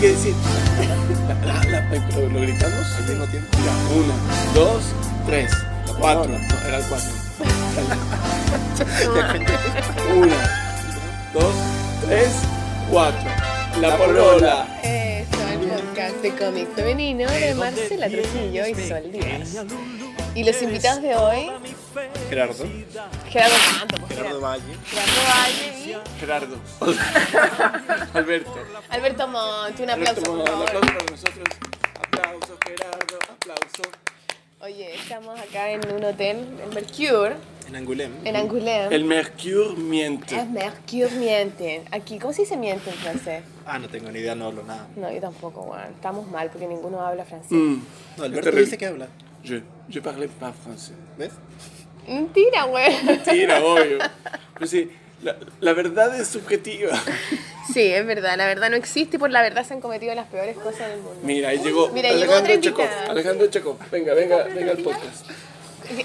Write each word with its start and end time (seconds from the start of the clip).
que 0.00 0.08
decir. 0.08 0.34
La, 1.28 1.34
la, 1.54 1.64
la- 1.64 1.88
pero 1.90 2.28
lo 2.28 2.40
gritamos 2.40 2.86
al 2.98 3.04
mismo 3.08 3.24
tiempo. 3.26 3.48
Ya, 3.64 3.72
una, 3.94 4.14
dos, 4.54 4.82
tres, 5.26 5.50
cuatro. 5.98 6.30
No, 6.32 6.38
era 6.68 6.78
el 6.78 6.84
cuatro. 6.84 7.10
Una, 10.16 10.36
dos, 11.34 11.54
tres, 12.06 12.28
cuatro. 12.90 13.30
La 13.80 13.96
polola. 13.98 14.66
Eso, 14.82 15.42
el 15.52 15.58
podcast 15.68 16.16
de 16.22 16.30
cómic 16.30 16.68
femenino 16.74 17.30
de 17.30 17.54
Marcela 17.54 18.08
Trujillo 18.08 18.66
y 18.66 18.74
Sol 18.74 19.02
Díaz. 19.12 19.56
Y 20.34 20.44
los 20.44 20.60
invitados 20.62 21.02
de 21.02 21.14
hoy, 21.14 21.50
Gerardo. 22.28 22.64
Gerardo 23.30 23.54
Santo, 23.78 23.96
pues, 24.00 24.12
Gerardo 24.16 24.40
Valle. 24.40 24.62
Gerardo 24.90 25.20
Valle 25.28 25.78
y 25.78 26.18
Gerardo. 26.20 26.56
Alberto. 28.14 28.54
Alberto 28.90 29.28
Monti. 29.28 29.82
Un 29.82 29.90
aplauso, 29.90 30.20
Alberto, 30.20 30.22
por 30.22 30.34
un 30.34 30.40
aplauso 30.48 30.80
para 30.80 31.10
nosotros. 31.10 31.48
Aplauso, 32.04 32.58
Gerardo. 32.66 33.18
Aplauso. 33.32 33.82
Oye, 34.60 34.94
estamos 34.94 35.38
acá 35.38 35.70
en 35.70 35.92
un 35.94 36.02
hotel, 36.02 36.38
en 36.64 36.74
Mercure, 36.74 37.36
En 37.68 37.76
Angulem. 37.76 38.10
en 38.24 38.36
Angoulême. 38.36 38.94
El 38.94 39.04
Mercure 39.04 39.76
miente. 39.76 40.34
Es 40.36 40.48
Mercure 40.48 41.10
miente. 41.10 41.84
Aquí, 41.92 42.18
¿cómo 42.18 42.32
se 42.32 42.42
dice 42.42 42.56
miente 42.56 42.90
en 42.90 42.96
francés? 42.96 43.44
Ah, 43.66 43.78
no 43.78 43.88
tengo 43.88 44.10
ni 44.10 44.18
idea, 44.18 44.34
no 44.34 44.46
hablo 44.46 44.62
nada. 44.64 44.88
No, 44.96 45.12
yo 45.12 45.20
tampoco, 45.20 45.62
bueno. 45.62 45.84
Estamos 45.94 46.26
mal 46.30 46.48
porque 46.50 46.66
ninguno 46.66 47.00
habla 47.00 47.24
francés. 47.24 47.52
Mm. 47.52 47.80
No, 48.16 48.24
Alberto 48.24 48.50
dice 48.50 48.76
que 48.78 48.86
habla. 48.86 49.06
Je, 49.44 49.62
je 49.88 50.00
parlais 50.00 50.30
pas 50.40 50.52
français. 50.56 50.94
¿Ves? 51.16 51.30
Mentira, 52.08 52.64
güey. 52.64 53.02
Mentira, 53.04 53.64
obvio. 53.64 53.98
Pero 54.54 54.66
sí, 54.66 54.90
la, 55.22 55.36
la 55.60 55.72
verdad 55.72 56.18
es 56.18 56.28
subjetiva. 56.28 56.90
Sí, 57.72 57.82
es 57.82 58.06
verdad. 58.06 58.36
La 58.36 58.46
verdad 58.46 58.70
no 58.70 58.76
existe 58.76 59.16
y 59.16 59.18
por 59.18 59.30
la 59.30 59.42
verdad 59.42 59.66
se 59.66 59.74
han 59.74 59.80
cometido 59.80 60.14
las 60.14 60.26
peores 60.28 60.56
cosas 60.56 60.88
del 60.88 60.98
mundo. 61.00 61.20
Mira, 61.24 61.48
ahí 61.50 61.58
llegó 61.58 61.88
Mira, 61.88 62.10
llegó 62.12 62.32
Alejandro 62.34 62.60
Chekov. 62.60 62.84
invitada. 62.84 63.10
Alejandro 63.10 63.46
Chekov. 63.48 63.76
Venga, 63.90 64.14
venga, 64.14 64.44
venga 64.44 64.70
al 64.72 64.78
podcast. 64.78 65.26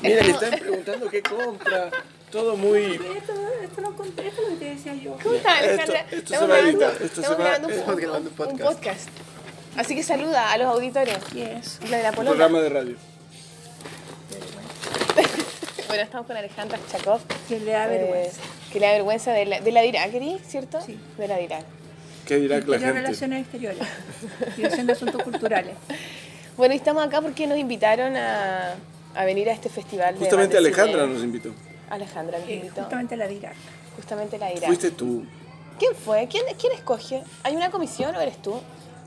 Mira, 0.02 0.24
le 0.24 0.32
están 0.32 0.52
preguntando 0.60 1.10
qué 1.10 1.22
compra. 1.22 1.90
Todo 2.32 2.56
muy. 2.58 2.82
Esto, 2.94 3.34
esto 3.64 3.82
no 3.82 3.96
conté, 3.96 4.28
esto 4.28 4.42
es 4.42 4.48
lo 4.50 4.60
que 4.60 4.66
te 4.66 4.72
decía 4.76 4.96
yo. 4.96 5.18
¿Cómo 5.22 5.36
estás, 5.36 5.60
Alejandra? 5.60 6.00
Esto- 6.00 6.16
esto 6.16 6.18
Estamos 6.18 6.30
se 6.30 6.48
va 6.48 6.54
a 6.56 6.62
grabando- 6.62 6.86
editar, 6.86 6.92
esto 6.94 7.16
se 7.16 7.22
estamos 7.22 7.40
va- 7.40 7.44
grabando 7.44 7.68
un, 7.68 7.74
estamos 7.74 8.02
grabando 8.02 8.30
un 8.30 8.36
un- 8.42 8.48
un 8.52 8.58
podcast. 8.58 8.78
podcast. 8.80 9.10
Así 9.78 9.96
que 9.96 10.04
saluda 10.04 10.52
a 10.52 10.58
los 10.58 10.68
auditores. 10.68 11.18
Yes. 11.34 11.80
La 11.90 11.98
de 11.98 12.04
la 12.04 12.10
Un 12.10 12.16
programa 12.26 12.60
de 12.62 12.70
radio. 12.70 12.96
Bueno, 15.92 16.04
estamos 16.06 16.26
con 16.26 16.38
Alejandra 16.38 16.80
Chakov. 16.90 17.20
Que 17.50 17.60
le 17.60 17.72
da 17.72 17.86
eh, 17.94 17.98
vergüenza. 17.98 18.42
que 18.72 18.80
le 18.80 18.86
da 18.86 18.92
vergüenza 18.94 19.32
de 19.34 19.46
la, 19.46 19.60
de 19.60 19.72
la 19.74 19.82
DIRAC. 19.82 20.12
¿cierto? 20.48 20.80
Sí. 20.80 20.98
De 21.18 21.28
la 21.28 21.36
DIRAC. 21.38 21.66
¿Qué 22.26 22.38
dirá 22.38 22.60
la 22.60 22.80
gente? 22.80 22.94
Relaciones 22.94 23.42
Exteriores. 23.42 23.86
Dirección 24.56 24.88
de 24.88 24.94
Asuntos 24.94 25.22
Culturales. 25.24 25.76
Bueno, 26.58 26.74
y 26.74 26.78
estamos 26.78 27.04
acá 27.04 27.22
porque 27.22 27.48
nos 27.48 27.58
invitaron 27.58 28.16
a, 28.16 28.76
a 29.16 29.26
venir 29.26 29.50
a 29.50 29.54
este 29.54 29.70
festival. 29.70 30.14
de 30.14 30.20
Justamente 30.20 30.54
de 30.54 30.60
Alejandra 30.60 31.04
cine. 31.04 31.14
nos 31.16 31.24
invitó. 31.24 31.54
Alejandra 31.90 32.38
nos 32.40 32.48
Eh, 32.50 32.56
invitó. 32.56 32.82
justamente 32.82 33.16
la 33.18 33.28
DIRAC. 33.28 33.56
Justamente 33.96 34.38
la 34.38 34.48
DIRAC. 34.50 34.66
Fuiste 34.68 34.92
tú. 34.92 35.24
¿Quién 35.80 35.96
fue? 35.96 36.28
¿Quién, 36.28 36.44
¿Quién 36.60 36.74
escoge? 36.74 37.24
¿Hay 37.44 37.56
una 37.56 37.72
comisión 37.72 38.14
o 38.16 38.22
eres 38.22 38.40
tú? 38.42 38.62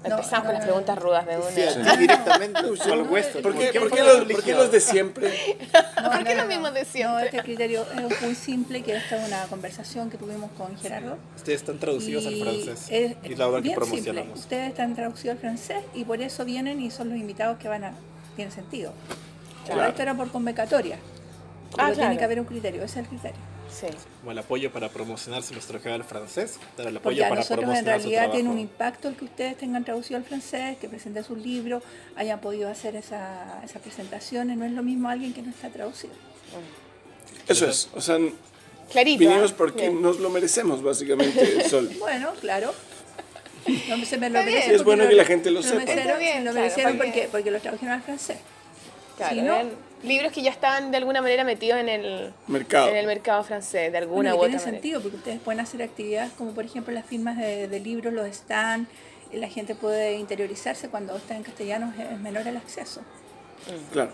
No, 0.09 0.17
Empezamos 0.17 0.45
no, 0.45 0.45
con 0.45 0.53
las 0.55 0.61
no. 0.61 0.67
preguntas 0.67 0.99
rudas 0.99 1.27
de 1.27 1.37
una. 1.39 1.51
Sí, 1.51 1.99
directamente 1.99 2.59
al 2.59 3.03
hueso. 3.11 3.41
¿Por 3.43 3.55
qué, 3.57 3.79
¿Por 3.79 3.89
por 3.89 3.99
qué 3.99 4.05
los, 4.05 4.25
por 4.25 4.43
qué 4.45 4.53
los 4.55 4.71
de 4.71 4.81
siempre? 4.81 5.29
¿Por 6.05 6.25
qué 6.25 6.35
lo 6.35 6.45
mismo 6.47 6.71
de 6.71 6.81
No, 6.83 6.87
siempre? 6.87 7.25
este 7.27 7.39
criterio 7.43 7.87
es 8.11 8.23
muy 8.23 8.35
simple, 8.35 8.83
que 8.83 8.97
esta 8.97 9.17
es 9.23 9.29
una 9.29 9.43
conversación 9.45 10.11
que 10.11 10.19
tuvimos 10.19 10.51
con 10.59 10.77
Gerardo. 10.79 11.17
Ustedes 11.37 11.61
están 11.61 11.79
traducidos 11.79 12.27
al 12.27 12.37
francés. 12.37 12.87
es 12.91 13.17
y 13.23 13.35
la 13.35 13.49
obra 13.49 13.63
que 13.63 13.71
promocionamos. 13.71 14.25
simple. 14.27 14.41
Ustedes 14.41 14.69
están 14.69 14.95
traducidos 14.95 15.37
al 15.37 15.41
francés 15.41 15.79
y 15.95 16.05
por 16.05 16.21
eso 16.21 16.45
vienen 16.45 16.81
y 16.81 16.91
son 16.91 17.09
los 17.09 17.19
invitados 17.19 17.59
que 17.59 17.69
van 17.69 17.85
a... 17.85 17.93
Tiene 18.37 18.51
sentido. 18.51 18.93
Claro. 19.65 19.89
esto 19.89 20.03
era 20.03 20.15
por 20.15 20.31
convocatoria. 20.31 20.97
Ah, 20.97 21.71
Pero 21.77 21.87
tiene 21.87 21.95
claro. 22.03 22.19
que 22.19 22.25
haber 22.25 22.41
un 22.41 22.47
criterio, 22.47 22.83
ese 22.85 23.01
es 23.01 23.05
el 23.05 23.09
criterio. 23.09 23.39
Sí. 23.79 23.87
Como 24.21 24.31
el 24.33 24.39
apoyo 24.39 24.71
para 24.73 24.89
promocionarse 24.89 25.53
nuestro 25.53 25.81
trabajo 25.81 26.05
francés, 26.05 26.59
dar 26.77 26.87
el 26.87 26.95
Porque 26.95 26.99
apoyo 26.99 27.25
a 27.25 27.29
para 27.29 27.41
nosotros 27.41 27.59
en 27.59 27.65
promocionar 27.67 28.01
su 28.01 28.09
realidad 28.09 28.33
tiene 28.33 28.49
un 28.51 28.59
impacto 28.61 29.09
el 29.09 29.17
que 29.17 29.25
ustedes 29.25 29.57
tengan 29.59 29.85
traducido 29.85 30.17
al 30.19 30.25
francés, 30.25 30.77
que 30.79 30.89
presenten 30.89 31.25
sus 31.25 31.39
libros, 31.39 31.83
hayan 32.17 32.41
podido 32.41 32.69
hacer 32.69 32.95
esa, 32.97 33.61
esas 33.65 33.83
presentaciones. 33.83 34.57
No 34.57 34.65
es 34.65 34.73
lo 34.73 34.83
mismo 34.83 35.09
alguien 35.09 35.33
que 35.35 35.43
no 35.43 35.51
está 35.51 35.69
traducido. 35.71 36.13
Eso 37.49 37.67
es. 37.67 37.89
O 37.95 38.01
sea, 38.01 38.17
Clarito. 38.93 39.19
vinimos 39.19 39.53
¿ah? 39.53 39.55
porque 39.59 39.89
Bien. 39.89 40.01
nos 40.03 40.21
lo 40.21 40.31
merecemos, 40.31 40.83
básicamente, 40.83 41.69
Sol. 41.69 41.91
Bueno, 41.99 42.33
claro. 42.41 42.73
No 43.89 44.05
se 44.05 44.19
me 44.19 44.29
lo 44.31 44.43
merecen 44.43 44.75
Es 44.75 44.85
bueno 44.85 45.05
lo- 45.05 45.09
que 45.11 45.17
la 45.17 45.25
gente 45.25 45.51
lo 45.51 45.61
lo 45.61 45.63
sepa. 45.63 45.77
merecieron- 45.81 46.01
Está 46.07 46.19
bien, 46.19 46.37
lo 46.45 46.51
claro, 46.51 46.61
merecieron 46.61 46.97
porque- 46.97 47.11
porque, 47.13 47.29
porque 47.31 47.51
lo 47.51 47.61
tradujeron 47.61 47.95
al 47.95 48.03
francés. 48.03 48.37
Claro, 49.17 49.35
Si 49.35 49.43
no- 49.43 49.84
libros 50.05 50.33
que 50.33 50.43
ya 50.43 50.51
estaban 50.51 50.91
de 50.91 50.97
alguna 50.99 51.21
manera 51.23 51.45
metidos 51.45 51.79
en 51.81 51.89
el 51.89 52.33
Mercado. 52.47 52.89
en 52.89 52.97
el 52.97 53.07
mercado 53.07 53.43
francés, 53.45 53.91
de 53.93 53.99
alguna 53.99 54.35
Bueno, 54.35 54.35
u 54.35 54.35
y 54.35 54.39
otra 54.39 54.49
tiene 54.49 54.59
manera. 54.65 54.73
sentido 54.83 55.01
porque 55.01 55.17
ustedes 55.17 55.41
pueden 55.41 55.61
hacer 55.61 55.83
actividades 55.83 56.33
como 56.33 56.53
por 56.53 56.65
ejemplo 56.65 56.93
las 56.95 57.07
firmas 57.07 57.37
de, 57.39 57.69
de 57.69 57.81
libros, 57.81 58.13
los 58.13 58.27
stands, 58.35 58.89
y 59.33 59.39
la 59.39 59.49
gente 59.49 59.75
puede 59.75 60.15
interiorizarse 60.15 60.89
cuando 60.89 61.17
está 61.17 61.35
en 61.37 61.43
castellano 61.43 61.93
es, 61.99 62.21
menor 62.21 62.47
el 62.47 62.57
acceso. 62.57 63.01
Claro. 63.93 64.11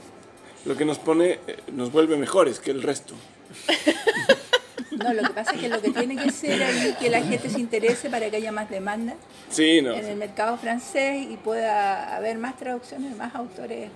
Lo 0.64 0.76
que 0.76 0.84
nos 0.84 0.98
pone, 0.98 1.38
eh, 1.46 1.56
nos 1.72 1.90
vuelve 1.92 2.16
mejores 2.16 2.60
que 2.60 2.70
el 2.70 2.82
resto. 2.82 3.14
No, 4.90 5.14
lo 5.14 5.22
que 5.22 5.30
pasa 5.30 5.52
es 5.52 5.60
que 5.60 5.68
lo 5.68 5.80
que 5.80 5.90
tiene 5.90 6.16
que 6.16 6.30
ser 6.30 6.62
ahí 6.62 6.88
es 6.88 6.96
que 6.96 7.08
la 7.08 7.22
gente 7.22 7.48
se 7.48 7.58
interese 7.58 8.10
para 8.10 8.28
que 8.28 8.36
haya 8.36 8.52
más 8.52 8.68
demanda 8.68 9.14
Sí, 9.48 9.80
no. 9.80 9.94
en 9.94 10.04
el 10.04 10.16
mercado 10.16 10.56
francés 10.58 11.26
y 11.30 11.36
pueda 11.36 12.14
haber 12.16 12.36
más 12.38 12.56
traducciones, 12.58 13.16
más 13.16 13.34
autores. 13.34 13.90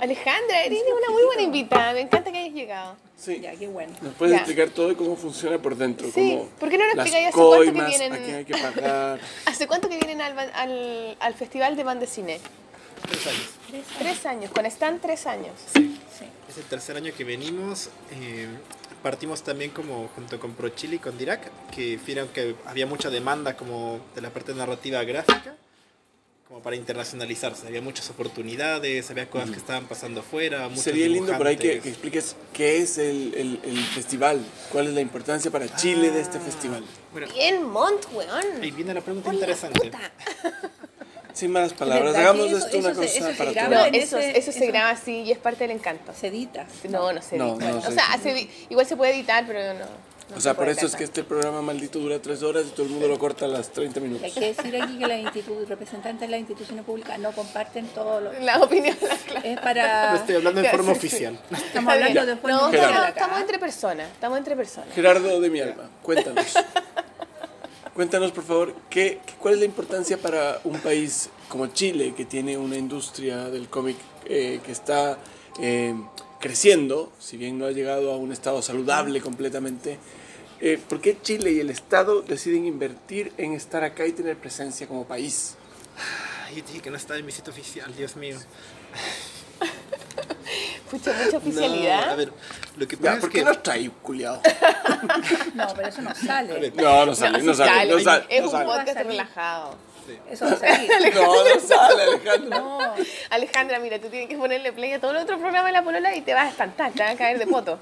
Alejandra, 0.00 0.64
eres 0.64 0.80
una 0.96 1.10
muy 1.12 1.24
buena 1.24 1.42
invitada. 1.42 1.92
Me 1.92 2.00
encanta 2.02 2.30
que 2.32 2.38
hayas 2.38 2.54
llegado. 2.54 2.96
Sí. 3.16 3.40
Ya, 3.40 3.52
qué 3.56 3.66
bueno. 3.68 3.92
¿Nos 4.00 4.14
puedes 4.14 4.32
Ya. 4.34 4.38
explicar 4.38 4.68
todo 4.70 4.92
y 4.92 4.94
cómo 4.94 5.16
funciona 5.16 5.58
por 5.58 5.76
dentro? 5.76 6.06
Sí. 6.14 6.30
Como 6.36 6.44
¿Por 6.58 6.68
qué 6.68 6.78
no 6.78 6.84
nos 6.84 6.94
explicáis 6.94 7.26
hace 7.28 7.36
cuánto 7.36 7.64
que 7.64 7.70
vienen? 7.72 8.12
a 8.12 8.18
quién 8.18 8.34
hay 8.36 8.44
que 8.44 8.56
pagar. 8.56 9.20
¿Hace 9.46 9.66
cuánto 9.66 9.88
que 9.88 9.96
vienen 9.96 10.20
al, 10.22 10.38
al, 10.38 11.16
al 11.18 11.34
Festival 11.34 11.76
de 11.76 11.84
Banda 11.84 12.02
de 12.02 12.06
Cine? 12.06 12.40
Tres 13.08 13.26
años. 13.26 13.84
Tres 13.98 14.26
años. 14.26 14.50
Con 14.52 14.66
Stan, 14.66 15.00
tres 15.00 15.26
años. 15.26 15.52
Sí. 15.74 15.98
Es 16.48 16.56
el 16.58 16.64
tercer 16.64 16.96
año 16.96 17.12
que 17.16 17.24
venimos. 17.24 17.90
eh, 18.12 18.46
partimos 19.02 19.42
también 19.42 19.70
como 19.70 20.08
junto 20.16 20.40
con 20.40 20.54
ProChile 20.54 20.96
y 20.96 20.98
con 20.98 21.16
Dirac, 21.16 21.40
que 21.70 21.98
vieron 22.04 22.28
que 22.28 22.56
había 22.66 22.84
mucha 22.86 23.10
demanda 23.10 23.56
como 23.56 24.00
de 24.16 24.20
la 24.20 24.30
parte 24.30 24.52
narrativa 24.54 25.02
gráfica, 25.04 25.54
como 26.48 26.62
para 26.62 26.76
internacionalizarse. 26.76 27.66
Había 27.66 27.82
muchas 27.82 28.08
oportunidades, 28.08 29.10
había 29.10 29.28
cosas 29.28 29.50
que 29.50 29.56
estaban 29.58 29.86
pasando 29.86 30.20
afuera. 30.20 30.68
Sería 30.76 31.06
lindo 31.06 31.36
por 31.36 31.46
ahí 31.46 31.56
que, 31.58 31.80
que 31.80 31.90
expliques 31.90 32.36
qué 32.54 32.78
es 32.78 32.96
el, 32.96 33.34
el- 33.34 33.60
el 33.64 33.78
festival, 33.84 34.40
cuál 34.72 34.86
es 34.88 34.94
la 34.94 35.02
importancia 35.02 35.50
para 35.50 35.74
Chile 35.76 36.10
de 36.10 36.18
Ah. 36.20 36.22
este 36.22 36.40
festival. 36.40 36.84
Bueno, 37.12 37.26
Bien, 37.34 37.62
Mont, 37.64 38.02
ahí 38.06 38.16
weón. 38.16 38.76
viene 38.76 38.94
la 38.94 39.00
pregunta 39.02 39.26
Por 39.26 39.34
la 39.34 39.40
interesante. 39.40 39.78
puta. 39.80 40.10
Sin 41.34 41.52
malas 41.52 41.72
palabras, 41.74 42.14
¿Verdad 42.14 42.30
hagamos 42.30 42.50
de 42.50 42.56
eso- 42.56 42.66
esto 42.66 42.78
una 42.78 42.90
eso 42.90 43.02
se- 43.02 43.06
cosa 43.18 43.28
eso 43.30 43.38
para 43.38 43.52
graba? 43.52 43.68
No, 43.68 43.76
todos. 43.76 43.88
en 43.88 43.94
eso, 43.94 44.18
eso 44.18 44.52
se 44.52 44.66
graba 44.66 44.90
así 44.90 45.12
y 45.20 45.30
es 45.30 45.38
parte 45.38 45.64
del 45.68 45.76
encanto. 45.76 46.12
Se 46.18 46.28
edita. 46.28 46.66
No, 46.88 47.12
no 47.12 47.20
se 47.22 47.36
No, 47.36 47.52
edita. 47.56 47.70
no 47.72 47.78
o 47.78 47.82
se 47.82 47.92
sea, 47.92 48.18
se 48.22 48.48
igual 48.70 48.86
se 48.86 48.96
puede 48.96 49.14
editar, 49.14 49.44
pero 49.46 49.74
no. 49.74 49.84
No 50.30 50.34
O 50.36 50.38
se 50.38 50.42
sea, 50.42 50.54
por 50.54 50.68
eso 50.68 50.86
es 50.86 50.94
que 50.94 51.04
este 51.04 51.24
programa 51.24 51.62
maldito 51.62 51.98
dura 51.98 52.20
tres 52.20 52.42
horas 52.42 52.64
y 52.66 52.70
todo 52.70 52.84
el 52.86 52.90
mundo 52.92 53.08
lo 53.08 53.18
corta 53.18 53.46
a 53.46 53.48
las 53.48 53.70
30 53.72 53.98
Hay 54.00 54.06
minutos. 54.06 54.32
que 54.32 54.40
decir 54.40 54.82
aquí 54.82 54.98
que 54.98 55.04
institu- 55.22 55.66
representantes 55.66 56.20
de 56.20 56.28
las 56.28 56.40
instituciones 56.40 56.84
públicas 56.84 57.18
no 57.18 57.32
comparten 57.32 57.86
todo 57.88 58.20
lo 58.20 58.32
La 58.40 58.60
opinión, 58.60 58.96
claro. 59.26 59.46
es 59.48 59.58
para 59.60 60.10
No 60.12 60.16
estoy 60.18 60.34
hablando 60.36 60.60
Ya, 60.62 60.70
forma 60.70 60.94
sí, 60.94 61.00
sí. 61.00 61.06
oficial. 61.06 61.40
estamos 61.50 61.92
hablando 61.94 62.26
de 62.26 62.36
forma 62.36 62.56
No, 62.56 62.66
oficial 62.66 62.84
estamos, 62.90 63.08
acá. 63.08 63.20
estamos 63.20 63.40
entre 63.40 63.58
personas. 63.58 64.10
Estamos 64.12 64.38
entre 64.38 64.56
personas. 64.56 64.94
Gerardo 64.94 65.40
de 65.40 65.50
mi 65.50 65.60
alma, 65.60 65.88
cuéntanos. 66.02 66.54
Cuéntanos, 67.94 68.30
por 68.30 68.44
favor, 68.44 68.74
¿qué, 68.90 69.20
qué- 69.26 69.34
¿cuál 69.40 69.54
es 69.54 69.60
la 69.60 69.66
importancia 69.66 70.18
para 70.18 70.60
un 70.64 70.78
país 70.78 71.30
como 71.48 71.66
Chile, 71.68 72.14
que 72.16 72.24
tiene 72.24 72.56
una 72.56 72.76
industria 72.76 73.46
del 73.50 73.68
cómic 73.68 73.96
eh, 74.26 74.60
que 74.64 74.70
está 74.70 75.18
eh, 75.60 75.94
creciendo, 76.38 77.10
si 77.18 77.36
bien 77.36 77.58
no 77.58 77.66
ha 77.66 77.72
llegado 77.72 78.12
a 78.12 78.16
un 78.16 78.30
estado 78.30 78.62
saludable 78.62 79.20
completamente? 79.20 79.98
Eh, 80.60 80.78
¿Por 80.88 81.00
qué 81.00 81.16
Chile 81.20 81.52
y 81.52 81.60
el 81.60 81.70
Estado 81.70 82.22
deciden 82.22 82.66
invertir 82.66 83.32
en 83.38 83.52
estar 83.52 83.84
acá 83.84 84.06
y 84.06 84.12
tener 84.12 84.36
presencia 84.36 84.86
como 84.86 85.04
país? 85.06 85.54
Yo 86.54 86.62
dije 86.66 86.80
que 86.80 86.90
no 86.90 86.96
estaba 86.96 87.18
en 87.18 87.26
mi 87.26 87.32
sitio 87.32 87.52
oficial, 87.52 87.94
Dios 87.96 88.16
mío. 88.16 88.38
Pucha, 90.90 91.12
mucha 91.22 91.36
oficialidad. 91.36 92.06
No, 92.06 92.12
a 92.12 92.16
ver, 92.16 92.32
lo 92.76 92.88
que 92.88 92.96
Ya, 92.96 93.02
pasa 93.02 93.14
es 93.16 93.20
¿Por 93.20 93.30
qué 93.30 93.38
que... 93.40 93.44
nos 93.44 93.62
trae, 93.62 93.90
culiado? 94.02 94.40
No, 95.54 95.66
pero 95.76 95.88
eso 95.88 96.00
no 96.02 96.14
sale. 96.14 96.58
ver. 96.58 96.74
No, 96.76 97.06
no 97.06 97.14
sale, 97.14 97.42
no, 97.42 97.52
sí 97.52 97.58
sale, 97.58 97.90
no 97.92 98.00
sale. 98.00 98.24
Es 98.30 98.40
no 98.40 98.46
un 98.46 98.52
sale. 98.52 98.64
podcast 98.64 98.96
relajado. 99.06 99.76
Eso 100.30 100.46
va 100.46 100.52
a 100.52 100.56
salir. 100.56 100.90
No, 101.14 101.44
no 101.44 101.60
sale, 101.60 102.02
Alejandro. 102.04 102.58
No, 102.58 102.78
Alejandra, 103.30 103.78
mira, 103.78 103.98
tú 104.00 104.08
tienes 104.08 104.28
que 104.28 104.36
ponerle 104.38 104.72
play 104.72 104.92
a 104.94 105.00
todo 105.00 105.10
el 105.10 105.18
otro 105.18 105.38
programa 105.38 105.66
de 105.66 105.72
la 105.72 105.84
polola 105.84 106.16
y 106.16 106.22
te 106.22 106.32
vas 106.32 106.46
a 106.46 106.48
espantar, 106.48 106.92
te 106.92 107.02
vas 107.02 107.12
a 107.12 107.16
caer 107.16 107.38
de 107.38 107.46
poto. 107.46 107.78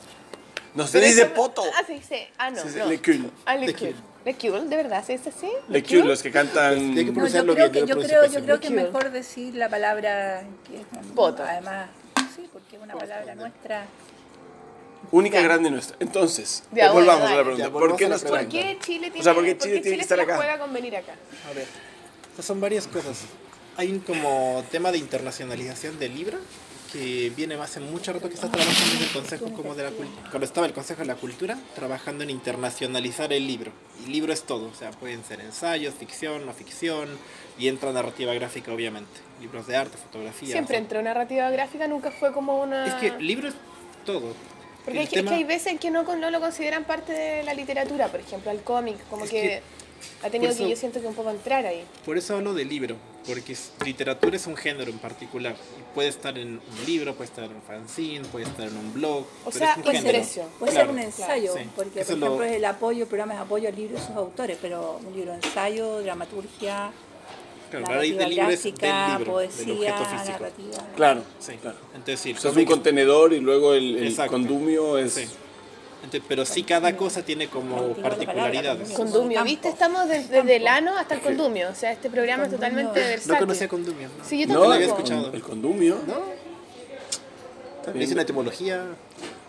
No 0.77 0.87
se 0.87 0.93
Pero 0.99 1.07
dice 1.07 1.23
eso- 1.23 1.35
poto. 1.35 1.63
Ah, 1.75 1.83
se 1.87 1.95
dice. 1.95 2.29
Ah, 2.39 2.51
no. 2.51 2.59
Se 2.61 2.67
dice 2.69 2.79
no. 2.81 2.87
le 2.87 3.01
cul. 3.03 3.31
Ah, 3.47 3.57
le 3.57 3.67
Le 3.67 3.75
cul. 3.75 3.89
cul. 3.89 4.35
Cure, 4.35 4.65
¿de 4.65 4.77
verdad 4.77 5.05
¿sí 5.07 5.13
¿es 5.13 5.27
así? 5.27 5.49
Le 5.69 5.83
Cure, 5.85 6.03
los 6.05 6.21
que 6.23 6.33
cantan... 6.33 6.95
Que 6.97 7.05
No, 7.05 7.27
yo 7.29 7.43
creo 7.45 7.55
bien, 7.55 7.73
que, 7.73 7.87
yo 7.87 7.97
creo, 8.01 8.27
yo 8.27 8.43
creo 8.43 8.59
que 8.61 8.67
es 8.67 8.73
mejor 8.73 9.11
decir 9.13 9.55
la 9.55 9.69
palabra 9.69 10.43
que 10.69 10.79
es 10.79 11.07
Poto. 11.15 11.45
además, 11.45 11.89
sí, 12.35 12.49
porque 12.53 12.75
es 12.77 12.83
una 12.83 12.95
palabra 12.95 13.35
nuestra. 13.37 13.87
Única, 15.13 15.41
grande 15.41 15.71
nuestra. 15.71 15.97
Entonces, 16.01 16.65
Ya, 16.73 16.91
bueno, 16.91 17.07
volvamos 17.13 17.31
a 17.31 17.37
la 17.37 17.43
pregunta. 17.43 17.67
Ya, 17.67 17.71
¿Por 17.73 17.97
qué 17.97 18.09
nos 18.09 18.23
pregunta. 18.23 18.43
¿Por 18.45 18.51
qué 18.51 18.79
Chile 18.85 19.11
tiene, 19.13 19.21
O 19.21 19.23
sea, 19.23 19.35
¿por 19.35 19.45
qué 19.45 19.55
por 19.55 19.63
qué 19.63 19.69
Chile 19.71 19.81
tiene 19.83 19.97
que 19.99 20.03
estar 20.03 20.19
se 20.19 20.25
acá? 20.25 20.37
juega 20.37 20.59
con 20.59 20.73
venir 20.73 20.97
acá? 20.97 21.15
A 21.49 21.53
ver, 21.55 21.67
estas 22.31 22.45
son 22.45 22.61
varias 22.61 22.89
cosas. 22.89 23.19
Hay 23.77 23.93
un 23.93 24.01
como 24.01 24.65
tema 24.73 24.91
de 24.91 24.99
internacionalización 24.99 25.99
del 26.01 26.15
libro 26.17 26.39
que 26.93 27.31
viene 27.37 27.55
hace 27.57 27.81
mucho 27.81 28.13
rato 28.13 28.29
que 28.29 28.35
está 28.35 28.51
trabajando 28.51 28.97
en 28.97 29.03
el 29.03 29.11
Consejo 29.11 29.53
como 29.53 29.75
de 29.75 29.85
la 29.85 29.91
cuando 30.31 30.45
estaba 30.47 30.67
el 30.67 30.73
Consejo 30.73 31.01
de 31.01 31.07
la 31.07 31.17
Cultura, 31.17 31.59
trabajando 31.75 32.25
en 32.25 32.31
internacionalizar 32.31 33.33
el 33.33 33.47
libro. 33.47 33.73
Y 34.07 34.11
libro 34.11 34.33
es 34.33 34.43
todo, 34.45 34.69
o 34.69 34.75
sea, 34.75 34.91
pueden 34.93 35.25
ser 35.25 35.41
ensayos, 35.41 35.95
ficción, 35.95 36.47
no 36.47 36.53
ficción, 36.53 37.09
y 37.59 37.69
entra 37.69 37.93
narrativa 37.93 38.33
gráfica 38.35 38.73
obviamente. 38.73 39.11
Libros 39.41 39.67
de 39.67 39.77
arte, 39.77 39.97
fotografía. 39.99 40.53
Siempre 40.53 40.77
o 40.77 40.79
sea, 40.79 40.83
entró 40.83 41.03
narrativa 41.03 41.51
gráfica, 41.51 41.87
nunca 41.89 42.11
fue 42.11 42.33
como 42.33 42.63
una... 42.63 42.87
Es 42.87 42.95
que 42.95 43.19
libro 43.23 43.49
es 43.49 43.55
todo. 44.05 44.33
Porque 44.85 45.01
hay, 45.01 45.05
es 45.07 45.11
tema- 45.11 45.31
que 45.31 45.37
hay 45.39 45.45
veces 45.45 45.81
que 45.81 45.91
no, 45.91 46.05
no 46.05 46.31
lo 46.31 46.41
consideran 46.41 46.85
parte 46.85 47.13
de 47.13 47.43
la 47.43 47.55
literatura, 47.55 48.09
por 48.09 48.21
ejemplo, 48.21 48.51
al 48.51 48.63
cómic, 48.63 48.97
como 49.11 49.25
Es 49.25 49.31
que, 49.31 49.41
que 49.43 49.63
ha 50.23 50.31
tenido 50.31 50.51
por 50.53 50.57
que 50.59 50.63
eso- 50.65 50.71
yo 50.71 50.77
siento 50.77 51.01
que 51.01 51.07
un 51.09 51.15
poco 51.15 51.31
entrar 51.31 51.67
ahí. 51.67 51.85
Por 52.05 52.17
eso 52.17 52.37
hablo 52.37 52.55
de 52.55 52.65
libro, 52.65 52.97
porque 53.27 53.57
literatura 53.85 54.37
es 54.37 54.47
un 54.47 54.57
género 54.57 54.91
en 54.91 54.99
particular. 54.99 55.57
Puede 55.95 56.09
estar 56.09 56.37
en 56.39 56.49
un 56.61 56.87
libro, 56.87 57.15
puede 57.15 57.29
estar 57.29 57.45
en 57.45 57.55
un 57.57 57.63
fanzine, 57.63 58.25
puede 58.27 58.45
estar 58.47 58.67
en 58.69 58.77
un 58.77 58.93
blog. 58.95 59.21
O 59.21 59.27
pero 59.47 59.59
sea, 59.59 59.71
es 59.73 59.77
un 59.79 59.83
puede 59.83 59.97
ser 60.01 60.07
género. 60.07 60.25
eso. 60.25 60.49
Puede 60.59 60.73
Claro. 60.73 60.87
ser 60.87 60.95
un 60.97 61.03
ensayo, 61.03 61.55
sí. 61.57 61.61
porque 61.75 62.01
Eso 62.01 62.11
por 62.13 62.19
lo- 62.19 62.27
ejemplo 62.27 62.45
es 62.47 62.53
el 62.53 62.65
apoyo, 62.65 63.03
el 63.03 63.09
programa 63.09 63.35
es 63.35 63.41
apoyo 63.41 63.69
al 63.69 63.75
libro 63.77 63.97
y 63.97 64.01
sus 64.01 64.11
autores, 64.17 64.59
pero 64.63 65.01
un 65.07 65.15
libro 65.15 65.33
de 65.33 65.39
ensayo, 65.39 66.01
dramaturgia, 66.03 66.91
Claro, 67.71 67.87
la 67.89 67.95
raíz 67.97 68.15
narrativa 68.15 68.21
del 68.29 68.31
libro 68.31 68.51
es 68.51 68.63
del 68.63 68.73
gráfica, 68.75 69.19
libro, 69.19 69.39
del 69.39 69.49
poesía, 69.51 69.97
físico. 69.99 70.31
narrativa. 70.31 70.79
Claro, 70.95 71.23
Sí. 71.41 71.53
claro. 71.61 71.77
Entonces, 71.95 72.21
sí, 72.21 72.31
O 72.33 72.37
sea, 72.39 72.51
es 72.51 72.55
son 72.55 72.59
un 72.63 72.65
contenedor 72.69 73.33
y 73.33 73.41
luego 73.41 73.75
el, 73.75 73.97
el 73.99 74.17
condumio 74.29 74.99
es... 74.99 75.17
Entonces, 76.07 76.23
pero 76.29 76.45
sí 76.45 76.63
cada 76.63 76.97
cosa 76.97 77.23
tiene 77.23 77.49
como 77.49 77.95
particularidades. 77.95 78.93
Condumio. 78.93 79.43
¿viste? 79.43 79.69
Estamos 79.69 80.09
de- 80.09 80.23
desde 80.25 80.57
el 80.57 80.69
ano 80.69 80.97
hasta 80.97 81.17
el 81.17 81.21
condumio. 81.21 81.69
O 81.71 81.75
sea, 81.75 81.91
este 81.93 82.09
programa 82.11 82.45
es 82.45 82.51
totalmente 82.53 83.01
No 83.01 83.07
versátil. 83.07 83.33
No 83.33 83.39
conocía 83.41 83.69
condumio. 83.69 84.09
¿no? 84.17 84.25
Sí, 84.25 84.39
yo 84.41 84.47
No, 84.47 84.53
tampoco. 84.55 84.69
lo 84.69 84.75
había 84.75 84.87
el, 84.87 84.93
escuchado. 84.93 85.33
el 85.33 85.43
condumio. 85.43 85.97
¿No? 86.07 86.15
Bien. 87.93 88.03
Es 88.03 88.13
una 88.13 88.23
etimología. 88.23 88.85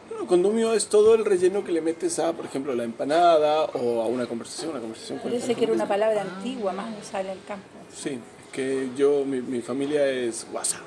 Bueno, 0.09 0.25
condumio 0.27 0.73
es 0.73 0.87
todo 0.87 1.13
el 1.15 1.25
relleno 1.25 1.63
que 1.63 1.71
le 1.71 1.81
metes 1.81 2.17
a, 2.19 2.33
por 2.33 2.45
ejemplo, 2.45 2.73
la 2.75 2.83
empanada 2.83 3.65
o 3.65 4.01
a 4.01 4.07
una 4.07 4.25
conversación, 4.25 4.71
una 4.71 4.79
conversación 4.79 5.19
con 5.19 5.29
Parece 5.31 5.53
que 5.55 5.63
era 5.65 5.73
una 5.73 5.87
palabra 5.87 6.21
antigua, 6.21 6.71
más 6.73 6.87
usada 7.01 7.21
en 7.25 7.29
el 7.37 7.43
campo. 7.47 7.65
Sí, 7.95 8.19
que 8.51 8.89
yo, 8.97 9.23
mi, 9.25 9.41
mi 9.41 9.61
familia 9.61 10.07
es 10.07 10.45
WhatsApp. 10.51 10.81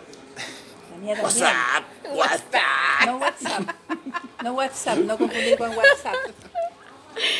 También. 1.00 1.18
WhatsApp, 1.24 1.84
WhatsApp. 2.14 3.06
No 3.06 3.16
WhatsApp. 3.16 3.74
No 4.42 4.52
WhatsApp, 4.52 4.98
no 4.98 5.16
confundir 5.18 5.56
con 5.56 5.70
WhatsApp. 5.70 6.14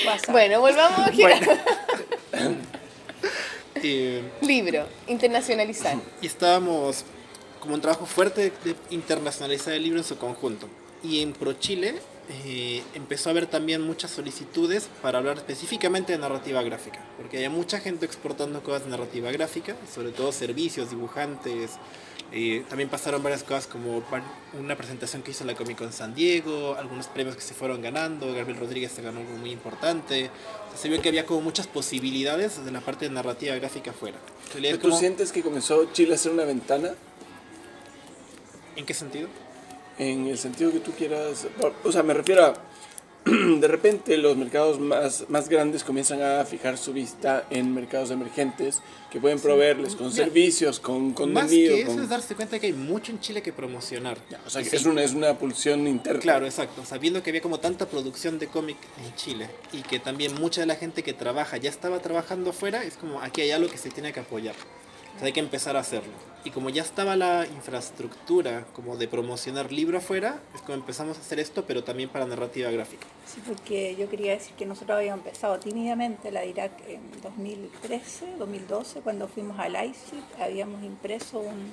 WhatsApp. 0.07 0.31
Bueno, 0.31 0.61
volvamos 0.61 0.99
a 0.99 1.13
girar. 1.13 1.43
eh, 3.75 4.23
Libro, 4.41 4.87
internacionalizar. 5.09 5.97
y 6.23 6.27
estábamos 6.27 7.05
como 7.61 7.75
un 7.75 7.83
trabajo 7.83 8.07
fuerte 8.07 8.51
de 8.65 8.77
internacionalizar 8.91 9.75
el 9.75 9.83
libro 9.83 9.99
en 9.99 10.05
su 10.05 10.17
conjunto. 10.17 10.67
Y 11.03 11.23
en 11.23 11.35
ProChile 11.35 12.01
eh, 12.47 12.83
empezó 12.95 13.29
a 13.29 13.33
haber 13.33 13.47
también 13.47 13.83
muchas 13.83 14.11
solicitudes 14.11 14.89
para 15.03 15.19
hablar 15.19 15.37
específicamente 15.37 16.13
de 16.13 16.19
narrativa 16.19 16.63
gráfica, 16.63 17.01
porque 17.19 17.39
hay 17.39 17.49
mucha 17.51 17.79
gente 17.79 18.07
exportando 18.07 18.63
cosas 18.63 18.85
de 18.85 18.91
narrativa 18.91 19.31
gráfica, 19.31 19.77
sobre 19.93 20.13
todo 20.13 20.33
servicios, 20.33 20.89
dibujantes. 20.89 21.73
Eh, 22.33 22.65
también 22.69 22.89
pasaron 22.89 23.23
varias 23.23 23.43
cosas 23.43 23.67
como 23.67 24.03
una 24.59 24.77
presentación 24.77 25.23
que 25.23 25.33
hizo 25.33 25.45
la 25.45 25.55
Comic 25.55 25.79
Con 25.79 25.93
San 25.93 26.15
Diego, 26.15 26.77
algunos 26.77 27.09
premios 27.09 27.35
que 27.35 27.43
se 27.43 27.55
fueron 27.55 27.83
ganando, 27.83 28.33
Gabriel 28.33 28.59
Rodríguez 28.61 28.93
se 28.93 29.03
ganó 29.03 29.21
algo 29.21 29.33
muy 29.37 29.51
importante. 29.51 30.31
O 30.69 30.71
sea, 30.71 30.79
se 30.79 30.89
vio 30.89 31.03
que 31.03 31.09
había 31.09 31.27
como 31.27 31.41
muchas 31.41 31.67
posibilidades 31.67 32.65
de 32.65 32.71
la 32.71 32.81
parte 32.81 33.09
de 33.09 33.15
narrativa 33.15 33.55
gráfica 33.57 33.91
afuera. 33.91 34.19
¿Tú 34.79 34.81
como- 34.89 34.99
sientes 34.99 35.33
que 35.33 35.43
comenzó 35.43 35.93
Chile 35.93 36.15
a 36.15 36.19
ser 36.19 36.33
una 36.33 36.45
ventana? 36.45 36.91
¿En 38.77 38.87
qué 38.87 38.95
sentido? 38.95 39.29
En 39.99 40.27
el 40.29 40.39
sentido 40.39 40.73
que 40.73 40.81
tú 40.81 40.93
quieras, 40.93 41.47
o 41.85 41.93
sea, 41.93 42.03
me 42.03 42.15
refiero 42.15 42.47
a, 42.47 42.55
de 43.61 43.69
repente 43.69 44.17
los 44.17 44.37
mercados 44.37 44.81
más, 44.81 45.27
más 45.29 45.49
grandes 45.49 45.85
comienzan 45.85 46.23
a 46.23 46.45
fijar 46.47 46.79
su 46.79 46.93
vista 46.95 47.45
en 47.51 47.75
mercados 47.75 48.11
emergentes 48.11 48.81
que 49.11 49.21
pueden 49.21 49.39
proveerles 49.41 49.95
con 49.95 50.07
Mira, 50.07 50.25
servicios, 50.25 50.81
con 50.81 51.09
Más 51.09 51.15
contenido. 51.15 51.75
que 51.75 51.83
eso 51.83 51.93
con- 51.93 52.03
es 52.03 52.09
darse 52.09 52.35
cuenta 52.35 52.59
que 52.59 52.69
hay 52.69 52.73
mucho 52.73 53.13
en 53.13 53.21
Chile 53.21 53.43
que 53.43 53.53
promocionar. 53.53 54.17
o 54.47 54.51
sea, 54.51 54.63
que 54.63 54.71
Sí. 54.71 54.77
es, 54.77 54.87
una, 54.87 55.03
es 55.03 55.13
una 55.13 55.37
pulsión 55.39 55.87
interna. 55.87 56.21
Claro, 56.21 56.47
exacto. 56.47 56.85
Sabiendo 56.87 57.23
que 57.23 57.31
había 57.31 57.43
como 57.43 57.61
tanta 57.61 57.87
producción 57.89 58.39
de 58.39 58.47
cómic 58.47 58.79
en 59.05 59.15
Chile 59.17 59.51
y 59.73 59.83
que 59.83 59.99
también 59.99 60.35
mucha 60.41 60.63
de 60.63 60.67
la 60.67 60.77
gente 60.77 61.03
que 61.03 61.13
trabaja 61.13 61.57
ya 61.59 61.69
estaba 61.69 62.01
trabajando 62.01 62.51
afuera, 62.51 62.85
es 62.85 62.97
como 62.97 63.21
aquí 63.21 63.43
hay 63.43 63.51
algo 63.51 63.69
que 63.71 63.77
se 63.79 63.91
tiene 63.91 64.13
que 64.13 64.21
apoyar. 64.21 64.55
Sea, 65.21 65.27
hay 65.27 65.33
que 65.33 65.41
empezar 65.41 65.77
a 65.77 65.81
hacerlo. 65.81 66.13
Y 66.45 66.51
como 66.51 66.71
ya 66.71 66.83
estaba 66.83 67.17
la 67.17 67.47
infraestructura 67.47 68.65
como 68.75 68.97
de 68.97 69.07
promocionar 69.07 69.71
libro 69.71 69.99
afuera, 69.99 70.41
es 70.55 70.63
como 70.63 70.75
empezamos 70.75 71.19
a 71.19 71.21
hacer 71.21 71.39
esto, 71.39 71.65
pero 71.67 71.85
también 71.85 72.09
para 72.09 72.25
narrativa 72.27 72.71
gráfica. 72.71 73.07
Sí, 73.27 73.41
porque 73.47 73.95
yo 73.97 74.09
quería 74.09 74.33
decir 74.33 74.55
que 74.55 74.65
nosotros 74.65 74.97
habíamos 74.97 75.25
empezado 75.27 75.59
tímidamente 75.59 76.33
la 76.33 76.41
DIRAC 76.41 76.73
en 76.89 77.03
2013, 77.23 78.37
2012, 78.39 79.01
cuando 79.01 79.29
fuimos 79.29 79.59
al 79.59 79.75
ICIT, 79.85 80.41
habíamos 80.41 80.83
impreso 80.83 81.41
un, 81.41 81.73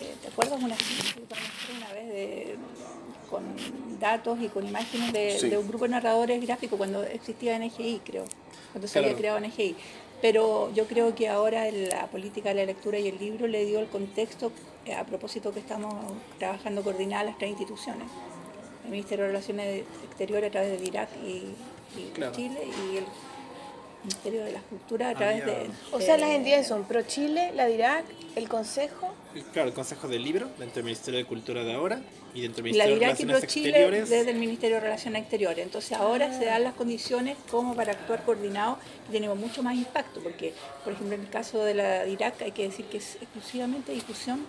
eh, 0.00 0.14
¿te 0.20 0.28
acuerdas? 0.28 0.58
Una, 0.60 0.76
una 1.78 1.92
vez 1.94 2.08
de, 2.08 2.56
con 3.30 3.44
datos 4.00 4.40
y 4.42 4.48
con 4.48 4.66
imágenes 4.66 5.12
de, 5.12 5.38
Sí. 5.38 5.48
de 5.48 5.56
un 5.58 5.68
grupo 5.68 5.84
de 5.84 5.90
narradores 5.90 6.44
gráficos 6.44 6.76
cuando 6.76 7.04
existía 7.04 7.56
NGI, 7.56 8.00
creo, 8.04 8.24
cuando 8.72 8.88
se 8.88 8.94
Claro. 8.94 9.06
había 9.08 9.16
creado 9.18 9.38
NGI. 9.38 9.76
Pero 10.22 10.70
yo 10.74 10.86
creo 10.86 11.14
que 11.14 11.28
ahora 11.28 11.70
la 11.70 12.06
política 12.08 12.50
de 12.50 12.56
la 12.56 12.64
lectura 12.66 12.98
y 12.98 13.08
el 13.08 13.18
libro 13.18 13.46
le 13.46 13.64
dio 13.64 13.80
el 13.80 13.86
contexto 13.88 14.52
eh, 14.84 14.94
a 14.94 15.04
propósito 15.04 15.52
que 15.52 15.60
estamos 15.60 15.94
trabajando 16.38 16.82
coordinadas 16.82 17.26
las 17.26 17.38
tres 17.38 17.50
instituciones 17.50 18.08
el 18.84 18.90
Ministerio 18.90 19.24
de 19.24 19.30
Relaciones 19.32 19.84
Exteriores 20.04 20.48
a 20.48 20.52
través 20.52 20.70
de 20.72 20.78
DIRAC 20.78 21.08
y, 21.24 21.54
y 21.98 22.10
Claro. 22.14 22.32
Chile 22.34 22.58
y 22.64 22.96
el 22.96 23.04
Ministerio 24.02 24.44
de 24.44 24.52
la 24.52 24.60
Cultura 24.62 25.10
a 25.10 25.14
través 25.14 25.42
Había- 25.42 25.54
de... 25.54 25.70
O 25.92 26.00
sea, 26.00 26.14
de- 26.14 26.20
las 26.22 26.30
entidades 26.30 26.66
son 26.66 26.84
Pro 26.84 27.02
Chile, 27.02 27.52
la 27.54 27.66
DIRAC, 27.66 28.04
el 28.36 28.48
Consejo. 28.48 29.12
Claro, 29.52 29.68
el 29.68 29.74
Consejo 29.74 30.08
del 30.08 30.22
Libro, 30.22 30.48
dentro 30.58 30.76
del 30.76 30.84
Ministerio 30.84 31.18
de 31.18 31.24
Cultura 31.24 31.62
de 31.62 31.72
ahora 31.72 32.00
y 32.34 32.40
dentro 32.42 32.64
del 32.64 32.76
La 32.76 32.86
Ministerio 32.86 32.94
de 32.94 33.06
Relaciones 33.06 33.38
Pro 33.38 33.48
Chile 33.48 33.68
Exteriores. 33.68 34.10
desde 34.10 34.30
el 34.30 34.38
Ministerio 34.38 34.76
de 34.76 34.80
Relaciones 34.80 35.22
Exteriores. 35.22 35.64
Entonces 35.64 35.92
ahora 35.92 36.36
se 36.36 36.44
dan 36.46 36.64
las 36.64 36.74
condiciones 36.74 37.36
como 37.50 37.74
para 37.74 37.92
actuar 37.92 38.24
coordinado 38.24 38.78
y 39.08 39.12
tenemos 39.12 39.38
mucho 39.38 39.62
más 39.62 39.76
impacto, 39.76 40.20
porque 40.20 40.52
por 40.84 40.92
ejemplo 40.94 41.14
en 41.14 41.22
el 41.22 41.30
caso 41.30 41.64
de 41.64 41.74
la 41.74 42.04
DIRAC 42.04 42.42
hay 42.42 42.52
que 42.52 42.64
decir 42.64 42.86
que 42.86 42.98
es 42.98 43.16
exclusivamente 43.16 43.92
difusión 43.92 44.44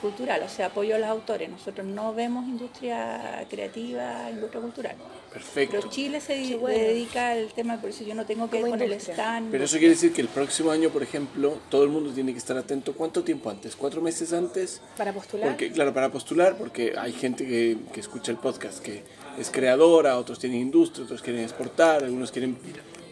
cultural, 0.00 0.42
o 0.44 0.48
sea, 0.48 0.66
apoyo 0.66 0.94
a 0.94 0.98
los 0.98 1.08
autores. 1.08 1.48
Nosotros 1.50 1.86
no 1.86 2.14
vemos 2.14 2.46
industria 2.48 3.46
creativa, 3.50 4.30
industria 4.30 4.60
cultural. 4.60 4.96
Perfecto. 5.32 5.76
Pero 5.78 5.90
Chile 5.90 6.20
se 6.20 6.56
bueno. 6.56 6.78
dedica 6.78 7.30
al 7.32 7.52
tema, 7.52 7.80
por 7.80 7.90
eso 7.90 8.02
yo 8.04 8.14
no 8.14 8.24
tengo 8.24 8.48
que 8.48 8.60
ir 8.60 8.68
con 8.68 8.80
el 8.80 8.92
stand. 8.94 9.50
Pero 9.50 9.64
eso 9.64 9.76
quiere 9.78 9.94
decir 9.94 10.12
que 10.12 10.20
el 10.22 10.28
próximo 10.28 10.70
año, 10.70 10.88
por 10.90 11.02
ejemplo, 11.02 11.58
todo 11.68 11.84
el 11.84 11.90
mundo 11.90 12.10
tiene 12.12 12.32
que 12.32 12.38
estar 12.38 12.56
atento. 12.56 12.94
¿Cuánto 12.94 13.22
tiempo 13.22 13.50
antes? 13.50 13.76
¿Cuatro 13.76 14.00
meses 14.00 14.32
antes? 14.32 14.80
Para 14.96 15.12
postular. 15.12 15.48
Porque, 15.48 15.70
claro, 15.70 15.92
para 15.92 16.10
postular, 16.10 16.56
porque 16.56 16.94
hay 16.98 17.12
gente 17.12 17.46
que, 17.46 17.76
que 17.92 18.00
escucha 18.00 18.32
el 18.32 18.38
podcast 18.38 18.78
que 18.80 19.02
es 19.38 19.50
creadora, 19.50 20.18
otros 20.18 20.38
tienen 20.38 20.60
industria, 20.60 21.04
otros 21.04 21.20
quieren 21.22 21.42
exportar, 21.42 22.02
algunos 22.04 22.32
quieren 22.32 22.56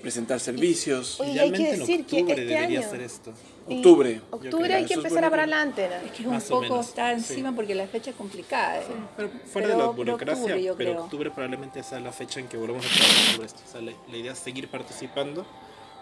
presentar 0.03 0.41
servicios. 0.41 1.21
Oye, 1.21 1.33
y 1.33 1.39
hay 1.39 1.53
que 1.53 1.73
decir 1.77 2.01
en 2.01 2.05
que 2.07 2.17
octubre 2.17 2.35
este 2.43 2.47
debería 2.55 2.79
año- 2.81 2.91
ser 2.91 3.03
esto. 3.03 3.33
Octubre. 3.69 4.21
Octubre 4.31 4.75
hay 4.75 4.85
que 4.87 4.95
empezar 4.95 5.25
a 5.25 5.31
parar 5.31 5.49
la 5.49 5.61
antena. 5.63 5.97
Es 6.03 6.13
que 6.13 6.23
es 6.23 6.27
un 6.27 6.35
Más 6.35 6.45
poco 6.45 6.81
está 6.81 7.11
sí. 7.19 7.33
encima 7.33 7.53
porque 7.55 7.75
la 7.75 7.87
fecha 7.87 8.11
es 8.11 8.17
complicada. 8.17 8.81
eh. 8.81 8.85
Pero 9.17 9.29
fuera 9.29 9.45
Pero- 9.53 9.69
de 9.69 9.75
la 9.77 9.79
pero 9.79 9.93
burocracia, 9.93 10.43
octubre, 10.45 10.75
pero 10.77 10.91
creo. 10.93 11.03
octubre 11.05 11.31
probablemente 11.31 11.83
sea 11.83 12.01
la 12.01 12.13
fecha 12.13 12.41
en 12.41 12.49
que 12.49 12.57
volvamos 12.57 12.85
a 12.87 12.89
trabajar 12.89 13.35
sobre 13.35 13.47
esto. 13.47 13.61
O 13.67 13.71
sea, 13.73 13.81
la, 13.81 13.93
la 14.11 14.17
idea 14.17 14.33
es 14.33 14.39
seguir 14.39 14.69
participando. 14.69 15.45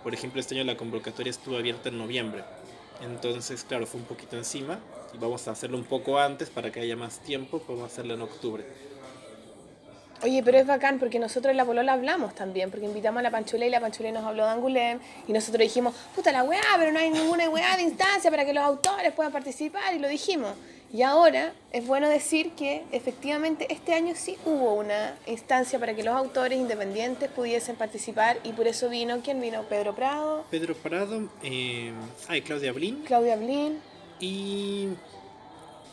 Por 0.02 0.12
ejemplo, 0.12 0.40
este 0.40 0.54
año 0.54 0.64
la 0.64 0.76
convocatoria 0.76 1.30
estuvo 1.30 1.56
abierta 1.56 1.88
en 1.88 1.97
noviembre. 1.99 2.44
Entonces, 3.02 3.64
claro, 3.64 3.87
fue 3.87 4.00
un 4.00 4.06
poquito 4.06 4.37
encima. 4.37 4.78
Y 5.14 5.18
vamos 5.18 5.47
a 5.49 5.52
hacerlo 5.52 5.76
un 5.78 5.85
poco 5.85 6.18
antes 6.18 6.50
para 6.50 6.71
que 6.71 6.80
haya 6.80 6.97
más 6.97 7.21
tiempo. 7.21 7.59
Podemos 7.61 7.90
hacerlo 7.90 8.14
en 8.14 8.23
octubre. 8.23 8.64
Oye, 10.23 10.42
pero 10.42 10.59
es 10.59 10.66
bacán 10.66 10.99
porque 10.99 11.18
nosotros 11.18 11.50
en 11.50 11.56
la 11.56 11.64
Polola 11.64 11.92
hablamos 11.92 12.35
también, 12.35 12.71
porque 12.71 12.87
invitamos 12.87 13.21
a 13.21 13.23
la 13.23 13.30
Panchulé 13.30 13.66
y 13.66 13.71
la 13.71 13.80
Panchulé 13.80 14.12
nos 14.12 14.25
habló 14.25 14.44
de 14.47 14.52
Angulem 14.52 14.99
y 15.26 15.33
nosotros 15.33 15.61
dijimos, 15.61 15.94
puta 16.14 16.33
la 16.33 16.42
weá, 16.42 16.62
pero 16.78 16.92
no 16.92 16.99
hay 16.99 17.11
ninguna 17.11 17.49
weá 17.50 17.76
de 17.76 17.83
instancia 17.83 18.30
para 18.30 18.44
que 18.44 18.52
los 18.52 18.64
autores 18.64 19.12
puedan 19.12 19.33
participar 19.33 19.94
y 19.94 19.99
lo 19.99 20.09
dijimos. 20.09 20.52
Y 20.94 21.02
ahora 21.02 21.52
es 21.73 21.85
bueno 21.87 22.09
decir 22.09 22.52
que 22.52 22.85
efectivamente 22.92 23.66
este 23.68 23.94
año 23.94 24.14
sí 24.16 24.38
hubo 24.47 24.75
una 24.75 25.16
instancia 25.26 25.78
para 25.80 25.94
que 25.97 26.04
los 26.04 26.14
autores 26.14 26.56
independientes 26.56 27.28
pudiesen 27.30 27.75
participar 27.75 28.38
y 28.44 28.52
por 28.52 28.68
eso 28.68 28.88
vino, 28.88 29.18
¿quién 29.25 29.40
vino? 29.40 29.64
Pedro 29.64 29.97
Prado, 29.97 30.44
Pedro 30.50 30.76
Parado, 30.76 31.28
eh, 31.42 31.92
ay, 32.28 32.42
Claudia 32.42 32.73
Blin 32.73 33.02
Claudia 33.04 33.35
Blin, 33.35 33.80
y 34.21 34.88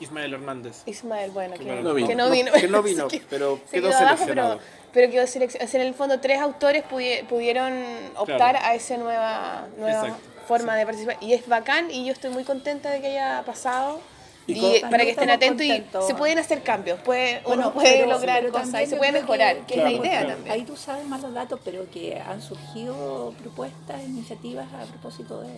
Ismael 0.02 0.34
Hernández. 0.34 0.82
Ismael, 0.86 1.32
bueno, 1.32 1.54
Que 1.56 1.64
que, 1.66 1.82
no 1.82 1.94
vino. 1.94 2.08
que 2.08 2.16
no 2.16 2.30
vino. 2.30 2.52
Que 2.52 2.68
no 2.68 2.84
vino, 2.84 3.08
quedó- 3.08 3.24
pero 3.30 3.60
quedó 3.72 3.88
quedó 3.90 3.98
abajo, 3.98 4.18
seleccionado. 4.18 4.58
pero, 4.58 4.70
pero 4.94 5.12
quedó 5.12 5.28
seleccionado. 5.28 5.78
en 5.78 5.82
el 5.88 5.94
fondo 5.94 6.20
tres 6.20 6.40
autores 6.40 6.84
pudi- 6.90 7.26
pudieron 7.28 7.74
optar 8.18 8.38
Claro. 8.56 8.60
a 8.64 8.76
esa 8.76 8.98
nueva, 8.98 9.68
nueva 9.78 10.08
Exacto, 10.08 10.24
forma 10.48 10.76
de 10.76 10.86
participar. 10.86 11.18
Y 11.22 11.34
es 11.34 11.48
bacán 11.48 11.92
y 11.92 12.06
yo 12.06 12.12
estoy 12.14 12.32
muy 12.32 12.44
contenta 12.44 12.90
de 12.90 13.00
que 13.02 13.08
haya 13.08 13.44
pasado. 13.46 14.00
¿Y 14.48 14.54
Y, 14.54 14.82
para 14.82 15.04
que 15.04 15.12
estén 15.12 15.30
atentos 15.30 15.64
y 15.66 15.84
se 16.06 16.16
pueden 16.16 16.40
hacer 16.40 16.64
cambios, 16.64 17.00
puede, 17.02 17.42
Bueno, 17.42 17.62
uno 17.68 17.74
puede 17.74 18.00
pero- 18.00 18.08
lograr 18.12 18.40
pero 18.42 18.52
cosas 18.52 18.82
y 18.82 18.88
se 18.88 18.96
puede 18.96 19.12
mejorar, 19.12 19.58
que, 19.68 19.76
es 19.76 19.84
la 19.84 19.90
Claro, 19.90 20.04
idea 20.04 20.20
claro. 20.22 20.34
también. 20.36 20.54
Ahí 20.54 20.64
tú 20.64 20.76
sabes 20.76 21.06
más 21.08 21.22
los 21.22 21.34
datos, 21.34 21.60
pero 21.64 21.86
que 21.92 22.20
han 22.20 22.42
surgido 22.42 23.34
propuestas, 23.40 24.02
iniciativas 24.04 24.66
a 24.74 24.86
propósito 24.86 25.42
de, 25.42 25.50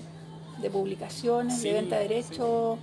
de 0.61 0.69
publicaciones, 0.69 1.59
Sí, 1.61 1.69
de 1.69 1.73
venta 1.75 1.95
de 1.97 2.07
derechos. 2.09 2.77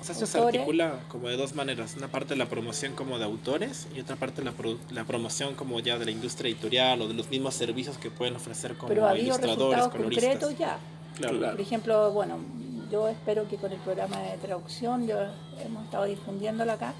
O 0.00 0.04
sea, 0.04 0.12
esto 0.14 0.26
se 0.26 0.38
articula 0.38 1.00
como 1.08 1.28
de 1.28 1.36
dos 1.36 1.54
maneras. 1.54 1.94
Una 1.96 2.08
parte 2.08 2.36
la 2.36 2.46
promoción 2.46 2.94
como 2.94 3.18
de 3.18 3.24
autores 3.24 3.88
y 3.94 4.00
otra 4.00 4.16
parte 4.16 4.42
la, 4.44 4.52
pro- 4.52 4.78
la 4.90 5.04
promoción 5.04 5.54
como 5.54 5.80
ya 5.80 5.98
de 5.98 6.04
la 6.04 6.10
industria 6.12 6.50
editorial 6.50 7.02
o 7.02 7.08
de 7.08 7.14
los 7.14 7.28
mismos 7.28 7.54
servicios 7.54 7.98
que 7.98 8.10
pueden 8.10 8.36
ofrecer 8.36 8.74
como 8.76 8.88
Pero 8.88 9.06
ha 9.06 9.10
habido 9.10 9.26
ilustradores, 9.26 9.76
resultados 9.78 9.92
coloristas. 9.92 10.24
concretos 10.30 10.58
ya. 10.58 10.78
Claro. 11.16 11.38
Claro. 11.38 11.52
Por 11.54 11.60
ejemplo, 11.60 12.12
bueno, 12.12 12.38
yo 12.92 13.08
espero 13.08 13.48
que 13.48 13.56
con 13.56 13.72
el 13.72 13.78
programa 13.78 14.18
de 14.20 14.38
traducción, 14.38 15.06
yo 15.08 15.16
hemos 15.64 15.84
estado 15.84 16.04
difundiéndolo 16.04 16.72
acá, 16.72 16.94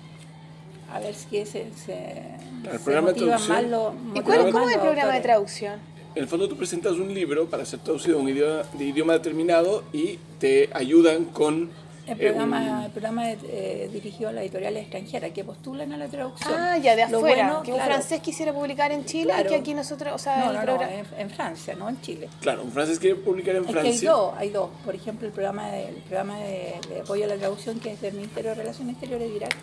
a 0.92 0.98
ver 1.00 1.14
si 1.14 1.28
se, 1.46 1.70
se, 1.74 2.36
Claro, 2.62 2.78
se 2.78 2.84
programa 2.84 3.12
de 3.12 3.20
motivan 3.20 3.38
traducción. 3.38 3.48
más 3.48 3.70
los 3.70 3.94
¿Y 3.94 3.96
motivan 4.20 4.24
cuál, 4.24 4.52
cómo 4.52 4.68
es 4.68 4.74
el 4.74 4.80
programa 4.80 5.12
de 5.14 5.20
traducción? 5.20 5.74
En 6.14 6.22
el 6.24 6.28
fondo 6.28 6.48
tú 6.48 6.56
presentas 6.56 6.94
un 6.94 7.14
libro 7.14 7.46
para 7.46 7.64
ser 7.64 7.78
traducido 7.78 8.18
a 8.18 8.20
un 8.22 8.28
idioma, 8.28 8.62
de 8.76 8.84
idioma 8.86 9.12
determinado 9.12 9.84
y 9.92 10.18
te 10.40 10.68
ayudan 10.74 11.26
con... 11.26 11.70
El 12.08 12.14
eh, 12.20 12.26
programa, 12.28 12.60
un- 12.78 12.84
el 12.84 12.90
programa 12.90 13.30
es 13.30 13.38
eh, 13.44 13.90
dirigido 13.92 14.30
a 14.30 14.32
las 14.32 14.42
editoriales 14.42 14.82
extranjeras 14.82 15.30
que 15.32 15.44
postulan 15.44 15.92
a 15.92 15.96
la 15.96 16.08
traducción. 16.08 16.54
Ah, 16.56 16.78
ya 16.78 16.96
de 16.96 17.02
afuera. 17.02 17.20
bueno, 17.20 17.62
que 17.62 17.70
un 17.72 17.76
claro, 17.78 17.92
francés 17.94 18.20
quisiera 18.20 18.52
publicar 18.52 18.90
en 18.92 19.04
Chile 19.04 19.26
Claro. 19.32 19.44
y 19.44 19.48
que 19.48 19.54
aquí 19.56 19.74
nosotros, 19.74 20.14
o 20.14 20.18
sea, 20.18 20.44
No, 20.46 20.50
el 20.52 20.58
programa- 20.60 20.92
en, 20.94 21.06
en 21.18 21.30
Francia, 21.30 21.74
no 21.74 21.88
en 21.88 22.00
Chile. 22.00 22.28
Claro, 22.40 22.62
un 22.62 22.72
francés 22.72 22.98
quiere 22.98 23.16
publicar 23.16 23.56
en 23.56 23.64
Es 23.64 23.70
que 23.70 23.78
hay 23.78 23.84
Francia. 23.84 24.10
dos, 24.10 24.34
hay 24.38 24.50
dos. 24.50 24.70
Por 24.84 24.94
ejemplo, 24.94 25.26
el 25.26 25.32
programa 25.32 25.68
de, 25.70 25.88
el 25.88 25.94
programa 25.96 26.38
de, 26.38 26.74
de 26.88 27.00
apoyo 27.02 27.24
a 27.24 27.28
la 27.28 27.36
traducción 27.36 27.78
que 27.80 27.92
es 27.92 28.00
del 28.00 28.14
Ministerio 28.14 28.50
de 28.50 28.56
Relaciones 28.56 28.92
Exteriores 28.94 29.28
de 29.30 29.36
Irak, 29.36 29.56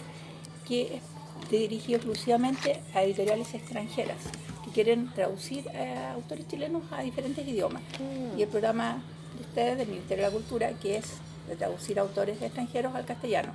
que 0.68 0.96
es 0.98 1.50
dirigido 1.50 1.98
exclusivamente 1.98 2.80
a 2.94 3.04
editoriales 3.04 3.54
extranjeras 3.54 4.18
que 4.64 4.72
quieren 4.72 5.12
traducir 5.14 5.68
a 5.70 6.14
autores 6.14 6.48
chilenos 6.48 6.84
a 6.92 7.02
diferentes 7.02 7.48
idiomas. 7.48 7.82
Mm. 8.00 8.40
Y 8.40 8.44
el 8.44 8.48
programa 8.50 9.04
de 9.36 9.42
ustedes 9.42 9.78
del 9.78 9.88
Ministerio 9.88 10.24
de 10.26 10.30
la 10.32 10.34
Cultura, 10.36 10.70
que 10.82 10.98
es 10.98 11.06
de 11.48 11.56
traducir 11.56 12.00
autores 12.00 12.42
extranjeros 12.42 12.96
al 12.96 13.06
castellano. 13.06 13.54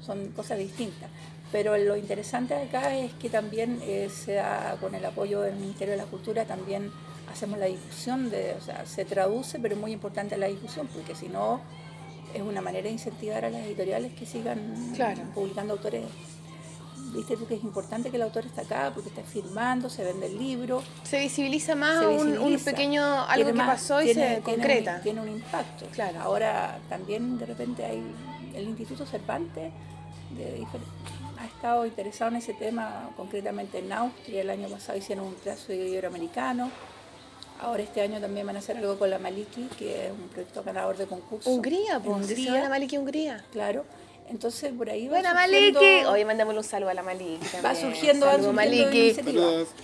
Son 0.00 0.28
cosas 0.28 0.58
distintas. 0.58 1.08
Pero 1.52 1.76
lo 1.76 1.96
interesante 1.96 2.54
acá 2.54 2.96
es 2.96 3.12
que 3.14 3.28
también 3.28 3.78
eh, 3.82 4.08
se 4.10 4.34
da, 4.34 4.76
con 4.80 4.94
el 4.94 5.04
apoyo 5.04 5.42
del 5.42 5.54
Ministerio 5.56 5.92
de 5.92 5.98
la 5.98 6.06
Cultura, 6.06 6.44
también 6.46 6.90
hacemos 7.30 7.58
la 7.58 7.66
difusión, 7.66 8.30
de, 8.30 8.54
o 8.54 8.60
sea, 8.64 8.86
se 8.86 9.04
traduce, 9.04 9.58
pero 9.58 9.74
es 9.74 9.80
muy 9.80 9.92
importante 9.92 10.36
la 10.38 10.46
difusión, 10.46 10.88
porque 10.94 11.14
si 11.14 11.28
no, 11.28 11.60
es 12.34 12.40
una 12.40 12.62
manera 12.62 12.84
de 12.84 12.90
incentivar 12.92 13.44
a 13.44 13.50
las 13.50 13.62
editoriales 13.66 14.12
que 14.14 14.24
sigan 14.24 14.92
Claro. 14.94 15.20
publicando 15.34 15.74
autores. 15.74 16.04
Viste 17.12 17.36
tú 17.36 17.46
que 17.46 17.54
es 17.56 17.62
importante 17.62 18.10
que 18.10 18.16
el 18.16 18.22
autor 18.22 18.46
esté 18.46 18.62
acá, 18.62 18.90
porque 18.94 19.10
está 19.10 19.22
firmando, 19.22 19.90
se 19.90 20.02
vende 20.02 20.26
el 20.26 20.38
libro. 20.38 20.82
se 21.04 21.18
visibiliza 21.18 21.74
más 21.74 21.98
se 21.98 22.06
un, 22.06 22.58
pequeño 22.58 23.02
algo 23.24 23.46
que 23.46 23.52
más- 23.52 23.68
pasó 23.68 24.00
y 24.00 24.06
tiene- 24.06 24.36
se 24.36 24.40
tiene 24.40 24.58
concreta. 24.58 24.96
Un, 24.96 25.02
tiene 25.02 25.20
un 25.20 25.28
impacto. 25.28 25.86
Claro. 25.92 26.20
Ahora 26.20 26.78
también 26.88 27.38
de 27.38 27.46
repente 27.46 27.84
hay 27.84 28.02
el 28.54 28.64
Instituto 28.64 29.04
Cervantes 29.06 29.72
de 30.36 30.66
ha 31.38 31.46
estado 31.46 31.84
interesado 31.84 32.30
en 32.30 32.36
ese 32.36 32.54
tema, 32.54 33.10
concretamente 33.16 33.78
en 33.80 33.92
Austria. 33.92 34.42
El 34.42 34.50
año 34.50 34.68
pasado 34.68 34.96
hicieron 34.96 35.26
un 35.26 35.34
plazo 35.34 35.72
iberoamericano. 35.72 36.70
Ahora 37.60 37.82
este 37.82 38.00
año 38.00 38.20
también 38.20 38.46
van 38.46 38.56
a 38.56 38.58
hacer 38.60 38.76
algo 38.76 38.98
con 38.98 39.10
la 39.10 39.18
Maliki, 39.18 39.68
que 39.78 40.06
es 40.06 40.12
un 40.12 40.28
proyecto 40.28 40.62
ganador 40.62 40.96
de 40.96 41.06
concurso. 41.06 41.50
Hungría, 41.50 42.00
pues, 42.00 42.36
llama 42.36 42.58
la 42.60 42.68
Maliki 42.68 42.96
Hungría. 42.96 43.44
Claro. 43.52 43.84
Entonces 44.32 44.72
por 44.72 44.88
ahí 44.88 45.08
va 45.08 45.20
Buena 45.20 45.30
surgiendo- 45.44 45.80
Maliki. 45.80 46.04
Hoy 46.06 46.24
mandámosle 46.24 46.58
un 46.60 46.64
saludo 46.64 46.88
a 46.88 46.94
la 46.94 47.02
Maliki. 47.02 47.38
Va 47.62 47.74
surgiendo, 47.74 48.24
Saludo, 48.26 48.52
surgiendo 48.52 48.52
Maliki. 48.52 49.10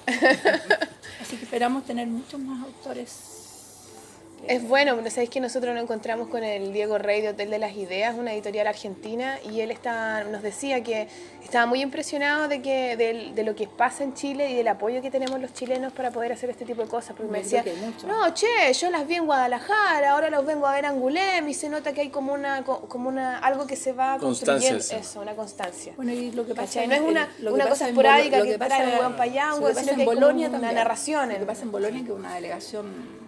Así 1.21 1.37
que 1.37 1.45
esperamos 1.45 1.85
tener 1.85 2.07
muchos 2.07 2.41
más 2.41 2.65
autores. 2.65 3.38
Es 4.49 4.67
bueno, 4.67 4.97
pero 4.97 5.11
sabéis 5.11 5.29
que 5.29 5.41
nosotros 5.41 5.75
nos 5.75 5.83
encontramos 5.83 6.29
con 6.29 6.43
el 6.43 6.73
Diego 6.73 6.97
Rey 6.97 7.21
de 7.21 7.29
Hotel 7.29 7.51
de 7.51 7.59
las 7.59 7.77
Ideas, 7.77 8.15
una 8.17 8.33
editorial 8.33 8.67
argentina, 8.67 9.39
y 9.53 9.61
él 9.61 9.71
está, 9.71 10.25
nos 10.25 10.41
decía 10.41 10.83
que 10.83 11.07
estaba 11.45 11.67
muy 11.67 11.83
impresionado 11.83 12.49
de 12.49 12.63
que 12.63 12.97
de, 12.97 13.45
lo 13.45 13.55
que 13.55 13.67
pasa 13.69 14.05
en 14.05 14.15
Chile 14.15 14.49
y 14.51 14.55
del 14.55 14.69
apoyo 14.69 15.03
que 15.03 15.11
tenemos 15.11 15.39
los 15.39 15.53
chilenos 15.53 15.93
para 15.93 16.11
poder 16.13 16.33
hacer 16.33 16.49
este 16.49 16.65
tipo 16.65 16.81
de 16.81 16.89
cosas. 16.89 17.15
Porque 17.15 17.31
me 17.31 17.43
decía, 17.43 17.63
que 17.63 17.75
no, 18.07 18.33
che, 18.33 18.73
yo 18.73 18.91
las 18.91 19.07
vi 19.07 19.17
en 19.17 19.27
Guadalajara, 19.27 20.13
ahora 20.13 20.31
los 20.31 20.47
vengo 20.47 20.67
a 20.67 20.73
ver 20.73 20.87
a 20.87 20.89
Angulem 20.89 21.47
y 21.47 21.53
se 21.53 21.69
nota 21.69 21.93
que 21.93 22.01
hay 22.01 22.09
como 22.09 22.33
una, 22.33 22.65
co- 22.65 22.89
como 22.89 23.11
una 23.11 23.39
algo 23.41 23.67
que 23.67 23.77
se 23.77 23.93
va 23.93 24.17
Constancia, 24.17 24.71
construyendo. 24.71 25.07
Eso, 25.09 25.21
una 25.21 25.35
constancia. 25.37 25.93
Bueno, 25.95 26.13
y 26.13 26.31
lo 26.31 26.47
que 26.47 26.55
pasa. 26.55 26.87
No 26.87 26.95
es 26.95 27.01
en- 27.01 27.05
una- 27.07 27.29
lo 27.41 27.51
que 27.51 27.55
una 27.55 27.69
cosa 27.69 27.85
en 27.85 27.91
esporádica 27.91 28.39
lo 28.39 28.45
que 28.47 28.59
pasa- 28.59 28.77
trae 28.77 28.93
un 28.95 28.99
hueón 28.99 29.17
pa' 29.19 29.23
allá, 29.25 29.53
un 29.53 29.61
lo 29.61 29.67
hueón, 29.67 29.75
que 29.77 29.81
sino 29.83 29.85
pasa 29.85 29.85
que 29.85 29.91
en 29.93 30.01
hay 30.01 30.07
como 30.07 30.21
Bolonia 30.27 30.49
una 30.49 30.53
también. 30.59 30.75
narración 30.75 31.29
Lo 31.29 31.35
en- 31.35 31.41
que 31.41 31.47
pasa 31.47 31.63
en 31.65 31.71
Bolonia 31.71 32.01
que 32.03 32.13
es 32.13 32.17
una 32.19 32.35
delegación 32.35 33.28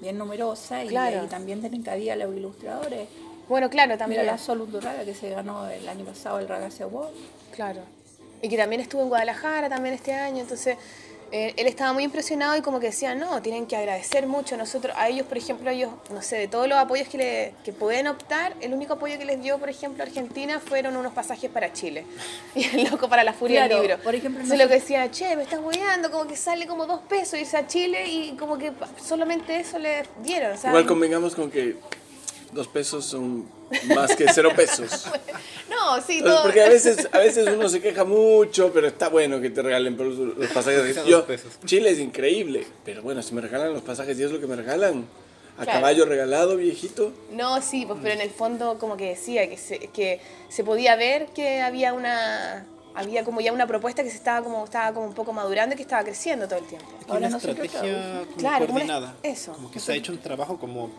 bien 0.00 0.18
numerosa 0.18 0.84
y 0.84 0.88
Claro. 0.88 1.22
ahí 1.22 1.26
también 1.28 1.60
tienen 1.60 1.82
cabida 1.82 2.16
los 2.16 2.34
ilustradores. 2.34 3.08
Bueno, 3.48 3.70
claro, 3.70 3.88
Mira 3.94 3.98
también. 3.98 4.26
la 4.26 4.36
Sol 4.38 4.60
Undurraga 4.60 5.04
que 5.04 5.14
se 5.14 5.30
ganó 5.30 5.68
el 5.68 5.88
año 5.88 6.04
pasado 6.04 6.38
el 6.38 6.48
Ragazzi 6.48 6.82
Award. 6.82 7.10
Claro. 7.54 7.80
Y 8.42 8.48
que 8.48 8.56
también 8.56 8.80
estuvo 8.80 9.02
en 9.02 9.08
Guadalajara 9.08 9.68
también 9.68 9.94
este 9.94 10.12
año, 10.12 10.40
entonces 10.42 10.76
eh, 11.32 11.54
él 11.56 11.66
estaba 11.66 11.92
muy 11.92 12.04
impresionado 12.04 12.56
y 12.56 12.62
como 12.62 12.80
que 12.80 12.86
decía, 12.86 13.14
no, 13.14 13.40
tienen 13.42 13.66
que 13.66 13.76
agradecer 13.76 14.26
mucho 14.26 14.54
a 14.54 14.58
nosotros, 14.58 14.94
a 14.96 15.08
ellos, 15.08 15.26
por 15.26 15.36
ejemplo, 15.38 15.70
ellos, 15.70 15.90
no 16.10 16.22
sé, 16.22 16.36
de 16.36 16.48
todos 16.48 16.68
los 16.68 16.78
apoyos 16.78 17.08
que, 17.08 17.18
le, 17.18 17.54
que 17.64 17.72
pueden 17.72 18.06
optar, 18.06 18.54
el 18.60 18.72
único 18.74 18.94
apoyo 18.94 19.18
que 19.18 19.24
les 19.24 19.42
dio, 19.42 19.58
por 19.58 19.68
ejemplo, 19.68 20.02
Argentina 20.02 20.60
fueron 20.60 20.96
unos 20.96 21.12
pasajes 21.12 21.50
para 21.50 21.72
Chile. 21.72 22.04
Y 22.54 22.64
el 22.64 22.90
loco 22.90 23.08
para 23.08 23.24
la 23.24 23.32
furia 23.32 23.66
Claro, 23.66 23.82
del 23.82 23.88
libro. 23.88 24.02
por 24.02 24.14
ejemplo, 24.14 24.40
Entonces 24.42 24.58
no 24.58 24.64
lo 24.64 24.68
que 24.68 24.80
decía, 24.80 25.10
che, 25.10 25.36
me 25.36 25.42
estás 25.42 25.60
hueando, 25.60 26.10
como 26.10 26.26
que 26.26 26.36
sale 26.36 26.66
como 26.66 26.86
dos 26.86 27.00
pesos 27.02 27.38
irse 27.38 27.56
a 27.56 27.66
Chile 27.66 28.06
y 28.08 28.36
como 28.36 28.56
que 28.58 28.72
solamente 29.04 29.60
eso 29.60 29.78
le 29.78 30.02
dieron. 30.22 30.56
Igual 30.56 30.86
convengamos 30.86 31.34
con 31.34 31.50
que 31.50 31.76
dos 32.52 32.66
pesos 32.68 33.04
son 33.04 33.46
más 33.94 34.14
que 34.16 34.26
cero 34.32 34.50
pesos. 34.54 35.06
No, 35.68 36.02
sí, 36.02 36.20
todo. 36.22 36.42
porque 36.42 36.60
a 36.62 36.68
veces, 36.68 37.08
a 37.12 37.18
veces 37.18 37.46
uno 37.48 37.68
se 37.68 37.80
queja 37.80 38.04
mucho, 38.04 38.72
pero 38.74 38.88
está 38.88 39.08
bueno 39.08 39.40
que 39.40 39.48
te 39.48 39.62
regalen 39.62 39.96
los 39.96 40.48
pasajes. 40.50 40.96
Yo, 41.06 41.18
dos 41.18 41.26
pesos. 41.26 41.52
Chile 41.64 41.90
es 41.90 41.98
increíble, 42.00 42.66
pero 42.84 43.00
bueno, 43.02 43.22
si 43.22 43.32
me 43.32 43.40
regalan 43.40 43.72
los 43.72 43.82
pasajes 43.82 44.18
y 44.18 44.22
es 44.24 44.30
lo 44.32 44.40
que 44.40 44.46
me 44.48 44.56
regalan. 44.56 45.06
A 45.56 45.62
Claro. 45.64 45.78
caballo 45.80 46.04
regalado, 46.04 46.56
viejito. 46.56 47.12
No, 47.32 47.60
sí, 47.62 47.84
pues, 47.86 47.98
pero 48.02 48.14
en 48.14 48.20
el 48.22 48.30
fondo 48.30 48.76
como 48.78 48.96
que 48.96 49.10
decía 49.10 49.48
que 49.48 49.56
se, 49.56 49.78
que 49.78 50.20
se 50.48 50.64
podía 50.64 50.94
ver 50.96 51.26
que 51.34 51.60
había 51.62 51.92
una 51.94 52.66
había 52.94 53.24
como 53.24 53.40
ya 53.40 53.52
una 53.52 53.66
propuesta 53.68 54.02
que 54.02 54.10
se 54.10 54.16
estaba 54.16 54.42
como 54.44 54.64
estaba 54.64 54.92
como 54.92 55.06
un 55.06 55.14
poco 55.14 55.32
madurando 55.32 55.74
y 55.74 55.76
que 55.76 55.82
estaba 55.82 56.02
creciendo 56.02 56.48
todo 56.48 56.58
el 56.58 56.66
tiempo. 56.66 56.86
Ahora 57.08 57.28
una 57.28 57.36
estrategia 57.36 57.80
trabajamos. 57.80 58.26
como 58.26 58.36
Claro, 58.36 58.66
como 58.66 58.76
una- 58.82 58.86
coordinada. 58.86 59.16
eso. 59.22 59.52
Como 59.52 59.70
que 59.70 59.78
se 59.80 59.92
ha 59.92 59.94
hecho 59.94 60.10
un 60.12 60.18
trabajo 60.18 60.58
como 60.58 60.90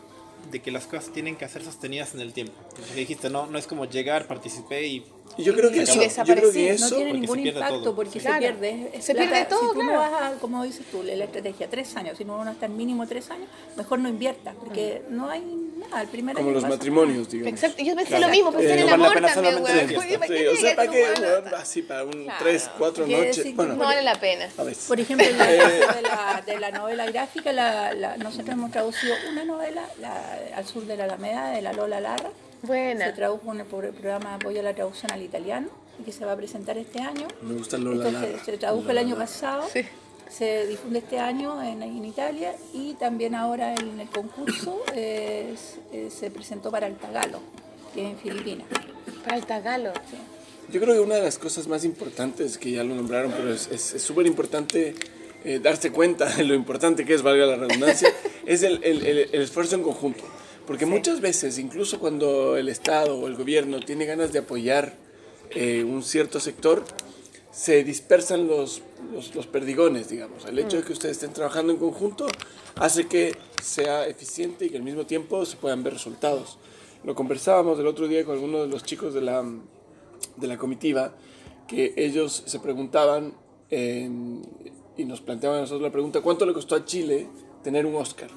de 0.51 0.61
que 0.61 0.71
las 0.71 0.85
cosas 0.87 1.11
tienen 1.13 1.35
que 1.35 1.47
ser 1.47 1.63
sostenidas 1.63 2.13
en 2.15 2.21
el 2.21 2.33
tiempo. 2.33 2.53
Que 2.93 2.99
dijiste, 2.99 3.29
no, 3.29 3.45
no 3.47 3.57
es 3.57 3.67
como 3.67 3.85
llegar, 3.85 4.27
participé 4.27 4.87
y 4.87 5.05
Y 5.37 5.43
yo 5.43 5.55
creo 5.55 5.69
que 5.71 5.77
Y 5.77 5.79
eso, 5.81 5.93
yo 5.93 5.99
creo 5.99 6.09
desaparecer, 6.09 6.53
que 6.53 6.69
no 6.69 6.73
eso, 6.75 6.89
no 6.89 6.95
tiene 6.95 7.05
porque 7.11 7.19
ningún 7.21 7.35
se 7.37 7.43
pierde 7.43 7.59
impacto 7.59 7.83
todo. 7.83 7.95
porque 7.95 8.19
Claro. 8.19 8.35
se 8.35 8.39
pierde. 8.39 8.91
es 8.93 9.05
Se 9.05 9.13
plata. 9.13 9.29
pierde 9.31 9.45
todo, 9.49 9.69
Si 9.69 9.73
tú 9.75 9.83
no 9.83 9.93
vas 9.93 10.11
a, 10.13 10.31
como 10.39 10.63
dices 10.63 10.85
tú, 10.91 11.03
la 11.03 11.23
estrategia, 11.23 11.69
tres 11.69 11.95
años, 11.95 12.17
si 12.17 12.25
no 12.25 12.37
uno 12.39 12.51
está 12.51 12.65
en 12.65 12.75
mínimo 12.77 13.05
tres 13.07 13.29
años, 13.31 13.47
mejor 13.77 13.99
no 13.99 14.09
inviertas, 14.09 14.55
porque 14.59 15.03
no 15.09 15.29
hay 15.29 15.41
El 16.01 16.07
primer 16.07 16.35
como 16.35 16.49
año 16.49 16.59
los 16.59 16.69
matrimonios, 16.69 17.29
digamos. 17.29 17.53
Exacto, 17.53 17.83
yo 17.83 17.95
pensé 17.95 18.09
Claro. 18.09 18.25
lo 18.27 18.31
mismo, 18.31 18.51
pensé 18.51 18.67
Eh, 18.69 18.73
en 18.73 18.79
el 18.79 18.85
no 18.85 18.91
vale 18.91 19.03
amor 19.03 19.07
la 19.09 19.13
pena 19.21 19.33
también, 19.33 19.55
la 19.55 19.69
fiesta. 19.87 19.99
Oye, 19.99 20.17
¿para 20.19 20.27
Sí, 20.27 20.33
qué 20.43 20.49
o 20.49 20.55
sea, 20.55 20.75
¿para 20.75 20.91
qué? 20.91 21.05
Así, 21.57 21.81
para 21.81 22.03
un 22.03 22.11
Claro. 22.23 22.39
tres, 22.39 22.69
cuatro 22.77 23.05
Quiere 23.05 23.21
noches. 23.21 23.37
decir 23.37 23.51
que 23.51 23.55
Bueno, 23.57 23.75
No 23.75 23.83
vale 23.85 24.01
la 24.03 24.15
pena. 24.15 24.49
a 24.57 24.63
veces. 24.63 24.85
Por 24.87 24.99
ejemplo, 24.99 25.25
en 25.27 25.33
el 25.41 25.57
caso 25.57 25.95
de 25.95 26.01
la, 26.01 26.43
de 26.45 26.59
la 26.59 26.71
novela 26.71 27.05
gráfica, 27.11 27.51
la, 27.53 27.93
la- 27.93 28.17
nosotros 28.17 28.49
hemos 28.49 28.71
traducido 28.71 29.15
una 29.31 29.45
novela 29.45 29.83
la- 29.99 30.37
al 30.55 30.65
sur 30.65 30.85
de 30.85 30.95
la 30.97 31.05
Alameda, 31.05 31.49
de 31.51 31.61
la 31.61 31.73
Lola 31.73 31.99
Larra. 31.99 32.29
Se 32.61 32.67
Buena. 32.67 33.13
tradujo 33.13 33.53
en 33.53 33.61
el 33.61 33.65
pro- 33.65 33.91
programa 33.91 34.29
de 34.31 34.35
apoyo 34.35 34.59
a 34.59 34.63
la 34.63 34.73
traducción 34.73 35.11
al 35.11 35.21
italiano 35.21 35.69
y 35.99 36.03
que 36.03 36.11
se 36.11 36.25
va 36.25 36.33
a 36.33 36.35
presentar 36.35 36.77
este 36.77 37.01
año. 37.01 37.25
Me 37.41 37.55
gusta 37.55 37.77
Lola 37.77 38.05
se- 38.05 38.11
Lara. 38.11 38.27
se 38.45 38.57
tradujo 38.57 38.89
el 38.91 38.97
año 38.97 39.15
pasado, 39.15 39.63
Sí. 39.71 39.85
Se 40.29 40.67
difunde 40.67 40.99
este 40.99 41.19
año 41.19 41.61
en, 41.63 41.81
en 41.83 42.05
Italia 42.05 42.55
y 42.73 42.93
también 42.93 43.35
ahora 43.35 43.73
en 43.75 43.99
el 43.99 44.07
concurso 44.09 44.81
eh, 44.95 45.51
s- 45.53 45.79
eh, 45.91 46.09
se 46.11 46.29
presentó 46.31 46.69
para 46.71 46.87
el 46.87 46.95
Tagalo, 46.95 47.39
que 47.93 48.03
es 48.05 48.11
en 48.11 48.17
Filipinas. 48.17 48.67
Para 49.23 49.37
el 49.37 49.45
tagalo. 49.45 49.91
Yo 50.71 50.79
creo 50.79 50.93
que 50.93 50.99
una 50.99 51.15
de 51.15 51.23
las 51.23 51.37
cosas 51.39 51.67
más 51.67 51.83
importantes, 51.83 52.57
que 52.59 52.71
ya 52.71 52.83
lo 52.83 52.93
nombraron, 52.95 53.31
pero 53.31 53.51
es 53.53 53.67
súper 53.97 54.27
importante 54.27 54.93
eh, 55.43 55.59
darse 55.59 55.91
cuenta 55.91 56.25
de 56.35 56.43
lo 56.43 56.53
importante 56.53 57.05
que 57.05 57.15
es, 57.15 57.23
valga 57.23 57.45
la 57.47 57.55
redundancia, 57.55 58.13
es 58.45 58.61
el, 58.63 58.83
el, 58.83 59.05
el, 59.05 59.41
esfuerzo 59.41 59.75
en 59.75 59.83
conjunto. 59.83 60.23
Porque 60.67 60.85
muchas 60.85 61.21
veces, 61.21 61.57
incluso 61.57 61.99
cuando 61.99 62.55
el 62.55 62.69
Estado 62.69 63.17
o 63.19 63.25
el 63.27 63.35
gobierno 63.35 63.79
tiene 63.79 64.05
ganas 64.05 64.31
de 64.31 64.39
apoyar 64.39 64.93
eh, 65.51 65.83
un 65.83 66.03
cierto 66.03 66.39
sector, 66.39 66.83
se 67.51 67.83
dispersan 67.83 68.47
los, 68.47 68.83
los, 69.11 69.47
perdigones, 69.47 70.09
digamos. 70.09 70.45
El 70.45 70.59
hecho 70.59 70.77
de 70.77 70.83
que 70.83 70.93
ustedes 70.93 71.17
estén 71.17 71.33
trabajando 71.33 71.73
en 71.73 71.79
conjunto 71.79 72.27
hace 72.75 73.07
que 73.07 73.35
sea 73.61 74.07
eficiente 74.07 74.65
y 74.65 74.69
que 74.69 74.77
al 74.77 74.83
mismo 74.83 75.05
tiempo 75.05 75.45
se 75.45 75.57
puedan 75.57 75.83
ver 75.83 75.93
resultados. 75.93 76.57
Lo 77.03 77.15
conversábamos 77.15 77.79
el 77.79 77.87
otro 77.87 78.07
día 78.07 78.23
con 78.25 78.35
algunos 78.35 78.61
de 78.61 78.67
los 78.67 78.83
chicos 78.83 79.13
de 79.13 79.21
la, 79.21 79.43
de 80.37 80.47
la 80.47 80.57
comitiva, 80.57 81.13
que 81.67 81.93
ellos 81.97 82.43
se 82.45 82.59
preguntaban 82.59 83.33
y 83.71 85.05
nos 85.05 85.21
planteaban 85.21 85.59
a 85.59 85.61
nosotros 85.61 85.83
la 85.83 85.91
pregunta, 85.91 86.21
¿cuánto 86.21 86.45
le 86.45 86.53
costó 86.53 86.75
a 86.75 86.85
Chile 86.85 87.27
tener 87.63 87.85
un 87.85 87.95
Oscar? 87.95 88.29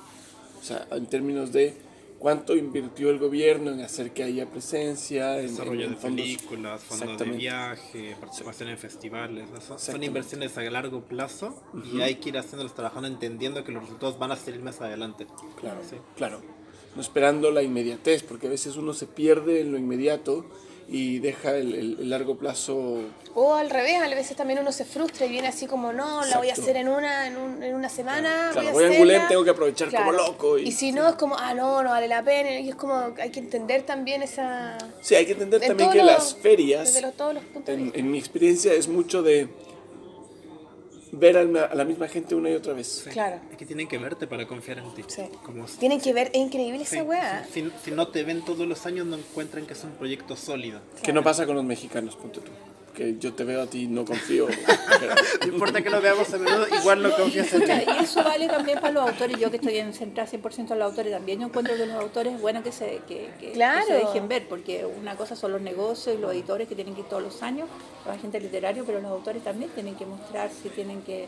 O 0.61 0.65
sea, 0.65 0.87
en 0.93 1.07
términos 1.07 1.53
de 1.53 1.75
cuánto 2.23 2.55
invirtió 2.55 3.11
el 3.11 3.19
gobierno 3.19 3.73
en 3.73 3.81
hacer 3.81 4.13
que 4.13 4.23
haya 4.23 4.49
presencia, 4.49 5.41
en 5.41 5.49
desarrollo 5.49 5.91
de 5.91 5.97
películas, 5.97 6.81
fondos 6.81 7.19
de 7.19 7.25
viaje, 7.25 8.17
participación 8.21 8.69
en 8.69 8.79
festivales. 8.79 9.49
Son, 9.77 10.01
inversiones 10.05 10.57
a 10.57 10.63
largo 10.63 11.01
plazo 11.01 11.61
y 11.93 12.01
hay 12.01 12.15
que 12.15 12.29
ir 12.29 12.39
haciéndolos 12.39 12.75
trabajando 12.75 13.09
entendiendo 13.09 13.65
que 13.65 13.73
los 13.73 13.83
resultados 13.83 14.21
van 14.21 14.31
a 14.31 14.37
salir 14.37 14.63
más 14.63 14.81
adelante. 14.81 15.27
Claro, 15.61 15.81
sí. 15.89 15.97
claro. 16.17 16.41
No 16.95 17.03
esperando 17.03 17.51
la 17.51 17.65
inmediatez, 17.65 18.23
porque 18.23 18.47
a 18.47 18.51
veces 18.51 18.77
uno 18.77 18.95
se 18.95 19.07
pierde 19.07 19.61
en 19.61 19.73
lo 19.73 19.79
inmediato 19.79 20.47
y 20.93 21.21
deja 21.21 21.57
el, 21.57 21.75
el, 21.75 22.11
largo 22.11 22.37
plazo. 22.37 23.01
O 23.35 23.55
al 23.55 23.71
revés, 23.71 23.99
a 23.99 24.09
veces 24.09 24.37
también 24.37 24.59
uno 24.61 24.73
se 24.73 24.85
frustra 24.85 25.25
y 25.25 25.31
viene 25.31 25.49
así 25.49 25.67
como, 25.67 25.93
no, 25.93 26.25
la 26.27 26.37
voy 26.37 26.51
a 26.51 26.53
hacer 26.53 26.77
en 26.77 26.89
una, 26.89 27.27
en, 27.27 27.39
un, 27.39 27.63
en 27.63 27.75
una 27.75 27.89
semana. 27.89 28.51
Claro, 28.53 28.73
voy, 28.73 28.85
a, 28.85 28.99
voy 28.99 29.15
a 29.15 29.27
tengo 29.27 29.43
que 29.43 29.51
aprovechar 29.51 29.91
como 29.91 30.13
loco. 30.13 30.59
Y, 30.59 30.69
y 30.69 30.73
si 30.73 30.93
no, 30.93 31.09
es 31.09 31.15
como, 31.15 31.37
ah, 31.39 31.55
no, 31.55 31.83
no 31.83 31.91
vale 31.91 32.09
la 32.09 32.23
pena. 32.23 32.61
Y 32.61 32.69
es 32.69 32.75
como, 32.75 33.15
hay 33.19 33.31
que 33.31 33.41
entender 33.41 33.85
también 33.85 34.23
esa. 34.23 34.77
Sí, 35.01 35.15
hay 35.15 35.25
que 35.25 35.33
entender 35.33 35.63
también 35.63 35.91
que 35.91 36.03
las 36.03 36.35
ferias, 36.35 37.01
en, 37.67 37.93
en 37.95 38.11
mi 38.11 38.19
experiencia, 38.19 38.75
es 38.75 38.87
mucho 38.87 39.23
de 39.23 39.49
ver 41.13 41.37
a 41.37 41.75
la 41.75 41.85
misma 41.85 42.09
gente 42.09 42.35
una 42.35 42.51
y 42.51 42.55
otra 42.55 42.73
vez. 42.73 43.07
Claro. 43.13 43.39
Es 43.51 43.57
que 43.57 43.67
tienen 43.67 43.87
que 43.87 43.99
verte 43.99 44.27
para 44.27 44.47
confiar 44.47 44.79
en 44.79 44.91
ti. 44.95 45.05
Sí. 45.07 45.23
tienen 45.79 46.01
que 46.01 46.13
ver, 46.13 46.31
es 46.33 46.41
increíble 46.41 46.83
esa 46.83 47.03
weá. 47.03 47.47
Si, 47.53 47.91
no 47.91 48.09
te 48.09 48.25
ven 48.25 48.43
todos 48.43 48.67
los 48.67 48.87
años, 48.87 49.07
no 49.07 49.17
encuentran 49.17 49.67
que 49.67 49.75
es 49.75 49.85
un 49.85 49.93
proyecto 49.93 50.37
sólido. 50.37 50.81
¿Qué 51.03 51.13
no 51.13 51.23
pasa 51.23 51.47
con 51.47 51.55
los 51.55 51.65
mexicanos, 51.65 52.17
punto 52.17 52.41
tú? 52.41 52.51
Que 52.95 53.17
yo 53.19 53.33
te 53.33 53.45
veo 53.45 53.63
a 53.63 53.67
ti 53.67 53.87
no 53.87 54.05
confío. 54.05 54.49
no 55.41 55.47
importa 55.47 55.83
que 55.83 55.89
lo 55.89 56.01
veamos 56.01 56.33
a 56.33 56.39
menudo, 56.39 56.67
igual 56.81 57.03
no 57.03 57.15
confías 57.15 57.53
en 57.55 57.65
ti. 57.65 57.71
Y 57.71 58.05
eso 58.05 58.23
vale 58.23 58.47
también 58.49 58.81
para 58.81 58.93
los 58.93 59.09
autores. 59.09 59.39
Yo 59.39 59.51
que 59.51 59.57
estoy 59.57 59.79
en 59.79 59.95
centrada 59.95 60.31
100% 60.31 60.73
en 60.73 60.79
los 60.79 60.91
autores 60.91 61.13
también, 61.13 61.41
yo 61.41 61.47
encuentro 61.47 61.75
que 61.75 61.87
los 61.87 61.97
autores 61.97 62.35
es 62.35 62.41
bueno 62.41 62.63
que 62.63 62.73
se, 62.73 63.01
que, 63.09 63.31
que, 63.41 63.55
se 63.55 63.95
dejen 63.95 64.29
ver, 64.29 64.47
porque 64.49 64.85
una 64.85 65.17
cosa 65.17 65.37
son 65.37 65.53
los 65.53 65.63
negocios 65.63 66.17
y 66.17 66.21
los 66.21 66.33
editores 66.33 66.69
que 66.69 66.75
tienen 66.75 66.95
que 66.95 67.01
ir 67.01 67.07
todos 67.07 67.23
los 67.23 67.43
años, 67.43 67.69
los 68.05 68.15
agentes 68.15 68.43
literarios, 68.43 68.85
pero 68.87 69.01
los 69.01 69.11
autores 69.11 69.43
también 69.43 69.71
tienen 69.71 69.95
que 69.95 70.05
mostrarse, 70.05 70.69
tienen 70.71 71.03
que 71.03 71.27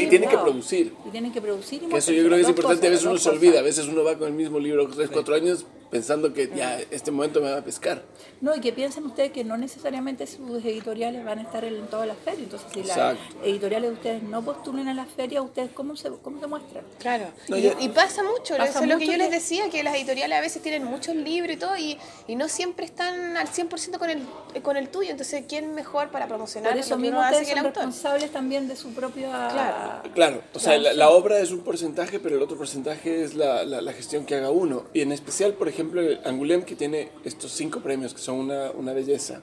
y 0.00 0.06
tienen 0.06 0.30
que 0.30 0.38
producir. 0.38 0.92
Y 1.06 1.10
tienen 1.10 1.32
que 1.32 1.40
producir. 1.40 1.82
Y 1.82 1.94
eso 1.94 2.12
yo 2.12 2.24
creo 2.24 2.36
que 2.36 2.42
es 2.42 2.48
importante. 2.48 2.86
a 2.86 2.90
veces 2.90 3.04
uno 3.04 3.18
se 3.18 3.28
olvida. 3.28 3.58
A 3.58 3.62
veces 3.62 3.86
uno 3.86 4.02
va 4.02 4.16
con 4.16 4.28
el 4.28 4.34
mismo 4.34 4.58
libro 4.58 4.88
3, 4.88 5.10
4 5.12 5.34
años 5.34 5.66
pensando 5.90 6.32
que 6.32 6.50
ya 6.54 6.78
este 6.90 7.10
momento 7.10 7.40
me 7.40 7.50
va 7.50 7.58
a 7.58 7.64
pescar. 7.64 8.02
No, 8.40 8.54
y 8.54 8.60
que 8.60 8.72
piensen 8.72 9.04
ustedes 9.06 9.32
que 9.32 9.42
no 9.42 9.56
necesariamente 9.56 10.26
sus 10.26 10.64
editoriales 10.64 11.24
van 11.24 11.40
a 11.40 11.42
estar 11.42 11.64
en 11.64 11.86
todas 11.88 12.06
las 12.06 12.16
ferias. 12.18 12.44
Entonces, 12.44 12.68
si 12.72 12.82
las 12.84 13.16
editoriales 13.42 13.90
de 13.90 13.94
ustedes 13.94 14.22
no 14.22 14.44
postulen 14.44 14.88
a 14.88 14.94
las 14.94 15.08
ferias, 15.08 15.42
¿ustedes 15.42 15.70
cómo 15.72 15.96
se, 15.96 16.10
cómo 16.22 16.40
se 16.40 16.46
muestran? 16.46 16.84
Claro. 16.98 17.26
y, 17.48 17.88
pasa 17.88 18.22
mucho. 18.22 18.54
eso 18.56 18.80
es 18.80 18.88
lo 18.88 18.98
que 18.98 19.06
yo 19.06 19.16
les 19.16 19.30
decía, 19.30 19.70
que 19.70 19.82
las 19.82 19.94
editoriales 19.96 20.38
a 20.38 20.40
veces 20.40 20.62
tienen 20.62 20.84
muchos 20.84 21.16
libros 21.16 21.52
y 21.52 21.56
todo, 21.56 21.76
y, 21.76 21.98
y 22.26 22.36
no 22.36 22.48
siempre 22.48 22.84
están 22.84 23.36
al 23.36 23.48
100% 23.48 23.98
con 23.98 24.10
el, 24.10 24.22
con 24.62 24.76
el 24.76 24.88
tuyo. 24.88 25.10
Entonces, 25.10 25.44
¿quién 25.48 25.74
mejor 25.74 26.10
para 26.10 26.28
promocionar 26.28 26.72
Por 26.72 26.80
eso 26.80 26.96
mismo 26.96 27.20
ustedes 27.20 27.48
son 27.48 27.64
responsables 27.64 28.30
también 28.30 28.68
de 28.68 28.76
su 28.76 28.90
propia... 28.92 29.48
Claro, 29.48 30.10
claro. 30.14 30.42
o 30.52 30.58
sea, 30.58 30.78
la, 30.78 30.92
la, 30.92 31.10
obra 31.10 31.40
es 31.40 31.50
un 31.50 31.60
porcentaje, 31.60 32.20
pero 32.20 32.36
el 32.36 32.42
otro 32.42 32.56
porcentaje 32.56 33.24
es 33.24 33.34
la, 33.34 33.64
la, 33.64 33.80
la 33.80 33.92
gestión 33.92 34.24
que 34.24 34.36
haga 34.36 34.50
uno. 34.50 34.84
Y 34.92 35.00
en 35.00 35.12
especial, 35.12 35.54
por 35.54 35.68
ejemplo, 35.68 35.77
ejemplo, 35.78 36.02
Angulem, 36.24 36.62
que 36.62 36.74
tiene 36.74 37.10
estos 37.24 37.52
cinco 37.52 37.80
premios, 37.80 38.12
que 38.12 38.20
son 38.20 38.40
una, 38.40 38.72
una 38.72 38.92
belleza 38.92 39.42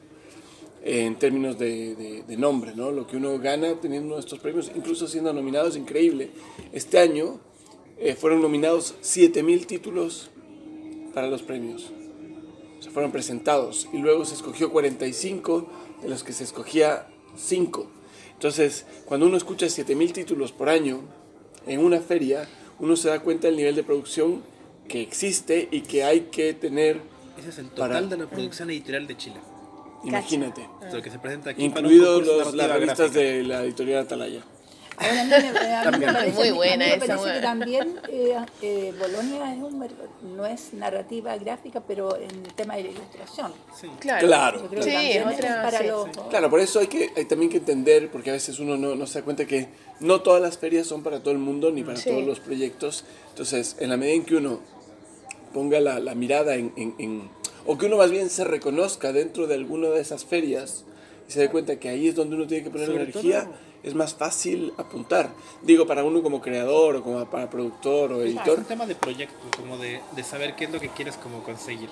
en 0.83 1.15
términos 1.15 1.57
de, 1.57 2.23
de, 2.27 2.37
nombre, 2.37 2.73
¿no? 2.75 2.91
Lo 2.91 3.07
que 3.07 3.15
uno 3.15 3.39
gana 3.39 3.79
teniendo 3.79 4.19
estos 4.19 4.39
premios, 4.39 4.69
incluso 4.75 5.07
siendo 5.07 5.31
nominados, 5.31 5.77
increíble. 5.77 6.29
Este 6.73 6.99
año 6.99 7.39
eh, 7.97 8.15
fueron 8.15 8.41
nominados 8.41 8.95
7.000 9.01 9.65
títulos 9.65 10.29
para 11.13 11.27
los 11.27 11.41
premios. 11.41 11.91
Se 12.81 12.91
fueron 12.91 13.11
presentados 13.13 13.87
y 13.93 13.97
luego 13.97 14.25
se 14.25 14.35
escogió 14.35 14.71
45 14.71 15.69
de 16.01 16.09
los 16.09 16.23
que 16.23 16.33
se 16.33 16.43
escogía 16.43 17.07
5. 17.37 17.87
Entonces, 18.33 18.85
cuando 19.05 19.25
uno 19.25 19.37
escucha 19.37 19.67
7.000 19.67 20.11
títulos 20.11 20.51
por 20.51 20.67
año 20.67 20.99
en 21.65 21.79
una 21.79 22.01
feria, 22.01 22.47
uno 22.77 22.97
se 22.97 23.07
da 23.07 23.21
cuenta 23.21 23.47
del 23.47 23.55
nivel 23.55 23.75
de 23.75 23.83
producción 23.83 24.43
que 24.87 25.01
existe 25.01 25.67
y 25.71 25.81
que 25.81 26.03
hay 26.03 26.21
que 26.31 26.53
tener. 26.53 27.01
Ese 27.37 27.49
es 27.49 27.57
el 27.59 27.69
total 27.69 28.09
de 28.09 28.17
la 28.17 28.25
producción 28.27 28.69
editorial 28.69 29.07
de 29.07 29.17
Chile. 29.17 29.37
Imagínate. 30.03 30.67
Lo 30.91 31.01
que 31.01 31.09
se 31.09 31.19
presenta 31.19 31.49
aquí 31.49 31.63
Incluidos 31.63 32.25
los, 32.25 32.53
las 32.53 32.69
revistas 32.69 33.13
de 33.13 33.43
la 33.43 33.63
editorial 33.63 34.03
Atalaya. 34.03 34.43
Ahora, 34.97 35.91
me, 35.97 36.31
muy 36.31 36.51
buena 36.51 36.87
esa. 36.87 37.17
parece 37.17 37.33
que 37.33 37.41
también 37.41 37.99
eh, 38.07 38.35
eh, 38.61 38.93
Bolonia 38.97 39.53
es 39.53 39.61
un, 39.61 39.87
no 40.37 40.45
es 40.45 40.73
narrativa 40.73 41.35
gráfica, 41.37 41.81
pero 41.81 42.15
en 42.15 42.29
el 42.29 42.53
tema 42.53 42.75
de 42.75 42.83
la 42.83 42.89
ilustración. 42.91 43.51
Sí. 43.79 43.89
Claro. 43.99 44.25
Claro. 44.25 44.69
Sí, 44.81 45.19
para 45.43 45.83
Los, 45.83 46.09
claro, 46.29 46.49
por 46.49 46.59
eso 46.61 46.79
hay 46.79 46.87
que 46.87 47.11
hay 47.15 47.25
también 47.25 47.51
que 47.51 47.57
entender, 47.57 48.09
porque 48.09 48.29
a 48.29 48.33
veces 48.33 48.59
uno 48.59 48.77
no, 48.77 48.95
no, 48.95 49.05
se 49.05 49.19
da 49.19 49.25
cuenta 49.25 49.45
que 49.45 49.67
no 49.99 50.21
todas 50.21 50.41
las 50.41 50.57
ferias 50.57 50.87
son 50.87 51.03
para 51.03 51.19
todo 51.19 51.31
el 51.31 51.39
mundo 51.39 51.71
ni 51.71 51.83
para 51.83 52.01
todos 52.01 52.23
los 52.23 52.39
proyectos. 52.39 53.03
Entonces, 53.31 53.75
en 53.79 53.89
la 53.89 53.97
medida 53.97 54.15
en 54.15 54.23
que 54.23 54.35
uno 54.35 54.61
ponga 55.55 55.79
la, 55.79 56.01
la 56.01 56.15
mirada 56.15 56.55
en, 56.55 56.73
en, 56.75 57.29
o 57.65 57.77
que 57.77 57.85
uno 57.85 57.95
más 57.95 58.11
bien 58.11 58.29
se 58.29 58.43
reconozca 58.43 59.13
dentro 59.13 59.47
de 59.47 59.55
alguna 59.55 59.87
de 59.87 60.01
esas 60.01 60.25
ferias 60.25 60.83
y 61.29 61.31
se 61.31 61.39
dé 61.39 61.49
cuenta 61.49 61.79
que 61.79 61.87
ahí 61.87 62.09
es 62.09 62.15
donde 62.15 62.35
uno 62.35 62.45
tiene 62.45 62.65
que 62.65 62.69
poner 62.69 62.89
energía, 62.89 63.49
es 63.81 63.93
más 63.95 64.13
fácil 64.13 64.73
apuntar. 64.75 65.29
Digo, 65.61 65.87
para 65.87 66.03
uno 66.03 66.21
como 66.21 66.41
creador 66.41 66.97
o 66.97 67.03
como 67.03 67.25
para 67.29 67.49
productor 67.49 68.11
o 68.11 68.21
editor. 68.21 68.49
Es 68.49 68.59
un 68.59 68.65
tema 68.65 68.85
de 68.85 68.95
proyecto, 68.95 69.37
como 69.55 69.77
de, 69.77 70.01
de 70.13 70.23
saber 70.23 70.57
qué 70.57 70.65
es 70.65 70.71
lo 70.71 70.79
que 70.81 70.89
quieres 70.89 71.15
como 71.15 71.41
conseguir 71.41 71.89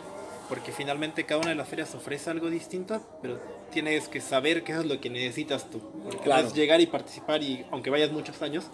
porque 0.50 0.72
finalmente 0.72 1.26
cada 1.26 1.40
una 1.40 1.50
de 1.50 1.56
las 1.56 1.68
ferias 1.68 1.96
ofrece 1.96 2.30
algo 2.30 2.50
distinto, 2.50 3.02
pero 3.22 3.40
tienes 3.72 4.08
que 4.08 4.22
saber 4.22 4.64
qué 4.64 4.74
es 4.74 4.86
lo 4.86 5.00
que 5.00 5.10
necesitas 5.10 5.70
tú. 5.70 5.82
Porque 6.04 6.20
claro. 6.20 6.54
llegar 6.54 6.82
y 6.82 6.86
participar 6.86 7.42
y 7.42 7.66
aunque 7.72 7.90
vayas 7.90 8.12
muchos 8.12 8.42
años, 8.42 8.66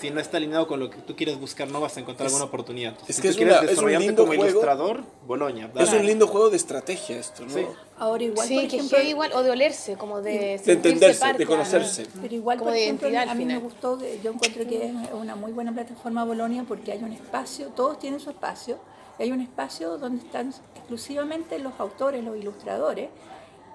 si 0.00 0.10
no 0.10 0.20
está 0.20 0.36
alineado 0.36 0.66
con 0.66 0.80
lo 0.80 0.90
que 0.90 0.98
tú 0.98 1.16
quieres 1.16 1.38
buscar, 1.38 1.68
no 1.68 1.80
vas 1.80 1.96
a 1.96 2.00
encontrar 2.00 2.26
alguna 2.26 2.44
oportunidad. 2.44 2.94
es 3.06 3.20
que 3.20 3.28
es, 3.28 3.38
una, 3.38 3.58
es, 3.60 3.78
un 3.78 3.92
lindo 3.92 4.22
como 4.26 4.34
ilustrador, 4.34 5.02
Boloña. 5.26 5.70
Es 5.76 5.92
un 5.92 6.06
lindo 6.06 6.26
juego 6.26 6.50
de 6.50 6.56
estrategia 6.56 7.18
esto, 7.18 7.44
¿no? 7.44 7.54
Sí. 7.54 7.66
Ahora 7.98 8.24
igual, 8.24 8.48
sí, 8.48 8.54
por 8.54 8.64
ejemplo, 8.64 8.98
que 8.98 9.08
igual, 9.08 9.32
o 9.34 9.42
de 9.42 9.50
olerse, 9.50 9.96
como 9.96 10.20
de, 10.20 10.60
de 10.64 10.72
entenderse, 10.72 11.32
de 11.32 11.46
conocerse. 11.46 12.06
Pero 12.20 12.34
igual, 12.34 12.58
por 12.58 12.74
ejemplo, 12.74 13.08
a 13.18 13.34
mí 13.34 13.44
me 13.44 13.58
gustó, 13.58 13.98
yo 14.22 14.32
encuentro 14.32 14.66
que 14.66 14.86
es 14.86 14.92
una 15.12 15.36
muy 15.36 15.52
buena 15.52 15.72
plataforma 15.72 16.24
Bolonia 16.24 16.64
porque 16.66 16.92
hay 16.92 17.02
un 17.02 17.12
espacio, 17.12 17.68
todos 17.68 17.98
tienen 17.98 18.20
su 18.20 18.30
espacio, 18.30 18.78
hay 19.18 19.30
un 19.30 19.40
espacio 19.40 19.98
donde 19.98 20.24
están 20.24 20.52
exclusivamente 20.74 21.58
los 21.58 21.78
autores, 21.78 22.22
los 22.24 22.36
ilustradores, 22.36 23.10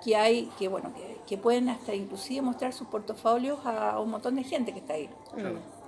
que 0.03 0.15
hay, 0.15 0.49
que 0.57 0.67
bueno, 0.67 0.93
que, 0.93 1.17
que 1.27 1.37
pueden 1.37 1.69
hasta 1.69 1.93
inclusive 1.93 2.41
mostrar 2.41 2.73
sus 2.73 2.87
portafolios 2.87 3.59
a 3.65 3.99
un 3.99 4.09
montón 4.09 4.35
de 4.35 4.43
gente 4.43 4.73
que 4.73 4.79
está 4.79 4.93
ahí. 4.93 5.09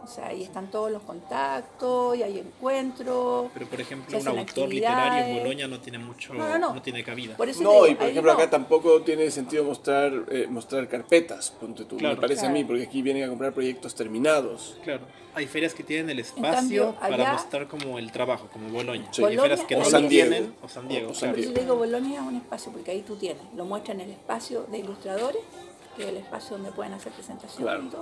O 0.04 0.08
sea, 0.08 0.28
ahí 0.28 0.44
están 0.44 0.72
todos 0.72 0.92
los 0.92 1.02
contactos 1.04 2.18
y 2.18 2.24
hay 2.24 2.40
encuentros. 2.40 3.52
Pero 3.54 3.66
por 3.68 3.82
ejemplo, 3.82 4.18
un 4.18 4.28
autor 4.28 4.70
literario 4.70 5.26
en 5.26 5.44
Boloña 5.44 5.68
no 5.68 5.80
tiene 5.80 6.00
mucho, 6.00 6.34
no, 6.34 6.58
no, 6.58 6.74
no. 6.74 6.82
tiene 6.82 7.04
cabida. 7.04 7.36
no, 7.62 7.88
y 7.88 7.96
por 7.96 8.08
ejemplo 8.08 8.32
acá 8.32 8.50
tampoco 8.50 9.02
tiene 9.02 9.30
sentido 9.30 9.64
mostrar 9.64 10.12
eh, 10.30 10.48
mostrar 10.50 10.88
carpetas, 10.88 11.52
ponte 11.52 11.86
tú, 11.86 12.00
me 12.00 12.16
parece 12.16 12.48
a 12.48 12.50
mí, 12.50 12.64
porque 12.64 12.84
aquí 12.84 13.02
vienen 13.02 13.24
a 13.24 13.28
comprar 13.28 13.54
proyectos 13.54 13.96
terminados. 13.96 14.78
Claro, 14.84 15.06
hay 15.34 15.48
ferias 15.48 15.74
que 15.74 15.84
tienen 15.84 16.10
el 16.10 16.20
espacio 16.20 16.96
para 17.00 17.34
mostrar 17.34 17.68
como 17.68 18.00
el 18.00 18.12
trabajo, 18.12 18.50
como 18.52 18.70
Boloña. 18.70 19.08
Sí. 19.12 19.24
hay 19.24 19.38
ferias 19.38 19.62
que 19.62 19.76
no 19.76 19.86
San 19.86 20.10
tienen, 20.10 20.56
o 20.62 20.68
San 20.68 20.88
Diego. 20.88 21.12
O 21.12 21.14
San 21.14 21.34
Diego. 21.36 21.54
Yo 21.54 21.62
digo, 21.62 21.76
Bolonia 21.76 22.22
es 22.22 22.26
un 22.26 22.36
espacio, 22.36 22.72
porque 22.72 22.92
ahí 22.92 23.02
tú 23.02 23.16
tienes, 23.16 23.44
lo 23.56 23.66
muestran 23.66 24.02
en 24.02 24.08
el 24.08 24.14
espacio 24.14 24.64
de 24.64 24.80
ilustradores 24.80 25.42
que 25.96 26.04
es 26.04 26.10
el 26.10 26.18
espacio 26.18 26.58
donde 26.58 26.72
pueden 26.72 26.94
hacer 26.94 27.12
presentaciones 27.12 27.94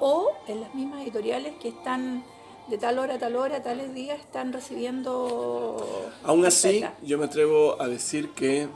o 0.00 0.32
en 0.46 0.60
las 0.60 0.74
mismas 0.74 1.02
editoriales 1.02 1.54
que 1.60 1.68
están 1.68 2.24
de 2.68 2.76
tal 2.78 2.98
hora 2.98 3.14
a 3.14 3.18
tal 3.18 3.36
hora, 3.36 3.62
tales 3.62 3.94
días, 3.94 4.20
están 4.20 4.52
recibiendo... 4.52 6.10
Aún 6.22 6.44
así, 6.44 6.84
yo 7.02 7.18
me 7.18 7.24
atrevo 7.24 7.80
a 7.80 7.88
decir 7.88 8.30
que 8.30 8.68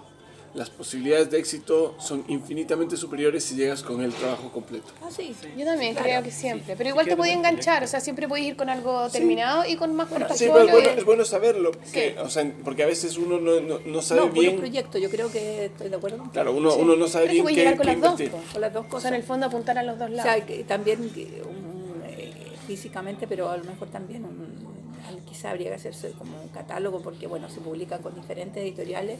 las 0.54 0.68
posibilidades 0.68 1.30
de 1.30 1.38
éxito 1.38 1.94
son 1.98 2.24
infinitamente 2.28 2.96
superiores 2.96 3.42
si 3.42 3.54
llegas 3.56 3.82
con 3.82 4.02
el 4.02 4.12
trabajo 4.12 4.50
completo. 4.52 4.86
Ah, 5.02 5.08
sí. 5.10 5.34
Yo 5.56 5.64
también 5.64 5.94
creo 5.94 6.22
que 6.22 6.30
siempre. 6.30 6.76
Pero 6.76 6.90
igual 6.90 7.06
te 7.06 7.16
podía 7.16 7.32
enganchar, 7.32 7.82
o 7.84 7.86
sea, 7.86 8.00
siempre 8.00 8.28
puedes 8.28 8.44
ir 8.44 8.56
con 8.56 8.68
algo 8.68 9.08
terminado 9.08 9.64
y 9.66 9.76
con 9.76 9.94
más 9.94 10.08
Sí, 10.08 10.14
portafolio. 10.14 10.52
pero 10.52 10.64
es 10.66 10.72
bueno, 10.72 10.90
y- 10.94 10.98
es 10.98 11.04
bueno 11.06 11.24
saberlo, 11.24 11.72
porque, 11.72 12.16
o 12.22 12.28
sea, 12.28 12.52
porque 12.64 12.82
a 12.82 12.86
veces 12.86 13.16
uno 13.16 13.38
no, 13.40 13.60
no, 13.60 13.78
no 13.78 14.02
sabe 14.02 14.20
No, 14.20 14.28
bien. 14.30 14.52
los 14.52 14.60
proyectos, 14.60 15.00
yo 15.00 15.08
creo 15.10 15.30
que 15.32 15.66
estoy 15.66 15.88
de 15.88 15.96
acuerdo. 15.96 16.22
Claro, 16.32 16.52
uno, 16.52 16.74
uno 16.74 16.96
no 16.96 17.08
sabe 17.08 17.26
Pero 17.28 17.44
bien 17.44 17.46
qué, 17.46 17.54
llegar 17.54 17.76
con 17.76 17.86
qué 17.86 17.92
las 17.96 18.18
dos. 18.18 18.30
Con 18.52 18.60
las 18.60 18.72
dos 18.74 18.84
O 18.84 18.88
cosas. 18.88 19.02
sea, 19.02 19.08
en 19.10 19.14
el 19.16 19.22
fondo 19.22 19.46
apuntar 19.46 19.78
a 19.78 19.82
los 19.82 19.98
dos 19.98 20.10
O 20.10 20.12
lados. 20.12 20.30
sea, 20.32 20.44
que 20.46 20.64
también 20.64 21.08
que 21.10 21.42
un, 21.48 22.02
eh, 22.06 22.32
físicamente, 22.66 23.26
pero 23.26 23.48
a 23.48 23.56
lo 23.56 23.64
mejor 23.64 23.88
también 23.88 24.24
un- 24.24 24.81
quizá 25.28 25.50
habría 25.50 25.68
que 25.68 25.76
hacerse 25.76 26.12
como 26.12 26.40
un 26.40 26.48
catálogo, 26.48 27.02
porque 27.02 27.26
bueno, 27.26 27.48
se 27.48 27.60
publican 27.60 28.02
con 28.02 28.14
diferentes 28.14 28.62
editoriales, 28.62 29.18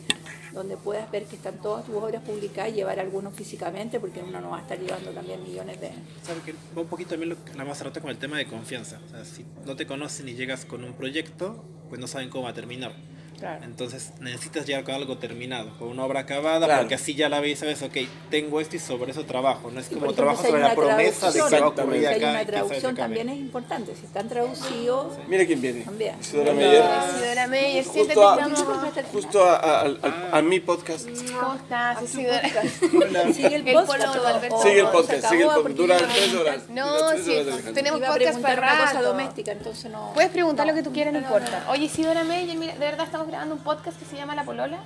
donde 0.53 0.77
puedas 0.77 1.11
ver 1.11 1.25
que 1.25 1.37
están 1.37 1.61
todas 1.61 1.85
tus 1.85 1.95
obras 1.95 2.23
publicadas 2.23 2.73
y 2.73 2.77
llevar 2.77 2.99
algunos 3.01 3.35
físicamente, 3.35 4.01
porque 4.01 4.21
uno 4.21 4.41
no 4.41 4.51
va 4.51 4.59
a 4.59 4.63
estar 4.63 4.79
llevando 4.79 5.11
también 5.11 5.43
millones 5.43 5.81
de... 5.81 5.91
¿Sabes 6.23 6.43
que 6.45 6.53
Va 6.77 6.83
un 6.83 6.89
poquito 6.89 7.11
también 7.11 7.31
lo 7.31 7.45
que 7.45 7.53
hablamos 7.53 7.81
rato 7.81 8.01
con 8.01 8.11
el 8.11 8.19
tema 8.19 8.39
de 8.39 8.47
confianza. 8.47 9.01
O 9.07 9.11
sea, 9.11 9.25
si 9.25 9.45
no 9.67 9.77
te 9.77 9.87
conocen 9.87 10.29
y 10.29 10.35
llegas 10.35 10.65
con 10.65 10.85
un 10.85 10.95
proyecto, 10.95 11.65
pues 11.89 12.01
no 12.01 12.07
saben 12.07 12.31
cómo 12.31 12.45
va 12.45 12.51
a 12.51 12.55
terminar. 12.55 12.95
Claro. 13.43 13.65
Entonces 13.65 14.13
necesitas 14.21 14.67
llegar 14.67 14.85
con 14.85 14.95
algo 14.95 15.19
terminado, 15.19 15.77
con 15.79 15.89
una 15.89 16.05
obra 16.05 16.21
acabada, 16.21 16.65
Claro. 16.67 16.83
porque 16.83 16.95
así 16.95 17.15
ya 17.17 17.29
la 17.29 17.41
ves 17.41 17.53
y 17.53 17.57
sabes, 17.57 17.83
ok, 17.83 17.97
tengo 18.31 18.61
esto 18.61 18.77
y 18.77 18.79
sobre 18.79 19.11
eso 19.11 19.25
trabajo. 19.25 19.71
No 19.73 19.81
es 19.81 19.87
Sí, 19.87 19.95
como 19.95 20.07
ejemplo, 20.07 20.25
trabajo 20.25 20.43
si 20.43 20.49
sobre 20.49 20.63
la 20.63 20.75
promesa 20.77 21.27
de 21.33 21.33
que 21.33 21.41
va 21.61 21.67
a 21.67 21.69
ocurrir 21.69 22.01
si 22.01 22.07
hay 22.07 22.15
acá. 22.17 22.31
una 22.31 22.45
traducción 22.47 22.95
también 22.97 23.29
es 23.31 23.39
importante, 23.39 23.95
si 23.97 24.07
están 24.07 24.29
traducidos, 24.29 25.19
Mira 25.29 25.45
quién 25.45 25.61
viene. 25.61 25.81
También. 25.83 26.15
Isidora 26.21 26.53
Meyer. 26.53 26.85
Isidora 27.17 27.47
Meyer, 27.49 27.85
siempre 27.85 28.15
Justo 28.15 28.29
a, 28.29 29.03
justo 29.13 29.45
a, 29.45 29.57
a- 29.57 29.81
al- 29.81 30.01
a 30.33 30.43
mi 30.43 30.61
podcast. 30.61 31.09
¿Cómo 31.09 31.55
estás, 31.55 32.03
Isidora? 32.03 32.43
sigue 33.33 33.57
el 33.57 33.65
podcast. 33.65 34.63
Sigue 34.63 34.81
el 34.81 34.87
podcast, 34.89 35.29
sigue 35.29 35.43
el 35.43 35.49
acabó 35.49 35.63
podcast. 35.63 35.63
porque 35.63 35.75
Dura 35.75 35.99
ya- 35.99 36.07
tres 36.09 36.35
horas. 36.35 36.63
No, 36.69 37.11
sí, 37.19 37.35
tenemos 37.75 38.01
a 38.03 38.07
podcast 38.13 38.39
para 38.41 38.87
cosa 38.87 39.03
doméstica, 39.03 39.53
entonces 39.53 39.91
no... 39.91 40.13
Puedes 40.15 40.31
preguntar 40.31 40.67
no. 40.67 40.73
lo 40.73 40.77
que 40.77 40.85
tú 40.85 40.93
quieras, 40.93 41.13
no, 41.13 41.21
No, 41.21 41.29
no, 41.29 41.37
importa. 41.37 41.67
Oye, 41.71 41.85
Isidora 41.87 42.23
Meyer, 42.25 42.57
mira, 42.57 42.75
de 42.75 42.79
verdad 42.79 43.07
estamos 43.07 43.27
grabando 43.33 43.55
un 43.55 43.63
podcast 43.63 43.99
que 43.99 44.05
se 44.05 44.17
llama 44.17 44.35
La 44.35 44.45
Polola. 44.45 44.79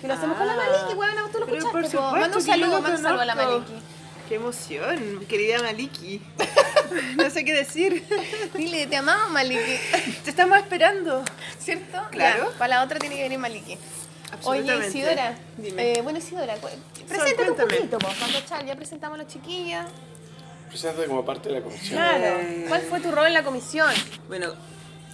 Que 0.00 0.08
lo 0.08 0.14
hacemos 0.14 0.36
con 0.36 0.46
la 0.46 0.54
Ah. 0.54 0.56
Maliki, 0.56 0.94
bueno, 0.96 1.22
tú 1.32 1.38
lo 1.38 1.46
escuchaste. 1.46 1.70
por 1.70 1.82
po. 1.82 1.88
supuesto 1.88 2.16
Manda 2.20 2.36
un 2.36 2.42
saludo, 2.42 2.80
manda 2.82 2.96
un 2.98 3.02
saludo 3.02 3.20
a 3.20 3.24
la. 3.24 3.34
Maliki. 3.36 3.72
Qué 4.28 4.34
emoción, 4.36 5.24
querida 5.28 5.62
Maliki. 5.62 6.20
no 7.16 7.30
sé 7.30 7.44
qué 7.44 7.54
decir. 7.54 8.04
Dile, 8.54 8.86
te 8.88 8.96
amamos, 8.96 9.30
Maliki. 9.30 9.78
Te 10.24 10.30
estamos 10.30 10.58
esperando. 10.58 11.24
¿Cierto? 11.60 11.98
Claro. 12.10 12.50
Ya, 12.50 12.58
para 12.58 12.76
la 12.76 12.82
otra 12.84 12.98
tiene 12.98 13.14
que 13.16 13.22
venir 13.22 13.38
Maliki. 13.38 13.78
Oye. 14.44 14.88
Isidora. 14.88 15.36
Dime. 15.56 15.92
eh, 15.92 16.02
bueno, 16.02 16.18
Isidora, 16.18 16.54
preséntate 17.08 17.50
un 17.50 17.56
poquito, 17.56 17.98
po. 17.98 18.08
Cuando 18.18 18.40
Chal, 18.40 18.66
ya 18.66 18.74
presentamos 18.74 19.18
a 19.20 19.22
los 19.22 19.32
chiquillos. 19.32 19.84
Preséntate 20.68 21.06
como 21.06 21.24
parte 21.24 21.48
de 21.50 21.56
la 21.56 21.60
comisión. 21.62 21.98
Claro. 21.98 22.40
¿Cuál 22.66 22.80
fue 22.82 22.98
tu 23.00 23.12
rol 23.12 23.26
en 23.26 23.34
la 23.34 23.44
comisión? 23.44 23.92
Bueno, 24.26 24.54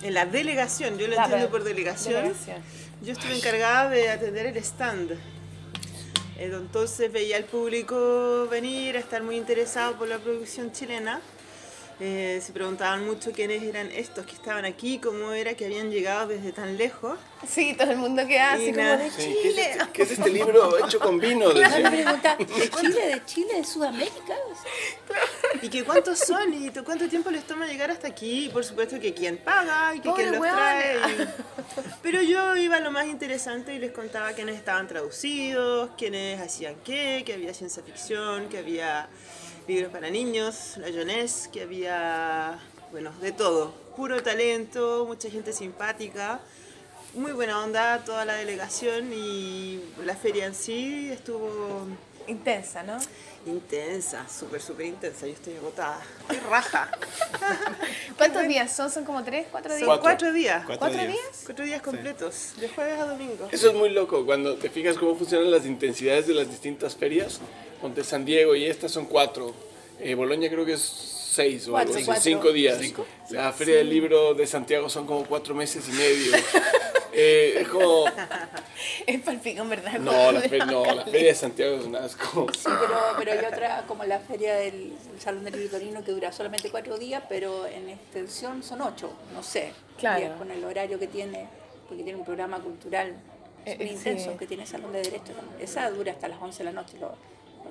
en 0.03 0.15
la 0.15 0.27
delegación, 0.27 0.99
yo 0.99 1.07
lo 1.07 1.15
Claro. 1.15 1.31
entiendo 1.33 1.51
por 1.51 1.65
delegación. 1.65 2.15
Delegación. 2.23 2.63
Yo 3.03 3.13
estuve 3.13 3.37
encargada 3.37 3.91
de 3.91 4.11
atender 4.11 4.47
el 4.47 4.57
stand. 4.59 5.19
Entonces 6.39 7.13
veía 7.13 7.37
al 7.37 7.45
público 7.45 8.47
venir, 8.51 8.97
a 8.97 9.01
estar 9.01 9.23
muy 9.23 9.37
interesado 9.37 9.97
por 9.97 10.09
la 10.09 10.19
producción 10.19 10.71
chilena. 10.73 11.21
Eh, 12.01 12.41
se 12.45 12.53
preguntaban 12.53 13.05
mucho 13.05 13.33
quiénes 13.33 13.61
eran 13.65 13.91
estos 13.91 14.25
que 14.25 14.33
estaban 14.33 14.65
aquí, 14.65 15.01
cómo 15.01 15.33
era 15.33 15.55
que 15.55 15.65
habían 15.65 15.91
llegado 15.91 16.29
desde 16.29 16.53
tan 16.53 16.77
lejos. 16.77 17.19
Sí, 17.47 17.75
todo 17.77 17.91
el 17.91 17.97
mundo 17.97 18.25
queda 18.25 18.53
así 18.53 18.73
como 18.73 18.87
de 18.87 19.11
Sí, 19.11 19.17
¿qué, 19.17 19.33
es 19.33 19.43
Chile. 19.43 19.71
este, 19.73 19.93
qué 19.93 20.03
es 20.03 20.11
este 20.13 20.31
libro 20.31 20.85
hecho 20.87 21.01
con 21.01 21.19
vino? 21.19 21.49
¿de 21.51 21.65
Chile, 22.81 23.07
de 23.09 23.25
Chile, 23.27 23.55
de 23.57 23.65
Sudamérica? 23.65 24.35
Y 25.61 25.69
que 25.69 25.83
cuántos 25.83 26.21
son 26.21 26.55
y 26.55 26.71
to- 26.71 26.85
cuánto 26.85 27.09
tiempo 27.09 27.31
les 27.31 27.45
toma 27.45 27.67
llegar 27.67 27.91
hasta 27.91 28.07
aquí. 28.07 28.47
Y 28.47 28.49
por 28.51 28.65
supuesto 28.65 29.01
que 29.01 29.13
quién 29.13 29.39
paga 29.39 29.93
y 29.95 30.01
que 30.01 30.09
Pobre 30.11 30.23
quién 30.29 30.35
los 30.41 30.43
trae. 30.53 30.97
y- 30.99 31.29
Pero 32.03 32.23
yo 32.23 32.55
iba 32.57 32.77
a 32.77 32.81
lo 32.81 32.93
más 32.93 33.07
interesante 33.07 33.75
y 33.75 33.79
les 33.81 33.91
contaba 33.91 34.33
quiénes 34.35 34.55
estaban 34.57 34.87
traducidos, 34.87 35.91
quiénes 35.99 36.41
hacían 36.41 36.77
qué, 36.85 37.25
que 37.27 37.35
había 37.35 37.53
ciencia 37.55 37.83
ficción, 37.83 38.49
que 38.49 38.59
había 38.59 39.09
libros 39.69 39.93
para 39.93 40.09
niños, 40.11 40.79
la 40.79 40.89
jeunesse, 40.89 41.49
que 41.49 41.63
había, 41.63 42.59
bueno, 42.91 43.13
de 43.21 43.33
todo. 43.33 43.73
Puro 43.97 44.23
talento, 44.23 45.05
mucha 45.07 45.29
gente 45.31 45.53
simpática. 45.53 46.41
Muy 47.15 47.33
buena 47.33 47.63
onda 47.63 48.03
toda 48.05 48.25
la 48.25 48.35
delegación 48.35 49.13
y 49.13 49.81
la 50.05 50.17
feria 50.17 50.47
en 50.47 50.55
sí 50.55 51.11
estuvo 51.11 51.87
Intensa, 52.29 52.83
¿no? 52.83 52.99
Intensa, 53.47 54.27
súper, 54.29 54.61
súper 54.61 54.87
intensa. 54.87 55.27
Yo 55.27 55.33
estoy 55.33 55.57
agotada. 55.57 55.99
Estoy 56.21 56.37
raja. 56.51 56.91
¿Cuántos 58.19 58.47
días 58.47 58.71
son? 58.71 58.91
¿Son 58.91 59.05
como 59.05 59.25
tres, 59.25 59.47
cuatro 59.51 59.75
días? 59.75 59.81
Son 59.81 59.89
Cuatro. 59.89 60.03
cuatro, 60.03 60.33
días. 60.33 60.63
Cuatro 60.67 60.79
¿Cuatro 60.79 60.99
días. 60.99 61.13
días? 61.13 61.43
Cuatro 61.47 61.65
días 61.65 61.83
completos, 61.83 62.53
de 62.61 62.69
jueves 62.69 63.01
a 63.01 63.05
domingo. 63.07 63.49
Eso 63.51 63.69
es 63.69 63.75
muy 63.75 63.89
loco, 63.89 64.27
cuando 64.27 64.57
te 64.57 64.69
fijas 64.69 64.99
cómo 64.99 65.15
funcionan 65.17 65.51
las 65.51 65.65
intensidades 65.65 66.27
de 66.27 66.35
las 66.35 66.51
distintas 66.51 66.95
ferias. 66.97 67.41
Ponte 67.81 68.03
San 68.05 68.25
Diego 68.25 68.55
y 68.55 68.65
estas 68.67 68.93
son 68.93 69.07
cuatro. 69.07 69.55
Eh, 70.01 70.15
Boloña 70.15 70.49
creo 70.49 70.65
que 70.65 70.75
es 70.75 70.81
seis 70.83 71.69
o 71.69 71.77
algo 71.77 71.93
Cuatro, 71.93 71.95
así, 71.97 72.05
cuatro. 72.05 72.23
cinco 72.23 72.53
días. 72.53 72.79
La 73.31 73.53
Feria 73.53 73.77
del 73.77 73.89
Libro 73.91 74.35
de 74.35 74.47
Santiago 74.47 74.89
son 74.89 75.07
como 75.07 75.25
cuatro 75.25 75.55
meses 75.55 75.89
y 75.89 75.93
medio. 75.93 76.33
Eh, 77.21 77.63
es 77.63 77.69
como... 77.69 78.05
Es 79.07 79.21
palpico, 79.23 79.63
en 79.63 79.69
verdad. 79.71 79.99
No 79.99 80.31
la, 80.31 80.41
fe- 80.43 80.59
no, 80.59 80.85
la 80.85 81.05
Feria 81.05 81.29
de 81.31 81.35
Santiago 81.35 81.77
es 81.79 81.85
un 81.85 81.97
asco. 81.97 82.47
Sí, 82.53 82.65
pero, 82.65 82.95
pero 83.19 83.33
hay 83.33 83.39
otra, 83.39 83.85
como 83.89 84.05
la 84.05 84.21
feria 84.21 84.55
del 84.55 84.93
Salón 85.19 85.43
del 85.43 85.55
Libro 85.55 85.79
Torino, 85.79 86.05
que 86.05 86.13
dura 86.13 86.31
solamente 86.31 86.71
cuatro 86.71 86.97
días, 86.97 87.25
pero 87.29 87.67
en 87.67 87.89
extensión 87.89 88.63
son 88.63 88.83
ocho, 88.83 89.11
no 89.35 89.43
sé. 89.43 89.73
Claro. 89.97 90.21
días 90.21 90.37
con 90.39 90.53
el 90.53 90.63
horario 90.65 90.99
que 91.01 91.09
tiene, 91.09 91.49
porque 91.89 92.05
tiene 92.05 92.19
un 92.21 92.25
programa 92.25 92.61
cultural 92.61 93.17
Eh, 93.65 93.73
súper 93.73 93.87
eh, 93.89 93.91
intenso, 93.93 94.31
sí. 94.33 94.39
que 94.39 94.47
tiene 94.47 94.65
Salón 94.65 94.93
de 94.93 94.99
Derecho. 95.03 95.33
Esa 95.61 95.91
dura 95.91 96.13
hasta 96.13 96.29
las 96.29 96.41
11 96.41 96.59
de 96.59 96.65
la 96.65 96.73
noche, 96.73 96.99
lo, 97.01 97.17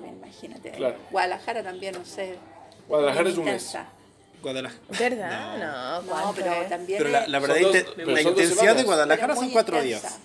imagínate. 0.06 0.70
Claro. 0.70 0.96
Guadalajara 1.10 1.62
también, 1.62 1.94
no 1.98 2.04
sé. 2.04 2.36
Guadalajara 2.88 3.28
es 3.28 3.36
un 3.36 3.44
mes. 3.44 3.76
Guadalajara. 4.42 4.80
¿Verdad? 4.98 5.58
No, 5.58 6.02
No, 6.02 6.06
¿cuánto 6.08 6.32
pero 6.36 6.52
es? 6.62 6.68
también 6.68 6.98
Pero 7.02 7.26
la, 7.26 7.38
verdad, 7.40 7.56
dos- 7.60 7.74
inte- 7.74 7.86
pero 7.96 8.10
la 8.12 8.22
intensidad 8.22 8.56
semanas. 8.60 8.76
de 8.76 8.82
Guadalajara 8.84 9.34
son 9.36 9.50
cuatro 9.50 9.82
intensa. 9.82 10.08
días. 10.08 10.18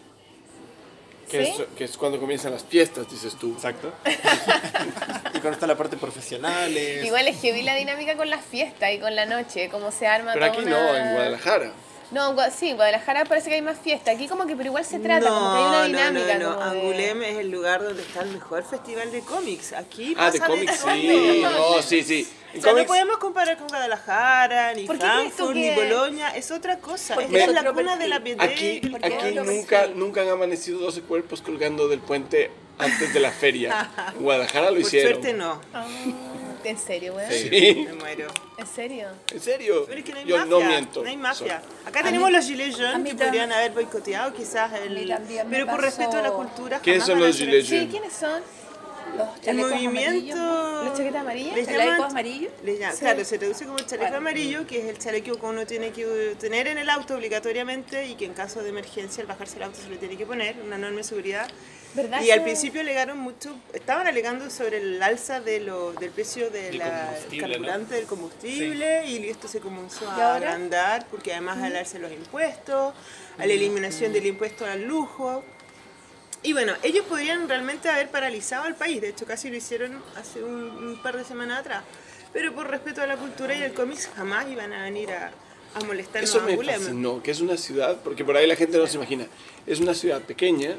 Que, 1.30 1.46
¿Sí? 1.46 1.52
es, 1.62 1.68
que 1.76 1.84
es 1.86 1.98
cuando 1.98 2.20
comienzan 2.20 2.52
las 2.52 2.64
fiestas, 2.64 3.10
dices 3.10 3.36
tú. 3.36 3.54
Exacto. 3.54 3.92
y 4.06 5.40
cuando 5.40 5.52
está 5.52 5.66
la 5.66 5.76
parte 5.76 5.98
profesionales. 5.98 7.04
Igual 7.04 7.28
es 7.28 7.42
heavy 7.42 7.64
la 7.64 7.74
dinámica 7.76 8.16
con 8.16 8.30
las 8.30 8.46
fiestas 8.46 8.92
y 8.94 9.00
con 9.00 9.16
la 9.16 9.26
noche, 9.26 9.68
cómo 9.70 9.90
se 9.92 10.06
arma 10.06 10.34
Pero 10.34 10.46
aquí 10.46 10.60
una- 10.62 10.70
no, 10.70 10.96
en 10.96 11.14
Guadalajara. 11.14 11.72
No, 12.13 12.36
sí, 12.56 12.73
Guadalajara 12.73 13.26
parece 13.26 13.49
que 13.49 13.56
hay 13.56 13.62
más 13.62 13.78
fiesta. 13.80 14.12
Aquí 14.12 14.28
como 14.28 14.45
que, 14.45 14.56
pero 14.56 14.69
igual 14.69 14.86
se 14.86 14.99
trata, 14.99 15.28
como 15.28 15.52
que 15.54 15.58
hay 15.58 15.65
una 15.65 15.84
dinámica. 15.86 16.38
No, 16.38 16.43
no, 16.43 16.49
no. 16.52 16.56
como 16.60 16.71
de- 16.73 16.80
Angulem 16.80 17.23
es 17.23 17.38
el 17.39 17.49
lugar 17.52 17.84
donde 17.84 18.02
está 18.04 18.21
el 18.21 18.30
mejor 18.30 18.63
festival 18.63 19.12
de 19.12 19.21
cómics. 19.21 19.73
Aquí 19.73 20.13
Ah, 20.17 20.30
de 20.32 20.39
cómics, 20.39 20.80
sí. 20.93 21.41
No, 21.41 21.82
sí, 21.82 22.04
sí. 22.04 22.28
En 22.54 22.60
O 22.60 22.63
sea, 22.63 22.73
no 22.73 22.86
podemos 22.86 23.17
comparar 23.17 23.58
con 23.58 23.67
Guadalajara, 23.67 24.73
ni 24.76 24.86
¿Por 24.86 24.97
Frankfurt, 24.99 25.56
ni 25.56 25.71
Boloña. 25.73 26.30
Es 26.36 26.52
otra 26.52 26.78
cosa. 26.78 27.15
Porque 27.15 27.28
Esta 27.39 27.52
es 27.52 27.58
es 27.58 27.63
la 27.63 27.73
cuna 27.73 27.95
de 27.95 28.08
la. 28.08 28.19
BD. 28.19 28.39
aquí, 28.39 28.80
porque 28.91 29.08
aquí 29.08 29.32
nunca, 29.36 29.88
nunca 29.88 30.21
han 30.21 30.30
amanecido 30.30 30.80
12 30.80 31.02
cuerpos 31.02 31.41
colgando 31.41 31.88
del 31.88 31.99
puente 31.99 32.52
antes 32.78 33.12
de 33.12 33.19
la 33.19 33.32
feria. 33.32 33.89
En 34.15 34.21
Guadalajara 34.23 34.67
lo 34.67 34.73
Por 34.73 34.82
hicieron. 34.82 35.13
suerte 35.13 35.34
no. 35.34 35.60
Ah, 35.73 35.86
¿En 36.63 36.78
serio, 36.78 37.13
weón? 37.15 37.32
Sí. 37.32 37.86
Me 37.88 37.93
muero. 37.93 38.28
¿En 38.58 38.67
serio? 38.67 39.08
¿En 39.32 39.39
serio? 39.39 39.86
Pero 39.88 39.99
es 39.99 40.06
que 40.06 40.12
no 40.13 40.19
hay 40.19 40.26
Yo 40.26 40.38
mafia. 40.38 40.49
no 40.52 40.60
miento. 40.62 41.04
No 41.04 41.10
hay 41.10 41.17
mafia. 41.17 41.62
Acá 41.86 41.99
A 41.99 42.04
tenemos 42.04 42.30
mí- 42.30 42.36
los 42.36 42.45
gilets 42.45 42.78
jaunes 42.78 43.13
que 43.13 43.23
podrían 43.23 43.52
haber 43.52 43.71
boicoteado 43.71 44.34
quizás 44.34 44.71
el... 44.73 45.13
Pero 45.49 45.65
por 45.65 45.76
pasó- 45.76 45.82
respeto 45.86 46.17
a 46.17 46.21
la 46.21 46.32
cultura 46.32 46.80
¿Quiénes 46.80 47.04
jamás 47.04 47.08
son 47.08 47.15
van 47.19 47.23
a 47.23 47.28
los 47.28 47.36
hacer 47.36 47.47
gilets 47.47 47.71
eso. 47.71 47.82
Sí, 47.82 47.88
¿quiénes 47.91 48.13
son? 48.13 48.41
Los 49.17 49.28
El 49.38 49.41
chalecos 49.43 49.71
movimiento... 49.71 50.34
amarillos. 50.36 50.86
¿Los 50.86 50.97
chaquetas 50.97 51.21
amarillas? 51.21 51.56
Les 51.56 51.65
¿Chalecos 51.65 51.93
llaman- 51.97 52.12
amarillos? 52.12 52.52
les 52.63 52.80
llaman- 52.80 52.93
Sí. 52.95 52.99
Claro, 52.99 53.26
se 53.26 53.38
traduce 53.38 53.65
como 53.65 53.78
el 53.78 53.86
chaleco 53.86 54.04
Bueno. 54.06 54.17
amarillo, 54.17 54.67
que 54.67 54.80
es 54.80 54.86
el 54.86 54.97
chaleco 54.99 55.36
que 55.39 55.45
uno 55.45 55.65
tiene 55.65 55.91
que 55.91 56.36
tener 56.39 56.67
en 56.67 56.78
el 56.78 56.89
auto 56.89 57.15
obligatoriamente 57.15 58.06
y 58.08 58.15
que 58.15 58.26
en 58.26 58.34
caso 58.34 58.63
de 58.63 58.69
emergencia 58.69 59.21
al 59.21 59.28
bajarse 59.28 59.58
el 59.58 59.63
auto 59.63 59.80
se 59.82 59.89
lo 59.89 59.97
tiene 59.97 60.17
que 60.17 60.26
poner, 60.26 60.56
una 60.65 60.76
enorme 60.78 61.04
seguridad. 61.04 61.47
¿Verdad 61.95 62.23
Y 62.23 62.32
al 62.32 62.39
que- 62.39 62.45
principio 62.45 62.82
alegaron 62.82 63.19
mucho, 63.19 63.56
estaban 63.71 64.08
alegando 64.08 64.49
sobre 64.49 64.78
el 64.78 65.02
alza 65.04 65.41
de 65.41 65.60
lo, 65.60 65.93
del 65.93 66.10
precio 66.10 66.49
del 66.49 66.82
combustible, 66.82 67.39
carburante 67.54 67.93
del 67.95 68.06
combustible 68.08 69.06
y 69.06 69.30
esto 69.30 69.47
se 69.47 69.60
comenzó 69.60 70.06
¿Y 70.17 70.19
a 70.21 70.34
agrandar 70.36 71.06
porque 71.12 71.34
además 71.34 71.62
al 71.62 71.76
alza 71.76 71.99
los 71.99 72.12
impuestos, 72.12 72.95
a 73.38 73.45
la 73.45 73.54
eliminación 73.54 74.12
del 74.12 74.26
impuesto 74.26 74.65
al 74.65 74.82
lujo. 74.84 75.43
Y 76.43 76.51
bueno, 76.53 76.73
ellos 76.84 77.06
podrían 77.06 77.47
realmente 77.47 77.88
haber 77.89 78.10
paralizado 78.10 78.65
al 78.65 78.75
país, 78.75 78.99
de 79.01 79.10
hecho 79.10 79.25
casi 79.25 79.49
lo 79.49 79.56
hicieron 79.56 80.01
hace 80.17 80.43
un, 80.43 80.63
un 80.63 81.01
par 81.01 81.15
de 81.17 81.23
semanas 81.23 81.60
atrás, 81.60 81.84
pero 82.34 82.53
por 82.53 82.69
respeto 82.69 83.01
a 83.01 83.08
la 83.08 83.15
cultura 83.15 83.56
y 83.56 83.62
el 83.63 83.73
cómics 83.73 84.10
jamás 84.15 84.45
iban 84.51 84.73
a 84.73 84.84
venir 84.84 85.10
a, 85.12 85.32
a 85.75 85.79
molestarnos 85.86 86.29
Eso 86.29 86.41
a 86.41 86.43
me 86.45 86.51
Angulem. 86.51 86.79
fascinó, 86.82 87.23
que 87.23 87.32
es 87.32 87.39
una 87.39 87.56
ciudad, 87.58 87.97
porque 88.03 88.25
por 88.25 88.36
ahí 88.36 88.45
la 88.45 88.58
gente 88.58 88.77
no 88.77 88.88
se 88.88 88.97
imagina, 88.97 89.25
es 89.65 89.79
una 89.79 89.93
ciudad 89.93 90.21
pequeña, 90.21 90.75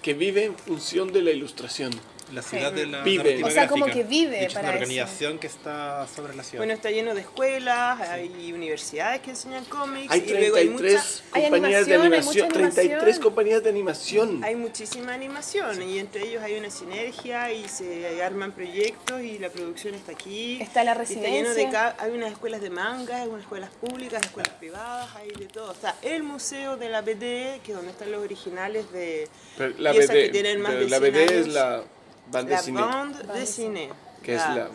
que 0.00 0.14
vive 0.14 0.44
en 0.46 0.56
función 0.56 1.12
de 1.12 1.20
la 1.22 1.30
ilustración. 1.30 1.92
La 2.32 2.42
ciudad 2.42 2.72
de 2.72 2.86
la 2.86 3.02
Vive. 3.02 3.42
O 3.44 3.50
sea, 3.50 3.68
como 3.68 3.86
que 3.86 4.02
vive 4.04 4.38
De 4.38 4.44
hecho, 4.46 4.54
para 4.54 4.68
es 4.68 4.74
eso. 4.74 4.82
una 4.82 4.82
organización 4.82 5.38
que 5.38 5.46
está 5.46 6.06
sobre 6.08 6.34
la 6.34 6.42
ciudad. 6.42 6.60
Bueno, 6.60 6.72
está 6.72 6.90
lleno 6.90 7.14
de 7.14 7.20
escuelas, 7.22 8.00
hay 8.00 8.52
universidades 8.52 9.20
que 9.20 9.30
enseñan 9.30 9.64
cómics 9.66 10.10
Hay 10.10 10.20
y 10.26 10.30
luego 10.32 10.56
hay 10.56 10.68
33 10.68 10.72
muchas 10.72 11.22
Hay 11.32 11.42
compañías 11.44 11.86
de 11.86 11.94
animación, 11.94 12.00
hay 12.00 12.06
animación, 12.06 12.46
mucha 12.46 12.54
33 12.58 12.92
animación. 12.94 13.22
compañías 13.22 13.62
de 13.62 13.68
animación. 13.70 14.44
hay 14.44 14.56
muchísima 14.56 15.12
animación 15.14 15.82
y 15.82 15.98
entre 15.98 16.26
ellos 16.28 16.42
hay 16.42 16.54
una 16.56 16.70
sinergia 16.70 17.52
y 17.52 17.68
se 17.68 18.22
arman 18.22 18.52
proyectos 18.52 19.20
y 19.22 19.38
la 19.38 19.50
producción 19.50 19.94
está 19.94 20.12
aquí. 20.12 20.58
Está 20.60 20.84
la 20.84 20.92
Y 20.92 21.12
está 21.12 21.28
lleno 21.28 21.50
de 21.54 21.54
residencia. 21.54 21.96
hay 21.98 22.10
unas 22.12 22.32
escuelas 22.32 22.60
de 22.62 22.70
manga, 22.70 23.22
hay 23.22 23.28
unas 23.28 23.42
escuelas 23.42 23.70
públicas, 23.80 24.22
escuelas 24.24 24.54
privadas, 24.54 25.08
hay 25.16 25.30
de 25.30 25.46
todo. 25.46 25.72
Está 25.72 25.96
el 26.02 26.22
museo 26.22 26.76
de 26.76 26.88
la 26.88 27.02
BD, 27.02 27.60
que 27.62 27.72
es 27.72 27.74
donde 27.74 27.90
están 27.92 28.10
los 28.10 28.22
originales 28.22 28.90
de 28.92 29.28
Pero 29.58 29.74
la 29.78 29.92
piezas 29.92 30.14
BD, 30.16 30.22
que 30.22 30.28
tienen 30.30 30.60
más 30.60 30.72
pero 30.72 30.84
de 30.84 30.90
la 30.90 30.98
100 30.98 31.12
BD 31.12 31.16
es 31.24 31.30
años. 31.32 31.46
la 31.54 31.84
la 32.32 32.42
de 32.42 32.58
cine, 32.58 32.80
bande 32.80 33.22
de 33.40 33.46
cine. 33.46 33.90
que 34.22 34.34
es 34.36 34.40
la... 34.48 34.68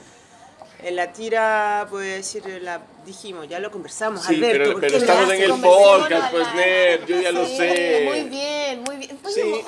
En 0.83 0.95
la 0.95 1.11
tira, 1.11 1.87
puede 1.89 2.17
decir, 2.17 2.43
la 2.61 2.79
dijimos, 3.03 3.47
ya 3.49 3.57
lo 3.59 3.71
conversamos, 3.71 4.21
Sí, 4.23 4.35
Alberto. 4.35 4.57
pero, 4.59 4.71
¿por 4.73 4.81
pero 4.81 4.91
qué 4.93 4.97
estamos 4.99 5.31
en 5.33 5.41
el 5.41 5.59
podcast, 5.59 6.31
pues? 6.31 6.53
Ner, 6.53 7.05
yo 7.07 7.19
ya 7.19 7.31
lo 7.31 7.45
sé. 7.47 8.03
Muy 8.05 8.23
bien, 8.29 8.83
muy 8.83 8.97
bien. 8.97 9.19
Oye, 9.23 9.33
Sí. 9.33 9.41
Weón, 9.41 9.63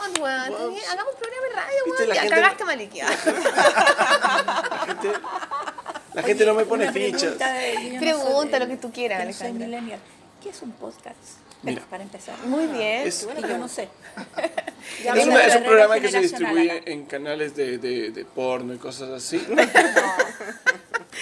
Wow. 0.51 0.69
bien, 0.69 0.83
hagamos 0.87 1.13
un 1.15 1.19
programa 1.19 1.47
de 1.49 1.55
radio, 1.55 1.77
weón. 1.87 2.09
la 2.09 2.13
Ya 2.15 2.21
gente- 2.21 2.35
cagaste, 2.35 2.63
Malikia. 2.65 3.07
La 3.09 4.85
gente, 4.85 5.11
la 6.13 6.23
gente 6.23 6.45
no 6.45 6.53
me 6.53 6.65
pone 6.65 6.91
fichas. 6.91 7.33
pregunta 7.99 8.59
lo 8.59 8.67
que 8.67 8.77
tú 8.77 8.91
quieras, 8.91 9.25
no 9.25 9.33
soy 9.33 9.47
Alejandra. 9.47 9.65
millennial. 9.67 9.99
¿Qué 10.43 10.49
es 10.49 10.61
un 10.61 10.71
podcast? 10.73 11.17
Mira. 11.61 11.81
Para 11.89 12.03
empezar. 12.03 12.37
Muy 12.45 12.67
bien. 12.67 13.05
Es- 13.07 13.27
Y 13.37 13.41
yo 13.41 13.57
no 13.57 13.67
sé. 13.67 13.89
Ya 15.03 15.13
Es, 15.13 15.27
una- 15.27 15.43
es 15.45 15.55
un 15.57 15.63
programa 15.63 15.99
que 15.99 16.07
se 16.09 16.19
distribuye 16.21 16.83
en 16.91 17.05
canales 17.05 17.55
de, 17.55 17.77
de, 17.77 18.11
de 18.11 18.25
porno 18.25 18.73
y 18.73 18.77
cosas 18.77 19.09
así. 19.09 19.45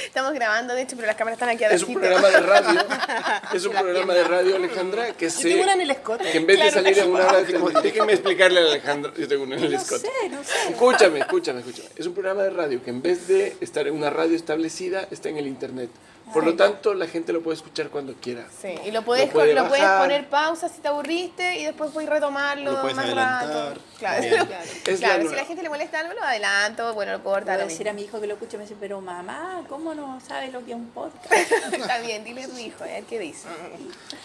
Estamos 0.05 0.33
grabando, 0.33 0.73
de 0.75 0.83
hecho, 0.83 0.95
pero 0.95 1.07
las 1.07 1.15
cámaras 1.15 1.37
están 1.37 1.49
aquí 1.49 1.63
Es 1.63 1.69
abajito. 1.71 1.87
un 1.91 1.95
programa 1.95 2.27
de 2.29 2.39
radio. 2.39 2.85
Es 3.53 3.65
un 3.65 3.73
programa 3.73 4.13
de 4.13 4.23
radio, 4.23 4.55
Alejandra, 4.57 5.13
que 5.13 5.29
se... 5.29 5.49
tengo 5.49 5.63
una 5.63 5.73
en 5.73 5.81
el 5.81 5.91
escote. 5.91 6.31
Que 6.31 6.37
en 6.37 6.45
vez 6.45 6.59
de 6.59 6.71
salir 6.71 6.99
en 6.99 7.09
una 7.11 7.27
hora... 7.27 7.41
Déjenme 7.81 8.13
explicarle 8.13 8.59
a 8.59 8.63
Alejandra. 8.63 9.11
Yo 9.17 9.27
tengo 9.27 9.43
una 9.43 9.55
en 9.57 9.63
el 9.63 9.71
No 9.71 9.77
escote. 9.77 10.01
sé, 10.07 10.29
no 10.29 10.43
sé. 10.43 10.53
Escúchame, 10.69 11.19
escúchame, 11.19 11.59
escúchame. 11.61 11.89
Es 11.95 12.05
un 12.05 12.13
programa 12.13 12.43
de 12.43 12.49
radio 12.51 12.83
que 12.83 12.89
en 12.91 13.01
vez 13.01 13.27
de 13.27 13.57
estar 13.61 13.87
en 13.87 13.95
una 13.95 14.09
radio 14.09 14.35
establecida, 14.35 15.07
está 15.11 15.29
en 15.29 15.37
el 15.37 15.47
internet. 15.47 15.89
Por 16.33 16.45
lo 16.45 16.55
tanto, 16.55 16.93
la 16.93 17.07
gente 17.07 17.31
lo 17.33 17.41
puede 17.41 17.55
escuchar 17.57 17.89
cuando 17.89 18.13
quiera. 18.15 18.45
Sí, 18.61 18.75
y 18.85 18.91
lo 18.91 19.01
puedes, 19.03 19.27
Lo 19.27 19.33
puede 19.33 19.53
lo 19.53 19.67
puedes 19.67 19.85
poner 19.85 20.27
pausa 20.29 20.67
si 20.69 20.81
te 20.81 20.87
aburriste 20.87 21.59
y 21.59 21.65
después 21.65 21.91
puedes 21.91 22.09
retomarlo 22.09 22.71
Lo 22.71 22.81
puedes 22.81 22.95
más 22.95 23.05
adelantar. 23.05 23.69
rato. 23.69 23.81
Claro, 23.97 24.21
Bien. 24.21 24.47
Es 24.85 24.99
claro 24.99 25.23
la 25.23 25.29
si 25.29 25.35
la 25.35 25.45
gente 25.45 25.63
le 25.63 25.69
molesta 25.69 25.99
algo, 25.99 26.13
lo 26.13 26.21
adelanto, 26.23 26.93
bueno, 26.93 27.13
lo 27.13 27.19
Voy 27.19 27.33
corta. 27.33 27.53
a 27.53 27.57
lo 27.57 27.63
decir 27.63 27.89
a 27.89 27.93
mi 27.93 28.03
hijo 28.03 28.19
que 28.21 28.27
lo 28.27 28.33
escuche 28.33 28.57
me 28.57 28.63
dice, 28.63 28.75
pero 28.79 29.01
mamá, 29.01 29.63
¿cómo 29.67 29.95
no 29.95 30.19
sabe 30.21 30.51
lo 30.51 30.63
que 30.63 30.71
es 30.71 30.77
un 30.77 30.89
podcast? 30.89 31.33
Está 31.73 31.99
bien, 31.99 32.23
dile 32.23 32.43
a 32.43 32.47
tu 32.47 32.57
hijo, 32.57 32.83
a 32.83 32.87
ver 32.87 33.03
qué 33.05 33.17
dice. 33.19 33.47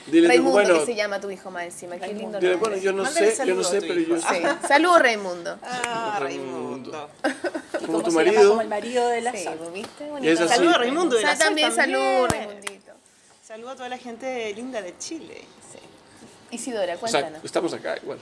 Dile, 0.07 0.29
Raimundo, 0.29 0.53
bueno, 0.53 0.79
que 0.81 0.87
se 0.87 0.95
llama 0.95 1.21
tu 1.21 1.31
hijo 1.31 1.51
más 1.51 1.65
encima, 1.65 1.97
qué 1.97 2.09
lindo 2.09 2.38
dile, 2.38 2.53
nombre. 2.53 2.57
bueno, 2.57 2.77
yo 2.77 2.93
no 2.93 3.05
Mándale 3.05 3.31
sé, 3.31 3.47
yo 3.47 3.55
no 3.55 3.62
saludo 3.65 3.69
a 3.69 3.71
sé, 3.81 3.87
pero 3.88 4.01
hijo. 4.01 4.17
yo 4.17 4.21
Sí. 4.21 4.43
Saludos, 4.69 4.99
Raimundo. 5.01 5.59
Ah, 5.62 6.19
Raimundo. 6.21 7.09
Como 7.87 8.03
tu 8.03 8.12
marido. 8.12 8.49
como 8.51 8.61
el 8.61 8.69
marido 8.69 9.09
de 9.09 9.21
la 9.23 9.33
Sí. 9.33 9.49
¿viste? 9.73 10.09
Saludos 10.47 10.75
a 10.75 10.79
Raimundo 10.79 11.17
de 11.17 11.23
la 11.23 11.37
también. 11.37 11.73
Salud, 11.98 12.28
Raimundito. 12.31 12.92
Saludos 13.46 13.72
a 13.72 13.76
toda 13.76 13.88
la 13.88 13.98
gente 13.98 14.52
linda 14.55 14.81
de 14.83 14.96
Chile. 14.98 15.44
Isidora, 16.50 16.94
o 17.00 17.09
sea, 17.09 17.20
cuéntanos. 17.22 17.44
estamos 17.44 17.72
acá 17.72 17.96
igual. 18.02 18.18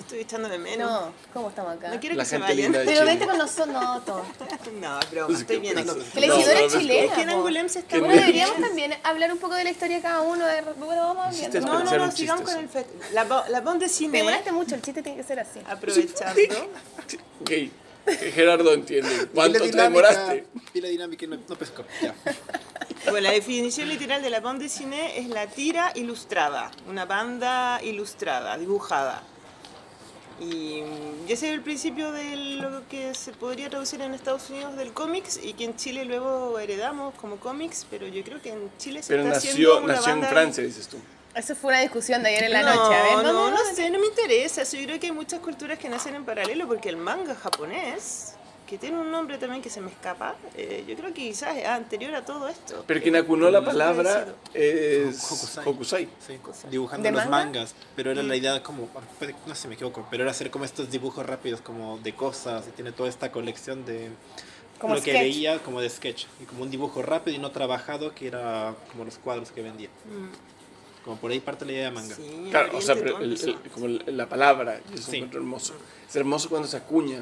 Estoy 0.00 0.18
echando 0.20 0.48
de 0.48 0.58
menos. 0.58 0.90
No, 0.90 1.12
¿cómo 1.32 1.48
estamos 1.48 1.74
acá? 1.76 1.88
No 1.88 1.98
quiero 1.98 2.16
La 2.16 2.22
que 2.24 2.28
se 2.28 2.36
gente 2.36 2.52
vayan. 2.52 2.64
linda 2.64 2.78
de 2.80 2.84
Pero 2.84 3.04
vente 3.06 3.26
con 3.26 3.38
nosotros, 3.38 3.68
no, 3.68 4.00
tonto. 4.02 4.46
No, 4.80 4.98
es 5.00 5.10
broma, 5.10 5.38
estoy 5.38 5.58
bien 5.58 5.78
aquí. 5.78 5.88
Que 6.12 6.20
la 6.20 6.26
Isidora 6.26 6.60
no, 6.60 6.66
es 6.66 6.72
chilena. 6.72 7.04
Es 7.06 7.12
que 7.12 7.22
en. 7.22 7.30
Angulem 7.30 7.68
se 7.68 7.78
está 7.78 7.98
Bueno, 7.98 8.14
no- 8.14 8.20
deberíamos 8.20 8.60
también 8.60 8.94
hablar 9.04 9.32
un 9.32 9.38
poco 9.38 9.54
de 9.54 9.64
la 9.64 9.70
historia 9.70 9.96
de 9.96 10.02
cada 10.02 10.20
uno. 10.20 10.44
De... 10.44 10.60
Bueno, 10.76 11.14
vamos 11.14 11.36
viendo. 11.38 11.60
No, 11.60 11.82
no, 11.82 11.96
no, 11.98 12.12
sigamos 12.12 12.14
chiste, 12.14 12.34
con 12.44 12.56
el 12.56 12.68
fe... 12.68 12.86
La, 13.14 13.24
bo- 13.24 13.44
la 13.48 13.60
de 13.60 13.78
Te 13.78 13.88
cine, 13.88 14.18
demoraste 14.18 14.52
mucho, 14.52 14.74
el 14.74 14.82
chiste 14.82 15.02
tiene 15.02 15.16
que 15.16 15.24
ser 15.26 15.40
así. 15.40 15.60
aprovechando. 15.66 16.40
Ok, 17.40 17.50
que 18.06 18.32
Gerardo 18.34 18.72
entiende. 18.72 19.28
¿Cuánto 19.34 19.60
te 19.60 19.72
demoraste? 19.76 20.46
Pila 20.72 20.88
dinámica 20.88 21.24
y 21.24 21.28
no, 21.28 21.38
no 21.48 21.56
pescó. 21.56 21.84
Ya. 22.02 22.14
Bueno, 23.04 23.20
la 23.28 23.32
definición 23.32 23.88
literal 23.88 24.20
de 24.20 24.30
la 24.30 24.40
bande 24.40 24.64
de 24.64 24.68
cine 24.68 25.18
es 25.18 25.28
la 25.28 25.46
tira 25.46 25.92
ilustrada, 25.94 26.72
una 26.88 27.04
banda 27.04 27.80
ilustrada, 27.84 28.58
dibujada. 28.58 29.22
Y 30.40 30.82
mm, 30.82 31.24
ese 31.28 31.48
es 31.48 31.54
el 31.54 31.62
principio 31.62 32.10
de 32.10 32.34
lo 32.36 32.86
que 32.88 33.14
se 33.14 33.32
podría 33.32 33.70
traducir 33.70 34.00
en 34.00 34.12
Estados 34.12 34.50
Unidos 34.50 34.76
del 34.76 34.92
cómics 34.92 35.38
y 35.42 35.52
que 35.52 35.64
en 35.64 35.76
Chile 35.76 36.04
luego 36.04 36.58
heredamos 36.58 37.14
como 37.14 37.36
cómics, 37.36 37.86
pero 37.88 38.08
yo 38.08 38.24
creo 38.24 38.42
que 38.42 38.50
en 38.50 38.70
Chile 38.76 39.02
se 39.02 39.08
Pero 39.08 39.22
está 39.22 39.34
nació, 39.34 39.50
haciendo 39.50 39.84
una 39.84 39.94
nació 39.94 40.12
en 40.12 40.24
Francia, 40.24 40.64
dices 40.64 40.88
tú. 40.88 40.96
Eso 41.36 41.54
fue 41.54 41.68
una 41.72 41.80
discusión 41.82 42.22
de 42.22 42.30
ayer 42.30 42.44
en 42.44 42.52
la 42.52 42.62
no, 42.62 42.74
noche. 42.74 42.94
A 42.96 43.02
ver, 43.02 43.24
no, 43.26 43.50
no, 43.50 43.58
sé, 43.74 43.90
no 43.90 43.98
me 43.98 44.06
interesa. 44.06 44.62
Yo 44.62 44.82
creo 44.84 44.98
que 44.98 45.06
hay 45.08 45.12
muchas 45.12 45.40
culturas 45.40 45.78
que 45.78 45.88
nacen 45.88 46.14
en 46.14 46.24
paralelo 46.24 46.66
porque 46.66 46.88
el 46.88 46.96
manga 46.96 47.34
japonés, 47.34 48.34
que 48.66 48.78
tiene 48.78 48.98
un 48.98 49.10
nombre 49.10 49.36
también 49.36 49.60
que 49.62 49.68
se 49.68 49.82
me 49.82 49.90
escapa, 49.90 50.34
eh, 50.56 50.84
yo 50.88 50.96
creo 50.96 51.08
que 51.12 51.22
quizás 51.28 51.54
es 51.58 51.66
anterior 51.66 52.14
a 52.14 52.24
todo 52.24 52.48
esto. 52.48 52.82
Pero 52.86 53.02
quien 53.02 53.16
acunó 53.16 53.50
la 53.50 53.62
palabra 53.62 54.28
es 54.54 55.22
Hokusai. 55.30 55.64
Hokusai. 55.66 56.08
Sí, 56.26 56.38
dibujando 56.70 57.04
¿De 57.04 57.12
los 57.12 57.26
manga? 57.26 57.44
mangas, 57.44 57.74
pero 57.94 58.10
era 58.12 58.22
la 58.22 58.34
idea 58.34 58.62
como, 58.62 58.88
no 59.46 59.54
sé, 59.54 59.68
me 59.68 59.74
equivoco, 59.74 60.06
pero 60.10 60.22
era 60.22 60.30
hacer 60.32 60.50
como 60.50 60.64
estos 60.64 60.90
dibujos 60.90 61.24
rápidos 61.26 61.60
como 61.60 61.98
de 61.98 62.14
cosas 62.14 62.64
y 62.66 62.70
tiene 62.70 62.92
toda 62.92 63.10
esta 63.10 63.30
colección 63.30 63.84
de 63.84 64.08
Como 64.80 64.94
lo 64.94 65.02
que 65.02 65.10
sketch. 65.12 65.22
veía 65.22 65.58
como 65.62 65.80
de 65.82 65.90
sketch 65.90 66.24
y 66.40 66.44
como 66.44 66.62
un 66.62 66.70
dibujo 66.70 67.02
rápido 67.02 67.36
y 67.36 67.38
no 67.40 67.50
trabajado 67.50 68.14
que 68.14 68.26
era 68.26 68.74
como 68.90 69.04
los 69.04 69.18
cuadros 69.18 69.52
que 69.52 69.60
vendía. 69.62 69.90
Como 71.06 71.16
por 71.18 71.30
ahí 71.30 71.40
parte 71.40 71.64
la 71.64 71.72
idea 71.72 71.84
de 71.84 71.90
manga. 71.92 72.14
Sí, 72.16 72.48
Claro, 72.50 72.76
o 72.76 72.80
sea, 72.82 72.94
pero 72.96 73.18
el- 73.20 73.32
el- 73.40 73.70
como 73.72 73.86
la 73.88 74.28
palabra, 74.28 74.80
y 74.92 74.98
eso 74.98 75.08
Sí. 75.10 75.16
encuentro 75.16 75.40
hermoso. 75.40 75.72
Es 76.06 76.14
hermoso 76.16 76.48
cuando 76.50 76.66
se 76.68 76.76
acuña, 76.76 77.20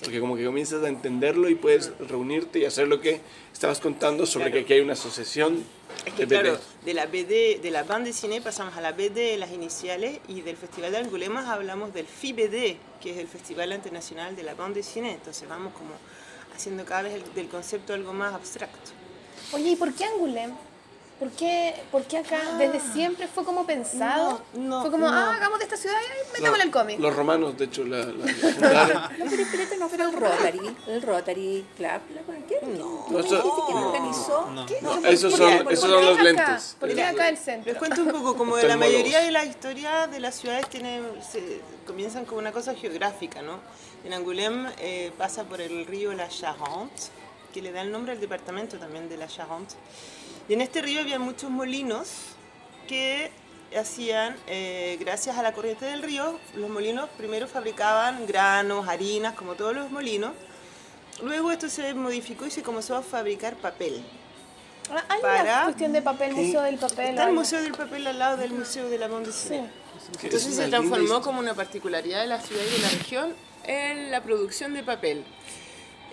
porque 0.00 0.20
como 0.20 0.36
que 0.36 0.44
comienzas 0.44 0.82
a 0.84 0.88
entenderlo 0.88 1.48
y 1.50 1.56
puedes 1.56 1.90
reunirte 1.98 2.60
y 2.60 2.64
hacer 2.64 2.86
lo 2.88 3.00
que 3.00 3.20
estabas 3.52 3.80
contando 3.80 4.24
sobre 4.24 4.50
que 4.52 4.60
aquí 4.60 4.72
hay 4.74 4.80
una 4.80 4.92
asociación 4.94 5.64
Es 5.98 6.04
de 6.04 6.10
que 6.12 6.26
BD. 6.26 6.28
claro, 6.42 6.58
de 6.84 6.94
la 6.94 7.06
BD, 7.06 7.58
de 7.60 7.70
la 7.72 7.82
banda 7.82 8.06
de 8.06 8.12
cine 8.12 8.40
pasamos 8.40 8.76
a 8.76 8.80
la 8.80 8.92
BD, 8.92 9.36
las 9.36 9.50
iniciales, 9.50 10.20
y 10.28 10.40
del 10.42 10.56
Festival 10.56 10.92
de 10.92 10.98
Angulemas 10.98 11.46
hablamos 11.48 11.92
del 11.92 12.06
FIBD, 12.06 12.76
que 13.02 13.10
es 13.10 13.18
el 13.18 13.26
Festival 13.26 13.72
Internacional 13.72 14.36
de 14.36 14.44
la 14.44 14.54
Banda 14.54 14.76
de 14.76 14.84
Cine. 14.84 15.12
Entonces 15.12 15.48
vamos 15.48 15.72
como 15.74 15.90
haciendo 16.54 16.84
cada 16.84 17.02
vez 17.02 17.14
el- 17.14 17.34
del 17.34 17.48
concepto 17.48 17.94
algo 17.94 18.12
más 18.12 18.32
abstracto. 18.32 18.92
Oye, 19.52 19.70
¿y 19.70 19.76
por 19.76 19.92
qué 19.92 20.04
Angulem? 20.04 20.52
¿Por 21.18 21.30
qué, 21.30 21.74
por 21.92 22.02
qué 22.02 22.18
acá 22.18 22.40
desde 22.58 22.80
siempre 22.80 23.28
fue 23.28 23.44
como 23.44 23.64
pensado? 23.64 24.42
No, 24.52 24.60
no, 24.62 24.80
fue 24.82 24.90
como, 24.90 25.06
no. 25.08 25.12
ah, 25.14 25.34
hagamos 25.36 25.60
de 25.60 25.64
esta 25.66 25.76
ciudad 25.76 25.96
y 26.02 26.32
metámosle 26.36 26.64
el 26.64 26.70
cómic. 26.72 26.98
Los 26.98 27.14
romanos, 27.14 27.56
de 27.56 27.66
hecho, 27.66 27.84
la, 27.84 27.98
la-. 27.98 29.10
No, 29.18 29.24
pero 29.30 29.42
espérate, 29.42 29.76
no 29.78 29.88
fue 29.88 30.02
el 30.02 30.12
Rotary, 30.12 30.76
el 30.88 31.02
Rotary 31.02 31.64
Club. 31.76 31.88
¿la- 31.88 32.46
¿Qué? 32.48 32.58
No. 32.76 33.06
No, 33.08 33.18
eso- 33.20 33.66
que 33.66 33.72
lo 33.72 33.88
organizó? 33.88 34.50
No. 34.50 34.66
¿Qué? 34.66 34.78
No, 34.82 34.96
¿Por 34.96 35.06
esos 35.06 35.34
son, 35.34 35.62
¿Por 35.62 35.72
esos 35.72 35.88
son 35.88 36.04
los 36.04 36.14
acá? 36.14 36.22
lentes. 36.24 36.76
¿Por 36.80 36.92
qué 36.92 37.02
acá 37.04 37.28
el 37.28 37.34
Les 37.36 37.44
centro? 37.44 37.78
cuento 37.78 38.02
un 38.02 38.10
poco, 38.10 38.36
como 38.36 38.56
de 38.56 38.66
la 38.66 38.76
mayoría 38.76 39.20
de 39.20 39.30
la 39.30 39.44
historia 39.44 40.08
de 40.08 40.18
las 40.18 40.34
ciudades 40.34 40.68
tiene, 40.68 41.00
se, 41.22 41.60
comienzan 41.86 42.24
con 42.24 42.38
una 42.38 42.50
cosa 42.50 42.74
geográfica, 42.74 43.40
¿no? 43.40 43.60
En 44.04 44.12
Angoulême 44.12 44.68
eh, 44.78 45.12
pasa 45.16 45.44
por 45.44 45.60
el 45.60 45.86
río 45.86 46.12
La 46.12 46.28
Charente, 46.28 47.04
que 47.54 47.62
le 47.62 47.70
da 47.70 47.82
el 47.82 47.92
nombre 47.92 48.12
al 48.12 48.20
departamento 48.20 48.78
también 48.78 49.08
de 49.08 49.16
La 49.16 49.28
Charente. 49.28 49.76
Y 50.48 50.54
en 50.54 50.60
este 50.60 50.82
río 50.82 51.00
había 51.00 51.18
muchos 51.18 51.50
molinos 51.50 52.08
que 52.86 53.30
hacían, 53.78 54.36
eh, 54.46 54.96
gracias 55.00 55.36
a 55.38 55.42
la 55.42 55.52
corriente 55.52 55.84
del 55.86 56.02
río, 56.02 56.38
los 56.54 56.70
molinos 56.70 57.08
primero 57.16 57.48
fabricaban 57.48 58.26
granos, 58.26 58.86
harinas, 58.88 59.34
como 59.34 59.54
todos 59.54 59.74
los 59.74 59.90
molinos. 59.90 60.32
Luego 61.22 61.50
esto 61.50 61.68
se 61.68 61.94
modificó 61.94 62.46
y 62.46 62.50
se 62.50 62.62
comenzó 62.62 62.96
a 62.96 63.02
fabricar 63.02 63.56
papel. 63.56 64.04
Ah, 64.90 65.02
Hay 65.08 65.20
para- 65.22 65.42
una 65.42 65.64
cuestión 65.64 65.92
de 65.92 66.02
papel, 66.02 66.34
museo 66.34 66.60
del 66.62 66.76
papel. 66.78 67.08
Está 67.10 67.28
el. 67.28 67.32
Museo 67.32 67.62
del 67.62 67.72
Papel 67.72 68.06
al 68.06 68.18
lado 68.18 68.36
del 68.36 68.52
Museo 68.52 68.88
de 68.90 68.98
la 68.98 69.08
Dessinée. 69.08 69.70
Que 70.20 70.26
Entonces 70.26 70.50
es 70.50 70.56
se 70.56 70.68
transformó 70.68 71.22
como 71.22 71.38
una 71.40 71.54
particularidad 71.54 72.20
de 72.20 72.26
la 72.26 72.38
ciudad 72.40 72.62
y 72.62 72.70
de 72.70 72.78
la 72.82 72.88
región 72.90 73.34
en 73.64 74.10
la 74.10 74.22
producción 74.22 74.74
de 74.74 74.82
papel. 74.82 75.24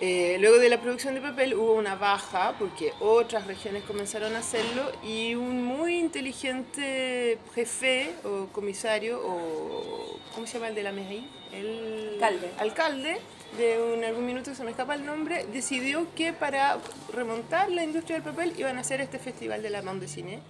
Eh, 0.00 0.36
luego 0.40 0.58
de 0.58 0.68
la 0.68 0.80
producción 0.80 1.14
de 1.14 1.20
papel 1.20 1.54
hubo 1.54 1.74
una 1.74 1.94
baja 1.94 2.56
porque 2.58 2.92
otras 2.98 3.46
regiones 3.46 3.84
comenzaron 3.84 4.34
a 4.34 4.40
hacerlo 4.40 4.90
y 5.04 5.36
un 5.36 5.62
muy 5.64 5.96
inteligente 6.00 7.38
jefe 7.54 8.10
o 8.24 8.46
comisario 8.52 9.20
o 9.24 10.18
¿cómo 10.34 10.46
se 10.46 10.54
llama 10.54 10.68
el 10.68 10.74
de 10.74 10.82
la 10.82 10.90
mairie? 10.92 11.22
El 11.52 12.10
Alcalde. 12.14 12.50
alcalde 12.58 13.16
de 13.58 13.80
un, 13.80 14.02
algún 14.02 14.26
minuto 14.26 14.52
se 14.56 14.64
me 14.64 14.70
escapa 14.72 14.94
el 14.96 15.04
nombre 15.06 15.46
decidió 15.52 16.06
que 16.16 16.32
para 16.32 16.78
remontar 17.12 17.70
la 17.70 17.84
industria 17.84 18.16
del 18.18 18.24
papel 18.24 18.54
iban 18.58 18.78
a 18.78 18.80
hacer 18.80 19.00
este 19.00 19.20
festival 19.20 19.62
de 19.62 19.70
la 19.70 19.82
bande 19.82 20.08
cine 20.08 20.40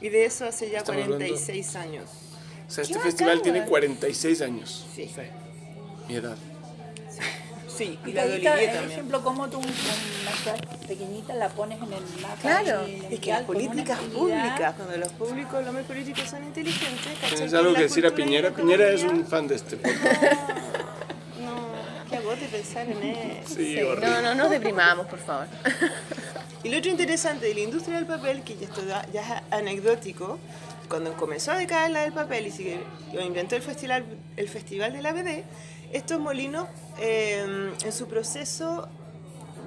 y 0.00 0.08
de 0.10 0.24
eso 0.24 0.44
hace 0.46 0.70
ya 0.70 0.78
Estamos 0.78 1.02
hablando- 1.02 1.24
46 1.26 1.74
años. 1.74 2.10
O 2.68 2.70
sea, 2.70 2.84
este 2.84 3.00
festival 3.00 3.38
bacán, 3.38 3.42
tiene 3.42 3.58
güey. 3.60 3.70
46 3.70 4.40
años. 4.42 4.86
Sí. 4.94 5.10
mi 6.06 6.14
edad. 6.16 6.36
Sí, 7.78 7.98
y 8.04 8.10
Y 8.10 8.12
la 8.12 8.22
por 8.24 8.90
ejemplo, 8.90 9.22
cómo 9.22 9.48
tú 9.48 9.58
un- 9.58 9.64
una 9.64 10.32
ciudad 10.42 10.58
pequeñita 10.88 11.32
la 11.34 11.48
pones 11.48 11.78
en 11.78 11.92
el 11.92 12.02
mapa. 12.20 12.36
Claro. 12.42 12.82
Es 13.10 13.20
que 13.20 13.30
las 13.30 13.42
políticas 13.42 13.98
públicas, 14.00 14.74
cuando 14.76 14.96
los 14.96 15.12
públicos, 15.12 15.52
los 15.60 15.68
hombres 15.68 15.86
políticos 15.86 16.24
son 16.28 16.42
inteligentes. 16.44 17.12
¿Tienes 17.28 17.50
Que 17.52 17.56
algo 17.56 17.74
que 17.74 17.82
decir 17.82 18.04
a 18.06 18.10
Piñera? 18.10 18.50
Piñera 18.50 18.88
es 18.90 19.04
un 19.04 19.24
fan 19.24 19.46
de 19.46 19.54
este 19.54 19.76
podcast. 19.76 20.22
No, 21.40 21.54
qué 22.10 22.16
agote 22.16 22.46
pensar 22.50 22.86
en 22.90 23.02
eso. 23.02 23.54
Sí, 23.54 23.76
Sí, 23.76 23.82
horrible. 23.82 24.08
no, 24.10 24.22
no 24.22 24.34
nos 24.34 24.50
deprimamos, 24.50 25.06
por 25.06 25.20
favor. 25.20 25.46
Y 26.64 26.70
lo 26.70 26.78
otro 26.78 26.90
interesante 26.90 27.46
de 27.46 27.54
la 27.54 27.60
industria 27.60 27.94
del 27.98 28.06
papel, 28.06 28.42
que 28.42 28.56
ya, 28.56 28.64
esto 28.66 28.82
da- 28.84 29.06
ya 29.12 29.20
es 29.22 29.42
anecdótico, 29.52 30.40
cuando 30.88 31.12
comenzó 31.14 31.52
a 31.52 31.56
decaer 31.56 31.92
la 31.92 32.00
del 32.00 32.12
papel 32.12 32.48
y 32.48 32.50
se 32.50 32.80
lo 33.12 33.22
inventó 33.24 33.54
el 33.54 33.62
festival, 33.62 34.04
el 34.36 34.48
festival 34.48 34.92
de 34.92 35.00
la 35.00 35.12
BD, 35.12 35.44
estos 35.92 36.18
molinos 36.20 36.66
eh, 37.00 37.72
en 37.84 37.92
su 37.92 38.06
proceso 38.08 38.88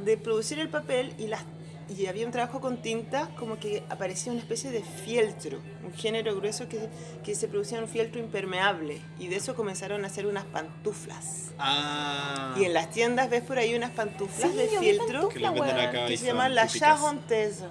de 0.05 0.17
producir 0.17 0.59
el 0.59 0.69
papel 0.69 1.13
y 1.17 1.27
las 1.27 1.43
y 1.89 2.05
había 2.05 2.25
un 2.25 2.31
trabajo 2.31 2.61
con 2.61 2.81
tinta, 2.81 3.27
como 3.37 3.59
que 3.59 3.83
aparecía 3.89 4.31
una 4.31 4.39
especie 4.39 4.71
de 4.71 4.81
fieltro, 4.81 5.59
un 5.83 5.93
género 5.93 6.33
grueso 6.37 6.69
que, 6.69 6.87
que 7.21 7.35
se 7.35 7.49
producía 7.49 7.79
un 7.79 7.89
fieltro 7.89 8.21
impermeable. 8.21 9.01
Y 9.19 9.27
de 9.27 9.35
eso 9.35 9.55
comenzaron 9.55 10.05
a 10.05 10.07
hacer 10.07 10.25
unas 10.25 10.45
pantuflas. 10.45 11.51
Ah. 11.59 12.55
Y 12.57 12.63
en 12.63 12.73
las 12.73 12.91
tiendas 12.91 13.29
ves 13.29 13.41
por 13.43 13.57
ahí 13.57 13.75
unas 13.75 13.91
pantuflas 13.91 14.51
Sí, 14.51 14.57
de 14.57 14.67
fieltro 14.69 15.27
que 15.27 15.39
las 15.41 15.53
venden 15.53 15.77
acá 15.79 16.05
que 16.05 16.13
y 16.13 16.17
se 16.17 16.27
llaman 16.27 16.55
la 16.55 16.67
típicas. 16.67 16.97
charentaise. 17.01 17.63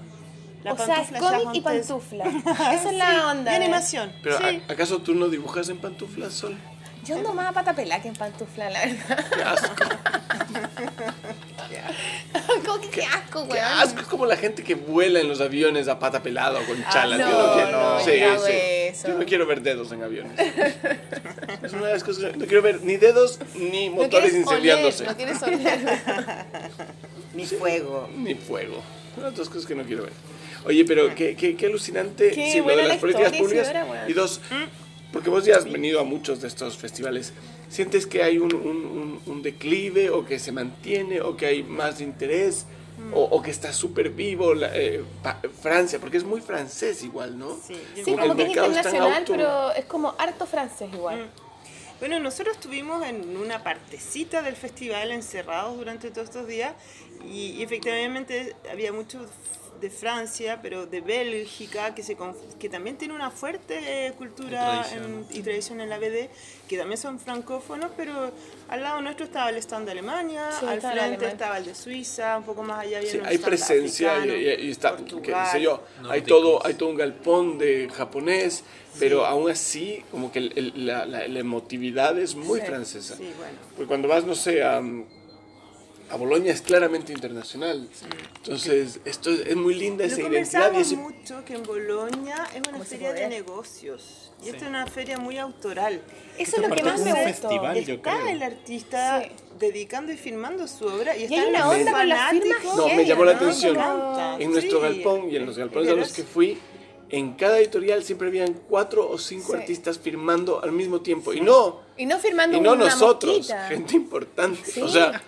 La 0.65 0.73
o 0.75 0.77
sea, 0.77 1.01
es 1.01 1.09
pantufla 1.11 1.39
cómic 1.39 1.55
y 1.57 1.63
charentaise. 1.63 1.89
pantufla. 1.89 2.25
Esa 2.75 2.91
es 2.91 2.97
la 2.99 3.31
onda. 3.31 3.51
De 3.53 3.57
animación. 3.57 4.13
Pero 4.23 4.37
sí. 4.37 4.63
¿a- 4.69 4.73
¿acaso 4.75 4.99
tú 4.99 5.15
no 5.15 5.29
dibujas 5.29 5.71
en 5.71 5.79
pantuflas, 5.81 6.35
Sol? 6.35 6.59
Yo 7.05 7.17
ando 7.17 7.33
más 7.35 7.49
a 7.49 7.53
pata 7.53 7.75
pelada 7.75 8.01
que 8.03 8.09
en 8.09 8.15
pantufla, 8.15 8.71
la 8.71 8.87
verdad. 8.87 9.25
Qué 9.35 9.43
asco. 9.43 9.75
¿Cómo 12.67 12.81
que 12.81 12.89
qué 12.91 13.05
asco, 13.05 13.47
Qué 13.49 13.55
weón? 13.55 13.65
asco. 13.65 14.01
Es 14.01 14.07
como 14.07 14.27
la 14.27 14.37
gente 14.37 14.63
que 14.63 14.75
vuela 14.75 15.21
en 15.21 15.29
los 15.29 15.41
aviones 15.41 15.89
a 15.89 15.99
pata 15.99 16.23
pelada 16.23 16.61
o 16.61 16.65
con 16.65 16.83
chalas. 16.91 17.21
Ah, 17.21 17.25
no, 17.25 17.31
yo 17.31 17.47
no 17.47 17.53
quiero, 17.55 17.71
no, 17.73 18.01
sí, 18.01 18.11
yo 18.19 18.27
no 18.27 18.33
hago 18.35 18.47
sí. 18.47 18.53
eso. 18.55 19.09
Yo 19.09 19.19
no 19.19 19.25
quiero 19.25 19.47
ver 19.47 19.63
dedos 19.63 19.93
en 19.93 20.03
aviones. 20.03 20.39
es 21.63 21.73
una 21.73 21.87
de 21.87 21.93
las 21.93 22.05
cosas. 22.05 22.37
No 22.37 22.45
quiero 22.47 22.63
ver 22.63 22.83
ni 22.83 22.97
dedos 22.97 23.39
ni 23.55 23.89
No 23.89 23.97
motores 23.97 24.35
incendiándose. 24.35 25.05
no 25.05 25.17
quieres 25.17 25.43
oler. 25.43 25.81
Ni 27.35 27.47
fuego. 27.47 28.11
Ni 28.17 28.35
fuego. 28.35 28.83
Son 29.15 29.23
las 29.25 29.35
dos 29.37 29.49
cosas 29.49 29.65
que 29.65 29.75
no 29.77 29.85
quiero 29.85 30.03
ver. 30.03 30.13
Oye, 30.65 30.85
pero 30.85 31.15
qué, 31.15 31.37
qué, 31.37 31.57
qué 31.57 31.67
alucinante. 31.67 32.33
Qué 32.33 32.51
sí, 32.51 32.59
lo 32.59 32.65
buena 32.65 32.83
de 32.83 32.89
la 32.89 32.95
las 32.95 33.01
políticas 33.01 33.33
públicas. 33.33 33.73
Y 34.09 34.13
dos, 34.13 34.41
porque 35.12 35.31
vos 35.31 35.44
ya 35.44 35.57
has 35.57 35.70
venido 35.70 36.01
a 36.01 36.05
muchos 36.05 36.40
de 36.40 36.49
estos 36.49 36.77
festivales. 36.77 37.33
¿Sientes 37.68 38.07
que 38.07 38.23
hay 38.23 38.38
un, 38.38 38.55
un, 38.55 38.77
un- 38.87 39.20
un 39.27 39.42
declive 39.42 40.11
o 40.11 40.25
que 40.25 40.38
se 40.38 40.53
mantiene 40.53 41.20
o 41.20 41.37
que 41.37 41.46
hay 41.46 41.62
más 41.62 42.01
interés? 42.01 42.66
O, 43.14 43.23
o 43.23 43.40
que 43.40 43.51
está 43.51 43.73
súper 43.73 44.11
vivo 44.11 44.53
la- 44.53 44.77
eh, 44.77 45.03
pa- 45.23 45.40
Francia, 45.62 45.99
porque 45.99 46.18
es 46.18 46.25
muy 46.25 46.42
francés 46.42 47.03
igual, 47.03 47.38
¿no? 47.38 47.57
Sí, 47.66 47.73
yo 47.96 48.05
Sí, 48.05 48.11
Como 48.12 48.16
que 48.23 48.29
como 48.29 48.31
el 48.33 48.37
que 48.37 48.42
es 48.42 48.49
internacional, 48.66 49.25
pero 49.27 49.73
es 49.73 49.85
como 49.87 50.14
harto 50.18 50.44
francés 50.46 50.90
igual. 50.92 51.31
Bueno, 51.99 52.20
nosotros 52.20 52.57
estuvimos 52.57 53.03
en 53.07 53.38
una 53.38 53.62
partecita 53.64 54.42
del 54.42 54.55
festival 54.55 55.12
encerrados 55.12 55.79
durante 55.79 56.11
todos 56.11 56.29
estos 56.29 56.46
días 56.46 56.75
y, 57.25 57.53
y 57.53 57.62
efectivamente 57.62 58.55
había 58.70 58.92
mucho 58.92 59.25
de 59.81 59.90
Francia, 59.90 60.59
pero 60.62 60.87
de 60.87 61.01
Bélgica, 61.01 61.95
que, 61.95 62.03
se, 62.03 62.16
que 62.59 62.69
también 62.69 62.97
tiene 62.97 63.14
una 63.14 63.31
fuerte 63.31 64.12
cultura 64.19 64.85
Y 64.85 64.88
tradición. 64.88 65.27
en- 65.31 65.37
y 65.37 65.43
tradición 65.43 65.81
en 65.81 65.88
la 65.88 65.99
BD, 65.99 66.29
que 66.69 66.77
también 66.77 66.99
son 66.99 67.19
francófonos, 67.19 67.90
pero 67.97 68.31
al 68.69 68.83
lado 68.83 69.01
nuestro 69.01 69.25
estaba 69.25 69.49
el 69.51 69.57
stand 69.57 69.87
de 69.87 69.93
Alemania, 69.93 70.51
Sí, 70.53 70.66
al 70.66 70.81
frente 70.81 71.01
alemán. 71.01 71.25
estaba 71.31 71.59
el 71.59 71.64
de 71.64 71.75
Suiza, 71.75 72.37
un 72.37 72.45
poco 72.45 72.62
más 72.62 72.81
allá 72.81 72.99
había 72.99 73.11
Sí, 73.11 73.21
hay 73.25 73.38
presencia 73.38 74.07
y, 74.09 74.19
africano, 74.19 74.37
y- 74.40 74.66
y 74.66 74.71
está, 74.71 74.97
qué 74.97 75.35
sé 75.51 75.61
yo, 75.62 75.83
hay 76.09 76.23
todo, 76.23 76.64
hay 76.66 76.75
todo 76.75 76.90
un 76.90 76.97
galpón 76.97 77.59
de 77.59 77.88
japonés, 77.93 78.62
pero 78.99 79.25
aún 79.25 79.51
así, 79.51 80.05
como 80.11 80.31
que 80.31 80.40
el- 80.40 80.53
el- 80.57 80.87
la, 80.87 81.07
la- 81.07 81.27
la 81.27 81.38
emotividad 81.40 82.19
es 82.19 82.35
muy 82.35 82.61
Sí, 82.61 82.66
francesa. 82.66 83.16
Sí, 83.16 83.33
bueno. 83.38 83.57
Porque 83.77 83.87
cuando 83.87 84.09
vas, 84.09 84.25
no 84.25 84.35
sé, 84.35 84.62
a, 84.62 84.83
a 86.11 86.16
Bolonia 86.16 86.53
es 86.53 86.61
claramente 86.62 87.12
internacional. 87.12 87.88
Entonces, 88.38 89.01
esto 89.05 89.31
es, 89.31 89.55
muy 89.57 89.75
linda 89.75 90.05
Lo 90.07 90.12
esa 90.12 90.23
identidad 90.23 90.73
y 90.73 90.81
ese... 90.81 90.96
mucho 90.96 91.44
que 91.44 91.55
en 91.55 91.62
Bolonia 91.62 92.46
es 92.55 92.62
una 92.68 92.85
feria 92.85 93.12
de 93.12 93.29
negocios 93.29 94.33
y 94.42 94.46
esta 94.49 94.64
es 94.64 94.68
una 94.70 94.87
feria 94.87 95.18
muy 95.18 95.38
autoral. 95.38 96.01
Eso 96.38 96.57
es 96.57 96.68
lo 96.68 96.75
que 96.75 96.83
más 96.83 97.01
es 97.01 97.05
me 97.07 97.12
un 97.12 97.18
gustó. 97.29 97.49
festival. 97.49 97.85
yo 97.85 97.94
Está 97.94 98.12
creo. 98.16 98.27
el 98.29 98.42
artista 98.42 99.23
Sí. 99.23 99.31
dedicando 99.59 100.12
y 100.12 100.16
filmando 100.16 100.66
su 100.66 100.87
obra 100.87 101.16
y, 101.16 101.27
Y 101.27 101.35
hay 101.35 101.49
una 101.51 101.68
onda 101.70 101.92
con 101.92 102.09
las 102.09 102.31
firmas. 102.31 102.64
No, 102.77 102.88
me 102.88 103.05
llamó 103.07 103.25
la 103.25 103.33
atención. 103.33 103.77
En 104.40 104.51
nuestro 104.53 104.79
Sí, 104.79 104.83
galpón 104.83 105.31
y 105.31 105.37
en 105.37 105.46
los 105.46 105.55
es 105.55 105.59
galpones 105.59 105.90
a 105.90 105.94
los 105.94 106.12
que 106.12 106.23
fui, 106.25 106.59
en 107.11 107.35
cada 107.35 107.59
editorial 107.59 108.03
siempre 108.05 108.29
habían 108.29 108.55
cuatro 108.68 109.09
o 109.11 109.18
cinco 109.18 109.53
Sí. 109.53 109.59
artistas 109.59 109.99
firmando 109.99 110.62
al 110.62 110.73
mismo 110.73 111.01
tiempo. 111.01 111.33
Y 111.33 111.40
no, 111.40 111.81
Y 111.96 112.07
no 112.07 112.18
firmando 112.18 112.57
y 112.57 112.61
no 112.61 112.73
una 112.73 112.85
nosotros, 112.85 113.37
mosquita. 113.38 113.68
gente 113.68 113.96
importante. 113.96 114.61
Sí. 114.64 114.81
O 114.81 114.88
sea, 114.88 115.20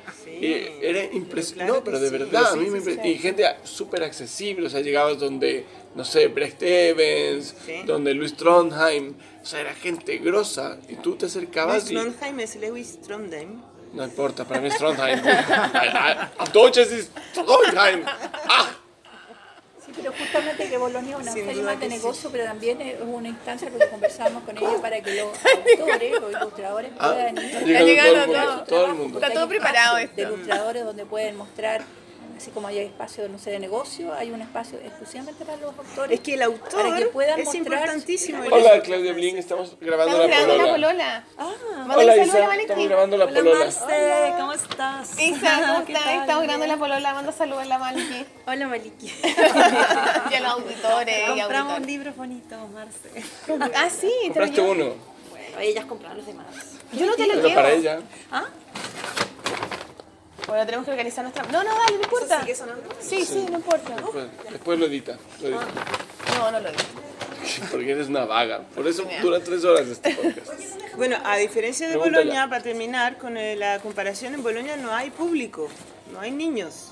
Y 0.42 0.84
era 0.84 1.04
impresionante. 1.04 1.72
no, 1.72 1.84
pero 1.84 1.98
de 2.00 2.08
sí. 2.08 2.12
verdad, 2.18 2.52
a 2.52 2.56
mí 2.56 2.64
Sí, 2.64 2.70
me 2.70 2.80
sí, 2.80 2.90
impre- 2.90 3.02
sí. 3.02 3.08
Y 3.10 3.18
gente 3.18 3.44
súper 3.64 4.02
accesible. 4.02 4.66
O 4.66 4.70
sea, 4.70 4.80
llegabas 4.80 5.18
donde, 5.18 5.64
no 5.94 6.04
sé, 6.04 6.26
Brecht 6.28 6.62
Evans, 6.62 7.54
donde 7.86 8.12
Luis 8.14 8.36
Trondheim. 8.36 9.14
O 9.42 9.46
sea, 9.46 9.60
era 9.60 9.74
gente 9.74 10.18
grosa. 10.18 10.78
Y 10.88 10.96
tú 10.96 11.16
te 11.16 11.26
acercabas 11.26 11.90
y. 11.90 11.94
Trondheim 11.94 12.40
es 12.40 12.56
Lewis 12.56 13.00
Trondheim. 13.00 13.60
No 13.92 14.04
importa, 14.04 14.44
para 14.46 14.60
mí 14.60 14.68
es 14.68 14.78
Trondheim. 14.78 15.20
Auf 16.38 16.50
Deutsch 16.52 16.78
es 16.78 17.10
Trondheim. 17.34 18.02
Ah, 18.54 18.70
pero 19.96 20.12
justamente 20.12 20.68
que 20.68 20.76
Bolonia 20.78 21.16
es 21.16 21.22
una 21.22 21.32
Sin 21.32 21.44
feria 21.44 21.62
duda 21.62 21.72
más 21.72 21.80
de 21.80 21.86
que 21.86 21.92
sí. 21.92 21.98
negocio, 21.98 22.30
pero 22.30 22.44
también 22.44 22.80
es 22.80 22.96
una 23.04 23.28
instancia 23.28 23.68
porque 23.70 23.88
conversamos 23.88 24.42
con 24.44 24.56
ellos 24.58 24.80
para 24.80 25.00
que 25.00 25.14
los 25.14 25.28
autores, 25.80 26.20
los 26.20 26.32
ilustradores 26.32 26.90
ah, 26.98 27.08
puedan 27.12 27.38
está 27.38 27.60
ir. 27.60 27.84
llegando 27.84 28.24
todo 28.24 28.34
todo. 28.56 28.64
Todo 28.64 28.86
el 28.86 28.94
mundo. 28.94 29.18
Está 29.20 29.32
todo 29.34 29.48
preparado 29.48 29.96
De 29.96 30.04
esto. 30.04 30.20
ilustradores 30.22 30.84
donde 30.84 31.04
pueden 31.06 31.36
mostrar, 31.36 31.82
así 32.42 32.50
como 32.50 32.66
hay 32.66 32.78
espacio, 32.78 33.28
no 33.28 33.38
sé, 33.38 33.50
de 33.52 33.60
negocio, 33.60 34.12
hay 34.14 34.32
un 34.32 34.40
espacio 34.42 34.76
exclusivamente 34.84 35.44
para 35.44 35.58
los 35.58 35.78
autores. 35.78 36.10
Es 36.18 36.20
que 36.20 36.34
el 36.34 36.42
autor 36.42 36.82
para 36.82 36.96
que 36.98 37.06
puedan 37.06 37.38
es 37.38 37.46
mostrar- 37.46 37.62
importantísimo. 37.62 38.42
Hola, 38.50 38.80
Claudia 38.82 39.12
Blin, 39.12 39.38
estamos 39.38 39.76
grabando 39.80 40.24
Estamos 40.24 40.28
la 40.30 40.36
grabando 40.36 40.66
la 40.66 40.72
polola. 40.72 40.88
polola. 40.88 41.24
Ah, 41.38 41.84
Mándale 41.86 42.02
Hola 42.02 42.12
saludos 42.12 42.18
a 42.18 42.38
Isa, 42.38 42.46
Valentín. 42.46 42.62
estamos 42.62 42.88
grabando 42.88 43.16
la 43.16 43.24
hola 43.26 43.34
polola. 43.34 43.64
Marce, 43.64 44.34
¿cómo 44.38 44.52
estás? 44.54 45.20
Isa, 45.20 45.60
¿cómo 45.72 45.84
¿Qué 45.86 45.92
estás? 45.92 46.14
Estamos 46.20 46.42
grabando 46.42 46.66
la 46.66 46.76
polola, 46.76 47.14
manda 47.14 47.32
saludos 47.32 47.62
a 47.62 47.66
la 47.66 47.78
Maliki. 47.78 48.26
Hola 48.46 48.66
Maliki. 48.66 49.06
y 50.30 50.34
a 50.34 50.40
los 50.40 50.50
auditores. 50.52 51.28
Compramos 51.28 51.72
auditores. 51.74 51.86
libros 51.86 52.16
bonitos, 52.16 52.70
Marce. 52.70 53.08
Ah, 53.76 53.88
sí, 53.88 54.10
te 54.22 54.26
lo 54.28 54.34
Compraste 54.34 54.60
uno, 54.62 54.94
Bueno, 55.30 55.58
ellas 55.60 55.84
compraron 55.84 56.16
los 56.18 56.26
demás. 56.26 56.46
Yo 56.92 57.06
no 57.06 57.14
te 57.14 57.26
lo 57.26 57.34
llevo. 57.34 57.54
para 57.54 57.70
ella. 57.70 58.00
¿Ah? 58.32 58.46
Bueno, 60.52 60.66
tenemos 60.66 60.84
que 60.84 60.90
organizar 60.90 61.24
nuestra. 61.24 61.44
No, 61.44 61.64
no, 61.64 61.70
dale, 61.70 61.96
no 61.96 62.02
importa. 62.02 62.40
¿Sigue 62.42 62.54
sonando? 62.54 62.82
Sí, 63.00 63.24
sí, 63.24 63.46
no 63.48 63.56
importa. 63.56 63.96
Después, 63.96 64.26
después 64.50 64.78
lo 64.78 64.84
edita. 64.84 65.16
Lo 65.40 65.48
edita. 65.48 65.64
No, 66.36 66.50
no 66.50 66.60
lo 66.60 66.70
digo. 66.70 66.82
Porque 67.70 67.92
eres 67.92 68.08
una 68.08 68.26
vaga. 68.26 68.60
Por 68.74 68.86
eso 68.86 69.02
dura 69.22 69.40
tres 69.40 69.64
horas 69.64 69.86
este 69.88 70.14
podcast. 70.14 70.52
Bueno, 70.98 71.16
a 71.24 71.38
diferencia 71.38 71.88
de 71.88 71.94
Pregúntala. 71.94 72.24
Bolonia, 72.24 72.48
para 72.50 72.62
terminar 72.62 73.16
con 73.16 73.38
eh, 73.38 73.56
la 73.56 73.78
comparación, 73.78 74.34
en 74.34 74.42
Bolonia 74.42 74.76
no 74.76 74.94
hay 74.94 75.08
público, 75.08 75.70
no 76.12 76.20
hay 76.20 76.32
niños. 76.32 76.91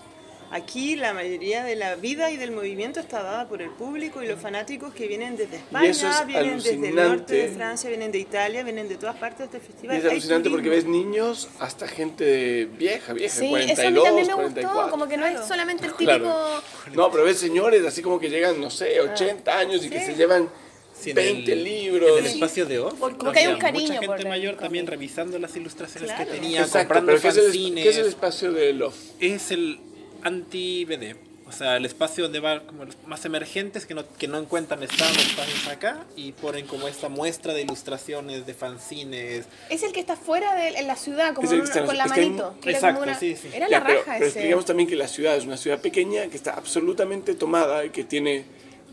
Aquí 0.52 0.96
la 0.96 1.14
mayoría 1.14 1.62
de 1.62 1.76
la 1.76 1.94
vida 1.94 2.30
y 2.32 2.36
del 2.36 2.50
movimiento 2.50 2.98
está 2.98 3.22
dada 3.22 3.48
por 3.48 3.62
el 3.62 3.70
público 3.70 4.20
y 4.20 4.26
los 4.26 4.40
fanáticos 4.40 4.92
que 4.92 5.06
vienen 5.06 5.36
desde 5.36 5.56
España, 5.58 5.88
es 5.90 6.02
vienen 6.26 6.56
desde 6.56 6.88
el 6.88 6.94
norte 6.96 7.34
de 7.34 7.48
Francia, 7.50 7.88
vienen 7.88 8.10
de 8.10 8.18
Italia, 8.18 8.64
vienen 8.64 8.88
de 8.88 8.96
todas 8.96 9.14
partes 9.16 9.38
de 9.38 9.58
este 9.58 9.58
Y 9.58 9.60
festival. 9.72 9.96
es 9.98 10.04
Hay 10.04 10.10
alucinante 10.10 10.50
porque 10.50 10.68
ves 10.68 10.86
niños 10.86 11.48
hasta 11.60 11.86
gente 11.86 12.64
vieja, 12.76 13.12
vieja, 13.12 13.32
Sí, 13.38 13.48
42, 13.48 13.78
eso 13.78 13.86
a 13.86 13.90
mí 13.90 14.02
también 14.02 14.26
me 14.26 14.32
44. 14.34 14.74
gustó. 14.80 14.90
Como 14.90 15.06
que 15.08 15.16
no 15.16 15.26
es 15.26 15.46
solamente 15.46 15.84
el 15.86 15.92
típico. 15.92 16.04
Claro. 16.18 16.62
No, 16.94 17.10
pero 17.12 17.22
ves 17.24 17.38
señores 17.38 17.86
así 17.86 18.02
como 18.02 18.18
que 18.18 18.28
llegan, 18.28 18.60
no 18.60 18.70
sé, 18.70 19.00
80 19.00 19.56
años 19.56 19.84
y 19.84 19.88
que 19.90 20.04
se 20.04 20.14
llevan 20.16 20.48
Sí, 20.92 21.10
en 21.10 21.16
20 21.16 21.52
el- 21.52 21.62
libros. 21.64 22.18
En 22.18 22.26
el 22.26 22.32
espacio 22.32 22.66
de 22.66 22.78
off. 22.80 22.98
Como 22.98 23.30
que 23.32 23.38
hay 23.38 23.46
un 23.46 23.58
cariño 23.58 23.86
Mucha 23.94 24.00
por 24.00 24.16
gente 24.16 24.22
el 24.24 24.28
mayor 24.28 24.54
cómic. 24.54 24.62
también 24.64 24.86
revisando 24.88 25.38
las 25.38 25.54
ilustraciones 25.56 26.10
Claro. 26.10 26.24
que 26.30 26.38
tenía, 26.38 26.60
Exacto, 26.62 26.92
comprando 26.94 27.22
¿qué 27.22 27.28
es, 27.28 27.36
el. 27.38 27.74
¿qué 27.76 27.88
es 27.88 27.96
el 27.98 28.06
espacio 28.08 28.52
de 28.52 28.72
Love? 28.74 28.94
es 29.20 29.50
el 29.52 29.78
anti-BD. 30.22 31.16
O 31.46 31.52
sea, 31.52 31.76
el 31.76 31.84
espacio 31.84 32.22
donde 32.24 32.38
van 32.38 32.60
como 32.64 32.84
los 32.84 32.96
más 33.08 33.24
emergentes 33.24 33.84
que 33.84 33.92
no, 33.92 34.04
que 34.18 34.28
no 34.28 34.38
encuentran 34.38 34.84
estados 34.84 35.16
espacios 35.18 35.66
acá 35.66 36.04
y 36.14 36.30
ponen 36.30 36.64
como 36.68 36.86
esta 36.86 37.08
muestra 37.08 37.52
de 37.54 37.62
ilustraciones, 37.62 38.46
de 38.46 38.54
fanzines. 38.54 39.46
Es 39.68 39.82
el 39.82 39.92
que 39.92 39.98
está 39.98 40.14
fuera 40.14 40.54
de 40.54 40.68
en 40.78 40.86
la 40.86 40.94
ciudad, 40.94 41.34
como 41.34 41.48
con 41.48 41.58
la 41.58 41.64
es 41.64 41.70
que 42.12 42.20
hay- 42.20 42.26
manito. 42.28 42.54
que 42.62 42.70
exacto, 42.70 43.02
una- 43.02 43.18
sí, 43.18 43.34
sí. 43.34 43.48
Era 43.52 43.68
Ya, 43.68 43.80
la 43.80 43.86
pero, 43.86 43.98
raja 43.98 44.12
pero 44.12 44.26
ese. 44.26 44.26
expliquemos 44.38 44.64
también 44.64 44.88
que 44.88 44.94
la 44.94 45.08
ciudad 45.08 45.36
es 45.36 45.44
una 45.44 45.56
ciudad 45.56 45.80
pequeña 45.80 46.28
que 46.28 46.36
está 46.36 46.52
absolutamente 46.52 47.34
tomada 47.34 47.84
y 47.84 47.90
que 47.90 48.04
tiene 48.04 48.44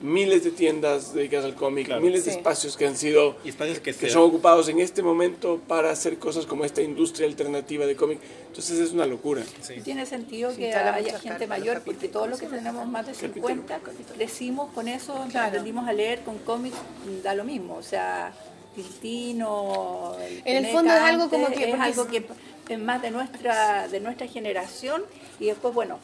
miles 0.01 0.43
de 0.43 0.51
tiendas 0.51 1.13
dedicadas 1.13 1.45
al 1.45 1.55
cómic, 1.55 1.87
Claro. 1.87 2.01
miles 2.01 2.25
de 2.25 2.31
espacios 2.31 2.77
que 2.77 2.85
han 2.85 2.95
sido 2.95 3.35
Y 3.43 3.49
espacios 3.49 3.79
que, 3.79 3.93
que 3.93 4.09
son 4.09 4.23
ocupados 4.23 4.69
en 4.69 4.79
este 4.79 5.01
momento 5.01 5.59
para 5.67 5.89
hacer 5.91 6.19
cosas 6.19 6.45
como 6.45 6.65
esta 6.65 6.81
industria 6.81 7.27
alternativa 7.27 7.85
de 7.85 7.95
cómic. 7.95 8.19
Entonces 8.47 8.79
es 8.79 8.91
una 8.91 9.05
locura. 9.05 9.43
sí. 9.61 9.81
Tiene 9.83 10.05
sentido 10.05 10.51
Sí, 10.51 10.57
que 10.57 10.73
haya 10.73 11.17
gente 11.19 11.29
cartas, 11.29 11.47
mayor, 11.49 11.81
porque 11.83 12.07
todos 12.07 12.29
los 12.29 12.39
que 12.39 12.47
tenemos 12.47 12.87
más 12.87 13.07
de 13.07 13.13
50 13.15 13.79
crecimos 14.15 14.71
con 14.73 14.87
eso, 14.87 15.13
Claro. 15.31 15.47
aprendimos 15.47 15.87
a 15.87 15.93
leer 15.93 16.21
con 16.21 16.37
cómics, 16.39 16.77
da 17.23 17.33
lo 17.33 17.43
mismo. 17.43 17.75
O 17.75 17.83
sea, 17.83 18.33
Tintino. 18.75 20.15
el 20.27 20.41
En 20.45 20.65
el 20.65 20.71
fondo 20.71 20.93
es 20.93 20.99
algo 21.01 21.29
como 21.29 21.47
que- 21.47 21.69
Es 21.71 21.79
algo 21.79 22.07
que 22.07 22.23
es 22.69 22.79
más 22.79 23.01
de 23.01 23.11
nuestra, 23.11 23.87
de 23.87 23.99
nuestra 23.99 24.27
generación 24.27 25.03
y 25.39 25.45
después, 25.47 25.73
bueno. 25.73 25.99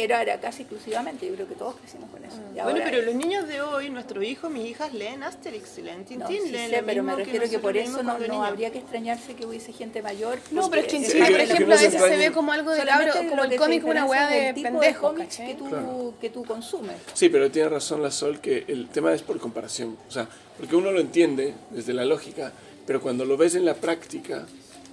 Era, 0.00 0.22
era 0.22 0.38
casi 0.38 0.62
exclusivamente, 0.62 1.26
yo 1.26 1.34
creo 1.34 1.48
que 1.48 1.56
todos 1.56 1.74
crecimos 1.74 2.08
con 2.10 2.24
eso. 2.24 2.36
Y 2.36 2.54
Bueno, 2.54 2.68
ahora- 2.70 2.84
pero 2.84 3.02
los 3.02 3.14
niños 3.16 3.48
de 3.48 3.60
hoy, 3.62 3.90
nuestros 3.90 4.22
hijos, 4.22 4.48
mis 4.50 4.66
hijas 4.70 4.94
leen 4.94 5.24
Asterix 5.24 5.76
y 5.78 5.82
leen 5.82 5.98
No, 6.02 6.04
Tintín, 6.06 6.42
sí 6.44 6.50
leen 6.52 6.70
sé, 6.70 6.82
pero 6.84 7.02
me 7.02 7.16
refiero 7.16 7.40
que, 7.40 7.56
nosotros 7.56 7.62
por 7.62 7.76
eso 7.76 8.02
no, 8.04 8.18
no 8.18 8.44
habría 8.44 8.70
que 8.70 8.78
extrañarse 8.78 9.34
que 9.34 9.44
hubiese 9.44 9.72
gente 9.72 10.00
mayor. 10.00 10.38
No, 10.52 10.70
pero 10.70 10.82
es 10.82 10.88
que 10.88 10.96
en 10.98 11.04
Chile, 11.04 11.14
que- 11.14 11.20
por 11.26 11.36
que 11.36 11.42
ejemplo, 11.42 11.66
no 11.66 11.74
a 11.74 11.82
veces 11.82 12.00
se 12.00 12.16
ve 12.16 12.32
como 12.32 12.52
algo 12.52 12.70
de 12.70 12.84
cabro, 12.84 13.12
como 13.28 13.42
el 13.44 13.50
que 13.50 13.56
cómic 13.56 13.84
una 13.84 14.06
es 14.06 14.54
de 14.54 14.62
pendejo, 14.62 15.14
que 15.14 15.54
tú, 15.58 16.14
que 16.20 16.30
tú 16.30 16.44
consumes. 16.44 16.96
Sí, 17.14 17.28
pero 17.28 17.50
tiene 17.50 17.68
razón 17.68 18.00
la 18.00 18.12
Sol 18.12 18.40
que 18.40 18.64
el 18.68 18.88
tema 18.90 19.12
es 19.12 19.22
por 19.22 19.38
comparación. 19.40 19.96
O 20.08 20.10
sea, 20.12 20.28
porque 20.56 20.76
uno 20.76 20.92
lo 20.92 21.00
entiende 21.00 21.54
desde 21.70 21.92
la 21.92 22.04
lógica, 22.04 22.52
pero 22.86 23.00
cuando 23.00 23.24
lo 23.24 23.36
ves 23.36 23.56
en 23.56 23.64
la 23.64 23.74
práctica, 23.74 24.46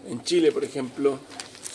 en 0.07 0.23
Chile, 0.23 0.51
por 0.51 0.63
ejemplo, 0.63 1.19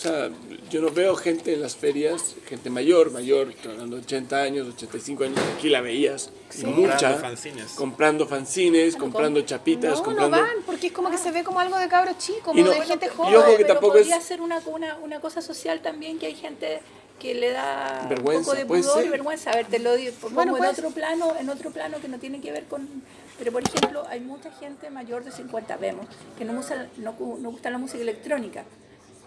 o 0.00 0.02
sea, 0.02 0.30
yo 0.70 0.80
no 0.80 0.88
veo 0.90 1.14
gente 1.14 1.52
en 1.52 1.60
las 1.60 1.76
ferias, 1.76 2.34
gente 2.48 2.70
mayor, 2.70 3.10
mayor, 3.10 3.52
hablando 3.66 3.96
de 3.96 4.02
80 4.02 4.40
años, 4.42 4.66
85 4.68 5.24
años, 5.24 5.38
aquí 5.58 5.68
la 5.68 5.82
veías, 5.82 6.30
y 6.58 6.64
mucha, 6.64 7.10
Comprando 7.10 7.18
fanzines. 7.20 7.72
comprando 7.72 8.26
fanzines, 8.26 8.96
comprando 8.96 9.40
chapitas, 9.42 9.90
No, 9.90 9.96
no 9.98 10.02
comprando... 10.04 10.38
van, 10.38 10.50
porque 10.64 10.86
es 10.86 10.92
como 10.94 11.10
que 11.10 11.18
se 11.18 11.30
ve 11.32 11.44
como 11.44 11.60
algo 11.60 11.76
de 11.76 11.86
cabro 11.88 12.12
chico, 12.16 12.40
como 12.44 12.58
Y 12.58 12.62
no- 12.62 12.70
de 12.70 12.80
gente 12.80 13.06
y 13.06 13.08
joven. 13.14 13.34
ojo 13.36 13.46
que 13.50 13.56
pero 13.56 13.68
tampoco 13.74 13.92
podría 13.98 14.16
es- 14.16 14.24
ser 14.24 14.40
una, 14.40 14.58
una, 14.64 14.96
una 14.96 15.20
cosa 15.20 15.42
social 15.42 15.80
también 15.82 16.18
que 16.18 16.26
hay 16.26 16.34
gente 16.34 16.80
que 17.18 17.34
le 17.34 17.50
da 17.50 18.06
Vergüenza, 18.08 18.38
un 18.38 18.44
poco 18.46 18.56
de 18.56 18.64
puede 18.64 18.82
pudor 18.82 18.98
y 19.00 19.02
ser. 19.02 19.10
vergüenza. 19.10 19.50
A 19.50 19.56
ver, 19.56 19.66
te 19.66 19.78
lo 19.80 19.94
digo, 19.96 20.12
Bueno, 20.30 20.56
en 20.56 20.64
otro 20.64 20.90
plano, 20.92 21.34
en 21.38 21.50
otro 21.50 21.70
plano 21.72 21.98
que 22.00 22.08
no 22.08 22.18
tiene 22.18 22.40
que 22.40 22.50
ver 22.52 22.64
con... 22.64 22.88
Pero, 23.38 23.52
por 23.52 23.62
ejemplo, 23.62 24.04
hay 24.08 24.20
mucha 24.20 24.50
gente 24.52 24.88
mayor 24.88 25.24
de 25.24 25.30
50, 25.30 25.76
vemos, 25.76 26.06
que 26.38 26.46
no, 26.46 26.58
usa, 26.58 26.88
no, 26.96 27.14
cu- 27.16 27.36
no 27.38 27.50
gusta 27.50 27.68
la 27.70 27.76
música 27.76 28.00
electrónica. 28.02 28.64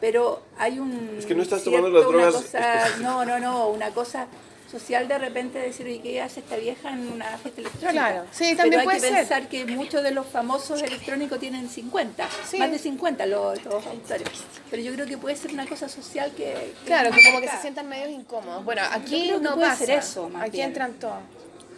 Pero 0.04 0.42
hay 0.58 0.80
un... 0.80 1.16
Es 1.18 1.26
que 1.26 1.34
no 1.34 1.44
estás 1.44 1.62
cierto, 1.64 1.78
tomando 1.78 1.98
las 1.98 2.10
una 2.10 2.18
drogas 2.26 2.42
cosa- 2.44 2.98
no, 3.00 3.24
no, 3.24 3.40
no, 3.40 3.70
una 3.70 3.90
cosa 3.92 4.28
social 4.70 5.08
de 5.08 5.18
repente 5.18 5.60
decir, 5.60 5.86
oye, 5.86 6.02
¿qué 6.02 6.22
hace 6.22 6.42
esta 6.42 6.58
vieja 6.58 6.90
en 6.92 7.08
una 7.10 7.38
fiesta 7.38 7.62
electrónica? 7.62 7.92
Claro, 7.92 8.26
sí, 8.34 8.54
también 8.54 8.82
Pero 8.82 8.84
puede 8.84 8.96
hay 8.98 9.02
que 9.02 9.08
ser. 9.08 9.18
pensar 9.20 9.48
que 9.48 9.66
muchos 9.66 10.04
de 10.04 10.12
los 10.12 10.26
famosos 10.28 10.82
electrónicos 10.84 11.40
tienen 11.40 11.70
50, 11.70 12.28
Sí. 12.50 12.58
más 12.58 12.70
de 12.72 12.80
50 12.80 13.26
los, 13.28 13.64
los 13.64 13.86
autores. 13.86 14.28
Pero 14.70 14.84
yo 14.84 14.94
creo 14.94 15.06
que 15.06 15.18
puede 15.18 15.38
ser 15.38 15.54
una 15.54 15.66
cosa 15.68 15.88
social 15.88 16.32
que... 16.36 16.52
que 16.52 16.74
Claro, 16.86 17.10
que 17.16 17.24
como 17.24 17.40
que 17.40 17.48
se 17.48 17.58
sientan 17.62 17.88
medios 17.88 18.10
incómodos. 18.10 18.66
Bueno, 18.66 18.82
aquí 18.92 19.24
creo 19.28 19.38
que 19.38 19.44
no 19.46 19.54
puede 19.56 19.68
pasa. 19.70 19.86
ser 19.86 20.00
eso, 20.00 20.28
más 20.28 20.42
aquí 20.42 20.52
bien. 20.58 20.68
entran 20.68 20.94
todos. 20.96 21.16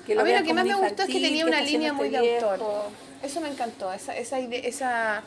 Que 0.07 0.13
a 0.19 0.23
mí 0.23 0.31
lo 0.33 0.43
que 0.43 0.53
más 0.55 0.65
me 0.65 0.73
gustó 0.73 1.03
es 1.03 1.09
que 1.09 1.13
tenía 1.21 1.43
¿qué 1.43 1.49
una 1.51 1.61
línea 1.61 1.91
haciendo 1.91 1.93
muy 1.95 2.07
este 2.07 2.21
de 2.21 2.39
autor. 2.39 2.89
Eso 3.21 3.39
me 3.41 3.49
encantó, 3.49 3.93
esa, 3.93 4.17
esa 4.17 4.39
idea, 4.39 4.61
esa... 4.63 5.21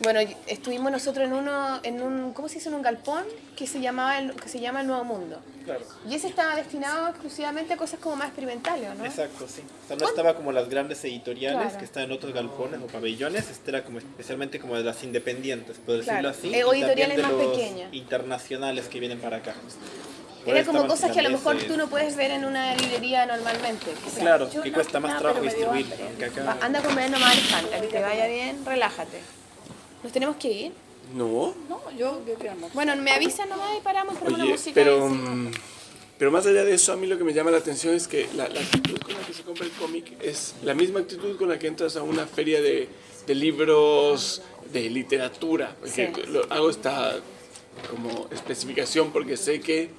Bueno, 0.00 0.20
estuvimos 0.46 0.90
nosotros 0.90 1.26
en 1.26 1.32
uno, 1.32 1.78
en 1.84 2.02
un, 2.02 2.32
¿cómo 2.32 2.48
se 2.48 2.56
dice? 2.56 2.68
En 2.68 2.74
un 2.74 2.82
galpón 2.82 3.22
que 3.56 3.66
se 3.68 3.80
llamaba, 3.80 4.18
el, 4.18 4.32
que 4.34 4.48
se 4.48 4.58
llama 4.58 4.80
El 4.80 4.88
Nuevo 4.88 5.04
Mundo. 5.04 5.38
Claro. 5.64 5.84
Y 6.08 6.14
ese 6.16 6.26
estaba 6.26 6.56
destinado 6.56 7.08
exclusivamente 7.08 7.74
a 7.74 7.76
cosas 7.76 8.00
como 8.00 8.16
más 8.16 8.26
experimentales, 8.28 8.88
¿no? 8.98 9.04
Exacto, 9.04 9.46
sí. 9.46 9.62
O 9.84 9.86
sea, 9.88 9.96
no 9.96 10.06
estaba 10.08 10.34
como 10.34 10.50
las 10.50 10.68
grandes 10.68 11.04
editoriales 11.04 11.60
Claro. 11.60 11.78
que 11.78 11.84
están 11.84 12.02
en 12.04 12.12
otros 12.12 12.32
galpones 12.34 12.80
o 12.82 12.86
pabellones, 12.88 13.48
este 13.48 13.70
era 13.70 13.84
como 13.84 13.98
especialmente 13.98 14.58
como 14.58 14.76
de 14.76 14.82
las 14.82 15.04
independientes, 15.04 15.76
por 15.78 15.96
decirlo 15.98 16.18
Claro. 16.20 16.28
así. 16.30 16.52
Eh, 16.52 16.64
o 16.64 16.74
editoriales 16.74 17.16
de 17.16 17.22
más 17.22 17.32
los 17.32 17.46
pequeñas. 17.56 17.94
internacionales 17.94 18.88
que 18.88 18.98
vienen 18.98 19.20
para 19.20 19.36
acá. 19.36 19.54
Por 20.44 20.56
Era 20.56 20.66
como 20.66 20.88
cosas 20.88 21.12
que 21.12 21.20
a 21.20 21.22
lo 21.22 21.30
mejor 21.30 21.56
tú 21.62 21.76
no 21.76 21.86
puedes 21.86 22.16
ver 22.16 22.32
en 22.32 22.44
una 22.44 22.74
librería 22.74 23.24
normalmente. 23.26 23.86
Claro, 24.18 24.50
Yo 24.50 24.62
que 24.62 24.70
no- 24.70 24.74
cuesta 24.74 24.98
más 24.98 25.12
no, 25.14 25.18
trabajo 25.20 25.42
distribuir. 25.42 25.86
acá... 25.86 26.56
Anda 26.60 26.80
a 26.80 26.82
comer 26.82 27.08
nomás 27.10 27.30
Alejandra, 27.38 27.80
que 27.80 27.86
te 27.86 28.00
vaya 28.02 28.26
bien, 28.26 28.64
relájate. 28.66 29.20
¿Nos 30.02 30.12
tenemos 30.12 30.36
que 30.36 30.50
ir? 30.50 30.72
No. 31.14 31.54
No, 31.68 31.80
yo, 31.96 32.22
yo 32.26 32.34
quiero 32.34 32.52
almorzar. 32.52 32.74
Bueno, 32.74 32.96
me 32.96 33.10
avisan 33.10 33.48
nomás 33.48 33.76
y 33.78 33.80
paramos 33.82 34.16
por 34.16 34.32
una 34.32 34.44
música. 34.44 34.72
pero, 34.74 35.06
y 35.08 35.10
mm, 35.12 35.50
pero 36.18 36.30
más 36.30 36.46
allá 36.46 36.64
de 36.64 36.74
eso, 36.74 36.92
a 36.92 36.96
mí 36.96 37.06
lo 37.06 37.18
que 37.18 37.24
me 37.24 37.32
llama 37.34 37.50
la 37.50 37.58
atención 37.58 37.94
es 37.94 38.06
que 38.08 38.28
la, 38.36 38.48
la 38.48 38.60
actitud 38.60 38.98
con 38.98 39.14
la 39.14 39.20
que 39.26 39.32
se 39.34 39.42
compra 39.42 39.64
el 39.66 39.72
cómic 39.72 40.12
es 40.22 40.54
la 40.62 40.74
misma 40.74 41.00
actitud 41.00 41.36
con 41.36 41.48
la 41.48 41.58
que 41.58 41.66
entras 41.66 41.96
a 41.96 42.02
una 42.02 42.26
feria 42.26 42.62
de, 42.62 42.88
de 43.26 43.34
libros, 43.34 44.42
de 44.72 44.88
literatura. 44.90 45.76
Porque 45.80 46.12
Sí. 46.14 46.22
lo, 46.30 46.44
hago 46.52 46.70
esta 46.70 47.16
como 47.90 48.28
especificación 48.30 49.12
porque 49.12 49.36
sé 49.36 49.60
que 49.60 49.90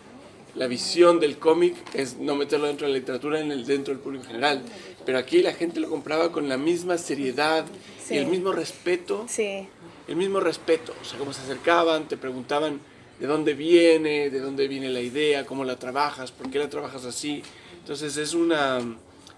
la 0.55 0.67
visión 0.67 1.19
del 1.19 1.37
cómic 1.39 1.75
es 1.95 2.17
no 2.17 2.35
meterlo 2.35 2.67
dentro 2.67 2.85
de 2.87 2.93
la 2.93 2.99
literatura 2.99 3.39
en 3.39 3.51
el 3.51 3.65
dentro 3.65 3.93
del 3.93 4.01
público 4.01 4.25
general. 4.25 4.61
Pero 5.05 5.17
aquí 5.17 5.41
la 5.41 5.53
gente 5.53 5.79
lo 5.79 5.89
compraba 5.89 6.31
con 6.31 6.47
la 6.47 6.57
misma 6.57 6.97
seriedad 6.97 7.65
Sí. 8.07 8.15
y 8.15 8.17
el 8.17 8.27
mismo 8.27 8.51
respeto 8.51 9.25
Sí. 9.27 9.67
El 10.07 10.15
mismo 10.15 10.39
respeto, 10.39 10.93
o 11.01 11.05
sea, 11.05 11.17
cómo 11.17 11.33
se 11.33 11.41
acercaban, 11.41 12.07
te 12.07 12.17
preguntaban 12.17 12.79
de 13.19 13.27
dónde 13.27 13.53
viene, 13.53 14.29
de 14.29 14.39
dónde 14.39 14.67
viene 14.67 14.89
la 14.89 14.99
idea, 14.99 15.45
cómo 15.45 15.63
la 15.63 15.77
trabajas, 15.77 16.31
por 16.31 16.49
qué 16.49 16.59
la 16.59 16.69
trabajas 16.69 17.05
así. 17.05 17.43
Entonces 17.79 18.17
es 18.17 18.33
una, 18.33 18.79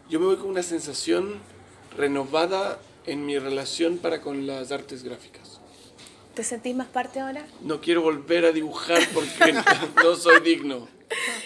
yo 0.09 0.19
me 0.19 0.25
voy 0.25 0.37
con 0.37 0.47
una 0.47 0.63
sensación 0.63 1.39
renovada 1.95 2.79
en 3.05 3.25
mi 3.25 3.37
relación 3.37 3.97
para 3.97 4.21
con 4.21 4.47
las 4.47 4.71
artes 4.71 5.03
gráficas. 5.03 5.59
¿Te 6.33 6.43
sentís 6.43 6.75
más 6.75 6.87
parte 6.87 7.19
ahora? 7.19 7.45
No 7.61 7.79
quiero 7.79 8.01
volver 8.01 8.45
a 8.45 8.51
dibujar 8.51 9.01
porque 9.13 9.53
no 10.03 10.15
soy 10.15 10.41
digno. 10.41 10.87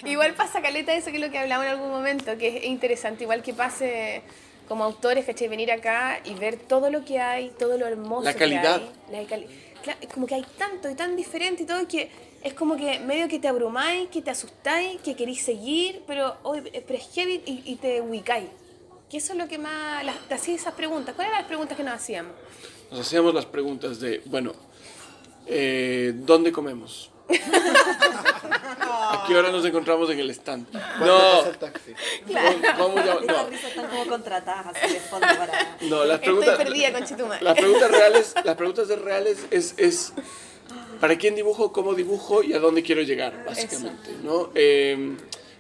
Igual 0.06 0.34
pasa 0.34 0.62
caleta 0.62 0.96
eso 0.96 1.12
que 1.12 1.18
es 1.18 1.24
lo 1.24 1.30
que 1.30 1.38
hablamos 1.38 1.66
en 1.66 1.74
algún 1.74 1.90
momento, 1.90 2.38
que 2.38 2.58
es 2.58 2.64
interesante, 2.66 3.24
igual 3.24 3.44
que 3.44 3.54
pase 3.54 4.24
como 4.70 4.86
autores, 4.86 5.26
¿cachai? 5.26 5.50
Venir 5.50 5.70
acá 5.72 6.22
y 6.24 6.34
ver 6.36 6.56
todo 6.58 6.90
lo 6.90 7.04
que 7.04 7.20
hay, 7.20 7.50
todo 7.60 7.78
lo 7.78 7.86
hermoso 7.86 8.24
La 8.24 8.34
calidad. 8.34 8.82
que 9.10 9.16
hay. 9.18 9.24
La 9.24 9.28
cali- 9.30 9.48
Claro, 9.84 10.00
es 10.02 10.10
como 10.14 10.28
que 10.28 10.36
hay 10.36 10.46
tanto 10.58 10.90
y 10.90 10.96
tan 10.96 11.16
diferente 11.16 11.64
y 11.64 11.66
todo 11.66 11.88
que 11.88 12.10
es 12.44 12.54
como 12.54 12.76
que 12.78 13.00
medio 13.00 13.28
que 13.30 13.40
te 13.40 13.48
abrumáis, 13.48 14.10
que 14.10 14.22
te 14.22 14.30
asustáis, 14.30 15.00
que 15.02 15.16
queréis 15.16 15.42
seguir, 15.42 16.04
pero, 16.06 16.36
hoy 16.44 16.62
pero 16.62 16.96
es 17.00 17.10
heavy 17.14 17.42
y, 17.46 17.64
y 17.66 17.76
te 17.78 18.00
ubicáis. 18.02 18.50
Que 19.10 19.18
eso 19.18 19.34
es 19.34 19.40
lo 19.40 19.48
que 19.48 19.58
más... 19.58 20.04
Las, 20.06 20.16
te 20.28 20.34
hacía 20.36 20.54
esas 20.56 20.74
preguntas. 20.74 21.16
¿Cuáles 21.16 21.32
eran 21.32 21.42
las 21.42 21.48
preguntas 21.48 21.76
que 21.78 21.84
nos 21.84 21.94
hacíamos? 21.96 22.34
Nos 22.92 23.00
hacíamos 23.00 23.34
las 23.34 23.46
preguntas 23.46 24.00
de, 24.00 24.22
bueno, 24.26 24.52
eh, 25.48 26.12
¿dónde 26.14 26.52
comemos? 26.52 27.10
¿A 27.32 29.26
qué 29.28 29.36
hora 29.36 29.52
nos 29.52 29.66
encontramos 29.66 30.10
en 30.10 30.20
el 30.20 30.30
stand? 30.32 30.68
¿Cuándo 30.72 31.06
No, 31.06 31.46
el 31.46 31.58
taxi? 31.58 31.94
¿cómo, 32.28 32.40
cómo 32.78 32.96
llama- 33.06 33.22
Estas 33.22 33.44
no. 33.44 33.50
risas 33.50 33.70
están 33.70 33.88
como 33.88 34.06
contratadas 34.08 34.76
así 34.76 34.94
de 34.94 35.00
fondo 35.00 35.28
para... 35.28 35.78
No, 35.82 36.06
las 36.06 36.20
Estoy 36.22 36.36
preguntas. 36.44 36.92
conchetumare. 36.94 37.44
Las 37.44 37.56
preguntas 37.58 37.92
reales, 37.92 38.34
las 38.44 38.56
preguntas 38.56 38.88
de 38.88 38.96
reales 38.96 39.46
es, 39.52 39.74
es 39.78 40.14
para 41.00 41.18
quién 41.18 41.36
dibujo, 41.36 41.72
cómo 41.72 41.94
dibujo 41.94 42.44
y 42.44 42.54
a 42.54 42.60
dónde 42.60 42.84
quiero 42.84 43.02
llegar, 43.02 43.44
básicamente, 43.46 44.12
¿no? 44.24 44.50
Eh, 44.56 45.16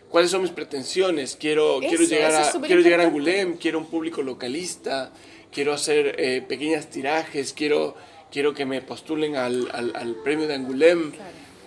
¿Cuáles 0.09 0.31
son 0.31 0.41
mis 0.41 0.51
pretensiones? 0.51 1.35
Quiero, 1.39 1.79
quiero 1.79 2.03
llegar 2.03 2.31
a, 2.33 2.51
quiero 2.61 2.81
llegar 2.81 2.99
a. 3.01 3.03
Angulem, 3.03 3.57
quiero 3.57 3.77
un 3.77 3.85
público 3.85 4.23
localista, 4.23 5.11
quiero 5.51 5.71
hacer 5.71 6.15
eh, 6.17 6.41
pequeñas 6.47 6.87
tirajes, 6.89 7.53
quiero, 7.53 7.95
quiero 8.31 8.53
que 8.55 8.65
me 8.65 8.81
postulen 8.81 9.35
al, 9.35 9.69
al, 9.71 9.95
al 9.95 10.15
premio 10.15 10.47
de 10.47 10.55
Angulem, 10.55 11.11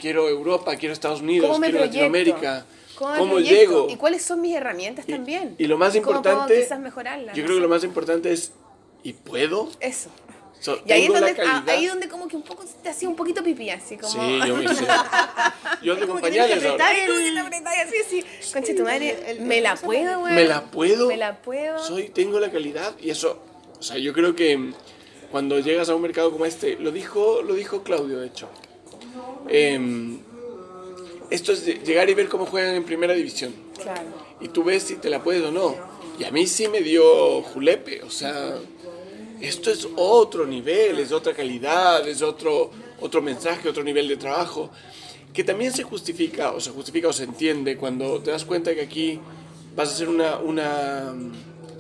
quiero 0.03 0.28
Europa, 0.28 0.74
quiero 0.76 0.92
Estados 0.92 1.20
Unidos, 1.22 1.48
¿Cómo 1.48 1.61
quiero 1.61 1.78
proyecto? 1.78 2.00
Latinoamérica. 2.03 2.66
¿Cómo, 2.96 3.16
¿Cómo 3.16 3.40
llego? 3.40 3.86
¿Y 3.88 3.96
cuáles 3.96 4.22
son 4.22 4.40
mis 4.40 4.55
herramientas 4.55 5.05
Y- 5.09 5.12
también? 5.12 5.55
Y, 5.59 5.66
lo 5.66 5.78
más 5.78 5.92
¿Cómo 5.94 6.05
puedo 6.05 6.18
importante, 6.18 6.61
quizás 6.62 6.78
mejorarlas? 6.80 7.34
yo 7.36 7.42
No 7.42 7.46
creo 7.46 7.57
que 7.59 7.62
lo 7.62 7.68
más 7.68 7.84
importante 7.84 8.32
es, 8.32 8.53
¿y 9.05 9.12
puedo? 9.14 9.70
Eso. 9.80 10.11
So, 10.61 10.78
Y 10.86 10.92
ahí 10.92 11.00
es 11.03 11.07
¿tengo 11.09 11.18
la 11.20 11.26
donde, 11.26 11.42
ah, 11.42 11.64
ahí 11.72 11.86
donde 11.86 12.09
como 12.09 12.28
que 12.28 12.36
un 12.36 12.42
poco 12.42 12.64
te 12.82 12.88
hacía 12.88 13.09
un 13.09 13.16
poquito 13.16 13.42
pipí, 13.42 13.68
así 13.70 13.96
como... 13.96 14.12
Sí, 14.12 14.38
yo 14.46 14.57
me 14.57 14.64
hice. 14.64 14.84
Yo 15.82 15.96
que 16.20 16.20
pañales 16.22 16.64
ahora. 16.64 16.84
como 16.84 17.50
te 17.50 17.57
así, 17.80 17.94
así. 18.07 18.53
Conche 18.53 18.74
tu 18.74 18.82
madre, 18.84 19.11
el- 19.30 19.38
el- 19.38 19.40
me 19.44 19.61
la 19.61 19.74
puedo, 19.74 20.20
güey. 20.20 20.34
¿Me 20.34 20.44
la 20.44 20.62
puedo? 20.70 21.09
Me 21.09 21.16
la 21.16 21.38
puedo. 21.42 21.78
Soy, 21.80 22.11
tengo 22.11 22.38
la 22.38 22.53
calidad 22.53 22.92
y 23.00 23.11
eso, 23.11 23.42
o 23.78 23.82
sea, 23.82 23.98
yo 23.98 24.12
creo 24.12 24.36
que 24.36 24.72
cuando 25.32 25.59
llegas 25.59 25.88
a 25.88 25.94
un 25.96 26.03
mercado 26.03 26.30
como 26.30 26.44
este, 26.46 26.76
lo 26.76 26.92
dijo, 26.92 27.42
lo 27.42 27.55
dijo 27.55 27.82
Claudio, 27.82 28.20
de 28.20 28.28
hecho. 28.28 28.48
Em, 29.49 30.18
esto 31.30 31.53
es 31.53 31.64
de 31.64 31.74
llegar 31.84 32.09
y 32.11 32.14
ver 32.14 32.28
cómo 32.28 32.47
juegan 32.47 32.74
en 32.74 32.84
primera 32.84 33.14
división. 33.14 33.55
Claro. 33.80 34.03
Y 34.40 34.49
tú 34.49 34.64
ves 34.64 34.82
si 34.82 34.97
te 34.97 35.09
la 35.09 35.22
puedes 35.22 35.43
o 35.43 35.51
no. 35.51 35.74
Y 36.18 36.24
a 36.24 36.30
mí 36.30 36.47
sí 36.47 36.68
me 36.68 36.80
dio 36.80 37.43
julepe, 37.43 38.03
o 38.03 38.11
sea, 38.11 38.57
esto 39.40 39.70
es 39.70 39.88
otro 39.97 40.47
nivel, 40.47 40.99
es 40.99 41.11
otra 41.11 41.34
calidad, 41.34 42.07
es 42.07 42.22
otro, 42.22 42.70
otro 43.01 43.22
mensaje, 43.22 43.68
otro 43.68 43.82
nivel 43.82 44.09
de 44.09 44.16
trabajo, 44.16 44.70
que 45.32 45.43
también 45.43 45.72
se 45.72 45.82
justifica, 45.82 46.53
o 46.53 46.61
se 46.61 46.70
justifica 46.70 47.09
o 47.09 47.12
se 47.12 47.24
entiende 47.24 47.76
cuando 47.76 48.20
te 48.20 48.30
das 48.30 48.45
cuenta 48.45 48.74
que 48.74 48.82
aquí 48.82 49.18
vas 49.74 49.88
a 49.88 49.93
hacer 49.93 50.09
una... 50.09 50.38
una 50.38 51.14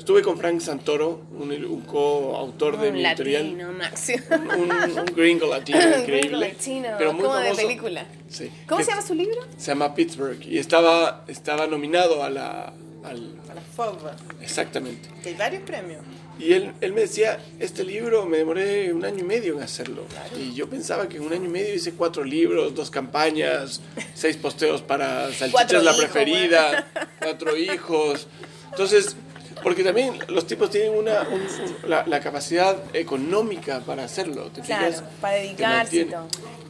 estuve 0.02 0.20
con 0.22 0.36
Frank 0.36 0.60
Santoro, 0.60 1.20
un, 1.38 1.52
un 1.52 1.80
coautor 1.82 2.76
de 2.76 2.88
Un 2.88 2.94
mi 2.94 3.06
editorial. 3.06 3.44
latino, 3.44 3.72
máximo. 3.72 4.22
Un, 4.58 4.72
un 4.98 5.04
gringo 5.14 5.46
latino 5.46 5.78
increíble. 6.00 6.18
Gringo 6.20 6.36
latino, 6.38 6.88
pero 6.98 7.12
muy 7.12 7.22
como 7.22 7.36
de 7.36 7.42
famoso. 7.44 7.62
película. 7.62 8.06
Sí. 8.28 8.50
¿Cómo 8.66 8.78
Que 8.78 8.84
se 8.84 8.90
llama 8.90 9.02
su 9.02 9.14
libro? 9.14 9.40
Se 9.56 9.66
llama 9.68 9.94
Pittsburgh 9.94 10.42
y 10.44 10.58
estaba, 10.58 11.24
estaba 11.28 11.68
nominado 11.68 12.24
a 12.24 12.30
la... 12.30 12.72
Al, 13.04 13.20
Para 13.46 13.60
FOB, 13.60 13.98
exactamente. 14.40 15.08
que 15.22 15.28
hay 15.30 15.34
varios 15.36 15.62
premios. 15.62 16.00
Y 16.38 16.52
él, 16.52 16.72
él 16.80 16.92
me 16.92 17.02
decía, 17.02 17.38
este 17.60 17.84
libro 17.84 18.26
me 18.26 18.38
demoré 18.38 18.92
un 18.92 19.04
año 19.04 19.20
y 19.20 19.22
medio 19.24 19.54
en 19.56 19.62
hacerlo. 19.62 20.04
Y 20.36 20.52
yo 20.54 20.68
pensaba 20.68 21.08
que 21.08 21.18
en 21.18 21.24
un 21.24 21.32
año 21.32 21.44
y 21.44 21.48
medio 21.48 21.74
hice 21.74 21.92
cuatro 21.92 22.24
libros, 22.24 22.74
dos 22.74 22.90
campañas, 22.90 23.80
seis 24.14 24.36
posteos 24.36 24.82
para 24.82 25.32
Salchichas 25.32 25.84
la 25.84 25.92
hijos, 25.92 25.96
preferida, 25.96 26.88
cuatro 27.20 27.56
hijos. 27.56 28.26
Entonces, 28.70 29.14
porque 29.62 29.84
también 29.84 30.18
los 30.28 30.46
tipos 30.46 30.70
tienen 30.70 30.94
una, 30.96 31.22
un- 31.22 31.40
un- 31.42 31.90
la, 31.90 32.06
la 32.06 32.20
capacidad 32.20 32.76
económica 32.94 33.80
para 33.80 34.04
hacerlo. 34.04 34.50
¿te 34.50 34.60
Claro, 34.62 34.86
fijas? 34.86 35.04
para 35.20 35.34
dedicarse 35.36 35.96
y 35.96 36.04
mantiene. 36.04 36.10
todo. 36.12 36.26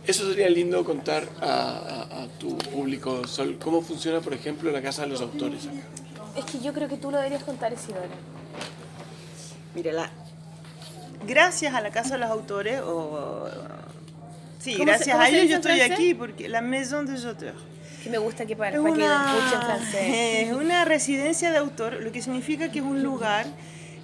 Eso 0.07 0.29
sería 0.29 0.49
lindo 0.49 0.85
contar 0.85 1.29
a, 1.41 1.47
a- 1.47 2.23
a 2.25 2.27
tu 2.39 2.57
público, 2.59 3.27
Sol, 3.27 3.59
cómo 3.63 3.83
funciona, 3.83 4.21
por 4.21 4.35
ejemplo, 4.35 4.71
la 4.73 4.83
Casa 4.83 5.03
de 5.03 5.09
los 5.09 5.21
Autores. 5.21 5.69
Es 6.37 6.45
que 6.47 6.61
yo 6.61 6.73
creo 6.73 6.89
que 6.89 6.97
tú 6.97 7.11
lo 7.11 7.19
deberías 7.19 7.45
contar, 7.45 7.73
Isidora. 7.73 8.07
Mira, 9.75 9.93
la- 9.93 10.11
gracias 11.27 11.75
a 11.75 11.81
la 11.81 11.91
Casa 11.91 12.15
de 12.15 12.19
los 12.21 12.31
Autores, 12.31 12.81
o... 12.85 13.49
Sí, 14.59 14.73
¿Cómo 14.77 14.85
se- 14.85 14.97
gracias 14.97 15.19
a 15.19 15.29
ellos 15.29 15.49
yo 15.51 15.57
estoy 15.57 15.77
francés? 15.77 15.93
aquí, 15.93 16.15
porque 16.15 16.49
la 16.49 16.61
Maison 16.61 17.07
des 17.07 17.25
Auteurs. 17.25 17.59
Que 18.03 18.11
me 18.11 18.19
gusta 18.19 18.47
que 18.47 18.57
para, 18.57 18.77
Es 18.77 18.83
para 18.83 18.95
que 18.95 19.05
escuchen 19.05 19.61
francés. 19.61 20.01
es 20.49 20.53
una 20.53 20.85
residencia 20.85 21.51
de 21.51 21.59
autor, 21.59 21.95
lo 22.03 22.13
que 22.13 22.23
significa 22.23 22.71
que 22.71 22.81
es 22.81 22.85
un 22.85 23.03
lugar 23.03 23.47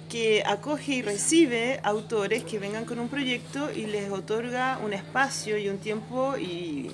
que 0.09 0.43
acoge 0.45 0.95
y 0.95 1.01
recibe 1.01 1.79
autores 1.83 2.43
que 2.43 2.57
vengan 2.57 2.85
con 2.85 2.99
un 2.99 3.09
proyecto 3.09 3.69
y 3.71 3.85
les 3.85 4.09
otorga 4.09 4.79
un 4.83 4.93
espacio 4.93 5.57
y 5.57 5.69
un 5.69 5.77
tiempo 5.77 6.35
y, 6.37 6.89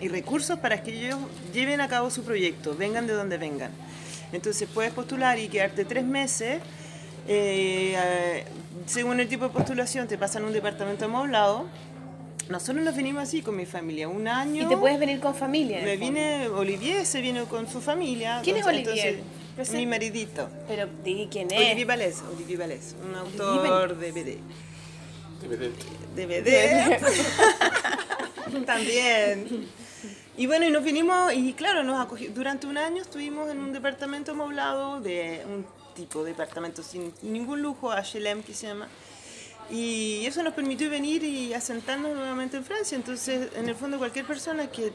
y 0.00 0.08
recursos 0.08 0.58
para 0.58 0.82
que 0.82 0.92
ellos 0.96 1.18
lleven 1.52 1.80
a 1.80 1.88
cabo 1.88 2.10
su 2.10 2.22
proyecto, 2.22 2.76
vengan 2.76 3.06
de 3.06 3.14
donde 3.14 3.36
vengan. 3.36 3.70
Entonces 4.32 4.68
puedes 4.72 4.92
postular 4.92 5.38
y 5.38 5.48
quedarte 5.48 5.84
tres 5.84 6.04
meses. 6.04 6.60
eh, 7.28 8.44
según 8.86 9.20
el 9.20 9.28
tipo 9.28 9.44
de 9.44 9.50
postulación 9.50 10.08
te 10.08 10.18
pasan 10.18 10.44
un 10.44 10.52
departamento 10.52 11.04
amoblado. 11.04 11.66
Nosotros 12.48 12.84
nos 12.84 12.94
venimos 12.96 13.22
así 13.22 13.40
con 13.42 13.56
mi 13.56 13.66
familia, 13.66 14.08
un 14.08 14.26
año. 14.28 14.64
Y 14.64 14.68
te 14.68 14.76
puedes 14.76 14.98
venir 14.98 15.20
con 15.20 15.34
familia. 15.34 15.80
Me 15.82 15.96
vine, 15.96 16.48
Olivier 16.48 17.06
se 17.06 17.20
vino 17.20 17.46
con 17.46 17.68
su 17.68 17.80
familia. 17.80 18.40
¿Quién 18.42 18.56
es 18.56 18.66
Olivier? 18.66 19.20
entonces, 19.50 19.74
mi 19.74 19.86
maridito. 19.86 20.48
Pero 20.68 20.88
di 21.04 21.28
quién 21.30 21.50
es. 21.50 21.58
Olivier 21.58 21.86
Vallès, 21.86 22.22
Olivier 22.34 22.58
Vallès, 22.58 22.94
un 23.06 23.14
autor 23.14 23.96
de 23.96 24.12
BD. 24.12 24.38
De 26.16 26.26
BD. 26.26 27.00
También. 28.66 29.66
Y 30.36 30.46
bueno, 30.46 30.66
y 30.66 30.70
nos 30.70 30.82
vinimos, 30.82 31.32
y 31.34 31.52
claro, 31.52 31.82
nos 31.84 31.96
acogi- 32.06 32.32
durante 32.32 32.66
un 32.66 32.78
año 32.78 33.02
estuvimos 33.02 33.50
en 33.50 33.58
un 33.58 33.72
departamento 33.72 34.32
amoblado 34.32 35.00
de 35.00 35.42
un 35.46 35.64
tipo 35.94 36.24
de 36.24 36.30
departamento 36.30 36.82
sin 36.82 37.12
ningún 37.22 37.60
lujo, 37.62 37.90
HLM 37.92 38.42
que 38.42 38.54
se 38.54 38.66
llama. 38.66 38.88
Y 39.70 40.26
eso 40.26 40.42
nos 40.42 40.52
permitió 40.54 40.90
venir 40.90 41.22
y 41.24 41.54
asentarnos 41.54 42.14
nuevamente 42.14 42.56
en 42.56 42.64
Francia. 42.64 42.96
Entonces, 42.96 43.48
en 43.56 43.68
el 43.68 43.74
fondo, 43.74 43.98
cualquier 43.98 44.26
persona 44.26 44.66
que, 44.70 44.92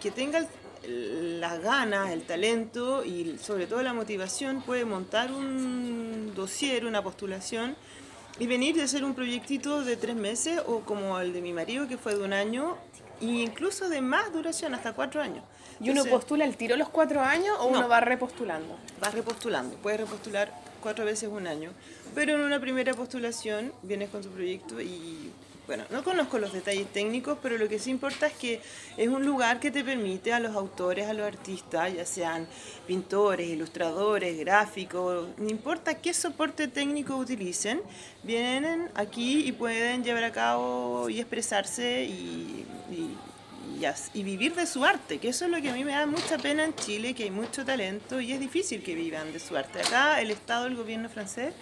que 0.00 0.10
tenga 0.10 0.38
el- 0.82 1.40
las 1.40 1.60
ganas, 1.62 2.10
el 2.10 2.22
talento 2.22 3.04
y 3.04 3.38
sobre 3.38 3.66
todo 3.66 3.82
la 3.82 3.92
motivación 3.92 4.62
puede 4.62 4.84
montar 4.84 5.32
un 5.32 6.32
dossier, 6.34 6.86
una 6.86 7.02
postulación 7.02 7.74
y 8.38 8.46
venir 8.46 8.76
y 8.76 8.80
hacer 8.82 9.02
un 9.04 9.14
proyectito 9.14 9.82
de 9.82 9.96
tres 9.96 10.14
meses 10.16 10.60
o 10.66 10.80
como 10.80 11.18
el 11.20 11.32
de 11.32 11.40
mi 11.40 11.52
marido 11.52 11.88
que 11.88 11.96
fue 11.96 12.14
de 12.14 12.22
un 12.22 12.32
año 12.32 12.76
e 13.20 13.24
incluso 13.26 13.88
de 13.88 14.00
más 14.00 14.32
duración, 14.32 14.74
hasta 14.74 14.92
cuatro 14.92 15.22
años. 15.22 15.42
¿Y 15.80 15.90
uno 15.90 16.04
postula 16.04 16.44
el 16.44 16.56
tiro 16.56 16.76
los 16.76 16.88
cuatro 16.88 17.20
años 17.22 17.56
o 17.60 17.70
No. 17.70 17.78
uno 17.78 17.88
va 17.88 18.00
repostulando? 18.00 18.78
vas 19.00 19.12
repostulando, 19.14 19.76
puedes 19.78 20.00
repostular 20.00 20.52
cuatro 20.82 21.04
veces 21.04 21.28
un 21.30 21.46
año, 21.46 21.70
pero 22.16 22.34
en 22.34 22.40
una 22.40 22.58
primera 22.58 22.94
postulación 22.94 23.72
vienes 23.82 24.08
con 24.08 24.22
tu 24.22 24.30
proyecto 24.30 24.80
y 24.80 25.30
bueno, 25.66 25.84
no 25.90 26.02
conozco 26.02 26.38
los 26.38 26.52
detalles 26.52 26.86
técnicos, 26.92 27.36
pero 27.42 27.58
lo 27.58 27.68
que 27.68 27.78
sí 27.78 27.90
importa 27.90 28.28
es 28.28 28.32
que 28.34 28.60
es 28.96 29.08
un 29.08 29.26
lugar 29.26 29.58
que 29.60 29.70
te 29.70 29.82
permite 29.84 30.32
a 30.32 30.38
los 30.40 30.54
autores, 30.56 31.08
a 31.08 31.12
los 31.12 31.26
artistas, 31.26 31.92
ya 31.92 32.06
sean 32.06 32.46
pintores, 32.86 33.48
ilustradores, 33.48 34.38
gráficos, 34.38 35.28
no 35.36 35.48
importa 35.50 36.00
qué 36.00 36.14
soporte 36.14 36.68
técnico 36.68 37.16
utilicen, 37.16 37.82
vienen 38.22 38.88
aquí 38.94 39.44
y 39.46 39.52
pueden 39.52 40.02
llevar 40.04 40.24
a 40.24 40.32
cabo 40.32 41.10
y 41.10 41.18
expresarse 41.20 42.04
y, 42.04 42.64
y- 42.92 43.16
vivir 44.22 44.54
de 44.54 44.66
su 44.66 44.84
arte, 44.84 45.18
que 45.18 45.28
eso 45.28 45.44
es 45.44 45.50
lo 45.50 45.60
que 45.60 45.68
a 45.70 45.74
mí 45.74 45.84
me 45.84 45.92
da 45.92 46.06
mucha 46.06 46.38
pena 46.38 46.64
en 46.64 46.74
Chile, 46.76 47.12
que 47.14 47.24
hay 47.24 47.30
mucho 47.30 47.64
talento 47.64 48.20
y 48.20 48.32
es 48.32 48.40
difícil 48.40 48.82
que 48.82 48.94
vivan 48.94 49.32
de 49.34 49.38
su 49.40 49.54
arte. 49.56 49.80
Acá 49.80 50.20
el 50.22 50.30
Estado, 50.30 50.66
el 50.66 50.76
gobierno 50.76 51.08
francés, 51.10 51.52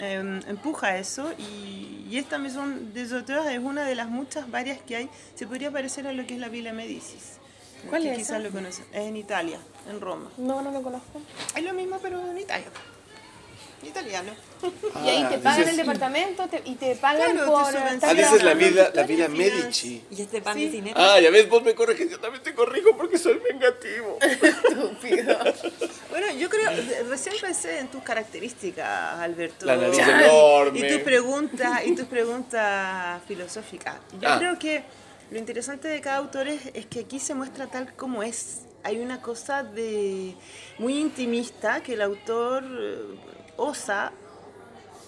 eh, 0.00 0.40
empuja 0.46 0.96
eso 0.98 1.32
y, 1.38 2.06
y 2.10 2.18
esta 2.18 2.38
Maison 2.38 2.92
des 2.92 3.12
Auteurs 3.12 3.46
es 3.48 3.58
una 3.58 3.84
de 3.84 3.94
las 3.94 4.08
muchas 4.08 4.50
varias 4.50 4.80
que 4.82 4.96
hay. 4.96 5.10
Se 5.34 5.46
podría 5.46 5.70
parecer 5.70 6.06
a 6.06 6.12
lo 6.12 6.26
que 6.26 6.34
es 6.34 6.40
la 6.40 6.48
Villa 6.48 6.72
Medicis. 6.72 7.38
¿Cuál 7.88 8.02
que 8.02 8.10
es 8.12 8.18
Quizás 8.18 8.30
esa? 8.36 8.38
lo 8.40 8.50
conocen. 8.50 8.84
Es 8.92 9.02
en 9.06 9.16
Italia, 9.16 9.58
en 9.88 10.00
Roma. 10.00 10.30
No, 10.36 10.62
no 10.62 10.70
lo 10.72 10.82
conozco. 10.82 11.20
Es 11.56 11.62
lo 11.62 11.72
mismo, 11.74 11.98
pero 12.02 12.28
en 12.30 12.38
Italia. 12.38 12.66
Italiano. 13.82 14.32
y 15.04 15.08
ahí 15.08 15.24
te 15.28 15.34
Ah, 15.36 15.40
pagan 15.42 15.58
dices- 15.60 15.68
el 15.70 15.76
departamento 15.76 16.48
te- 16.48 16.62
y 16.64 16.74
te 16.74 16.96
pagan 16.96 17.32
Claro, 17.32 17.40
te 17.40 17.46
por... 17.46 17.92
estar 17.92 18.10
Ah, 18.10 18.14
dices 18.14 18.42
la 18.42 18.54
vida, 18.54 18.90
la 18.94 19.02
vida 19.04 19.28
Medici. 19.28 20.02
Y 20.10 20.22
este 20.22 20.40
pan 20.42 20.58
de 20.58 20.68
dinero. 20.68 20.96
Ah, 20.98 21.20
ya 21.20 21.30
ves, 21.30 21.48
vos 21.48 21.62
me 21.62 21.74
corriges, 21.74 22.10
yo 22.10 22.18
también 22.18 22.42
te 22.42 22.54
corrijo 22.54 22.96
porque 22.96 23.18
soy 23.18 23.38
vengativo. 23.48 24.18
Estúpido. 24.22 25.38
Bueno, 26.10 26.26
yo 26.38 26.48
creo, 26.48 26.70
recién 27.08 27.34
pensé 27.40 27.78
en 27.78 27.88
tus 27.88 28.02
características, 28.02 29.14
Alberto. 29.20 29.64
La 29.66 29.76
nariz 29.76 29.98
Y- 29.98 30.00
enorme. 30.24 30.78
Y 30.80 30.88
tus 30.92 31.00
preguntas, 31.02 31.80
y 31.86 31.94
tus 31.94 32.06
preguntas 32.06 33.22
filosóficas. 33.28 33.96
Yo 34.20 34.28
Ah. 34.28 34.38
creo 34.38 34.58
que 34.58 34.82
lo 35.30 35.38
interesante 35.38 35.88
de 35.88 36.00
cada 36.00 36.16
autor 36.16 36.48
es, 36.48 36.62
es 36.74 36.86
que 36.86 37.00
aquí 37.00 37.18
se 37.20 37.34
muestra 37.34 37.66
tal 37.68 37.94
como 37.94 38.22
es. 38.22 38.62
Hay 38.84 38.98
una 39.00 39.20
cosa 39.20 39.62
de 39.62 40.34
muy 40.78 40.98
intimista 40.98 41.82
que 41.82 41.94
el 41.94 42.00
autor 42.02 42.64
osa 43.58 44.12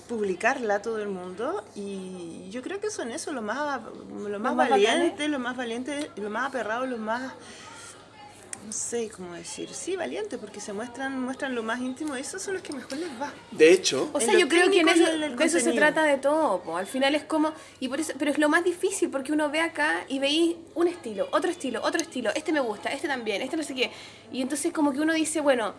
publicarla 0.09 0.74
a 0.76 0.82
todo 0.82 0.98
el 0.98 1.09
mundo 1.09 1.64
y 1.76 2.48
yo 2.51 2.62
creo 2.62 2.80
que 2.80 2.90
son 2.90 3.12
eso 3.12 3.32
lo 3.32 3.42
más 3.42 3.80
lo 4.11 4.40
más, 4.40 4.55
más 4.57 4.68
valiente 4.68 5.28
lo 5.28 5.38
más 5.38 5.57
valiente 5.57 6.11
lo 6.16 6.28
más 6.30 6.48
aperrado 6.48 6.84
lo 6.84 6.98
más 6.98 7.32
no 8.66 8.72
sé 8.72 9.09
cómo 9.09 9.34
decir 9.34 9.68
sí 9.70 9.94
valiente 9.94 10.36
porque 10.36 10.61
se 10.61 10.72
muestran 10.72 11.18
muestran 11.20 11.55
lo 11.55 11.62
más 11.62 11.80
íntimo 11.80 12.16
y 12.16 12.22
esos 12.22 12.42
son 12.42 12.55
los 12.55 12.62
que 12.62 12.72
mejor 12.72 12.98
les 12.98 13.09
va 13.20 13.32
De 13.53 13.72
hecho, 13.72 14.11
O 14.12 14.20
sea, 14.20 14.36
yo 14.36 14.48
creo 14.48 14.68
que 14.68 14.80
en 14.80 14.88
eso, 14.88 15.05
de 15.07 15.44
eso 15.44 15.61
se 15.61 15.72
trata 15.72 16.03
de 16.03 16.18
todo. 16.18 16.61
po. 16.61 16.76
Al 16.76 16.86
final 16.86 17.14
es 17.14 17.24
como. 17.24 17.53
y 17.78 17.88
por 17.88 18.01
eso 18.01 18.12
Pero 18.18 18.30
es 18.32 18.38
lo 18.38 18.48
más 18.48 18.62
difícil 18.64 19.11
porque 19.11 19.32
uno 19.32 19.48
ve 19.48 19.61
acá 19.61 20.05
y 20.09 20.18
veis 20.18 20.57
un 20.74 20.88
estilo, 20.88 21.28
otro 21.32 21.51
estilo, 21.51 21.80
otro 21.82 22.03
estilo. 22.03 22.30
Este 22.34 22.53
me 22.53 22.61
gusta, 22.61 22.90
este 22.90 23.09
también, 23.09 23.40
este 23.42 23.57
no 23.57 23.62
sé 23.62 23.74
qué. 23.74 23.90
Y 24.30 24.42
entonces, 24.42 24.72
como 24.72 24.92
que 24.92 25.01
uno 25.01 25.14
dice, 25.14 25.40
bueno, 25.40 25.74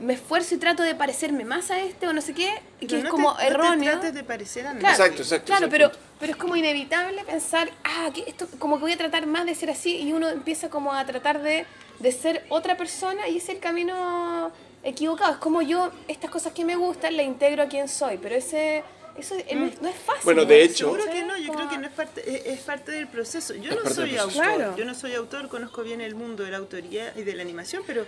me 0.00 0.14
esfuerzo 0.14 0.54
y 0.54 0.58
trato 0.58 0.82
de 0.82 0.94
parecerme 0.94 1.44
más 1.44 1.70
a 1.70 1.80
este 1.80 2.06
o 2.06 2.12
no 2.12 2.20
sé 2.20 2.34
qué, 2.34 2.50
que 2.80 2.86
Pero 2.86 2.98
es 2.98 3.04
no 3.04 3.10
como 3.10 3.34
te, 3.36 3.42
no 3.44 3.48
te 3.48 3.54
erróneo. 3.54 3.92
trates 3.92 4.14
de 4.14 4.24
parecer 4.24 4.66
a 4.66 4.70
nadie. 4.70 4.80
Claro, 4.80 4.94
Exacto, 4.96 5.22
exacto, 5.22 5.46
Claro, 5.46 5.66
exacto. 5.66 5.90
pero, 5.92 6.04
pero 6.20 6.32
es 6.32 6.38
como 6.38 6.56
inevitable 6.56 7.24
pensar, 7.24 7.70
ah, 7.84 8.10
que 8.14 8.24
esto, 8.26 8.46
como 8.58 8.76
que 8.76 8.82
voy 8.82 8.92
a 8.92 8.96
tratar 8.98 9.26
más 9.26 9.46
de 9.46 9.54
ser 9.54 9.70
así 9.70 9.96
y 9.96 10.12
uno 10.12 10.28
empieza 10.28 10.68
como 10.68 10.92
a 10.92 11.04
tratar 11.06 11.42
de, 11.42 11.64
de 11.98 12.12
ser 12.12 12.44
otra 12.50 12.76
persona 12.76 13.26
y 13.28 13.38
es 13.38 13.48
el 13.48 13.58
camino 13.58 14.52
equivocado. 14.82 15.32
Es 15.32 15.38
como 15.38 15.62
yo, 15.62 15.90
estas 16.08 16.30
cosas 16.30 16.52
que 16.52 16.64
me 16.64 16.76
gustan, 16.76 17.16
las 17.16 17.26
integro 17.26 17.62
a 17.62 17.66
quien 17.66 17.88
soy, 17.88 18.18
pero 18.18 18.34
ese, 18.36 18.84
eso 19.16 19.34
eh, 19.34 19.54
no, 19.56 19.66
es, 19.66 19.80
no 19.80 19.88
es 19.88 19.96
fácil. 19.96 20.22
Bueno, 20.24 20.44
de 20.44 20.62
hecho- 20.62 20.90
Seguro 20.92 21.04
que 21.10 21.22
no, 21.24 21.36
yo 21.38 21.52
creo 21.52 21.68
que 21.70 21.78
no 21.78 21.86
es 21.86 21.92
parte, 21.92 22.22
es, 22.50 22.58
es 22.58 22.60
parte 22.64 22.92
del 22.92 23.08
proceso. 23.08 23.54
Yo 23.54 23.72
Es 23.72 23.82
no 23.84 23.90
soy 23.90 24.16
autor, 24.16 24.32
Claro. 24.34 24.76
yo 24.76 24.84
no 24.84 24.94
soy 24.94 25.14
autor, 25.14 25.48
conozco 25.48 25.82
bien 25.82 26.00
el 26.02 26.14
mundo 26.14 26.44
de 26.44 26.50
la 26.50 26.58
autoría 26.58 27.12
y 27.16 27.22
de 27.22 27.34
la 27.34 27.42
animación, 27.42 27.82
pero 27.86 28.04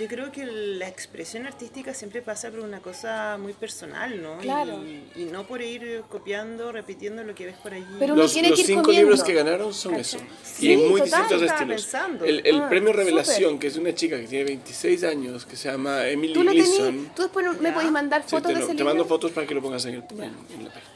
yo 0.00 0.08
creo 0.08 0.32
que 0.32 0.46
la 0.46 0.88
expresión 0.88 1.46
artística 1.46 1.92
siempre 1.92 2.22
pasa 2.22 2.50
por 2.50 2.60
una 2.60 2.80
cosa 2.80 3.36
muy 3.38 3.52
personal, 3.52 4.22
¿no? 4.22 4.38
Claro. 4.38 4.82
Y, 4.82 5.20
y 5.20 5.24
no 5.26 5.46
por 5.46 5.60
ir 5.60 6.02
copiando, 6.08 6.72
repitiendo 6.72 7.22
lo 7.22 7.34
que 7.34 7.44
ves 7.46 7.56
por 7.58 7.74
allí. 7.74 7.84
Pero 7.98 8.14
uno 8.14 8.22
los, 8.22 8.32
tiene 8.32 8.48
los 8.48 8.56
que 8.56 8.62
ir 8.62 8.66
cinco 8.66 8.82
comiendo. 8.84 9.10
libros 9.10 9.22
que 9.24 9.34
ganaron 9.34 9.74
son 9.74 9.94
eso. 9.96 10.18
Sí, 10.42 10.68
y 10.68 10.72
en 10.72 10.88
muy 10.88 11.00
total, 11.02 11.20
distintos 11.28 11.50
estilos. 11.52 11.82
pensando. 11.82 12.24
El, 12.24 12.46
el 12.46 12.60
Ah, 12.60 12.68
premio. 12.68 12.92
Revelación, 12.92 13.58
que 13.58 13.66
es 13.68 13.76
una 13.76 13.94
chica 13.94 14.18
que 14.18 14.26
tiene 14.26 14.44
26 14.46 15.04
años, 15.04 15.44
que 15.46 15.54
se 15.56 15.70
llama 15.70 16.08
Emily 16.08 16.32
Tú 16.32 16.42
lo 16.44 16.50
Gleason. 16.52 16.86
tenías, 16.86 17.14
tú 17.14 17.22
después 17.22 17.46
me 17.60 17.70
podéis 17.72 17.92
mandar 17.92 18.22
Sí, 18.22 18.30
fotos 18.30 18.48
te, 18.48 18.54
de 18.54 18.58
ese 18.60 18.68
te 18.68 18.72
libro. 18.74 18.86
mando 18.86 19.04
fotos 19.04 19.30
para 19.32 19.46
que 19.46 19.54
lo 19.54 19.60
pongas 19.62 19.84
en, 19.84 19.94
el, 19.94 20.02
en- 20.10 20.22
en 20.24 20.64
la 20.64 20.70
página. 20.72 20.90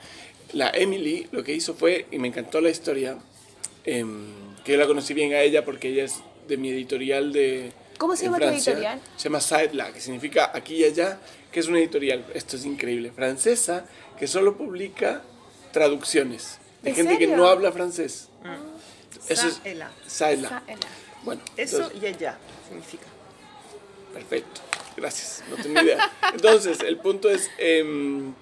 La 0.55 0.71
Emily 0.71 1.27
lo 1.31 1.45
que 1.45 1.53
hizo 1.53 1.75
fue, 1.75 2.07
y 2.11 2.19
me 2.19 2.29
encantó 2.29 2.61
la 2.61 2.71
historia, 2.71 3.19
em, 3.85 4.27
que 4.65 4.73
yo 4.73 4.79
la 4.79 4.87
conocí 4.87 5.13
bien 5.15 5.33
a 5.35 5.41
ella 5.41 5.65
porque 5.65 5.89
ella 5.89 6.05
es 6.05 6.21
de 6.49 6.57
mi 6.57 6.71
editorial 6.71 7.33
de, 7.33 7.73
¿Cómo 7.99 8.17
se 8.17 8.25
llama 8.25 8.39
tu 8.39 8.45
editorial? 8.45 9.01
Se 9.17 9.25
llama 9.25 9.41
Saedla, 9.41 9.93
que 9.93 10.01
significa 10.01 10.51
aquí 10.55 10.77
y 10.77 10.85
allá, 10.85 11.19
que 11.53 11.61
es 11.61 11.67
una 11.69 11.79
editorial, 11.79 12.25
esto 12.35 12.57
es 12.57 12.65
increíble, 12.65 13.13
francesa, 13.13 13.87
que 14.19 14.27
solo 14.27 14.57
publica 14.57 15.23
traducciones 15.73 16.59
de 16.83 16.91
¿En 16.91 16.97
gente 16.97 17.19
que 17.19 17.27
no 17.27 17.47
habla 17.47 17.73
francés. 17.73 18.29
Eso 19.29 19.49
es. 19.49 19.61
Saela. 20.07 20.63
Bueno, 21.23 21.43
Eso 21.57 21.77
entonces- 21.77 22.03
y 22.03 22.07
allá 22.07 22.39
significa. 22.69 23.07
Perfecto, 24.13 24.61
gracias, 24.97 25.43
no 25.51 25.57
tenía 25.57 25.83
idea. 25.83 26.13
Entonces, 26.33 26.81
el 26.81 26.99
punto 26.99 27.31
es, 27.31 27.51
em, 27.59 28.35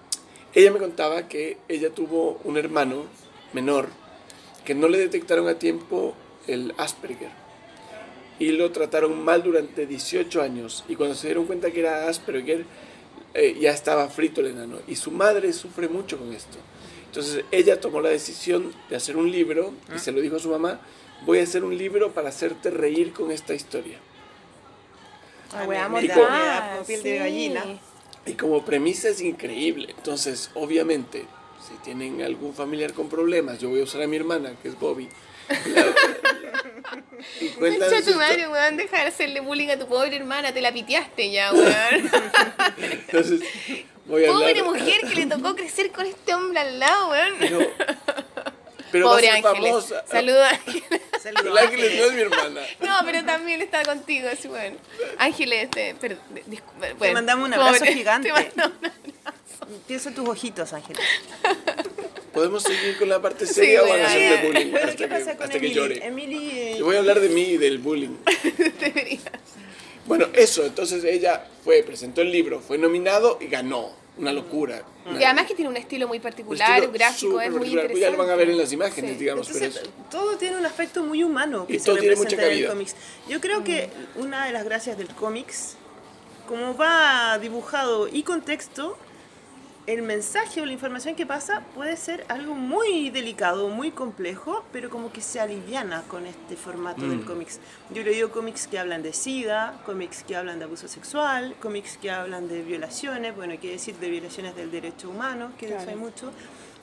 ella 0.54 0.70
me 0.70 0.78
contaba 0.78 1.28
que 1.28 1.58
ella 1.68 1.90
tuvo 1.90 2.40
un 2.44 2.58
hermano 2.58 3.06
menor 3.52 3.88
que 4.64 4.74
no 4.74 4.88
le 4.88 4.98
detectaron 4.98 5.48
a 5.48 5.54
tiempo 5.58 6.14
el 6.46 6.74
Asperger 6.76 7.41
y 8.38 8.52
lo 8.52 8.70
trataron 8.72 9.22
mal 9.24 9.42
durante 9.42 9.86
18 9.86 10.42
años 10.42 10.84
y 10.88 10.96
cuando 10.96 11.14
se 11.14 11.28
dieron 11.28 11.46
cuenta 11.46 11.70
que 11.70 11.80
era 11.80 12.08
Asperger 12.08 12.64
eh, 13.34 13.56
ya 13.60 13.70
estaba 13.70 14.08
frito 14.08 14.40
el 14.40 14.48
enano 14.48 14.78
y 14.86 14.96
su 14.96 15.10
madre 15.10 15.52
sufre 15.52 15.88
mucho 15.88 16.18
con 16.18 16.32
esto. 16.32 16.58
Entonces 17.06 17.44
ella 17.50 17.80
tomó 17.80 18.00
la 18.00 18.08
decisión 18.08 18.72
de 18.88 18.96
hacer 18.96 19.16
un 19.16 19.30
libro 19.30 19.72
y 19.94 19.98
se 19.98 20.12
lo 20.12 20.20
dijo 20.20 20.36
a 20.36 20.38
su 20.38 20.50
mamá, 20.50 20.80
voy 21.26 21.38
a 21.38 21.42
hacer 21.42 21.64
un 21.64 21.76
libro 21.76 22.12
para 22.12 22.30
hacerte 22.30 22.70
reír 22.70 23.12
con 23.12 23.30
esta 23.30 23.54
historia. 23.54 23.98
Ah, 25.54 25.66
da 25.66 25.88
como 26.74 26.84
piel 26.86 27.02
de 27.02 27.18
gallina. 27.18 27.64
Y 28.24 28.32
como 28.34 28.64
premisa 28.64 29.08
es 29.08 29.20
increíble. 29.20 29.94
Entonces, 29.96 30.50
obviamente, 30.54 31.26
si 31.66 31.74
tienen 31.84 32.22
algún 32.22 32.54
familiar 32.54 32.92
con 32.92 33.08
problemas, 33.08 33.58
yo 33.58 33.68
voy 33.68 33.80
a 33.80 33.84
usar 33.84 34.02
a 34.02 34.06
mi 34.06 34.16
hermana, 34.16 34.54
que 34.62 34.68
es 34.68 34.78
Bobby. 34.78 35.08
y 37.40 37.48
cuentan 37.50 37.90
Concha 37.90 38.04
tu 38.10 38.16
madre, 38.16 38.48
weón, 38.48 38.76
deja 38.76 38.98
de 39.00 39.06
hacerle 39.08 39.40
bullying 39.40 39.68
a 39.70 39.78
tu 39.78 39.86
pobre 39.86 40.16
hermana, 40.16 40.52
te 40.52 40.60
la 40.60 40.72
piteaste 40.72 41.30
ya, 41.30 41.52
weón. 41.52 41.70
Entonces, 42.78 43.40
voy 44.06 44.24
a 44.24 44.28
pobre 44.32 44.50
hablar. 44.60 44.64
mujer 44.64 45.00
que 45.08 45.14
le 45.14 45.26
tocó 45.26 45.54
crecer 45.54 45.90
con 45.92 46.06
este 46.06 46.34
hombre 46.34 46.60
al 46.60 46.78
lado, 46.78 47.10
weón. 47.10 47.32
Pero, 47.38 47.60
pero 48.90 49.06
pobre 49.08 49.30
Ángeles. 49.30 49.94
Saluda 50.06 50.50
Ángeles. 50.50 50.84
Saludos, 51.22 51.46
El 51.46 51.58
Ángeles 51.58 51.98
no 51.98 52.04
es 52.06 52.12
mi 52.14 52.20
hermana. 52.22 52.60
No, 52.80 52.96
pero 53.04 53.24
también 53.24 53.62
está 53.62 53.84
contigo, 53.84 54.28
así 54.28 54.48
bueno. 54.48 54.76
Ángeles, 55.18 55.70
te, 55.70 55.94
per- 55.94 56.18
de- 56.18 56.42
disculpa, 56.46 56.88
Te 56.88 56.94
bueno, 56.94 57.14
mandamos 57.14 57.46
un 57.48 57.54
abrazo 57.54 57.78
pobre, 57.78 57.92
gigante. 57.94 58.28
te 58.28 58.34
mandamos 58.34 58.78
un- 58.82 59.12
Pienso 59.86 60.08
en 60.08 60.14
tus 60.14 60.28
ojitos, 60.28 60.72
Ángeles. 60.72 61.02
¿Podemos 62.32 62.62
seguir 62.62 62.96
con 62.98 63.08
la 63.08 63.20
parte 63.20 63.46
seria 63.46 63.82
o 63.82 63.88
van 63.88 64.00
a 64.00 64.04
bueno. 64.04 64.08
hacer 64.08 64.40
de 64.40 64.46
bullying 64.48 64.74
hasta, 64.74 64.90
¿qué 64.90 64.96
que, 64.96 65.08
pasa 65.08 65.36
con 65.36 65.42
hasta 65.44 65.48
que 65.50 65.56
Emily? 65.58 65.74
llore? 65.74 66.06
Emily, 66.06 66.50
eh, 66.52 66.76
Yo 66.78 66.84
voy 66.86 66.96
a 66.96 67.00
hablar 67.00 67.20
de 67.20 67.28
mí 67.28 67.42
y 67.42 67.56
del 67.58 67.78
bullying. 67.78 68.16
Deberías. 68.80 69.22
Bueno, 70.06 70.26
eso, 70.32 70.64
entonces 70.64 71.04
ella 71.04 71.46
fue, 71.62 71.82
presentó 71.82 72.22
el 72.22 72.32
libro, 72.32 72.60
fue 72.60 72.78
nominado 72.78 73.38
y 73.40 73.46
ganó. 73.46 74.00
Una 74.18 74.30
locura. 74.30 74.82
Una- 75.06 75.18
Y 75.20 75.24
además 75.24 75.46
que 75.46 75.54
tiene 75.54 75.70
un 75.70 75.76
estilo 75.78 76.06
muy 76.06 76.20
particular, 76.20 76.72
estilo 76.80 76.92
gráfico, 76.92 77.40
es 77.40 77.50
muy 77.50 77.68
interesante. 77.68 77.98
Ya 78.00 78.10
lo 78.10 78.18
van 78.18 78.28
a 78.28 78.34
ver 78.36 78.50
en 78.50 78.58
las 78.58 78.70
imágenes, 78.70 79.12
Sí. 79.12 79.16
digamos, 79.18 79.46
pero 79.50 79.64
Entonces, 79.64 79.82
eso. 79.88 79.92
todo 80.10 80.36
tiene 80.36 80.58
un 80.58 80.66
aspecto 80.66 81.02
muy 81.02 81.24
humano 81.24 81.66
que 81.66 81.76
Y 81.76 81.78
se 81.78 81.86
todo 81.86 81.94
tiene 81.96 82.10
representa 82.14 82.36
mucha 82.36 82.46
en 82.46 82.52
el 82.52 82.56
cabida. 82.58 82.68
cómics. 82.74 82.96
Yo 83.26 83.40
creo 83.40 83.64
que 83.64 83.88
una 84.16 84.44
de 84.44 84.52
las 84.52 84.64
gracias 84.66 84.98
del 84.98 85.08
cómics, 85.08 85.76
como 86.46 86.76
va 86.76 87.38
dibujado 87.38 88.06
y 88.06 88.22
con 88.22 88.42
texto, 88.42 88.98
el 89.86 90.02
mensaje 90.02 90.60
o 90.60 90.64
la 90.64 90.72
información 90.72 91.16
que 91.16 91.26
pasa 91.26 91.62
puede 91.74 91.96
ser 91.96 92.24
algo 92.28 92.54
muy 92.54 93.10
delicado, 93.10 93.68
muy 93.68 93.90
complejo, 93.90 94.64
pero 94.72 94.90
como 94.90 95.12
que 95.12 95.20
se 95.20 95.40
aliviana 95.40 96.02
con 96.02 96.26
este 96.26 96.56
formato 96.56 97.02
Mm. 97.02 97.10
del 97.10 97.24
cómics. 97.24 97.58
Yo 97.90 98.02
he 98.02 98.04
leído 98.04 98.30
cómics 98.30 98.68
que 98.68 98.78
hablan 98.78 99.02
de 99.02 99.12
SIDA, 99.12 99.80
cómics 99.84 100.22
que 100.22 100.36
hablan 100.36 100.58
de 100.60 100.66
abuso 100.66 100.86
sexual, 100.86 101.56
cómics 101.60 101.96
que 101.96 102.12
hablan 102.12 102.46
de 102.48 102.62
violaciones, 102.62 103.34
bueno, 103.34 103.54
qué 103.60 103.70
decir 103.72 103.96
de 103.96 104.08
violaciones 104.08 104.54
del 104.54 104.70
derecho 104.70 105.10
humano, 105.10 105.50
que 105.58 105.66
de 105.66 105.76
eso 105.76 105.90
hay 105.90 105.96
mucho. 105.96 106.30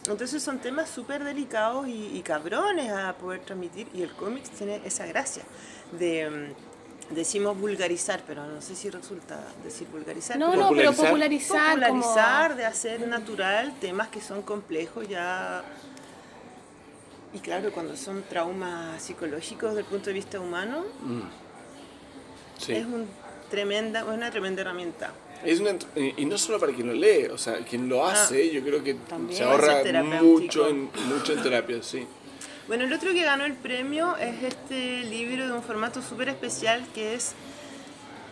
Entonces 0.07 0.41
son 0.43 0.59
temas 0.59 0.89
súper 0.89 1.23
delicados 1.23 1.87
y, 1.87 2.17
y 2.17 2.21
cabrones 2.21 2.91
a 2.91 3.13
poder 3.17 3.41
transmitir 3.41 3.87
y 3.93 4.01
el 4.01 4.11
cómics 4.11 4.49
tiene 4.49 4.81
esa 4.83 5.05
gracia 5.05 5.43
de... 5.91 6.53
mm, 7.09 7.13
Decimos 7.15 7.57
vulgarizar, 7.57 8.21
pero 8.27 8.45
no 8.45 8.61
sé 8.61 8.75
si 8.75 8.89
resulta 8.89 9.39
decir 9.63 9.87
vulgarizar. 9.91 10.37
No, 10.37 10.55
no, 10.55 10.69
pero 10.69 10.91
Popularizar. 10.91 11.75
popularizar, 11.77 12.47
como... 12.49 12.55
de 12.55 12.65
hacer 12.65 13.07
natural 13.07 13.73
temas 13.79 14.07
que 14.09 14.21
son 14.21 14.41
complejos 14.41 15.07
ya. 15.07 15.63
Y 17.33 17.39
claro, 17.39 17.71
cuando 17.71 17.95
son 17.95 18.23
traumas 18.23 19.01
psicológicos 19.01 19.69
desde 19.69 19.81
el 19.81 19.85
punto 19.85 20.05
de 20.07 20.13
vista 20.13 20.39
humano, 20.39 20.83
Sí. 22.57 22.73
es 22.73 22.85
un 22.85 23.07
tremenda, 23.49 24.03
una 24.05 24.29
tremenda 24.31 24.61
herramienta. 24.61 25.11
Es 25.45 25.59
una, 25.61 25.71
y 25.95 26.13
y 26.23 26.25
no 26.25 26.37
solo 26.37 26.59
para 26.59 26.73
quien 26.73 26.87
lo 26.87 26.93
lee, 26.93 27.27
o 27.31 27.37
sea, 27.37 27.59
quien 27.59 27.87
lo 27.87 28.05
hace, 28.05 28.49
yo 28.51 28.61
creo 28.61 28.83
que 28.83 28.97
se 29.31 29.43
ahorra 29.43 29.81
mucho 30.03 30.67
en, 30.67 30.89
mucho 31.07 31.31
en 31.33 31.41
terapia, 31.43 31.81
sí. 31.81 32.05
Bueno, 32.69 32.85
el 32.85 32.93
otro 32.93 33.11
que 33.13 33.23
ganó 33.23 33.43
el 33.45 33.53
premio 33.55 34.15
es 34.17 34.41
este 34.43 35.01
libro 35.03 35.45
de 35.47 35.51
un 35.53 35.61
formato 35.63 36.01
súper 36.01 36.29
especial 36.29 36.85
que 36.93 37.15
es 37.15 37.33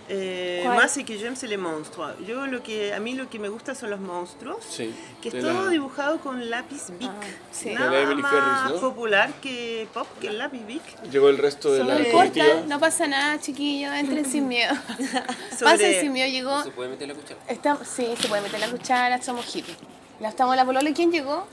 eh. 0.09 0.63
Más 0.65 0.93
que 0.93 1.17
j'aime 1.17 1.35
c'est 1.35 1.49
les 1.49 1.57
monstres. 1.59 2.15
Yo 2.25 2.47
lo 2.47 2.63
que 2.63 2.93
a 2.93 2.99
mí 3.01 3.13
lo 3.13 3.29
que 3.29 3.39
me 3.39 3.49
gusta 3.49 3.75
son 3.75 3.89
los 3.89 3.99
monstruos. 3.99 4.63
Sí, 4.63 4.93
Que 5.21 5.27
es 5.29 5.39
todo 5.41 5.65
la- 5.65 5.69
dibujado 5.69 6.19
con 6.21 6.49
lápiz 6.49 6.83
Bic. 6.97 7.09
Ah, 7.09 7.19
sí. 7.51 7.73
Nada 7.73 7.99
Emily 7.99 8.21
más 8.21 8.31
Ferris, 8.31 8.75
¿no? 8.75 8.79
popular 8.89 9.33
que 9.41 9.85
pop 9.93 10.07
que 10.21 10.27
el 10.27 10.37
lápiz 10.37 10.65
Bic. 10.65 10.81
Llegó 11.11 11.27
el 11.27 11.37
resto 11.37 11.73
de 11.73 11.79
No 11.79 11.89
la 11.89 11.99
importa, 11.99 12.29
comitiva. 12.29 12.61
no 12.67 12.79
pasa 12.79 13.05
nada, 13.07 13.37
chiquillos, 13.41 13.93
entren 13.95 14.23
sin 14.23 14.47
miedo. 14.47 14.73
Sobre- 15.59 15.71
Pasen 15.71 15.99
sin 15.99 16.13
miedo, 16.13 16.29
llegó... 16.29 16.63
¿Se 16.63 16.71
puede 16.71 16.89
meter 16.89 17.09
la 17.09 17.13
cuchara? 17.15 17.39
Está, 17.49 17.77
sí, 17.83 18.07
se 18.17 18.27
puede 18.29 18.43
meter 18.43 18.61
la 18.61 18.69
cuchara, 18.69 19.21
somos 19.21 19.45
hippies. 19.47 19.75
La 20.21 20.29
estamos 20.29 20.53
en 20.53 20.57
la 20.59 20.65
polola. 20.65 20.89
¿Quién 20.93 21.11
llegó? 21.11 21.45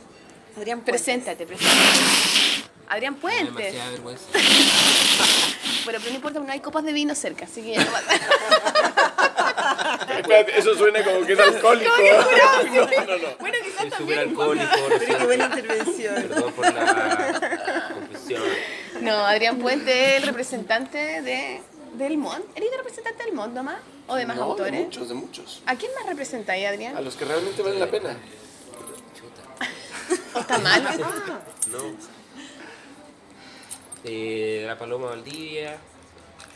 Adrián. 0.57 0.80
Preséntate, 0.82 1.45
preséntate. 1.45 2.53
Adrián 2.89 3.18
Me 3.22 3.45
demasiada 3.45 3.91
vergüenza. 3.91 4.24
Bueno, 5.85 5.99
pero 6.01 6.11
no 6.12 6.16
importa, 6.16 6.41
no 6.41 6.51
hay 6.51 6.61
copas 6.61 6.82
de 6.85 6.95
vino 6.95 7.14
cerca, 7.14 7.45
así 7.45 7.61
que 7.61 7.72
ya 7.74 7.85
no 7.85 7.91
pasa. 7.93 8.14
Espérate, 10.18 10.59
eso 10.59 10.74
suena 10.76 11.05
como 11.05 11.26
que 11.26 11.35
es 11.35 11.39
alcohólico. 11.39 11.91
No, 12.72 12.87
no, 13.07 13.18
no. 13.18 13.37
Bueno, 13.39 13.57
quizás 13.62 13.80
Soy 13.82 13.91
súper 13.99 14.18
alcohólico, 14.20 14.66
Pero 14.99 15.18
qué 15.18 15.24
buena 15.26 15.45
intervención. 15.45 16.14
Perdón 16.14 16.53
por 16.55 16.72
la 16.74 17.91
confusión. 17.95 18.43
No, 19.03 19.12
Adrián 19.26 19.59
Puentes 19.59 19.95
es 19.95 20.14
el 20.22 20.22
representante 20.22 21.20
de, 21.20 21.61
del 21.99 22.16
MON. 22.16 22.43
¿Eres 22.55 22.70
el 22.72 22.78
representante 22.78 23.24
del 23.24 23.35
MON 23.35 23.53
nomás? 23.53 23.76
¿O 24.07 24.14
de 24.16 24.24
más 24.24 24.37
No, 24.37 24.45
de 24.45 24.51
autores? 24.53 24.85
muchos, 24.87 25.09
de 25.09 25.14
muchos. 25.14 25.62
¿A 25.66 25.76
quién 25.76 25.91
más 25.99 26.07
representáis, 26.07 26.64
A 26.66 26.70
Adrián? 26.70 27.05
los 27.05 27.14
que 27.16 27.24
realmente 27.26 27.61
valen 27.62 27.80
la 27.80 27.91
pena. 27.91 28.16
Chuta. 29.14 29.43
¿O 30.35 30.41
está 30.41 30.59
mal? 30.59 30.82
No. 31.70 32.13
Eh, 34.05 34.64
la 34.66 34.78
Paloma 34.78 35.07
Valdivia, 35.07 35.76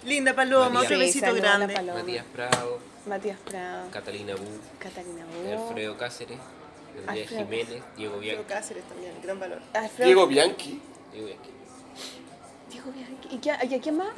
Linda 0.04 0.34
Paloma, 0.34 0.68
María. 0.68 0.80
otro 0.88 0.98
besito 0.98 1.34
grande. 1.34 1.72
Paloma. 1.74 2.00
Matías 2.00 2.24
Prado, 2.32 2.78
Matías 3.06 3.38
Prado, 3.44 3.90
Catalina 3.90 4.34
Bu, 4.34 4.44
Catalina 4.78 5.24
Bo. 5.24 5.62
Alfredo 5.68 5.96
Cáceres, 5.96 6.38
Andrea 7.06 7.22
Alfredo 7.24 7.44
Jiménez, 7.44 7.68
Diego 7.68 7.82
Diego 7.96 8.18
Bianchi. 8.20 8.44
Cáceres 8.44 8.84
también, 8.84 9.12
gran 9.22 9.40
valor. 9.40 9.60
Alfredo- 9.72 10.04
Diego 10.06 10.26
Bianchi. 10.26 10.80
Diego 11.12 11.26
Bianchi. 11.26 11.50
Diego 12.70 12.92
Bianchi. 12.92 13.28
¿Y, 13.34 13.38
qué- 13.38 13.66
y 13.70 13.74
a 13.74 13.80
quién 13.80 13.96
más? 13.96 14.08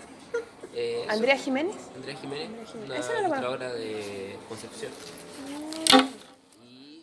Eh. 0.74 1.04
¿Andrea 1.08 1.36
Jiménez? 1.36 1.76
Andrea 1.96 2.16
Jiménez, 2.16 2.48
Jiménez. 2.70 2.74
una 2.86 2.96
Esa 2.98 3.12
no 3.14 3.20
la 3.22 3.28
conozco. 3.28 3.46
ilustradora 3.46 3.72
de 3.74 4.36
Concepción. 4.48 4.92
Y. 6.64 7.02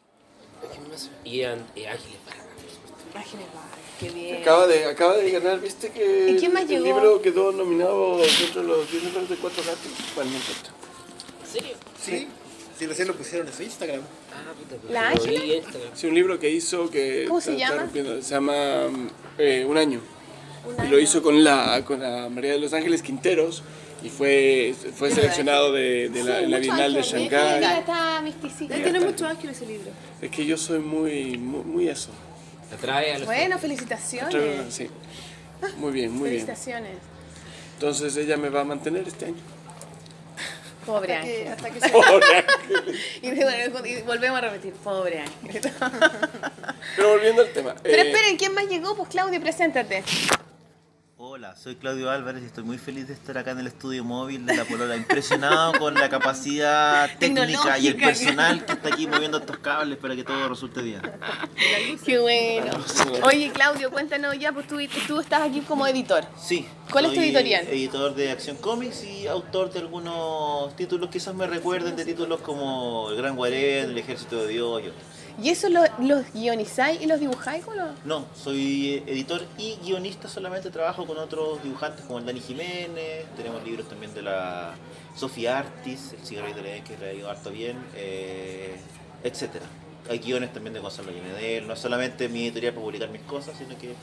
¿quién 0.71 0.89
más? 0.89 1.09
Y 1.23 1.43
An- 1.43 1.65
eh, 1.75 1.87
Ángeles 1.87 2.19
Vargas, 2.25 2.45
por 2.45 2.69
supuesto. 2.71 3.17
Ángeles 3.17 3.45
Vargas, 3.53 3.79
qué 3.99 4.09
bien. 4.09 4.41
Acaba 4.41 4.67
de, 4.67 4.85
acaba 4.85 5.17
de 5.17 5.31
ganar, 5.31 5.59
¿viste 5.59 5.89
que 5.91 6.31
¿Y 6.31 6.37
quién 6.37 6.53
más 6.53 6.63
el 6.63 6.69
llegó? 6.69 6.85
libro 6.85 7.21
quedó 7.21 7.51
nominado 7.51 8.17
dentro 8.19 8.61
de 8.61 8.67
los 8.67 8.91
10 8.91 9.03
mejores 9.03 9.29
de 9.29 9.35
cuatro 9.37 9.63
gatos? 9.63 9.91
Bueno, 10.15 10.31
no 10.31 10.37
importa. 10.37 10.69
¿En 11.45 11.51
serio? 11.51 11.75
Sí, 12.01 12.27
sí, 12.77 12.85
recién 12.87 13.07
lo 13.07 13.15
pusieron 13.15 13.47
en 13.47 13.53
su 13.53 13.63
Instagram. 13.63 14.01
Ah, 14.33 14.53
puta, 14.57 14.75
pero 14.81 14.93
¿La 14.93 15.13
lo 15.13 15.23
vi 15.23 15.35
Ángela? 15.57 15.85
Sí, 15.95 16.07
un 16.07 16.15
libro 16.15 16.39
que 16.39 16.49
hizo 16.49 16.89
que... 16.89 17.25
¿Cómo 17.27 17.41
se 17.41 17.51
está- 17.53 17.63
está 17.63 17.69
llama? 17.73 17.81
rompiendo. 17.83 18.21
Se 18.21 18.29
llama 18.29 18.53
eh, 19.37 19.65
Un 19.67 19.77
año. 19.77 20.01
Un 20.65 20.73
Y 20.73 20.77
lo 20.77 20.83
año. 20.97 20.99
hizo 20.99 21.21
con 21.23 21.43
la, 21.43 21.83
con 21.85 21.99
la 22.01 22.29
María 22.29 22.51
de 22.53 22.59
los 22.59 22.73
Ángeles 22.73 23.01
Quinteros 23.01 23.63
y 24.03 24.09
fue, 24.09 24.75
fue 24.95 25.09
seleccionado 25.09 25.71
de, 25.71 26.09
de 26.09 26.23
la, 26.23 26.41
en 26.41 26.51
la 26.51 26.57
Mucho 26.57 26.71
Bienal 26.73 26.93
de 26.93 26.99
ángel, 26.99 27.19
Shanghái. 27.21 27.55
Mira, 27.59 27.77
está 27.79 28.21
misticita. 28.21 28.75
Él 28.75 28.83
tiene 28.83 28.99
mucho 28.99 29.25
ángel 29.25 29.49
ese 29.49 29.65
libro. 29.65 29.89
Es 30.21 30.29
que 30.29 30.45
yo 30.45 30.55
soy 30.57 30.79
muy, 30.79 31.37
muy, 31.37 31.63
muy 31.63 31.89
eso. 31.89 32.09
Atrae 32.73 33.13
a 33.13 33.19
los 33.19 33.27
Bueno, 33.27 33.57
felicitaciones. 33.59 34.73
Sí. 34.73 34.89
Muy 35.77 35.91
bien, 35.91 36.11
muy 36.11 36.29
bien. 36.29 36.45
Felicitaciones. 36.45 36.97
Entonces 37.75 38.15
ella 38.17 38.37
me 38.37 38.49
va 38.49 38.61
a 38.61 38.63
mantener 38.63 39.07
este 39.07 39.25
año. 39.25 39.35
Pobre 40.85 41.15
Hasta 41.15 41.27
que, 41.27 41.37
Ángel. 41.37 41.53
hasta 41.53 41.69
que 41.69 41.79
se 41.81 41.89
Pobre. 41.89 42.45
Y, 43.21 43.31
bueno, 43.31 43.85
y 43.85 44.01
volvemos 44.03 44.37
a 44.37 44.41
repetir, 44.41 44.73
pobre 44.73 45.19
Ángel. 45.19 45.71
Pero 46.95 47.09
volviendo 47.09 47.41
al 47.41 47.49
tema. 47.49 47.75
Pero 47.83 48.01
eh, 48.03 48.09
esperen, 48.09 48.37
¿quién 48.37 48.53
más 48.53 48.67
llegó? 48.67 48.95
Pues 48.95 49.09
Claudia, 49.09 49.39
preséntate. 49.39 50.03
Hola, 51.37 51.55
soy 51.55 51.75
Claudio 51.75 52.09
Álvarez 52.09 52.41
y 52.41 52.47
estoy 52.47 52.63
muy 52.63 52.79
feliz 52.79 53.07
de 53.07 53.13
estar 53.13 53.37
acá 53.37 53.51
en 53.51 53.59
el 53.59 53.67
estudio 53.67 54.03
móvil 54.03 54.43
de 54.47 54.57
La 54.57 54.65
Polola, 54.65 54.95
impresionado 54.95 55.73
con 55.73 55.93
la 55.93 56.09
capacidad 56.09 57.15
técnica 57.19 57.77
y 57.77 57.89
el 57.89 57.95
personal 57.95 58.65
que 58.65 58.71
está 58.71 58.87
aquí 58.89 59.05
moviendo 59.05 59.37
estos 59.37 59.59
cables 59.59 59.99
para 59.99 60.15
que 60.15 60.23
todo 60.23 60.49
resulte 60.49 60.81
bien. 60.81 60.99
Qué 62.03 62.17
bueno. 62.17 62.71
Oye, 63.21 63.51
Claudio, 63.51 63.91
cuéntanos 63.91 64.35
ya, 64.39 64.51
pues 64.51 64.65
tú, 64.65 64.77
tú 65.05 65.19
estás 65.19 65.43
aquí 65.43 65.61
como 65.61 65.85
editor. 65.85 66.25
Sí. 66.41 66.65
¿Cuál 66.91 67.05
es 67.05 67.13
tu 67.13 67.19
editorial? 67.19 67.67
Editor 67.67 68.15
de 68.15 68.31
Acción 68.31 68.57
Comics 68.57 69.03
y 69.03 69.27
autor 69.27 69.71
de 69.71 69.81
algunos 69.81 70.75
títulos 70.75 71.11
quizás 71.11 71.35
me 71.35 71.45
recuerden 71.45 71.95
de 71.95 72.03
títulos 72.03 72.41
como 72.41 73.11
El 73.11 73.17
Gran 73.17 73.35
Guarén, 73.35 73.91
El 73.91 73.97
Ejército 73.99 74.37
de 74.37 74.47
Dios 74.47 74.81
y 74.81 74.87
otros. 74.87 75.16
¿Y 75.41 75.49
eso 75.49 75.69
lo- 75.69 75.83
los 75.99 76.25
guionizáis 76.33 76.99
y 77.01 77.05
los 77.05 77.19
dibujáis? 77.19 77.63
¿o 77.67 77.73
no? 77.75 77.85
No, 78.05 78.25
soy 78.35 79.03
editor 79.05 79.43
y 79.57 79.75
guionista, 79.83 80.27
solamente 80.27 80.71
trabajo 80.71 81.05
con 81.05 81.17
otros 81.17 81.61
dibujantes 81.63 82.03
como 82.05 82.17
el 82.19 82.25
Dani 82.25 82.39
Jiménez, 82.39 83.25
tenemos 83.35 83.63
libros 83.63 83.87
también 83.87 84.13
de 84.15 84.23
la 84.23 84.73
Sofía 85.15 85.59
Artis, 85.59 86.13
el 86.19 86.25
cigarrillo 86.25 86.63
de 86.63 86.81
que 86.83 86.97
le 86.97 87.09
ha 87.09 87.13
ido 87.13 87.29
harto 87.29 87.51
bien, 87.51 87.77
eh, 87.95 88.77
etcétera. 89.23 89.65
Hay 90.09 90.19
guiones 90.19 90.51
también 90.53 90.73
de 90.73 90.79
Gonzalo 90.79 91.11
Llenedel, 91.11 91.67
no 91.67 91.73
es 91.73 91.79
solamente 91.79 92.29
mi 92.29 92.43
editorial 92.45 92.73
para 92.73 92.83
publicar 92.85 93.09
mis 93.09 93.21
cosas, 93.23 93.55
sino 93.57 93.77
que 93.77 93.93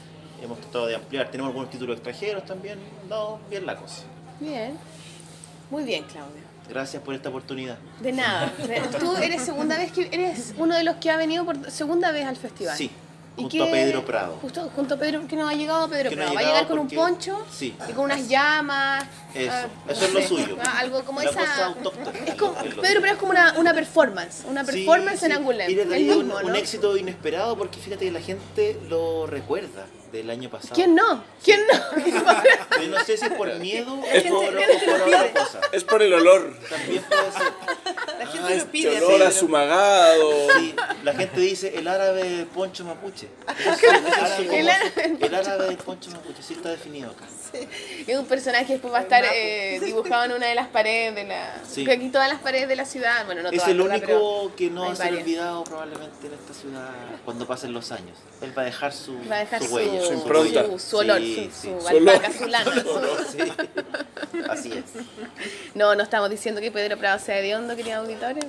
hemos 0.43 0.61
tratado 0.61 0.87
de 0.87 0.95
ampliar. 0.95 1.31
Tenemos 1.31 1.49
algunos 1.51 1.71
títulos 1.71 1.97
extranjeros 1.97 2.45
también, 2.45 2.79
no, 3.09 3.41
bien 3.51 3.67
la 3.67 3.75
cosa. 3.77 4.03
Bien. 4.39 4.77
Muy 5.71 5.83
bien, 5.83 6.05
Claudio. 6.05 6.44
Gracias 6.69 7.03
por 7.03 7.15
esta 7.15 7.29
oportunidad. 7.29 7.77
De 8.01 8.13
nada. 8.13 8.53
Tú 8.99 9.17
eres 9.17 9.43
segunda 9.43 9.77
vez 9.77 9.93
que 9.93 10.09
eres 10.11 10.55
uno 10.57 10.75
de 10.77 10.85
los 10.85 10.97
que 10.97 11.11
ha 11.11 11.17
venido 11.17 11.45
por 11.45 11.71
segunda 11.71 12.11
vez 12.11 12.25
al 12.27 12.37
festival. 12.37 12.77
Sí, 12.77 12.91
¿Y 13.37 13.43
junto 13.43 13.57
qué- 13.57 13.63
a 13.63 13.71
Pedro 13.71 14.05
Prado. 14.05 14.39
Justo 14.41 14.71
junto 14.75 14.95
a 14.95 14.97
Pedro, 14.97 15.27
que 15.29 15.37
no 15.37 15.47
ha 15.49 15.53
llegado 15.55 15.89
Pedro 15.89 16.11
no 16.11 16.17
Prado. 16.17 16.35
Va 16.35 16.39
a 16.41 16.43
llegado 16.43 16.55
llegar 16.63 16.69
con 16.69 16.79
un 16.79 16.89
poncho 16.89 17.45
Sí. 17.53 17.77
y 17.89 17.93
con 17.93 18.05
unas 18.07 18.29
llamas. 18.29 19.05
Eso, 19.35 19.51
ah, 19.53 19.67
eso 19.89 20.01
no 20.01 20.07
es 20.07 20.13
lo 20.15 20.21
sé, 20.21 20.27
suyo. 20.29 20.57
ah, 20.65 20.79
Algo 20.79 21.05
como 21.05 21.21
La 21.21 21.31
esa. 21.31 21.41
cosa 21.41 21.67
autóctona. 21.67 22.19
Es 22.27 22.35
como, 22.37 22.55
Pedro 22.55 23.01
Prado 23.01 23.07
es 23.15 23.17
como 23.19 23.31
una, 23.33 23.55
una 23.59 23.75
performance. 23.75 24.45
Una 24.49 24.65
Sí, 24.65 24.73
performance 24.73 25.23
en 25.25 25.33
sí. 25.33 25.37
Angoulême. 25.37 25.71
Y 25.71 25.75
de 25.75 25.83
El 25.83 25.93
ahí 25.93 26.05
mismo, 26.05 26.21
un, 26.21 26.29
¿no? 26.29 26.37
un 26.49 26.57
éxito 26.57 26.97
inesperado 26.97 27.57
porque 27.59 27.79
fíjate 27.81 28.05
que 28.07 28.11
la 28.13 28.21
gente 28.21 28.81
lo 28.89 29.27
recuerda 29.27 29.87
del 30.19 30.31
año 30.31 30.49
pasado. 30.49 30.75
¿Quién 30.75 30.95
no? 30.95 31.25
¿Quién 31.43 31.61
no? 31.67 32.81
Yo 32.81 32.89
no 32.89 33.05
sé 33.05 33.17
si 33.17 33.25
es 33.27 33.33
por 33.33 33.53
miedo 33.59 33.95
o 33.95 34.05
Es 34.07 34.23
por, 34.25 34.45
por- 34.45 34.55
o 34.55 34.99
por 34.99 35.09
otra 35.09 35.33
cosa. 35.33 35.61
Es 35.73 35.85
por 35.85 36.03
el 36.03 36.13
olor. 36.15 36.57
También 36.71 37.03
puede 37.03 37.33
ser. 37.33 37.53
La 38.19 38.27
gente 38.27 38.39
Ah, 38.39 38.41
lo 38.43 38.49
este 38.49 38.67
pide. 38.69 38.97
olor 38.99 39.15
a 39.15 39.19
Pedro. 39.19 39.31
sumagado. 39.33 40.31
Sí, 40.59 40.75
la 41.03 41.15
gente 41.15 41.41
dice 41.41 41.77
el 41.77 41.89
árabe 41.89 42.47
poncho 42.55 42.85
mapuche. 42.85 43.29
Eso 43.59 43.71
es- 43.71 43.83
eso 43.83 44.25
es 44.41 44.47
como- 44.47 44.53
El 44.59 44.69
árabe 44.71 45.17
el 45.21 45.35
árabe 45.35 45.77
poncho 45.77 46.11
mapuche, 46.11 46.43
sí 46.43 46.55
está 46.55 46.71
definido 46.71 47.11
acá. 47.11 47.25
Es 48.07 48.19
un 48.19 48.27
personaje 48.27 48.67
que 48.67 48.73
después 48.75 48.93
va 48.93 48.99
a 48.99 49.03
estar 49.03 49.25
eh, 49.33 49.81
dibujado 49.85 50.25
en 50.25 50.33
una 50.33 50.47
de 50.47 50.55
las 50.55 50.69
paredes 50.69 51.15
de 51.15 51.25
la. 51.25 51.55
Sí. 51.69 51.85
que 51.85 51.93
aquí 51.93 52.09
todas 52.09 52.29
las 52.29 52.41
paredes 52.41 52.69
de 52.69 52.77
la 52.77 52.85
ciudad. 52.85 53.25
Bueno, 53.27 53.43
no 53.43 53.49
Es 53.51 53.57
todas, 53.57 53.69
el 53.71 53.81
único 53.81 54.53
que 54.57 54.71
no 54.71 54.87
va 54.87 54.93
a 54.93 54.97
ser 54.97 55.13
olvidado 55.15 55.65
probablemente 55.65 56.27
en 56.27 56.33
esta 56.35 56.55
ciudad 56.55 56.91
cuando 57.25 57.47
pasen 57.47 57.73
los 57.73 57.93
años. 57.93 58.17
Él 58.43 58.57
va 58.57 58.63
a 58.63 58.65
dejar 58.67 58.93
su, 58.93 59.17
Va 59.31 59.37
a 59.37 59.39
dejar 59.41 59.63
su, 59.63 59.75
huella, 59.75 60.01
Su 60.07 60.13
impronta. 60.15 60.67
su, 60.67 60.79
su 60.79 60.97
olor, 60.99 61.19
Sí, 61.19 61.51
su, 61.55 61.61
sí. 61.61 61.69
su 61.75 61.81
Su 61.81 61.97
olor. 61.97 62.09
alpaca, 62.15 62.33
su 62.39 62.47
lana. 62.47 62.73
Sí. 63.31 63.39
Así 64.49 64.73
es. 64.73 64.85
No, 65.75 65.95
no 65.95 66.03
estamos 66.03 66.31
diciendo 66.31 66.61
que 66.61 66.71
Pedro 66.71 66.97
Prado 66.99 67.19
sea 67.19 67.39
hediondo, 67.39 67.75
queridos 67.77 67.99
auditores. 68.01 68.45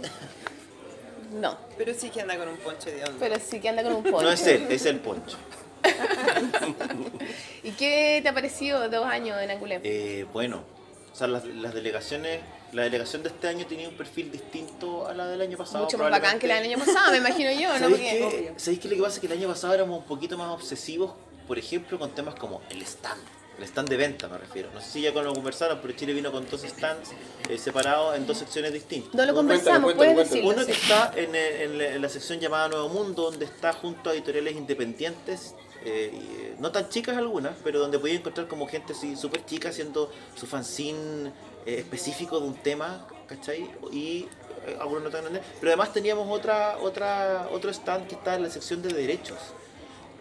No, 1.33 1.57
Pero 1.77 1.93
sí 1.93 2.09
que 2.09 2.21
anda 2.21 2.37
con 2.37 2.47
un 2.47 2.57
ponche 2.57 2.91
de 2.91 3.03
onda. 3.03 3.15
pero 3.19 3.35
sí 3.45 3.59
que 3.59 3.67
anda 3.69 3.83
con 3.83 3.93
un 3.93 4.03
poncho. 4.03 4.21
No 4.21 4.31
es 4.31 4.45
él, 4.47 4.67
es 4.69 4.85
el 4.85 4.99
poncho. 4.99 5.37
¿Y 7.63 7.71
qué 7.71 8.19
te 8.21 8.29
ha 8.29 8.33
parecido 8.33 8.89
dos 8.89 9.05
años 9.05 9.41
en 9.41 9.49
Angoulême? 9.51 9.81
Eh, 9.83 10.25
bueno, 10.33 10.63
o 11.11 11.15
sea, 11.15 11.27
las, 11.27 11.45
las 11.45 11.73
delegaciones, 11.73 12.41
la 12.73 12.83
delegación 12.83 13.23
de 13.23 13.29
este 13.29 13.47
año 13.47 13.65
tenía 13.65 13.87
un 13.87 13.95
perfil 13.95 14.31
distinto 14.31 15.07
a 15.07 15.13
la 15.13 15.27
del 15.27 15.41
año 15.41 15.57
pasado. 15.57 15.85
Mucho 15.85 15.97
más 15.97 16.11
bacán 16.11 16.39
que 16.39 16.47
la 16.47 16.55
del 16.55 16.73
año 16.73 16.77
pasado, 16.77 17.11
me 17.11 17.17
imagino 17.17 17.51
yo, 17.51 17.71
¿no? 17.73 17.79
¿Sabéis 17.79 17.99
qué? 17.99 18.53
¿Sabéis 18.57 18.79
qué 18.79 18.89
lo 18.89 18.95
que 18.97 19.01
pasa? 19.01 19.15
Es 19.15 19.19
que 19.21 19.27
el 19.27 19.33
año 19.33 19.47
pasado 19.47 19.73
éramos 19.73 19.99
un 19.99 20.05
poquito 20.05 20.37
más 20.37 20.49
obsesivos, 20.49 21.13
por 21.47 21.57
ejemplo, 21.57 21.97
con 21.97 22.11
temas 22.11 22.35
como 22.35 22.61
el 22.69 22.81
stand. 22.81 23.21
El 23.57 23.63
stand 23.63 23.87
de 23.87 23.95
venta 23.95 24.27
me 24.27 24.37
refiero. 24.37 24.69
No 24.73 24.81
sé 24.81 24.91
si 24.91 25.01
ya 25.01 25.13
con 25.13 25.23
lo 25.23 25.33
conversaron, 25.33 25.79
pero 25.81 25.93
Chile 25.95 26.11
vino 26.11 26.31
con 26.31 26.49
dos 26.49 26.61
stands 26.63 27.11
eh, 27.49 27.57
separados 27.57 28.17
en 28.17 28.27
dos 28.27 28.37
secciones 28.37 28.73
distintas. 28.73 29.13
No 29.13 29.25
lo 29.25 29.33
conversamos, 29.33 29.93
puedes 29.93 30.17
decirlo. 30.17 30.49
Uno 30.49 30.65
que 30.65 30.73
está 30.73 31.13
en 31.15 32.01
la 32.01 32.09
sección 32.09 32.41
llamada 32.41 32.67
Nuevo 32.67 32.89
Mundo, 32.89 33.31
donde 33.31 33.45
está 33.45 33.71
junto 33.71 34.09
a 34.09 34.13
editoriales 34.13 34.55
independientes, 34.55 35.55
eh, 35.85 36.11
eh, 36.13 36.55
no 36.59 36.71
tan 36.71 36.89
chicas 36.89 37.15
algunas, 37.15 37.53
pero 37.63 37.79
donde 37.79 37.99
podía 37.99 38.15
encontrar 38.15 38.47
como 38.47 38.67
gente 38.67 38.93
así 38.93 39.15
súper 39.15 39.45
chica 39.45 39.69
haciendo 39.69 40.11
su 40.35 40.47
fanzine 40.47 41.31
eh, 41.65 41.79
específico 41.79 42.39
de 42.39 42.47
un 42.47 42.55
tema, 42.55 43.07
¿cachai? 43.27 43.69
Y 43.91 44.27
eh, 44.67 44.77
algunos 44.79 45.03
no 45.03 45.09
tan 45.09 45.21
grandes. 45.21 45.43
Pero 45.59 45.71
además 45.71 45.93
teníamos 45.93 46.27
otra, 46.29 46.77
otra, 46.79 47.49
otro 47.51 47.71
stand 47.71 48.07
que 48.07 48.15
está 48.15 48.35
en 48.35 48.43
la 48.43 48.49
sección 48.49 48.81
de 48.81 48.93
derechos 48.93 49.37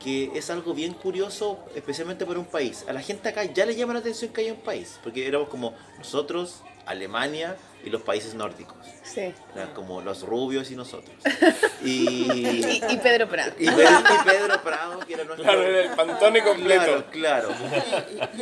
que 0.03 0.31
es 0.35 0.51
algo 0.51 0.75
bien 0.75 0.93
curioso, 0.93 1.61
especialmente 1.75 2.27
para 2.27 2.39
un 2.39 2.45
país. 2.45 2.85
A 2.87 2.93
la 2.93 3.01
gente 3.01 3.31
acá 3.31 3.45
ya 3.45 3.65
le 3.65 3.75
llama 3.75 3.95
la 3.95 4.01
atención 4.01 4.33
que 4.33 4.43
haya 4.43 4.53
un 4.53 4.61
país, 4.61 4.99
porque 5.03 5.27
éramos 5.27 5.49
como 5.49 5.73
nosotros, 5.97 6.61
Alemania 6.87 7.57
y 7.85 7.91
los 7.91 8.03
países 8.03 8.35
nórdicos. 8.35 8.77
Sí. 9.03 9.33
Como 9.75 10.01
los 10.01 10.23
rubios 10.23 10.71
y 10.71 10.77
nosotros. 10.77 11.15
Y, 11.85 12.31
Y, 12.33 12.83
y 12.89 12.97
Pedro 12.97 13.29
Prado. 13.29 13.53
y 13.59 13.67
Pedro, 13.67 13.99
y 14.01 14.25
Pedro 14.29 14.63
Prado, 14.63 14.99
que 15.01 15.13
era 15.15 15.25
nuestro... 15.25 15.45
Claro, 15.45 15.63
era 15.63 15.81
el 15.83 15.91
pantone 15.91 16.43
completo. 16.43 17.05
Claro, 17.11 17.49
claro. 17.51 17.55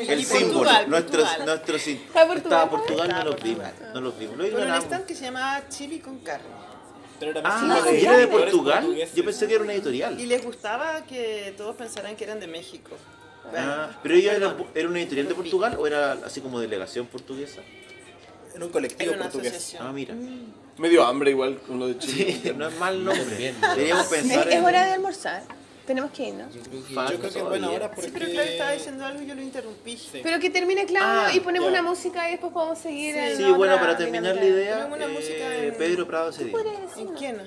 El 0.09 0.21
y 0.21 0.25
símbolo, 0.25 0.55
Portugal, 0.61 0.91
nuestro, 0.91 1.21
Portugal. 1.23 1.47
nuestro 1.47 1.79
sí- 1.79 2.03
¿Está 2.07 2.27
Portugal? 2.27 2.37
Estaba 2.37 2.71
Portugal, 2.71 3.09
no 3.09 3.25
los 3.25 3.43
vimos, 3.43 3.67
no 3.95 4.01
los 4.01 4.19
vimos. 4.19 4.37
Lo 4.37 4.45
un 4.59 4.75
stand 4.75 5.07
que 5.07 5.15
se 5.17 5.25
llamaba 5.25 5.69
Chili 5.69 5.99
con 5.99 6.19
carne. 6.21 6.47
Pero 7.19 7.33
era 7.33 7.41
Ah, 7.45 7.63
más 7.63 7.87
¿y 7.89 7.93
de 7.93 8.03
era 8.03 8.17
de 8.17 8.27
Portugal? 8.29 8.87
Yo 9.15 9.25
pensé 9.25 9.47
que 9.49 9.55
era 9.55 9.65
una 9.65 9.73
editorial. 9.75 10.21
Y 10.21 10.27
les 10.27 10.45
gustaba 10.45 11.03
que 11.05 11.53
todos 11.57 11.75
pensaran 11.77 12.15
que 12.17 12.25
eran 12.25 12.39
de 12.39 12.47
México. 12.47 12.91
Ah, 13.57 13.91
¿Pero 14.05 14.15
ella 14.15 14.35
era, 14.35 14.55
era 14.75 14.89
una 14.89 15.01
editorial 15.01 15.27
de 15.29 15.35
Portugal 15.35 15.77
o 15.79 15.87
era 15.87 16.13
así 16.25 16.41
como 16.41 16.61
delegación 16.61 17.07
portuguesa? 17.07 17.61
Era 18.55 18.65
un 18.65 18.71
colectivo 18.73 19.13
portugués. 19.17 19.53
asociación. 19.53 19.87
Ah, 19.87 19.93
mira. 19.93 20.15
Me 20.79 20.89
dio 20.89 21.05
hambre 21.05 21.31
igual 21.31 21.59
con 21.61 21.79
lo 21.79 21.89
de 21.89 21.99
Chile. 21.99 22.41
Sí, 22.43 22.53
no 22.57 22.69
es 22.69 22.79
mal 22.79 23.05
nombre. 23.05 23.55
Deberíamos 23.75 24.07
pensar 24.07 24.49
es 24.49 24.55
en... 24.55 24.65
hora 24.65 24.85
de 24.87 24.93
almorzar. 24.93 25.43
Tenemos 25.87 26.13
que 26.13 26.29
ir, 26.29 26.35
¿no? 26.35 26.45
Yo 26.49 26.63
creo 27.19 27.21
que 27.33 27.39
es 27.39 27.45
buena 27.45 27.71
hora 27.71 27.89
porque... 27.91 28.03
Sí, 28.03 28.11
pero 28.13 28.27
Claudio 28.31 28.53
estaba 28.53 28.71
diciendo 28.71 29.05
algo 29.05 29.21
y 29.23 29.27
yo 29.27 29.35
lo 29.35 29.43
interrumpí. 29.43 29.97
Sí. 29.97 30.21
Pero 30.23 30.39
que 30.39 30.49
termine 30.49 30.87
Claudio 30.87 31.21
Ah, 31.27 31.35
y 31.35 31.41
ponemos 31.41 31.73
ya. 31.73 31.81
una 31.81 31.91
música 31.91 32.29
y 32.29 32.33
después 32.33 32.53
podemos 32.53 32.79
seguir. 32.79 33.17
en 33.17 33.37
Sí, 33.37 33.43
otra 33.43 33.57
bueno, 33.57 33.77
para 33.81 33.97
terminar 33.97 34.37
la 34.37 34.45
idea, 34.45 34.89
Ponemos 34.89 34.99
una 34.99 35.09
música 35.09 35.55
eh, 35.57 35.69
en- 35.69 35.75
Pedro 35.75 36.07
Prado 36.07 36.31
día. 36.31 36.53
¿Puedes 36.53 36.97
¿En 36.97 37.09
quién? 37.15 37.39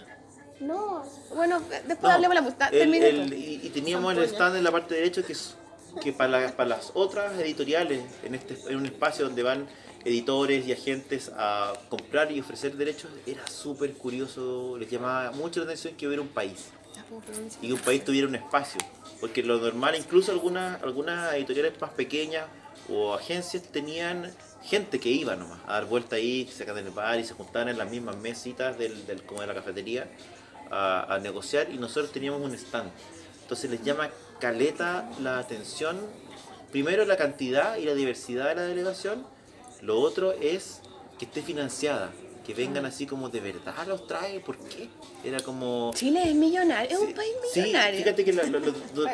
No, 0.60 1.04
bueno, 1.34 1.62
después 1.88 2.02
No, 2.02 2.10
hablemos 2.12 2.36
la 2.36 2.42
música. 2.42 2.70
y, 2.74 3.60
y 3.64 3.70
teníamos 3.74 4.16
el 4.18 4.24
stand 4.26 4.58
en 4.58 4.64
la 4.64 4.72
parte 4.72 4.96
derecha 4.96 5.22
que, 5.24 5.32
es, 5.34 5.56
que 6.02 6.12
para, 6.14 6.40
la- 6.42 6.56
para 6.56 6.70
las 6.70 6.92
otras 6.94 7.40
editoriales, 7.40 8.02
en, 8.24 8.36
este, 8.36 8.58
en 8.68 8.76
un 8.78 8.86
espacio 8.86 9.26
donde 9.26 9.44
van 9.44 9.68
editores 10.06 10.66
y 10.68 10.72
agentes 10.72 11.32
a 11.36 11.74
comprar 11.90 12.32
y 12.32 12.40
ofrecer 12.40 12.76
derechos, 12.78 13.12
era 13.26 13.46
súper 13.48 13.94
curioso, 13.94 14.78
les 14.78 14.90
llamaba 14.90 15.32
mucho 15.32 15.60
la 15.60 15.66
atención 15.66 15.96
que 15.96 16.06
hubiera 16.08 16.22
un 16.22 16.30
país 16.30 16.68
y 17.62 17.68
que 17.68 17.74
un 17.74 17.80
país 17.80 18.06
tuviera 18.06 18.28
un 18.28 18.36
espacio. 18.36 18.80
Porque 19.20 19.42
lo 19.44 19.58
normal, 19.58 19.96
incluso 19.96 20.32
algunas, 20.32 20.82
algunas 20.84 21.34
editoriales 21.34 21.74
más 21.82 21.92
pequeñas 21.92 22.46
o 22.90 23.14
agencias 23.16 23.64
tenían 23.64 24.32
gente 24.64 25.00
que 25.00 25.10
iba 25.10 25.36
nomás 25.36 25.60
a 25.68 25.74
dar 25.74 25.86
vuelta 25.86 26.16
ahí, 26.18 26.48
se 26.52 26.60
sacan 26.60 26.76
del 26.76 26.92
bar 26.92 27.20
y 27.20 27.24
se 27.24 27.34
juntaban 27.34 27.70
en 27.70 27.78
las 27.78 27.90
mismas 27.90 28.16
mesitas 28.18 28.78
del, 28.78 29.06
del- 29.08 29.24
como 29.24 29.42
de 29.42 29.48
la 29.48 29.54
cafetería 29.56 30.08
a, 30.70 31.16
a 31.16 31.20
negociar 31.20 31.70
y 31.72 31.78
nosotros 31.78 32.12
teníamos 32.12 32.42
un 32.42 32.54
stand. 32.54 32.92
Entonces 33.42 33.70
les 33.72 33.84
llama 33.84 34.10
caleta 34.40 35.10
la 35.20 35.40
atención, 35.40 35.98
primero 36.72 37.06
la 37.06 37.16
cantidad 37.18 37.78
y 37.78 37.86
la 37.86 37.94
diversidad 37.96 38.50
de 38.50 38.56
la 38.56 38.64
delegación, 38.64 39.26
lo 39.86 40.00
otro 40.00 40.32
es 40.34 40.80
que 41.20 41.26
esté 41.26 41.42
financiada, 41.42 42.12
que 42.46 42.54
vengan 42.54 42.86
así 42.86 43.06
como 43.06 43.30
de 43.30 43.40
verdad 43.40 43.88
los 43.88 44.06
trae, 44.08 44.40
¿por 44.40 44.58
qué? 44.58 44.88
Era 45.24 45.40
como... 45.42 45.92
Chile 45.96 46.22
es 46.30 46.36
millonario, 46.36 46.92
es 46.98 47.04
un 47.04 47.14
país 47.14 47.32
Sí, 47.54 47.62
millonario. 47.62 48.00
fíjate 48.04 48.26
que 48.26 48.34
la- 48.34 48.44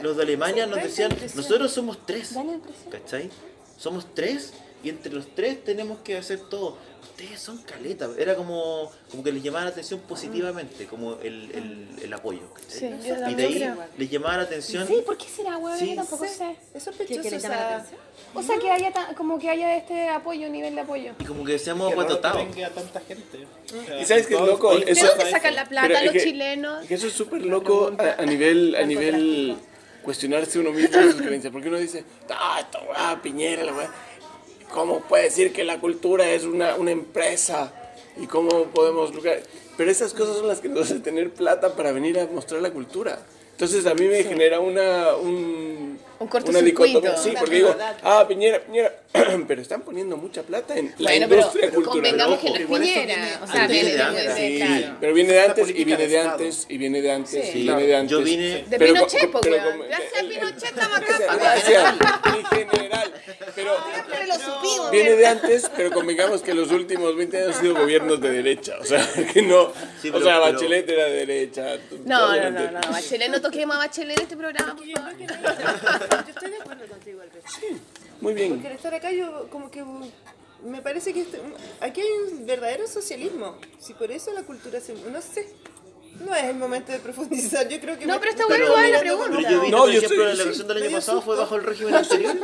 los 0.02 0.18
de 0.18 0.24
Alemania 0.24 0.66
nos 0.66 0.82
decían, 0.84 1.12
nosotros 1.36 1.72
somos 1.72 2.06
tres, 2.06 2.34
Da 2.34 2.44
la 2.44 2.54
impresión. 2.54 2.90
¿cachai? 2.92 3.30
Somos 3.78 4.06
tres 4.14 4.54
y 4.84 4.90
entre 4.90 5.12
los 5.14 5.34
tres 5.36 5.64
tenemos 5.64 6.00
que 6.00 6.18
hacer 6.18 6.40
todo. 6.50 6.78
Ustedes 7.04 7.40
son 7.40 7.58
caletas, 7.60 8.12
era 8.18 8.36
como, 8.36 8.92
como 9.12 9.24
que 9.24 9.32
les 9.32 9.44
llamaba 9.44 9.66
la 9.66 9.72
atención 9.72 10.00
positivamente, 10.02 10.88
como 10.88 11.16
el, 11.22 11.52
el, 11.52 11.88
el 12.04 12.14
apoyo. 12.14 12.42
¿cachai? 12.54 12.80
Sí, 12.80 12.86
y 13.08 13.36
de 13.36 13.44
ahí 13.46 13.54
creo. 13.56 13.78
les 13.98 14.10
llamaba 14.10 14.38
la 14.38 14.44
atención. 14.44 14.88
Sí, 14.88 15.04
¿por 15.06 15.18
qué 15.18 15.26
será, 15.26 15.58
weón? 15.58 15.78
Sí. 15.78 15.96
Tampoco 15.96 16.26
sé. 16.28 16.58
Es 16.74 16.84
sospechoso. 16.84 17.22
¿Qué, 17.22 17.30
que 17.30 17.36
o 17.36 17.50
la 17.50 17.76
atención? 17.78 18.00
O 18.34 18.42
sea, 18.42 18.58
que 18.60 18.70
haya 18.72 18.92
ta- 18.92 19.14
como 19.16 19.38
que 19.40 19.50
haya 19.50 19.76
este 19.76 20.08
apoyo, 20.10 20.48
nivel 20.50 20.76
de 20.76 20.82
apoyo. 20.82 21.12
Y 21.20 21.24
como 21.26 21.44
que 21.44 21.60
seamos 21.60 21.94
raro 21.96 22.08
que 22.54 22.66
tanta 22.74 23.02
gente. 23.02 23.46
O 23.46 23.86
sea, 23.86 24.02
¿Y 24.02 24.06
sabes 24.06 24.28
qué 24.28 24.36
es 24.36 24.42
loco? 24.42 24.78
¿De 24.78 24.92
Eso- 24.92 25.08
dónde 25.08 25.30
sacan 25.32 25.56
la 25.56 25.66
plata 25.66 26.00
es 26.00 26.04
los 26.06 26.14
que- 26.14 26.24
chilenos? 26.24 26.82
Es 26.84 26.88
que 26.88 26.94
eso 26.96 27.08
es 27.08 27.14
súper 27.14 27.46
loco 27.46 27.92
a, 27.98 28.22
a 28.22 28.26
nivel, 28.26 28.76
a 28.76 28.84
nivel 28.84 29.58
cuestionarse 30.04 30.60
uno 30.60 30.72
mismo 30.72 31.02
sus 31.02 31.16
creencias. 31.22 31.52
Porque 31.52 31.68
uno 31.68 31.78
dice, 31.78 32.04
ah, 32.30 32.60
esto, 32.62 32.80
ah, 32.96 33.20
Piñera, 33.22 33.64
la 33.64 33.74
weá. 33.74 33.92
¿Cómo 34.74 35.02
puede 35.02 35.24
decir 35.26 35.52
que 35.52 35.64
la 35.66 35.80
cultura 35.80 36.30
es 36.32 36.44
una, 36.46 36.76
una 36.76 36.92
empresa? 36.92 37.74
¿Y 38.18 38.28
cómo 38.28 38.66
podemos 38.66 39.14
lograr? 39.14 39.42
Pero 39.78 39.92
esas 39.92 40.14
cosas 40.14 40.38
son 40.38 40.48
las 40.48 40.60
que 40.62 40.70
nos 40.70 40.86
hacen 40.86 41.02
tener 41.02 41.32
plata 41.32 41.76
para 41.76 41.92
venir 41.92 42.20
a 42.20 42.28
mostrar 42.28 42.62
la 42.62 42.72
cultura. 42.72 43.20
Entonces 43.52 43.86
a 43.86 43.94
mí 43.94 44.06
me 44.08 44.24
genera 44.24 44.60
una, 44.60 45.16
un, 45.16 46.00
Un 46.22 46.28
una 46.28 46.30
cortocircuito. 46.32 47.02
dicotomía. 47.02 47.18
Sí, 47.18 47.34
porque 47.38 47.56
digo, 47.56 47.76
ah, 48.04 48.26
Piñera, 48.28 48.60
Piñera, 48.62 48.94
pero 49.48 49.62
están 49.62 49.82
poniendo 49.82 50.16
mucha 50.18 50.44
plata 50.44 50.78
en 50.78 50.94
la 51.00 51.10
Bueno, 51.12 51.26
pero 51.28 51.42
industria 51.42 51.72
cultural. 51.72 51.94
convengamos 52.02 52.40
que 52.40 52.50
no 52.50 52.56
es 52.56 52.66
Piñera. 52.68 53.40
O 53.44 53.48
sea, 53.48 53.62
antes 53.64 53.70
viene 53.82 53.92
de 53.96 54.02
antes, 54.04 54.36
Sí, 54.36 54.58
claro. 54.66 54.98
pero 55.02 55.14
viene 55.14 55.34
de 55.34 55.42
antes 55.42 55.70
y 55.70 55.84
viene 55.84 56.08
de 56.08 56.20
antes 56.20 56.66
y 56.70 56.78
viene 56.78 57.02
de 57.02 57.12
antes 57.12 57.46
Sí. 57.52 57.60
y 57.60 57.62
viene 57.64 57.84
de 57.88 57.96
antes. 57.96 58.12
Yo 58.12 58.22
vine- 58.22 58.64
De 58.68 58.78
Pero 58.78 58.94
Pinochet, 58.94 59.32
pero 59.42 59.58
como- 59.72 59.84
Gracias 59.86 60.14
a 60.14 60.22
Pinochet 60.22 60.64
estamos 60.64 60.98
acá. 60.98 61.18
Gracias, 61.36 61.96
en 62.62 62.70
general. 62.70 63.14
Pero 63.56 63.76
Siempre 63.94 64.28
lo 64.28 64.34
supimos. 64.36 64.92
viene 64.92 65.16
de 65.16 65.28
antes, 65.28 65.72
pero 65.76 65.92
convengamos 65.92 66.42
que 66.42 66.54
los 66.54 66.72
últimos 66.72 67.16
20 67.18 67.38
años 67.38 67.56
han 67.56 67.62
sido 67.62 67.76
gobiernos 67.76 68.22
de 68.22 68.30
derecha. 68.32 68.76
O 68.80 68.86
sea, 68.86 69.06
que 69.34 69.42
no. 69.42 69.74
Sí, 70.02 70.10
o 70.10 70.14
pero- 70.14 70.24
sea, 70.26 70.40
pero- 70.40 70.54
Bachelet 70.54 70.90
era 70.90 71.06
de 71.06 71.26
derecha. 71.26 71.78
No, 72.06 72.36
no, 72.36 72.52
no, 72.52 72.72
no, 72.72 72.80
Bachelet, 72.92 73.30
no 73.32 73.42
toquemos 73.42 73.76
a 73.76 73.80
Bachelet 73.80 74.18
en 74.18 74.24
este 74.24 74.38
programa, 74.38 74.76
por 74.76 74.86
favor. 74.88 75.12
Yo 76.12 76.30
estoy 76.34 76.52
de 76.52 76.58
acuerdo 76.58 76.86
contigo, 76.88 77.22
Alberto. 77.22 77.50
Muy 78.22 78.34
bien. 78.34 78.50
Porque 78.54 78.68
al 78.68 78.74
estar 78.74 78.94
acá 78.94 79.12
yo 79.12 79.48
como 79.50 79.72
que 79.72 79.84
me 80.64 80.82
parece 80.82 81.14
que 81.14 81.22
este- 81.22 81.42
aquí 81.80 82.02
hay 82.02 82.08
un 82.32 82.46
verdadero 82.46 82.88
socialismo. 82.88 83.58
Si 83.80 83.94
por 83.94 84.12
eso 84.12 84.32
la 84.34 84.44
cultura 84.44 84.80
se... 84.80 84.94
No 84.94 85.22
sé. 85.22 85.48
No 86.20 86.36
es 86.36 86.44
el 86.44 86.56
momento 86.58 86.92
de 86.92 87.00
profundizar. 87.00 87.68
Yo 87.68 87.80
creo 87.80 87.98
que... 87.98 88.06
No, 88.06 88.14
me- 88.16 88.20
pero 88.20 88.32
está 88.32 88.46
bueno 88.46 88.66
igual 88.66 88.92
la 88.92 89.00
pregunta. 89.00 89.30
Pero 89.38 89.50
yo 89.50 89.60
vine, 89.62 89.72
No, 89.72 89.78
por 89.80 89.92
yo 89.92 89.98
ejemplo, 89.98 90.24
estoy- 90.24 90.38
la 90.38 90.44
elección 90.44 90.68
del 90.68 90.84
año 90.84 90.92
pasado 90.92 91.22
fue 91.22 91.36
bajo 91.38 91.56
el 91.56 91.64
régimen 91.64 91.96
anterior. 91.96 92.36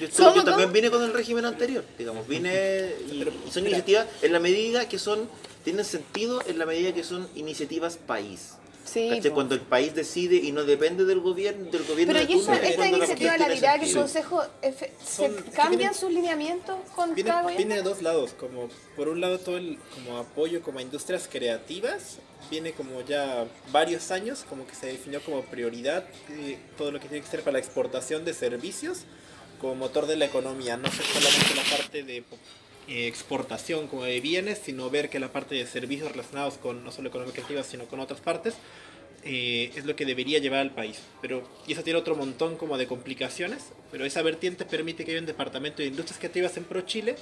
Yo, 0.00 0.06
estuve- 0.06 0.24
¿Cómo, 0.26 0.36
yo 0.36 0.44
también 0.44 0.72
vine 0.72 0.90
con 0.90 1.02
el 1.04 1.12
régimen 1.12 1.44
anterior, 1.44 1.84
digamos, 1.98 2.26
vine 2.26 2.94
y, 3.12 3.22
y 3.22 3.50
son 3.50 3.62
iniciativas 3.64 4.06
en 4.22 4.32
la 4.32 4.40
medida 4.40 4.88
que 4.88 4.98
son, 4.98 5.28
tienen 5.62 5.84
sentido 5.84 6.40
en 6.46 6.58
la 6.58 6.66
medida 6.66 6.92
que 6.92 7.04
son 7.04 7.28
iniciativas 7.36 7.96
país. 7.96 8.54
Sí, 8.84 9.20
po. 9.28 9.34
Cuando 9.34 9.54
el 9.54 9.62
país 9.62 9.94
decide 9.94 10.36
y 10.36 10.52
no 10.52 10.62
depende 10.64 11.04
del 11.04 11.20
gobierno, 11.20 11.70
del 11.70 11.84
gobierno 11.84 12.12
Pero 12.12 12.26
de 12.26 12.32
¿y 12.32 12.38
esa, 12.38 12.54
es 12.56 12.70
esta 12.70 12.86
iniciativa 12.88 13.38
la 13.38 13.48
dirá 13.48 13.78
que 13.78 13.86
el. 13.86 13.94
Consejo 13.94 14.42
F- 14.62 14.92
se 15.02 15.16
Son- 15.16 15.38
es 15.38 15.42
que 15.44 15.50
cambian 15.52 15.78
vienen- 15.78 15.94
sus 15.94 16.12
lineamientos 16.12 16.76
con 16.94 17.14
Viene, 17.14 17.30
cada 17.30 17.42
gobierno? 17.42 17.58
viene 17.66 17.74
de 17.76 17.82
dos 17.82 18.02
lados, 18.02 18.32
como 18.38 18.68
por 18.94 19.08
un 19.08 19.20
lado 19.20 19.38
todo 19.38 19.56
el 19.56 19.78
como 19.94 20.18
apoyo 20.18 20.62
como 20.62 20.78
a 20.78 20.82
industrias 20.82 21.28
creativas, 21.30 22.18
viene 22.50 22.72
como 22.72 23.00
ya 23.00 23.46
varios 23.72 24.10
años, 24.10 24.44
como 24.48 24.66
que 24.66 24.74
se 24.74 24.86
definió 24.88 25.22
como 25.22 25.42
prioridad 25.42 26.04
eh, 26.30 26.58
todo 26.76 26.92
lo 26.92 27.00
que 27.00 27.08
tiene 27.08 27.24
que 27.24 27.30
ser 27.30 27.40
para 27.40 27.54
la 27.54 27.58
exportación 27.60 28.24
de 28.26 28.34
servicios 28.34 28.98
como 29.60 29.76
motor 29.76 30.06
de 30.06 30.16
la 30.16 30.26
economía, 30.26 30.76
no 30.76 30.90
solamente 30.90 31.54
la 31.56 31.76
parte 31.78 32.02
de 32.02 32.22
exportación 32.88 33.86
como 33.88 34.04
de 34.04 34.20
bienes, 34.20 34.60
sino 34.62 34.90
ver 34.90 35.10
que 35.10 35.18
la 35.18 35.32
parte 35.32 35.54
de 35.54 35.66
servicios 35.66 36.10
relacionados 36.10 36.54
con 36.54 36.84
no 36.84 36.92
solo 36.92 37.08
economía 37.08 37.34
creativa, 37.34 37.62
sino 37.62 37.86
con 37.86 38.00
otras 38.00 38.20
partes, 38.20 38.54
eh, 39.24 39.72
es 39.74 39.86
lo 39.86 39.96
que 39.96 40.04
debería 40.04 40.38
llevar 40.38 40.60
al 40.60 40.74
país. 40.74 41.00
Pero, 41.22 41.48
y 41.66 41.72
eso 41.72 41.82
tiene 41.82 41.98
otro 41.98 42.14
montón 42.14 42.56
como 42.56 42.76
de 42.76 42.86
complicaciones, 42.86 43.72
pero 43.90 44.04
esa 44.04 44.20
vertiente 44.22 44.64
permite 44.64 45.04
que 45.04 45.12
haya 45.12 45.20
un 45.20 45.26
departamento 45.26 45.82
de 45.82 45.88
industrias 45.88 46.18
creativas 46.18 46.56
en 46.56 46.64
Pro 46.64 46.82
Chile 46.82 47.16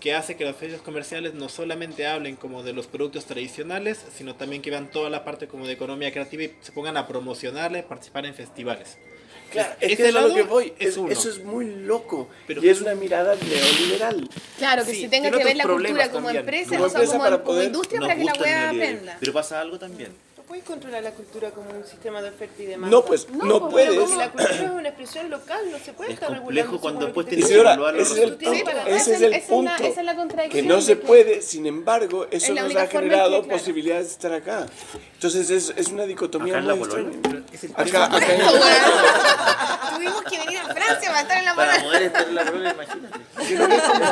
que 0.00 0.12
hace 0.12 0.36
que 0.36 0.44
los 0.44 0.56
ferias 0.56 0.82
comerciales 0.82 1.32
no 1.32 1.48
solamente 1.48 2.06
hablen 2.06 2.36
como 2.36 2.62
de 2.62 2.74
los 2.74 2.86
productos 2.86 3.24
tradicionales, 3.24 4.04
sino 4.14 4.34
también 4.34 4.60
que 4.60 4.68
vean 4.68 4.90
toda 4.90 5.08
la 5.08 5.24
parte 5.24 5.48
como 5.48 5.66
de 5.66 5.72
economía 5.72 6.12
creativa 6.12 6.42
y 6.42 6.52
se 6.60 6.72
pongan 6.72 6.98
a 6.98 7.06
promocionarle, 7.06 7.84
participar 7.84 8.26
en 8.26 8.34
festivales. 8.34 8.98
Claro, 9.54 9.74
Ese 9.80 9.92
es 9.92 9.96
que 9.96 10.02
es 10.02 10.08
a 10.08 10.12
lo 10.12 10.20
lado 10.28 10.34
que 10.34 10.42
voy. 10.42 10.72
es 10.78 10.88
Es- 10.90 10.96
uno. 10.96 11.10
eso 11.10 11.28
es 11.30 11.42
muy 11.42 11.64
loco. 11.74 12.28
Pero- 12.46 12.62
y 12.62 12.68
es 12.68 12.80
una 12.80 12.94
mirada 12.94 13.34
neoliberal. 13.36 14.28
Claro, 14.58 14.84
que 14.84 14.92
Sí, 14.92 15.00
se 15.02 15.08
tenga 15.08 15.30
que 15.30 15.42
ver 15.44 15.56
la 15.56 15.64
cultura 15.64 16.10
como 16.10 16.26
también. 16.26 16.36
empresa, 16.40 16.70
Como 16.70 16.84
o 16.84 16.88
sea, 16.88 16.98
empresa 16.98 17.12
como, 17.12 17.24
para 17.24 17.36
como 17.38 17.46
poder- 17.46 17.66
industria 17.66 18.00
Nos 18.00 18.08
para 18.08 18.18
que 18.20 18.24
la 18.24 18.32
wea 18.42 18.70
aprenda. 18.70 19.16
Pero 19.20 19.32
pasa 19.32 19.60
algo 19.60 19.78
también. 19.78 20.10
No 20.54 20.60
puedes 20.60 20.68
controlar 20.70 21.02
la 21.02 21.10
cultura 21.10 21.50
como 21.50 21.68
un 21.70 21.84
sistema 21.84 22.22
de 22.22 22.28
oferta 22.28 22.62
y 22.62 22.66
demanda. 22.66 22.96
No, 22.96 23.04
pues 23.04 23.28
No, 23.28 23.44
no, 23.44 23.60
pues, 23.68 23.72
puedes. 23.72 23.98
Porque 23.98 24.16
la 24.16 24.30
cultura 24.30 24.54
es 24.54 24.70
una 24.70 24.88
expresión 24.88 25.28
local, 25.30 25.60
no 25.72 25.78
se 25.80 25.92
puede 25.94 26.10
Es 26.10 26.14
estar 26.14 26.30
regulando. 26.30 26.80
cuando 26.80 27.04
después 27.06 27.26
que 27.26 27.30
te 27.30 27.36
que 27.38 27.42
Isidora, 27.42 27.70
evaluar 27.74 27.94
los 27.94 28.02
ese 28.08 28.14
es 28.14 28.24
el 28.30 28.36
punto. 28.36 28.52
Esa 28.52 28.88
Ese 28.96 29.14
es 29.14 29.20
el 29.22 29.30
la- 29.32 29.36
esa 29.36 29.44
es 29.46 29.50
punto. 29.50 29.72
la 30.04 30.12
que 30.12 30.16
contradicción 30.16 30.68
no 30.68 30.76
de 30.76 30.82
se 30.82 30.98
que- 30.98 31.06
puede, 31.06 31.42
sin 31.42 31.66
embargo, 31.66 32.26
eso 32.30 32.46
Es 32.46 32.54
la 32.54 32.62
nos 32.62 32.76
ha 32.76 32.82
en 32.84 32.88
generado 32.88 33.40
que, 33.42 33.48
claro. 33.48 33.58
posibilidades 33.58 34.06
de 34.06 34.12
estar 34.12 34.32
acá. 34.32 34.66
Entonces 35.14 35.50
es, 35.50 35.72
es 35.76 35.88
una 35.88 36.04
dicotomía 36.04 36.52
Acá 36.54 36.60
en 36.62 36.68
la 36.68 36.74
muy 36.76 36.88
Polonia. 36.88 37.12
extraña. 37.18 37.44
Es 37.52 37.64
el 37.64 37.70
Acá, 37.72 38.04
acá 38.04 38.16
en- 38.34 38.40
Esto, 38.40 38.52
weón. 38.52 39.94
Tuvimos 39.96 40.22
que 40.22 40.38
venir 40.38 40.58
a 40.58 40.64
Francia 40.72 41.08
para 41.10 41.20
estar 41.20 41.38
en 41.38 41.44
la 41.46 41.54
Para 41.56 41.72
mano. 41.72 41.84
poder 41.84 42.02
estar 42.04 42.28
en 42.28 42.34
la 42.36 42.44
prueba, 42.44 42.70
imagínate. 42.70 43.18
Yo 43.50 43.56
creo 43.56 43.68
que 43.68 43.76
es 43.76 43.82
como, 43.82 44.04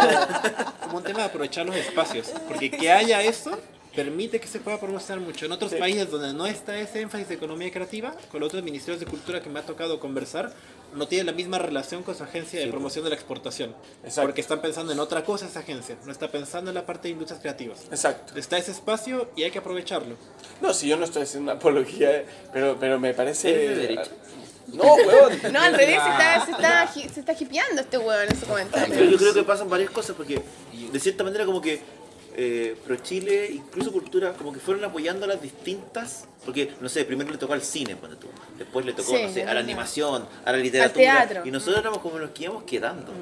como 0.82 0.96
un 0.98 1.04
tema 1.04 1.18
de 1.20 1.24
aprovechar 1.26 1.66
los 1.66 1.76
espacios, 1.76 2.32
porque 2.48 2.68
que 2.72 2.90
haya 2.90 3.22
eso 3.22 3.56
permite 3.94 4.40
que 4.40 4.46
se 4.48 4.58
pueda 4.60 4.78
promocionar 4.80 5.24
mucho. 5.24 5.46
En 5.46 5.52
otros 5.52 5.72
países 5.74 6.10
donde 6.10 6.32
no 6.32 6.46
está 6.46 6.78
ese 6.78 7.00
énfasis 7.00 7.28
de 7.28 7.34
economía 7.34 7.70
creativa, 7.70 8.14
con 8.30 8.40
los 8.40 8.48
otros 8.48 8.62
ministerios 8.62 9.00
de 9.00 9.06
cultura 9.06 9.42
que 9.42 9.50
me 9.50 9.58
ha 9.58 9.62
tocado 9.66 10.00
conversar, 10.00 10.52
no 10.94 11.08
tienen 11.08 11.26
la 11.26 11.32
misma 11.32 11.58
relación 11.58 12.02
con 12.02 12.14
su 12.14 12.22
agencia 12.22 12.60
de 12.60 12.66
promoción 12.68 13.04
de 13.04 13.10
la 13.10 13.16
exportación. 13.16 13.74
Exacto. 14.04 14.22
Porque 14.22 14.40
están 14.40 14.60
pensando 14.60 14.92
en 14.92 15.00
otra 15.00 15.24
cosa 15.24 15.46
esa 15.46 15.60
agencia, 15.60 15.96
no 16.04 16.12
está 16.12 16.30
pensando 16.30 16.70
en 16.70 16.74
la 16.74 16.84
parte 16.86 17.08
de 17.08 17.12
industrias 17.12 17.40
creativas. 17.40 17.80
Exacto. 17.90 18.38
Está 18.38 18.58
ese 18.58 18.72
espacio 18.72 19.30
y 19.36 19.42
hay 19.44 19.50
que 19.50 19.58
aprovecharlo. 19.58 20.16
No, 20.60 20.72
si 20.74 20.88
yo 20.88 20.96
no 20.96 21.04
estoy 21.04 21.22
haciendo 21.22 21.50
una 21.52 21.58
apología, 21.58 22.24
pero, 22.52 22.76
pero 22.78 22.98
me 23.00 23.14
parece... 23.14 23.50
¿Eres 23.50 23.76
de 23.76 23.82
derecha? 23.82 24.10
No, 24.68 24.94
weón. 24.94 25.38
No, 25.52 25.60
al 25.60 25.74
revés, 25.74 25.98
se 26.02 26.08
está, 26.10 26.44
se 26.46 26.50
está, 26.52 26.92
hi- 26.94 27.08
se 27.08 27.20
está 27.20 27.32
hipeando 27.38 27.80
este 27.80 27.98
weón 27.98 28.28
en 28.30 28.38
su 28.40 28.46
comentario. 28.46 28.94
Pero 28.94 29.10
yo 29.10 29.18
creo 29.18 29.34
que 29.34 29.42
pasan 29.42 29.68
varias 29.68 29.90
cosas 29.90 30.14
porque 30.16 30.40
de 30.92 31.00
cierta 31.00 31.24
manera 31.24 31.44
como 31.44 31.60
que 31.60 31.80
eh, 32.36 32.76
Pro 32.84 32.96
Chile, 32.96 33.48
incluso 33.52 33.92
Cultura, 33.92 34.32
como 34.32 34.52
que 34.52 34.60
fueron 34.60 34.84
apoyando 34.84 35.26
las 35.26 35.40
distintas, 35.40 36.26
porque 36.44 36.72
no 36.80 36.88
sé, 36.88 37.04
primero 37.04 37.30
le 37.30 37.38
tocó 37.38 37.52
al 37.52 37.62
cine, 37.62 37.96
cuando 37.96 38.16
tú, 38.16 38.28
después 38.58 38.84
le 38.86 38.92
tocó, 38.92 39.16
Sí, 39.16 39.22
no 39.22 39.32
sé, 39.32 39.44
a 39.44 39.54
la 39.54 39.60
animación, 39.60 40.26
a 40.44 40.52
la 40.52 40.58
literatura, 40.58 41.42
y 41.44 41.50
nosotros 41.50 41.78
éramos 41.78 41.98
como 41.98 42.18
los 42.18 42.30
que 42.30 42.44
íbamos 42.44 42.64
quedando. 42.64 43.12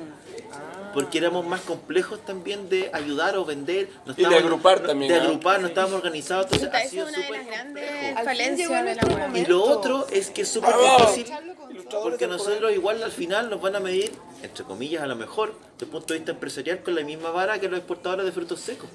Porque 0.92 1.18
éramos 1.18 1.46
más 1.46 1.60
complejos 1.60 2.24
también 2.24 2.68
de 2.68 2.90
ayudar 2.92 3.36
o 3.36 3.44
vender. 3.44 3.88
no 4.06 4.14
Y 4.16 4.24
de 4.24 4.36
agrupar 4.36 4.80
no- 4.82 4.88
también, 4.88 5.12
De 5.12 5.18
¿no? 5.18 5.24
agrupar, 5.26 5.60
no 5.60 5.68
estábamos 5.68 5.96
organizados. 5.98 6.46
Entonces 6.46 6.68
Puta, 6.68 6.78
ha 6.78 6.80
esa 6.80 6.86
es 6.86 6.90
sido 6.90 7.06
una 7.08 7.18
de 7.18 7.30
las 7.30 7.46
grandes 7.46 8.14
falencias 8.24 8.84
de 8.84 8.94
la. 8.96 9.38
Y 9.38 9.46
lo 9.46 9.62
otro 9.62 10.06
es 10.10 10.30
que 10.30 10.42
es 10.42 10.48
súper 10.48 10.74
difícil 10.98 11.32
porque 12.02 12.26
nosotros 12.26 12.72
igual 12.72 13.02
al 13.02 13.12
final 13.12 13.50
nos 13.50 13.60
van 13.60 13.76
a 13.76 13.80
medir, 13.80 14.12
entre 14.42 14.64
comillas 14.64 15.02
a 15.02 15.06
lo 15.06 15.16
mejor, 15.16 15.54
desde 15.74 15.86
el 15.86 15.90
punto 15.92 16.12
de 16.12 16.18
vista 16.20 16.32
empresarial, 16.32 16.82
con 16.82 16.94
la 16.94 17.02
misma 17.02 17.30
vara 17.30 17.58
que 17.60 17.68
los 17.68 17.78
exportadores 17.78 18.24
de 18.26 18.32
frutos 18.32 18.60
secos. 18.60 18.88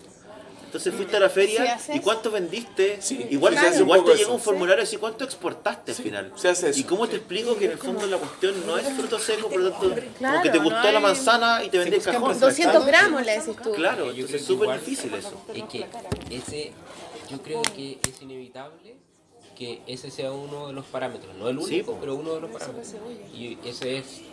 Entonces 0.76 0.94
fuiste 0.94 1.16
a 1.16 1.22
la 1.22 1.30
feria 1.30 1.80
y 1.94 2.00
cuánto 2.02 2.30
vendiste, 2.30 2.98
Sí, 3.02 3.26
igual, 3.30 3.56
te 3.56 4.16
llega 4.18 4.30
un 4.32 4.42
formulario 4.42 4.84
así 4.84 4.98
cuánto 4.98 5.24
exportaste 5.24 5.92
al 5.94 5.98
final. 5.98 6.34
se 6.36 6.50
hace 6.50 6.70
eso. 6.72 6.80
Y 6.82 6.84
cómo 6.84 7.08
te 7.08 7.16
explico 7.16 7.56
que 7.56 7.66
en 7.66 7.72
el 7.72 7.78
fondo 7.78 8.06
la 8.08 8.18
cuestión 8.18 8.68
no 8.68 8.78
es 8.78 8.86
fruto 8.90 9.18
seco, 9.18 9.48
por 9.48 9.62
lo 9.62 9.72
tanto, 9.72 9.90
como 9.90 10.02
Claro, 10.18 10.42
que 10.42 10.50
te 10.50 10.58
no 10.58 10.64
gustó 10.66 10.92
la 10.92 11.00
manzana 11.00 11.64
y 11.64 11.70
te 11.70 11.78
vendí 11.78 11.92
el 11.94 12.00
buscan 12.00 12.16
cajón. 12.16 12.38
200 12.42 12.86
gramos 12.86 13.26
le 13.26 13.40
decís 13.40 13.56
tú. 13.64 13.72
Claro, 13.72 14.10
entonces 14.12 14.42
es 14.42 14.46
súper 14.46 14.78
difícil 14.82 15.14
eso. 15.14 15.42
Es 15.54 15.64
que 15.64 15.86
ese, 16.30 16.74
yo 17.32 17.42
creo 17.42 17.62
que 17.62 17.98
es 18.06 18.22
inevitable 18.22 18.96
que 19.58 19.82
ese 19.88 20.12
sea 20.12 20.34
uno 20.34 20.68
de 20.68 20.74
los 20.74 20.84
parámetros, 20.88 21.34
no 21.36 21.48
el 21.48 21.58
Sí, 21.60 21.76
único, 21.76 21.98
pero 22.02 22.16
uno 22.16 22.34
de 22.34 22.42
los 22.42 22.52
parámetros. 22.52 22.96
Y 23.34 23.58
ese 23.64 24.00
es, 24.00 24.24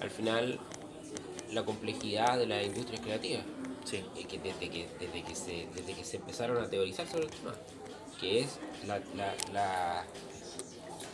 al 0.00 0.10
final, 0.10 0.58
la 1.52 1.62
complejidad 1.64 2.36
de 2.36 2.48
las 2.48 2.64
industrias 2.64 3.00
creativas. 3.00 3.44
Sí. 3.84 4.02
Que 4.28 4.38
desde 4.38 4.70
que, 4.70 4.88
desde 4.98 5.22
que, 5.22 5.34
se, 5.34 5.66
desde 5.74 5.92
que 5.94 6.04
se 6.04 6.16
empezaron 6.16 6.62
a 6.62 6.68
teorizar 6.68 7.06
sobre 7.06 7.24
el 7.24 7.30
tema, 7.30 7.54
que 8.20 8.40
es 8.40 8.58
la, 8.86 8.98
la, 9.16 9.34
la- 9.52 10.04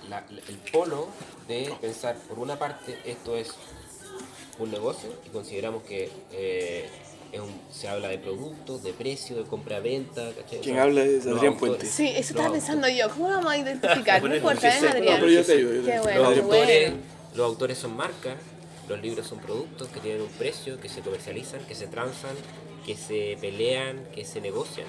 la- 0.09 0.25
la- 0.31 0.43
el 0.49 0.57
polo 0.73 1.09
de 1.49 1.73
pensar, 1.81 2.17
por 2.29 2.39
una 2.39 2.59
parte, 2.59 2.99
esto 3.05 3.37
es 3.37 3.51
un 4.59 4.71
negocio 4.71 5.11
y 5.27 5.31
consideramos 5.31 5.83
que 5.85 6.11
eh, 6.33 6.89
es 7.33 7.41
un- 7.41 7.61
se 7.73 7.89
habla 7.89 8.09
de 8.09 8.19
productos, 8.19 8.83
de 8.83 8.93
precio, 8.93 9.37
de 9.37 9.45
compra-venta. 9.45 10.31
sea, 10.63 10.83
habla 10.83 11.03
es 11.05 11.27
Adrián 11.27 11.55
autores- 11.55 11.59
Puente. 11.59 11.87
Sí, 11.87 12.09
eso 12.09 12.21
estaba 12.21 12.49
autores- 12.49 12.53
pensando 12.53 12.89
yo. 12.89 13.09
¿Cómo 13.11 13.29
lo 13.29 13.37
vamos 13.37 13.53
a 13.53 13.57
identificar? 13.59 14.23
No 14.29 14.35
importa, 14.35 14.71
sí. 14.71 14.87
Adrián. 14.87 15.15
No, 15.15 15.21
pero 15.21 15.29
yo 15.33 15.45
te 15.45 15.57
digo, 15.57 15.73
yo 15.73 15.81
te 15.81 15.87
Qué 15.87 15.93
digo. 15.93 16.03
bueno, 16.05 16.21
los 16.31 16.39
autores, 16.39 16.91
bueno. 16.91 17.05
los 17.35 17.47
autores 17.47 17.79
son 17.79 17.97
marcas, 17.97 18.35
los 18.91 19.01
libros 19.01 19.29
son 19.29 19.39
productos 19.39 19.87
que 19.89 20.01
tienen 20.01 20.23
un 20.23 20.29
precio, 20.31 20.81
que 20.81 20.89
se 20.89 21.01
comercializan, 21.01 21.65
que 21.65 21.77
se 21.77 21.87
transan, 21.87 22.35
que 22.85 22.97
se 22.97 23.39
pelean, 23.41 24.05
que 24.13 24.25
se 24.25 24.41
negocian. 24.41 24.89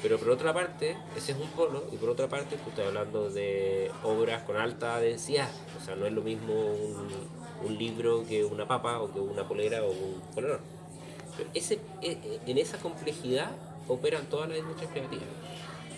Pero 0.00 0.16
por 0.16 0.30
otra 0.30 0.54
parte, 0.54 0.96
ese 1.16 1.32
es 1.32 1.38
un 1.38 1.48
polo, 1.48 1.84
y 1.92 1.96
por 1.96 2.08
otra 2.08 2.28
parte, 2.28 2.56
tú 2.56 2.70
estás 2.70 2.86
hablando 2.86 3.28
de 3.28 3.90
obras 4.04 4.44
con 4.44 4.56
alta 4.56 5.00
densidad. 5.00 5.50
O 5.76 5.84
sea, 5.84 5.96
no 5.96 6.06
es 6.06 6.12
lo 6.12 6.22
mismo 6.22 6.54
un, 6.54 7.78
libro 7.78 8.24
que 8.26 8.44
una 8.44 8.66
papa, 8.66 9.00
o 9.00 9.12
que 9.12 9.18
una 9.18 9.46
polera, 9.46 9.82
o 9.82 9.90
un 9.90 10.20
polerón. 10.32 10.60
Pero 11.36 11.50
ese, 11.52 11.80
e- 12.02 12.12
e- 12.12 12.40
en 12.46 12.58
esa 12.58 12.78
complejidad 12.78 13.50
operan 13.88 14.26
todas 14.26 14.48
las 14.48 14.58
industrias 14.58 14.92
creativas. 14.92 15.26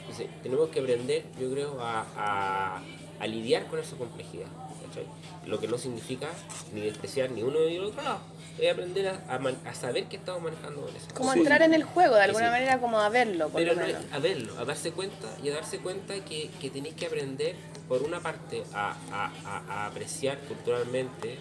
Entonces, 0.01 0.29
tenemos 0.43 0.71
que 0.71 0.81
aprender, 0.81 1.25
yo 1.39 1.51
creo, 1.53 1.77
a 1.79 2.81
lidiar 3.27 3.67
con 3.67 3.79
esa 3.79 3.97
complejidad. 3.97 4.49
Lo 5.47 5.59
que 5.59 5.67
no 5.69 5.77
significa 5.79 6.29
ni 6.73 6.83
despreciar 6.83 7.31
ni 7.31 7.43
uno 7.43 7.59
ni 7.67 7.77
el 7.77 7.85
otro 7.85 8.03
lado. 8.03 8.21
Es 8.59 8.71
aprender 8.73 9.09
a, 9.09 9.35
a 9.35 9.39
man- 9.39 9.59
a 9.65 9.75
saber 9.75 10.05
que 10.05 10.17
estamos 10.17 10.43
manejando 10.43 10.83
con 10.83 10.95
eso. 10.95 11.07
Como 11.15 11.33
Sí. 11.33 11.39
entrar 11.41 11.63
en 11.63 11.75
el 11.75 11.83
juego, 11.85 12.15
de 12.15 12.23
alguna 12.23 12.47
Sí. 12.47 12.51
manera 12.53 12.79
como 12.81 13.01
a 13.01 13.09
verlo, 13.09 13.49
por 13.49 13.61
Pero 13.61 13.75
lo 13.75 13.81
no 13.81 13.99
a 14.13 14.19
verlo, 14.19 14.59
a 14.59 14.65
darse 14.65 14.93
cuenta 14.93 15.27
y 15.43 15.49
a 15.51 15.55
darse 15.55 15.79
cuenta 15.79 16.15
que, 16.25 16.51
que 16.61 16.71
tenéis 16.71 16.95
que 16.95 17.07
aprender, 17.07 17.57
por 17.89 18.03
una 18.03 18.21
parte, 18.21 18.63
a, 18.75 18.95
a- 19.11 19.33
a- 19.45 19.65
a 19.69 19.87
apreciar 19.87 20.39
culturalmente 20.41 21.39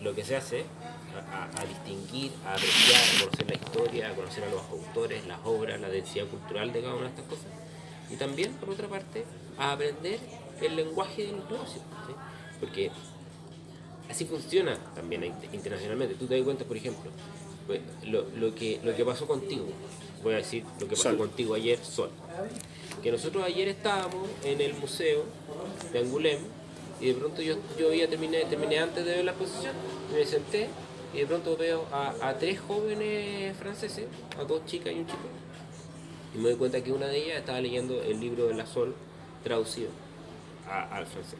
lo 0.00 0.14
que 0.14 0.24
se 0.24 0.36
hace, 0.36 0.64
a, 1.32 1.44
a- 1.58 1.62
a 1.62 1.64
distinguir, 1.66 2.30
a 2.46 2.52
apreciar, 2.54 3.00
a 3.02 3.24
conocer 3.24 3.46
la 3.48 3.54
historia, 3.56 4.08
a 4.10 4.14
conocer 4.14 4.44
a 4.44 4.48
los 4.50 4.62
autores, 4.70 5.26
las 5.26 5.40
obras, 5.44 5.80
la 5.80 5.88
densidad 5.88 6.26
cultural 6.26 6.72
de 6.72 6.80
cada 6.80 6.94
una 6.94 7.02
de 7.04 7.08
estas 7.10 7.24
cosas. 7.26 7.46
Y 8.10 8.16
también, 8.16 8.54
por 8.54 8.70
otra 8.70 8.86
parte, 8.88 9.24
a 9.58 9.72
aprender 9.72 10.20
el 10.62 10.76
lenguaje 10.76 11.26
de 11.26 11.32
los 11.32 11.44
negocios. 11.50 11.82
¿sí? 12.06 12.12
Porque 12.60 12.90
así 14.10 14.24
funciona 14.24 14.76
también 14.94 15.24
in- 15.24 15.34
internacionalmente. 15.52 16.14
Tú 16.14 16.26
te 16.26 16.34
das 16.36 16.44
cuenta, 16.44 16.64
por 16.64 16.76
ejemplo, 16.76 17.10
pues, 17.66 17.80
lo, 18.04 18.24
lo 18.36 18.54
que, 18.54 18.80
lo 18.82 18.94
que 18.96 19.04
pasó 19.04 19.26
contigo. 19.26 19.66
Voy 20.22 20.34
a 20.34 20.38
decir 20.38 20.64
lo 20.80 20.86
que 20.88 20.96
pasó 20.96 21.02
Sol. 21.10 21.18
contigo 21.18 21.54
ayer, 21.54 21.78
Sol. 21.84 22.10
Que 23.02 23.12
nosotros 23.12 23.44
ayer 23.44 23.68
estábamos 23.68 24.28
en 24.44 24.60
el 24.60 24.74
museo 24.74 25.24
de 25.92 25.98
Angulem 26.00 26.40
y 27.00 27.06
de 27.06 27.14
pronto 27.14 27.40
yo, 27.42 27.54
yo 27.78 27.94
ya 27.94 28.08
terminé, 28.08 28.44
terminé 28.46 28.80
antes 28.80 29.04
de 29.04 29.12
ver 29.16 29.24
la 29.24 29.30
exposición, 29.30 29.72
me 30.12 30.24
senté 30.26 30.68
y 31.14 31.18
de 31.18 31.26
pronto 31.26 31.56
veo 31.56 31.86
a, 31.92 32.14
a 32.20 32.36
tres 32.36 32.58
jóvenes 32.60 33.56
franceses, 33.56 34.06
a 34.36 34.42
dos 34.42 34.66
chicas 34.66 34.92
y 34.92 34.98
un 34.98 35.06
chico. 35.06 35.18
Y 36.34 36.38
me 36.38 36.48
doy 36.50 36.56
cuenta 36.58 36.82
que 36.82 36.90
una 36.92 37.06
de 37.06 37.24
ellas 37.24 37.38
estaba 37.38 37.60
leyendo 37.60 38.02
el 38.02 38.18
libro 38.18 38.48
de 38.48 38.54
la 38.54 38.66
Sol 38.66 38.94
traducido 39.44 39.90
a- 40.68 40.96
al 40.96 41.06
francés. 41.06 41.38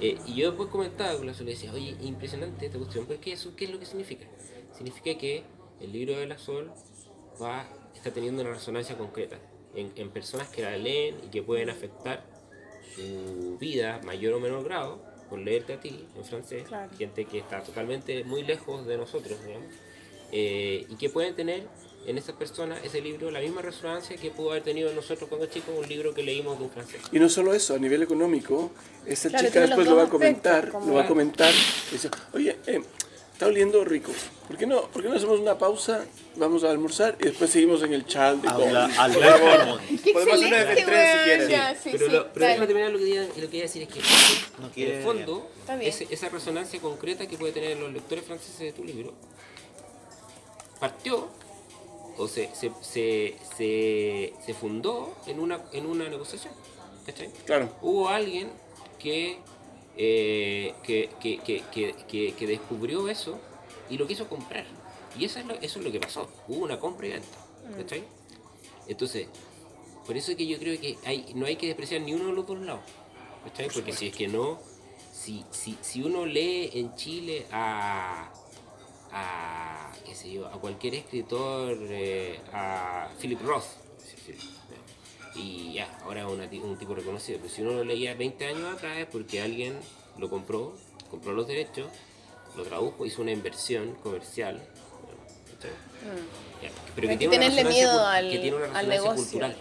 Eh, 0.00 0.18
y 0.26 0.34
yo 0.34 0.48
después 0.48 0.68
comentaba 0.68 1.16
con 1.16 1.26
la 1.26 1.34
Sol 1.34 1.48
y 1.48 1.52
decía, 1.52 1.72
oye, 1.72 1.96
impresionante 2.00 2.66
esta 2.66 2.78
cuestión, 2.78 3.06
porque 3.06 3.32
eso, 3.32 3.54
¿qué 3.54 3.66
es 3.66 3.70
lo 3.70 3.78
que 3.78 3.86
significa? 3.86 4.26
Significa 4.76 5.16
que 5.18 5.44
el 5.80 5.92
libro 5.92 6.18
de 6.18 6.26
la 6.26 6.38
Sol 6.38 6.72
va, 7.40 7.66
está 7.94 8.10
teniendo 8.10 8.42
una 8.42 8.52
resonancia 8.52 8.96
concreta 8.96 9.38
en, 9.74 9.92
en 9.96 10.10
personas 10.10 10.48
que 10.48 10.62
la 10.62 10.76
leen 10.76 11.16
y 11.24 11.28
que 11.28 11.42
pueden 11.42 11.70
afectar 11.70 12.24
su 12.96 13.56
vida, 13.58 14.00
mayor 14.04 14.34
o 14.34 14.40
menor 14.40 14.64
grado, 14.64 15.00
por 15.30 15.38
leerte 15.38 15.74
a 15.74 15.80
ti 15.80 16.06
en 16.16 16.24
francés, 16.24 16.64
Claro. 16.64 16.90
gente 16.98 17.24
que 17.24 17.38
está 17.38 17.62
totalmente 17.62 18.24
muy 18.24 18.42
lejos 18.42 18.84
de 18.86 18.98
nosotros, 18.98 19.42
digamos, 19.46 19.68
eh, 20.32 20.84
y 20.88 20.96
que 20.96 21.08
pueden 21.10 21.34
tener 21.36 21.68
en 22.06 22.18
esas 22.18 22.34
personas 22.34 22.80
ese 22.84 23.00
libro 23.00 23.30
la 23.30 23.40
misma 23.40 23.62
resonancia 23.62 24.16
que 24.16 24.30
pudo 24.30 24.50
haber 24.50 24.62
tenido 24.64 24.90
en 24.90 24.96
nosotros 24.96 25.28
cuando 25.28 25.46
chicos 25.46 25.74
un 25.78 25.88
libro 25.88 26.12
que 26.12 26.22
leímos 26.22 26.58
de 26.58 26.64
un 26.64 26.70
francés. 26.70 27.00
Y 27.12 27.18
no 27.18 27.28
solo 27.28 27.54
eso, 27.54 27.74
a 27.74 27.78
nivel 27.78 28.02
económico, 28.02 28.72
esa 29.06 29.28
Claro, 29.28 29.46
chica 29.46 29.60
después 29.60 29.86
lo 29.86 29.96
va 29.96 30.02
a 30.02 30.04
aspectos, 30.06 30.20
comentar, 30.20 30.68
como- 30.70 30.86
lo 30.86 30.94
va 30.94 31.02
a 31.04 31.06
comentar, 31.06 31.52
y 31.90 31.92
dice, 31.92 32.10
oye, 32.32 32.56
eh, 32.66 32.82
está 33.32 33.46
oliendo 33.46 33.84
rico, 33.84 34.10
¿por 34.48 34.56
qué, 34.56 34.66
no, 34.66 34.82
¿por 34.88 35.02
qué 35.02 35.08
no 35.08 35.14
hacemos 35.16 35.38
una 35.38 35.56
pausa, 35.58 36.04
vamos 36.36 36.64
a 36.64 36.70
almorzar 36.70 37.16
y 37.20 37.24
después 37.26 37.50
seguimos 37.50 37.82
en 37.84 37.92
el 37.92 38.04
chat 38.06 38.36
de 38.36 38.48
Habla, 38.48 38.82
Gomez"? 38.82 38.98
habla 38.98 39.38
Gormon. 39.38 39.80
¡Qué 40.02 40.12
Podemos 40.12 40.34
hacer 40.34 40.46
una 40.48 40.62
excelente, 40.62 40.82
F3 40.92 41.12
si 41.18 41.24
quieres. 41.24 41.48
Ya, 41.48 41.74
sí, 41.74 41.88
pero 41.92 42.06
sí, 42.06 42.12
lo, 42.12 42.32
pero 42.32 42.40
dale. 42.40 42.46
déjame 42.48 42.66
terminar 42.66 42.90
lo 42.92 42.98
que, 42.98 43.04
quería, 43.04 43.22
lo 43.22 43.34
que 43.34 43.40
quería 43.46 43.62
decir 43.62 43.82
es 43.82 43.88
que 43.88 44.00
No 44.60 44.66
en 44.66 44.72
quiere- 44.72 44.96
el 44.98 45.02
fondo 45.04 45.48
ese- 45.80 46.06
esa 46.10 46.28
resonancia 46.28 46.80
concreta 46.80 47.26
que 47.28 47.36
puede 47.38 47.52
tener 47.52 47.76
los 47.78 47.92
lectores 47.92 48.24
franceses 48.24 48.58
de 48.58 48.72
tu 48.72 48.82
libro 48.84 49.12
partió 50.80 51.28
o 52.18 52.28
se, 52.28 52.54
se, 52.54 52.70
se, 52.80 53.36
se, 53.56 54.34
se 54.44 54.54
fundó 54.54 55.14
en 55.26 55.40
una, 55.40 55.62
en 55.72 55.86
una 55.86 56.08
negociación. 56.08 56.52
¿cachai? 57.06 57.30
Claro. 57.46 57.68
Hubo 57.82 58.08
alguien 58.08 58.50
que, 58.98 59.38
eh, 59.96 60.74
que, 60.82 61.10
que, 61.20 61.38
que, 61.38 61.62
que, 61.72 61.94
que- 62.08 62.32
que 62.34 62.46
descubrió 62.46 63.08
eso 63.08 63.38
y 63.90 63.96
lo 63.98 64.06
quiso 64.06 64.28
comprar. 64.28 64.64
Y 65.18 65.24
eso 65.24 65.38
es 65.40 65.46
lo, 65.46 65.54
eso 65.54 65.78
es 65.78 65.84
lo 65.84 65.92
que 65.92 66.00
pasó. 66.00 66.28
Hubo 66.48 66.64
una 66.64 66.78
compra 66.78 67.06
y 67.06 67.10
venta. 67.10 67.38
¿cachai? 67.76 68.04
Entonces, 68.88 69.26
por 70.06 70.16
eso 70.16 70.30
es 70.32 70.36
que 70.36 70.46
yo 70.46 70.58
creo 70.58 70.80
que 70.80 70.96
hay, 71.04 71.32
no 71.34 71.46
hay 71.46 71.56
que 71.56 71.66
despreciar 71.66 72.00
ni 72.02 72.12
uno 72.14 72.26
de 72.26 72.32
los 72.32 72.46
dos 72.46 72.58
lados. 72.60 72.82
¿cachai? 73.44 73.68
Porque 73.72 73.92
si 73.92 74.08
es 74.08 74.16
que 74.16 74.28
no, 74.28 74.58
si, 75.12 75.44
si, 75.50 75.76
si 75.80 76.02
uno 76.02 76.24
lee 76.26 76.70
en 76.74 76.94
Chile 76.96 77.46
a, 77.52 78.32
a, 79.12 79.92
qué 80.06 80.14
sé 80.14 80.32
yo, 80.32 80.46
a 80.46 80.52
cualquier 80.60 80.94
escritor, 80.94 81.76
eh, 81.80 82.40
a 82.52 83.08
Philip 83.20 83.40
Roth, 83.42 83.64
sí, 83.98 84.16
sí, 84.26 84.34
y 85.34 85.72
ya, 85.74 85.98
ahora 86.04 86.20
es 86.22 86.26
una 86.26 86.44
un 86.64 86.76
tipo 86.78 86.94
reconocido, 86.94 87.38
pero 87.40 87.52
si 87.52 87.62
uno 87.62 87.72
lo 87.72 87.84
leía 87.84 88.14
20 88.14 88.46
años 88.46 88.74
atrás 88.74 88.98
es 88.98 89.06
porque 89.06 89.40
alguien 89.40 89.78
lo 90.18 90.28
compró, 90.28 90.74
compró 91.10 91.32
los 91.32 91.46
derechos, 91.46 91.86
lo 92.56 92.64
tradujo, 92.64 93.06
hizo 93.06 93.22
una 93.22 93.30
inversión 93.32 93.94
comercial. 94.02 94.60
pero. 96.94 97.08
Hay 97.08 97.16
que 97.16 97.26
tiene 97.28 97.36
una 97.36 97.46
tenerle 97.46 97.62
resonancia 97.62 97.86
miedo 97.92 98.06
al- 98.06 98.30
que 98.30 98.38
tiene 98.38 98.56
una 98.56 98.64
al 98.66 98.70
resonancia 98.86 98.94
negocio. 99.02 99.22
cultural. 99.22 99.56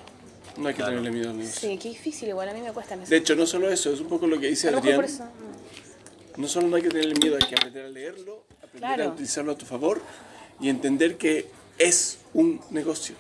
No 0.57 0.67
hay 0.67 0.73
que 0.73 0.83
tenerle 0.83 1.11
miedo 1.11 1.29
al 1.29 1.37
negocio. 1.37 1.69
Sí, 1.69 1.77
qué 1.77 1.89
difícil, 1.89 2.29
igual 2.29 2.49
a 2.49 2.53
mí 2.53 2.61
me 2.61 2.73
cuesta. 2.73 2.97
De 2.97 3.17
hecho, 3.17 3.35
no 3.35 3.45
solo 3.45 3.71
eso, 3.71 3.93
es 3.93 4.01
un 4.01 4.07
poco 4.09 4.27
lo 4.27 4.37
que 4.39 4.47
dice 4.47 4.67
Adrián. 4.69 4.95
por 4.97 5.05
eso. 5.05 5.23
mm. 5.23 6.41
No 6.41 6.47
solo 6.47 6.67
no 6.67 6.75
hay 6.75 6.81
que 6.81 6.89
tenerle 6.89 7.13
miedo, 7.15 7.37
hay 7.41 7.47
que 7.47 7.55
aprender 7.55 7.85
a 7.85 7.89
leerlo, 7.89 8.43
aprender 8.71 8.91
a 8.91 8.95
Claro. 8.95 9.11
utilizarlo 9.11 9.51
a 9.51 9.57
tu 9.57 9.65
favor 9.65 10.01
y 10.59 10.69
entender 10.69 11.17
que 11.17 11.47
es 11.77 12.19
un 12.33 12.61
negocio. 12.69 13.15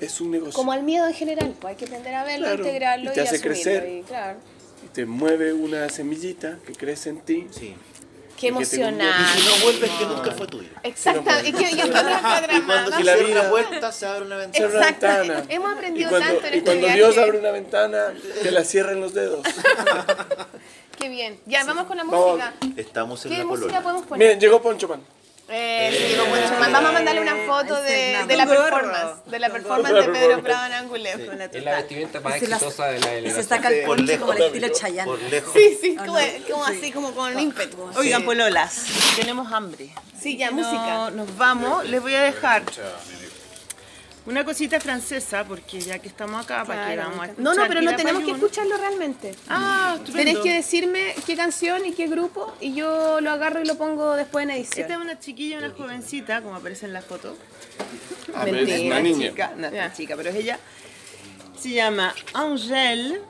Es 0.00 0.20
un 0.20 0.30
negocio. 0.30 0.54
Como 0.54 0.72
al 0.72 0.82
miedo 0.82 1.06
en 1.06 1.14
general, 1.14 1.54
pues 1.60 1.72
hay 1.72 1.76
que 1.76 1.84
aprender 1.84 2.14
a 2.14 2.24
verlo, 2.24 2.46
Claro, 2.46 2.64
integrarlo 2.66 3.04
y 3.04 3.08
y, 3.08 3.12
te 3.14 3.20
hace 3.20 3.36
asumirlo. 3.36 3.54
crecer. 3.54 3.88
y 3.88 4.02
claro. 4.02 4.38
Y 4.84 4.88
te 4.88 5.06
mueve 5.06 5.52
una 5.52 5.88
semillita 5.88 6.58
que 6.66 6.72
crece 6.72 7.10
en 7.10 7.20
ti. 7.20 7.46
Sí. 7.50 7.74
Qué 8.36 8.48
Y 8.48 8.50
que 8.50 8.66
te 8.66 8.76
Y 8.76 8.80
emocionante. 8.80 9.40
si 9.40 9.46
no 9.48 9.64
vuelves, 9.64 9.90
que 9.92 10.04
nunca 10.06 10.30
fue 10.32 10.46
tuyo. 10.48 10.68
Exacto, 10.82 11.30
y 11.44 11.48
estoy 11.48 11.64
acá 11.80 12.48
Y 12.56 12.60
cuando 12.62 12.90
se 12.90 13.02
vida- 13.02 13.40
una 13.40 13.50
puerta, 13.50 13.92
se 13.92 14.06
abre 14.06 14.24
una 14.26 14.36
Se 14.36 14.40
ventana. 14.42 14.66
abre 14.66 14.76
una 14.78 14.88
Exacto. 14.88 15.06
ventana. 15.06 15.44
Hemos 15.48 15.72
aprendido 15.72 16.06
y 16.06 16.10
cuando, 16.10 16.26
tanto 16.32 16.46
en 16.48 16.54
y 16.54 16.56
este 16.58 16.64
cuando 16.64 16.86
viaje. 16.86 16.98
Dios 16.98 17.18
abre 17.18 17.38
una 17.38 17.50
ventana, 17.52 18.14
te 18.42 18.50
la 18.50 18.64
cierra 18.64 18.92
en 18.92 19.00
los 19.00 19.14
dedos. 19.14 19.46
Qué 21.04 21.10
bien. 21.10 21.38
Ya, 21.44 21.64
vamos 21.64 21.84
con 21.86 21.98
la 21.98 22.04
Vamos. 22.04 22.38
música. 22.38 22.54
Estamos 22.80 23.22
en 23.26 23.32
¿Qué 23.32 23.36
la 23.38 23.44
música 23.44 23.66
polola. 23.66 23.82
podemos 23.82 24.06
poner? 24.06 24.26
Miren, 24.26 24.40
llegó 24.40 24.62
Poncho 24.62 24.88
Pan. 24.88 25.02
Eh, 25.50 25.90
sí, 25.94 26.14
llegó 26.14 26.24
Poncho 26.24 26.58
Man. 26.58 26.72
Vamos 26.72 26.88
a 26.88 26.92
mandarle 26.94 27.20
una 27.20 27.36
foto 27.46 27.82
de, 27.82 28.24
de 28.26 28.36
la 28.38 28.46
performance. 28.46 29.24
De 29.26 29.38
la 29.38 29.50
performance 29.50 29.94
de 30.06 30.08
Pedro 30.08 30.42
Prado 30.42 30.64
en 30.64 31.02
la 31.02 31.44
Es 31.44 31.62
la 31.62 31.76
vestimenta 31.76 32.20
más 32.20 32.36
exitosa 32.36 32.86
de 32.86 32.92
la 33.00 33.06
Y 33.06 33.08
se 33.08 33.14
delegación. 33.16 33.44
saca 33.46 33.68
el 33.68 33.84
Por 33.84 33.96
poncho 33.98 34.02
lejos. 34.12 34.26
como 34.26 34.32
el 34.38 34.42
estilo 34.44 34.68
Chayanne. 34.70 35.10
Por 35.10 35.20
lejos. 35.24 35.52
Sí, 35.52 35.78
sí, 35.78 35.96
¿O 36.00 36.06
como, 36.06 36.18
no? 36.18 36.26
como 36.50 36.64
así, 36.64 36.90
como 36.90 37.14
con 37.14 37.38
ímpetu. 37.38 37.76
Oigan, 37.98 38.24
pololas, 38.24 38.86
tenemos 39.16 39.52
hambre. 39.52 39.90
Sí, 40.18 40.38
ya, 40.38 40.50
No, 40.50 40.56
música. 40.56 41.10
Nos 41.10 41.36
vamos, 41.36 41.84
les 41.84 42.00
voy 42.00 42.14
a 42.14 42.22
dejar 42.22 42.62
una 44.26 44.44
cosita 44.44 44.80
francesa, 44.80 45.44
porque 45.44 45.80
ya 45.80 45.98
que 45.98 46.08
estamos 46.08 46.42
acá, 46.44 46.64
para 46.64 46.88
que 46.88 46.96
vamos 46.96 47.18
a 47.20 47.26
No, 47.28 47.34
no, 47.36 47.50
escuchar 47.52 47.68
pero 47.68 47.82
no 47.82 47.94
tenemos 47.96 48.24
que 48.24 48.30
escucharlo 48.30 48.76
realmente. 48.78 49.34
Ah, 49.48 49.96
Tenés 49.98 50.08
estupendo. 50.08 50.42
que 50.42 50.52
decirme 50.54 51.14
qué 51.26 51.36
canción 51.36 51.84
y 51.84 51.92
qué 51.92 52.06
grupo 52.06 52.54
y 52.60 52.74
yo 52.74 53.20
lo 53.20 53.30
agarro 53.30 53.60
y 53.60 53.66
lo 53.66 53.76
pongo 53.76 54.16
después 54.16 54.44
en 54.44 54.50
edición. 54.52 54.80
Esta 54.82 54.94
es 54.94 55.00
una 55.00 55.18
chiquilla, 55.18 55.58
una 55.58 55.70
jovencita, 55.70 56.40
como 56.42 56.56
aparece 56.56 56.86
en 56.86 56.92
la 56.94 57.02
foto. 57.02 57.36
A 58.34 58.44
ver, 58.46 58.54
es 58.56 58.68
Mentira. 58.68 58.86
una 58.96 59.00
niña. 59.00 59.28
Chica, 59.28 59.52
no 59.56 59.66
es 59.66 59.72
Ya. 59.74 59.92
chica, 59.92 60.16
pero 60.16 60.30
es 60.30 60.36
ella. 60.36 60.58
Se 61.58 61.70
llama 61.70 62.14
Angèle 62.32 63.20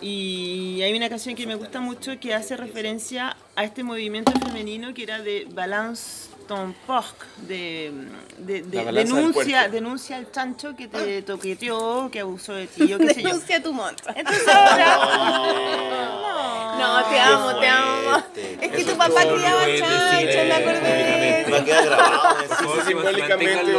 y 0.00 0.80
hay 0.82 0.94
una 0.96 1.08
canción 1.08 1.34
que 1.36 1.46
me 1.46 1.54
gusta 1.54 1.80
mucho 1.80 2.18
que 2.18 2.34
hace 2.34 2.56
referencia 2.56 3.36
a 3.54 3.64
este 3.64 3.84
movimiento 3.84 4.32
femenino 4.32 4.92
que 4.94 5.04
era 5.04 5.20
de 5.20 5.46
Balance 5.50 6.28
ton 6.46 6.74
porc, 6.86 7.26
de, 7.48 7.92
denuncia, 8.38 9.68
denuncia 9.68 10.16
al 10.16 10.30
chancho 10.30 10.74
que 10.76 10.88
te 10.88 11.22
toqueteó, 11.22 12.08
que 12.10 12.20
abusó 12.20 12.54
de 12.54 12.66
ti, 12.66 12.86
yo 12.88 12.98
qué 12.98 13.14
sé 13.14 13.22
yo. 13.22 13.28
Denuncia 13.28 13.62
tu. 13.62 13.70
Entonces 14.14 14.48
ahora... 14.48 16.32
No, 16.78 17.04
te 17.08 17.18
amo, 17.20 17.60
te 17.60 17.68
amo. 17.68 18.22
Es 18.60 18.70
que 18.72 18.80
Eso 18.80 18.92
tu 18.92 18.98
papá 18.98 19.20
criaba 19.20 19.60
chancho, 19.78 19.84
me 19.84 20.48
eh, 20.48 20.52
acordé 20.52 20.80
de 20.80 21.50
Va 21.50 21.56
a 21.56 21.58
eso. 21.58 21.64
quedar 21.64 21.84
grabado. 21.84 22.44
favor, 22.48 22.84
Simbólicamente, 22.86 23.72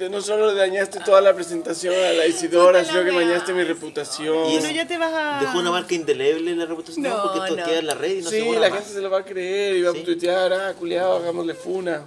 no 0.10 0.20
solo 0.20 0.52
le 0.52 0.58
dañaste 0.58 1.00
toda 1.00 1.20
la 1.20 1.34
presentación 1.34 1.94
a 1.94 2.12
la 2.12 2.26
Isidora, 2.26 2.84
sino 2.84 3.04
que 3.04 3.12
mañaste 3.12 3.52
mi 3.52 3.62
reputación. 3.64 4.50
Y 4.50 4.58
Pero 4.58 4.72
ya 4.74 4.86
te 4.86 4.98
vas 4.98 5.12
a... 5.12 5.40
Dejó 5.40 5.58
una 5.58 5.70
marca 5.70 5.94
indeleble 5.94 6.50
en 6.50 6.58
la 6.58 6.66
reputación. 6.66 7.04
No, 7.04 7.22
porque 7.22 7.38
esto 7.38 7.56
queda 7.56 7.78
en 7.78 7.86
la 7.86 7.94
red 7.94 8.16
y 8.16 8.22
no 8.22 8.30
se 8.30 8.40
Sí, 8.42 8.50
la 8.50 8.60
más. 8.60 8.78
gente 8.78 8.92
se 8.94 9.00
lo 9.00 9.10
va 9.10 9.18
a 9.18 9.24
creer 9.24 9.76
y 9.76 9.82
va 9.82 9.92
Sí. 9.92 10.00
a 10.00 10.04
tuitear, 10.04 10.52
ah, 10.52 10.74
culiado, 10.78 11.20
hagámosle 11.38 11.54
funa. 11.54 12.04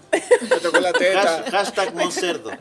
Me 0.49 0.57
tocó 0.57 0.79
la 0.79 0.93
teta. 0.93 1.21
Has- 1.45 1.51
Hashtag 1.51 1.93
Moncerdo. 1.95 2.51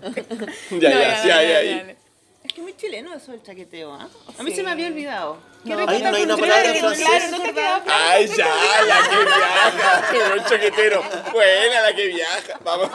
ya, 0.70 1.24
ya, 1.26 1.38
ahí, 1.38 1.52
ahí. 1.52 1.96
Es 2.44 2.52
que 2.52 2.60
es 2.60 2.62
muy 2.62 2.76
chileno 2.76 3.14
eso 3.14 3.32
del 3.32 3.42
chaqueteo, 3.42 3.92
¿ah? 3.94 4.08
A 4.38 4.42
mí 4.42 4.50
Sí. 4.50 4.56
se 4.56 4.62
me 4.62 4.70
había 4.70 4.86
olvidado. 4.88 5.38
Ahí 5.62 6.02
no 6.02 6.16
hay 6.16 6.22
una 6.22 6.36
palabra 6.38 6.72
en 6.74 6.78
claro, 6.80 6.94
francés. 6.96 7.30
no 7.32 7.42
te 7.42 7.52
quedaba 7.52 7.82
claro. 7.84 8.00
Ay, 8.08 8.26
ya, 8.28 8.48
la 8.86 9.08
que 9.08 9.24
viaja. 9.26 10.08
Qué 10.10 10.18
buen 10.30 10.44
chaquetero. 10.44 11.02
Buena 11.32 11.80
la 11.82 11.94
que 11.94 12.06
viaja. 12.06 12.58
Vamos. 12.64 12.90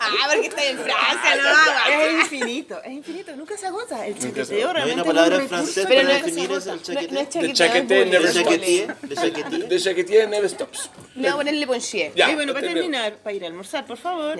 Ah, 0.00 0.28
porque 0.32 0.46
está 0.46 0.64
en 0.64 0.78
Francia, 0.78 1.36
no, 1.42 1.92
Es 2.00 2.12
infinito, 2.12 2.80
es 2.84 2.92
infinito, 2.92 3.34
nunca 3.34 3.56
se 3.58 3.66
agota. 3.66 4.06
El 4.06 4.16
chaqueteo 4.18 4.60
No 4.60 4.68
hay 4.68 4.74
realmente 4.74 4.94
una 5.02 5.04
palabra 5.04 5.36
en 5.36 5.48
francés 5.48 5.84
Pero 5.88 6.02
para 6.02 6.18
no- 6.18 6.24
definir 6.24 6.50
no- 6.50 6.56
eso, 6.58 6.70
el 6.72 6.76
no- 6.76 6.82
chaqueteo. 6.82 7.12
no 7.12 7.20
es 7.20 7.28
The 7.28 7.32
chaqueteo, 7.52 7.54
chaqueteo 7.54 8.02
es 8.02 8.10
never 8.10 8.22
Le 8.22 8.30
stops. 8.30 8.44
chaquetier, 8.44 8.96
le 9.08 9.14
chaquetier. 9.16 9.68
De 9.68 9.80
chaquetía 9.80 10.26
never 10.28 10.50
stops. 10.50 10.90
Le 11.16 11.22
voy 11.22 11.30
a 11.30 11.36
ponerle 11.36 11.66
ponchier. 11.66 12.12
Ya, 12.14 12.30
y 12.30 12.34
bueno, 12.36 12.52
para 12.54 12.68
terminar, 12.68 13.14
para 13.16 13.34
ir 13.34 13.42
a 13.42 13.48
almorzar, 13.48 13.84
por 13.84 13.96
favor, 13.98 14.38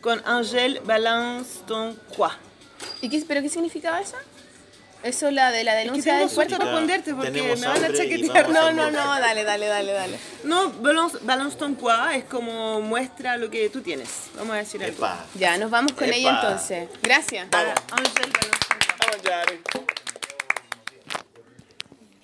con 0.00 0.22
Angèle 0.24 0.80
Balance 0.84 1.60
ton 1.66 1.98
quoi. 2.16 2.30
¿Y 3.02 3.08
qué, 3.10 3.22
pero 3.26 3.42
qué 3.42 3.48
significaba 3.48 4.00
eso? 4.00 4.16
Eso 5.02 5.30
la 5.30 5.50
de 5.50 5.64
la 5.64 5.72
Es 5.72 5.78
que 5.78 5.88
denuncia 5.88 6.14
tengo 6.16 6.28
suerte 6.28 6.58
responderte 6.58 7.14
porque 7.14 7.30
me 7.30 7.54
van 7.54 7.84
a 7.84 7.92
chaquetear. 7.92 8.52
vamos 8.52 8.52
No, 8.52 8.72
no, 8.72 8.90
no, 8.90 9.20
dale, 9.20 9.44
dale, 9.44 9.66
dale, 9.66 9.92
dale. 9.92 10.18
No, 10.44 10.70
balance, 10.70 11.18
balance 11.22 11.56
ton 11.56 11.74
quoi 11.74 12.16
es 12.16 12.24
como 12.24 12.80
muestra 12.80 13.36
lo 13.36 13.48
que 13.48 13.70
tú 13.70 13.80
tienes. 13.80 14.08
Vamos 14.36 14.54
a 14.54 14.58
decir 14.58 14.82
algo. 14.84 15.06
Ya, 15.34 15.56
nos 15.56 15.70
vamos 15.70 15.92
con 15.92 16.06
Epa. 16.08 16.16
ella 16.16 16.40
entonces. 16.42 16.88
Gracias. 17.02 17.48
Quoi. 17.50 17.60
Vamos, 17.90 19.22
Yare. 19.24 19.60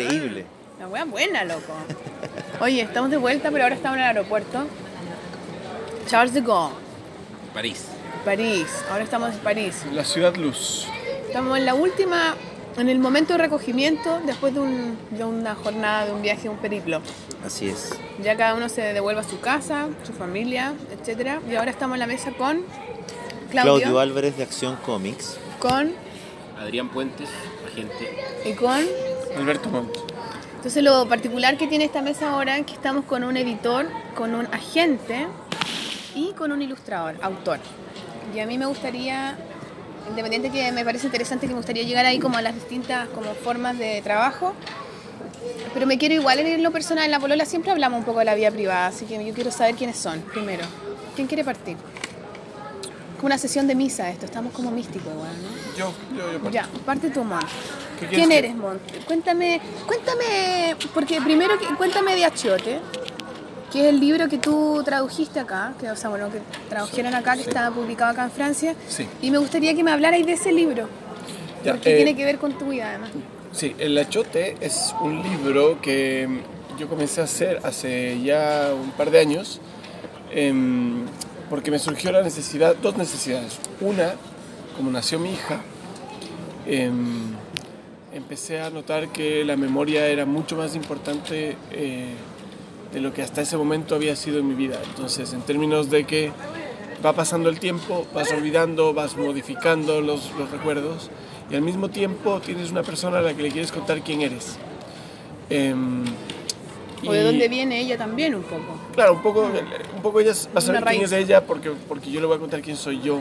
Increíble. 0.00 0.44
weón. 0.44 0.62
La 0.80 0.88
wea 0.88 1.04
buena, 1.04 1.44
loco. 1.44 1.72
Oye, 2.60 2.82
estamos 2.82 3.10
de 3.10 3.16
vuelta, 3.16 3.50
pero 3.50 3.64
ahora 3.64 3.74
estamos 3.76 3.96
en 3.98 4.02
el 4.04 4.08
aeropuerto. 4.08 4.64
Charles 6.08 6.34
de 6.34 6.40
Gaulle, 6.40 6.74
París. 7.54 7.84
París. 8.24 8.66
Ahora 8.90 9.04
estamos 9.04 9.32
en 9.32 9.38
París. 9.38 9.84
La 9.92 10.04
ciudad 10.04 10.34
luz. 10.36 10.86
Estamos 11.26 11.56
en 11.58 11.64
la 11.64 11.74
última, 11.74 12.34
en 12.76 12.88
el 12.88 12.98
momento 12.98 13.32
de 13.34 13.38
recogimiento 13.38 14.20
después 14.26 14.52
de, 14.54 14.60
un- 14.60 14.98
de 15.10 15.24
una 15.24 15.54
jornada, 15.54 16.06
de 16.06 16.12
un 16.12 16.22
viaje, 16.22 16.48
un 16.48 16.58
periplo. 16.58 17.00
Así 17.44 17.68
es. 17.68 17.90
Ya 18.22 18.36
cada 18.36 18.54
uno 18.54 18.68
se 18.68 18.82
devuelve 18.92 19.20
a 19.20 19.24
su 19.24 19.40
casa, 19.40 19.88
su 20.04 20.12
familia, 20.12 20.74
etcétera. 20.92 21.40
Y 21.50 21.54
ahora 21.56 21.70
estamos 21.70 21.94
en 21.96 22.00
la 22.00 22.06
mesa 22.06 22.30
con 22.32 22.64
Claudio, 23.50 23.78
Claudio 23.80 23.98
Álvarez 24.00 24.36
de 24.36 24.42
Acción 24.44 24.76
Comics. 24.84 25.38
con 25.58 25.92
Adrián 26.60 26.88
Puentes, 26.90 27.28
agente. 27.66 28.16
y 28.44 28.52
con 28.52 28.80
Alberto 29.36 29.68
Montt. 29.68 29.96
Entonces 30.56 30.82
lo 30.82 31.08
particular 31.08 31.56
que 31.56 31.66
tiene 31.66 31.84
esta 31.84 32.02
mesa 32.02 32.30
ahora 32.30 32.56
es 32.58 32.66
que 32.66 32.72
estamos 32.72 33.04
con 33.04 33.24
un 33.24 33.36
editor, 33.36 33.86
con 34.14 34.34
un 34.34 34.46
agente 34.46 35.26
y 36.14 36.32
con 36.32 36.52
un 36.52 36.62
ilustrador, 36.62 37.16
autor. 37.20 37.58
Y 38.34 38.38
a 38.38 38.46
mí 38.46 38.58
me 38.58 38.66
gustaría, 38.66 39.36
independiente 40.08 40.50
que 40.50 40.70
me 40.70 40.84
parece 40.84 41.06
interesante 41.06 41.46
que 41.46 41.52
me 41.52 41.58
gustaría 41.58 41.82
llegar 41.82 42.06
ahí 42.06 42.18
como 42.18 42.36
a 42.38 42.42
las 42.42 42.54
distintas 42.54 43.08
como 43.08 43.34
formas 43.34 43.78
de 43.78 44.02
trabajo, 44.02 44.54
pero 45.74 45.86
me 45.86 45.98
quiero 45.98 46.14
igual 46.14 46.38
en 46.38 46.62
lo 46.62 46.70
personal, 46.70 47.06
en 47.06 47.10
la 47.10 47.18
polola 47.18 47.44
siempre 47.44 47.72
hablamos 47.72 47.98
un 47.98 48.04
poco 48.04 48.20
de 48.20 48.26
la 48.26 48.34
vida 48.34 48.50
privada, 48.50 48.86
así 48.86 49.04
que 49.04 49.24
yo 49.24 49.34
quiero 49.34 49.50
saber 49.50 49.74
quiénes 49.74 49.96
son 49.96 50.20
primero. 50.20 50.64
¿Quién 51.16 51.26
quiere 51.26 51.44
partir? 51.44 51.76
Como 53.16 53.26
una 53.26 53.38
sesión 53.38 53.66
de 53.66 53.74
misa 53.74 54.08
esto, 54.10 54.26
estamos 54.26 54.52
como 54.52 54.70
místicos 54.70 55.12
igual, 55.12 55.32
¿no? 55.42 55.76
Yo, 55.76 55.92
yo, 56.16 56.38
yo. 56.44 56.50
Ya, 56.50 56.68
parte 56.86 57.10
tu 57.10 57.24
Mon. 57.24 57.40
¿Quién 58.08 58.28
que- 58.30 58.38
eres, 58.38 58.54
Monte? 58.54 58.98
Cuéntame, 59.06 59.60
cuéntame, 59.86 60.76
porque 60.94 61.20
primero 61.20 61.58
que- 61.58 61.66
cuéntame 61.76 62.14
de 62.14 62.24
Achiote, 62.24 62.80
que 63.72 63.80
es 63.80 63.86
el 63.86 64.00
libro 64.00 64.28
que 64.28 64.38
tú 64.38 64.82
tradujiste 64.84 65.40
acá, 65.40 65.72
que 65.80 65.90
o 65.90 65.96
sea, 65.96 66.10
bueno, 66.10 66.30
que 66.30 66.40
tradujeron 66.68 67.14
acá, 67.14 67.34
que 67.36 67.42
está 67.42 67.70
publicado 67.70 68.10
acá 68.12 68.24
en 68.24 68.30
Francia. 68.30 68.74
Sí. 68.88 69.06
Y 69.22 69.30
me 69.30 69.38
gustaría 69.38 69.74
que 69.74 69.82
me 69.82 69.90
hablarais 69.92 70.26
de 70.26 70.32
ese 70.32 70.52
libro, 70.52 70.88
Ya, 71.64 71.72
porque 71.72 71.92
eh, 71.92 71.96
tiene 71.96 72.14
que 72.16 72.24
ver 72.24 72.38
con 72.38 72.52
tu 72.58 72.66
vida 72.66 72.88
además. 72.90 73.10
Sí, 73.52 73.74
El 73.78 73.96
Achote 73.98 74.56
es 74.60 74.94
un 75.00 75.22
libro 75.22 75.80
que 75.80 76.28
yo 76.78 76.88
comencé 76.88 77.20
a 77.20 77.24
hacer 77.24 77.60
hace 77.64 78.20
ya 78.22 78.70
un 78.74 78.90
par 78.92 79.10
de 79.10 79.20
años 79.20 79.60
em, 80.30 81.04
porque 81.50 81.70
me 81.70 81.78
surgió 81.78 82.10
la 82.12 82.22
necesidad, 82.22 82.74
dos 82.76 82.96
necesidades. 82.96 83.58
Una, 83.80 84.14
como 84.76 84.90
nació 84.90 85.18
mi 85.18 85.32
hija, 85.34 85.60
em, 86.66 87.34
empecé 88.12 88.60
a 88.60 88.70
notar 88.70 89.08
que 89.08 89.44
la 89.44 89.56
memoria 89.56 90.06
era 90.06 90.26
mucho 90.26 90.56
más 90.56 90.74
importante 90.74 91.56
eh, 91.70 92.08
de 92.92 93.00
lo 93.00 93.12
que 93.12 93.22
hasta 93.22 93.40
ese 93.42 93.56
momento 93.56 93.94
había 93.94 94.16
sido 94.16 94.38
en 94.38 94.48
mi 94.48 94.54
vida. 94.54 94.78
Entonces, 94.90 95.32
en 95.32 95.40
términos 95.42 95.90
de 95.90 96.04
que 96.04 96.30
va 97.04 97.12
pasando 97.14 97.48
el 97.48 97.58
tiempo, 97.58 98.06
vas 98.14 98.30
olvidando, 98.32 98.92
vas 98.94 99.16
modificando 99.16 100.00
los, 100.00 100.30
los 100.38 100.50
recuerdos 100.50 101.10
y 101.50 101.54
al 101.54 101.62
mismo 101.62 101.88
tiempo 101.88 102.40
tienes 102.40 102.70
una 102.70 102.82
persona 102.82 103.18
a 103.18 103.22
la 103.22 103.34
que 103.34 103.42
le 103.42 103.50
quieres 103.50 103.72
contar 103.72 104.02
quién 104.02 104.20
eres. 104.20 104.56
Em, 105.50 106.04
O 107.06 107.12
de 107.12 107.24
dónde 107.24 107.48
viene 107.48 107.80
ella 107.80 107.98
también 107.98 108.34
un 108.34 108.42
poco. 108.42 108.78
Claro, 108.94 109.14
un 109.14 109.22
poco, 109.22 109.50
un 109.96 110.02
poco 110.02 110.20
ella 110.20 110.32
va 110.54 110.58
a 110.58 110.60
saber 110.60 110.84
quién 110.84 111.02
es 111.02 111.12
ella 111.12 111.44
porque, 111.44 111.70
porque 111.88 112.10
yo 112.10 112.20
le 112.20 112.26
voy 112.26 112.36
a 112.36 112.38
contar 112.38 112.60
quién 112.62 112.76
soy 112.76 113.00
yo. 113.00 113.20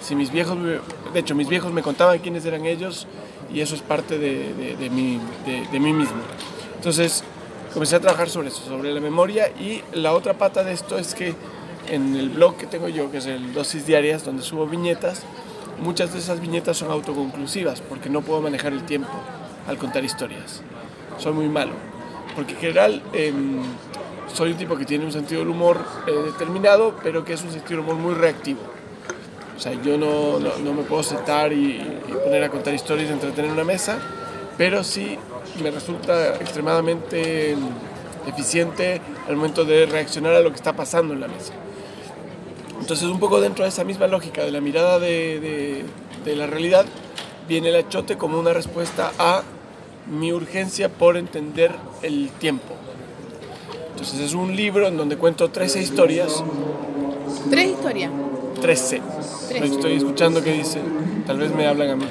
Si 0.00 0.14
mis 0.14 0.30
viejos, 0.30 0.56
me- 0.58 0.80
de 1.14 1.20
hecho, 1.20 1.34
mis 1.34 1.48
viejos 1.48 1.72
me 1.72 1.80
contaban 1.82 2.18
quiénes 2.18 2.44
eran 2.44 2.66
ellos 2.66 3.06
y 3.52 3.60
eso 3.60 3.74
es 3.74 3.82
parte 3.82 4.18
de, 4.18 4.76
de, 4.78 4.90
mí, 4.90 5.20
de 5.46 5.80
mí 5.80 5.92
mismo. 5.92 6.20
Entonces, 6.76 7.22
comencé 7.72 7.96
a 7.96 8.00
trabajar 8.00 8.28
sobre 8.28 8.48
eso, 8.48 8.62
sobre 8.64 8.92
la 8.92 9.00
memoria 9.00 9.48
y 9.48 9.82
la 9.92 10.12
otra 10.12 10.34
pata 10.34 10.62
de 10.64 10.72
esto 10.72 10.98
es 10.98 11.14
que 11.14 11.34
en 11.88 12.16
el 12.16 12.30
blog 12.30 12.56
que 12.56 12.66
tengo 12.66 12.88
yo, 12.88 13.10
que 13.10 13.18
es 13.18 13.26
el 13.26 13.52
Dosis 13.52 13.86
Diarias, 13.86 14.24
donde 14.24 14.42
subo 14.42 14.66
viñetas, 14.66 15.22
muchas 15.80 16.12
de 16.12 16.18
esas 16.18 16.40
viñetas 16.40 16.76
son 16.76 16.90
autoconclusivas 16.90 17.80
porque 17.80 18.08
no 18.08 18.22
puedo 18.22 18.40
manejar 18.40 18.72
el 18.72 18.84
tiempo 18.84 19.10
al 19.66 19.78
contar 19.78 20.04
historias. 20.04 20.62
Soy 21.18 21.32
muy 21.32 21.48
malo. 21.48 21.72
Porque 22.34 22.52
en 22.54 22.58
general 22.58 23.02
em, 23.12 23.62
soy 24.32 24.52
un 24.52 24.56
tipo 24.56 24.76
que 24.76 24.84
tiene 24.84 25.04
un 25.04 25.12
sentido 25.12 25.40
del 25.40 25.50
humor 25.50 25.78
eh, 26.06 26.12
determinado, 26.12 26.96
pero 27.02 27.24
que 27.24 27.34
es 27.34 27.42
un 27.42 27.50
sentido 27.50 27.80
del 27.80 27.90
humor 27.90 27.96
muy 27.96 28.14
reactivo. 28.14 28.60
O 29.56 29.60
sea, 29.60 29.72
yo 29.82 29.98
no, 29.98 30.38
no, 30.40 30.56
no 30.58 30.72
me 30.74 30.82
puedo 30.82 31.02
sentar 31.02 31.52
y, 31.52 31.80
poner 32.24 32.42
a 32.44 32.48
contar 32.48 32.74
historias 32.74 33.10
y 33.10 33.12
entretener 33.12 33.50
una 33.50 33.64
mesa, 33.64 33.98
pero 34.56 34.82
sí 34.82 35.16
me 35.62 35.70
resulta 35.70 36.36
extremadamente 36.36 37.52
em, 37.52 37.58
eficiente 38.26 39.00
al 39.28 39.36
momento 39.36 39.64
de 39.64 39.86
reaccionar 39.86 40.34
a 40.34 40.40
lo 40.40 40.50
que 40.50 40.56
está 40.56 40.72
pasando 40.74 41.12
en 41.14 41.20
la 41.20 41.28
mesa. 41.28 41.52
Entonces, 42.80 43.06
un 43.08 43.20
poco 43.20 43.40
dentro 43.40 43.64
de 43.64 43.68
esa 43.68 43.84
misma 43.84 44.06
lógica 44.06 44.44
de 44.44 44.50
la 44.50 44.60
mirada 44.60 44.98
de, 44.98 45.38
de- 45.40 45.84
de 46.24 46.36
la 46.36 46.46
realidad, 46.46 46.84
viene 47.48 47.68
el 47.70 47.76
achote 47.76 48.16
como 48.16 48.38
una 48.38 48.52
respuesta 48.52 49.12
a 49.18 49.42
mi 50.10 50.32
urgencia 50.32 50.88
por 50.88 51.16
entender 51.16 51.72
el 52.02 52.30
tiempo. 52.38 52.74
Entonces, 53.90 54.20
es 54.20 54.34
un 54.34 54.54
libro 54.56 54.86
en 54.88 54.96
donde 54.96 55.16
cuento 55.16 55.50
13 55.50 55.80
historias, 55.80 56.42
Tres 57.50 57.70
historias. 57.70 58.10
13. 58.62 59.00
Trece. 59.48 59.64
Estoy 59.66 59.94
escuchando 59.96 60.42
que 60.42 60.52
dice, 60.52 60.78
tal 61.26 61.38
vez 61.38 61.54
me 61.54 61.66
hablan 61.66 61.90
a 61.90 61.96
mí. 61.96 62.04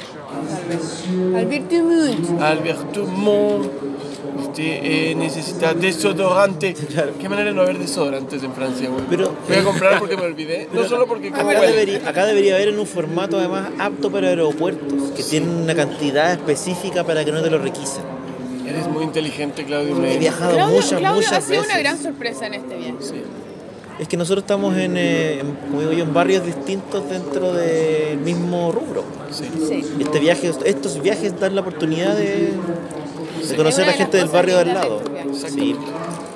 Alberto 1.35 1.75
Munt. 1.83 2.41
Alberto 2.41 3.05
Mon, 3.05 3.61
usted 4.39 4.63
eh, 4.83 5.15
necesita 5.17 5.73
desodorante. 5.73 6.75
Qué 7.19 7.29
manera 7.29 7.49
de 7.49 7.55
no 7.55 7.61
haber 7.61 7.77
desodorantes 7.79 8.43
en 8.43 8.53
Francia, 8.53 8.89
güey. 8.89 9.03
Pero- 9.09 9.33
Voy 9.47 9.57
a 9.57 9.63
comprar 9.63 9.99
porque 9.99 10.17
me 10.17 10.23
olvidé. 10.31 10.67
No 10.73 10.83
solo 10.87 11.07
porque 11.07 11.29
como 11.31 11.49
Acá 11.49 11.59
huele. 11.61 11.71
debería, 11.71 12.09
acá 12.09 12.25
debería 12.25 12.55
haber 12.55 12.69
en 12.69 12.79
un 12.79 12.87
formato 12.87 13.37
además 13.39 13.69
apto 13.79 14.11
para 14.11 14.27
aeropuertos, 14.27 15.11
que 15.15 15.23
tienen 15.23 15.49
una 15.49 15.75
cantidad 15.75 16.31
específica 16.31 17.03
para 17.03 17.25
que 17.25 17.31
no 17.31 17.41
te 17.41 17.49
lo 17.49 17.57
requisen. 17.59 18.03
Eres 18.67 18.87
muy 18.87 19.03
inteligente, 19.03 19.65
Claudio. 19.65 20.01
He 20.05 20.17
viajado 20.17 20.53
Claudio, 20.53 20.75
muchas, 20.75 20.99
Claudio 20.99 21.15
muchas 21.15 21.33
ha 21.33 21.41
sido 21.41 21.61
veces. 21.61 21.73
una 21.73 21.79
gran 21.79 22.01
sorpresa 22.01 22.45
en 22.47 22.53
este 22.53 22.75
viaje. 22.77 22.95
Sí. 22.99 23.23
Es 24.01 24.07
que 24.07 24.17
nosotros 24.17 24.43
estamos 24.43 24.75
en, 24.77 24.97
eh, 24.97 25.39
en, 25.39 25.51
como 25.69 25.79
digo 25.79 25.93
yo, 25.93 26.03
en 26.03 26.13
barrios 26.13 26.43
distintos 26.45 27.07
dentro 27.07 27.53
del 27.53 28.17
mismo 28.17 28.71
rubro. 28.71 29.03
Sí. 29.31 29.45
Sí. 29.69 29.85
Este 29.99 30.19
viaje, 30.19 30.51
estos 30.65 30.99
viajes 31.01 31.39
dan 31.39 31.53
la 31.55 31.61
oportunidad 31.61 32.15
de, 32.17 32.49
de 33.47 33.55
conocer 33.55 33.83
a 33.85 33.91
de 33.91 33.93
gente 33.93 34.17
del 34.17 34.27
barrio 34.29 34.57
de 34.57 34.65
lado. 34.65 35.01
este. 35.31 35.49
Sí. 35.51 35.75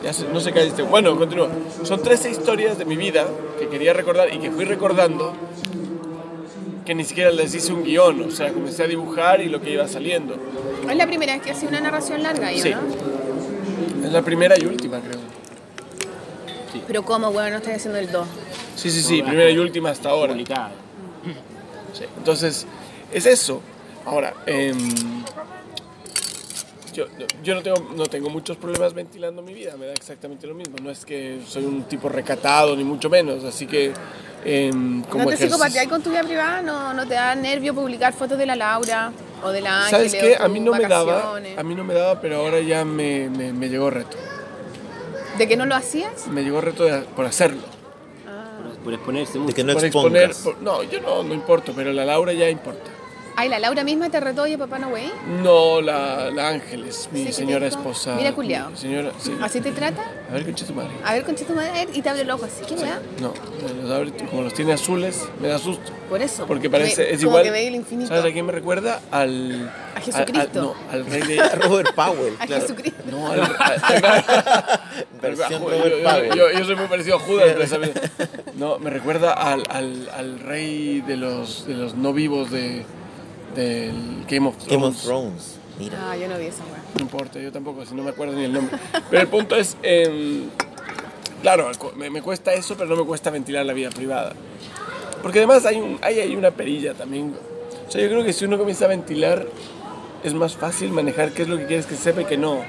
Ya 0.04 0.14
se- 0.14 0.28
no 0.32 0.40
sé 0.40 0.54
qué 0.54 0.60
dijiste. 0.60 0.84
Bueno, 0.84 1.18
continúo. 1.18 1.48
Son 1.84 2.00
13 2.02 2.30
historias 2.30 2.78
de 2.78 2.86
mi 2.86 2.96
vida 2.96 3.26
que 3.60 3.68
quería 3.68 3.94
recordar 3.94 4.32
y 4.32 4.38
que 4.38 4.52
fui 4.52 4.66
recordando 4.66 5.34
que 6.86 6.94
ni 6.94 7.04
siquiera 7.04 7.32
les 7.32 7.56
hice 7.56 7.74
un 7.74 7.84
guion. 7.84 8.22
O 8.22 8.32
sea, 8.32 8.54
comencé 8.54 8.84
a 8.84 8.88
dibujar 8.88 9.42
y 9.42 9.50
lo 9.50 9.60
que 9.60 9.72
iba 9.72 9.88
saliendo. 9.88 10.36
Es 10.88 10.96
la 10.96 11.08
primera 11.08 11.34
vez 11.34 11.42
que 11.42 11.50
hace 11.50 11.66
una 11.66 11.82
narración 11.82 12.22
larga 12.22 12.48
ahí, 12.50 12.62
Sí. 12.62 12.70
¿no? 12.70 14.06
Es 14.06 14.14
la 14.14 14.22
primera 14.22 14.56
y 14.56 14.66
última, 14.68 15.00
creo. 15.00 15.20
Pero 16.86 17.04
¿cómo, 17.04 17.30
weón? 17.30 17.52
No 17.52 17.58
estás 17.58 17.76
haciendo 17.76 18.00
el 18.00 18.12
2. 18.12 18.28
Sí, 18.76 18.90
sí, 18.92 19.02
sí, 19.02 19.22
primera 19.24 19.50
y 19.50 19.58
última 19.58 19.90
hasta 19.92 20.10
ahora. 20.10 20.34
Publicada. 20.34 20.72
Sí, 21.94 22.06
Entonces, 22.18 22.66
es 23.12 23.26
eso. 23.26 23.62
Ahora, 24.06 24.34
em, 24.46 25.24
yo, 26.94 27.06
yo 27.44 27.56
no, 27.56 27.62
tengo, 27.64 27.94
no 27.96 28.06
tengo 28.06 28.30
muchos 28.30 28.58
problemas 28.58 28.94
ventilando 28.94 29.42
mi 29.42 29.54
vida, 29.54 29.76
me 29.78 29.88
da 29.88 29.94
exactamente 29.94 30.46
lo 30.48 30.54
mismo. 30.54 30.76
No 30.82 30.92
es 30.92 31.06
que 31.06 31.42
soy 31.48 31.66
un 31.66 31.84
tipo 31.84 32.08
recatado, 32.10 32.76
ni 32.76 32.84
mucho 32.84 33.10
menos. 33.10 33.44
Así 33.44 33.66
que, 33.66 33.92
em, 34.44 35.02
como 35.04 35.26
¿No 35.26 35.30
te 35.32 35.38
psicopatías 35.38 35.88
con 35.88 36.02
tu 36.04 36.12
vida 36.12 36.24
privada? 36.24 36.62
¿No, 36.62 36.94
¿No 36.94 37.08
te 37.08 37.16
da 37.16 37.36
nervio 37.36 37.74
publicar 37.74 38.14
fotos 38.14 38.38
de 38.38 38.46
la 38.46 38.56
Laura 38.56 39.12
o 39.44 39.50
de 39.50 39.62
la 39.62 39.90
¿Sabes 39.90 40.14
Ángeles 40.14 40.38
qué? 40.38 40.44
A 40.44 40.48
mí 40.48 40.60
no 40.60 40.72
me 40.72 40.88
daba, 40.88 41.36
a 41.36 41.64
mí 41.64 41.76
no 41.76 41.84
me 41.84 41.94
daba, 41.94 42.22
pero 42.22 42.38
ahora 42.38 42.60
ya 42.60 42.86
me, 42.86 43.30
me, 43.30 43.52
me 43.54 43.70
llegó 43.70 43.90
reto. 43.90 44.18
¿De 45.38 45.48
que 45.48 45.56
no 45.58 45.66
lo 45.66 45.76
hacías? 45.76 46.28
Me 46.28 46.44
llegó 46.44 46.62
reto 46.62 46.84
de- 46.86 47.02
por 47.02 47.26
hacerlo. 47.26 47.62
Por, 48.24 48.78
por 48.84 48.94
exponerse 48.94 49.34
De 49.34 49.40
mucho. 49.40 49.56
que 49.56 49.64
no 49.64 49.74
por 49.74 49.84
exponer. 49.86 50.24
expongas. 50.32 50.56
por- 50.58 50.64
no, 50.64 50.84
yo 50.84 51.02
no, 51.02 51.24
no 51.24 51.34
importo, 51.34 51.74
pero 51.76 51.92
la 51.94 52.06
Laura 52.06 52.34
ya 52.34 52.50
importa. 52.50 52.90
Ay, 53.38 53.50
la 53.50 53.60
Laura 53.60 53.84
misma 53.84 54.10
te 54.10 54.20
retó, 54.22 54.44
oye, 54.44 54.58
papá, 54.58 54.80
no, 54.80 54.90
güey. 54.90 55.12
No, 55.44 55.82
la, 55.82 56.32
la 56.32 56.48
Ángeles, 56.50 57.10
mi 57.12 57.20
Sí, 57.20 57.26
¿qué 57.28 57.34
señora 57.34 57.68
esposa. 57.68 58.16
Mira, 58.16 58.32
culiao. 58.32 58.70
mi 58.72 58.78
Señora, 58.78 59.12
sí. 59.20 59.36
¿Así 59.42 59.60
te 59.60 59.74
trata? 59.74 60.04
A 60.30 60.34
ver, 60.34 60.46
concha 60.46 60.66
tu 60.66 60.74
madre. 60.74 60.92
A 61.04 61.14
ver, 61.14 61.24
concha 61.26 61.44
tu 61.46 61.54
madre, 61.54 61.88
y 61.94 62.02
te 62.02 62.10
abre 62.10 62.22
el 62.22 62.32
ojo 62.32 62.46
así. 62.46 62.64
¿Qué 62.66 62.76
weá? 62.82 63.00
No, 63.20 63.34
me 63.62 63.82
los 63.84 63.92
abre, 63.92 64.12
como 64.30 64.42
los 64.44 64.54
tiene 64.54 64.72
azules, 64.72 65.28
me 65.42 65.50
da 65.50 65.60
susto. 65.60 65.92
Por 66.10 66.22
eso. 66.22 66.46
Porque 66.48 66.70
parece, 66.70 67.04
Me- 67.04 67.10
es 67.12 67.18
como 67.18 67.32
igual. 67.32 67.44
que 67.44 67.52
veía 67.52 67.68
el 67.68 67.76
infinito. 67.76 68.08
¿Sabes 68.08 68.26
a 68.26 68.32
quién 68.34 68.46
me 68.46 68.54
recuerda? 68.54 69.02
Al. 69.12 69.70
A 69.96 70.00
Jesucristo. 70.00 70.40
al- 70.40 70.54
no, 70.54 70.76
al 70.92 71.06
rey 71.06 71.22
de. 71.24 71.40
A 71.42 71.50
Robert 71.56 71.94
Powell, 71.94 72.36
A 72.40 72.46
claro. 72.46 72.62
Jesucristo. 72.62 73.04
No, 73.12 73.32
al. 73.32 73.42
al- 73.42 74.26
Versión 75.22 75.62
yo, 75.62 75.70
Robert 75.70 75.96
yo- 76.02 76.04
Powell. 76.10 76.36
yo- 76.38 76.52
yo 76.60 76.66
soy 76.66 76.76
muy 76.78 76.88
parecido 76.88 77.18
a 77.18 77.20
Judas. 77.20 77.48
pero 77.54 77.68
¿sabes? 77.68 77.92
No, 78.56 78.80
me 78.80 78.90
recuerda 78.92 79.34
al, 79.34 79.64
al, 79.70 80.10
al 80.16 80.40
rey 80.40 81.02
de 81.02 81.18
los, 81.18 81.68
de 81.68 81.74
los 81.74 81.96
no 81.96 82.14
vivos 82.14 82.52
de, 82.52 82.86
del 83.56 84.26
Game 84.30 84.48
of 84.48 84.56
Thrones. 84.58 84.68
Game 84.72 84.86
of 84.86 85.02
Thrones. 85.02 85.56
Mira. 85.80 86.12
Ah, 86.12 86.16
yo 86.18 86.28
no 86.28 86.38
vi 86.38 86.46
esa 86.46 86.64
weá. 86.64 86.82
No 86.96 87.02
importa, 87.02 87.40
yo 87.40 87.52
tampoco, 87.52 87.86
si 87.86 87.94
no 87.96 88.04
me 88.04 88.12
acuerdo 88.12 88.34
ni 88.36 88.46
el 88.46 88.54
nombre. 88.54 88.78
Pero 89.10 89.22
el 89.22 89.28
punto 89.28 89.56
es, 89.56 89.76
em, 89.84 90.44
claro, 91.42 91.70
me, 91.98 92.10
me 92.10 92.22
cuesta 92.22 92.54
eso, 92.54 92.76
pero 92.78 92.90
no 92.90 92.96
me 92.96 93.04
cuesta 93.06 93.30
ventilar 93.30 93.66
la 93.66 93.74
vida 93.74 93.90
privada. 93.90 94.34
Porque 95.22 95.40
además 95.40 95.66
hay, 95.66 95.78
un, 95.78 95.98
hay, 96.02 96.20
hay 96.20 96.36
una 96.36 96.52
perilla 96.52 96.94
también. 96.94 97.34
O 97.88 97.92
sea, 97.92 98.02
yo 98.02 98.08
creo 98.10 98.24
que 98.24 98.32
si 98.34 98.46
uno 98.46 98.58
comienza 98.58 98.86
a 98.86 98.88
ventilar, 98.90 99.48
es 100.24 100.34
más 100.34 100.56
fácil 100.56 100.92
manejar 100.92 101.32
qué 101.32 101.42
es 101.44 101.48
lo 101.50 101.58
que 101.58 101.66
quieres 101.66 101.86
que 101.86 101.96
sepa 101.96 102.22
y 102.22 102.26
que 102.26 102.38
no. 102.38 102.62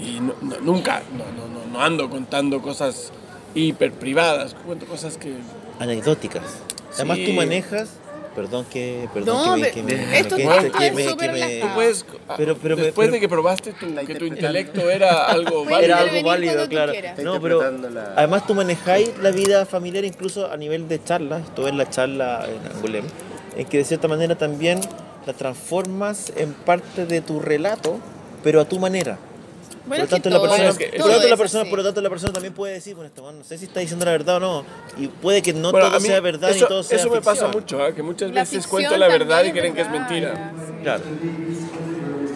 Y 0.00 0.18
no- 0.20 0.34
no- 0.42 0.60
nunca, 0.60 1.02
no, 1.12 1.24
no, 1.26 1.46
no, 1.46 1.66
no 1.72 1.80
ando 1.82 2.10
contando 2.10 2.60
cosas 2.60 3.12
hiper 3.54 3.92
privadas, 3.92 4.54
cuento 4.66 4.86
cosas 4.86 5.16
que... 5.16 5.34
Anecdóticas. 5.78 6.42
Además 6.94 7.18
Sí. 7.18 7.26
tú 7.26 7.32
manejas. 7.34 7.90
Perdón 8.34 8.64
que. 8.72 9.08
Perdón 9.12 9.36
No, 9.46 9.54
que 9.54 9.60
me. 9.60 9.70
Que 9.70 9.82
me 9.82 10.18
esto- 10.18 10.36
que- 10.36 10.42
esto 10.44 10.78
que 10.78 10.86
es 10.86 10.94
me- 10.94 11.04
que 11.06 11.14
me- 11.16 11.26
relajado. 11.32 11.74
Puedes, 11.74 12.04
Pero- 12.38 12.56
pero- 12.56 12.76
después 12.76 13.06
pero- 13.08 13.12
de 13.12 13.20
que 13.20 13.28
probaste 13.28 13.72
tu- 13.74 13.94
que 14.06 14.14
tu 14.14 14.24
intelecto 14.24 14.88
era 14.88 15.26
algo 15.26 15.64
válido. 15.64 15.80
Era 15.82 15.98
algo 15.98 16.22
válido, 16.28 16.64
tú 16.64 16.70
claro. 16.70 16.92
No, 17.22 17.40
pero 17.40 17.60
además 18.16 18.46
tú 18.46 18.54
manejáis 18.54 19.10
la 19.20 19.30
vida 19.32 19.66
familiar 19.66 20.04
incluso 20.04 20.50
a 20.50 20.56
nivel 20.56 20.88
de 20.88 21.02
charlas. 21.04 21.42
Estuve 21.44 21.68
en 21.68 21.76
la 21.78 21.90
charla 21.90 22.46
en 22.48 22.72
Angulem, 22.76 23.04
en 23.56 23.66
que 23.66 23.78
de 23.78 23.84
cierta 23.84 24.08
manera 24.08 24.36
también 24.36 24.80
la 25.26 25.32
transformas 25.34 26.32
en 26.36 26.52
parte 26.54 27.04
de 27.06 27.20
tu 27.20 27.38
relato, 27.40 27.98
pero 28.42 28.60
a 28.60 28.64
tu 28.64 28.78
manera. 28.78 29.18
Bueno, 29.86 30.04
por 30.04 30.12
lo 30.12 30.22
tanto, 30.22 30.30
la 30.30 30.40
persona, 30.40 30.68
es 30.68 30.78
que- 30.78 30.86
por 30.86 30.98
lo 31.06 31.12
tanto, 31.12 31.28
la 31.28 31.36
persona, 31.36 31.62
así. 31.62 31.70
por 31.70 31.78
lo 31.78 31.84
tanto, 31.84 32.00
la 32.02 32.08
persona 32.10 32.32
también 32.32 32.54
puede 32.54 32.74
decir, 32.74 32.94
bueno, 32.94 33.10
weón 33.16 33.38
no 33.38 33.44
sé 33.44 33.58
si 33.58 33.64
está 33.64 33.80
diciendo 33.80 34.04
la 34.04 34.12
verdad 34.12 34.36
o 34.36 34.40
no. 34.40 34.64
Y 34.98 35.08
puede 35.08 35.42
que 35.42 35.52
no 35.52 35.70
Bueno, 35.72 35.88
todo 35.88 36.00
mí 36.00 36.06
sea 36.06 36.20
verdad 36.20 36.50
eso, 36.50 36.64
ni 36.64 36.68
todo 36.68 36.82
sea 36.82 36.98
eso 36.98 37.10
me 37.10 37.20
pasa 37.20 37.46
ficción. 37.46 37.50
mucho, 37.50 37.82
¿ah? 37.82 37.92
que 37.94 38.02
muchas 38.02 38.30
La 38.30 38.42
veces 38.42 38.66
cuento 38.66 38.96
la 38.96 39.08
verdad 39.08 39.44
y 39.44 39.50
creen 39.52 39.74
que 39.74 39.80
es 39.82 39.90
verdad, 39.90 40.08
mentira. 40.08 40.52
sí. 40.66 40.72
Claro. 40.82 41.02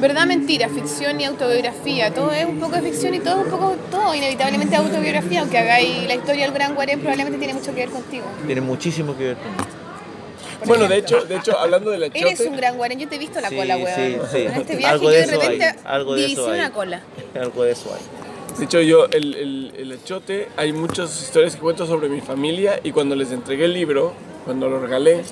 Verdad, 0.01 0.27
mentira, 0.27 0.69
ficción 0.69 1.19
y 1.21 1.25
autobiografía. 1.25 2.13
Todo 2.13 2.31
es 2.31 2.45
un 2.45 2.61
poco 2.61 2.77
de 2.77 2.83
ficción 2.83 3.15
y 3.15 3.21
todo 3.21 3.39
es 3.41 3.45
un 3.47 3.51
poco, 3.51 3.77
todo 3.91 4.15
inevitablemente 4.15 4.77
autobiografía. 4.77 5.41
Aunque 5.41 5.57
hagáis 5.57 6.07
la 6.07 6.15
historia 6.17 6.45
del 6.45 6.53
gran 6.53 6.75
Guarén, 6.75 6.99
probablemente 7.01 7.39
tiene 7.39 7.55
mucho 7.55 7.75
que 7.75 7.81
ver 7.81 7.89
contigo. 7.89 8.27
Tiene 8.45 8.61
muchísimo 8.61 9.17
que 9.17 9.25
ver 9.29 9.37
con 9.37 9.53
Bueno, 10.65 10.89
de 10.89 10.97
hecho, 10.99 11.25
de 11.25 11.37
hecho, 11.37 11.59
hablando 11.59 11.91
de 11.91 11.99
la 11.99 12.07
Eres 12.07 12.39
chote, 12.39 12.49
un 12.49 12.57
gran 12.57 12.77
Guarén, 12.77 12.99
yo 12.99 13.09
te 13.09 13.17
he 13.17 13.19
visto 13.19 13.41
la 13.41 13.49
Sí, 13.51 13.57
cola, 13.57 13.77
sí, 13.77 13.83
weón. 13.83 14.21
sí. 14.33 14.39
En 14.39 14.55
este 14.55 14.77
viaje 14.77 14.93
Algo 14.95 15.05
yo 15.05 15.11
de 15.11 15.27
repente 15.27 15.65
hay, 15.65 15.75
algo 15.85 16.15
de 16.15 16.27
eso 16.27 16.51
hay. 16.51 16.59
una 16.59 16.73
cola. 16.73 17.01
Algo 17.39 17.63
de 17.65 17.73
eso 17.73 17.95
hay. 17.95 18.59
de 18.59 18.65
hecho 18.65 18.81
yo, 18.81 19.05
el, 19.07 19.35
el, 19.35 19.73
el 19.77 19.93
achote, 19.93 20.49
hay 20.57 20.73
muchas 20.73 21.21
historias 21.23 21.55
que 21.57 21.61
cuento 21.61 21.87
sobre 21.87 22.09
mi 22.09 22.21
familia 22.21 22.81
y 22.83 22.93
cuando 22.93 23.15
les 23.15 23.31
entregué 23.33 23.67
el 23.67 23.75
libro, 23.75 24.15
cuando 24.45 24.69
lo 24.69 24.81
regalé 24.81 25.23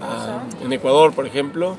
a- 0.00 0.42
en 0.62 0.72
Ecuador, 0.72 1.14
por 1.14 1.26
ejemplo, 1.26 1.76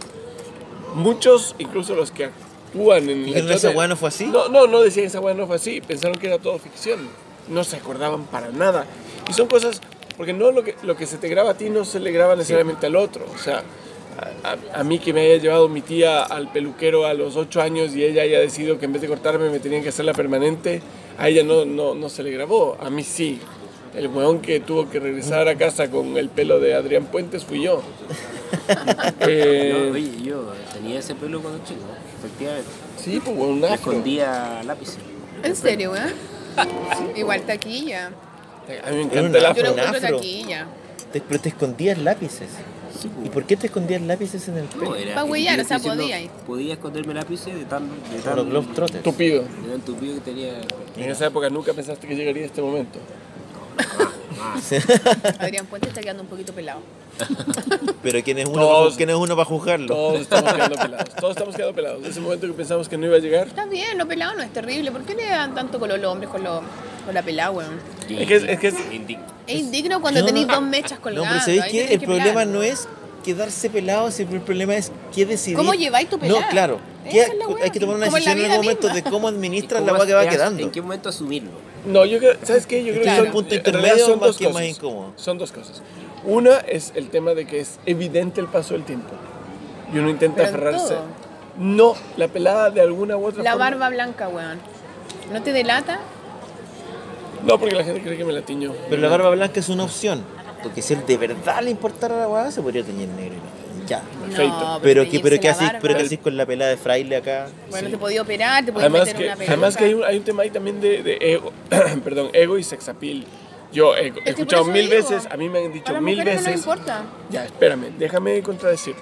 muchos, 0.95 1.55
incluso 1.59 1.95
los 1.95 2.11
que 2.11 2.25
actúan 2.25 3.03
en 3.03 3.19
el 3.19 3.25
¿Dijeron, 3.25 3.49
achote, 3.51 3.67
"Esa 3.67 3.77
weá 3.77 3.87
no 3.87 3.95
fue 3.95 4.09
así"? 4.09 4.25
No, 4.25 4.49
no, 4.49 4.67
no 4.67 4.81
decían 4.81 5.05
esa 5.05 5.19
weá 5.19 5.33
no 5.33 5.47
fue 5.47 5.55
así, 5.57 5.81
pensaron 5.81 6.17
que 6.17 6.27
era 6.27 6.39
todo 6.39 6.57
ficción, 6.59 7.07
no 7.47 7.63
se 7.63 7.77
acordaban 7.77 8.23
para 8.25 8.49
nada. 8.49 8.85
Y 9.29 9.33
son 9.33 9.47
cosas, 9.47 9.81
porque 10.21 10.33
no 10.33 10.51
lo 10.51 10.63
que, 10.63 10.75
lo 10.83 10.95
que 10.95 11.07
se 11.07 11.17
te 11.17 11.27
graba 11.29 11.49
a 11.51 11.53
ti 11.57 11.71
no 11.71 11.83
se 11.83 11.99
le 11.99 12.11
graba 12.11 12.35
necesariamente 12.35 12.85
al 12.85 12.95
otro, 12.95 13.25
o 13.33 13.37
sea... 13.39 13.63
A, 14.43 14.49
a- 14.51 14.79
a 14.81 14.83
mí 14.83 14.99
que 14.99 15.13
me 15.13 15.21
haya 15.21 15.37
llevado 15.41 15.67
mi 15.67 15.81
tía 15.81 16.21
al 16.21 16.51
peluquero 16.51 17.07
a 17.07 17.13
los 17.15 17.37
8 17.37 17.59
años 17.61 17.95
y 17.95 18.03
ella 18.03 18.21
haya 18.21 18.39
decidido 18.39 18.77
que 18.77 18.85
en 18.85 18.93
vez 18.93 19.01
de 19.01 19.07
cortarme 19.07 19.49
me 19.49 19.59
tenían 19.59 19.81
que 19.81 19.89
hacer 19.89 20.05
la 20.05 20.13
permanente, 20.13 20.81
a 21.17 21.27
ella 21.29 21.43
no, 21.43 21.65
no, 21.65 21.95
no 21.95 22.07
se 22.09 22.21
le 22.21 22.29
grabó, 22.29 22.77
a 22.79 22.89
mí 22.91 23.03
sí. 23.03 23.39
El 23.95 24.07
weón 24.09 24.39
que 24.41 24.59
tuvo 24.59 24.89
que 24.89 24.99
regresar 24.99 25.47
a 25.47 25.55
casa 25.55 25.89
con 25.89 26.17
el 26.17 26.29
pelo 26.29 26.59
de 26.59 26.75
Adrián 26.75 27.05
Puentes 27.05 27.45
fui 27.45 27.63
yo. 27.63 27.81
Eh, 29.21 29.73
No, 29.87 29.93
oye, 29.93 30.11
yo 30.23 30.51
tenía 30.73 30.99
ese 30.99 31.15
pelo 31.15 31.41
cuando 31.41 31.63
chico, 31.63 31.79
efectivamente. 32.19 32.69
sí, 32.97 33.19
pues 33.23 33.35
weón, 33.37 33.53
un 33.53 33.63
afro. 33.65 33.75
escondía 33.75 34.61
lápices. 34.65 34.97
¿En 35.43 35.55
serio, 35.55 35.91
weón? 35.93 36.13
Igual 37.15 37.41
taquilla. 37.43 38.11
A 38.85 38.89
mí 38.91 38.95
me 38.97 39.01
encanta 39.03 39.21
un 39.21 39.35
el 39.35 39.41
Yo 39.41 39.47
afro. 39.47 39.63
lo 39.63 39.69
encuentro 39.71 40.07
afro. 40.07 40.19
Te- 41.11 41.21
pero 41.21 41.39
te 41.41 41.49
escondías 41.49 41.97
lápices. 41.97 42.49
¿Y 43.25 43.29
por 43.29 43.45
qué 43.45 43.57
te 43.57 43.67
escondías 43.67 44.01
lápices 44.01 44.47
en 44.47 44.57
el 44.59 44.65
pelo? 44.65 44.91
No, 44.91 44.95
era 44.95 45.15
Pa' 45.15 45.23
que 45.25 45.31
huellar, 45.31 45.57
yo 45.57 45.63
o 45.63 45.65
sea, 45.65 45.79
podía 45.79 46.15
ahí. 46.17 46.29
Podía 46.45 46.73
esconderme 46.73 47.13
lápices 47.13 47.55
de 47.55 47.65
tan. 47.65 47.89
De 47.89 48.19
tan 48.23 48.35
los 48.35 48.45
Globetrotters. 48.45 48.97
Estúpido. 48.97 49.41
de 49.41 49.71
tan 49.71 49.81
tupido 49.81 50.13
que 50.15 50.21
tenía. 50.21 50.61
En 50.97 51.09
esa 51.09 51.25
época 51.25 51.49
nunca 51.49 51.73
pensaste 51.73 52.07
que 52.07 52.15
llegaría 52.15 52.45
este 52.45 52.61
momento. 52.61 52.99
Adrián 55.39 55.65
Puente 55.65 55.87
está 55.89 56.01
quedando 56.01 56.23
un 56.23 56.29
poquito 56.29 56.53
pelado. 56.53 56.79
Pero 58.03 58.23
¿quién 58.23 58.39
es 58.39 58.45
uno, 58.45 58.61
Todos- 58.61 58.85
para, 58.89 58.97
quién 58.97 59.09
es 59.09 59.15
uno 59.15 59.35
para 59.35 59.45
juzgarlo? 59.45 59.87
Todos 59.87 60.21
estamos 60.21 60.53
quedando 60.53 60.75
pelados. 60.75 61.15
Todos 61.19 61.31
estamos 61.35 61.55
quedando 61.55 61.75
pelados. 61.75 62.05
Ese 62.05 62.19
momento 62.19 62.47
que 62.47 62.53
pensamos 62.53 62.89
que 62.89 62.97
no 62.97 63.05
iba 63.05 63.15
a 63.17 63.19
llegar. 63.19 63.47
Está 63.47 63.65
bien, 63.65 63.97
lo 63.97 64.07
pelado 64.07 64.35
no 64.35 64.41
es 64.43 64.51
terrible. 64.51 64.91
¿Por 64.91 65.03
qué 65.03 65.15
le 65.15 65.25
dan 65.29 65.53
tanto 65.53 65.79
color 65.79 65.99
los 65.99 66.11
hombres 66.11 66.29
con, 66.31 66.43
lo- 66.43 66.61
con 67.05 67.13
la 67.13 67.21
pelada, 67.21 67.51
weón? 67.51 67.79
Es 68.09 68.27
que 68.27 68.35
es, 68.35 68.43
es 68.43 68.59
que 68.59 68.67
es- 68.69 68.91
Indigno. 68.91 69.23
Es 69.47 69.55
indigno 69.59 70.01
cuando 70.01 70.19
No, 70.21 70.25
tenéis 70.27 70.47
no. 70.47 70.53
dos 70.55 70.63
mechas 70.63 70.93
No, 70.93 71.01
colgando. 71.01 71.29
pero 71.29 71.39
¿sabéis 71.41 71.63
qué? 71.65 71.93
El 71.93 71.99
que 71.99 72.05
problema 72.05 72.25
pelar. 72.41 72.47
no 72.47 72.63
es 72.63 72.87
quedarse 73.23 73.69
pelado, 73.69 74.11
sino 74.11 74.31
el 74.33 74.41
problema 74.41 74.75
es 74.75 74.91
qué 75.13 75.25
decidir. 75.25 75.57
¿Cómo 75.57 75.73
lleváis 75.73 76.09
tu 76.09 76.17
pelada? 76.19 76.41
No, 76.41 76.47
claro. 76.49 76.79
Esa 77.05 77.11
¿Qué- 77.11 77.21
es 77.21 77.35
la 77.37 77.47
wea, 77.47 77.63
hay 77.65 77.69
que 77.71 77.79
tomar 77.79 77.95
una 77.95 78.05
decisión 78.05 78.37
en 78.37 78.45
algún 78.45 78.57
momento 78.65 78.87
misma. 78.87 78.95
de 78.95 79.03
cómo 79.09 79.27
¿Y 79.29 79.33
administras 79.33 79.79
cómo 79.81 79.87
la 79.87 79.93
agua 79.93 80.05
que 80.07 80.13
va 80.13 80.27
quedando. 80.29 80.61
¿En 80.63 80.71
qué 80.71 80.81
momento 80.81 81.09
asumirlo? 81.09 81.49
No, 81.85 82.05
yo 82.05 82.19
creo, 82.19 82.33
¿sabes 82.43 82.67
qué? 82.67 82.83
Yo 82.83 82.91
creo 82.93 83.03
Claro. 83.03 83.23
que 83.23 83.27
son, 83.29 83.33
Punto 83.33 83.55
intermedio 83.55 83.97
son 84.05 84.19
más 84.19 84.27
dos 84.27 84.41
más 84.41 84.51
cosas. 84.53 84.67
incómodo. 84.69 85.13
Son 85.15 85.37
dos 85.39 85.51
cosas. 85.51 85.81
Una 86.23 86.57
es 86.59 86.91
el 86.95 87.09
tema 87.09 87.33
de 87.33 87.47
que 87.47 87.59
es 87.59 87.79
evidente 87.87 88.39
el 88.39 88.47
paso 88.47 88.75
del 88.75 88.83
tiempo. 88.83 89.09
Y 89.93 89.97
uno 89.97 90.09
intenta 90.09 90.43
aferrarse. 90.43 90.93
todo. 90.93 91.03
No, 91.57 91.95
la 92.17 92.27
pelada 92.27 92.69
de 92.69 92.81
alguna 92.81 93.17
u 93.17 93.25
otra 93.25 93.43
La 93.43 93.51
forma. 93.53 93.65
barba 93.65 93.89
blanca, 93.89 94.27
weón. 94.29 94.59
¿No 95.33 95.41
te 95.41 95.51
delata? 95.53 95.99
No, 97.45 97.57
porque 97.59 97.73
la 97.75 97.83
gente 97.83 98.01
cree 98.01 98.15
que 98.17 98.23
me 98.25 98.33
la 98.33 98.41
tiño. 98.43 98.73
Pero 98.89 99.01
la 99.01 99.07
barba 99.09 99.31
blanca 99.31 99.59
es 99.59 99.67
una 99.69 99.83
opción. 99.83 100.23
Porque 100.63 100.81
si 100.81 100.93
él 100.93 101.03
de 101.05 101.17
verdad 101.17 101.61
le 101.61 101.71
importara 101.71 102.15
la 102.17 102.23
agua, 102.23 102.51
se 102.51 102.61
podría 102.61 102.83
teñir 102.83 103.07
negro. 103.09 103.35
y 103.83 103.87
Ya. 103.89 104.01
Feito. 104.35 104.79
Pero, 104.81 105.03
que, 105.03 105.09
teñirse 105.09 105.21
pero, 105.29 105.41
¿qué 105.41 105.49
haces, 105.49 105.71
pero 105.81 105.95
¿qué 105.97 106.03
haces 106.03 106.19
con 106.19 106.37
la 106.37 106.45
pelada 106.45 106.71
de 106.71 106.77
fraile 106.77 107.15
acá? 107.17 107.47
Bueno, 107.69 107.89
te 107.89 107.97
podía 107.97 108.21
operar, 108.21 108.63
te 108.65 108.71
podía 108.71 108.85
Además 108.87 109.07
meter 109.07 109.17
que, 109.17 109.23
una 109.25 109.35
peluca. 109.35 109.51
además 109.53 109.77
que 109.77 109.83
hay 109.85 109.93
un, 109.93 110.03
hay 110.03 110.17
un 110.17 110.23
tema 110.23 110.43
ahí 110.43 110.49
también 110.51 110.79
de, 110.79 111.03
de 111.03 111.17
ego, 111.19 111.51
perdón, 112.03 112.29
ego 112.33 112.57
y 112.57 112.63
sexapil. 112.63 113.25
Yo 113.73 113.95
he, 113.95 114.07
he 114.07 114.11
que 114.13 114.29
escuchado 114.31 114.65
mil 114.65 114.89
digo, 114.89 114.95
veces, 115.01 115.27
a 115.31 115.37
mí 115.37 115.47
me 115.49 115.59
han 115.65 115.71
dicho 115.73 115.95
A 115.95 116.01
mil 116.01 116.17
no 116.19 116.25
veces. 116.25 116.45
les 116.45 116.55
importa. 116.57 117.03
Ya, 117.29 117.45
espérame, 117.45 117.85
déjame 117.97 118.41
contradecirte. 118.43 119.01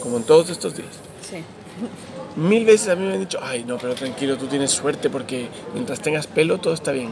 Como 0.00 0.18
en 0.18 0.24
todos 0.24 0.50
estos 0.50 0.76
días. 0.76 0.90
Sí. 1.22 1.42
Mil 2.36 2.66
veces 2.66 2.88
a 2.90 2.96
mí 2.96 3.06
me 3.06 3.14
han 3.14 3.20
dicho, 3.20 3.38
ay, 3.42 3.64
no, 3.64 3.78
pero 3.78 3.94
tranquilo, 3.94 4.36
tú 4.36 4.46
tienes 4.46 4.70
suerte 4.70 5.08
porque 5.08 5.48
mientras 5.72 6.00
tengas 6.00 6.26
pelo 6.26 6.58
todo 6.58 6.74
está 6.74 6.92
bien. 6.92 7.10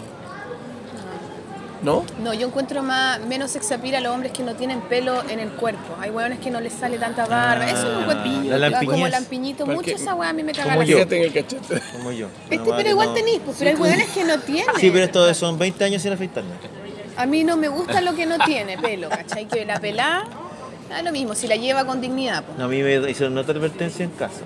¿No? 1.85 2.05
No, 2.23 2.33
yo 2.33 2.47
encuentro 2.47 2.83
más, 2.83 3.21
menos 3.27 3.51
sexapil 3.51 3.95
a 3.95 4.01
los 4.01 4.13
hombres 4.15 4.33
que 4.33 4.43
no 4.43 4.55
tienen 4.57 4.81
pelo 4.81 5.23
en 5.29 5.39
el 5.39 5.51
cuerpo. 5.51 5.97
Hay 6.01 6.11
hueones 6.11 6.39
que 6.41 6.51
no 6.51 6.61
les 6.61 6.73
sale 6.73 6.99
tanta 6.99 7.27
barba. 7.27 7.67
Eso 7.69 7.77
es 7.77 7.85
un 7.85 8.05
Ah, 8.05 8.59
la 8.59 8.71
Como 8.71 8.91
lampiñez. 8.93 9.11
lampiñito. 9.11 9.65
Porque- 9.67 9.93
Mucho 9.93 10.03
esa 10.03 10.15
hueá 10.15 10.31
a 10.31 10.33
mí 10.33 10.43
me 10.43 10.53
caga 10.53 10.71
Como 10.71 10.81
la 10.81 10.85
yo. 10.87 10.97
Fíjate 10.97 11.17
en 11.19 11.23
el 11.25 11.33
cachete. 11.33 11.83
Como 11.93 12.11
yo. 12.13 12.29
Este, 12.45 12.57
más 12.59 12.67
pero 12.69 12.83
que 12.83 12.89
igual 12.91 13.09
no- 13.09 13.15
tenís, 13.15 13.41
pues, 13.45 13.57
pero 13.59 13.71
hay 13.71 13.77
hueones 13.77 14.09
que 14.09 14.25
no 14.25 14.39
tienen. 14.41 14.67
Sí, 14.79 14.91
pero 14.91 15.05
esto 15.05 15.35
son 15.35 15.59
20 15.59 15.85
años 15.85 16.01
sin 16.03 16.13
afeitarme. 16.13 16.51
A 17.17 17.27
mí 17.27 17.45
no 17.45 17.57
me 17.57 17.69
gusta 17.69 18.01
lo 18.01 18.15
que 18.15 18.25
no 18.27 18.39
tiene 18.45 18.79
pelo, 18.79 19.09
¿cachai? 19.11 19.47
Que 19.47 19.65
la 19.67 19.79
pelada, 19.79 20.25
da 20.89 21.03
lo 21.03 21.13
mismo, 21.13 21.35
si 21.35 21.47
la 21.47 21.57
lleva 21.57 21.85
con 21.85 22.01
dignidad, 22.01 22.43
pues. 22.45 22.59
No, 22.59 22.65
a 22.65 22.69
mí 22.69 22.83
me 22.83 23.11
hicieron 23.11 23.37
otra 23.39 23.55
advertencia 23.55 24.05
en 24.05 24.11
casa. 24.11 24.41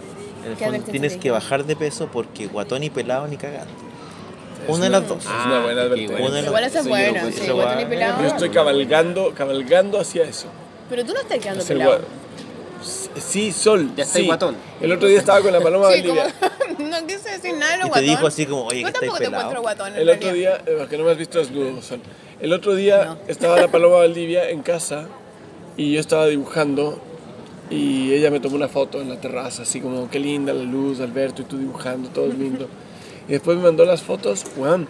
En 0.45 0.53
el 0.53 0.57
¿Qué 0.59 0.65
fondo, 0.67 0.83
tienes 0.91 1.17
que 1.17 1.31
bajar 1.31 1.65
de 1.65 1.77
peso 1.77 2.09
porque 2.13 2.47
guatón 2.47 2.83
y 2.83 2.91
pelado 2.91 3.27
ni 3.29 3.37
cagando. 3.37 3.73
Una 4.69 4.85
de 4.85 4.91
las 4.91 5.09
dos. 5.09 5.25
Es 5.25 5.47
una 5.47 5.61
buena 5.63 5.83
advertencia. 5.83 6.11
bueno. 6.11 6.27
Una 6.27 6.37
de 6.37 6.43
las 6.43 6.49
Igual 6.49 6.65
esa 6.65 6.79
es 6.79 6.85
Sí, 6.85 6.89
buena, 6.91 7.23
yo- 7.23 7.31
sí, 7.33 7.41
y 7.47 7.51
hueá- 7.51 7.89
pelado. 7.89 8.23
Yo 8.23 8.29
estoy 8.29 8.51
cabalgando, 8.51 9.35
cabalgando 9.35 10.01
hacia 10.01 10.25
eso. 10.25 10.47
Pero 10.91 11.05
tú 11.05 11.13
no 11.15 11.21
estás 11.21 11.39
quedando 11.39 11.63
Hacia 11.63 11.73
el 11.75 11.79
pelado. 11.81 12.01
Sí, 13.17 13.51
Sol. 13.53 13.91
Ya 13.97 14.05
estoy 14.05 14.23
sí. 14.23 14.27
guatón. 14.29 14.57
El 14.81 14.93
otro 14.93 15.09
día 15.09 15.19
estaba 15.19 15.41
con 15.41 15.53
la 15.53 15.61
paloma 15.61 15.91
Sí, 15.93 16.03
como, 16.03 16.15
Valdivia. 16.21 16.35
no 17.01 17.07
quise 17.07 17.31
decir 17.31 17.55
nada 17.57 17.73
de 17.73 17.79
lo 17.79 17.87
Y 17.87 17.87
te 17.87 17.89
guatón. 17.89 18.05
dijo 18.07 18.27
así 18.29 18.47
como, 18.47 18.67
oye, 18.67 18.81
Yo 18.81 18.87
que 18.87 18.91
estáis 18.93 18.95
tampoco 19.13 19.19
te 19.19 19.25
encuentro 19.25 19.49
pelado. 19.49 19.63
guatón. 19.63 19.89
en 19.95 20.01
El 20.01 20.09
otro 20.11 20.23
realidad. 20.31 20.65
día, 20.65 20.75
eh, 20.75 20.87
que 20.89 20.99
no 20.99 21.05
me 21.05 21.11
has 21.11 21.19
visto 21.19 21.39
desnudo, 21.39 21.83
Sol. 21.83 22.01
El 22.41 22.53
otro 22.53 22.75
día 22.77 23.05
No. 23.05 23.19
estaba 23.27 23.61
la 23.61 23.69
paloma 23.69 23.97
Valdivia 23.97 24.49
en 24.51 24.63
casa 24.63 25.07
y 25.77 25.93
yo 25.95 26.01
estaba 26.01 26.27
dibujando 26.29 27.01
y 27.71 28.13
ella 28.15 28.31
me 28.31 28.39
tomó 28.41 28.55
una 28.57 28.69
foto 28.69 29.01
en 29.03 29.09
la 29.11 29.21
terraza, 29.21 29.63
así 29.63 29.81
como, 29.81 30.09
qué 30.09 30.21
linda 30.21 30.55
la 30.55 30.63
luz, 30.63 31.01
Alberto, 31.01 31.43
y 31.43 31.45
tú 31.47 31.59
dibujando, 31.59 32.09
todo 32.11 32.29
lindo. 32.29 32.69
Y 33.29 33.33
después 33.33 33.57
me 33.59 33.65
mandó 33.65 33.85
las 33.85 34.03
fotos, 34.03 34.45
weón, 34.57 34.89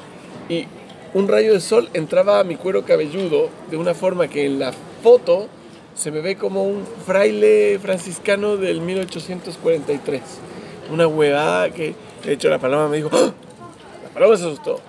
y 0.48 0.66
un 1.14 1.26
rayo 1.28 1.52
de 1.52 1.60
sol 1.60 1.88
entraba 1.94 2.38
a 2.40 2.44
mi 2.44 2.56
cuero 2.56 2.84
cabelludo 2.84 3.48
de 3.70 3.76
una 3.76 3.94
forma 3.94 4.28
que 4.28 4.46
en 4.46 4.58
la 4.60 4.72
foto 5.02 5.48
se 5.96 6.10
me 6.12 6.20
ve 6.20 6.36
como 6.36 6.62
un 6.62 6.84
fraile 7.06 7.78
franciscano 7.82 8.56
del 8.56 8.80
1843. 8.80 10.22
Una 10.92 11.06
huevada 11.08 11.70
que, 11.70 11.94
de 12.24 12.32
hecho, 12.32 12.48
la 12.48 12.58
paloma 12.58 12.88
me 12.88 12.98
dijo, 12.98 13.10
¡Ah! 13.12 13.32
la 14.04 14.10
paloma 14.14 14.36
se 14.36 14.44
asustó. 14.44 14.80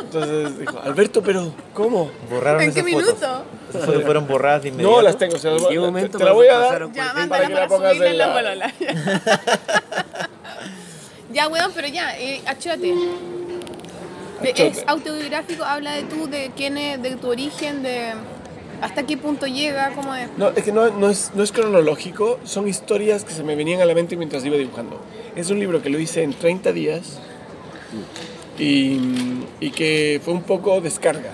Entonces 0.00 0.58
dijo, 0.60 0.78
Alberto, 0.84 1.20
pero 1.22 1.52
¿cómo? 1.74 2.10
Borraron 2.30 2.62
¿En 2.62 2.70
esas 2.70 2.84
qué 2.84 2.92
fotos. 2.92 3.06
minuto? 3.08 3.42
Esas 3.70 3.84
fotos 3.86 4.04
fueron 4.04 4.28
borradas 4.28 4.62
de 4.62 4.68
inmediato. 4.68 4.96
No, 4.96 5.02
las 5.02 5.18
tengo, 5.18 5.36
se 5.36 5.50
las 5.50 5.62
¿En 5.62 5.68
qué 5.68 5.74
te- 5.74 5.80
momento 5.80 6.18
te, 6.18 6.24
la 6.24 6.32
voy 6.32 6.46
a 6.46 6.58
dar 6.58 6.92
Ya, 6.92 7.12
para 7.28 7.46
que 7.48 7.54
la 7.54 7.66
pongas 7.66 7.96
subirla 7.96 8.40
en 8.40 8.46
en 8.46 8.58
la 8.58 8.66
la... 8.66 8.74
ya, 11.32 11.48
weón, 11.48 11.72
pero 11.74 11.88
ya, 11.88 12.18
eh, 12.18 12.40
Achóte. 12.46 12.94
Es 14.42 14.84
autobiográfico, 14.86 15.64
habla 15.64 15.92
de 15.94 16.02
tú, 16.02 16.26
de 16.28 16.50
quién 16.56 16.76
es, 16.76 17.02
de 17.02 17.16
tu 17.16 17.28
origen, 17.28 17.82
de 17.82 18.12
hasta 18.82 19.04
qué 19.06 19.16
punto 19.16 19.46
llega, 19.46 19.92
cómo 19.94 20.14
es. 20.14 20.28
No, 20.36 20.50
es 20.50 20.62
que 20.62 20.72
no, 20.72 20.90
no 20.90 21.08
es, 21.08 21.30
no 21.34 21.42
es 21.42 21.52
cronológico, 21.52 22.38
son 22.44 22.68
historias 22.68 23.24
que 23.24 23.32
se 23.32 23.42
me 23.42 23.56
venían 23.56 23.80
a 23.80 23.86
la 23.86 23.94
mente 23.94 24.16
mientras 24.16 24.44
iba 24.44 24.56
dibujando. 24.56 25.00
Es 25.34 25.48
un 25.50 25.58
libro 25.58 25.80
que 25.80 25.88
lo 25.88 25.98
hice 25.98 26.22
en 26.22 26.34
30 26.34 26.72
días 26.72 27.18
y, 28.58 28.98
y 29.60 29.70
que 29.70 30.20
fue 30.22 30.34
un 30.34 30.42
poco 30.42 30.80
descarga. 30.80 31.30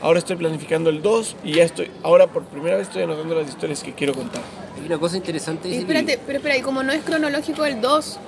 Ahora 0.00 0.18
estoy 0.20 0.36
planificando 0.36 0.90
el 0.90 1.02
2 1.02 1.36
y 1.44 1.54
ya 1.54 1.64
estoy, 1.64 1.90
ahora 2.02 2.28
por 2.28 2.44
primera 2.44 2.76
vez 2.76 2.86
estoy 2.86 3.02
anotando 3.02 3.34
las 3.34 3.48
historias 3.48 3.82
que 3.82 3.92
quiero 3.94 4.14
contar. 4.14 4.42
Hay 4.78 4.86
una 4.86 4.98
cosa 4.98 5.16
interesante 5.16 5.68
de 5.68 5.74
Y 5.74 5.78
espérate, 5.78 6.12
libro. 6.12 6.22
pero 6.26 6.38
espera, 6.38 6.56
y 6.56 6.62
como 6.62 6.82
no 6.82 6.92
es 6.92 7.02
cronológico 7.02 7.64
el 7.66 7.80
2, 7.80 8.18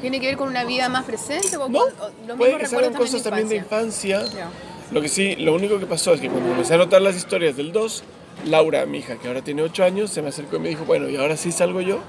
¿tiene 0.00 0.20
que 0.20 0.26
ver 0.26 0.36
con 0.36 0.48
una 0.48 0.64
vida 0.64 0.88
más 0.88 1.04
presente? 1.04 1.56
¿O 1.56 1.68
No, 1.68 1.80
con, 1.80 1.88
o 2.00 2.10
los 2.26 2.36
puede 2.36 2.58
que 2.58 2.66
salgan 2.66 2.94
cosas 2.94 3.22
también 3.22 3.48
de 3.48 3.56
infancia? 3.56 4.24
Lo 4.90 5.00
que 5.00 5.08
sí, 5.08 5.36
lo 5.36 5.54
único 5.54 5.78
que 5.78 5.86
pasó 5.86 6.12
es 6.12 6.20
que 6.20 6.28
cuando 6.28 6.50
comencé 6.50 6.74
a 6.74 6.76
anotar 6.76 7.00
las 7.00 7.16
historias 7.16 7.56
del 7.56 7.72
2, 7.72 8.04
Laura, 8.46 8.84
mi 8.86 8.98
hija, 8.98 9.16
que 9.16 9.28
ahora 9.28 9.42
tiene 9.42 9.62
8 9.62 9.84
años, 9.84 10.10
se 10.10 10.20
me 10.20 10.28
acercó 10.28 10.56
y 10.56 10.58
me 10.58 10.68
dijo, 10.68 10.84
bueno, 10.84 11.08
y 11.08 11.16
ahora 11.16 11.36
sí 11.36 11.50
salgo 11.50 11.80
yo. 11.80 12.00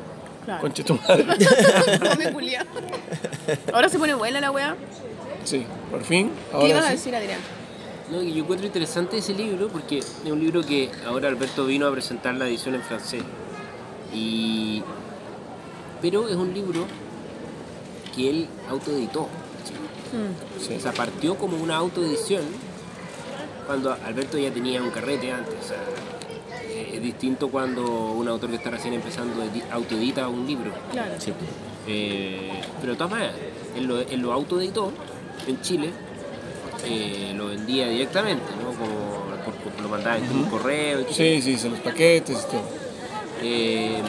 Claro. 0.43 0.59
Conche 0.59 0.83
tu 0.83 0.95
madre. 0.95 1.25
Ahora 3.73 3.87
se 3.87 3.97
pone 3.97 4.13
buena 4.13 4.41
la 4.41 4.51
weá. 4.51 4.75
Sí, 5.45 5.65
por 5.89 6.03
fin. 6.03 6.31
¿Qué 6.59 6.67
ibas 6.67 6.85
a 6.85 6.89
decir, 6.89 7.15
Adrián? 7.15 7.39
No, 8.11 8.21
yo 8.21 8.43
encuentro 8.43 8.67
interesante 8.67 9.17
ese 9.17 9.33
libro 9.33 9.69
porque 9.69 9.99
es 9.99 10.21
un 10.25 10.39
libro 10.39 10.61
que 10.61 10.89
ahora 11.07 11.29
Alberto 11.29 11.65
vino 11.65 11.87
a 11.87 11.91
presentar 11.91 12.35
la 12.35 12.45
edición 12.47 12.75
en 12.75 12.81
francés. 12.81 13.23
Y... 14.13 14.83
Pero 16.01 16.27
es 16.27 16.35
un 16.35 16.53
libro 16.53 16.85
que 18.15 18.29
él 18.29 18.47
autoeditó. 18.69 19.27
¿sí? 19.65 20.65
Sí. 20.67 20.75
O 20.75 20.79
sea, 20.79 20.91
partió 20.93 21.35
como 21.35 21.57
una 21.57 21.75
autoedición 21.77 22.41
cuando 23.65 23.91
Alberto 24.05 24.37
ya 24.37 24.51
tenía 24.51 24.81
un 24.81 24.89
carrete 24.91 25.31
antes. 25.31 25.53
O 25.63 25.67
sea, 25.67 25.77
eh, 26.69 26.91
es 26.95 27.01
distinto 27.01 27.49
cuando 27.49 27.83
un 28.11 28.27
autor 28.27 28.49
que 28.49 28.57
está 28.57 28.69
recién 28.69 28.93
empezando 28.93 29.43
edi- 29.43 29.63
autoedita 29.71 30.27
un 30.27 30.45
libro. 30.45 30.71
Claro. 30.91 31.13
Eh, 31.87 32.51
pero 32.79 32.93
de 32.93 32.97
todas 32.97 33.11
maneras, 33.11 33.35
él 33.75 33.85
lo, 33.85 33.99
él 33.99 34.19
lo 34.21 34.31
autoeditó 34.33 34.91
en 35.47 35.59
Chile, 35.61 35.89
eh, 36.85 37.33
lo 37.35 37.47
vendía 37.47 37.87
directamente, 37.87 38.43
¿no? 38.61 38.69
Como 38.77 39.43
por- 39.43 39.53
por- 39.55 39.81
lo 39.81 39.89
mandaba 39.89 40.17
en 40.17 40.31
un 40.31 40.45
correo 40.45 41.01
y 41.01 41.03
todo. 41.03 41.13
Sí, 41.13 41.41
sí, 41.41 41.57
son 41.57 41.71
los 41.71 41.79
paquetes 41.81 42.37
y 42.47 42.51
todo. 42.51 42.61
Eh, 43.41 44.01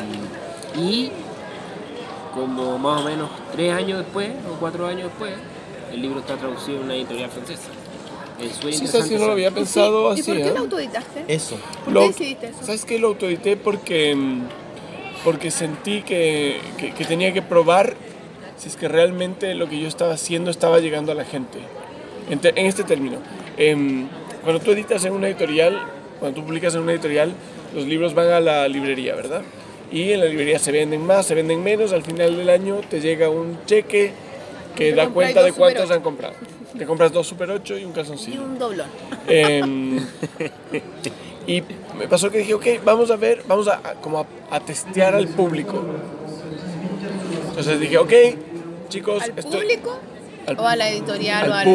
y 0.76 1.10
como 2.34 2.78
más 2.78 3.00
o 3.00 3.04
menos 3.04 3.30
tres 3.52 3.72
años 3.72 3.98
después, 4.00 4.30
o 4.50 4.58
cuatro 4.58 4.86
años 4.86 5.04
después, 5.04 5.32
el 5.92 6.02
libro 6.02 6.20
está 6.20 6.36
traducido 6.36 6.78
en 6.78 6.84
una 6.84 6.94
editorial 6.96 7.30
francesa. 7.30 7.68
Sí, 8.72 8.86
sabes 8.88 9.08
que 9.08 9.18
no 9.18 9.26
lo 9.26 9.32
había 9.32 9.52
pensado 9.52 10.10
¿Y 10.16 10.20
así. 10.20 10.22
por 10.24 10.36
qué 10.36 10.48
¿eh? 10.48 10.52
lo 10.52 10.58
autoeditaste? 10.60 11.24
Eso. 11.28 11.56
¿Por 11.84 11.92
Lo- 11.94 12.00
qué 12.00 12.06
decidiste 12.08 12.46
eso? 12.48 12.58
¿Sabes 12.64 12.84
qué? 12.84 12.98
Lo 12.98 13.08
autoedité 13.08 13.56
porque, 13.56 14.14
mm, 14.14 14.42
porque 15.22 15.50
sentí 15.52 16.02
que, 16.02 16.60
que- 16.76 16.92
que 16.92 17.04
tenía 17.04 17.32
que 17.32 17.42
probar 17.42 17.94
si 18.56 18.68
es 18.68 18.76
que 18.76 18.88
realmente 18.88 19.54
lo 19.54 19.68
que 19.68 19.78
yo 19.80 19.86
estaba 19.86 20.14
haciendo 20.14 20.50
estaba 20.50 20.80
llegando 20.80 21.12
a 21.12 21.14
la 21.14 21.24
gente. 21.24 21.58
En, 22.28 22.40
te- 22.40 22.58
en 22.58 22.66
este 22.66 22.82
término, 22.82 23.18
em, 23.56 24.08
cuando 24.42 24.60
tú 24.60 24.72
editas 24.72 25.04
en 25.04 25.12
una 25.12 25.28
editorial, 25.28 25.80
cuando 26.18 26.40
tú 26.40 26.46
publicas 26.46 26.74
en 26.74 26.80
una 26.80 26.92
editorial, 26.92 27.32
los 27.74 27.84
libros 27.86 28.14
van 28.14 28.28
a 28.30 28.40
la 28.40 28.66
librería, 28.68 29.14
¿verdad? 29.14 29.42
Y 29.92 30.12
en 30.12 30.20
la 30.20 30.26
librería 30.26 30.58
se 30.58 30.72
venden 30.72 31.06
más, 31.06 31.26
se 31.26 31.34
venden 31.34 31.62
menos, 31.62 31.92
al 31.92 32.02
final 32.02 32.36
del 32.36 32.48
año 32.50 32.80
te 32.88 33.00
llega 33.00 33.28
un 33.30 33.58
cheque 33.66 34.12
que 34.74 34.92
da 34.92 35.08
cuenta 35.08 35.42
de 35.42 35.52
cuántos 35.52 35.90
han 35.90 36.00
comprado. 36.00 36.34
Te 36.76 36.84
compras 36.86 37.12
dos 37.12 37.26
Super 37.28 37.50
8 37.50 37.78
y 37.78 37.84
un 37.84 37.90
Y 37.90 37.94
calzoncillo. 37.94 38.42
un 38.42 38.58
doblón. 38.58 38.88
Em, 39.28 39.96
y 41.46 41.62
me 41.96 42.08
pasó 42.08 42.30
que 42.30 42.38
dije, 42.38 42.54
ok, 42.54 42.66
vamos 42.84 43.10
a 43.12 43.16
ver, 43.16 43.42
vamos 43.46 43.68
a, 43.68 43.74
a- 43.74 43.94
como 44.00 44.18
a, 44.20 44.26
a 44.50 44.58
testear 44.60 45.14
al 45.14 45.28
público. 45.28 45.80
Entonces 47.50 47.78
dije, 47.78 47.98
ok, 47.98 48.12
chicos, 48.88 49.22
¿Al 49.22 49.30
estoy- 49.38 49.60
público? 49.62 49.98
al- 50.46 50.58
¿O 50.58 50.66
a 50.66 50.74
la 50.76 50.90
editorial? 50.90 51.48
o 51.48 51.54
al 51.54 51.68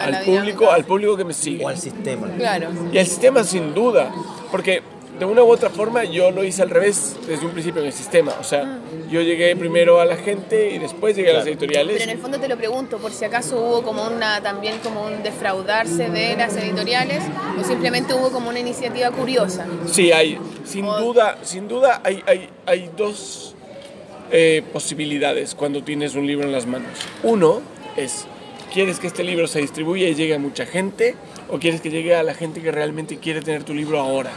al 0.00 0.24
público, 0.24 0.70
al 0.70 0.84
público 0.84 1.16
que 1.16 1.24
me 1.24 1.34
sigue. 1.34 1.62
O 1.64 1.68
al 1.68 1.76
sistema. 1.78 2.28
Claro. 2.38 2.68
Y 2.92 2.98
al 2.98 3.06
sistema 3.06 3.44
sin 3.44 3.74
duda, 3.74 4.10
porque 4.50 4.82
de 5.20 5.26
una 5.26 5.42
u 5.44 5.50
otra 5.52 5.68
forma 5.68 6.02
yo 6.04 6.30
lo 6.30 6.42
hice 6.42 6.62
al 6.62 6.70
revés 6.70 7.14
desde 7.28 7.44
un 7.44 7.52
principio 7.52 7.82
en 7.82 7.88
el 7.88 7.92
sistema. 7.92 8.32
O 8.40 8.42
sea, 8.42 8.78
yo 9.10 9.20
llegué 9.20 9.54
primero 9.54 10.00
a 10.00 10.06
la 10.06 10.16
gente 10.16 10.70
y 10.70 10.78
después 10.78 11.14
llegué 11.14 11.30
a 11.30 11.34
las 11.34 11.46
editoriales. 11.46 11.92
Pero 11.98 12.04
en 12.10 12.16
el 12.16 12.22
fondo 12.22 12.40
te 12.40 12.48
lo 12.48 12.56
pregunto, 12.56 12.96
por 12.96 13.12
si 13.12 13.26
acaso 13.26 13.60
hubo 13.60 13.82
como 13.82 14.06
una 14.08 14.40
también 14.42 14.78
como 14.82 15.04
un 15.04 15.22
defraudarse 15.22 16.08
de 16.08 16.36
las 16.36 16.56
editoriales 16.56 17.22
o 17.60 17.62
simplemente 17.64 18.14
hubo 18.14 18.30
como 18.32 18.48
una 18.48 18.58
iniciativa 18.60 19.10
curiosa. 19.10 19.66
Sí, 19.92 20.10
hay, 20.10 20.38
sin 20.64 20.86
O- 20.86 20.98
duda, 20.98 21.36
sin 21.42 21.68
duda 21.68 22.00
hay, 22.02 22.22
hay, 22.26 22.48
hay 22.64 22.90
dos 22.96 23.54
eh, 24.32 24.62
posibilidades 24.72 25.54
cuando 25.54 25.82
tienes 25.84 26.14
un 26.14 26.26
libro 26.26 26.46
en 26.46 26.52
las 26.52 26.64
manos. 26.66 26.88
Uno 27.22 27.60
es, 27.96 28.24
¿quieres 28.72 28.98
que 28.98 29.06
este 29.06 29.22
libro 29.22 29.46
se 29.48 29.60
distribuya 29.60 30.08
y 30.08 30.14
llegue 30.14 30.34
a 30.34 30.38
mucha 30.38 30.64
gente? 30.64 31.14
¿O 31.50 31.58
quieres 31.58 31.82
que 31.82 31.90
llegue 31.90 32.14
a 32.14 32.22
la 32.22 32.32
gente 32.32 32.62
que 32.62 32.70
realmente 32.72 33.18
quiere 33.18 33.42
tener 33.42 33.64
tu 33.64 33.74
libro 33.74 34.00
ahora? 34.00 34.30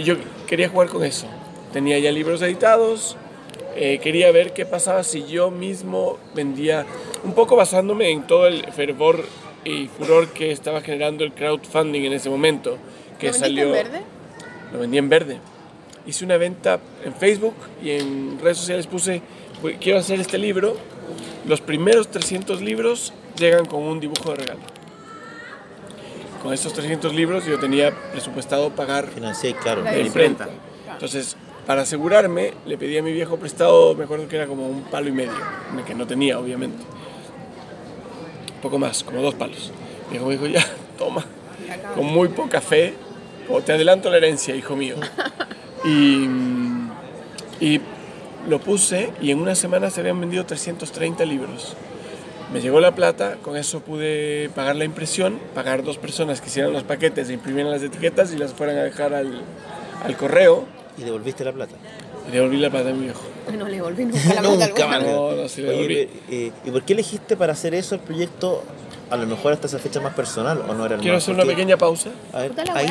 Y 0.00 0.02
yo 0.02 0.14
quería 0.46 0.70
jugar 0.70 0.88
con 0.88 1.04
eso. 1.04 1.26
Tenía 1.74 1.98
ya 1.98 2.10
libros 2.10 2.40
editados, 2.40 3.18
eh, 3.76 3.98
quería 4.02 4.32
ver 4.32 4.54
qué 4.54 4.64
pasaba 4.64 5.04
si 5.04 5.26
yo 5.26 5.50
mismo 5.50 6.16
vendía, 6.34 6.86
un 7.22 7.34
poco 7.34 7.54
basándome 7.54 8.08
en 8.10 8.22
todo 8.26 8.46
el 8.46 8.64
fervor 8.72 9.22
y 9.62 9.88
furor 9.88 10.28
que 10.28 10.52
estaba 10.52 10.80
generando 10.80 11.22
el 11.22 11.34
crowdfunding 11.34 12.00
en 12.06 12.14
ese 12.14 12.30
momento. 12.30 12.78
Que 13.18 13.26
¿Lo 13.26 13.32
salió, 13.34 13.64
en 13.66 13.72
verde? 13.72 14.00
lo 14.72 14.78
vendí 14.78 14.96
en 14.96 15.08
verde. 15.10 15.36
Hice 16.06 16.24
una 16.24 16.38
venta 16.38 16.80
en 17.04 17.12
Facebook 17.14 17.54
y 17.84 17.90
en 17.90 18.38
redes 18.42 18.56
sociales 18.56 18.86
puse, 18.86 19.20
"Voy- 19.60 19.74
quiero 19.74 19.98
hacer 19.98 20.18
este 20.18 20.38
libro. 20.38 20.78
Los 21.46 21.60
primeros 21.60 22.08
300 22.10 22.62
libros 22.62 23.12
llegan 23.38 23.66
con 23.66 23.82
un 23.82 24.00
dibujo 24.00 24.30
de 24.30 24.36
regalo. 24.36 24.60
Con 26.42 26.54
estos 26.54 26.72
300 26.72 27.14
libros 27.14 27.44
yo 27.44 27.58
tenía 27.58 27.94
presupuestado 28.12 28.70
pagar 28.70 29.08
Financié, 29.08 29.54
claro. 29.54 29.82
La 29.82 29.98
imprenta. 29.98 30.48
Entonces, 30.90 31.36
para 31.66 31.82
asegurarme, 31.82 32.54
le 32.66 32.78
pedí 32.78 32.96
a 32.98 33.02
mi 33.02 33.12
viejo 33.12 33.36
prestado, 33.36 33.94
me 33.94 34.04
acuerdo 34.04 34.26
que 34.26 34.36
era 34.36 34.46
como 34.46 34.66
un 34.66 34.82
palo 34.82 35.08
y 35.08 35.12
medio, 35.12 35.32
que 35.86 35.94
no 35.94 36.06
tenía, 36.06 36.38
obviamente. 36.38 36.82
Un 38.54 38.60
poco 38.62 38.78
más, 38.78 39.04
como 39.04 39.22
dos 39.22 39.34
palos. 39.34 39.70
Mi 40.06 40.12
viejo 40.12 40.26
me 40.26 40.32
dijo, 40.32 40.46
ya, 40.46 40.64
toma, 40.98 41.24
con 41.94 42.06
muy 42.06 42.28
poca 42.28 42.60
fe, 42.60 42.94
o 43.48 43.60
te 43.60 43.72
adelanto 43.72 44.10
la 44.10 44.16
herencia, 44.16 44.54
hijo 44.54 44.76
mío. 44.76 44.96
Y, 45.84 46.26
y 47.60 47.80
lo 48.48 48.58
puse 48.60 49.12
y 49.20 49.30
en 49.30 49.40
una 49.40 49.54
semana 49.54 49.90
se 49.90 50.00
habían 50.00 50.20
vendido 50.20 50.46
330 50.46 51.24
libros. 51.24 51.76
Me 52.52 52.60
llegó 52.60 52.80
la 52.80 52.94
plata, 52.94 53.36
con 53.42 53.56
eso 53.56 53.80
pude 53.80 54.50
pagar 54.54 54.74
la 54.76 54.84
impresión, 54.84 55.38
pagar 55.54 55.84
dos 55.84 55.98
personas 55.98 56.40
que 56.40 56.48
hicieran 56.48 56.72
los 56.72 56.82
paquetes 56.82 57.28
e 57.30 57.32
imprimieran 57.32 57.70
las 57.70 57.82
etiquetas 57.82 58.32
y 58.32 58.36
las 58.38 58.52
fueran 58.54 58.76
a 58.76 58.82
dejar 58.82 59.14
al, 59.14 59.42
al 60.04 60.16
correo 60.16 60.64
Y 60.98 61.02
devolviste 61.04 61.44
la 61.44 61.52
plata. 61.52 61.74
y 62.28 62.32
devolví 62.32 62.56
la 62.56 62.68
plata 62.70 62.90
a 62.90 62.92
mi 62.92 63.04
viejo. 63.04 63.22
No 63.56 63.68
le 63.68 63.80
volví 63.82 64.04
nunca 64.06 64.34
la 64.34 64.42
plata. 64.74 64.98
No, 65.00 65.32
no, 65.32 65.48
sí 65.48 65.62
le 65.62 65.68
devolví. 65.70 65.94
Oye, 65.96 66.08
eh, 66.30 66.52
¿y 66.64 66.70
por 66.70 66.82
qué 66.82 66.92
elegiste 66.92 67.36
para 67.36 67.52
hacer 67.52 67.74
eso 67.74 67.94
el 67.94 68.00
proyecto? 68.00 68.62
A 69.10 69.16
lo 69.16 69.26
mejor 69.26 69.52
hasta 69.52 69.66
esa 69.66 69.78
fecha 69.80 70.00
más 70.00 70.14
personal 70.14 70.62
o 70.68 70.74
no 70.74 70.86
era 70.86 70.94
el 70.96 71.00
Quiero 71.00 71.16
más? 71.16 71.24
hacer 71.24 71.34
una 71.34 71.44
pequeña 71.44 71.76
pausa. 71.76 72.10
A 72.32 72.42
ver, 72.42 72.52
ahí. 72.74 72.86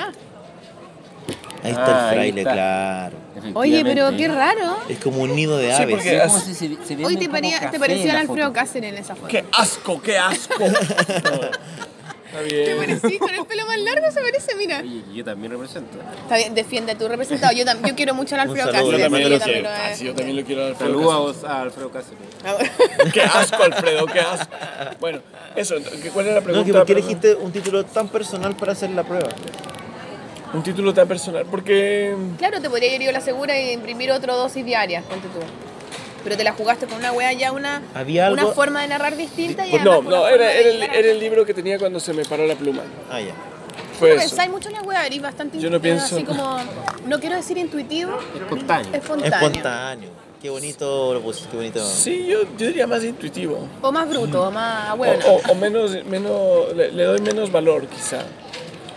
Ahí 1.64 1.72
está 1.72 1.86
Ah, 1.86 2.10
el 2.10 2.16
fraile, 2.16 2.42
está. 2.42 2.54
claro. 2.54 3.18
Oye, 3.54 3.84
pero 3.84 4.10
qué 4.18 4.28
raro. 4.28 4.78
Es 4.90 5.00
como 5.00 5.22
un 5.22 5.36
nido 5.36 5.58
de 5.58 5.68
Sí, 5.76 5.82
aves. 5.84 5.96
porque- 5.96 6.18
Es 6.18 6.24
como 6.24 6.40
si 6.40 6.54
se, 6.54 6.68
se 6.86 7.06
Hoy 7.06 7.16
te, 7.18 7.28
café 7.28 7.68
te 7.72 7.80
pareció 7.80 8.18
Alfredo. 8.18 8.52
Cáceres 8.54 8.94
en 8.94 8.98
esa 9.00 9.16
foto. 9.16 9.28
¡Qué 9.28 9.46
asco, 9.58 10.02
qué 10.02 10.18
asco! 10.18 10.64
Está 12.30 12.44
Te 12.44 12.54
bien. 12.54 12.78
parecí 12.78 13.18
con 13.18 13.34
el 13.34 13.44
pelo 13.48 13.66
más 13.66 13.80
largo, 13.80 14.12
se 14.12 14.22
parece, 14.22 14.56
mira. 14.56 14.82
Oye, 14.82 15.02
yo 15.16 15.24
también 15.26 15.52
represento. 15.52 15.98
Está 16.22 16.38
bien, 16.38 16.54
defiende 16.54 16.92
a 16.92 16.96
tu 16.98 17.08
representado. 17.08 17.54
Yo, 17.54 17.64
yo 17.66 17.96
quiero 17.96 18.14
mucho 18.14 18.36
al 18.36 18.42
Alfredo. 18.42 18.68
Cáceres. 18.72 18.92
Yo 18.92 19.00
también 19.00 19.24
sí, 19.24 19.30
lo 19.30 19.36
yo 19.36 19.40
también 19.40 19.62
quiero. 19.64 19.70
lo 19.70 19.84
Ah, 19.84 19.96
sí, 19.96 20.06
yo 20.06 20.14
también 20.14 20.38
lo 20.38 20.44
quiero. 20.46 20.62
al 20.62 20.68
Alfredo 20.70 20.92
Saludos 20.94 21.44
a 21.44 21.62
Alfredo 21.62 21.90
Cáceres. 21.92 22.20
¡Qué 23.14 23.22
asco, 23.24 23.64
Alfredo! 23.64 24.06
¡Qué 24.06 24.20
asco! 24.20 24.54
Bueno, 25.00 25.22
eso, 25.56 25.76
¿qué- 26.04 26.10
¿cuál 26.12 26.26
era 26.28 26.36
la 26.36 26.42
No, 26.42 26.46
pregunta? 26.46 26.66
que 26.68 26.74
¿por 26.74 26.86
qué 26.86 26.92
elegiste 26.94 27.34
un 27.34 27.52
título 27.52 27.84
tan 27.86 28.10
personal 28.10 28.56
para 28.56 28.74
hacer 28.74 28.92
la 28.92 29.04
prueba? 29.04 29.30
Un 30.54 30.64
título 30.64 30.94
tan 30.94 31.08
personal, 31.08 31.46
porque... 31.50 32.16
Claro, 32.38 32.60
te 32.60 32.70
podría 32.70 32.96
ir 32.96 33.02
yo 33.04 33.10
a 33.10 33.14
la 33.14 33.22
segura 33.22 33.60
y 33.60 33.72
imprimir 33.72 34.12
otro 34.12 34.36
dosis 34.36 34.66
diarias, 34.66 35.04
ponte 35.06 35.28
tú. 35.28 35.40
Pero 36.24 36.36
te 36.36 36.44
la 36.44 36.54
jugaste 36.54 36.86
con 36.88 36.98
una 36.98 37.12
wea 37.12 37.32
ya, 37.34 37.52
una, 37.52 37.82
¿Había 37.94 38.32
una 38.32 38.42
algo? 38.42 38.54
forma 38.54 38.82
de 38.82 38.88
narrar 38.88 39.16
distinta 39.16 39.66
y 39.68 39.70
Pues 39.72 39.84
no, 39.84 40.02
no, 40.02 40.28
era, 40.28 40.52
era, 40.52 40.70
el, 40.70 40.84
era 40.84 41.12
el 41.12 41.20
libro 41.20 41.46
que 41.46 41.54
tenía 41.54 41.78
cuando 41.78 42.00
se 42.00 42.14
me 42.14 42.26
paró 42.26 42.46
la 42.48 42.56
pluma. 42.56 42.82
Ah, 43.10 43.22
ya. 43.22 43.34
Fue 43.98 44.10
No 44.12 44.16
pensáis 44.20 44.50
mucho 44.50 44.70
en 44.70 44.76
la 44.76 44.82
wea, 44.82 45.06
eres 45.06 45.22
bastante 45.22 45.60
Yo 45.60 45.70
no 45.70 45.80
pienso- 45.80 46.16
así 46.16 46.24
como, 46.26 46.58
no 47.06 47.20
quiero 47.20 47.36
decir 47.36 47.58
intuitivo, 47.58 48.18
Espontáneo. 48.36 48.94
espontáneo. 48.94 49.38
Espontáneo. 49.38 50.10
Qué 50.42 50.50
bonito 50.50 51.14
lo 51.14 51.22
pusiste, 51.22 51.50
qué 51.52 51.58
bonito. 51.58 51.86
Sí, 51.86 52.26
yo, 52.28 52.44
yo 52.58 52.68
diría 52.68 52.88
más 52.88 53.04
intuitivo. 53.04 53.68
O 53.82 53.92
más 53.92 54.10
bruto, 54.10 54.48
o 54.48 54.52
más 54.52 54.94
O, 54.94 54.98
bueno. 54.98 55.26
o- 55.28 55.52
o 55.52 55.56
menos, 55.56 55.92
menos 56.06 56.76
le, 56.76 56.92
le 56.92 57.04
doy 57.04 57.20
menos 57.22 57.52
valor, 57.52 57.86
quizá. 57.88 58.20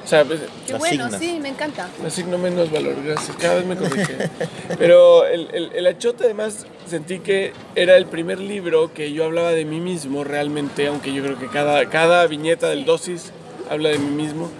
O 0.05 0.09
sea, 0.09 0.25
pues, 0.25 0.41
Qué 0.67 0.75
bueno, 0.75 1.05
signas. 1.05 1.21
sí, 1.21 1.39
me 1.41 1.49
encanta. 1.49 1.89
asigno 2.05 2.37
menos 2.39 2.71
valor, 2.73 2.97
gracias. 3.05 3.37
Cada 3.37 3.55
vez 3.57 3.67
me 3.67 3.77
corrige. 3.77 4.17
Pero 4.79 5.25
el, 5.27 5.49
el, 5.53 5.71
el 5.75 5.87
achote, 5.87 6.25
además, 6.25 6.67
sentí 6.89 7.21
que 7.21 7.53
era 7.77 7.97
el 7.97 8.07
primer 8.07 8.41
libro 8.41 8.93
que 8.93 9.13
yo 9.13 9.25
hablaba 9.25 9.53
de 9.53 9.65
mí 9.65 9.79
mismo 9.81 10.25
realmente, 10.25 10.89
aunque 10.89 11.13
yo 11.13 11.23
creo 11.23 11.39
que 11.39 11.47
cada, 11.47 11.89
cada 11.89 12.27
viñeta 12.27 12.69
del 12.69 12.85
dosis 12.85 13.31
habla 13.71 13.91
de 13.91 13.99
mí 13.99 14.11
mismo. 14.11 14.51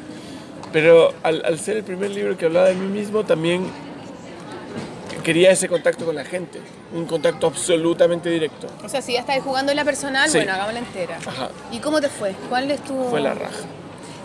Pero 0.73 1.13
al, 1.23 1.45
al 1.45 1.59
ser 1.59 1.77
el 1.79 1.83
primer 1.85 2.11
libro 2.11 2.37
que 2.39 2.47
hablaba 2.47 2.69
de 2.69 2.75
mí 2.75 2.87
mismo, 2.87 3.25
también 3.25 3.67
quería 5.23 5.51
ese 5.51 5.69
contacto 5.69 6.05
con 6.05 6.15
la 6.15 6.25
gente. 6.25 6.61
Un 6.95 7.07
contacto 7.07 7.47
absolutamente 7.47 8.31
directo. 8.31 8.69
O 8.85 8.89
sea, 8.89 9.03
si 9.03 9.15
ya 9.15 9.21
estáis 9.21 9.43
jugando 9.43 9.73
en 9.73 9.77
la 9.77 9.85
personal, 9.85 10.29
Sí. 10.31 10.39
bueno, 10.39 10.53
hagámosla 10.53 10.79
entera. 10.79 11.19
Ajá. 11.27 11.51
¿Y 11.71 11.79
cómo 11.79 12.01
te 12.01 12.09
fue? 12.09 12.35
¿Cuál 12.49 12.71
es 12.71 12.83
tu...? 12.85 12.95
Fue 13.11 13.21
la 13.21 13.35
raja. 13.35 13.65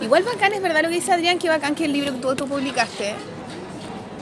Igual 0.00 0.22
bacán, 0.22 0.52
es 0.52 0.62
verdad 0.62 0.82
lo 0.82 0.88
que 0.88 0.94
dice 0.96 1.12
Adrián, 1.12 1.38
que 1.38 1.48
bacán 1.48 1.74
que 1.74 1.84
el 1.86 1.92
libro 1.92 2.12
que 2.14 2.18
tú, 2.20 2.34
tú 2.36 2.46
publicaste 2.46 3.14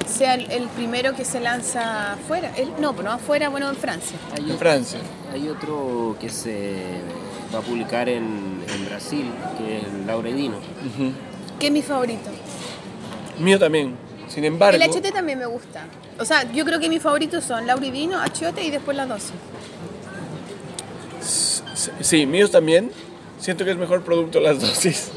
sea 0.08 0.34
el, 0.34 0.50
el 0.50 0.68
primero 0.68 1.14
que 1.14 1.24
se 1.24 1.40
lanza 1.40 2.14
afuera. 2.14 2.52
El- 2.56 2.72
no, 2.80 2.92
pero 2.94 3.08
no 3.08 3.14
afuera, 3.14 3.48
bueno, 3.50 3.68
en 3.68 3.76
Francia. 3.76 4.16
Hay 4.34 4.50
En 4.50 4.58
Francia. 4.58 5.00
Hay 5.32 5.48
otro 5.48 6.16
que 6.20 6.30
se 6.30 6.76
va 7.54 7.58
a 7.58 7.62
publicar 7.62 8.08
en, 8.08 8.62
en 8.72 8.86
Brasil, 8.86 9.30
que 9.58 9.78
es 9.78 9.84
el 9.84 10.06
Lauredino. 10.06 10.56
Ujú. 10.56 11.12
Que 11.58 11.66
es 11.66 11.72
mi 11.72 11.82
favorito. 11.82 12.30
Mío 13.38 13.58
también. 13.58 13.96
Sin 14.28 14.44
embargo, 14.44 14.82
El 14.82 14.90
HT 14.90 15.12
también 15.12 15.38
me 15.38 15.46
gusta. 15.46 15.84
O 16.18 16.24
sea, 16.24 16.50
yo 16.52 16.64
creo 16.64 16.80
que 16.80 16.88
mis 16.88 17.02
favoritos 17.02 17.44
son 17.44 17.66
Lauridino, 17.66 18.18
HT 18.22 18.58
y 18.64 18.70
después 18.70 18.96
las 18.96 19.08
12. 19.08 19.32
s- 21.20 21.62
sí, 22.00 22.26
míos 22.26 22.50
también. 22.50 22.90
Siento 23.38 23.64
que 23.64 23.70
es 23.72 23.76
mejor 23.76 24.02
producto 24.02 24.40
las 24.40 24.60
dosis. 24.60 25.10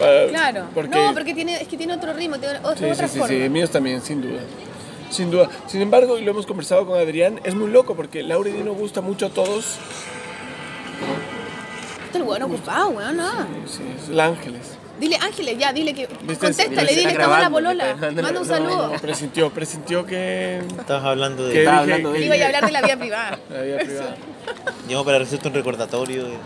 Para- 0.00 0.26
Claro. 0.28 0.64
Porque, 0.74 0.96
No, 0.98 1.12
porque 1.14 1.34
tiene, 1.34 1.62
es 1.62 1.68
que 1.68 1.76
tiene 1.76 1.92
otro 1.94 2.12
ritmo, 2.12 2.38
tiene 2.38 2.58
otra, 2.58 2.76
Sí, 2.76 2.84
otra 2.86 3.06
sí, 3.06 3.12
sí, 3.14 3.18
forma. 3.20 3.34
sí, 3.34 3.48
míos 3.48 3.70
también, 3.70 4.00
sin 4.02 4.20
duda. 4.22 4.40
Sin 5.10 5.30
duda. 5.30 5.48
Sin 5.66 5.80
embargo, 5.82 6.18
y 6.18 6.22
lo 6.24 6.30
hemos 6.30 6.46
conversado 6.46 6.86
con 6.86 6.98
Adrián, 6.98 7.40
es 7.44 7.54
muy 7.54 7.70
loco 7.70 7.94
porque 7.94 8.22
Lauridino 8.22 8.72
gusta 8.74 9.00
mucho 9.00 9.26
a 9.26 9.30
todos. 9.30 9.76
Este 12.06 12.10
es 12.10 12.14
el 12.16 12.22
weón 12.22 12.42
ocupado, 12.42 12.88
weón, 12.90 13.16
no. 13.16 13.30
Sí, 13.66 13.82
es 14.02 14.08
el 14.08 14.20
Ángeles. 14.20 14.76
Dile, 14.98 15.16
Ángeles, 15.16 15.56
ya, 15.58 15.72
dile 15.72 15.94
que. 15.94 16.06
¿Viste? 16.06 16.46
Contéstale, 16.46 16.68
Está 16.70 16.82
dile 16.82 17.02
cómo 17.02 17.60
la 17.60 17.84
está 17.84 17.94
grabando. 17.96 18.22
Manda 18.22 18.28
un 18.28 18.34
No, 18.34 18.44
saludo. 18.44 18.88
No, 18.92 19.00
presintió, 19.00 19.50
presintió 19.50 20.04
que... 20.04 20.58
Estabas 20.78 21.04
hablando 21.04 21.44
que 21.46 21.52
de. 21.54 21.58
Estaba 21.60 21.82
dije- 21.82 21.92
hablando 21.94 22.12
de 22.12 22.18
que 22.18 22.24
Iba 22.26 22.34
a 22.34 22.46
hablar 22.46 22.66
de 22.66 22.72
la 22.72 22.82
vida 22.82 22.96
privada. 22.98 23.38
La 23.50 23.62
vida 23.62 23.78
privada. 23.78 24.16
Llevo 24.88 25.04
para 25.04 25.18
recibirte 25.18 25.48
un 25.48 25.54
recordatorio. 25.54 26.24
de- 26.24 26.36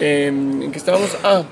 Eh, 0.00 0.26
en 0.28 0.72
que 0.72 0.78
estábamos. 0.78 1.10
Ah, 1.22 1.42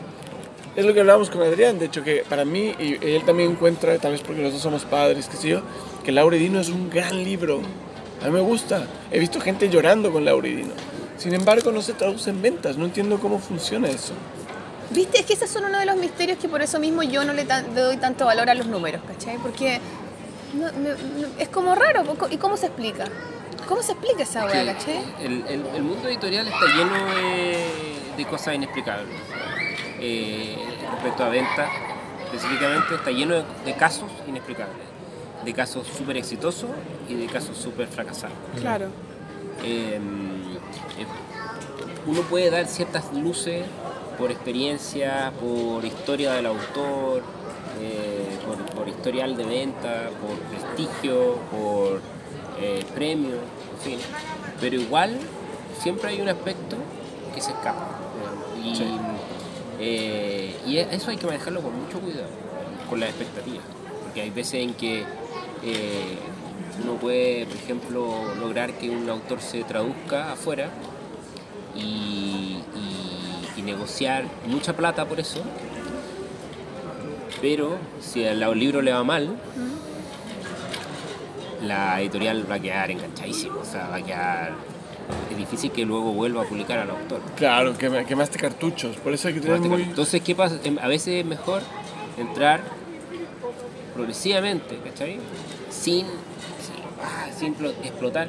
es 0.76 0.84
lo 0.84 0.94
que 0.94 1.00
hablábamos 1.00 1.30
con 1.30 1.42
Adrián. 1.42 1.78
De 1.78 1.86
hecho, 1.86 2.02
que 2.04 2.24
para 2.28 2.44
mí, 2.44 2.74
y 2.78 2.98
él 3.04 3.22
también 3.24 3.50
encuentra, 3.52 3.98
tal 3.98 4.12
vez 4.12 4.22
porque 4.22 4.42
los 4.42 4.52
dos 4.52 4.62
somos 4.62 4.84
padres, 4.84 5.28
qué 5.28 5.36
sé 5.36 5.48
yo, 5.48 5.62
que 6.04 6.12
Lauridino 6.12 6.60
es 6.60 6.68
un 6.68 6.88
gran 6.90 7.22
libro. 7.22 7.60
A 8.22 8.26
mí 8.26 8.30
me 8.32 8.40
gusta. 8.40 8.86
He 9.10 9.18
visto 9.18 9.40
gente 9.40 9.68
llorando 9.68 10.12
con 10.12 10.24
Lauridino. 10.24 10.72
Sin 11.18 11.34
embargo, 11.34 11.70
no 11.72 11.82
se 11.82 11.92
traduce 11.94 12.30
en 12.30 12.40
ventas. 12.42 12.76
No 12.76 12.84
entiendo 12.86 13.18
cómo 13.18 13.38
funciona 13.38 13.88
eso. 13.88 14.12
Viste, 14.90 15.20
es 15.20 15.26
que 15.26 15.34
esos 15.34 15.48
son 15.50 15.64
uno 15.66 15.78
de 15.78 15.86
los 15.86 15.96
misterios 15.96 16.38
que 16.38 16.48
por 16.48 16.62
eso 16.62 16.80
mismo 16.80 17.02
yo 17.02 17.24
no 17.24 17.32
le, 17.32 17.44
doy 17.74 17.96
tanto 17.98 18.24
valor 18.26 18.50
a 18.50 18.54
los 18.54 18.66
números, 18.66 19.00
¿cachai? 19.06 19.36
Porque 19.38 19.78
no- 20.54 20.66
no- 20.72 20.88
no- 21.20 21.28
es 21.38 21.48
como 21.48 21.74
raro. 21.74 22.02
¿Y 22.30 22.36
cómo 22.38 22.56
se 22.56 22.66
explica? 22.66 23.04
¿Cómo 23.68 23.82
se 23.82 23.92
explica 23.92 24.22
esa 24.24 24.46
que 24.48 24.64
cachai? 24.66 25.04
el, 25.20 25.44
el- 25.46 25.66
el 25.76 25.82
mundo 25.82 26.08
editorial 26.08 26.48
está 26.48 26.66
lleno 26.76 26.92
de, 27.14 27.64
de 28.16 28.24
cosas 28.26 28.54
inexplicables. 28.56 29.14
Eh, 30.00 30.56
respecto 30.90 31.24
a 31.24 31.28
ventas, 31.28 31.70
específicamente, 32.24 32.94
está 32.94 33.10
lleno 33.10 33.34
de, 33.34 33.44
de 33.64 33.74
casos 33.74 34.10
inexplicables. 34.26 34.76
De 35.44 35.52
casos 35.52 35.86
súper 35.86 36.16
exitosos 36.16 36.70
y 37.08 37.14
de 37.14 37.26
casos 37.26 37.56
súper 37.56 37.86
fracasados. 37.86 38.36
Claro. 38.60 38.86
Eh, 39.62 40.00
eh, 40.98 41.06
uno 42.06 42.22
puede 42.22 42.50
dar 42.50 42.66
ciertas 42.66 43.12
luces 43.12 43.64
por 44.18 44.30
experiencia, 44.30 45.32
por 45.40 45.84
historia 45.84 46.32
del 46.32 46.46
autor, 46.46 47.22
eh, 47.80 48.38
por, 48.46 48.56
por 48.76 48.88
historial 48.88 49.36
de 49.36 49.44
venta, 49.44 50.10
por 50.20 50.38
prestigio, 50.38 51.36
por 51.50 52.00
eh, 52.60 52.84
premio, 52.94 53.36
en 53.36 53.80
fin. 53.82 53.98
Pero 54.60 54.76
igual 54.76 55.18
siempre 55.78 56.10
hay 56.10 56.20
un 56.20 56.28
aspecto 56.28 56.76
que 57.34 57.40
se 57.40 57.52
escapa. 57.52 57.98
Y, 58.62 58.74
eh, 59.80 60.54
y 60.66 60.76
eso 60.78 61.10
hay 61.10 61.16
que 61.16 61.26
manejarlo 61.26 61.62
con 61.62 61.74
mucho 61.80 61.98
cuidado, 62.00 62.28
con 62.88 63.00
las 63.00 63.08
expectativas. 63.10 63.64
Porque 64.04 64.20
hay 64.22 64.30
veces 64.30 64.54
en 64.62 64.74
que 64.74 65.00
eh, 65.64 66.18
uno 66.82 66.94
puede, 66.94 67.46
por 67.46 67.56
ejemplo, 67.56 68.34
lograr 68.40 68.72
que 68.74 68.90
un 68.90 69.08
autor 69.08 69.40
se 69.40 69.62
traduzca 69.64 70.32
afuera 70.32 70.68
y, 71.74 71.80
y- 71.80 72.60
y 73.56 73.62
negociar 73.62 74.24
mucha 74.46 74.74
plata 74.74 75.04
por 75.06 75.20
eso. 75.20 75.40
Pero 77.40 77.78
si 78.00 78.26
al 78.26 78.58
libro 78.58 78.82
le 78.82 78.92
va 78.92 79.02
mal, 79.02 79.36
la 81.62 82.00
editorial 82.00 82.50
va 82.50 82.56
a 82.56 82.60
quedar 82.60 82.90
enganchadísimo, 82.90 83.60
o 83.60 83.64
sea, 83.64 83.88
va 83.88 83.96
a 83.96 84.02
quedar... 84.02 84.52
Es 85.30 85.36
difícil 85.38 85.70
que 85.72 85.84
luego 85.84 86.12
vuelva 86.12 86.42
a 86.42 86.44
publicar 86.44 86.78
al 86.80 86.90
autor. 86.90 87.20
Claro, 87.36 87.76
que 87.76 88.04
quemaste 88.06 88.38
cartuchos. 88.38 88.96
Por 88.96 89.12
eso 89.12 89.28
hay 89.28 89.34
que 89.34 89.40
tener 89.40 89.60
muy. 89.60 89.82
Entonces, 89.82 90.20
¿qué 90.22 90.34
pasa? 90.34 90.58
Em, 90.64 90.78
A 90.80 90.88
veces 90.88 91.20
es 91.20 91.24
mejor 91.26 91.62
entrar 92.18 92.60
progresivamente, 93.94 94.78
¿cachai? 94.84 95.18
Sin, 95.70 96.06
sin, 96.06 96.06
ah, 97.02 97.26
sin 97.36 97.56
plo- 97.56 97.74
explotar, 97.82 98.28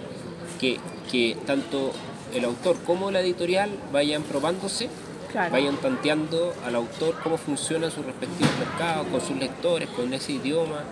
que, 0.60 0.80
que 1.12 1.38
tanto 1.46 1.92
el 2.34 2.46
autor 2.46 2.78
como 2.86 3.12
la 3.12 3.20
editorial 3.22 3.70
vayan 3.92 4.24
probándose, 4.24 4.90
Claro. 5.32 5.52
vayan 5.54 5.78
tanteando 5.78 6.54
al 6.66 6.76
autor 6.76 7.16
cómo 7.24 7.38
funciona 7.38 7.90
su 7.90 8.04
respectivo 8.04 8.50
mercado, 8.60 9.06
con 9.06 9.22
sus 9.22 9.38
lectores, 9.38 9.88
con 9.90 10.14
ese 10.14 10.34
idioma. 10.34 10.84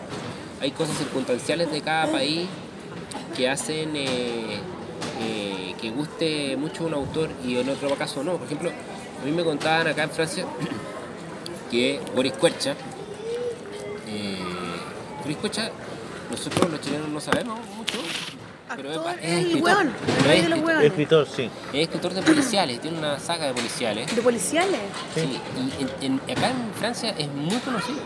Hay 0.62 0.72
cosas 0.72 0.98
circunstanciales 0.98 1.70
de 1.72 1.82
cada 1.82 2.10
país 2.10 2.48
que 3.36 3.50
hacen 3.50 3.90
eh, 3.96 4.60
eh, 5.20 5.76
que 5.80 5.90
guste 5.92 6.56
mucho 6.58 6.86
un 6.86 6.94
autor 6.94 7.30
y 7.46 7.58
en 7.58 7.70
otro 7.70 7.90
caso 7.96 8.24
no. 8.24 8.34
Por 8.38 8.46
ejemplo, 8.46 8.70
a 8.70 9.26
mí 9.26 9.32
me 9.32 9.44
contaban 9.44 9.88
acá 9.88 10.04
en 10.04 10.10
Francia 10.12 10.46
que 11.72 12.00
Boris 12.16 12.34
Cuercha, 12.34 12.76
eh, 14.08 14.38
Boris 15.24 15.38
Cuercha, 15.38 15.70
nosotros 16.30 16.70
los 16.72 16.82
chilenos 16.82 17.10
no 17.10 17.20
sabemos 17.20 17.60
mucho, 17.76 17.98
pero 18.76 18.92
es, 19.22 19.46
escritor. 19.46 19.62
weón, 19.64 19.94
pero 20.24 20.80
es 20.80 20.86
escritor. 20.86 21.28
sí. 21.28 21.50
Es 21.74 21.82
escritor 21.82 22.14
de 22.14 22.22
policiales, 22.22 22.80
tiene 22.82 22.98
una 23.00 23.20
saga 23.20 23.48
de 23.48 23.54
policiales. 23.54 24.16
¿De 24.16 24.22
policiales? 24.22 24.80
Sí, 25.16 25.40
y 25.58 26.04
en- 26.04 26.20
en- 26.28 26.32
acá 26.38 26.50
en 26.52 26.74
Francia 26.78 27.14
es 27.18 27.28
muy 27.30 27.58
conocido 27.58 28.00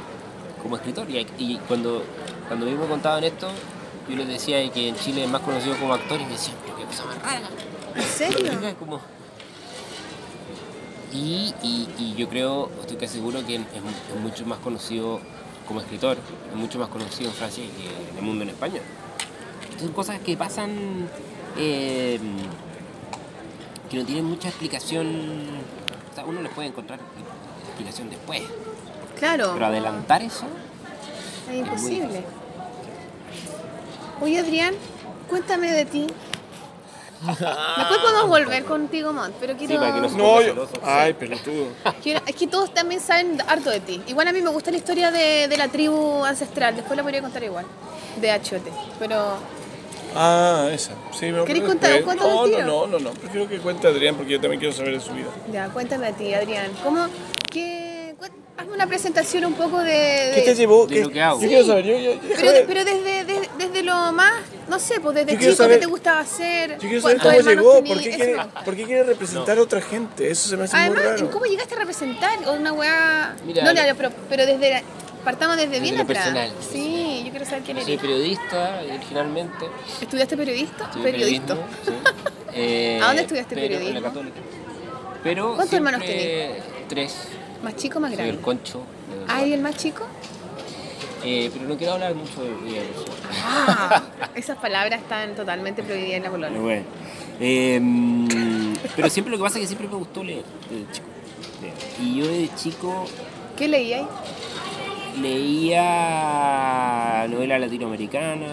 como 0.61 0.75
escritor. 0.77 1.09
Y, 1.09 1.25
y 1.37 1.57
cuando, 1.67 2.03
cuando 2.47 2.65
a 2.65 2.69
mí 2.69 2.75
me 2.75 2.85
contaban 2.87 3.23
esto, 3.25 3.49
yo 4.09 4.15
les 4.15 4.27
decía 4.27 4.69
que 4.71 4.89
en 4.89 4.95
Chile 4.95 5.23
es 5.25 5.29
más 5.29 5.41
conocido 5.41 5.75
como 5.77 5.93
actor 5.93 6.19
y 6.19 6.25
me 6.25 6.31
decían, 6.31 6.55
cosa 6.95 7.05
más 7.05 7.21
rara. 7.21 7.49
¿En 7.95 8.03
serio? 8.03 8.51
Es 8.67 8.73
como- 8.75 8.99
Y, 11.11 11.53
y- 11.61 11.87
y 11.99 12.15
yo 12.15 12.27
creo, 12.27 12.71
estoy 12.81 12.97
casi 12.97 13.15
seguro 13.15 13.45
que 13.45 13.55
es, 13.55 13.61
es 13.61 14.19
mucho 14.21 14.45
más 14.47 14.57
conocido 14.59 15.19
como 15.67 15.79
escritor, 15.79 16.17
es 16.49 16.55
mucho 16.55 16.79
más 16.79 16.89
conocido 16.89 17.29
en 17.29 17.35
Francia 17.35 17.63
que 17.63 18.09
en 18.11 18.17
el 18.17 18.23
mundo 18.23 18.43
en 18.43 18.49
español. 18.49 18.81
Son 19.79 19.91
cosas 19.91 20.19
que 20.21 20.35
pasan 20.35 21.07
eh, 21.57 22.19
que 23.91 23.97
no 23.97 24.05
tienen 24.05 24.25
mucha 24.25 24.47
explicación. 24.49 25.07
O 26.11 26.15
sea, 26.15 26.25
uno 26.25 26.41
les 26.41 26.51
puede 26.51 26.69
encontrar 26.69 26.99
explicación 27.67 28.09
después, 28.09 28.41
Claro. 29.19 29.51
pero 29.53 29.65
adelantar 29.67 30.21
eso 30.23 30.45
Es 31.49 31.55
imposible. 31.55 32.23
Oye, 34.21 34.39
Adrián, 34.39 34.73
cuéntame 35.29 35.71
de 35.71 35.85
ti. 35.85 36.07
Después 37.77 37.99
podemos 38.01 38.27
volver 38.27 38.63
contigo, 38.65 39.13
Mont, 39.13 39.33
pero 39.39 39.55
quiero... 39.55 39.73
Sí, 39.73 39.77
para 39.79 39.95
que 39.95 40.01
no 40.01 40.09
se 40.09 40.17
No, 40.17 40.41
yo. 40.41 40.47
celoso. 40.47 40.73
Ay, 40.83 41.13
pelotudo. 41.13 41.67
quiero- 42.01 42.21
Es 42.25 42.35
que 42.35 42.47
todos 42.47 42.73
también 42.73 42.99
saben 43.01 43.41
harto 43.47 43.69
de 43.69 43.79
ti. 43.79 44.01
Igual 44.07 44.27
a 44.27 44.31
mí 44.33 44.41
me 44.41 44.49
gusta 44.49 44.71
la 44.71 44.77
historia 44.77 45.11
de, 45.11 45.47
de 45.47 45.57
la 45.57 45.67
tribu 45.69 46.23
ancestral. 46.25 46.75
Después 46.75 46.97
la 46.97 47.03
podría 47.03 47.21
contar 47.21 47.43
igual. 47.43 47.65
De 48.19 48.29
Achote. 48.31 48.71
Pero... 48.99 49.37
Ah, 50.15 50.69
esa. 50.71 50.91
Sí, 51.11 51.31
me 51.31 51.43
¿Querés 51.45 51.63
contar? 51.63 51.91
después. 51.91 52.17
Cuéntame 52.17 52.63
No, 52.63 52.85
no, 52.85 52.87
no, 52.87 52.99
no, 52.99 52.99
no. 52.99 53.11
Prefiero 53.13 53.47
que 53.47 53.57
cuente 53.59 53.87
Adrián 53.87 54.15
porque 54.15 54.33
yo 54.33 54.39
también 54.41 54.59
quiero 54.59 54.75
saber 54.75 54.93
de 54.93 54.99
su 54.99 55.11
vida. 55.13 55.29
Ya, 55.51 55.69
cuéntame 55.69 56.07
de 56.07 56.13
ti, 56.13 56.33
Adrián. 56.33 56.71
¿Cómo? 56.83 57.07
¿Qué? 57.49 57.92
Hazme 58.55 58.73
una 58.73 58.85
presentación 58.87 59.45
un 59.45 59.53
poco 59.55 59.79
de... 59.79 59.91
de- 59.91 60.31
¿Qué 60.35 60.41
te 60.43 60.55
llevó? 60.55 60.85
de 60.85 60.95
¿Qué- 60.95 61.01
lo 61.01 61.09
que 61.09 61.21
hago. 61.21 61.41
Yo 61.41 61.47
quiero 61.47 61.65
saber. 61.65 61.85
Yo, 61.85 61.97
yo, 61.97 62.19
Pero, 62.35 62.67
pero 62.67 62.85
desde, 62.85 63.25
desde, 63.25 63.49
desde 63.57 63.83
lo 63.83 64.11
más, 64.13 64.31
no 64.69 64.77
sé, 64.79 64.99
pues 64.99 65.15
desde 65.15 65.39
chico, 65.39 65.53
saber- 65.55 65.77
¿qué 65.79 65.85
te 65.85 65.85
gustaba 65.87 66.19
hacer? 66.19 66.73
Yo 66.73 66.77
quiero 66.87 67.01
saber 67.01 67.17
¿Cuántos 67.19 67.43
cómo 67.43 67.49
llegó, 67.49 67.83
por 67.83 67.97
qué, 67.97 68.09
quiere, 68.09 68.35
me 68.35 68.43
gusta. 68.43 68.63
por 68.63 68.75
qué 68.75 68.83
quiere 68.83 69.03
representar 69.03 69.57
a 69.57 69.61
otra 69.61 69.81
gente. 69.81 70.29
Eso 70.29 70.49
se 70.49 70.57
me 70.57 70.65
hace 70.65 70.77
Además, 70.77 70.99
muy 71.03 71.11
raro. 71.11 71.31
¿cómo 71.31 71.45
llegaste 71.45 71.73
a 71.73 71.79
representar? 71.79 72.39
O 72.47 72.53
una 72.53 72.73
weá... 72.73 73.35
Mira, 73.45 73.73
no, 73.73 73.95
pero, 73.97 74.11
pero 74.29 74.45
desde... 74.45 74.69
la- 74.69 74.83
Partamos 75.23 75.55
desde, 75.55 75.79
bien 75.79 75.97
atrás. 75.97 76.17
personal. 76.17 76.51
Sí, 76.69 77.21
yo 77.23 77.31
quiero 77.31 77.45
saber 77.45 77.63
quién 77.63 77.77
Soy 77.81 77.93
eres. 77.93 78.01
periodista 78.01 78.81
originalmente. 78.89 79.65
¿Estudiaste 80.01 80.35
periodista? 80.35 80.83
Estudié 80.83 81.11
Periodista. 81.11 81.55
sí. 81.85 81.91
Eh, 82.53 82.99
¿A 83.01 83.07
dónde 83.07 83.21
estudiaste 83.21 83.55
pero 83.55 83.67
periodismo? 83.67 83.97
En 83.97 84.03
la 84.03 84.09
Católica. 84.09 84.35
Pero 85.23 85.55
¿Cuántos 85.55 85.73
hermanos 85.73 86.01
siempre 86.05 86.61
Tres. 86.89 87.15
¿Más 87.63 87.75
chico 87.77 87.97
o 87.97 88.01
más 88.01 88.11
Soy 88.11 88.17
grande? 88.17 88.35
el 88.35 88.41
concho. 88.41 88.81
Ah, 89.27 89.43
¿y 89.45 89.53
el 89.53 89.61
más 89.61 89.77
chico? 89.77 90.03
Eh, 91.23 91.49
pero 91.53 91.65
no 91.65 91.77
quiero 91.77 91.93
hablar 91.93 92.13
mucho 92.13 92.43
de. 92.43 92.51
Ah, 93.43 94.03
esas 94.35 94.57
palabras 94.57 95.01
están 95.01 95.33
totalmente 95.35 95.81
prohibidas 95.81 96.17
en 96.17 96.23
la 96.23 96.29
Polonia. 96.29 96.59
Bueno. 96.59 96.83
Eh, 97.39 97.81
pero 98.95 99.09
siempre 99.09 99.31
lo 99.31 99.37
que 99.37 99.43
pasa 99.43 99.57
es 99.57 99.61
que 99.63 99.67
siempre 99.67 99.87
me 99.87 99.95
gustó 99.95 100.23
leer 100.23 100.43
desde 100.69 100.91
chico. 100.91 101.07
Y 102.01 102.15
yo 102.17 102.27
de 102.27 102.49
chico 102.55 103.05
¿Qué 103.57 103.67
leí 103.69 103.93
ahí? 103.93 104.05
leía 105.21 107.25
novela 107.29 107.31
novela 107.33 107.59
latinoamericana, 107.59 108.47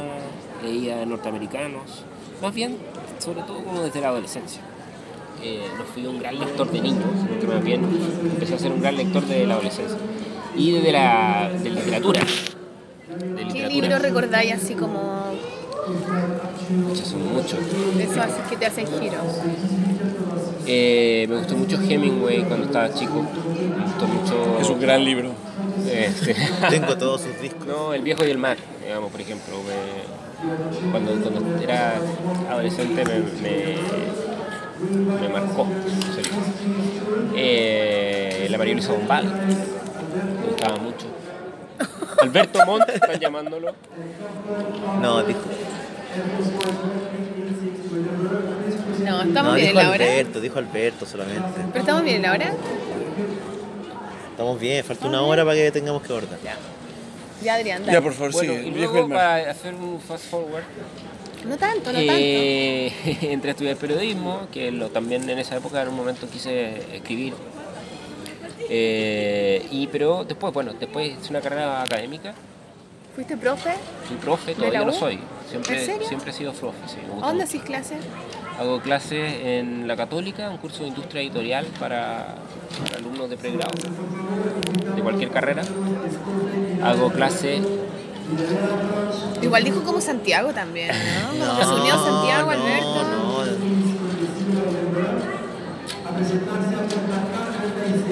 leía 0.62 1.04
norteamericanos, 1.06 2.04
más 2.40 2.54
bien, 2.54 2.76
sobre 3.18 3.42
todo 3.42 3.64
como 3.64 3.80
desde 3.82 4.00
la 4.00 4.08
adolescencia. 4.08 4.60
Eh, 5.42 5.62
no 5.78 5.84
fui 5.84 6.06
un 6.06 6.18
gran 6.18 6.38
lector 6.38 6.70
de 6.70 6.80
niños, 6.80 7.04
sino 7.16 7.40
que 7.40 7.46
más 7.46 7.64
bien 7.64 7.80
empecé 8.24 8.54
a 8.54 8.58
ser 8.58 8.72
un 8.72 8.80
gran 8.80 8.96
lector 8.96 9.24
de 9.26 9.46
la 9.46 9.54
adolescencia. 9.54 9.96
Y 10.56 10.72
desde 10.72 10.92
la 10.92 11.50
de 11.62 11.70
literatura. 11.70 12.20
De 12.20 13.48
¿Qué 13.52 13.66
libro 13.68 13.98
recordáis 13.98 14.52
así 14.52 14.74
como 14.74 15.32
Muchos, 16.86 17.08
son 17.08 17.32
muchos. 17.32 17.58
de 17.96 18.04
esos 18.04 18.18
así 18.18 18.40
que 18.48 18.56
te 18.56 18.66
hacen 18.66 18.86
giros? 18.86 19.22
Eh, 20.66 21.26
me 21.28 21.36
gustó 21.38 21.56
mucho 21.56 21.78
Hemingway 21.80 22.44
cuando 22.44 22.66
estaba 22.66 22.92
chico. 22.94 23.22
Me 23.24 23.84
gustó 23.84 24.06
mucho. 24.06 24.58
Es 24.60 24.68
un 24.68 24.80
gran 24.80 25.04
libro. 25.04 25.30
Eh, 25.86 26.12
sí. 26.22 26.32
Tengo 26.68 26.96
todos 26.96 27.22
sus 27.22 27.40
discos. 27.40 27.66
No, 27.66 27.92
El 27.94 28.02
viejo 28.02 28.24
y 28.24 28.30
el 28.30 28.38
mar, 28.38 28.56
digamos, 28.84 29.10
por 29.10 29.20
ejemplo. 29.20 29.54
me- 29.66 30.20
cuando, 30.90 31.12
cuando 31.16 31.62
era 31.62 31.94
adolescente 32.48 33.04
me, 33.04 33.18
me, 33.42 33.76
me 35.20 35.28
marcó. 35.28 35.66
ese 36.10 36.22
libro. 36.22 37.32
Eh, 37.36 38.46
la 38.50 38.58
María 38.58 38.74
Luisa 38.74 38.92
Bombal, 38.92 39.24
me 39.24 40.46
gustaba 40.50 40.76
mucho. 40.78 41.06
Alberto 42.22 42.58
Montt, 42.66 42.88
están 42.90 43.18
llamándolo. 43.20 43.74
No, 45.00 45.22
dijo, 45.22 45.40
No, 49.04 49.22
estamos 49.22 49.44
no, 49.52 49.54
bien 49.54 49.68
en 49.68 49.72
dijo 49.76 49.82
la 49.82 49.90
hora. 49.90 50.04
Alberto, 50.04 50.40
dijo 50.40 50.58
Alberto 50.58 51.06
solamente. 51.06 51.42
Pero 51.72 51.78
estamos 51.80 52.02
bien 52.04 52.16
en 52.16 52.22
la 52.22 52.32
hora. 52.32 52.52
Estamos 54.30 54.60
bien, 54.60 54.84
falta 54.84 55.06
una 55.06 55.22
hora 55.22 55.44
para 55.44 55.56
que 55.56 55.70
tengamos 55.70 56.02
que 56.02 56.12
abordar. 56.12 56.38
Ya, 57.42 57.54
Adrián, 57.54 57.80
dale. 57.82 57.92
Ya, 57.92 58.00
por 58.02 58.12
favor, 58.12 58.32
Bueno, 58.32 58.52
sigue. 58.52 58.66
y 58.68 58.70
luego 58.72 59.08
para 59.08 59.50
hacer 59.50 59.74
un 59.74 59.98
fast 60.00 60.24
forward, 60.30 60.64
No 61.46 61.56
tanto, 61.56 61.92
no 61.92 61.98
tanto. 61.98 62.12
Eh, 62.16 62.92
entré 63.22 63.50
a 63.50 63.52
estudiar 63.52 63.76
periodismo, 63.76 64.48
que 64.52 64.70
lo, 64.70 64.88
también 64.90 65.28
en 65.28 65.38
esa 65.38 65.56
época 65.56 65.82
en 65.82 65.88
un 65.88 65.96
momento 65.96 66.28
quise 66.28 66.96
escribir. 66.96 67.34
Eh, 68.68 69.66
y 69.70 69.86
pero 69.88 70.24
después, 70.24 70.52
bueno, 70.52 70.72
después 70.78 71.18
hice 71.18 71.30
una 71.30 71.40
carrera 71.40 71.82
académica, 71.82 72.34
¿Fuiste 73.14 73.36
profe? 73.36 73.72
fui 74.04 74.16
profe, 74.18 74.54
¿De 74.54 74.60
la 74.60 74.66
todavía 74.68 74.84
lo 74.84 74.92
soy. 74.92 75.18
Siempre, 75.50 75.80
¿En 75.80 75.86
serio? 75.86 76.06
siempre 76.06 76.30
he 76.30 76.34
sido 76.34 76.52
profe, 76.52 76.78
sí, 76.86 76.96
me 77.02 77.08
gusta 77.08 77.24
¿A 77.26 77.28
¿Dónde 77.30 77.44
hacís 77.44 77.62
clases? 77.62 77.98
Hago 78.58 78.80
clases 78.80 79.34
en 79.42 79.88
la 79.88 79.96
Católica, 79.96 80.48
un 80.50 80.58
curso 80.58 80.82
de 80.82 80.90
industria 80.90 81.22
editorial 81.22 81.66
para, 81.80 82.36
para 82.84 82.96
alumnos 82.98 83.28
de 83.28 83.36
pregrado, 83.36 83.72
de 84.94 85.02
cualquier 85.02 85.30
carrera. 85.30 85.62
Hago 86.84 87.10
clases 87.10 87.60
Igual 89.42 89.64
dijo 89.64 89.82
como 89.82 90.00
Santiago 90.00 90.52
también, 90.52 90.88
¿no? 90.88 91.58
Que 91.58 91.64
se 91.64 91.72
unió 91.72 91.94
Santiago, 92.04 92.52
no, 92.52 92.60
Alberto. 92.62 93.04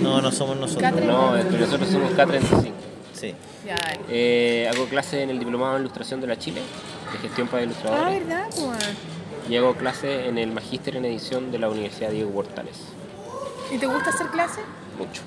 No, 0.03 0.17
no, 0.17 0.21
no 0.23 0.33
somos 0.33 0.57
nosotros. 0.57 0.93
No, 1.05 1.33
que 1.51 1.59
nosotros 1.59 1.89
somos 1.91 2.13
K35. 2.13 2.73
Sí. 3.15 3.35
Ya, 3.67 3.75
dale. 3.77 4.01
Eh, 4.09 4.71
hago 4.73 4.87
clases 4.87 5.15
en 5.23 5.31
el 5.31 5.39
Diplomado 5.39 5.75
en 5.77 5.81
Ilustración 5.83 6.21
de 6.21 6.27
la 6.29 6.39
Chile, 6.39 6.63
de 7.13 7.19
gestión 7.19 7.49
para 7.49 7.63
Ah, 7.63 7.65
ilustradores. 7.65 8.27
¿verdad? 8.27 8.47
Juan? 8.57 8.79
Y 9.51 9.57
hago 9.57 9.75
clases 9.75 10.27
en 10.29 10.39
el 10.39 10.53
Magíster 10.53 10.97
en 10.97 11.05
Edición 11.05 11.51
de 11.51 11.59
la 11.59 11.69
Universidad 11.69 12.11
Diego 12.11 12.31
Portales. 12.31 12.77
¿Y 13.75 13.79
te 13.79 13.87
gusta 13.87 14.11
hacer 14.11 14.29
clases? 14.29 14.65
Mucho. 14.97 15.23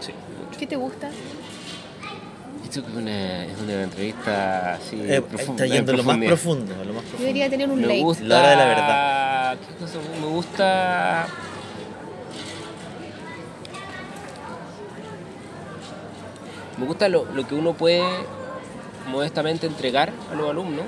Sí, 0.00 0.12
mucho. 0.44 0.58
¿Qué 0.58 0.66
te 0.66 0.76
gusta? 0.76 1.10
Esto 2.68 2.80
es 2.80 2.94
una, 2.96 3.44
es 3.44 3.58
una 3.60 3.82
entrevista 3.84 4.74
así. 4.74 5.00
Eh, 5.00 5.22
profunda, 5.22 5.64
está 5.64 5.74
yendo 5.74 5.92
en 5.92 5.96
lo 5.98 6.02
más 6.04 6.18
profundo, 6.18 6.74
lo 6.84 6.92
más 6.92 7.02
Yo 7.04 7.08
profundo. 7.10 7.18
debería 7.18 7.48
tener 7.48 7.68
un 7.70 7.80
Me 7.80 7.86
late. 7.86 8.00
gusta. 8.02 8.24
La 8.24 8.38
hora 8.38 8.50
de 8.50 8.56
la 8.56 8.64
verdad. 8.66 9.56
¿Qué 9.68 9.74
cosa? 9.84 9.98
Me 10.20 10.26
gusta. 10.26 11.26
Me 16.78 16.86
gusta 16.86 17.08
lo, 17.08 17.24
lo 17.34 17.46
que 17.46 17.54
uno 17.54 17.72
puede 17.72 18.02
modestamente 19.10 19.66
entregar 19.66 20.12
a 20.30 20.34
los 20.34 20.48
alumnos. 20.50 20.84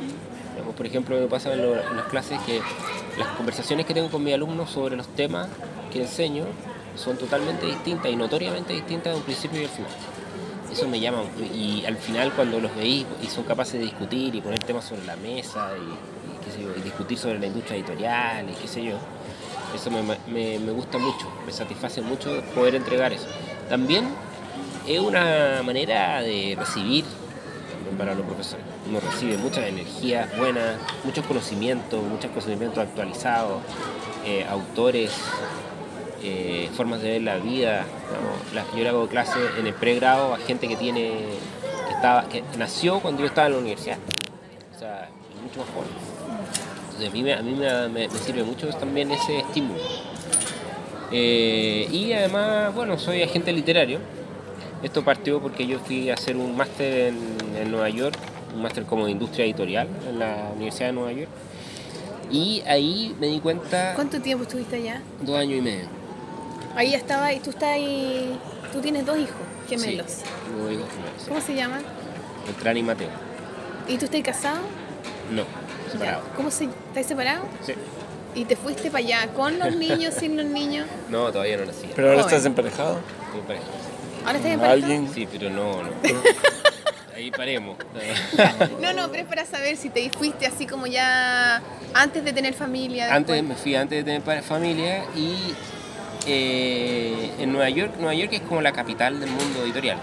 Digamos, 0.54 0.74
por 0.76 0.86
ejemplo, 0.86 1.18
me 1.18 1.26
pasa 1.26 1.52
en, 1.52 1.62
lo- 1.62 1.80
en 1.80 1.96
las 1.96 2.06
clases 2.06 2.38
que 2.42 2.60
las 3.18 3.28
conversaciones 3.36 3.86
que 3.86 3.94
tengo 3.94 4.08
con 4.10 4.22
mis 4.22 4.34
alumnos 4.34 4.70
sobre 4.70 4.96
los 4.96 5.08
temas 5.08 5.48
que 5.92 6.02
enseño 6.02 6.44
son 6.94 7.16
totalmente 7.16 7.66
distintas 7.66 8.10
y 8.12 8.16
notoriamente 8.16 8.72
distintas 8.72 9.12
de 9.14 9.18
un 9.18 9.24
principio 9.24 9.60
y 9.60 9.64
al 9.64 9.70
final. 9.70 9.90
Eso 10.72 10.86
me 10.88 11.00
llama. 11.00 11.22
Y 11.54 11.84
al 11.86 11.96
final 11.96 12.32
cuando 12.32 12.60
los 12.60 12.74
veis 12.76 13.04
y 13.22 13.26
son 13.26 13.44
capaces 13.44 13.74
de 13.74 13.80
discutir 13.80 14.34
y 14.34 14.40
poner 14.40 14.60
temas 14.60 14.84
sobre 14.84 15.04
la 15.04 15.16
mesa 15.16 15.70
y, 15.76 16.44
qué 16.44 16.50
sé 16.52 16.62
yo, 16.62 16.68
y 16.76 16.80
discutir 16.82 17.18
sobre 17.18 17.38
la 17.38 17.46
industria 17.46 17.76
editorial 17.76 18.48
y 18.48 18.52
qué 18.54 18.68
sé 18.68 18.84
yo, 18.84 18.94
eso 19.74 19.90
me, 19.90 20.02
me- 20.02 20.58
me 20.58 20.72
gusta 20.72 20.98
mucho, 20.98 21.26
me 21.46 21.52
satisface 21.52 22.00
mucho 22.02 22.42
poder 22.54 22.74
entregar 22.76 23.12
eso. 23.12 23.26
También 23.68 24.08
es 24.86 24.98
una 25.00 25.62
manera 25.64 26.22
de 26.22 26.56
recibir 26.58 27.04
para 27.98 28.14
los 28.14 28.24
profesores. 28.24 28.64
Uno 28.88 28.98
recibe 29.00 29.36
muchas 29.36 29.64
energías 29.64 30.28
buenas, 30.38 30.76
muchos 31.04 31.26
conocimientos, 31.26 32.02
muchos 32.02 32.30
conocimientos 32.30 32.78
actualizados, 32.78 33.60
eh, 34.24 34.46
autores, 34.48 35.10
eh, 36.22 36.68
formas 36.76 37.00
de 37.02 37.10
ver 37.12 37.22
la 37.22 37.36
vida. 37.36 37.84
Las- 38.54 38.70
yo 38.72 38.82
le 38.82 38.88
hago 38.88 39.06
clases 39.08 39.36
en 39.58 39.66
el 39.66 39.74
pregrado 39.74 40.34
a 40.34 40.38
gente 40.38 40.68
que 40.68 40.76
tiene 40.76 41.10
que 41.88 41.92
estaba 41.94 42.28
que 42.28 42.42
nació 42.58 43.00
cuando 43.00 43.20
yo 43.22 43.26
estaba 43.28 43.46
en 43.48 43.52
la 43.54 43.58
universidad. 43.60 43.98
O 44.74 44.78
sea, 44.78 45.08
mucho 45.42 45.60
más 45.60 45.68
joven. 45.70 45.90
Entonces 46.86 47.08
a 47.08 47.12
mí, 47.12 47.22
me, 47.22 47.32
a 47.34 47.42
mí 47.42 47.52
me, 47.54 47.88
me- 47.88 48.08
me 48.08 48.18
sirve 48.18 48.42
mucho 48.42 48.68
también 48.68 49.10
ese 49.10 49.38
estímulo. 49.38 49.80
Eh, 51.12 51.88
y 51.90 52.12
además, 52.12 52.74
bueno, 52.74 52.98
soy 52.98 53.22
agente 53.22 53.52
literario. 53.52 53.98
Esto 54.82 55.04
partió 55.04 55.40
porque 55.40 55.66
yo 55.66 55.78
fui 55.80 56.08
a 56.10 56.14
hacer 56.14 56.36
un 56.36 56.56
máster 56.56 57.08
en, 57.08 57.18
en 57.60 57.70
Nueva 57.70 57.88
York, 57.90 58.16
un 58.54 58.62
máster 58.62 58.84
como 58.84 59.04
de 59.06 59.12
industria 59.12 59.44
editorial 59.44 59.88
en 60.08 60.18
la 60.18 60.50
Universidad 60.54 60.86
de 60.88 60.92
Nueva 60.92 61.12
York. 61.12 61.28
Y 62.30 62.62
ahí 62.66 63.14
me 63.20 63.26
di 63.26 63.40
cuenta 63.40 63.92
¿Cuánto 63.96 64.20
tiempo 64.20 64.44
estuviste 64.44 64.76
allá? 64.76 65.02
dos 65.20 65.36
años 65.36 65.58
y 65.58 65.62
medio. 65.62 65.86
Ahí 66.76 66.94
estaba 66.94 67.32
y 67.32 67.40
tú 67.40 67.50
estás 67.50 67.70
ahí. 67.70 68.38
Tú 68.72 68.80
tienes 68.80 69.04
dos 69.04 69.18
hijos 69.18 69.34
gemelos. 69.68 70.06
Sí, 70.10 70.22
tengo 70.46 70.70
hijos 70.70 70.88
gemelos, 70.90 71.12
sí. 71.22 71.28
¿Cómo 71.28 71.40
se 71.40 71.54
llaman? 71.54 71.82
Beltrán 72.46 72.76
y 72.76 72.82
Mateo. 72.82 73.08
¿Y 73.88 73.96
tú 73.98 74.04
estás 74.06 74.22
casado? 74.22 74.58
No, 75.30 75.44
separado. 75.90 76.22
Ya. 76.26 76.34
¿Cómo 76.36 76.50
se 76.50 76.64
estás 76.64 77.06
separado? 77.06 77.44
Sí. 77.64 77.74
¿Y 78.34 78.44
te 78.44 78.54
fuiste 78.56 78.90
para 78.90 79.04
allá 79.04 79.28
con 79.34 79.58
los 79.58 79.74
niños, 79.84 80.14
sin 80.14 80.36
los 80.36 80.46
niños? 80.46 80.86
No, 81.08 81.32
todavía 81.32 81.56
no 81.56 81.66
nací. 81.66 81.88
Pero 81.94 82.08
ahora 82.10 82.22
Joven. 82.22 82.34
estás 82.34 82.46
emparejado. 82.46 83.00
Estoy 83.40 83.56
sí. 83.56 83.62
¿Ahora 84.24 84.38
estás 84.38 84.56
pareja? 84.56 84.72
alguien. 84.72 85.10
Sí, 85.12 85.28
pero 85.30 85.50
no, 85.50 85.82
no. 85.82 85.90
Ahí 87.16 87.30
paremos. 87.30 87.76
No, 88.80 88.92
no, 88.94 89.10
pero 89.10 89.24
es 89.24 89.28
para 89.28 89.44
saber 89.44 89.76
si 89.76 89.90
te 89.90 90.08
fuiste 90.10 90.46
así 90.46 90.66
como 90.66 90.86
ya 90.86 91.60
antes 91.92 92.24
de 92.24 92.32
tener 92.32 92.54
familia. 92.54 93.14
antes 93.14 93.42
me 93.42 93.54
fui 93.56 93.74
antes 93.74 94.04
de 94.04 94.20
tener 94.20 94.42
familia 94.42 95.04
y 95.14 95.54
eh, 96.26 97.30
en 97.38 97.52
Nueva 97.52 97.68
York, 97.70 97.92
Nueva 97.98 98.14
York 98.14 98.32
es 98.32 98.40
como 98.42 98.60
la 98.60 98.72
capital 98.72 99.20
del 99.20 99.30
mundo 99.30 99.62
editorial. 99.64 99.98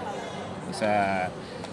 O 0.70 0.74
sea, 0.74 1.30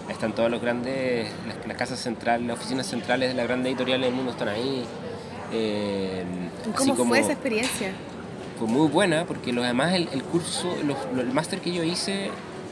están 0.08 0.34
todos 0.34 0.50
los 0.50 0.60
grandes, 0.60 1.28
las, 1.46 1.66
las 1.66 1.76
casas 1.76 1.98
centrales, 1.98 2.46
las 2.46 2.58
oficinas 2.58 2.86
centrales 2.86 3.28
de 3.30 3.34
las 3.34 3.46
grandes 3.46 3.70
editoriales 3.72 4.06
del 4.06 4.14
mundo 4.14 4.32
están 4.32 4.48
ahí. 4.48 4.84
Eh, 5.52 6.24
¿Y 6.66 6.68
así 6.70 6.72
¿Cómo 6.76 6.96
como- 6.96 7.08
fue 7.10 7.20
esa 7.20 7.32
experiencia? 7.32 7.92
fue 8.58 8.68
muy 8.68 8.86
buena 8.88 9.24
porque 9.24 9.52
lo 9.52 9.62
demás 9.62 9.94
el, 9.94 10.08
el 10.12 10.22
curso, 10.22 10.72
los- 10.84 11.18
el 11.18 11.32
máster 11.32 11.60
que 11.60 11.72
yo 11.72 11.82
hice 11.82 12.30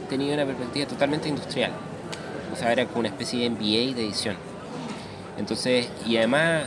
tenía 0.08 0.32
una 0.34 0.44
perspectiva 0.46 0.86
totalmente 0.86 1.28
industrial. 1.28 1.72
O 2.52 2.56
sea, 2.56 2.70
era 2.70 2.84
como 2.86 3.00
una 3.00 3.08
especie 3.08 3.40
de 3.40 3.50
MBA 3.50 3.94
de 3.96 4.04
edición. 4.04 4.36
Entonces, 5.38 5.88
y 6.06 6.16
además 6.18 6.64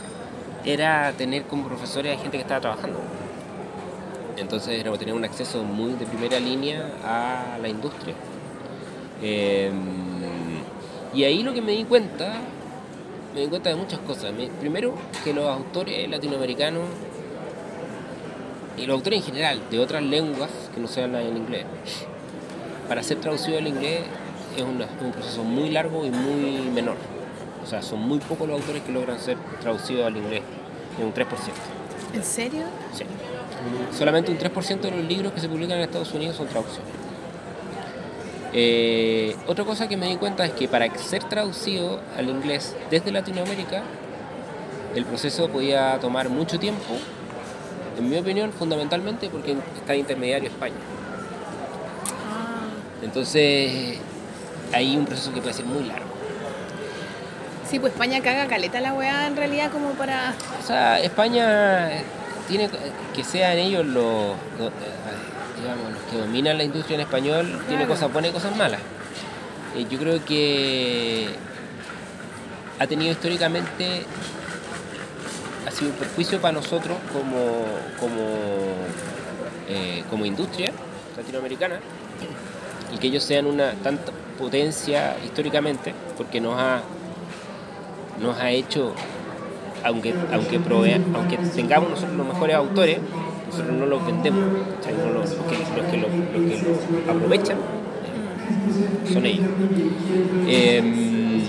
era 0.64 1.12
tener 1.16 1.44
como 1.44 1.66
profesores 1.68 2.18
a 2.18 2.20
gente 2.20 2.36
que 2.36 2.42
estaba 2.42 2.60
trabajando. 2.60 3.00
Entonces 4.36 4.78
era 4.80 4.92
tener 4.98 5.14
un 5.14 5.24
acceso 5.24 5.62
muy 5.62 5.92
de 5.94 6.06
primera 6.06 6.38
línea 6.38 6.90
a 7.04 7.58
la 7.60 7.68
industria. 7.68 8.14
Eh, 9.22 9.70
y 11.14 11.24
ahí 11.24 11.42
lo 11.42 11.54
que 11.54 11.62
me 11.62 11.72
di 11.72 11.84
cuenta, 11.84 12.34
me 13.34 13.40
di 13.42 13.46
cuenta 13.46 13.70
de 13.70 13.76
muchas 13.76 13.98
cosas. 14.00 14.32
Me- 14.34 14.48
primero, 14.48 14.94
que 15.24 15.32
los 15.32 15.46
autores 15.48 16.08
latinoamericanos 16.10 16.82
y 18.76 18.84
los 18.86 18.94
autores 18.96 19.20
en 19.20 19.24
general 19.26 19.60
de 19.70 19.78
otras 19.80 20.02
lenguas 20.02 20.50
que 20.74 20.80
no 20.80 20.86
sean 20.88 21.14
en 21.14 21.36
inglés, 21.36 21.64
para 22.88 23.02
ser 23.02 23.18
traducido 23.20 23.56
al 23.58 23.66
inglés 23.66 24.00
es 24.56 24.62
una- 24.62 24.84
es 24.84 24.90
un 25.02 25.12
proceso 25.12 25.42
muy 25.44 25.70
largo 25.70 26.04
y 26.04 26.10
muy 26.10 26.60
menor. 26.74 26.96
O 27.64 27.66
sea, 27.66 27.80
son 27.82 28.00
muy 28.00 28.18
pocos 28.18 28.46
los 28.46 28.60
autores 28.60 28.82
que 28.82 28.92
logran 28.92 29.18
ser 29.18 29.38
traducidos 29.60 30.06
al 30.06 30.16
inglés, 30.16 30.42
en 30.98 31.06
un 31.06 31.12
3%. 31.12 31.56
¿En 32.14 32.22
serio? 32.22 32.62
Sí. 32.92 33.04
Solamente 33.96 34.30
un 34.30 34.38
3% 34.38 34.80
de 34.80 34.90
los 34.90 35.04
libros 35.04 35.32
que 35.32 35.40
se 35.40 35.48
publican 35.48 35.78
en 35.78 35.84
Estados 35.84 36.12
Unidos 36.12 36.36
son 36.36 36.46
traducciones. 36.48 36.92
Eh, 38.52 39.36
otra 39.46 39.64
cosa 39.64 39.88
que 39.88 39.96
me 39.96 40.08
di 40.08 40.16
cuenta 40.16 40.44
es 40.44 40.52
que 40.52 40.66
para 40.68 40.92
ser 40.96 41.24
traducido 41.24 42.00
al 42.16 42.28
inglés 42.28 42.74
desde 42.90 43.12
Latinoamérica, 43.12 43.82
el 44.94 45.04
proceso 45.04 45.48
podía 45.48 45.98
tomar 46.00 46.30
mucho 46.30 46.58
tiempo, 46.58 46.94
en 47.98 48.08
mi 48.08 48.16
opinión, 48.16 48.52
fundamentalmente 48.52 49.28
porque 49.28 49.56
está 49.78 49.94
intermediario 49.94 50.48
España. 50.48 50.74
Entonces, 53.02 53.98
hay 54.72 54.96
un 54.96 55.04
proceso 55.04 55.32
que 55.32 55.40
puede 55.40 55.54
ser 55.54 55.66
muy 55.66 55.84
largo. 55.84 56.06
Sí, 57.68 57.78
pues 57.78 57.92
España 57.92 58.20
caga 58.22 58.46
caleta 58.46 58.80
la 58.80 58.94
weá 58.94 59.26
en 59.26 59.36
realidad 59.36 59.70
como 59.70 59.90
para... 59.90 60.34
O 60.62 60.66
sea, 60.66 61.00
España 61.00 61.90
tiene 62.46 62.68
que 63.14 63.24
sean 63.24 63.58
ellos 63.58 63.84
los, 63.84 64.34
los, 64.58 64.68
eh, 64.68 65.60
digamos, 65.60 65.92
los 65.92 66.02
que 66.10 66.18
dominan 66.18 66.58
la 66.58 66.64
industria 66.64 66.96
en 66.96 67.00
español, 67.02 67.60
tiene 67.68 67.86
cosas 67.86 68.12
buenas 68.12 68.30
y 68.30 68.34
cosas 68.34 68.56
malas. 68.56 68.80
Eh, 69.76 69.86
yo 69.90 69.98
creo 69.98 70.24
que 70.24 71.28
ha 72.78 72.86
tenido 72.86 73.12
históricamente, 73.12 74.04
ha 75.66 75.70
sido 75.70 75.90
un 75.90 75.96
perjuicio 75.96 76.40
para 76.40 76.52
nosotros 76.52 76.96
como, 77.12 77.64
como, 77.98 78.28
eh, 79.68 80.04
como 80.10 80.24
industria 80.24 80.72
latinoamericana 81.16 81.80
y 82.94 82.98
que 82.98 83.08
ellos 83.08 83.24
sean 83.24 83.46
una 83.46 83.72
tanta 83.72 84.12
potencia 84.38 85.16
históricamente, 85.24 85.94
porque 86.16 86.40
nos 86.40 86.58
ha, 86.58 86.82
nos 88.20 88.38
ha 88.38 88.50
hecho 88.50 88.94
aunque, 89.84 90.14
aunque, 90.32 90.58
provea- 90.60 91.00
aunque 91.14 91.36
tengamos 91.54 91.90
nosotros 91.90 92.16
los 92.16 92.26
mejores 92.26 92.56
autores, 92.56 92.98
nosotros 93.50 93.76
no 93.76 93.86
los 93.86 94.04
vendemos. 94.06 94.40
No 94.40 95.12
los, 95.20 95.30
que, 95.30 95.36
los, 95.36 95.86
que 95.90 95.96
lo, 95.96 96.08
los 96.08 96.50
que 96.50 96.62
lo 97.06 97.12
aprovechan 97.12 97.56
eh, 97.58 99.12
son 99.12 99.26
ellos. 99.26 99.46
Em, 100.48 101.42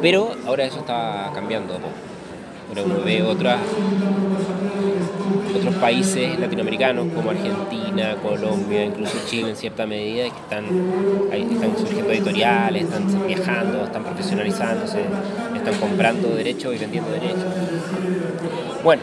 pero 0.00 0.32
ahora 0.46 0.64
eso 0.64 0.80
está 0.80 1.30
cambiando. 1.34 1.74
Ahora 1.74 2.82
uno 2.84 3.04
ve 3.04 3.22
otras, 3.22 3.58
otros 5.56 5.74
países 5.74 6.38
latinoamericanos 6.38 7.06
como 7.14 7.30
Argentina, 7.30 8.16
Colombia, 8.22 8.84
incluso 8.86 9.12
Chile 9.26 9.50
en 9.50 9.56
cierta 9.56 9.86
medida, 9.86 10.24
que 10.24 10.38
están, 10.40 10.64
están 11.52 11.76
surgiendo 11.78 12.10
editoriales, 12.12 12.84
están 12.84 13.26
viajando, 13.26 13.84
están 13.84 14.02
profesionalizándose, 14.04 15.00
están 15.62 15.80
comprando 15.80 16.28
derechos 16.34 16.74
y 16.74 16.78
vendiendo 16.78 17.10
derechos. 17.10 17.44
Bueno, 18.82 19.02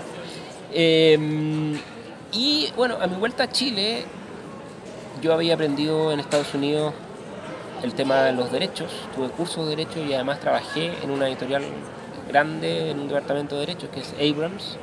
eh, 0.73 1.17
y 2.31 2.69
bueno, 2.75 2.97
a 3.01 3.07
mi 3.07 3.15
vuelta 3.15 3.43
a 3.43 3.51
Chile, 3.51 4.03
yo 5.21 5.33
había 5.33 5.53
aprendido 5.53 6.11
en 6.11 6.19
Estados 6.19 6.53
Unidos 6.53 6.93
el 7.81 7.93
tema 7.93 8.23
de 8.23 8.33
los 8.33 8.51
derechos, 8.51 8.91
tuve 9.15 9.29
cursos 9.29 9.65
de 9.65 9.75
derechos 9.75 10.05
y 10.07 10.13
además 10.13 10.39
trabajé 10.39 10.91
en 11.01 11.11
una 11.11 11.29
editorial 11.29 11.63
grande, 12.27 12.91
en 12.91 12.99
un 12.99 13.07
departamento 13.07 13.55
de 13.55 13.61
derechos 13.61 13.89
que 13.89 14.01
es 14.01 14.13
Abrams, 14.19 14.77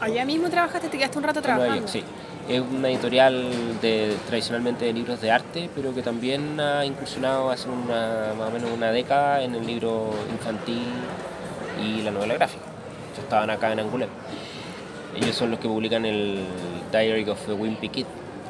Allá 0.00 0.24
mismo 0.24 0.48
trabajaste, 0.48 0.88
te 0.88 0.96
quedaste 0.96 1.18
un 1.18 1.24
rato 1.24 1.42
trabajando. 1.42 1.86
Sí. 1.88 2.02
Es 2.50 2.60
una 2.60 2.88
editorial 2.90 3.78
de, 3.80 4.16
tradicionalmente 4.26 4.84
de 4.84 4.92
libros 4.92 5.20
de 5.20 5.30
arte, 5.30 5.70
pero 5.72 5.94
que 5.94 6.02
también 6.02 6.58
ha 6.58 6.84
incursionado 6.84 7.48
hace 7.48 7.68
una, 7.68 8.34
más 8.36 8.48
o 8.48 8.50
menos 8.50 8.72
una 8.72 8.90
década 8.90 9.44
en 9.44 9.54
el 9.54 9.64
libro 9.64 10.10
infantil 10.32 10.82
y 11.80 12.02
la 12.02 12.10
novela 12.10 12.34
gráfica. 12.34 12.64
Ellos 13.12 13.22
estaban 13.22 13.50
acá 13.50 13.72
en 13.72 13.78
Angoulême. 13.78 14.10
Ellos 15.14 15.36
son 15.36 15.52
los 15.52 15.60
que 15.60 15.68
publican 15.68 16.04
el 16.04 16.44
Diary 16.90 17.28
of 17.30 17.48
a 17.48 17.54
Wimpy 17.54 17.88
Kid, 17.88 18.06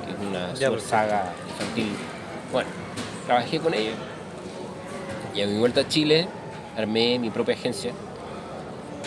que 0.06 0.12
es 0.12 0.28
una 0.28 0.54
Ya, 0.54 0.70
saga 0.80 1.34
infantil. 1.50 1.88
Bueno, 2.50 2.70
trabajé 3.26 3.58
con 3.58 3.74
ellos 3.74 3.96
y 5.34 5.42
a 5.42 5.46
mi 5.46 5.58
vuelta 5.58 5.82
a 5.82 5.88
Chile 5.88 6.26
armé 6.74 7.18
mi 7.18 7.28
propia 7.28 7.54
agencia. 7.54 7.92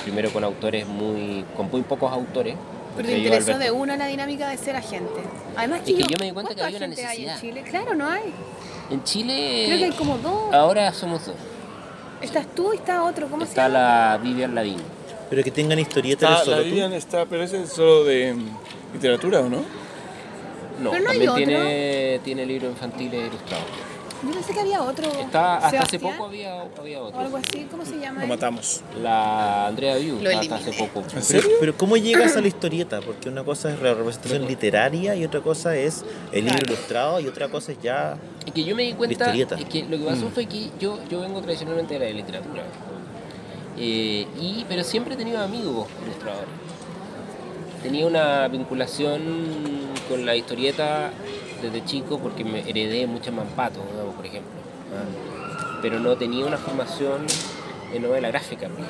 Primero 0.04 0.32
con 0.32 0.44
autores 0.44 0.86
muy. 0.86 1.44
con 1.58 1.72
muy 1.72 1.82
pocos 1.82 2.12
autores. 2.12 2.56
Pero 2.96 3.08
te 3.10 3.18
interesó 3.18 3.58
de 3.58 3.72
una 3.72 3.98
la 3.98 4.06
dinámica 4.08 4.48
de 4.50 4.58
ser 4.58 4.76
agente. 4.76 5.22
Además, 5.56 5.80
Es 5.80 5.86
que 5.86 5.94
Chile, 5.94 6.08
yo 6.12 6.18
me 6.20 6.26
di 6.26 6.32
cuenta 6.32 6.54
que 6.54 6.62
¿cuántos 6.62 6.66
había 6.66 6.78
una 6.78 6.86
agentes 6.86 7.06
hay 7.06 7.18
en 7.18 7.26
necesidad. 7.28 7.42
Chile? 7.42 7.64
Claro, 7.70 7.96
no 7.96 8.08
hay. 8.10 8.34
En 8.92 9.04
Chile. 9.04 9.64
Creo 9.68 9.78
que 9.80 9.86
hay 9.86 9.92
como 9.92 10.18
dos. 10.18 10.54
Ahora 10.54 10.94
somos 10.94 11.26
dos. 11.26 11.36
Estás 12.22 12.46
tú 12.56 12.72
y 12.74 12.78
está 12.78 13.04
otro. 13.04 13.28
¿Cómo 13.28 13.44
se 13.46 13.50
Está 13.50 13.68
llama? 13.68 13.80
la 13.80 14.20
Vivian 14.22 14.54
Ladín. 14.56 14.78
Pero 15.30 15.44
que 15.44 15.52
tengan 15.52 15.80
historietas 15.80 16.30
Ah, 16.30 16.34
de 16.34 16.38
la 16.40 16.44
solo 16.46 16.58
tú. 16.60 16.64
Vivian 16.66 16.94
está, 16.94 17.26
pero 17.26 17.44
ese 17.44 17.64
es 17.64 17.70
solo 17.70 18.04
de 18.06 18.34
mm, 18.34 18.94
literatura, 18.94 19.40
¿o 19.42 19.50
no? 19.50 19.58
No, 20.82 20.92
Pero 20.92 21.04
no 21.04 21.10
hay 21.10 21.18
también 21.26 21.30
otro. 21.30 21.46
tiene, 21.46 22.20
tiene 22.24 22.46
libros 22.46 22.72
infantiles 22.72 23.28
ilustrados. 23.28 23.66
Yo 24.24 24.32
pensé 24.32 24.54
que 24.54 24.60
había 24.62 24.82
otro. 24.82 25.06
Está, 25.12 25.58
hasta 25.58 25.82
hace 25.82 26.00
poco 26.00 26.26
había, 26.26 26.62
había 26.80 27.02
O 27.02 27.08
otro. 27.08 27.20
algo 27.20 27.38
así, 27.38 27.68
¿cómo 27.70 27.86
se 27.86 28.00
llama? 28.00 28.22
Lo 28.22 28.28
matamos. 28.28 28.82
La 29.02 29.68
Andrea 29.68 29.98
Viu, 29.98 30.20
Lo 30.22 30.30
hasta 30.30 30.56
hace 30.56 30.72
poco. 30.74 31.00
¿En 31.02 31.06
Pero, 31.08 31.22
serio? 31.22 31.50
pero 31.60 31.76
¿cómo 31.78 31.98
llegas 31.98 32.38
a 32.38 32.42
la 32.42 32.48
historieta? 32.48 33.02
Porque 33.02 33.28
una 33.30 33.44
cosa 33.44 33.74
es 33.74 33.82
la 33.82 33.94
representación 33.94 34.48
literaria 34.48 35.16
y 35.16 35.26
otra 35.26 35.42
cosa 35.42 35.76
es 35.76 36.06
el 36.32 36.46
libro 36.46 36.64
ilustrado 36.66 37.20
y 37.20 37.28
otra 37.28 37.50
cosa 37.50 37.74
es 37.74 37.82
ya... 37.82 38.18
Es 38.46 38.54
que 38.54 38.64
yo 38.64 38.76
me 38.76 38.84
di 38.84 38.94
cuenta 38.94 39.14
historieta. 39.14 39.56
es 39.56 39.66
que 39.66 39.84
lo 39.84 39.98
que 39.98 40.06
pasó 40.06 40.30
fue 40.30 40.46
que 40.46 40.70
yo, 40.80 41.00
yo 41.10 41.20
vengo 41.22 41.42
tradicionalmente 41.42 42.00
de 42.00 42.06
la 42.06 42.12
literatura. 42.16 42.64
Eh, 43.78 44.28
y, 44.40 44.66
pero 44.70 44.84
siempre 44.84 45.16
he 45.16 45.18
tenido 45.18 45.42
amigos 45.42 45.88
ilustradores. 46.06 46.50
Tenía 47.82 48.06
una 48.06 48.48
vinculación 48.48 49.22
con 50.08 50.26
la 50.26 50.36
historieta 50.36 51.12
desde 51.64 51.86
chico 51.86 52.20
porque 52.20 52.44
me 52.44 52.68
heredé 52.70 53.08
muchas 53.08 53.34
mampatos, 53.34 53.82
digamos, 53.92 54.16
por 54.16 54.26
ejemplo. 54.26 54.52
Pero 55.82 56.00
no 56.00 56.16
tenía 56.16 56.46
una 56.46 56.58
formación 56.58 57.26
en 57.94 58.02
novela 58.04 58.30
gráfica. 58.30 58.68
pues. 58.70 58.88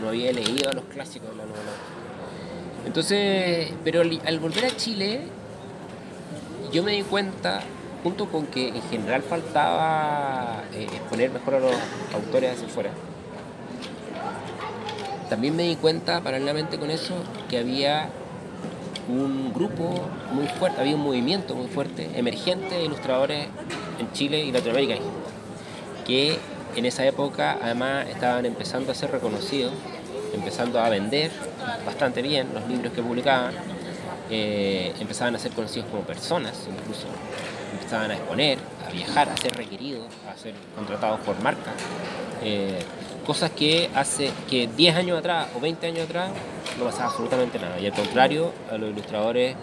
No 0.00 0.08
había 0.08 0.32
leído 0.32 0.72
los 0.72 0.84
clásicos 0.84 1.30
de 1.30 1.36
la 1.36 1.44
novela. 1.44 1.72
Entonces, 2.86 3.72
pero 3.84 4.00
al, 4.00 4.20
al 4.26 4.38
volver 4.40 4.64
a 4.64 4.76
Chile, 4.76 5.20
yo 6.72 6.82
me 6.82 6.92
di 6.92 7.02
cuenta, 7.02 7.60
junto 8.02 8.26
con 8.26 8.46
que 8.46 8.68
en 8.68 8.82
general 8.82 9.22
faltaba 9.22 10.64
eh, 10.74 10.84
exponer 10.84 11.30
mejor 11.30 11.54
a 11.54 11.60
los 11.60 11.74
autores 12.14 12.54
hacia 12.54 12.66
afuera, 12.66 12.90
también 15.28 15.54
me 15.54 15.62
di 15.62 15.76
cuenta, 15.76 16.20
paralelamente 16.20 16.78
con 16.78 16.90
eso, 16.90 17.14
que 17.48 17.58
había 17.58 18.10
un 19.08 19.52
grupo 19.52 20.08
muy 20.32 20.46
fuerte, 20.46 20.80
había 20.80 20.94
un 20.94 21.02
movimiento 21.02 21.54
muy 21.54 21.68
fuerte, 21.68 22.08
emergente 22.14 22.76
de 22.76 22.84
ilustradores 22.84 23.46
en 23.98 24.12
Chile 24.12 24.44
y 24.44 24.52
Latinoamérica, 24.52 24.96
que 26.06 26.38
en 26.76 26.86
esa 26.86 27.04
época 27.04 27.58
además 27.62 28.06
estaban 28.08 28.46
empezando 28.46 28.92
a 28.92 28.94
ser 28.94 29.10
reconocidos, 29.10 29.72
empezando 30.34 30.80
a 30.80 30.88
vender 30.88 31.30
bastante 31.84 32.22
bien 32.22 32.48
los 32.54 32.66
libros 32.68 32.92
que 32.92 33.02
publicaban, 33.02 33.54
eh, 34.30 34.94
empezaban 35.00 35.34
a 35.36 35.38
ser 35.38 35.52
conocidos 35.52 35.88
como 35.90 36.02
personas 36.02 36.66
incluso, 36.70 37.06
empezaban 37.72 38.10
a 38.10 38.14
exponer, 38.14 38.58
a 38.88 38.90
viajar, 38.90 39.28
a 39.28 39.36
ser 39.36 39.54
requeridos, 39.56 40.06
a 40.32 40.36
ser 40.36 40.54
contratados 40.76 41.20
por 41.20 41.38
marcas. 41.42 41.74
eh, 42.42 42.78
cosas 43.22 43.50
que 43.50 43.90
hace 43.94 44.30
que 44.48 44.66
10 44.66 44.96
años 44.96 45.18
atrás 45.18 45.48
o 45.56 45.60
20 45.60 45.86
años 45.86 46.04
atrás 46.04 46.30
no 46.78 46.84
pasaba 46.84 47.06
absolutamente 47.06 47.58
nada. 47.58 47.78
Y 47.80 47.86
al 47.86 47.92
contrario, 47.92 48.52
a 48.70 48.76
los 48.76 48.90
ilustradores 48.90 49.56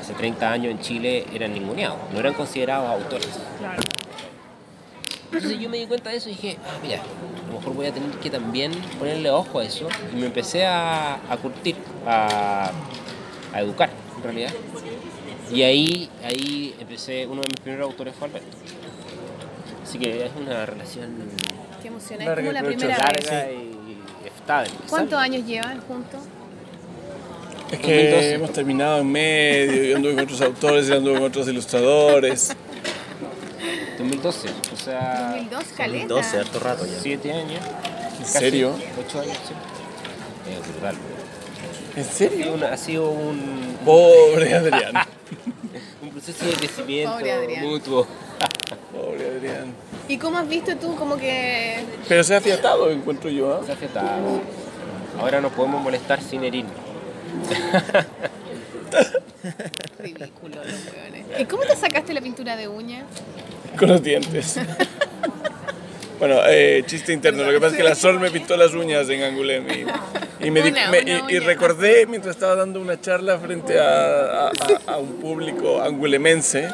hace 0.00 0.14
30 0.14 0.50
años 0.50 0.70
en 0.70 0.80
Chile 0.80 1.26
eran 1.32 1.52
ninguneados, 1.52 1.98
no 2.12 2.20
eran 2.20 2.34
considerados 2.34 2.88
autores. 2.88 3.28
Entonces 5.32 5.60
yo 5.60 5.68
me 5.68 5.78
di 5.78 5.86
cuenta 5.86 6.10
de 6.10 6.16
eso 6.16 6.28
y 6.28 6.32
dije, 6.32 6.58
ah, 6.64 6.78
mira, 6.82 7.00
a 7.00 7.52
lo 7.52 7.58
mejor 7.58 7.74
voy 7.74 7.86
a 7.86 7.92
tener 7.92 8.10
que 8.18 8.30
también 8.30 8.72
ponerle 8.98 9.30
ojo 9.30 9.60
a 9.60 9.64
eso. 9.64 9.88
Y 10.12 10.16
me 10.16 10.26
empecé 10.26 10.66
a, 10.66 11.14
a 11.14 11.36
curtir, 11.36 11.76
a, 12.04 12.72
a 13.52 13.60
educar, 13.60 13.90
en 14.16 14.22
realidad. 14.22 14.52
Y 15.52 15.62
ahí, 15.62 16.10
ahí 16.24 16.74
empecé, 16.80 17.26
uno 17.26 17.42
de 17.42 17.48
mis 17.48 17.60
primeros 17.60 17.90
autores 17.90 18.14
fue 18.16 18.28
Alberto. 18.28 18.56
Así 19.84 19.98
que 19.98 20.26
es 20.26 20.32
una 20.36 20.66
relación 20.66 21.10
Qué 21.82 21.88
emocionante. 21.88 22.32
Es 22.32 22.38
como 22.38 22.52
la 22.52 22.62
primera 22.62 22.98
larga 22.98 23.30
vez. 23.44 23.54
y 24.24 24.26
estable. 24.28 24.70
¿Cuántos 24.88 25.18
años 25.18 25.46
llevan 25.46 25.80
juntos? 25.82 26.20
Es 27.72 27.78
que 27.78 27.94
2012. 28.10 28.34
hemos 28.34 28.52
terminado 28.52 28.98
en 29.00 29.12
medio, 29.12 29.84
yo 29.84 29.96
anduve 29.96 30.14
con 30.14 30.24
otros 30.24 30.40
autores, 30.42 30.88
y 30.88 30.92
anduve 30.92 31.14
con 31.14 31.24
otros 31.24 31.48
ilustradores. 31.48 32.56
2012, 33.98 34.48
o 34.72 34.76
sea, 34.76 35.28
2002, 35.34 35.64
caleta. 35.76 36.06
2012, 36.08 36.38
harto 36.38 36.58
rato 36.60 36.86
ya. 36.86 36.98
7 37.00 37.32
años. 37.32 37.60
¿En 38.18 38.24
serio? 38.26 38.74
8 39.06 39.20
años, 39.20 39.36
sí. 39.46 39.54
Es 40.52 40.68
brutal. 40.72 40.94
¿En 41.96 42.00
Ha 42.02 42.04
sido, 42.04 42.30
serio? 42.30 42.52
una- 42.54 42.72
ha 42.72 42.76
sido 42.76 43.10
un, 43.10 43.76
Pobre 43.84 44.54
Adrián. 44.54 44.92
un 46.02 46.10
proceso 46.10 46.44
de 46.46 46.52
crecimiento 46.52 47.12
Pobre 47.12 47.32
Adrián. 47.32 47.66
mutuo. 47.66 48.06
Pobre 48.92 49.26
Adrián. 49.28 49.74
¿Y 50.10 50.18
cómo 50.18 50.38
has 50.38 50.48
visto 50.48 50.74
tú 50.76 50.96
como 50.96 51.16
que... 51.16 51.84
Pero 52.08 52.24
se 52.24 52.34
ha 52.34 52.38
afiatado, 52.38 52.90
encuentro 52.90 53.30
yo. 53.30 53.54
¿ah? 53.54 53.60
Se 53.64 53.70
ha 53.70 53.74
afectado. 53.74 54.40
Ahora 55.20 55.40
nos 55.40 55.52
podemos 55.52 55.80
molestar 55.82 56.20
sin 56.20 56.42
herirnos. 56.42 56.72
Ridículo 59.98 60.56
los 60.56 60.66
hueones. 60.92 61.24
¿Y 61.38 61.44
cómo 61.44 61.62
te 61.62 61.76
sacaste 61.76 62.12
la 62.12 62.20
pintura 62.20 62.56
de 62.56 62.68
uña? 62.68 63.04
con 63.78 63.88
los 63.88 64.02
dientes. 64.02 64.58
Bueno, 66.18 66.38
eh, 66.48 66.82
chiste 66.84 67.14
interno. 67.14 67.44
Lo 67.44 67.50
que 67.50 67.58
pasa 67.60 67.70
es 67.70 67.76
que 67.78 67.82
la 67.82 67.94
Sol 67.94 68.20
me 68.20 68.30
pintó 68.30 68.54
las 68.54 68.74
uñas 68.74 69.08
en 69.08 69.22
Angulem 69.22 69.64
y, 69.70 69.86
y 70.46 70.50
me 70.50 70.60
di- 70.60 70.70
me- 70.70 71.00
una 71.00 71.30
y- 71.30 71.36
y 71.36 71.38
recordé 71.38 72.04
mientras 72.06 72.36
estaba 72.36 72.56
dando 72.56 72.78
una 72.78 73.00
charla 73.00 73.38
frente 73.38 73.80
a, 73.80 74.48
a- 74.48 74.50
a- 74.50 74.92
a 74.92 74.96
un 74.98 75.14
público 75.14 75.80
angulemense. 75.80 76.68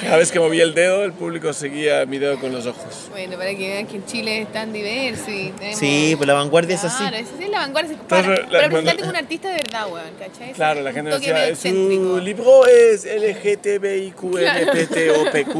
Cada 0.00 0.16
vez 0.18 0.30
que 0.30 0.38
movía 0.38 0.62
el 0.62 0.74
dedo, 0.74 1.02
el 1.04 1.12
público 1.12 1.52
seguía 1.52 2.06
mi 2.06 2.18
dedo 2.18 2.38
con 2.38 2.52
los 2.52 2.66
ojos. 2.66 3.08
Bueno, 3.10 3.36
para 3.36 3.50
que 3.50 3.68
vean 3.68 3.86
que 3.86 3.96
en 3.96 4.06
Chile 4.06 4.42
es 4.42 4.52
tan 4.52 4.72
diverso 4.72 5.30
y 5.30 5.50
tenemos... 5.58 5.78
Sí, 5.80 6.14
pues 6.16 6.26
la 6.26 6.34
vanguardia 6.34 6.76
es 6.76 6.84
así. 6.84 6.98
Claro, 6.98 7.16
esa 7.16 7.36
sí 7.36 7.44
es 7.44 7.50
la 7.50 7.58
vanguardia. 7.58 7.96
Para, 8.08 8.20
Entonces, 8.22 8.44
la- 8.44 8.50
para 8.58 8.70
cuando- 8.70 8.90
presentarte 8.90 9.00
como 9.02 9.10
un 9.10 9.16
artista 9.16 9.48
de 9.48 9.54
verdad, 9.56 9.86
weón, 9.92 10.10
¿cachai? 10.18 10.52
Claro, 10.52 10.82
la 10.82 10.92
gente 10.92 11.10
decía, 11.10 11.56
su 11.56 12.20
libro 12.20 12.66
es 12.66 13.04
LGTBIQNPTOPQ. 13.04 15.56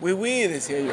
Oui, 0.00 0.12
oui, 0.12 0.46
decía 0.46 0.78
yo. 0.80 0.92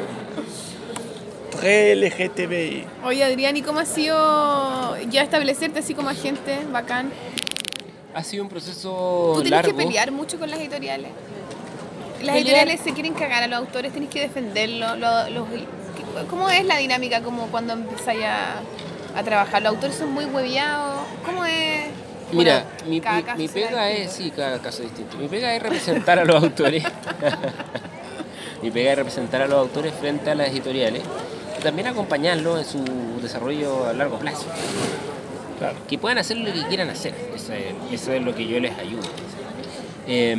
Très 1.60 1.96
LGTBI. 1.96 2.84
Oye, 3.04 3.24
Adrián, 3.24 3.56
¿y 3.56 3.62
cómo 3.62 3.80
ha 3.80 3.84
sido 3.86 4.96
ya 5.10 5.22
establecerte 5.22 5.80
así 5.80 5.94
como 5.94 6.08
agente 6.08 6.58
bacán? 6.72 7.10
Ha 8.14 8.22
sido 8.24 8.42
un 8.44 8.48
proceso 8.50 9.32
¿Tú 9.36 9.42
tienes 9.42 9.50
largo. 9.62 9.76
que 9.76 9.84
pelear 9.84 10.10
mucho 10.10 10.38
con 10.38 10.50
las 10.50 10.58
editoriales? 10.60 11.10
Las 12.22 12.36
editoriales 12.36 12.80
se 12.80 12.92
quieren 12.92 13.14
cagar 13.14 13.42
a 13.42 13.46
los 13.46 13.58
autores, 13.58 13.92
tienes 13.92 14.10
que 14.10 14.20
defenderlos. 14.20 14.98
lo- 14.98 15.30
los- 15.30 15.48
¿Cómo 16.28 16.50
es 16.50 16.64
la 16.66 16.76
dinámica 16.78 17.22
como 17.22 17.46
cuando 17.46 17.72
empezáis 17.72 18.24
a, 18.24 18.60
a 19.16 19.22
trabajar? 19.22 19.62
¿Los 19.62 19.74
autores 19.74 19.96
son 19.96 20.12
muy 20.12 20.24
hueviados? 20.26 21.00
¿Cómo 21.24 21.44
es? 21.44 21.86
Mira, 22.32 22.64
Bueno, 22.64 22.84
mi, 22.84 22.90
mi- 22.90 22.94
mi 22.96 23.00
pega 23.00 23.34
distinto. 23.36 23.78
es, 23.78 24.12
sí, 24.12 24.30
cada 24.34 24.58
caso 24.58 24.82
es 24.82 24.88
distinto. 24.90 25.16
Mi 25.18 25.28
pega 25.28 25.54
es 25.54 25.62
representar 25.62 26.18
a 26.18 26.24
los 26.24 26.42
autores. 26.42 26.82
mi 28.62 28.70
pega 28.70 28.92
es 28.92 28.96
representar 28.98 29.42
a 29.42 29.46
los 29.46 29.58
autores 29.58 29.92
frente 29.94 30.30
a 30.30 30.34
las 30.34 30.48
editoriales 30.48 31.02
y 31.58 31.62
también 31.62 31.88
acompañarlos 31.88 32.58
en 32.58 32.64
su 32.64 33.20
desarrollo 33.20 33.86
a 33.86 33.92
largo 33.92 34.18
plazo. 34.18 34.46
Claro. 35.58 35.76
Que 35.88 35.98
puedan 35.98 36.18
hacer 36.18 36.36
lo 36.38 36.52
que 36.52 36.62
quieran 36.68 36.90
hacer. 36.90 37.14
Eso 37.34 37.52
es, 37.52 37.74
eso 37.92 38.12
es 38.12 38.22
lo 38.22 38.34
que 38.34 38.46
yo 38.46 38.58
les 38.60 38.76
ayudo. 38.78 39.02
Eh, 40.06 40.36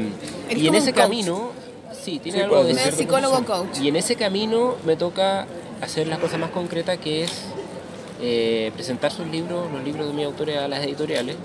Eres 0.49 0.63
y 0.63 0.67
en 0.67 0.75
ese 0.75 0.91
coach. 0.93 1.03
camino, 1.03 1.51
sí, 2.03 2.19
tiene 2.19 2.39
Sí, 2.39 2.43
algo 2.43 2.63
de 2.63 2.73
cierto 2.75 2.97
psicólogo 2.97 3.45
coach. 3.45 3.79
y 3.81 3.87
en 3.87 3.95
ese 3.95 4.15
camino 4.15 4.75
me 4.85 4.95
toca 4.95 5.47
hacer 5.81 6.07
las 6.07 6.19
cosas 6.19 6.39
más 6.39 6.51
concretas 6.51 6.97
que 6.97 7.23
es 7.23 7.31
eh, 8.21 8.71
presentar 8.73 9.11
sus 9.11 9.27
libros, 9.27 9.71
los 9.71 9.83
libros 9.83 10.07
de 10.07 10.13
mis 10.13 10.25
autores 10.25 10.57
a 10.57 10.67
las 10.67 10.83
editoriales, 10.85 11.35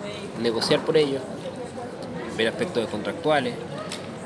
negociar 0.41 0.81
por 0.81 0.97
ellos, 0.97 1.23
ver 2.37 2.49
aspectos 2.49 2.89
contractuales 2.89 3.55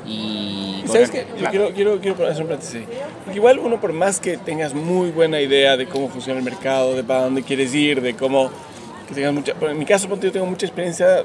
y... 0.05 0.81
¿Y 0.83 0.87
¿Sabes 0.87 1.09
qué? 1.09 1.25
Yo 1.39 1.49
quiero, 1.49 1.73
quiero, 1.73 1.99
quiero 1.99 2.17
poner 2.17 2.33
un 2.41 2.47
paréntesis. 2.47 2.81
Porque 3.23 3.37
igual 3.39 3.57
uno, 3.59 3.79
por 3.79 3.93
más 3.93 4.19
que 4.19 4.37
tengas 4.37 4.73
muy 4.73 5.11
buena 5.11 5.39
idea 5.39 5.77
de 5.77 5.87
cómo 5.87 6.09
funciona 6.09 6.39
el 6.39 6.45
mercado, 6.45 6.93
de 6.93 7.03
para 7.03 7.21
dónde 7.21 7.41
quieres 7.43 7.73
ir, 7.73 8.01
de 8.01 8.13
cómo... 8.15 8.49
Que 9.07 9.15
tengas 9.15 9.33
mucha, 9.33 9.53
en 9.61 9.79
mi 9.79 9.85
caso, 9.85 10.07
yo 10.19 10.31
tengo 10.31 10.45
mucha 10.45 10.65
experiencia 10.65 11.23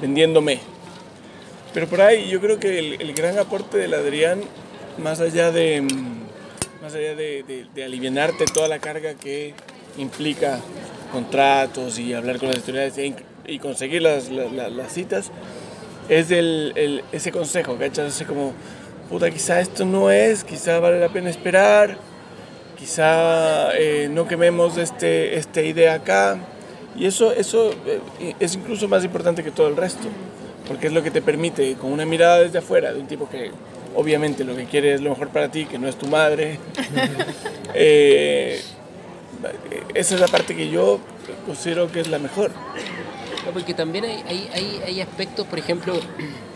vendiéndome. 0.00 0.60
Pero 1.74 1.86
por 1.88 2.00
ahí 2.00 2.28
yo 2.28 2.40
creo 2.40 2.58
que 2.58 2.78
el, 2.78 3.00
el 3.02 3.12
gran 3.12 3.38
aporte 3.38 3.76
del 3.76 3.92
Adrián, 3.94 4.40
más 4.98 5.20
allá 5.20 5.50
de... 5.50 5.82
Más 6.82 6.94
allá 6.94 7.14
de, 7.14 7.66
de, 7.74 7.84
alivianarte 7.84 8.44
toda 8.44 8.68
la 8.68 8.78
carga 8.78 9.14
que 9.14 9.54
implica 9.96 10.60
contratos 11.12 11.98
y 11.98 12.12
hablar 12.12 12.38
con 12.38 12.48
las 12.48 12.58
editoriales 12.58 12.98
e 12.98 13.14
y 13.46 13.58
conseguir 13.58 14.02
las- 14.02 14.28
las 14.30 14.92
citas, 14.92 15.30
es 16.10 16.30
el, 16.30 16.72
el- 16.76 17.02
ese 17.10 17.32
consejo, 17.32 17.76
¿cachas? 17.78 18.14
Ese 18.14 18.26
como, 18.26 18.52
puta, 19.08 19.30
quizá 19.30 19.60
esto 19.60 19.86
no 19.86 20.10
es, 20.10 20.44
quizá 20.44 20.78
vale 20.78 21.00
la 21.00 21.08
pena 21.08 21.30
esperar, 21.30 21.96
quizá 22.78 23.74
eh, 23.78 24.08
no 24.10 24.28
quememos 24.28 24.76
este, 24.76 25.36
esta 25.38 25.62
idea 25.62 25.94
acá. 25.94 26.36
Y 26.96 27.06
eso, 27.06 27.32
eso 27.32 27.70
eh, 27.86 28.34
es 28.40 28.54
incluso 28.56 28.88
más 28.88 29.04
importante 29.04 29.42
que 29.42 29.50
todo 29.50 29.68
el 29.68 29.76
resto, 29.76 30.06
porque 30.68 30.86
es 30.88 30.92
lo 30.92 31.02
que 31.02 31.10
te 31.10 31.22
permite, 31.22 31.74
con 31.74 31.92
una 31.92 32.04
mirada 32.06 32.40
desde 32.40 32.58
afuera, 32.58 32.92
de 32.92 33.00
un 33.00 33.06
tipo 33.06 33.28
que 33.28 33.50
obviamente 33.94 34.44
lo 34.44 34.56
que 34.56 34.64
quiere 34.64 34.94
es 34.94 35.00
lo 35.00 35.10
mejor 35.10 35.28
para 35.28 35.48
ti, 35.50 35.66
que 35.66 35.78
no 35.78 35.88
es 35.88 35.96
tu 35.96 36.06
madre, 36.06 36.58
eh, 37.74 38.62
esa 39.94 40.14
es 40.14 40.20
la 40.20 40.28
parte 40.28 40.56
que 40.56 40.68
yo 40.70 40.98
considero 41.46 41.90
que 41.90 42.00
es 42.00 42.08
la 42.08 42.18
mejor. 42.18 42.50
No, 43.46 43.52
porque 43.52 43.74
también 43.74 44.04
hay, 44.04 44.24
hay, 44.26 44.50
hay, 44.54 44.82
hay 44.86 45.00
aspectos, 45.00 45.46
por 45.46 45.58
ejemplo, 45.58 45.94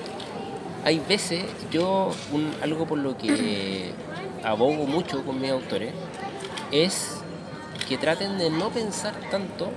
hay 0.85 1.01
veces, 1.09 1.45
yo, 1.71 2.11
un- 2.33 2.53
algo 2.63 2.87
por 2.87 2.99
lo 2.99 3.17
que 3.17 3.93
abogo 4.43 4.87
mucho 4.87 5.25
con 5.25 5.41
mis 5.41 5.51
autores, 5.51 5.93
es 6.73 7.17
que 7.89 7.99
traten 7.99 8.39
de 8.39 8.51
no 8.51 8.71
pensar 8.71 9.15
tanto 9.31 9.71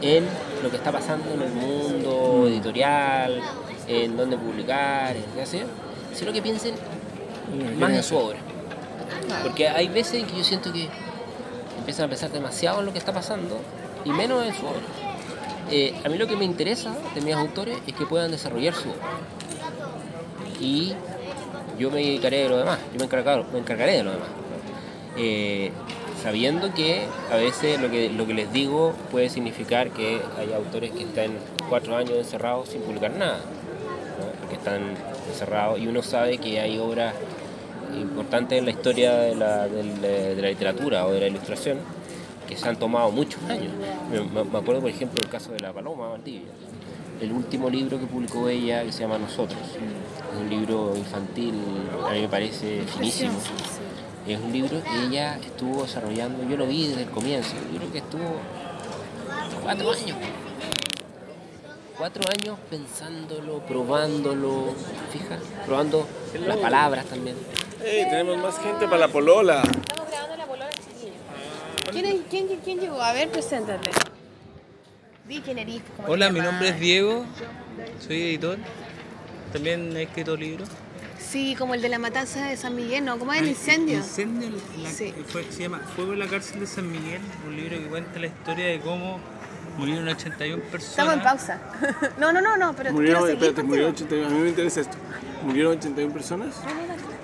en 0.00 0.24
lo 0.62 0.70
que 0.70 0.76
está 0.76 0.92
pasando 0.92 1.32
en 1.32 1.42
el 1.42 1.52
mundo 1.52 2.46
editorial, 2.48 3.40
en 3.86 4.16
dónde 4.16 4.36
publicar, 4.36 5.16
en 5.16 5.24
qué 5.34 5.42
hacer, 5.42 5.66
sino 6.14 6.32
que 6.32 6.42
piensen 6.42 6.74
más 7.78 7.92
en 7.92 8.02
su 8.02 8.16
obra. 8.16 8.38
Porque 9.42 9.68
hay 9.68 9.88
veces 9.88 10.14
en 10.14 10.26
que 10.26 10.36
yo 10.36 10.44
siento 10.44 10.72
que 10.72 10.88
empiezan 11.78 12.06
a 12.06 12.08
pensar 12.08 12.30
demasiado 12.30 12.80
en 12.80 12.86
lo 12.86 12.92
que 12.92 12.98
está 12.98 13.12
pasando 13.12 13.58
y 14.04 14.10
menos 14.10 14.44
en 14.46 14.54
su 14.54 14.66
obra. 14.66 14.80
Eh, 15.70 15.94
a 16.04 16.08
mí 16.08 16.18
lo 16.18 16.26
que 16.26 16.36
me 16.36 16.44
interesa 16.44 16.94
de 17.14 17.20
mis 17.20 17.34
autores 17.34 17.78
es 17.86 17.94
que 17.94 18.06
puedan 18.06 18.30
desarrollar 18.30 18.74
su 18.74 18.90
obra. 18.90 19.00
Y 20.60 20.94
yo 21.78 21.90
me 21.90 21.98
dedicaré 21.98 22.44
de 22.44 22.48
lo 22.48 22.58
demás, 22.58 22.78
yo 22.92 22.98
me 22.98 23.04
encargaré, 23.04 23.44
me 23.52 23.58
encargaré 23.58 23.96
de 23.96 24.04
lo 24.04 24.12
demás. 24.12 24.28
Eh, 25.16 25.72
sabiendo 26.24 26.72
que 26.72 27.02
a 27.30 27.36
veces 27.36 27.78
lo 27.80 27.90
que, 27.90 28.08
lo 28.08 28.26
que 28.26 28.32
les 28.32 28.50
digo 28.50 28.94
puede 29.12 29.28
significar 29.28 29.90
que 29.90 30.20
hay 30.38 30.52
autores 30.54 30.90
que 30.90 31.02
están 31.02 31.32
cuatro 31.68 31.96
años 31.96 32.14
encerrados 32.18 32.70
sin 32.70 32.80
publicar 32.80 33.10
nada, 33.12 33.40
porque 34.40 34.54
están 34.56 34.80
encerrados 35.30 35.78
y 35.78 35.86
uno 35.86 36.02
sabe 36.02 36.38
que 36.38 36.58
hay 36.60 36.78
obras 36.78 37.14
importantes 37.94 38.58
en 38.58 38.64
la 38.64 38.70
historia 38.70 39.12
de 39.16 39.34
la, 39.34 39.68
de 39.68 40.34
la 40.40 40.48
literatura 40.48 41.06
o 41.06 41.12
de 41.12 41.20
la 41.20 41.26
ilustración 41.26 41.78
que 42.48 42.56
se 42.56 42.66
han 42.68 42.76
tomado 42.76 43.10
muchos 43.10 43.42
años. 43.48 43.70
Me- 44.10 44.44
me 44.44 44.58
acuerdo, 44.58 44.80
por 44.80 44.90
ejemplo, 44.90 45.20
el 45.20 45.28
caso 45.28 45.52
de 45.52 45.60
la 45.60 45.72
Paloma 45.74 46.08
Valdivia. 46.08 46.48
El 47.20 47.32
último 47.32 47.68
libro 47.70 48.00
que 48.00 48.06
publicó 48.06 48.48
ella, 48.48 48.82
que 48.82 48.92
se 48.92 49.00
llama 49.02 49.18
Nosotros. 49.18 49.60
Es 49.60 50.40
un 50.40 50.48
libro 50.50 50.94
infantil, 50.96 51.54
a 52.08 52.12
mí 52.12 52.20
me 52.22 52.28
parece 52.28 52.82
finísimo. 52.96 53.32
Es 54.26 54.40
un 54.40 54.52
libro 54.52 54.82
que 54.82 55.06
ella 55.06 55.38
estuvo 55.38 55.82
desarrollando, 55.82 56.48
yo 56.48 56.56
lo 56.56 56.66
vi 56.66 56.88
desde 56.88 57.02
el 57.02 57.10
comienzo, 57.10 57.54
un 57.66 57.72
libro 57.72 57.92
que 57.92 57.98
estuvo 57.98 58.36
cuatro 59.62 59.90
años. 59.92 60.16
Cuatro 61.98 62.22
años 62.28 62.58
pensándolo, 62.70 63.58
probándolo, 63.60 64.74
fija, 65.12 65.38
probando 65.66 66.08
las 66.46 66.56
palabras 66.56 67.04
también. 67.04 67.36
Hey, 67.84 68.06
tenemos 68.10 68.38
más 68.38 68.58
gente 68.58 68.86
para 68.86 68.98
la 68.98 69.08
polola. 69.08 69.62
Estamos 69.62 70.08
grabando 70.10 70.36
la 70.36 70.46
polola 70.46 70.70
chiquillo. 70.70 71.12
¿Quién, 71.92 72.04
es- 72.06 72.16
quién, 72.30 72.46
quién, 72.48 72.60
quién 72.60 72.80
llegó? 72.80 73.00
A 73.00 73.12
ver, 73.12 73.28
preséntate. 73.30 73.90
Di 75.28 75.40
quién 75.40 75.58
eres. 75.58 75.82
Hola, 76.08 76.30
mi 76.30 76.38
llamas. 76.40 76.52
nombre 76.52 76.68
es 76.70 76.80
Diego, 76.80 77.24
soy 78.04 78.22
editor, 78.22 78.58
también 79.52 79.96
he 79.96 80.02
escrito 80.04 80.34
libros. 80.36 80.68
Sí, 81.34 81.56
como 81.58 81.74
el 81.74 81.82
de 81.82 81.88
la 81.88 81.98
matanza 81.98 82.46
de 82.46 82.56
San 82.56 82.76
Miguel, 82.76 83.04
¿no? 83.04 83.18
¿Cómo 83.18 83.32
es 83.32 83.40
el 83.42 83.48
incendio? 83.48 83.96
Incendio, 83.96 84.50
la- 84.80 84.88
Sí. 84.88 85.12
fue- 85.26 85.44
se 85.50 85.62
llama 85.64 85.80
Fuego 85.96 86.12
en 86.12 86.20
la 86.20 86.28
cárcel 86.28 86.60
de 86.60 86.66
San 86.68 86.88
Miguel, 86.88 87.20
un 87.48 87.56
libro 87.56 87.76
que 87.76 87.86
cuenta 87.88 88.20
la 88.20 88.28
historia 88.28 88.66
de 88.66 88.78
cómo 88.78 89.18
murieron 89.76 90.06
81 90.06 90.62
personas. 90.70 90.90
Estamos 90.90 91.14
en 91.14 91.22
pausa. 91.24 91.58
no, 92.20 92.32
no, 92.32 92.40
no, 92.40 92.56
no, 92.56 92.72
pero 92.76 92.92
Murieron, 92.92 93.28
espérate, 93.28 93.64
murieron 93.64 93.90
81, 93.94 94.28
a 94.28 94.30
mí 94.30 94.38
me 94.38 94.48
interesa 94.50 94.82
esto. 94.82 94.96
¿Murieron 95.44 95.72
81 95.76 96.12
personas? 96.14 96.54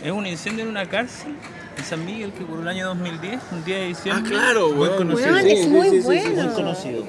Es 0.02 0.10
un 0.10 0.26
incendio 0.26 0.64
en 0.64 0.70
una 0.70 0.86
cárcel 0.88 1.36
en 1.78 1.84
San 1.84 2.04
Miguel 2.04 2.32
que 2.32 2.42
ocurrió 2.42 2.62
el 2.62 2.68
año 2.68 2.86
2010, 2.88 3.40
un 3.52 3.64
día 3.64 3.76
de 3.76 3.84
Ah, 3.84 3.88
diciembre. 3.90 4.32
claro, 4.32 4.70
muy 4.70 4.88
weón. 4.88 4.96
conocido. 4.96 5.32
Weón, 5.34 5.46
es 5.46 5.68
muy 5.68 6.00
bueno. 6.00 6.42
Muy 6.46 6.52
conocido. 6.54 7.04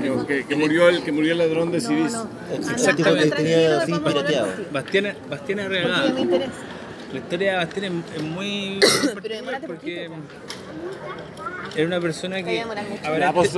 Que, 0.00 0.26
que- 0.26 0.46
que 0.46 0.56
murió 0.56 0.88
el, 0.88 1.02
que 1.02 1.12
murió 1.12 1.32
el 1.32 1.38
ladrón 1.38 1.70
de 1.72 1.80
CDs. 1.80 2.16
Exactamente, 2.70 3.22
anda, 3.24 3.36
tenía 3.36 3.54
tranquilo, 3.56 3.78
así 3.80 3.92
después 3.92 4.14
pirateado. 4.14 4.48
Bastián 4.72 5.16
Porque 5.28 5.62
Arreagada. 5.62 6.12
me 6.12 6.20
interesa. 6.20 6.52
La 7.12 7.18
historia 7.18 7.50
de 7.52 7.56
Bastián 7.58 7.84
es, 7.84 8.16
es 8.16 8.22
muy 8.22 8.80
particular 9.14 9.60
porque 9.66 10.10
era 11.76 11.86
una 11.86 12.00
persona 12.00 12.42
que... 12.42 12.60
a 12.60 13.10
ver, 13.10 13.32
pues. 13.34 13.50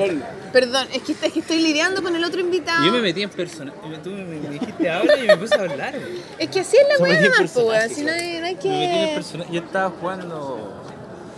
Perdón, 0.53 0.87
es 0.93 1.03
que, 1.03 1.13
es 1.13 1.33
que 1.33 1.41
estoy 1.41 1.61
lidiando 1.61 2.03
con 2.03 2.15
el 2.15 2.23
otro 2.25 2.41
invitado. 2.41 2.85
Yo 2.85 2.93
me 2.93 3.01
metí 3.01 3.23
en 3.23 3.31
persona. 3.31 3.73
Tú 4.03 4.11
me, 4.11 4.25
dijiste 4.51 4.91
habla 4.91 5.17
y 5.19 5.27
me 5.27 5.37
puse 5.37 5.55
a 5.55 5.61
hablar. 5.63 5.95
Es 6.39 6.49
que 6.51 6.61
así 6.61 6.77
es 6.77 6.99
la 6.99 7.03
weá 7.03 7.31
personajes, 7.39 7.93
Si 7.97 8.03
no 8.05 8.13
hay, 8.13 8.39
no 8.41 8.47
hay 8.47 8.55
Me 8.55 8.61
metí 8.63 8.69
en 8.69 8.91
el 8.93 9.09
que. 9.09 9.15
persona. 9.15 9.45
Yo 9.51 9.61
estaba 9.61 9.91
jugando 9.99 10.83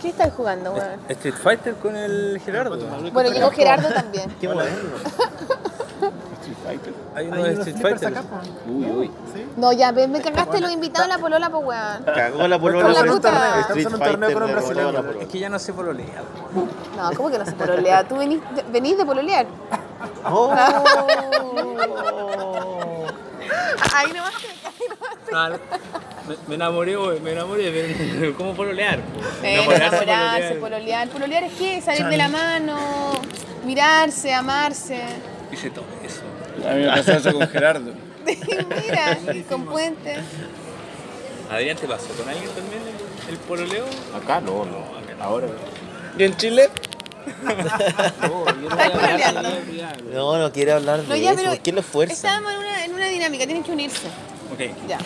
¿Qué 0.05 0.11
estás 0.11 0.33
jugando, 0.37 0.71
weón? 0.71 0.99
Street 1.09 1.33
Fighter 1.33 1.73
con 1.77 1.95
el 1.95 2.39
Gerardo. 2.45 2.77
Bueno, 3.11 3.31
llegó 3.31 3.49
Gerardo 3.49 3.89
también. 3.91 4.29
Qué. 4.39 4.45
Street 4.45 4.69
Fighter. 6.63 6.93
Hay 7.15 7.27
uno 7.27 7.43
de 7.43 7.53
unos 7.55 7.65
Street 7.67 7.81
Fighter. 7.81 8.13
Uy, 8.67 8.85
uy. 8.85 9.11
No, 9.57 9.73
ya, 9.73 9.91
me, 9.91 10.07
me 10.07 10.21
cagaste 10.21 10.61
los 10.61 10.71
invitados 10.71 11.09
a 11.09 11.15
la 11.15 11.17
polola, 11.17 11.49
pues 11.49 11.65
weón. 11.65 12.03
Cagó 12.03 12.47
la 12.47 12.59
polola 12.59 12.87
la 12.89 12.99
por 12.99 13.13
puta. 13.13 13.29
Street 13.61 13.79
Estamos 13.79 13.85
en 13.87 13.93
un 13.95 13.99
torneo 13.99 14.29
Fighter, 14.29 14.85
con 14.85 14.93
la. 14.93 15.23
Es 15.23 15.27
que 15.27 15.39
ya 15.39 15.49
no 15.49 15.57
se 15.57 15.73
pololea. 15.73 16.21
No, 16.95 17.11
¿cómo 17.17 17.31
que 17.31 17.39
no 17.39 17.45
se 17.47 17.53
pololea? 17.53 18.07
Tú 18.07 18.17
venís 18.17 18.41
de, 18.55 18.61
venís 18.71 18.99
de 18.99 19.05
pololear. 19.07 19.47
Oh. 20.23 20.53
Ahí 23.95 24.11
nomás 24.13 24.33
te 24.35 24.47
ahí 24.67 24.87
nomás 24.89 25.15
te- 25.25 25.35
Ah, 25.35 25.49
me, 26.27 26.35
me 26.47 26.55
enamoré, 26.55 26.97
me 27.21 27.31
enamoré, 27.31 27.71
pero 28.19 28.35
¿cómo 28.37 28.53
pololear? 28.55 28.99
Eh, 29.43 29.53
Enamorarse, 29.55 30.03
enamorarse, 30.03 30.55
pololear. 30.55 30.59
pololear. 30.59 31.09
Pololear 31.09 31.43
es 31.43 31.53
qué? 31.53 31.81
Salir 31.81 32.05
de 32.05 32.17
la 32.17 32.29
mano, 32.29 32.77
mirarse, 33.65 34.33
amarse. 34.33 35.01
Hice 35.51 35.69
todo 35.69 35.85
eso. 36.03 36.21
A 36.67 36.73
mí 36.73 36.81
me 36.83 36.87
pasó 36.89 37.11
eso 37.13 37.33
con 37.33 37.47
Gerardo. 37.49 37.91
Mira, 38.25 39.17
y 39.33 39.41
con 39.41 39.65
puentes. 39.65 40.19
Adrián, 41.51 41.77
¿te 41.77 41.87
pasó 41.87 42.07
con 42.17 42.27
alguien 42.27 42.49
también 42.49 42.81
el, 43.27 43.33
el 43.33 43.39
pololeo? 43.41 43.85
Acá 44.15 44.41
no, 44.41 44.65
no. 44.65 44.83
Ahora. 45.23 45.47
¿Y 46.17 46.23
en 46.23 46.35
Chile? 46.37 46.69
No, 48.21 48.45
yo 48.45 48.69
no. 48.69 50.13
No, 50.13 50.37
no 50.37 50.51
quiere 50.51 50.71
hablar 50.73 51.01
de 51.01 51.07
No, 51.07 51.15
ya, 51.15 51.31
eso. 51.31 51.37
pero 51.39 51.49
¿Por 51.55 51.59
qué 51.59 51.71
lo 51.71 51.81
fuerza? 51.81 52.13
estábamos 52.13 52.51
en 52.53 52.59
una, 52.59 52.85
en 52.85 52.93
una 52.93 53.05
dinámica, 53.07 53.45
tienen 53.45 53.63
que 53.63 53.71
unirse. 53.71 54.07
Ok. 54.53 54.59
Ya. 54.87 54.99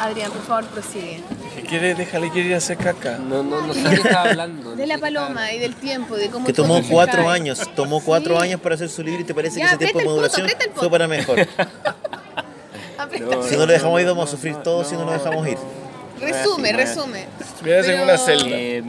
Adrián, 0.00 0.30
por 0.32 0.42
favor, 0.42 0.64
prosigue. 0.66 1.22
Si 1.56 1.62
quiere, 1.62 1.94
déjale 1.94 2.30
que 2.30 2.40
ir 2.40 2.54
a 2.54 2.58
hacer 2.58 2.76
caca. 2.76 3.18
No, 3.18 3.42
no, 3.42 3.60
no 3.66 3.72
sé 3.74 3.80
de 3.82 3.88
qué 3.90 3.94
estaba 4.02 4.28
hablando. 4.30 4.70
no 4.70 4.76
De 4.76 4.86
la 4.86 4.98
paloma 4.98 5.52
y 5.52 5.58
del 5.58 5.74
tiempo, 5.76 6.16
de 6.16 6.28
cómo 6.30 6.46
Que 6.46 6.52
tomó 6.52 6.80
cuatro 6.88 7.24
cae. 7.24 7.34
años, 7.34 7.60
tomó 7.74 8.00
cuatro 8.02 8.36
Sí. 8.36 8.42
años 8.42 8.60
para 8.60 8.74
hacer 8.74 8.88
su 8.90 9.02
libro 9.02 9.20
y 9.20 9.24
te 9.24 9.34
parece 9.34 9.60
Ya, 9.60 9.68
que 9.76 9.84
ese 9.84 9.92
tiempo 9.92 10.20
de 10.20 10.26
el 10.26 10.50
fue 10.74 10.90
para 10.90 11.06
mejor. 11.08 11.38
Aprieta. 12.98 13.42
si 13.48 13.56
no 13.56 13.66
lo 13.66 13.72
dejamos 13.72 14.00
ir, 14.00 14.06
vamos 14.06 14.28
a 14.28 14.30
sufrir 14.30 14.56
todos 14.56 14.86
si 14.88 14.94
no 14.96 15.04
lo 15.04 15.12
dejamos 15.12 15.46
ir. 15.48 15.58
Resume, 16.20 16.72
no 16.72 16.78
es. 16.78 16.88
resume. 16.88 17.26
Estuvieras 17.40 17.86
en 17.86 17.92
Pero- 17.92 18.04
una 18.04 18.18
celda. 18.18 18.46
Eh, 18.50 18.82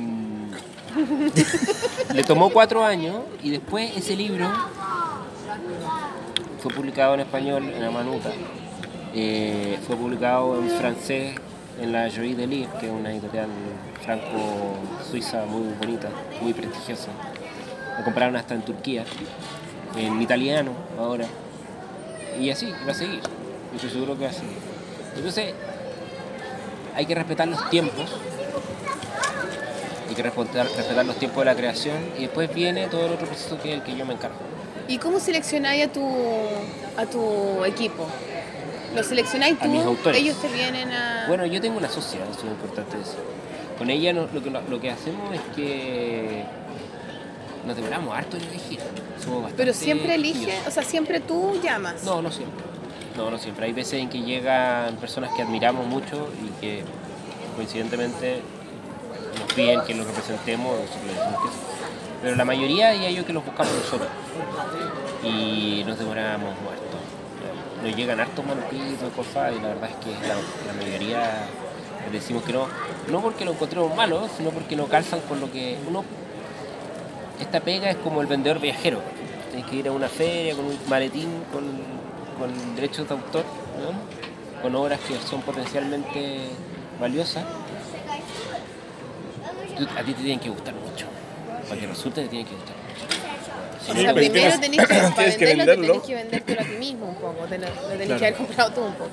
le 2.14 2.24
tomó 2.24 2.50
cuatro 2.52 2.86
años 2.86 3.18
y 3.44 3.52
después 3.52 3.92
ese 3.98 4.16
libro 4.16 4.50
fue 6.62 6.74
publicado 6.74 7.14
en 7.16 7.20
español 7.22 7.70
en 7.76 7.84
Amanuta. 7.84 8.32
Eh, 9.18 9.80
fue 9.88 9.96
publicado 9.96 10.60
en 10.60 10.70
francés 10.72 11.36
en 11.82 11.94
la 11.94 12.12
Jolie 12.14 12.36
de 12.36 12.48
Livre, 12.48 12.70
que 12.82 12.88
es 12.88 12.92
una 12.92 13.12
editorial 13.14 13.48
franco-suiza 14.04 15.46
muy 15.46 15.74
bonita, 15.80 16.10
muy 16.42 16.54
prestigiosa. 16.54 17.08
Lo 17.98 18.04
compraron 18.04 18.36
hasta 18.36 18.56
en 18.56 18.64
Turquía, 18.64 19.06
en 19.96 20.22
italiano 20.22 20.72
ahora. 21.00 21.26
Y 22.38 22.50
así, 22.50 22.74
va 22.86 22.92
a 22.92 22.94
seguir. 22.94 23.22
Yo 23.22 23.76
estoy 23.76 23.90
seguro 23.90 24.18
que 24.18 24.26
va 24.26 24.32
a 24.32 24.34
seguir. 24.34 24.58
Entonces, 25.16 25.54
hay 26.94 27.06
que 27.06 27.16
respetar 27.16 27.48
los 27.48 27.70
tiempos 27.70 28.12
hay 30.08 30.14
que 30.14 30.24
respetar, 30.24 30.68
respetar 30.68 31.06
los 31.06 31.16
tiempos 31.18 31.40
de 31.40 31.46
la 31.46 31.56
creación 31.56 31.98
y 32.18 32.24
después 32.24 32.54
viene 32.54 32.88
todo 32.88 33.08
el 33.08 33.14
otro 33.14 33.28
proceso 33.28 33.58
que 33.62 33.70
es 33.72 33.76
el 33.80 33.84
que 33.84 33.96
yo 33.96 34.06
me 34.06 34.14
encargo. 34.14 34.38
¿Y 34.88 34.98
cómo 34.98 35.20
seleccionáis 35.20 35.86
a 35.86 35.92
tu, 35.92 36.06
a 36.96 37.06
tu 37.06 37.66
equipo? 37.66 38.08
¿Lo 38.96 39.04
seleccionáis 39.04 39.58
A 39.60 39.64
tú? 39.64 39.70
mis 39.70 39.84
autores. 39.84 40.20
Ellos 40.22 40.36
te 40.42 40.48
vienen 40.48 40.92
a... 40.92 41.26
Bueno, 41.28 41.46
yo 41.46 41.60
tengo 41.62 41.78
una 41.78 41.90
socia, 41.90 42.20
eso 42.24 42.40
es 42.40 42.44
importante 42.46 42.98
decir. 42.98 43.20
Con 43.78 43.90
ella 43.90 44.14
no- 44.14 44.28
lo, 44.34 44.42
que, 44.42 44.50
lo 44.50 44.80
que 44.82 44.90
hacemos 44.92 45.34
es 45.34 45.42
que 45.56 46.44
nos 47.68 47.76
demoramos 47.76 48.16
harto 48.16 48.38
en 48.38 48.44
elegir. 48.44 48.80
Somos 49.22 49.42
bastante 49.44 49.58
Pero 49.58 49.74
siempre 49.74 50.16
elige, 50.16 50.58
o 50.68 50.72
sea, 50.72 50.84
siempre 50.84 51.20
tú 51.20 51.60
llamas. 51.62 52.04
No, 52.04 52.22
no 52.22 52.32
siempre. 52.32 52.64
No, 53.18 53.30
no 53.32 53.38
siempre. 53.38 53.66
Hay 53.66 53.74
veces 53.74 53.96
en 54.02 54.10
que 54.10 54.22
llegan 54.22 54.96
personas 54.98 55.32
que 55.36 55.42
admiramos 55.42 55.86
mucho 55.88 56.30
y 56.46 56.50
que 56.62 56.84
coincidentemente 57.56 58.42
nos 59.40 59.54
piden 59.54 59.82
que 59.82 59.94
los 59.96 60.06
representemos. 60.08 60.74
Pero 62.22 62.36
la 62.36 62.46
mayoría 62.46 62.92
diría 62.92 63.12
yo 63.12 63.26
que 63.26 63.34
los 63.34 63.46
buscamos 63.46 63.74
nosotros. 63.74 64.10
Y 65.24 65.84
nos 65.86 65.98
demoramos 65.98 66.54
muertos. 66.62 66.85
Nos 67.86 67.96
llegan 67.96 68.20
hartos 68.20 68.44
manuscritos, 68.44 69.14
cosas, 69.16 69.54
y 69.56 69.62
la 69.62 69.68
verdad 69.70 69.90
es 69.92 69.96
que 69.98 70.28
la, 70.28 70.74
mayoría 70.74 71.46
decimos 72.12 72.44
que 72.44 72.52
no. 72.52 72.68
No 73.12 73.22
porque 73.22 73.46
lo 73.46 73.52
encontremos 73.52 73.96
malo, 73.96 74.28
sino 74.36 74.50
porque 74.50 74.76
no 74.76 74.88
calzan 74.88 75.20
con 75.22 75.40
lo 75.40 75.52
que 75.52 75.78
uno 75.88 76.04
esta 77.40 77.60
pega 77.60 77.92
es 77.92 77.98
como 77.98 78.22
el 78.22 78.28
vendedor 78.28 78.60
viajero. 78.60 79.02
Tienes 79.52 79.70
que 79.70 79.76
ir 79.76 79.88
a 79.88 79.92
una 79.92 80.08
feria 80.08 80.56
con 80.56 80.66
un 80.66 80.78
maletín 80.90 81.30
con, 81.52 81.64
con 82.40 82.76
derechos 82.76 83.08
de 83.08 83.14
autor, 83.16 83.44
con 84.64 84.76
obras 84.76 85.00
que 85.02 85.16
son 85.20 85.42
potencialmente 85.42 86.48
valiosas. 87.00 87.44
Tú- 89.78 89.88
A 89.96 90.02
ti 90.04 90.14
te 90.14 90.22
tienen 90.24 90.40
que 90.40 90.50
gustar 90.50 90.74
mucho. 90.74 91.06
Para 91.70 91.80
que 91.82 91.88
resulte 91.88 92.24
te 92.24 92.30
tienen 92.30 92.48
que 92.48 92.56
gustar 92.56 92.75
O 93.90 93.94
sea, 93.94 94.14
primero 94.14 94.34
tienes- 94.34 94.62
tenés 94.62 94.80
que, 94.88 94.94
para 94.96 95.10
tienes 95.16 95.38
que 95.38 95.46
venderlo, 95.46 95.76
te 95.76 95.76
venderlo. 95.76 96.02
tenés 96.02 96.04
que 96.08 96.16
vendértelo 96.16 96.62
a 96.62 96.64
ti 96.66 96.76
mismo 96.80 97.06
un 97.08 97.16
poco, 97.16 97.46
te 97.46 97.58
lo, 97.58 97.68
lo 97.68 97.74
tenés 97.90 98.06
Claro. 98.08 98.20
que 98.20 98.26
haber 98.28 98.38
comprado 98.38 98.72
tú 98.72 98.82
un 98.82 98.94
poco. 98.96 99.10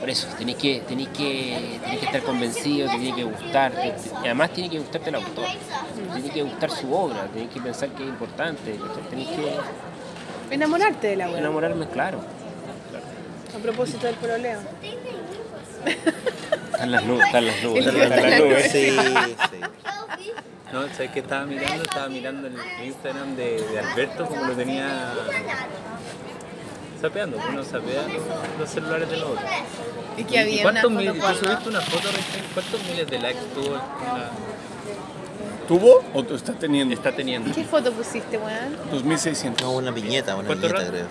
Por 0.00 0.10
eso, 0.10 0.26
tenés 0.38 0.56
que, 0.56 0.80
tenés 0.86 1.08
que, 1.08 1.78
tenés 1.82 1.98
que 2.00 2.06
estar 2.06 2.22
convencido, 2.22 2.88
te 2.90 2.98
tiene 2.98 3.16
que 3.16 3.24
gustar. 3.24 3.72
te- 3.72 3.88
y 3.88 4.24
además 4.26 4.52
tiene 4.52 4.70
que 4.70 4.78
gustarte 4.78 5.08
el 5.08 5.14
autor. 5.16 5.46
Te 5.46 6.20
tiene 6.20 6.30
que 6.30 6.42
gustar 6.42 6.70
su 6.70 6.92
obra, 6.94 7.26
tenés 7.32 7.50
que 7.50 7.60
pensar 7.60 7.88
que 7.90 8.02
es 8.02 8.08
importante. 8.08 8.78
Tenés 9.10 9.28
que 9.28 9.56
Enamorarte 10.50 11.08
de 11.08 11.16
la 11.16 11.28
web. 11.28 11.38
enamorarme, 11.38 11.88
claro. 11.88 12.20
A 13.54 13.58
propósito 13.58 14.06
del 14.06 14.14
pololeo. 14.16 14.60
Están 16.72 16.90
las 16.92 17.04
nubes, 17.04 17.26
están 17.26 17.46
las 17.46 17.62
nubes. 17.62 17.86
Están 17.86 18.30
las 18.30 18.40
nubes. 18.40 18.70
Sí, 18.72 18.90
sí. 19.50 20.30
No, 20.72 20.82
¿sabes 20.88 21.10
qué 21.12 21.20
estaba 21.20 21.46
mirando? 21.46 21.82
Estaba 21.84 22.08
mirando 22.08 22.48
el 22.48 22.54
Instagram 22.84 23.36
de, 23.36 23.62
de 23.62 23.78
Alberto 23.78 24.26
como 24.26 24.44
lo 24.46 24.52
tenía 24.54 25.12
sapeando, 27.00 27.38
uno 27.50 27.62
sapea 27.62 28.02
los, 28.08 28.58
los 28.58 28.70
celulares 28.70 29.08
de 29.10 29.16
los 29.18 29.30
otros. 29.30 29.44
Y 30.16 30.24
que 30.24 30.38
había 30.38 30.62
una 30.68 30.80
cuántos 30.82 30.92
foto 30.92 31.12
tú 31.12 31.20
porno. 31.20 31.34
subiste 31.36 31.68
una 31.68 31.80
foto 31.82 32.08
recién, 32.08 32.44
¿cuántos 32.54 32.82
miles 32.88 33.06
de 33.10 33.18
likes 33.18 33.40
tuvo 33.54 33.74
la- 33.74 34.30
¿Tuvo 35.68 36.04
o 36.14 36.22
tú 36.22 36.34
está 36.36 36.52
teniendo? 36.54 36.94
está 36.94 37.12
teniendo? 37.12 37.52
¿Qué 37.54 37.64
foto 37.64 37.92
pusiste, 37.92 38.38
weón? 38.38 38.76
2600. 38.90 39.62
No, 39.62 39.72
una 39.72 39.90
viñeta, 39.90 40.34
una 40.36 40.46
¿Cuánto 40.46 40.66
viñeta 40.68 40.80
rato? 40.84 40.92
creo. 40.92 41.06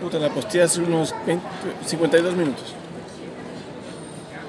Puta, 0.00 0.18
la 0.18 0.28
posteé 0.30 0.62
hace 0.62 0.80
unos 0.80 1.14
20, 1.26 1.44
52 1.86 2.34
minutos. 2.34 2.74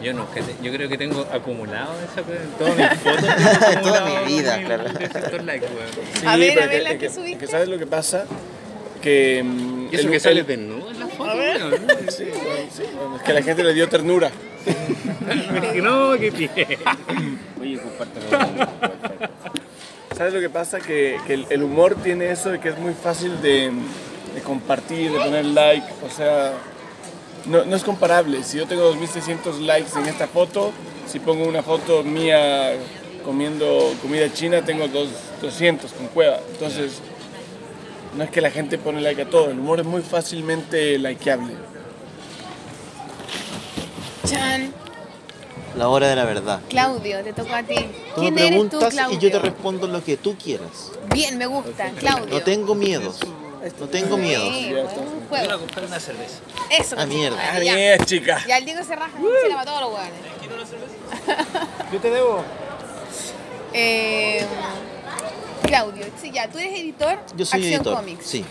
Yo 0.03 0.13
no, 0.13 0.29
que 0.31 0.41
te- 0.41 0.55
yo 0.61 0.71
creo 0.73 0.89
que 0.89 0.97
tengo 0.97 1.21
acumulado 1.31 1.93
esa 2.03 2.21
cosa 2.21 2.41
en 2.43 2.49
todas 2.59 2.77
mis 2.77 2.99
fotos. 3.03 3.29
acumulado 3.75 4.05
mi 4.25 4.33
vida, 4.33 4.49
2000, 4.57 4.65
claro. 4.65 4.83
300 4.93 5.43
likes, 5.45 5.65
weón. 5.67 5.89
Sí, 6.19 6.25
A 6.27 6.37
ver, 6.37 6.59
a 6.61 6.65
ver 6.67 6.83
la 6.83 6.89
que 6.91 6.97
que- 6.97 7.09
subiste. 7.09 7.37
que 7.37 7.47
¿Sabes 7.47 7.69
lo 7.69 7.77
que 7.79 7.87
pasa? 7.87 8.25
Que. 9.01 9.41
mm, 9.43 9.87
¿Y 9.91 9.95
eso 9.95 10.03
el- 10.03 10.09
que 10.09 10.15
el- 10.15 10.21
sale 10.21 10.43
desnudo 10.43 10.91
en 10.91 10.99
la 10.99 11.07
foto? 11.07 11.31
Sí, 11.31 12.25
bueno, 12.25 12.69
sí, 12.69 12.83
bueno, 12.95 13.15
es 13.17 13.21
que 13.23 13.33
la 13.33 13.41
gente 13.41 13.63
le 13.63 13.73
dio 13.73 13.87
ternura. 13.89 14.29
No, 15.81 16.17
qué 16.17 16.31
pie. 16.31 16.49
Oye, 17.61 17.79
compártelo. 17.79 18.27
¿Sabes 20.17 20.33
lo 20.33 20.39
que 20.41 20.49
pasa? 20.49 20.79
Que, 20.79 21.17
que 21.25 21.33
el, 21.33 21.45
el 21.49 21.63
humor 21.63 21.95
tiene 22.03 22.29
eso 22.31 22.49
de 22.51 22.59
que 22.59 22.69
es 22.69 22.77
muy 22.77 22.93
fácil 22.93 23.41
de, 23.41 23.71
de 24.35 24.41
compartir, 24.43 25.11
de 25.11 25.17
poner 25.19 25.45
like. 25.45 25.85
O 26.05 26.09
sea, 26.09 26.53
no, 27.45 27.65
no 27.65 27.75
es 27.75 27.83
comparable. 27.83 28.43
Si 28.43 28.57
yo 28.57 28.67
tengo 28.67 28.83
2600 28.83 29.59
likes 29.61 29.97
en 29.97 30.07
esta 30.07 30.27
foto, 30.27 30.71
si 31.07 31.19
pongo 31.19 31.47
una 31.47 31.63
foto 31.63 32.03
mía 32.03 32.73
comiendo 33.23 33.93
comida 34.01 34.31
china, 34.31 34.63
tengo 34.63 34.87
dos, 34.87 35.09
200 35.41 35.91
con 35.91 36.07
cueva. 36.07 36.39
Entonces, 36.51 36.99
no 38.15 38.23
es 38.23 38.29
que 38.29 38.41
la 38.41 38.51
gente 38.51 38.77
pone 38.77 39.01
like 39.01 39.21
a 39.21 39.29
todo. 39.29 39.49
El 39.49 39.59
humor 39.59 39.79
es 39.79 39.85
muy 39.85 40.01
fácilmente 40.01 40.97
likeable. 40.97 41.53
Chan. 44.25 44.71
La 45.77 45.89
hora 45.89 46.07
de 46.07 46.15
la 46.15 46.25
verdad. 46.25 46.61
Claudio, 46.69 47.23
te 47.23 47.33
tocó 47.33 47.55
a 47.55 47.63
ti. 47.63 47.75
Tú 48.15 48.21
me 48.21 48.31
¿Quién 48.31 48.37
eres 48.37 48.61
tú, 48.63 48.69
preguntas 48.69 48.93
Claudio? 48.93 49.17
y 49.17 49.21
yo 49.21 49.31
te 49.31 49.39
respondo 49.39 49.87
lo 49.87 50.03
que 50.03 50.17
tú 50.17 50.35
quieras. 50.35 50.91
Bien, 51.11 51.37
me 51.37 51.47
gusta, 51.47 51.89
Claudio. 51.97 52.27
No 52.27 52.41
tengo 52.41 52.75
miedos. 52.75 53.19
No 53.79 53.87
tengo 53.87 54.17
Voy 54.17 54.35
juego. 55.29 55.51
a 55.53 55.57
comprar 55.59 55.85
una 55.85 55.99
cerveza. 55.99 56.39
Eso. 56.69 56.95
Ah, 56.99 57.05
mierda. 57.05 57.37
Ah, 57.39 57.51
Ah, 57.55 57.59
ya. 57.63 57.75
bien, 57.75 58.05
chica. 58.05 58.43
Ya 58.47 58.57
el 58.57 58.65
Diego 58.65 58.83
se 58.83 58.95
raja, 58.95 59.11
se 59.41 59.47
le 59.49 59.55
va 59.55 59.63
todos 59.65 59.81
los 59.81 59.89
hueones. 59.93 60.13
Yo 61.91 61.99
te 62.01 62.09
debo. 62.09 62.43
Eh, 63.73 64.45
Claudio, 65.65 66.05
sí, 66.21 66.29
ya, 66.31 66.47
tú 66.49 66.59
eres 66.59 66.79
editor 66.79 67.17
Yo 67.35 67.45
soy 67.45 67.59
Acción 67.61 67.75
editor. 67.81 67.95
Comics. 67.95 68.25
Sí. 68.25 68.45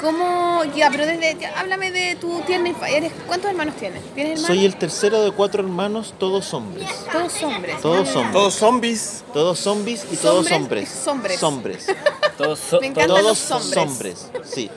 ¿Cómo? 0.00 0.62
Ya, 0.76 0.90
pero 0.90 1.06
desde, 1.06 1.36
ya, 1.40 1.58
háblame 1.58 1.90
de 1.90 2.14
tu 2.16 2.40
tierna 2.42 2.68
infancia. 2.68 2.96
¿Eres- 2.98 3.12
¿Cuántos 3.26 3.50
hermanos 3.50 3.74
tienes? 3.76 4.02
¿Tienes 4.14 4.34
hermanos? 4.38 4.46
Soy 4.56 4.64
el 4.64 4.76
tercero 4.76 5.22
de 5.22 5.32
cuatro 5.32 5.62
hermanos, 5.62 6.14
todos 6.18 6.54
hombres. 6.54 6.88
Todos 7.12 7.42
hombres. 7.42 7.80
Todos 7.80 8.08
hombres. 8.16 8.32
Todos 8.32 8.54
zombies. 8.54 9.24
Todos 9.32 9.58
zombies 9.58 10.06
y 10.10 10.16
todos 10.16 10.46
¿Sombres? 10.48 10.88
hombres. 11.06 11.38
Sombres. 11.38 11.86
Todos, 12.38 12.58
so- 12.58 12.80
Me 12.80 12.90
Todos 12.90 13.22
los 13.22 13.50
hombres. 13.50 13.74
sombres. 13.74 14.30
Sí. 14.44 14.70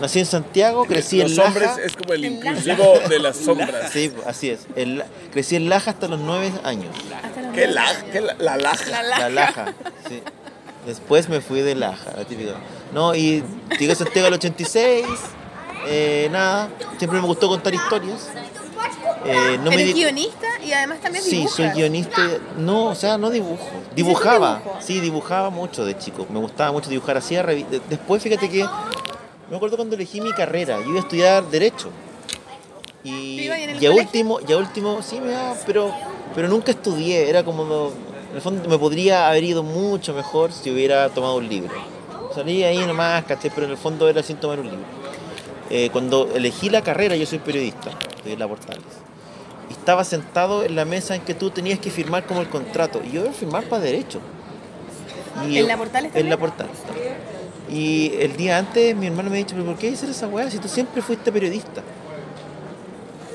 Nací 0.00 0.18
en 0.18 0.26
Santiago, 0.26 0.84
crecí 0.86 1.18
Los 1.20 1.30
en 1.30 1.36
Laja. 1.36 1.48
hombres 1.48 1.70
es 1.84 1.96
como 1.96 2.14
el 2.14 2.24
inclusivo 2.24 2.94
de 3.08 3.18
las 3.20 3.36
sombras. 3.36 3.92
Sí, 3.92 4.12
así 4.26 4.50
es. 4.50 4.66
La- 4.74 5.06
crecí 5.32 5.54
en 5.54 5.68
Laja 5.68 5.92
hasta 5.92 6.08
los 6.08 6.18
nueve 6.18 6.52
años. 6.64 6.94
¿Qué 7.54 7.68
laja? 7.68 8.04
¿Qué 8.10 8.20
la, 8.20 8.34
la 8.34 8.56
laja? 8.56 9.02
La 9.04 9.28
Laja, 9.28 9.74
sí. 10.08 10.20
Después 10.86 11.28
me 11.28 11.40
fui 11.40 11.60
de 11.60 11.76
Laja, 11.76 12.10
la 12.16 12.24
típica. 12.24 12.54
No, 12.92 13.14
y 13.14 13.44
llegué 13.78 13.92
a 13.92 13.94
Santiago 13.94 14.26
al 14.26 14.34
86. 14.34 15.06
eh, 15.86 16.28
nada, 16.32 16.68
siempre 16.98 17.20
me 17.20 17.26
gustó 17.26 17.48
contar 17.48 17.72
historias. 17.72 18.28
Eh, 19.26 19.58
no 19.58 19.70
me 19.70 19.74
Eres 19.76 19.86
di- 19.88 19.92
guionista 20.02 20.46
y 20.64 20.72
además 20.72 21.00
también 21.00 21.24
Sí, 21.24 21.30
dibujas. 21.36 21.56
soy 21.56 21.68
guionista. 21.70 22.22
No, 22.58 22.86
o 22.86 22.94
sea, 22.94 23.16
no 23.16 23.30
dibujo. 23.30 23.66
Dibujaba. 23.96 24.62
Sí, 24.80 25.00
dibujaba 25.00 25.50
mucho 25.50 25.84
de 25.84 25.96
chico. 25.98 26.26
Me 26.30 26.38
gustaba 26.40 26.72
mucho 26.72 26.90
dibujar. 26.90 27.16
Hacía 27.16 27.42
revi- 27.42 27.66
de- 27.66 27.80
Después, 27.88 28.22
fíjate 28.22 28.48
que. 28.50 28.66
Me 29.50 29.56
acuerdo 29.56 29.76
cuando 29.76 29.94
elegí 29.96 30.20
mi 30.20 30.32
carrera. 30.32 30.78
Yo 30.80 30.88
iba 30.90 30.98
a 30.98 31.02
estudiar 31.02 31.44
Derecho. 31.50 31.90
Y, 33.02 33.36
¿Te 33.36 33.42
iba 33.44 33.56
bien 33.56 33.70
en 33.70 33.76
el 33.76 33.82
y 33.82 33.86
a 33.86 33.90
último, 33.92 34.38
y 34.46 34.52
a 34.52 34.56
último, 34.56 35.02
sí, 35.02 35.20
me 35.20 35.32
iba, 35.32 35.54
pero, 35.66 35.90
pero 36.34 36.48
nunca 36.48 36.70
estudié. 36.72 37.28
Era 37.28 37.44
como. 37.44 37.90
en 38.30 38.36
el 38.36 38.40
fondo 38.42 38.68
me 38.68 38.78
podría 38.78 39.28
haber 39.28 39.44
ido 39.44 39.62
mucho 39.62 40.12
mejor 40.14 40.52
si 40.52 40.70
hubiera 40.70 41.08
tomado 41.10 41.36
un 41.36 41.48
libro. 41.48 41.72
Salí 42.34 42.64
ahí 42.64 42.78
nomás, 42.86 43.24
caché, 43.24 43.50
pero 43.50 43.66
en 43.66 43.72
el 43.72 43.78
fondo 43.78 44.08
era 44.08 44.22
sin 44.22 44.36
tomar 44.38 44.58
un 44.58 44.66
libro. 44.70 44.84
Eh, 45.70 45.88
cuando 45.92 46.28
elegí 46.34 46.68
la 46.68 46.82
carrera, 46.82 47.14
yo 47.16 47.26
soy 47.26 47.38
periodista, 47.38 47.90
estoy 48.16 48.32
en 48.32 48.38
la 48.38 48.48
Portales. 48.48 48.82
Estaba 49.84 50.02
sentado 50.02 50.64
en 50.64 50.76
la 50.76 50.86
mesa 50.86 51.14
en 51.14 51.20
que 51.20 51.34
tú 51.34 51.50
tenías 51.50 51.78
que 51.78 51.90
firmar 51.90 52.24
como 52.24 52.40
el 52.40 52.48
contrato. 52.48 53.02
Y 53.04 53.12
yo 53.12 53.20
iba 53.20 53.28
a 53.30 53.34
firmar 53.34 53.64
para 53.64 53.82
derecho. 53.82 54.18
Y 55.46 55.58
¿En 55.58 55.68
la 55.68 55.76
Portales 55.76 56.10
En 56.14 56.30
la 56.30 56.38
también. 56.38 57.14
Y 57.68 58.14
el 58.18 58.34
día 58.34 58.56
antes 58.56 58.96
mi 58.96 59.08
hermano 59.08 59.28
me 59.28 59.36
ha 59.36 59.38
dicho, 59.40 59.54
pero 59.54 59.66
¿por 59.66 59.76
qué 59.76 59.90
hacer 59.90 60.08
esa 60.08 60.26
weá 60.26 60.50
si 60.50 60.56
tú 60.56 60.68
siempre 60.68 61.02
fuiste 61.02 61.30
periodista? 61.30 61.82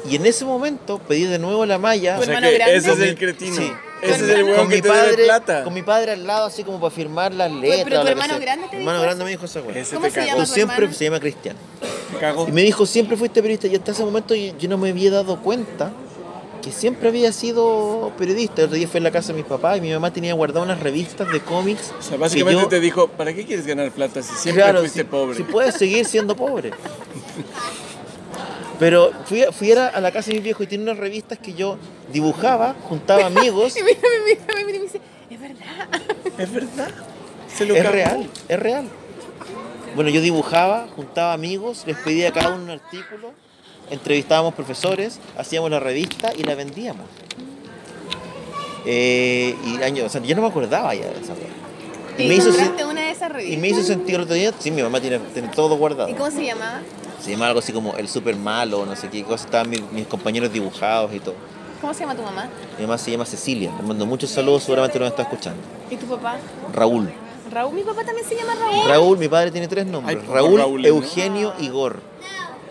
Y 0.10 0.16
en 0.16 0.26
ese 0.26 0.44
momento 0.44 0.98
pedí 0.98 1.26
de 1.26 1.38
nuevo 1.38 1.68
la 1.68 1.78
malla. 1.78 2.18
O 2.18 2.24
sea 2.24 2.34
hermano 2.34 2.48
que 2.50 2.56
grande? 2.56 2.76
ese 2.78 2.88
es 2.90 2.94
Con 2.96 3.04
el 3.04 3.10
mi- 3.12 3.16
cretino. 3.16 3.56
sí. 3.56 3.72
Ese 4.02 4.16
es 4.16 4.30
el 4.30 4.44
weón 4.46 4.58
con 4.58 4.70
que 4.70 4.76
mi 4.78 4.82
te 4.82 4.88
debe 4.88 5.00
padre, 5.02 5.24
plata. 5.26 5.64
con 5.66 5.74
mi 5.76 5.82
padre 5.84 6.12
al 6.14 6.26
lado, 6.26 6.48
así 6.48 6.64
como 6.64 6.80
para 6.80 6.90
firmar 6.90 7.32
las 7.32 7.52
letras. 7.52 7.82
pero 7.84 8.02
tu 8.02 8.08
hermano 8.08 8.40
grande 8.40 8.66
te 8.70 8.78
Mi 8.78 8.80
dijo 8.80 8.90
hermano 8.90 9.02
grande 9.04 9.24
me 9.24 9.30
dijo 9.30 9.46
esa 9.46 9.62
weá. 9.62 9.78
Ese 9.78 9.94
¿Cómo 9.94 10.08
te 10.08 10.12
se 10.14 10.20
cagó. 10.22 10.32
llama? 10.32 10.46
Siempre 10.48 10.94
se 10.94 11.04
llama 11.04 11.20
Cristian. 11.20 11.56
Cagó. 12.20 12.48
Y 12.48 12.52
me 12.54 12.64
dijo, 12.64 12.88
siempre 12.88 13.16
fuiste 13.18 13.40
periodista. 13.40 13.68
Y 13.68 13.76
hasta 13.76 13.92
ese 13.92 14.04
momento 14.04 14.34
yo, 14.34 14.58
yo 14.58 14.68
no 14.68 14.80
me 14.80 14.90
había 14.90 15.12
dado 15.12 15.40
cuenta 15.42 15.92
que 16.62 16.72
siempre 16.72 17.10
había 17.10 17.32
sido 17.32 18.12
periodista. 18.18 18.62
El 18.62 18.66
otro 18.68 18.78
día 18.78 18.88
fue 18.88 18.98
en 19.00 19.04
la 19.06 19.12
casa 19.12 19.30
de 19.30 19.36
mis 19.40 19.46
papás 19.46 19.78
y 19.78 19.82
mi 19.82 19.92
mamá 19.92 20.12
tenía 20.12 20.34
guardadas 20.34 20.66
unas 20.68 20.80
revistas 20.80 21.32
de 21.32 21.40
cómics. 21.42 21.92
O 21.98 22.02
sea, 22.02 22.18
básicamente 22.18 22.62
yo- 22.62 22.68
te 22.68 22.80
dijo, 22.80 23.08
¿para 23.08 23.34
qué 23.34 23.46
quieres 23.46 23.66
ganar 23.66 23.92
plata 23.92 24.22
si 24.22 24.34
siempre 24.36 24.64
Claro, 24.64 24.80
fuiste 24.80 25.00
si, 25.02 25.06
pobre? 25.06 25.38
si 25.38 25.44
puedes 25.44 25.76
seguir 25.76 26.06
siendo 26.06 26.36
pobre. 26.36 26.72
Pero 28.80 29.12
fui, 29.26 29.44
a- 29.44 29.52
fui 29.52 29.72
a, 29.74 29.76
la- 29.76 29.88
a 29.88 30.00
la 30.02 30.12
casa 30.12 30.28
de 30.30 30.36
mis 30.36 30.44
viejos 30.44 30.64
y 30.64 30.68
tiene 30.68 30.86
unas 30.86 30.98
revistas 30.98 31.38
que 31.40 31.54
yo 31.54 31.78
dibujaba, 32.14 32.76
juntaba 32.88 33.26
amigos. 33.26 33.76
Y 33.78 33.84
mira, 33.84 34.00
me 34.02 34.34
mira, 34.34 34.46
me 34.56 34.66
mira 34.66 34.78
y 34.78 34.80
me 34.80 34.86
dice, 34.86 35.02
es 35.30 35.42
verdad. 35.42 35.90
Es 36.38 36.52
verdad. 36.54 36.90
Se 37.54 37.66
lo 37.66 37.76
es 37.76 37.82
cagó. 37.82 37.94
real, 37.94 38.30
es 38.48 38.60
real. 38.60 38.86
Bueno, 39.96 40.10
yo 40.12 40.22
dibujaba, 40.22 40.88
juntaba 40.96 41.34
amigos, 41.34 41.84
les 41.88 41.98
pedía 41.98 42.30
a 42.30 42.32
cada 42.32 42.52
uno 42.52 42.64
un 42.64 42.70
artículo, 42.70 43.34
entrevistábamos 43.90 44.54
profesores, 44.54 45.20
hacíamos 45.38 45.72
la 45.72 45.80
revista 45.80 46.32
y 46.38 46.44
la 46.44 46.56
vendíamos. 46.56 47.06
Eh, 48.86 49.56
y 49.66 49.84
año, 49.84 50.06
o 50.06 50.10
sea, 50.10 50.22
yo 50.22 50.36
no 50.36 50.42
me 50.42 50.48
acordaba 50.48 50.94
ya 50.96 51.08
de 51.08 51.20
esa 51.22 51.34
weá. 51.34 51.48
¿Y, 52.18 52.28
me 52.28 52.36
hizo, 52.36 52.50
una 52.50 53.02
de 53.02 53.12
esas 53.12 53.32
revistas? 53.32 53.58
y 53.58 53.62
me 53.62 53.70
hizo 53.70 53.82
sentir 53.82 54.16
el 54.16 54.22
otro 54.22 54.36
día, 54.36 54.54
sí, 54.60 54.72
mi 54.72 54.82
mamá 54.82 55.00
tiene, 55.00 55.20
tiene 55.20 55.48
todo 55.50 55.78
guardado. 55.78 56.10
¿Y 56.10 56.14
cómo 56.14 56.30
se 56.30 56.46
llamaba? 56.46 56.82
Se 57.22 57.32
llama 57.32 57.48
algo 57.48 57.60
así 57.60 57.72
como 57.72 57.96
el 57.96 58.10
super 58.10 58.36
malo, 58.36 58.86
no 58.86 58.96
sé 58.96 59.10
qué 59.10 59.24
cosa, 59.24 59.46
estaban 59.46 59.70
mis, 59.70 59.82
mis 59.92 60.06
compañeros 60.08 60.52
dibujados 60.52 61.14
y 61.14 61.20
todo. 61.20 61.36
¿Cómo 61.80 61.94
se 61.94 62.02
llama 62.02 62.16
tu 62.16 62.24
mamá? 62.24 62.50
Mi 62.78 62.86
mamá 62.86 62.98
se 62.98 63.12
llama 63.12 63.26
Cecilia, 63.26 63.72
le 63.78 63.88
mando 63.88 64.06
muchos 64.06 64.30
saludos, 64.30 64.64
seguramente 64.64 65.00
lo 65.00 65.08
está 65.08 65.22
escuchando. 65.22 65.62
¿Y 65.90 65.96
tu 65.96 66.08
papá? 66.08 66.38
Raúl. 66.74 67.10
Raúl, 67.52 67.74
mi 67.74 67.84
papá 67.84 68.04
también 68.04 68.28
se 68.28 68.36
llama 68.36 68.54
Raúl. 68.56 68.88
Raúl, 68.88 69.18
mi 69.18 69.28
padre 69.28 69.52
tiene 69.52 69.68
tres 69.68 69.86
nombres. 69.86 70.26
Raúl, 70.28 70.60
Raúles, 70.60 70.92
¿no? 70.92 70.98
Eugenio 70.98 71.54
y 71.60 71.70
Gor. 71.70 72.02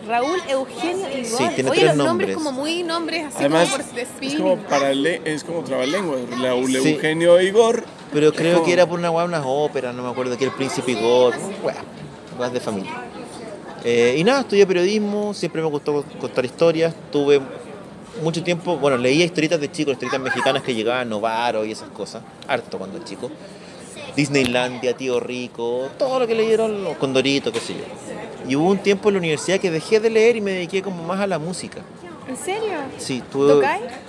Raúl, 0.09 0.39
Eugenio 0.49 1.05
y 1.15 1.23
Sí, 1.23 1.37
tiene 1.53 1.69
Oye, 1.69 1.81
tres 1.81 1.95
los 1.95 1.97
nombres 1.97 2.29
nombres. 2.29 2.35
como 2.35 2.51
muy 2.51 2.81
nombres 2.81 3.25
así 3.27 3.35
Además, 3.41 3.69
como 3.69 3.83
por 3.83 3.99
es 3.99 4.35
como, 4.35 4.57
para 4.57 4.91
es 4.91 5.43
como 5.43 5.63
trabalenguas. 5.63 6.21
Raúl 6.41 6.71
Sí. 6.71 6.77
Eugenio 6.93 7.39
Igor. 7.39 7.83
Pero 8.11 8.33
creo 8.33 8.55
como- 8.55 8.65
que 8.65 8.73
era 8.73 8.87
por 8.87 8.97
una 8.97 9.11
weá, 9.11 9.25
unas 9.25 9.43
óperas, 9.45 9.93
no 9.93 10.01
me 10.01 10.09
acuerdo, 10.09 10.35
que 10.35 10.45
era 10.45 10.51
el 10.51 10.57
príncipe 10.57 10.93
Igor. 10.93 11.35
Weá, 11.63 11.75
weas 12.39 12.51
de 12.51 12.59
familia. 12.59 12.91
Eh, 13.83 14.15
y 14.17 14.23
nada, 14.23 14.41
estudié 14.41 14.65
periodismo, 14.65 15.33
siempre 15.35 15.61
me 15.61 15.67
gustó 15.67 16.03
contar 16.19 16.43
historias. 16.43 16.93
Tuve 17.11 17.39
mucho 18.23 18.43
tiempo, 18.43 18.77
bueno, 18.77 18.97
leía 18.97 19.23
historietas 19.25 19.61
de 19.61 19.71
chicos, 19.71 19.93
historietas 19.93 20.19
mexicanas 20.21 20.63
que 20.63 20.73
llegaban, 20.73 21.07
Novaro 21.07 21.63
y 21.65 21.71
esas 21.71 21.89
cosas. 21.89 22.23
Harto 22.47 22.79
cuando 22.79 22.97
chico. 23.05 23.29
Disneylandia, 24.15 24.97
Tío 24.97 25.19
Rico, 25.19 25.87
todo 25.99 26.19
lo 26.19 26.25
que 26.27 26.33
leyeron 26.33 26.83
los 26.83 26.97
Condoritos, 26.97 27.53
qué 27.53 27.59
sé 27.59 27.73
yo. 27.75 27.83
Y 28.49 28.55
hubo 28.55 28.71
un 28.71 28.79
tiempo 28.79 29.09
en 29.09 29.13
la 29.13 29.19
universidad 29.19 29.59
que 29.59 29.69
dejé 29.69 29.99
de 29.99 30.09
leer 30.09 30.35
y 30.35 30.41
me 30.41 30.51
dediqué 30.51 30.81
como 30.81 31.03
más 31.03 31.19
a 31.19 31.27
la 31.27 31.37
música. 31.37 31.81
¿En 32.27 32.35
serio? 32.35 32.79
Sí, 32.97 33.21
tuve, 33.31 33.63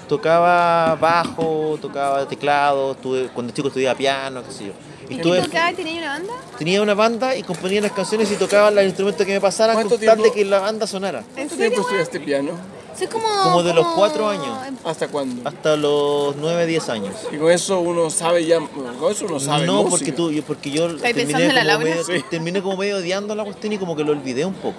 tocaba 0.08 0.94
bajo, 0.96 1.78
tocaba 1.80 2.26
teclado, 2.26 2.94
tuve, 2.94 3.28
cuando 3.34 3.52
chico 3.52 3.68
estudiaba 3.68 3.98
piano, 3.98 4.42
qué 4.42 4.50
sé 4.50 4.66
yo. 4.68 4.72
Y 5.10 5.14
¿Y 5.14 5.18
tuve- 5.20 5.42
tocaba 5.42 5.72
y 5.72 5.74
tenía 5.74 5.98
una 6.00 6.08
banda? 6.12 6.32
tenía 6.58 6.82
una 6.82 6.94
banda 6.94 7.36
y 7.36 7.42
componía 7.42 7.80
las 7.80 7.92
canciones 7.92 8.30
y 8.30 8.36
tocaba 8.36 8.70
los 8.70 8.84
instrumentos 8.84 9.26
que 9.26 9.32
me 9.32 9.40
pasaran 9.40 9.74
con 9.76 9.88
¿Cuánto 9.88 9.96
tal 10.06 10.16
de 10.18 10.22
tiempo? 10.22 10.34
que 10.34 10.44
la 10.44 10.60
banda 10.60 10.86
sonara. 10.86 11.18
¿En 11.18 11.24
¿Cuánto 11.34 11.54
serio? 11.56 11.70
tiempo 11.70 11.80
estudiaste 11.82 12.20
piano? 12.20 12.52
Soy 12.96 13.06
como... 13.06 13.24
Como 13.42 13.62
de 13.62 13.72
los 13.74 13.86
cuatro 13.88 14.28
años. 14.28 14.48
¿Hasta 14.84 15.08
cuándo? 15.08 15.48
Hasta 15.48 15.76
los 15.76 16.36
9, 16.36 16.66
10 16.66 16.88
años. 16.90 17.14
Y 17.32 17.36
con 17.38 17.50
eso 17.50 17.80
uno 17.80 18.10
sabe 18.10 18.44
ya, 18.44 18.58
con 18.58 19.10
eso 19.10 19.24
uno 19.26 19.40
sabe 19.40 19.64
no, 19.66 19.84
música. 19.84 19.90
porque 19.90 20.12
tú, 20.12 20.30
yo, 20.30 20.42
porque 20.42 20.70
yo 20.70 20.86
¿Estáis 20.88 21.14
terminé 21.16 21.48
como, 21.54 21.78
medio, 21.84 22.04
Sí. 22.04 22.24
terminé 22.30 22.62
como 22.62 22.76
medio 22.76 22.96
odiando 22.98 23.34
la 23.34 23.44
cuestión 23.44 23.72
y 23.72 23.78
como 23.78 23.96
que 23.96 24.04
lo 24.04 24.12
olvidé 24.12 24.44
un 24.44 24.54
poco. 24.54 24.76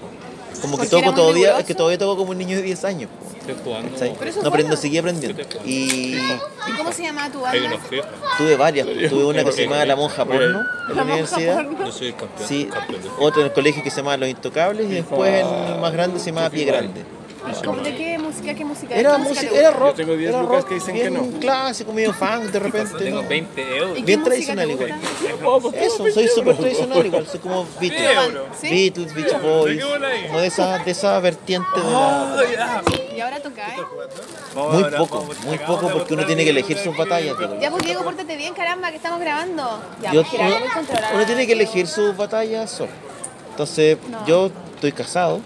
Como 0.62 0.78
que 0.78 0.88
toco 0.88 1.14
todavía, 1.14 1.64
que 1.64 1.74
todavía 1.76 1.98
toco 1.98 2.18
como 2.18 2.32
un 2.32 2.38
niño 2.38 2.58
de 2.58 2.64
10 2.64 2.86
años. 2.86 3.10
No 4.42 4.50
aprendo, 4.50 4.78
seguí 4.78 4.98
aprendiendo. 4.98 5.42
Y 5.66 6.16
¿Y 6.16 6.72
cómo 6.78 6.92
se 6.92 7.04
llamaba 7.04 7.32
tu 7.32 7.42
banda? 7.42 7.80
tuve 8.38 8.56
varias. 8.56 8.88
Tuve 9.10 9.26
una 9.26 9.44
que 9.44 9.52
se 9.52 9.64
llamaba 9.64 9.86
La 9.86 9.96
Monja 9.96 10.26
Porno 10.26 10.64
en 10.90 10.96
la 10.96 11.04
universidad. 11.04 11.66
Yo 11.80 11.92
soy 11.92 12.08
el 12.08 12.16
campeón. 12.16 12.48
Sí, 12.48 12.70
otro 13.20 13.42
en 13.42 13.48
el 13.48 13.54
colegio 13.54 13.84
que 13.84 13.90
se 13.90 13.98
llamaba 13.98 14.18
Los 14.18 14.30
Intocables 14.30 14.90
y 14.90 14.94
después 14.96 15.44
en 15.44 15.74
el 15.74 15.80
más 15.80 15.94
grande 15.94 16.20
se 16.20 16.28
llamaba 16.28 16.50
Pie 16.50 16.66
Grande. 16.66 17.04
¿Cómo- 17.66 17.82
¿De 17.82 17.96
qué 17.96 18.18
música? 18.18 18.54
¿Qué 18.54 18.64
música? 18.66 18.96
Era 18.96 19.14
¿Qué 19.14 19.18
música, 19.24 19.52
era 19.54 19.72
rock. 19.72 19.90
Yo 19.90 19.96
tengo 19.96 20.16
10 20.18 20.30
era 20.30 20.42
lucas 20.42 20.58
rock 20.60 20.68
que 20.70 20.74
dicen 20.76 20.96
que 20.96 21.10
no. 21.10 21.40
clásico, 21.40 21.94
medio 21.94 22.14
funk 22.14 22.44
de 22.52 22.60
repente. 22.60 22.98
Tengo 22.98 23.22
¿no? 23.24 23.28
20 23.28 23.78
euros. 23.78 23.98
¿Y 23.98 24.02
qué 24.02 24.06
Bien 24.06 24.24
tradicional 24.24 24.68
te 24.68 24.74
igual. 24.74 24.92
Eso, 25.76 26.12
soy 26.12 26.28
súper 26.28 26.56
tradicional 26.58 27.06
igual, 27.06 27.28
soy 27.28 27.40
como 27.40 27.66
Beatles. 27.80 28.42
¿Sí? 28.60 28.70
Beatles, 28.70 29.14
Beach 29.16 29.42
Boys, 29.42 29.84
como 30.28 30.40
de 30.40 30.48
esa, 30.48 30.78
de 30.80 30.92
esa 30.92 31.20
vertiente 31.20 31.68
de 31.80 32.58
la... 32.58 32.84
¿Y 33.16 33.20
ahora 33.20 33.40
tocáis? 33.40 33.80
Muy 34.56 34.84
poco, 34.98 35.26
muy 35.46 35.58
poco 35.58 35.90
porque 35.90 36.14
uno 36.14 36.26
tiene 36.26 36.44
que 36.44 36.52
elegir 36.52 36.78
sus 36.78 36.96
batallas. 36.96 37.36
Ya 37.60 37.72
pues 37.72 37.84
Diego, 37.84 38.04
pórtate 38.04 38.36
bien, 38.38 38.54
caramba, 38.54 38.90
que 38.92 38.98
estamos 38.98 39.20
grabando. 39.20 39.82
Ya, 40.02 40.12
Yo- 40.14 40.24
pues 40.24 40.34
uno, 40.42 40.74
controlada. 40.74 41.16
uno 41.16 41.26
tiene 41.26 41.48
que 41.48 41.54
elegir 41.54 41.88
sus 41.88 42.16
batallas 42.16 42.70
solo. 42.72 42.92
Entonces, 43.52 43.98
No. 44.10 44.26
yo 44.28 44.52
estoy 44.76 44.92
casado, 44.92 45.42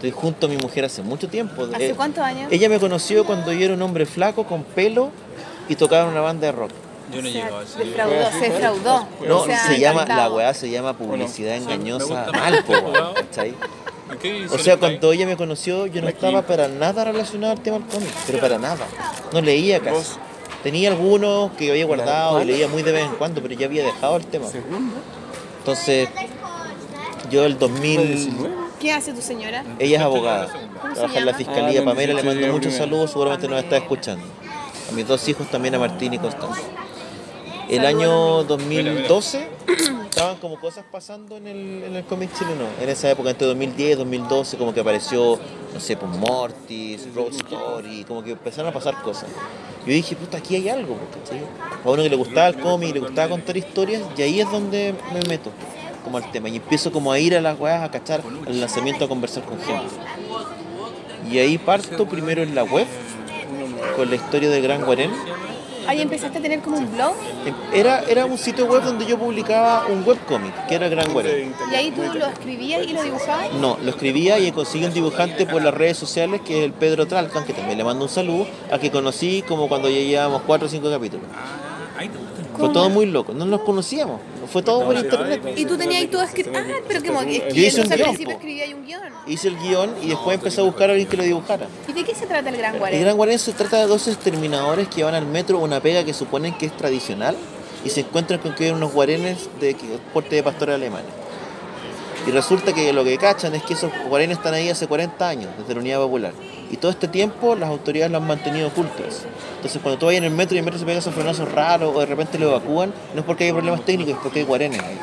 estoy 0.00 0.12
junto 0.12 0.46
a 0.46 0.48
mi 0.48 0.56
mujer 0.56 0.86
hace 0.86 1.02
mucho 1.02 1.28
tiempo. 1.28 1.68
¿Hace 1.74 1.90
Eh, 1.90 1.94
cuántos 1.94 2.24
años? 2.24 2.50
Ella 2.50 2.70
me 2.70 2.80
conoció 2.80 3.26
cuando 3.26 3.52
yo 3.52 3.66
era 3.66 3.74
un 3.74 3.82
hombre 3.82 4.06
flaco, 4.06 4.44
con 4.44 4.64
pelo, 4.64 5.10
y 5.68 5.76
tocaba 5.76 6.04
en 6.04 6.08
una 6.08 6.22
banda 6.22 6.46
de 6.46 6.52
rock. 6.52 6.70
Yo 7.12 7.20
no 7.20 7.28
O 7.28 7.32
sea, 7.32 7.44
llego 7.44 7.58
a 7.58 7.62
ese 7.62 7.78
defraudó, 7.84 8.30
se 8.30 8.40
defraudó. 8.40 9.08
No, 9.28 9.40
O 9.40 9.44
sea, 9.44 9.66
se 9.66 9.78
llama, 9.78 10.06
la 10.06 10.30
weá 10.30 10.54
se 10.54 10.70
llama 10.70 10.96
publicidad 10.96 11.54
Sí, 11.56 11.64
engañosa 11.64 12.04
gusta 12.04 12.32
mal, 12.32 12.64
weón, 12.66 13.14
¿cachai? 13.14 13.54
¿En 14.10 14.18
qué 14.18 14.46
O 14.50 14.58
sea, 14.58 14.78
cuando 14.78 15.12
ella 15.12 15.26
me 15.26 15.36
conoció, 15.36 15.86
yo 15.86 16.00
no 16.00 16.08
estaba 16.08 16.42
para 16.42 16.68
nada 16.68 17.04
relacionado 17.04 17.52
al 17.52 17.60
tema 17.60 17.78
del 17.78 17.88
cómic, 17.88 18.10
pero 18.26 18.40
para 18.40 18.58
nada. 18.58 18.86
No 19.34 19.42
leía 19.42 19.80
casi. 19.80 19.96
¿Vos? 19.96 20.18
Tenía 20.62 20.88
algunos 20.90 21.52
que 21.52 21.70
había 21.70 21.84
guardado 21.84 22.40
y 22.40 22.46
leía 22.46 22.68
muy 22.68 22.82
de 22.82 22.92
vez 22.92 23.04
en 23.04 23.16
cuando, 23.16 23.42
pero 23.42 23.52
ya 23.54 23.66
había 23.66 23.84
dejado 23.84 24.16
el 24.16 24.24
tema. 24.24 24.46
Entonces, 25.58 26.08
yo 27.30 27.44
el 27.44 27.58
2000... 27.58 28.59
¿Qué 28.80 28.92
hace 28.92 29.12
tu 29.12 29.20
señora? 29.20 29.62
Ella 29.78 29.98
es 29.98 30.02
abogada, 30.02 30.48
¿Cómo 30.80 30.94
se 30.94 31.00
trabaja 31.00 31.18
en 31.18 31.26
la 31.26 31.34
fiscalía. 31.34 31.82
Ah, 31.82 31.84
Pamela 31.84 32.14
le 32.14 32.20
sí, 32.22 32.26
mando 32.26 32.46
sí, 32.46 32.50
muchos 32.50 32.72
sí. 32.72 32.78
saludos, 32.78 33.10
seguramente 33.10 33.46
nos 33.46 33.62
está 33.62 33.76
escuchando. 33.76 34.24
A 34.88 34.92
mis 34.92 35.06
dos 35.06 35.28
hijos 35.28 35.46
también, 35.50 35.74
a 35.74 35.78
Martín 35.78 36.14
y 36.14 36.18
Constanza. 36.18 36.62
El 37.68 37.84
año 37.84 38.42
2012 38.44 39.48
estaban 40.06 40.36
como 40.38 40.58
cosas 40.58 40.84
pasando 40.90 41.36
en 41.36 41.46
el, 41.46 41.84
en 41.84 41.94
el 41.94 42.04
cómic 42.04 42.30
chileno. 42.36 42.64
En 42.80 42.88
esa 42.88 43.10
época, 43.10 43.28
entre 43.30 43.46
2010 43.48 43.90
y 43.90 43.94
2012, 43.96 44.56
como 44.56 44.72
que 44.72 44.80
apareció, 44.80 45.38
no 45.74 45.78
sé, 45.78 45.98
pues 45.98 46.10
Mortis, 46.16 47.06
Road 47.14 47.34
Story, 47.34 48.04
como 48.04 48.24
que 48.24 48.30
empezaron 48.32 48.70
a 48.70 48.72
pasar 48.72 49.02
cosas. 49.02 49.28
Yo 49.86 49.92
dije, 49.92 50.16
puta, 50.16 50.38
aquí 50.38 50.56
hay 50.56 50.70
algo, 50.70 50.96
¿cachai? 51.22 51.42
A 51.84 51.88
uno 51.90 52.02
que 52.02 52.08
le 52.08 52.16
gustaba 52.16 52.48
el 52.48 52.58
cómic, 52.58 52.94
le 52.94 53.00
gustaba 53.00 53.28
contar 53.28 53.56
historias, 53.58 54.02
y 54.16 54.22
ahí 54.22 54.40
es 54.40 54.50
donde 54.50 54.94
me 55.12 55.20
meto. 55.28 55.52
Como 56.00 56.18
al 56.18 56.30
tema. 56.30 56.48
Y 56.48 56.56
empiezo 56.56 56.92
como 56.92 57.12
a 57.12 57.18
ir 57.18 57.36
a 57.36 57.40
las 57.40 57.58
weas 57.58 57.82
a 57.82 57.90
cachar 57.90 58.22
al 58.46 58.60
lanzamiento 58.60 59.04
a 59.04 59.08
conversar 59.08 59.44
con 59.44 59.58
gente. 59.60 59.94
Y 61.30 61.38
ahí 61.38 61.58
parto 61.58 62.06
primero 62.06 62.42
en 62.42 62.54
la 62.54 62.64
web 62.64 62.86
con 63.96 64.08
la 64.08 64.16
historia 64.16 64.50
de 64.50 64.60
Gran 64.60 64.84
Guarén. 64.84 65.10
Ahí 65.86 66.02
empezaste 66.02 66.38
a 66.38 66.40
tener 66.40 66.60
como 66.60 66.78
un 66.78 66.92
blog 66.92 67.14
Era, 67.72 68.00
era 68.08 68.24
un 68.24 68.38
sitio 68.38 68.66
web 68.66 68.82
donde 68.82 69.06
yo 69.06 69.18
publicaba 69.18 69.86
un 69.86 70.06
webcomic, 70.06 70.66
que 70.66 70.74
era 70.74 70.88
Gran 70.88 71.12
Guarén. 71.12 71.52
y 71.70 71.74
ahí 71.74 71.90
tú 71.90 72.02
lo 72.02 72.26
escribías 72.26 72.86
y 72.86 72.92
lo 72.92 73.02
dibujabas. 73.02 73.52
No, 73.54 73.76
lo 73.82 73.90
escribía 73.90 74.38
y 74.38 74.52
conseguí 74.52 74.84
un 74.84 74.92
dibujante 74.92 75.46
por 75.46 75.62
las 75.62 75.74
redes 75.74 75.96
sociales 75.96 76.42
que 76.42 76.58
es 76.58 76.64
el 76.64 76.72
Pedro 76.72 77.06
Tralcan, 77.06 77.44
que 77.44 77.52
también 77.52 77.78
le 77.78 77.84
mando 77.84 78.04
un 78.04 78.10
saludo, 78.10 78.46
a 78.70 78.78
que 78.78 78.90
conocí 78.90 79.42
como 79.48 79.68
cuando 79.68 79.88
ya 79.88 79.98
llevábamos 79.98 80.42
4 80.46 80.66
o 80.66 80.70
5 80.70 80.90
capítulos. 80.90 81.26
Fue 82.60 82.68
todo 82.70 82.90
muy 82.90 83.06
loco, 83.06 83.32
no 83.32 83.44
nos 83.44 83.62
conocíamos, 83.62 84.20
fue 84.52 84.62
todo 84.62 84.84
por 84.84 84.96
internet. 84.96 85.42
Y 85.56 85.64
tú 85.64 85.76
tenías 85.76 86.02
ahí 86.02 86.08
todo 86.08 86.22
escrito. 86.22 86.50
Ah, 86.54 86.62
pero 86.86 87.02
como 87.02 87.20
que 87.20 87.50
Yo 87.52 87.62
hice 87.62 87.80
un 87.80 87.92
al 87.92 87.98
guion, 87.98 88.08
principio 88.08 88.34
escribía 88.34 88.64
ahí 88.64 88.74
un 88.74 88.84
guion. 88.84 89.00
Hice 89.26 89.48
el 89.48 89.58
guion 89.58 89.94
y 90.02 90.08
después 90.08 90.34
empecé 90.36 90.60
a 90.60 90.64
buscar 90.64 90.90
a 90.90 90.92
alguien 90.92 91.08
que 91.08 91.16
lo 91.16 91.22
dibujara. 91.22 91.66
¿Y 91.88 91.92
de 91.92 92.04
qué 92.04 92.14
se 92.14 92.26
trata 92.26 92.48
el 92.48 92.56
Gran 92.56 92.74
El 92.74 92.80
Guarén? 92.80 93.00
Gran 93.00 93.16
Guarén 93.16 93.38
se 93.38 93.52
trata 93.52 93.78
de 93.78 93.86
dos 93.86 94.06
exterminadores 94.08 94.88
que 94.88 95.02
van 95.02 95.14
al 95.14 95.26
metro 95.26 95.58
una 95.58 95.80
pega 95.80 96.04
que 96.04 96.12
suponen 96.12 96.54
que 96.54 96.66
es 96.66 96.76
tradicional 96.76 97.36
y 97.84 97.90
se 97.90 98.00
encuentran 98.00 98.40
con 98.40 98.54
que 98.54 98.64
hay 98.66 98.70
unos 98.70 98.92
guarenes 98.92 99.48
de 99.60 99.76
porte 100.12 100.36
de 100.36 100.42
pastores 100.42 100.74
alemanes. 100.74 101.10
Y 102.26 102.30
resulta 102.30 102.74
que 102.74 102.92
lo 102.92 103.02
que 103.02 103.16
cachan 103.16 103.54
es 103.54 103.62
que 103.62 103.72
esos 103.74 103.90
guarenes 104.08 104.36
están 104.38 104.52
ahí 104.52 104.68
hace 104.68 104.86
40 104.86 105.28
años, 105.28 105.50
desde 105.58 105.74
la 105.74 105.80
Unidad 105.80 106.00
Popular. 106.00 106.32
Y 106.70 106.76
todo 106.76 106.90
este 106.90 107.08
tiempo 107.08 107.56
las 107.56 107.68
autoridades 107.68 108.12
lo 108.12 108.18
han 108.18 108.26
mantenido 108.26 108.68
ocultos. 108.68 109.22
Entonces 109.56 109.80
cuando 109.82 109.98
tú 109.98 110.06
vas 110.06 110.14
en 110.14 110.24
el 110.24 110.30
metro 110.30 110.54
y 110.54 110.58
el 110.58 110.64
metro 110.64 110.78
se 110.78 110.86
pega 110.86 110.98
esos 111.00 111.12
frenazos 111.14 111.50
raros 111.50 111.92
o 111.94 112.00
de 112.00 112.06
repente 112.06 112.38
lo 112.38 112.48
evacúan, 112.50 112.92
no 113.14 113.20
es 113.20 113.26
porque 113.26 113.44
hay 113.44 113.52
problemas 113.52 113.84
técnicos, 113.84 114.14
es 114.14 114.20
porque 114.22 114.40
hay 114.40 114.44
guarenes 114.44 114.80
ahí. 114.80 114.98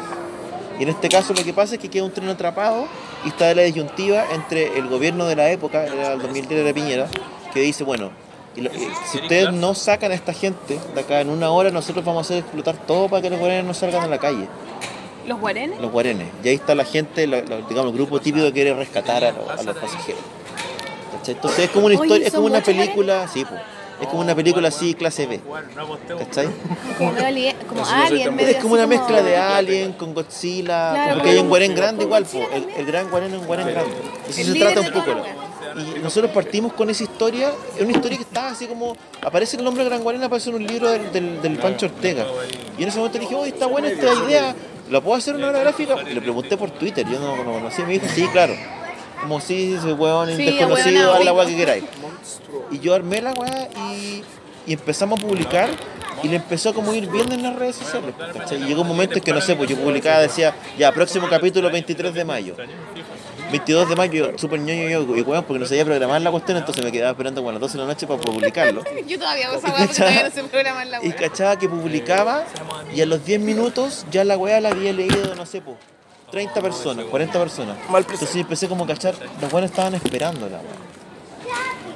Y 0.80 0.84
en 0.84 0.90
este 0.90 1.10
caso 1.10 1.34
lo 1.34 1.44
que 1.44 1.54
pasa 1.54 1.76
es 1.76 1.82
que 1.82 1.90
queda 1.90 2.04
un 2.06 2.12
tren 2.12 2.30
atrapado 2.30 2.86
y 3.26 3.30
está 3.30 3.54
la 3.54 3.64
disyuntiva 3.64 4.24
entre 4.34 4.78
el 4.78 4.88
gobierno 4.88 5.26
de 5.26 5.36
la 5.36 5.50
época, 5.52 5.86
era 5.86 6.14
el 6.14 6.22
2010 6.22 6.64
de 6.64 6.74
Piñera, 6.74 7.08
que 7.54 7.60
dice, 7.62 7.84
bueno, 7.84 8.12
y 8.56 8.62
lo- 8.62 8.72
y 8.74 8.88
si 9.12 9.18
ustedes 9.18 9.52
no 9.52 9.74
sacan 9.76 10.12
a 10.12 10.16
esta 10.16 10.34
gente 10.34 10.80
de 10.96 11.02
acá 11.02 11.20
en 11.20 11.30
una 11.30 11.50
hora, 11.52 11.70
nosotros 11.72 12.06
vamos 12.06 12.20
a 12.20 12.22
hacer 12.22 12.38
explotar 12.40 12.78
todo 12.78 13.10
para 13.10 13.22
que 13.22 13.30
los 13.30 13.40
guarenes 13.40 13.66
no 13.66 13.74
salgan 13.74 14.04
a 14.04 14.08
la 14.08 14.20
calle, 14.20 14.48
¿Los 15.28 15.40
Guarenes? 15.42 15.82
los 15.82 15.92
guarenes. 15.92 16.28
Y 16.44 16.48
ahí 16.48 16.56
está 16.56 16.74
la 16.74 16.86
gente, 16.86 17.28
la- 17.28 17.42
la- 17.42 17.58
digamos, 17.68 17.88
el 17.92 17.98
grupo 17.98 18.22
típico 18.22 18.46
que 18.46 18.54
quiere 18.54 18.74
rescatar 18.74 19.26
a 19.26 19.32
los 19.34 19.76
pasajeros. 19.76 20.22
¿Cachai? 21.12 21.36
Entonces 21.36 21.60
es 21.66 21.70
como 21.72 21.86
una 21.88 21.96
Oye, 21.96 22.06
historia, 22.06 22.28
es 22.28 22.34
¿son 22.34 22.44
como 22.44 22.54
una 22.54 22.64
película, 22.64 23.28
sí, 23.28 23.46
pues, 23.46 23.62
es 24.02 24.08
como 24.08 24.22
una 24.22 24.36
película 24.36 24.68
así 24.68 24.94
clase 24.94 25.26
B, 25.26 25.42
¿cachai? 26.20 26.48
Como, 26.98 27.14
alien, 27.18 27.56
como 27.68 27.82
no 27.82 28.32
medio 28.32 28.50
Es 28.50 28.58
como 28.58 28.74
una 28.76 28.86
mezcla 28.88 29.22
de 29.24 29.38
Alien 29.38 29.94
con 29.94 30.14
Godzilla, 30.14 30.92
Claro, 30.94 31.14
porque 31.16 31.30
hay 31.32 31.40
un 31.40 31.50
guarén 31.50 31.74
grande 31.76 32.04
igual, 32.04 32.26
po. 32.26 32.48
el, 32.54 32.68
el 32.78 32.86
gran 32.86 33.10
guarén 33.10 33.34
es 33.34 33.40
un 33.40 33.48
guarén 33.48 33.68
grande. 33.68 33.96
Eso 34.30 34.42
El 34.42 34.48
se 34.54 34.60
trata 34.60 34.82
un 34.82 34.92
poco. 34.92 35.16
¿no? 35.16 35.48
Y 35.98 36.00
nosotros 36.00 36.32
partimos 36.32 36.74
con 36.74 36.90
esa 36.90 37.04
historia, 37.04 37.52
es 37.76 37.82
una 37.82 37.92
historia 37.92 38.18
que 38.18 38.24
está 38.24 38.50
así 38.50 38.66
como, 38.68 38.96
aparece 39.22 39.58
el 39.58 39.64
nombre 39.64 39.84
de 39.84 39.90
Gran 39.90 40.02
Guarén, 40.02 40.24
aparece 40.24 40.50
en 40.50 40.56
un 40.56 40.66
libro 40.66 40.90
del, 40.90 41.12
del, 41.12 41.42
del 41.42 41.58
Pancho 41.58 41.86
Ortega. 41.88 42.26
Y 42.78 42.84
en 42.84 42.90
ese 42.90 42.98
momento 42.98 43.20
dije, 43.20 43.36
oye, 43.36 43.50
está 43.50 43.68
buena 43.68 43.88
esta 43.88 44.12
idea, 44.26 44.56
¿la 44.90 45.02
puedo 45.02 45.18
hacer 45.18 45.36
una 45.36 45.50
obra 45.50 45.60
gráfica? 45.60 45.96
Y 46.10 46.14
le 46.14 46.22
pregunté 46.22 46.58
por 46.58 46.72
Twitter, 46.72 47.06
yo 47.08 47.20
no 47.20 47.36
lo 47.36 47.44
conocía, 47.44 47.84
y 47.84 47.88
me 47.88 47.94
dijo, 47.94 48.08
sí, 48.14 48.28
claro. 48.28 48.56
Como 49.22 49.40
si 49.42 49.74
ese 49.74 49.94
weón 49.94 50.30
Sí, 50.36 50.46
desconocido, 50.46 51.14
haz 51.14 51.26
la 51.26 51.34
weá 51.34 51.46
que 51.48 51.56
queráis. 51.56 51.84
Y 52.72 52.80
yo 52.80 52.94
armé 52.94 53.22
la 53.22 53.34
weá 53.34 53.68
y, 53.96 54.24
y 54.66 54.74
empezamos 54.74 55.20
a 55.20 55.26
publicar 55.26 55.70
y 56.24 56.28
le 56.30 56.38
empezó 56.38 56.70
a 56.70 56.74
como 56.74 56.94
ir 56.94 57.08
bien 57.10 57.32
en 57.32 57.44
las 57.44 57.56
redes 57.56 57.76
sociales. 57.78 58.14
¿cachai? 58.34 58.62
Y 58.62 58.66
llegó 58.66 58.82
un 58.82 58.88
momento 58.88 59.16
en 59.16 59.24
que 59.24 59.32
no 59.34 59.42
sé, 59.42 59.56
pues 59.56 59.70
yo 59.70 59.78
publicaba, 59.78 60.20
decía, 60.20 60.56
ya, 60.78 60.92
próximo 60.92 61.28
capítulo 61.30 61.70
23 61.72 62.14
de 62.14 62.26
mayo. 62.26 62.56
22 63.52 63.88
de 63.88 63.96
mayo, 63.96 64.32
súper 64.38 64.60
ñoño 64.60 64.90
yo, 64.90 65.16
y 65.16 65.22
weón, 65.22 65.44
porque 65.46 65.60
no 65.60 65.66
sabía 65.66 65.86
programar 65.86 66.22
la 66.22 66.32
cuestión, 66.32 66.58
entonces 66.58 66.84
me 66.84 66.92
quedaba 66.92 67.12
esperando 67.12 67.40
como 67.42 67.52
a 67.52 67.54
las 67.54 67.62
12 67.62 67.74
de 67.78 67.80
la 67.84 67.88
noche 67.88 68.06
para 68.06 68.20
publicarlo. 68.20 68.84
Yo 69.08 69.18
todavía 69.18 69.50
weá 69.52 69.60
porque 69.62 69.88
todavía 69.88 70.24
no 70.24 70.32
sé 70.32 70.44
programar 70.44 70.88
la 70.88 71.02
Y 71.02 71.08
weá. 71.08 71.16
cachaba 71.16 71.58
que 71.58 71.70
publicaba 71.70 72.44
y 72.94 73.00
a 73.00 73.06
los 73.06 73.24
10 73.24 73.40
minutos 73.40 74.06
ya 74.12 74.26
la 74.26 74.38
weá 74.38 74.60
la 74.60 74.70
había 74.70 74.92
leído, 74.92 75.34
no 75.36 75.46
sé, 75.46 75.62
pues, 75.62 75.78
30 76.32 76.62
personas, 76.62 77.06
40 77.06 77.40
personas. 77.40 77.78
Entonces 77.88 78.36
empecé 78.36 78.68
como 78.68 78.84
a 78.84 78.88
cachar, 78.88 79.16
los 79.42 79.52
buenos 79.52 79.72
estaban 79.72 79.96
esperando 79.96 80.50
la. 80.50 80.62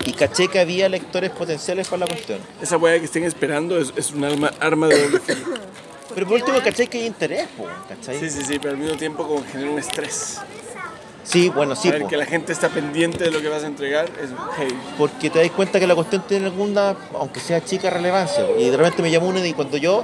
Y 0.06 0.14
caché 0.14 0.48
que 0.48 0.60
había 0.60 0.90
lectores 0.90 1.30
potenciales 1.30 1.88
para 1.88 2.02
la 2.02 2.08
cuestión. 2.08 2.40
Esa 2.62 2.78
weá 2.78 2.98
que 2.98 3.06
estén 3.06 3.24
esperando 3.24 3.78
es, 3.78 3.94
es 3.96 4.12
un 4.12 4.24
arma, 4.24 4.52
arma 4.60 4.88
de 4.88 5.04
doble 5.04 5.20
filo. 5.20 5.46
Pero 6.14 6.26
por 6.26 6.36
último, 6.38 6.60
caché 6.64 6.88
que 6.88 7.00
hay 7.00 7.06
interés, 7.06 7.48
po, 7.56 7.68
¿cachai? 7.88 8.20
Sí, 8.20 8.30
sí, 8.30 8.44
sí, 8.44 8.60
pero 8.60 8.74
al 8.74 8.78
mismo 8.78 8.98
tiempo 8.98 9.28
como 9.28 9.44
genera 9.44 9.72
un 9.72 9.80
estrés. 9.80 10.40
Sí, 11.24 11.50
bueno, 11.50 11.76
sí, 11.76 11.90
Saber 11.90 12.04
po. 12.04 12.08
que 12.08 12.18
la 12.18 12.26
gente 12.26 12.52
está 12.52 12.70
pendiente 12.70 13.24
de 13.24 13.32
lo 13.32 13.42
que 13.42 13.50
vas 13.50 13.64
a 13.64 13.68
entregar 13.68 14.06
es 14.06 14.32
heavy. 14.58 14.76
porque 14.98 15.30
te 15.30 15.40
das 15.40 15.52
cuenta 15.52 15.80
que 15.80 15.86
la 15.88 15.96
cuestión 15.96 16.24
tiene 16.28 16.48
alguna, 16.48 16.96
aunque 17.18 17.40
sea 17.40 17.64
chica, 17.64 17.90
relevancia. 17.90 18.46
Y 18.58 18.70
de 18.70 18.78
repente 18.78 19.02
me 19.02 19.12
llamó 19.12 19.28
uno 19.28 19.46
y 19.46 19.54
cuando 19.54 19.78
yo 19.78 20.04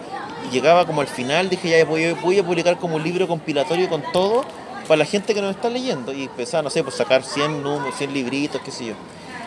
llegaba 0.52 0.86
como 0.86 1.02
al 1.02 1.08
final 1.08 1.50
dije, 1.50 1.70
ya 1.70 1.84
voy, 1.86 2.14
voy 2.24 2.40
a 2.40 2.44
publicar 2.44 2.78
como 2.78 2.96
un 2.96 3.04
libro 3.04 3.28
compilatorio 3.28 3.90
con 3.90 4.04
todo 4.14 4.46
para 4.88 5.00
la 5.00 5.06
gente 5.06 5.34
que 5.34 5.42
nos 5.42 5.56
está 5.56 5.70
leyendo. 5.70 6.14
Y 6.14 6.24
empezaba, 6.24 6.62
no 6.64 6.70
sé, 6.70 6.84
pues 6.84 6.96
sacar 6.96 7.24
100 7.24 7.64
números, 7.64 7.96
100 7.98 8.14
libritos, 8.14 8.62
qué 8.62 8.72
sé 8.72 8.86
yo. 8.86 8.94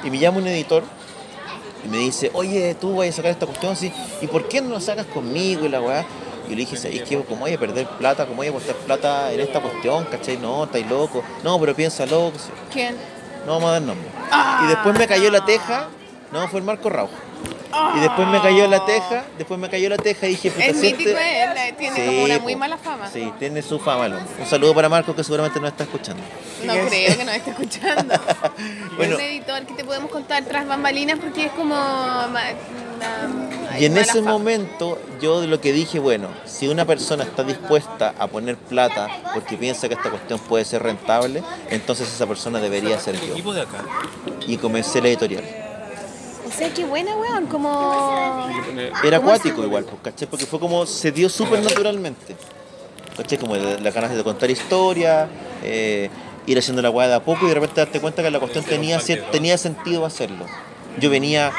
Y 0.03 0.11
me 0.11 0.19
llama 0.19 0.39
un 0.39 0.47
editor 0.49 0.83
y 1.85 1.89
me 1.89 1.99
dice, 1.99 2.31
oye, 2.35 2.75
tú 2.75 2.97
vas 2.97 3.09
a 3.09 3.13
sacar 3.13 3.31
esta 3.31 3.47
cuestión 3.47 3.73
así, 3.73 3.93
¿y 4.21 4.27
por 4.27 4.49
qué 4.49 4.61
no 4.61 4.71
lo 4.71 4.81
sacas 4.81 5.07
conmigo 5.07 5.65
y 5.65 5.69
la 5.69 5.81
weá? 5.81 6.05
Y 6.51 6.55
yo 6.55 6.57
le 6.57 6.63
dije, 6.63 6.77
¿sabes 6.77 7.03
qué? 7.03 7.17
¿Cómo 7.23 7.43
voy 7.43 7.53
a 7.53 7.59
perder 7.61 7.87
plata? 7.87 8.27
¿Cómo 8.27 8.39
voy 8.39 8.49
a 8.49 8.51
apostar 8.51 8.75
plata 8.75 9.33
en 9.33 9.39
esta 9.39 9.61
cuestión? 9.61 10.05
¿Cachai? 10.07 10.37
No, 10.37 10.65
estáis 10.65 10.85
loco. 10.91 11.23
No, 11.45 11.61
pero 11.61 11.77
piénsalo. 11.77 12.33
¿Quién? 12.73 12.97
No 13.47 13.53
vamos 13.53 13.69
a 13.69 13.73
dar 13.75 13.83
nombre. 13.83 14.09
Y 14.65 14.67
después 14.67 14.99
me 14.99 15.07
cayó 15.07 15.31
la 15.31 15.45
teja. 15.45 15.87
No, 16.33 16.49
fue 16.49 16.59
el 16.59 16.67
Marco 16.67 16.89
Raujo. 16.91 17.13
Y 17.97 18.01
después 18.01 18.27
me 18.29 18.41
cayó 18.43 18.67
la 18.67 18.85
teja. 18.85 19.25
Después 19.39 19.59
me 19.61 19.71
cayó 19.71 19.89
la 19.89 19.97
teja 19.97 20.27
y 20.27 20.31
dije, 20.31 20.51
puta, 20.51 20.65
Es 20.67 20.77
si 20.81 20.87
mítico 20.87 21.11
este- 21.11 21.43
él, 21.45 21.51
eh, 21.57 21.75
tiene 21.79 21.97
Sí, 21.97 22.07
como 22.07 22.25
una 22.25 22.37
po. 22.37 22.43
muy 22.43 22.57
mala 22.57 22.77
fama. 22.79 23.09
Sí, 23.11 23.33
tiene 23.39 23.63
su 23.63 23.79
fama. 23.79 24.07
hombre. 24.07 24.21
Un 24.41 24.47
saludo 24.47 24.75
para 24.75 24.89
Marco 24.89 25.15
que 25.15 25.23
seguramente 25.23 25.61
no 25.61 25.69
está 25.69 25.85
escuchando. 25.85 26.23
No 26.65 26.73
creo 26.73 27.17
que 27.17 27.25
nos 27.25 27.35
esté 27.35 27.51
escuchando. 27.51 28.15
Bueno. 28.97 29.15
Es 29.17 29.19
un 29.21 29.25
editor 29.25 29.63
que 29.67 29.75
te 29.75 29.85
podemos 29.85 30.11
contar 30.11 30.45
tras 30.45 30.67
bambalinas 30.67 31.19
porque 31.21 31.47
es 31.47 31.53
como... 31.53 31.75
ma- 31.75 32.29
una- 32.29 33.79
Y 33.79 33.85
en 33.87 33.93
mala 33.95 34.03
ese 34.05 34.19
fama. 34.19 34.33
momento 34.33 34.99
yo 35.23 35.41
de 35.41 35.47
lo 35.47 35.61
que 35.61 35.73
dije, 35.73 35.99
bueno, 35.99 36.29
si 36.45 36.69
una 36.69 36.85
persona 36.85 37.25
está 37.25 37.43
dispuesta 37.45 38.15
a 38.19 38.27
poner 38.27 38.57
plata 38.57 39.09
porque 39.33 39.57
piensa 39.57 39.89
que 39.89 39.95
esta 39.95 40.11
cuestión 40.11 40.39
puede 40.41 40.65
ser 40.67 40.83
rentable, 40.83 41.43
entonces 41.71 42.13
esa 42.13 42.27
persona 42.27 42.59
debería 42.61 42.99
ser 42.99 43.19
yo. 43.21 43.33
Equipo 43.33 43.55
de 43.55 43.63
acá. 43.63 43.85
Y 44.47 44.57
comencé 44.59 45.01
la 45.01 45.09
editorial. 45.09 45.45
O 46.53 46.59
sea, 46.59 46.73
qué 46.75 46.85
buena, 46.85 47.15
weón, 47.17 47.47
como... 47.47 48.49
Era 49.05 49.19
¿Cómo 49.19 49.31
acuático 49.31 49.63
igual, 49.65 49.85
pues, 49.85 49.97
¿cachai? 50.03 50.29
Porque 50.29 50.47
fue 50.47 50.59
como, 50.59 50.85
se 50.87 51.13
dio 51.13 51.29
súper 51.29 51.63
naturalmente. 51.63 52.37
¿Cachai? 53.17 53.39
Como 53.39 53.55
de- 53.55 53.81
las 53.81 53.95
ganas 53.95 54.15
de 54.15 54.23
contar 54.25 54.51
historia, 54.51 55.29
eh, 55.63 56.11
ir 56.47 56.59
haciendo 56.59 56.83
la 56.83 56.91
weá 56.91 57.07
de 57.09 57.15
a 57.15 57.21
poco 57.21 57.45
y 57.47 57.49
de 57.49 57.55
repente 57.55 57.81
darte 57.81 58.01
cuenta 58.01 58.23
que 58.23 58.31
la 58.31 58.41
cuestión 58.41 58.65
tenía, 58.65 58.99
tenía 59.31 59.57
sentido 59.59 60.05
hacerlo. 60.05 60.47
Yo 60.99 61.09
venía 61.11 61.53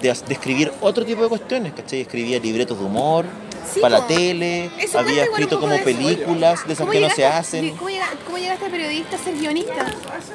de, 0.00 0.12
de 0.12 0.32
escribir 0.34 0.72
otro 0.80 1.04
tipo 1.04 1.22
de 1.22 1.28
cuestiones, 1.28 1.72
¿cachai? 1.74 2.02
Escribía 2.02 2.38
libretos 2.38 2.78
de 2.78 2.84
humor, 2.84 3.24
Sí, 3.74 3.80
para 3.80 3.98
la 3.98 4.06
tele, 4.06 4.70
Eso 4.78 4.98
había 4.98 5.24
escrito 5.24 5.58
como 5.60 5.72
de 5.72 5.80
películas 5.80 6.66
de 6.66 6.72
esas 6.72 6.86
¿Cómo 6.86 6.92
que 6.92 7.00
no 7.00 7.10
se 7.10 7.16
llegaste- 7.22 7.58
hacen. 7.58 7.76
¿Cómo 7.76 7.90
llegaste, 7.90 8.16
cómo 8.24 8.38
llegaste 8.38 8.66
a 8.66 8.70
periodista 8.70 9.16
a 9.16 9.18
ser 9.18 9.34
guionista? 9.36 9.86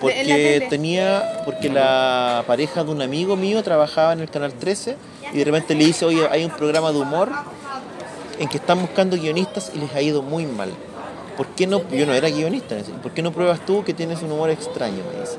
Porque 0.02 0.68
tenía, 0.70 1.42
porque 1.46 1.70
la 1.70 2.44
pareja 2.46 2.84
de 2.84 2.92
un 2.92 3.02
amigo 3.02 3.36
mío 3.36 3.64
trabajaba 3.64 4.14
en 4.14 4.20
el 4.20 4.30
canal 4.30 4.54
13 4.54 4.98
y 5.34 5.38
de 5.38 5.44
repente 5.46 5.74
le 5.76 5.86
dice, 5.86 6.06
oye, 6.06 6.28
hay 6.30 6.44
un 6.44 6.52
programa 6.52 6.92
de 6.92 7.00
humor 7.00 7.32
en 8.40 8.48
que 8.48 8.58
están 8.58 8.82
buscando 8.82 9.16
guionistas 9.18 9.72
y 9.74 9.80
les 9.80 9.94
ha 9.96 10.02
ido 10.02 10.22
muy 10.22 10.46
mal. 10.46 10.72
¿Por 11.40 11.48
qué 11.56 11.66
no? 11.68 11.88
Yo 11.90 12.06
no 12.06 12.14
era 12.14 12.28
guionista, 12.30 12.76
en 12.76 12.82
ese- 12.82 12.92
¿por 12.92 13.14
qué 13.14 13.22
no 13.22 13.32
pruebas 13.32 13.66
tú 13.66 13.82
que 13.86 13.94
tienes 13.94 14.22
un 14.22 14.30
humor 14.34 14.50
extraño? 14.50 15.04
Me 15.10 15.22
dice. 15.22 15.38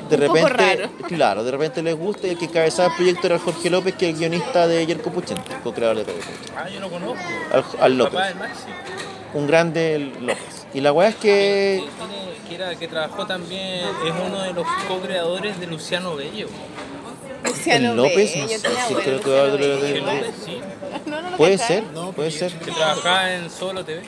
De 0.10 0.16
un 0.16 0.26
poco 0.26 0.48
repente, 0.48 0.76
raro. 0.86 0.90
claro, 1.06 1.44
de 1.44 1.50
repente 1.52 1.82
les 1.84 1.96
gusta 1.96 2.26
y 2.26 2.30
el 2.30 2.36
que 2.38 2.46
encabezaba 2.46 2.88
el 2.88 2.94
proyecto 2.96 3.28
era 3.28 3.38
Jorge 3.38 3.70
López, 3.70 3.94
que 3.94 4.08
es 4.08 4.14
el 4.14 4.18
guionista 4.18 4.66
de 4.66 4.84
Yerko 4.84 5.12
Puchente, 5.12 5.52
co-creador 5.62 5.98
de 5.98 6.04
Yerko 6.06 6.20
Puchente. 6.20 6.52
Ah, 6.56 6.68
yo 6.68 6.80
lo 6.80 6.90
conozco. 6.90 7.16
Al, 7.52 7.64
al 7.80 7.96
López, 7.98 8.12
Papá 8.14 8.26
del 8.26 8.36
Maxi. 8.38 8.64
un 9.34 9.46
grande 9.46 10.12
López. 10.20 10.66
Y 10.74 10.80
la 10.80 10.90
weá 10.92 11.10
es 11.10 11.14
que 11.14 11.84
que, 12.48 12.54
era, 12.56 12.74
que 12.74 12.88
trabajó 12.88 13.24
también, 13.28 13.84
es 14.04 14.12
uno 14.26 14.42
de 14.42 14.52
los 14.52 14.66
co-creadores 14.88 15.60
de 15.60 15.68
Luciano 15.68 16.16
Bello. 16.16 16.48
Luciano 17.44 17.90
el 17.92 17.96
López, 17.96 18.34
Bello, 18.34 18.42
no 18.46 18.48
sé, 18.58 18.68
bueno, 18.94 19.00
creo 19.04 19.20
que 19.20 19.30
va 19.30 19.42
a 19.42 19.46
López, 19.46 20.34
sí. 20.44 20.60
No, 21.06 21.22
no 21.22 21.30
lo 21.30 21.36
puede 21.36 21.56
ser, 21.58 21.84
puede 22.16 22.30
ser. 22.32 22.52
Que 22.58 22.72
trabajaba 22.72 23.32
en 23.32 23.48
Solo 23.48 23.84
TV. 23.84 24.02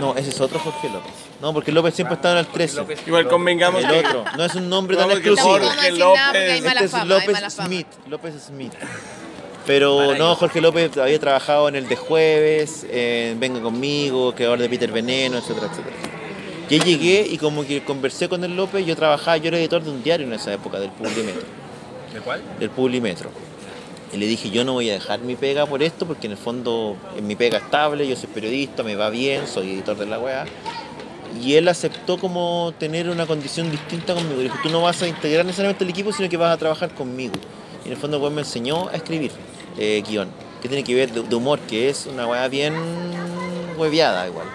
No, 0.00 0.14
ese 0.16 0.30
es 0.30 0.40
otro 0.40 0.58
Jorge 0.58 0.88
López. 0.88 1.12
No, 1.40 1.52
porque 1.52 1.72
López 1.72 1.94
siempre 1.94 2.16
está 2.16 2.32
en 2.32 2.38
el 2.38 2.46
13. 2.46 2.86
Igual 3.06 3.28
convengamos 3.28 3.84
El 3.84 3.90
que 3.90 3.98
otro. 4.00 4.24
No 4.36 4.44
es 4.44 4.54
un 4.54 4.68
nombre 4.68 4.96
tan 4.96 5.08
No, 5.08 5.14
porque 5.14 5.28
exclusivo. 5.28 5.66
Jorge 5.66 5.80
hay 5.80 5.98
López. 5.98 6.62
mala 6.64 6.72
Este 6.72 6.84
es 6.84 6.90
fama, 6.90 7.02
hay 7.02 7.08
López 7.08 7.32
mala 7.32 7.50
fama. 7.50 7.66
Smith. 7.68 7.86
López 8.08 8.34
Smith. 8.46 8.72
Pero 9.66 10.14
no. 10.16 10.34
Jorge 10.34 10.60
López 10.60 10.96
había 10.96 11.18
trabajado 11.20 11.68
en 11.68 11.76
el 11.76 11.88
de 11.88 11.96
jueves, 11.96 12.86
en 12.90 13.38
Venga 13.40 13.60
conmigo, 13.60 14.34
creador 14.34 14.58
de 14.58 14.68
Peter 14.68 14.90
Veneno, 14.90 15.38
etcétera, 15.38 15.68
etcétera. 15.70 15.96
Yo 16.68 16.78
llegué 16.78 17.26
y 17.28 17.36
como 17.38 17.64
que 17.66 17.84
conversé 17.84 18.28
con 18.28 18.42
el 18.42 18.56
López, 18.56 18.86
yo 18.86 18.96
trabajaba, 18.96 19.36
yo 19.36 19.48
era 19.48 19.58
editor 19.58 19.82
de 19.82 19.90
un 19.90 20.02
diario 20.02 20.26
en 20.26 20.32
esa 20.32 20.52
época, 20.52 20.78
del 20.80 20.90
Publimetro. 20.90 21.42
¿De 22.12 22.20
cuál? 22.20 22.40
del 22.58 22.70
Publimetro. 22.70 23.30
Y 24.14 24.16
le 24.16 24.26
dije, 24.26 24.50
yo 24.50 24.64
no 24.64 24.74
voy 24.74 24.90
a 24.90 24.92
dejar 24.92 25.20
mi 25.20 25.34
pega 25.34 25.66
por 25.66 25.82
esto, 25.82 26.06
porque 26.06 26.28
en 26.28 26.32
el 26.32 26.38
fondo 26.38 26.96
es 27.16 27.22
mi 27.22 27.34
pega 27.34 27.58
estable, 27.58 28.06
yo 28.06 28.14
soy 28.14 28.28
periodista, 28.28 28.84
me 28.84 28.94
va 28.94 29.10
bien, 29.10 29.48
soy 29.48 29.72
editor 29.72 29.96
de 29.96 30.06
la 30.06 30.20
weá. 30.20 30.44
Y 31.42 31.54
él 31.54 31.66
aceptó 31.66 32.16
como 32.16 32.72
tener 32.78 33.08
una 33.10 33.26
condición 33.26 33.72
distinta 33.72 34.14
conmigo. 34.14 34.40
Dijo, 34.40 34.56
tú 34.62 34.68
no 34.68 34.82
vas 34.82 35.02
a 35.02 35.08
integrar 35.08 35.44
necesariamente 35.44 35.82
el 35.82 35.90
equipo, 35.90 36.12
sino 36.12 36.28
que 36.28 36.36
vas 36.36 36.54
a 36.54 36.56
trabajar 36.56 36.94
conmigo. 36.94 37.34
Y 37.82 37.88
en 37.88 37.94
el 37.94 37.98
fondo, 37.98 38.20
pues 38.20 38.32
me 38.32 38.42
enseñó 38.42 38.88
a 38.88 38.92
escribir 38.92 39.32
eh, 39.78 40.00
guion, 40.08 40.28
que 40.62 40.68
tiene 40.68 40.84
que 40.84 40.94
ver 40.94 41.12
de, 41.12 41.22
de 41.22 41.34
humor, 41.34 41.58
que 41.58 41.88
es 41.88 42.06
una 42.06 42.24
weá 42.24 42.46
bien 42.46 42.74
hueviada 43.76 44.28
igual. 44.28 44.46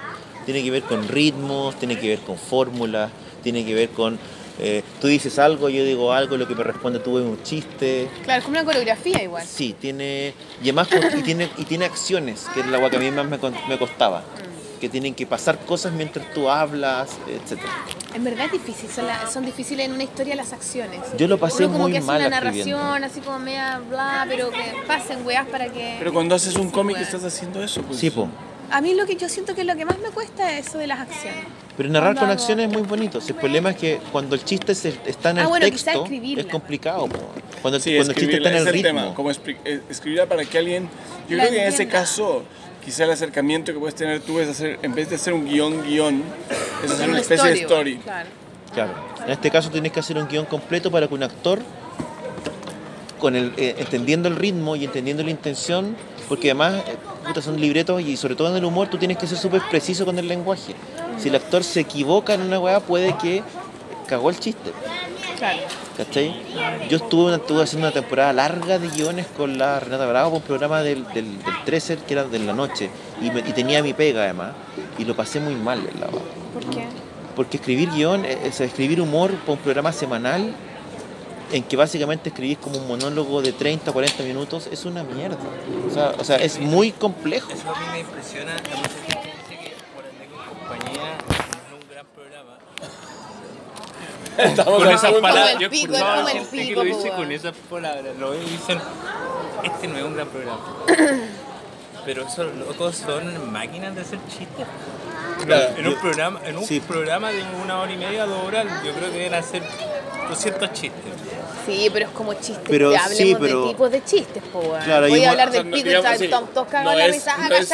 Tiene 0.46 0.64
que 0.64 0.72
ver 0.72 0.84
con 0.84 1.06
ritmos, 1.06 1.76
tiene 1.76 2.00
que 2.00 2.08
ver 2.08 2.20
con 2.20 2.38
fórmulas, 2.38 3.12
tiene 3.44 3.66
que 3.66 3.74
ver 3.74 3.90
con... 3.90 4.18
eh, 4.60 4.84
tú 5.02 5.08
dices 5.08 5.40
algo, 5.40 5.70
yo 5.70 5.84
digo 5.84 6.12
algo, 6.14 6.38
lo 6.38 6.48
que 6.48 6.56
me 6.56 6.64
responde 6.64 7.00
tú 7.00 7.18
es 7.18 7.26
un 7.26 7.42
chiste, 7.44 8.08
Claro, 8.24 8.40
es 8.40 8.46
como 8.46 8.58
una 8.58 8.66
coreografía 8.66 9.24
igual. 9.24 9.46
Sí, 9.48 9.76
tiene. 9.80 10.34
Y 10.62 10.66
además 10.66 10.90
y 11.18 11.22
tiene, 11.24 11.50
y 11.58 11.64
tiene 11.66 11.86
acciones, 11.86 12.46
que 12.54 12.60
es 12.62 12.68
la 12.68 12.78
agua 12.78 12.90
que 12.90 12.98
a 12.98 13.00
mí 13.00 13.10
más 13.12 13.26
me, 13.26 13.38
me 13.68 13.78
costaba. 13.78 14.24
Que 14.80 14.88
tienen 14.88 15.14
que 15.14 15.26
pasar 15.28 15.60
cosas 15.66 15.92
mientras 15.92 16.34
tú 16.34 16.50
hablas, 16.50 17.10
etc. 17.28 17.60
En 18.14 18.24
verdad 18.24 18.46
es 18.46 18.54
difícil, 18.54 18.90
son, 18.90 19.08
la- 19.08 19.30
son 19.30 19.46
difíciles 19.46 19.86
en 19.86 19.92
una 19.92 20.04
historia 20.04 20.36
las 20.36 20.54
acciones. 20.54 21.02
Yo 21.18 21.28
lo 21.28 21.38
pasé 21.38 21.66
Uno 21.66 21.74
como 21.74 21.84
muy 21.84 21.92
que 21.92 21.98
hace 21.98 22.08
mal 22.08 22.26
una 22.26 22.38
escribiendo. 22.38 22.78
narración, 22.78 23.04
así 23.04 23.20
como 23.20 23.40
media 23.40 23.82
bla, 23.90 24.26
pero 24.30 24.50
que 24.52 24.74
pasen 24.88 25.26
weas 25.26 25.46
para 25.48 25.68
que... 25.68 25.98
Pero 26.00 26.14
cuando 26.14 26.34
haces 26.36 26.56
un 26.56 26.68
Sí, 26.68 26.72
cómic 26.74 26.98
estás 26.98 27.24
haciendo 27.26 27.62
eso. 27.62 27.82
Pues. 27.82 28.00
Sí, 28.00 28.10
po. 28.10 28.30
A 28.72 28.82
mí 28.82 28.94
lo 28.94 29.06
que 29.06 29.16
yo 29.16 29.28
siento 29.30 29.56
que 29.56 29.64
lo 29.64 29.76
que 29.76 29.86
más 29.86 29.98
me 30.00 30.10
cuesta 30.10 30.58
es 30.58 30.68
eso 30.68 30.78
de 30.78 30.88
las 30.88 31.00
acciones. 31.00 31.44
Pero 31.76 31.90
narrar 31.90 32.14
Cuando 32.16 32.20
con 32.22 32.30
hago- 32.30 32.40
acciones 32.40 32.68
es 32.68 32.74
muy 32.74 32.82
bonito. 32.84 33.20
El 33.26 33.36
problema 33.36 33.72
es 33.72 33.78
que 33.78 34.00
cuando 34.12 34.36
el 34.36 34.44
chiste 34.44 34.76
se- 34.76 35.00
está 35.06 35.32
en 35.32 35.40
el 35.40 35.46
Ah, 35.46 35.48
bueno, 35.48 35.66
texto, 35.66 36.06
es 36.12 36.46
complicado. 36.46 37.08
po. 37.08 37.18
Cuando, 37.62 37.78
el- 37.78 37.82
Sí, 37.84 37.96
cuando 37.96 38.12
el 38.14 38.18
chiste 38.20 38.38
está 38.38 38.50
en 38.50 38.56
es 38.56 38.62
el 38.62 38.68
el 38.68 38.74
ritmo. 38.74 38.90
tema, 39.02 39.16
como 39.16 39.32
eh, 39.32 39.82
escribirla 39.90 40.26
para 40.28 40.44
que 40.46 40.58
alguien... 40.58 40.90
Yo 41.30 41.38
La 41.38 41.44
creo 41.44 41.56
que 41.56 41.62
en 41.64 41.68
ese 41.74 41.88
caso, 41.88 42.44
quizá 42.84 43.06
el 43.06 43.12
acercamiento 43.12 43.74
que 43.74 43.80
puedes 43.80 43.96
tener 43.96 44.20
tú 44.22 44.40
es 44.40 44.50
hacer, 44.50 44.78
en 44.82 44.94
vez 44.94 45.10
de 45.10 45.16
hacer 45.16 45.34
un 45.34 45.46
guion, 45.46 45.84
guion, 45.84 46.24
es 46.84 46.92
hacer 46.92 47.06
Un 47.06 47.12
una 47.12 47.22
especie 47.22 47.50
de 47.50 47.54
story, 47.62 47.94
story. 47.94 47.98
Claro. 48.04 48.30
Claro. 48.74 48.94
En 49.26 49.32
este 49.32 49.50
caso 49.50 49.70
tienes 49.72 49.92
que 49.92 50.00
hacer 50.00 50.18
un 50.18 50.28
guion 50.28 50.46
completo 50.46 50.92
para 50.92 51.08
que 51.08 51.14
un 51.14 51.24
actor, 51.24 51.60
con 53.20 53.36
el, 53.36 53.52
eh, 53.58 53.76
entendiendo 53.80 54.28
el 54.30 54.36
ritmo 54.36 54.76
y 54.76 54.86
entendiendo 54.86 55.24
la 55.24 55.32
intención, 55.32 55.96
porque 56.30 56.50
además 56.52 56.76
eh, 56.88 56.96
puta, 57.28 57.42
son 57.42 57.60
libretos 57.60 58.02
y 58.02 58.16
sobre 58.16 58.36
todo 58.36 58.50
en 58.50 58.56
el 58.58 58.64
humor 58.66 58.88
tú 58.88 58.98
tienes 58.98 59.18
que 59.18 59.28
ser 59.28 59.38
súper 59.38 59.62
preciso 59.70 60.06
con 60.06 60.18
el 60.20 60.28
lenguaje. 60.28 60.74
Si 61.18 61.28
el 61.30 61.36
actor 61.36 61.64
se 61.64 61.82
equivoca 61.82 62.34
en 62.36 62.42
una 62.42 62.60
weá 62.60 62.80
puede 62.80 63.18
que 63.18 63.44
cagó 64.08 64.30
el 64.30 64.40
chiste. 64.40 64.72
Claro. 65.38 65.60
¿Cachai? 65.98 66.34
Yo 66.90 66.98
estuve, 66.98 67.36
estuve 67.36 67.64
haciendo 67.64 67.88
una 67.88 67.94
temporada 67.94 68.32
larga 68.34 68.78
de 68.80 68.88
guiones 68.90 69.26
con 69.36 69.58
la 69.58 69.80
Renata 69.80 70.06
Bravo, 70.06 70.38
un 70.38 70.42
programa 70.42 70.82
del, 70.82 71.04
del, 71.14 71.26
del 71.44 71.64
13 71.66 71.98
que 72.08 72.14
era 72.14 72.24
de 72.26 72.40
la 72.40 72.54
noche, 72.54 72.90
y, 73.22 73.32
me- 73.32 73.40
y 73.42 73.52
tenía 73.54 73.82
mi 73.84 73.94
pega 73.94 74.24
además, 74.24 74.52
y 74.98 75.04
lo 75.06 75.16
pasé 75.16 75.40
muy 75.40 75.56
mal, 75.56 75.80
la 76.00 76.06
verdad. 76.08 76.22
¿Por 76.54 76.70
qué? 76.70 76.86
Porque 77.36 77.58
escribir 77.58 77.90
guion, 77.92 78.26
eh, 78.26 78.38
es 78.46 78.60
escribir 78.62 79.02
humor 79.02 79.32
para 79.32 79.54
un 79.54 79.58
programa 79.60 79.92
semanal 79.94 80.54
en 81.52 81.64
que 81.64 81.76
básicamente 81.76 82.30
escribís 82.30 82.58
como 82.60 82.78
un 82.78 82.88
monólogo 82.88 83.42
de 83.42 83.54
30 83.54 83.90
o 83.90 83.94
40 83.94 84.24
minutos 84.24 84.68
es 84.72 84.86
una 84.86 85.04
mierda. 85.04 85.38
O 85.88 85.94
sea, 85.94 86.14
o 86.18 86.24
sea, 86.24 86.38
es 86.38 86.60
muy 86.60 86.92
complejo. 86.92 87.52
Eso 87.52 87.74
a 87.74 87.80
mí 87.80 87.86
me 87.92 88.00
impresiona. 88.02 88.52
A 88.56 88.56
mucha 88.56 88.90
gente 89.08 89.34
dice 89.50 89.60
que 89.64 89.74
por 89.96 90.06
ende 90.06 90.26
con 90.28 90.46
compañía 90.46 91.18
no 91.28 91.78
es 91.78 91.84
un 91.84 91.90
gran 91.90 92.06
programa. 92.16 92.58
Estamos 94.38 94.84
con 94.84 94.92
esas 94.94 95.14
palabras, 95.14 95.60
yo 95.60 95.68
he 95.70 95.76
escuchado 95.76 96.28
a 96.28 96.30
gente 96.30 96.66
que 96.68 96.72
lo 96.76 96.84
dice 96.84 97.10
con 97.10 97.32
esas 97.32 97.54
palabras. 97.70 98.16
Lo 98.18 98.32
ven 98.32 98.42
y 98.44 98.50
dicen, 98.52 98.80
este 99.64 99.88
no 99.88 99.98
es 99.98 100.04
un 100.04 100.16
gran 100.16 100.28
programa. 100.28 100.62
Pero 102.06 102.26
esos 102.26 102.56
locos 102.56 102.96
son 102.96 103.52
máquinas 103.52 103.94
de 103.96 104.02
hacer 104.02 104.20
chistes. 104.30 104.66
Claro. 105.46 105.76
En 105.78 105.88
un 105.88 105.96
programa, 105.96 106.40
en 106.46 106.58
un 106.58 106.64
Sí. 106.66 106.80
programa 106.80 107.32
de 107.32 107.44
una 107.64 107.80
hora 107.80 107.92
y 107.92 107.98
media, 107.98 108.26
dos 108.26 108.46
horas, 108.46 108.66
yo 108.86 108.94
creo 108.94 109.12
que 109.12 109.18
deben 109.18 109.34
hacer 109.34 109.64
200 110.30 110.74
chistes. 110.74 111.14
Sí, 111.70 111.90
pero 111.92 112.06
es 112.06 112.12
como 112.12 112.34
chistes. 112.34 112.58
Pero 112.70 112.88
hablemos 112.90 113.18
sí, 113.18 113.36
pero- 113.40 113.62
de 113.64 113.68
tipos 113.70 113.92
de 113.92 114.04
chistes, 114.04 114.44
po, 114.52 114.60
weón. 114.60 114.84
Claro, 114.84 115.06
hay 115.06 115.12
Voy 115.12 115.24
a 115.26 115.32
hablar 115.32 115.50
o 115.50 115.52
sea, 115.52 115.62
del 115.64 115.70
no, 115.72 115.76
pico 115.76 115.86
y 115.88 115.90
digamos, 115.90 116.10
tal, 116.12 116.20
sí, 116.20 116.28
todos 116.28 116.50
no 116.56 116.66
cagan 116.68 116.98
la 116.98 117.06
es- 117.06 117.12
risa, 117.16 117.38
no 117.38 117.44
es- 117.44 117.50
no 117.50 117.56
es 117.56 117.68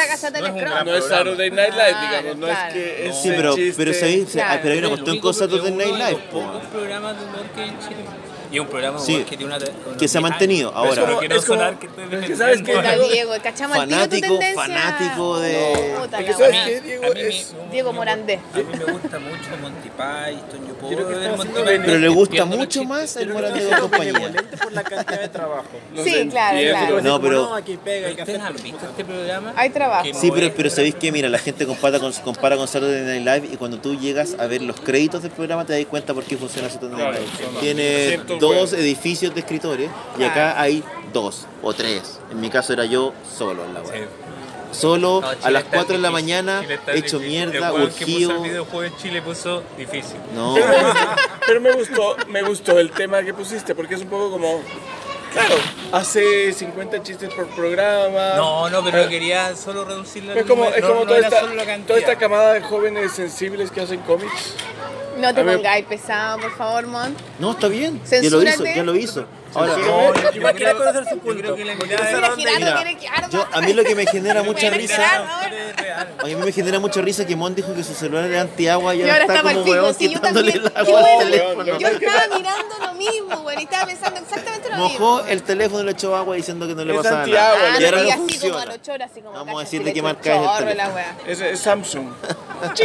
No 0.85 0.95
es 0.95 1.05
Saturday 1.05 1.51
Night 1.51 1.73
Live, 1.73 1.95
digamos, 2.09 2.37
no 2.37 2.47
es 2.47 2.73
que 2.73 3.07
es 3.07 3.15
Sí, 3.21 3.29
pero, 3.35 3.55
chiste. 3.55 3.73
pero, 3.77 3.91
pero 4.61 4.73
hay 4.73 4.79
una 4.79 4.89
cuestión 4.89 5.19
con 5.19 5.33
Saturday 5.33 5.71
Night 5.71 5.95
Live. 5.95 6.19
po. 6.31 6.39
de 7.13 7.25
humor 7.25 7.45
que 7.55 7.63
en 7.63 7.79
Chile. 7.79 8.05
Y 8.51 8.55
es 8.55 8.61
un 8.61 8.67
programa 8.67 8.99
Sí, 8.99 9.17
que 9.27 9.37
tiene 9.37 9.45
una. 9.45 9.57
una 9.57 9.97
que 9.97 10.07
se 10.07 10.17
ha 10.17 10.21
mantenido. 10.21 10.69
Pero 10.71 10.79
Ahora- 10.83 11.01
es 11.01 11.07
como- 11.07 11.19
quiero 11.19 11.35
Es 11.35 11.45
como- 11.45 11.59
sonar 11.59 11.79
que 11.79 11.85
es 11.87 12.25
que. 12.27 12.35
¿sabes 12.35 12.61
qué? 12.61 12.73
Puta, 12.75 12.95
Diego, 12.97 13.31
cachamos 13.43 13.77
al 13.77 13.87
tiro 13.87 13.99
tu 14.01 14.05
Fanático, 14.05 14.27
tendencia. 14.39 14.61
fanático 14.61 15.39
de- 15.39 15.95
Puta 16.01 16.19
Es 16.19 16.25
que 16.25 16.33
¿sabes 16.33 16.55
qué, 16.65 16.81
Diego? 16.81 17.05
A 17.05 17.09
mí 17.09 17.19
Es- 17.21 17.55
Diego 17.71 17.93
Morandé. 17.93 18.39
A 18.53 18.57
mí 18.57 18.63
me 18.71 18.91
gusta 18.93 19.19
mucho 19.19 19.49
Monty 19.61 19.89
Python, 19.89 20.67
yo 20.67 20.73
puedo 20.75 20.97
que 20.97 21.03
ver 21.15 21.29
Monty 21.31 21.47
Python. 21.47 21.81
Pero 21.85 21.99
le 21.99 22.07
gusta 22.09 22.45
mucho 22.45 22.83
más 22.85 23.15
el 23.17 23.27
que 23.27 23.33
Morandé 23.33 23.65
de 23.65 23.79
compañía. 23.79 24.33
por 24.61 24.71
la 24.73 24.83
cantidad 24.83 25.21
de 25.21 25.29
trabajo. 25.29 25.65
Sí, 26.03 26.27
claro, 26.29 26.57
claro. 26.59 27.01
No, 27.01 27.21
pero- 27.21 27.49
No, 27.55 27.63
que 27.65 27.73
¿Ustedes 27.75 28.19
hacer 28.19 28.39
han 28.41 28.53
visto 28.53 28.85
este 28.89 29.05
programa? 29.05 29.53
Hay 29.55 29.69
trabajo. 29.69 30.03
Que 30.03 30.13
Sí, 30.13 30.27
no 30.29 30.33
pero, 30.35 30.53
pero 30.55 30.69
¿sabéis 30.69 30.95
qué? 30.95 31.11
Mira, 31.11 31.29
la 31.29 31.39
gente 31.39 31.65
compara 31.67 31.99
con, 31.99 32.11
compara 32.13 32.57
con 32.57 32.67
Saturday 32.67 33.19
Night 33.19 33.43
Live 33.43 33.53
y 33.53 33.57
cuando 33.57 33.77
tú 33.79 33.97
llegas 33.99 34.35
a 34.39 34.45
ver 34.47 34.61
los 34.61 34.79
créditos 34.79 35.21
del 35.23 35.31
programa 35.31 35.65
te 35.65 35.73
das 35.73 35.85
cuenta 35.85 36.13
por 36.13 36.23
qué 36.23 36.37
funciona 36.37 36.69
Saturday 36.69 36.97
Night 36.97 37.15
Live. 37.19 37.59
Tiene 37.61 38.19
dos 38.39 38.73
edificios 38.73 39.33
de 39.33 39.39
escritores 39.41 39.89
y 40.19 40.23
acá 40.23 40.59
hay 40.59 40.83
dos 41.13 41.45
o 41.63 41.73
tres. 41.73 42.19
En 42.31 42.39
mi 42.41 42.49
caso 42.49 42.73
era 42.73 42.85
yo 42.85 43.13
solo 43.37 43.65
en 43.65 43.73
la 43.73 43.81
web. 43.81 43.93
Sí. 43.93 44.79
Solo 44.79 45.21
No, 45.21 45.27
a 45.27 45.51
las 45.51 45.63
está 45.63 45.77
4 45.77 45.95
de 45.95 46.01
la 46.01 46.11
mañana, 46.11 46.61
hecho 46.93 47.19
difícil. 47.19 47.19
mierda, 47.21 47.69
El 47.69 47.73
weón 47.75 47.91
que 47.93 48.05
puso 48.05 48.11
urgido. 48.11 48.31
el 48.35 48.41
videojuego 48.49 48.83
en 48.83 48.97
Chile 48.97 49.21
puso 49.21 49.63
difícil. 49.77 50.17
No, 50.35 50.53
Pero, 50.55 50.67
pero 51.47 51.61
me 51.61 51.71
gustó, 51.71 52.17
me 52.27 52.41
gustó 52.43 52.77
el 52.79 52.91
tema 52.91 53.23
que 53.23 53.33
pusiste, 53.33 53.73
porque 53.73 53.95
es 53.95 54.01
un 54.01 54.09
poco 54.09 54.31
como, 54.31 54.59
claro, 55.35 55.55
hace 55.91 56.53
50 56.53 57.03
chistes 57.03 57.33
por 57.33 57.47
programa. 57.47 58.33
No, 58.35 58.69
no, 58.69 58.83
pero 58.83 59.01
Eh, 59.01 59.09
quería 59.09 59.55
solo 59.55 59.85
reducirlo 59.85 60.33
Es 60.33 60.45
como, 60.45 60.65
es 60.65 60.81
como 60.83 61.01
no 61.01 61.05
toda, 61.05 61.19
esta, 61.19 61.41
toda 61.87 62.15
camada 62.17 62.53
de 62.53 62.61
jóvenes 62.61 63.11
sensibles 63.11 63.71
que 63.71 63.81
hacen 63.81 63.99
cómics. 64.01 64.55
No 65.17 65.33
te 65.33 65.43
pongáis 65.43 65.85
pesado, 65.85 66.39
por 66.39 66.55
favor, 66.55 66.87
Mon. 66.87 67.15
no, 67.39 67.51
está 67.51 67.67
bien. 67.67 68.01
Ya 68.09 68.17
lo 68.17 68.25
hizo, 68.25 68.39
Censúrate. 68.41 68.75
ya 68.75 68.83
lo 68.83 68.95
hizo. 68.95 69.25
Ahora, 69.55 69.77
No, 69.77 69.77
yo, 69.77 70.13
yo 70.13 70.31
Igual 70.35 70.53
quería 70.53 70.73
creo- 70.73 70.77
conocer 70.77 71.03
su 71.05 71.15
yo 71.15 71.21
punto. 71.21 71.41
creo 71.41 71.55
que 71.55 71.65
la 71.65 71.73
Porque 71.75 71.89
mirada 71.95 72.11
no 72.11 72.17
era- 72.17 72.29
sé 72.29 72.35
Mira, 72.35 72.51
Gerardo 72.51 72.65
Mira, 72.65 72.83
quiere 72.83 72.97
que 72.99 73.07
arda. 73.07 73.29
yo, 73.29 73.47
a 73.51 73.61
mí 73.61 73.73
lo 73.73 73.83
que 73.83 73.95
me 73.95 74.05
genera 74.05 74.43
mucha 74.43 74.69
risa. 74.69 74.95
Gerardo. 74.95 75.27
es 75.55 75.75
real. 75.77 76.07
A 76.19 76.25
mí 76.25 76.35
me 76.35 76.51
genera 76.51 76.79
mucha 76.79 77.01
risa 77.01 77.25
que 77.25 77.35
Mon 77.35 77.55
dijo 77.55 77.73
que 77.73 77.83
su 77.83 77.93
celular 77.93 78.25
era 78.25 78.41
antiagua 78.41 78.95
y 78.95 78.99
Y 78.99 79.01
ahora, 79.03 79.21
está 79.21 79.35
está 79.35 79.53
como 79.53 79.61
huevón 79.63 79.93
sí, 79.95 80.05
yo 80.09 80.13
quitándole 80.15 80.51
también. 80.51 80.73
el 80.75 80.87
agua 80.87 80.99
al 80.99 81.19
teléfono. 81.19 81.65
Yo 81.79 81.87
estaba 81.87 82.37
mirando 82.37 82.75
lo 82.85 82.93
mismo, 82.95 83.37
güey, 83.43 83.59
y 83.59 83.63
estaba 83.63 83.85
pensando 83.85 84.19
exactamente 84.19 84.69
lo 84.69 84.75
mismo. 84.77 84.99
Mojó 84.99 85.25
el 85.25 85.43
teléfono 85.43 85.81
y 85.81 85.85
le 85.85 85.91
echó 85.91 86.15
agua 86.15 86.35
diciendo 86.35 86.67
que 86.67 86.75
no 86.75 86.83
le 86.85 86.91
Es 86.93 86.97
pasaba 86.97 87.23
antiagua, 87.23 87.57
nada. 87.57 87.73
Ah, 87.75 87.81
Y 87.81 87.85
ahora 87.85 87.97
y 88.01 88.03
no 88.03 88.09
así 88.09 88.39
como 88.39 88.57
a 88.57 88.61
funciona. 88.65 89.09
Vamos 89.33 89.55
a 89.55 89.59
decir 89.59 89.65
así 89.65 89.77
de 89.79 89.83
le 89.85 89.93
qué 89.93 89.99
echo 89.99 90.03
marca 90.03 90.35
es 90.35 90.41
el 90.41 90.65
teléfono. 90.65 90.73
la 90.75 90.89
wea. 90.95 91.17
Es, 91.27 91.41
es 91.41 91.67
Samsung. 92.61 92.75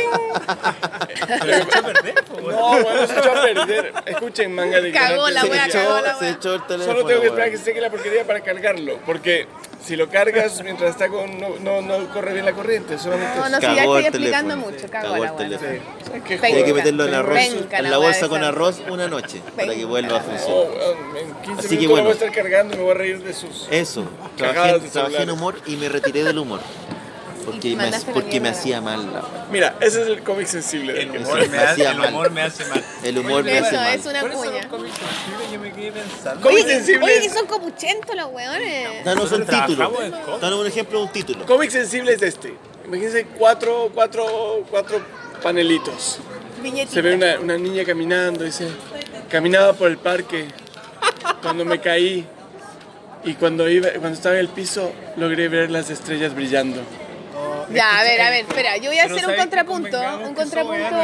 Pero 1.41 1.55
se 1.57 1.63
echó 1.63 1.79
a 1.79 1.83
perder. 1.83 2.15
No, 2.31 2.83
bueno, 2.83 3.07
se 3.07 3.19
echó 3.19 3.33
a 3.33 3.43
perder. 3.43 3.93
Escuchen, 4.07 4.55
manga 4.55 4.81
de 4.81 4.93
Cagó 4.93 5.31
la 5.31 5.41
Se 5.43 5.49
wea, 5.49 5.65
Se 5.67 5.71
cagó 5.73 6.01
la 6.01 6.15
se 6.19 6.25
wea. 6.25 6.31
echó 6.33 6.55
el 6.55 6.67
teléfono. 6.67 6.93
Solo 6.97 7.07
tengo 7.07 7.21
que 7.21 7.27
esperar 7.29 7.51
que 7.51 7.59
seque 7.59 7.81
la 7.81 7.91
porquería 7.91 8.25
para 8.27 8.41
cargarlo. 8.41 8.99
Porque 9.07 9.47
si 9.85 9.97
lo 9.97 10.09
cargas 10.09 10.63
mientras 10.63 10.91
está 10.91 11.09
con. 11.09 11.39
No, 11.39 11.49
no, 11.61 11.81
no 11.83 12.09
corre 12.13 12.33
bien 12.33 12.45
la 12.45 12.53
corriente. 12.53 12.99
Solamente 12.99 13.39
No, 13.39 13.49
no, 13.49 13.57
sí, 13.61 13.67
ya 13.67 13.83
estoy 13.85 14.05
explicando 14.07 14.57
mucho, 14.57 14.87
cagó, 14.91 15.13
Cagó 15.13 15.25
la 15.25 15.45
el 15.45 15.51
wea. 15.57 15.81
Hay 16.43 16.65
que 16.65 16.75
meterlo 16.75 17.07
en 17.07 17.15
arroz, 17.15 17.39
en 17.71 17.91
la 17.91 17.99
bolsa 17.99 18.29
con 18.29 18.43
arroz 18.45 18.81
una 18.89 19.09
noche 19.09 19.41
para 19.57 19.75
que 19.75 19.85
vuelva 19.85 20.19
a 20.19 20.21
funcionar. 20.21 20.67
weón, 20.71 21.17
en 21.17 21.35
15 21.43 21.59
Así 21.67 21.69
que 21.69 21.77
minutos 21.77 21.83
lo 21.83 21.91
bueno. 21.91 22.05
voy 22.05 22.11
a 22.11 22.15
estar 22.15 22.33
cargando 22.33 22.75
y 22.75 22.77
me 22.79 22.83
voy 22.83 22.91
a 22.93 22.95
reír 22.95 23.23
de 23.23 23.33
sus. 23.33 23.69
Eso, 23.71 24.05
trabajé, 24.37 25.23
en- 25.23 25.31
humor 25.31 25.57
y 25.67 25.77
me 25.77 25.89
retiré 25.89 26.25
del 26.25 26.39
humor. 26.39 26.61
Porque, 27.51 27.77
me, 27.77 27.91
porque 28.13 28.41
me 28.41 28.49
hacía 28.51 28.81
mal 28.81 29.13
la. 29.13 29.23
Mira, 29.51 29.77
ese 29.81 30.03
es 30.03 30.09
el 30.09 30.23
cómic 30.23 30.47
sensible. 30.47 31.01
El 31.01 31.11
humor, 31.11 31.39
me 31.41 31.49
me 31.49 31.59
hace, 31.59 31.85
el 31.85 31.97
mal. 31.97 32.09
humor 32.09 32.31
me 32.31 32.43
hace 32.43 32.65
mal. 32.67 32.85
El 33.03 33.19
humor 33.19 33.45
me 33.45 33.59
Eso 33.59 33.67
hace 33.67 33.77
mal. 33.77 33.99
es 33.99 34.07
una 34.07 34.23
los 34.23 34.67
cómics 34.67 34.95
sensibles 34.95 35.53
yo 35.53 35.61
me 35.61 35.73
quedé 35.73 35.93
pensando. 35.93 36.41
Cómic 36.41 36.65
Oye, 36.65 36.75
sensible 36.75 37.05
oye, 37.05 37.21
que 37.21 37.31
son 37.31 37.47
copuchentos 37.47 38.17
los 38.17 38.33
weones. 38.33 39.05
Danos 39.05 39.33
un 39.33 39.47
título. 39.47 39.93
Danos 40.41 40.61
un 40.61 40.67
ejemplo 40.67 40.99
de 40.99 41.05
un 41.05 41.13
título. 41.13 41.47
Cómic 41.47 41.71
sensible 41.71 42.13
es 42.13 42.23
este. 42.23 42.55
Imagínense 42.87 43.27
cuatro, 43.39 43.91
cuatro, 43.95 44.65
cuatro 44.71 45.01
panelitos. 45.43 46.19
Viñetita. 46.63 46.93
Se 46.93 47.03
ve 47.03 47.15
una, 47.15 47.39
una 47.41 47.57
niña 47.57 47.85
caminando, 47.85 48.45
dice, 48.45 48.69
caminaba 49.31 49.73
por 49.73 49.91
el 49.91 49.97
parque 49.97 50.49
cuando 51.43 51.65
me 51.65 51.81
caí 51.81 52.27
y 53.25 53.35
cuando, 53.35 53.69
iba, 53.69 53.89
cuando 53.91 54.11
estaba 54.11 54.35
en 54.37 54.41
el 54.41 54.49
piso 54.49 54.93
logré 55.17 55.49
ver 55.49 55.71
las 55.71 55.91
estrellas 55.91 56.35
brillando. 56.35 56.81
Ya, 57.73 58.01
a 58.01 58.03
ver, 58.03 58.21
a 58.21 58.31
ver, 58.31 58.41
espera, 58.49 58.77
yo 58.79 58.91
voy 58.91 58.99
a 58.99 59.03
Pero 59.05 59.17
hacer 59.17 59.29
un 59.29 59.37
contrapunto, 59.37 60.01
un 60.27 60.35
contrapunto. 60.35 60.97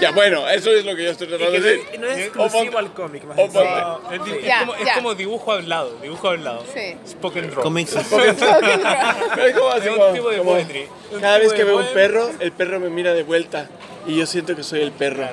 Ya, 0.00 0.10
bueno, 0.12 0.48
eso 0.48 0.70
es 0.72 0.84
lo 0.84 0.94
que 0.96 1.04
yo 1.04 1.10
estoy 1.10 1.28
tratando 1.28 1.52
de 1.52 1.60
decir. 1.60 2.00
no 2.00 2.06
es 2.08 2.18
exclusivo 2.18 2.78
al 2.78 2.92
cómic, 2.92 3.24
más 3.24 3.38
o 3.38 3.48
bien. 3.48 3.64
No, 3.64 4.12
es, 4.12 4.24
di- 4.24 4.30
es 4.38 4.44
Ya, 4.44 4.60
como, 4.60 4.74
es 4.74 4.84
ya. 4.84 4.94
como 4.94 5.14
dibujo 5.14 5.52
hablado, 5.52 5.96
dibujo 6.02 6.28
hablado. 6.28 6.64
Sí. 6.74 6.96
Spoken 7.08 7.50
draw. 7.50 7.62
Comics. 7.62 7.94
Pero 8.10 9.46
es 9.46 9.54
como 9.56 9.68
así 9.70 9.86
Es 9.88 9.92
un 9.92 9.98
como- 9.98 10.12
tipo 10.14 10.30
de 10.30 10.38
como 10.38 10.50
poetry. 10.52 10.86
Un 11.12 11.20
Cada 11.20 11.38
tipo 11.38 11.50
vez 11.50 11.58
que 11.58 11.64
veo 11.64 11.76
un 11.76 11.82
poem. 11.82 11.94
perro, 11.94 12.30
el 12.40 12.52
perro 12.52 12.80
me 12.80 12.88
mira 12.90 13.12
de 13.14 13.22
vuelta 13.22 13.68
y 14.06 14.16
yo 14.16 14.26
siento 14.26 14.54
que 14.56 14.62
soy 14.62 14.80
el 14.82 14.92
perro. 14.92 15.26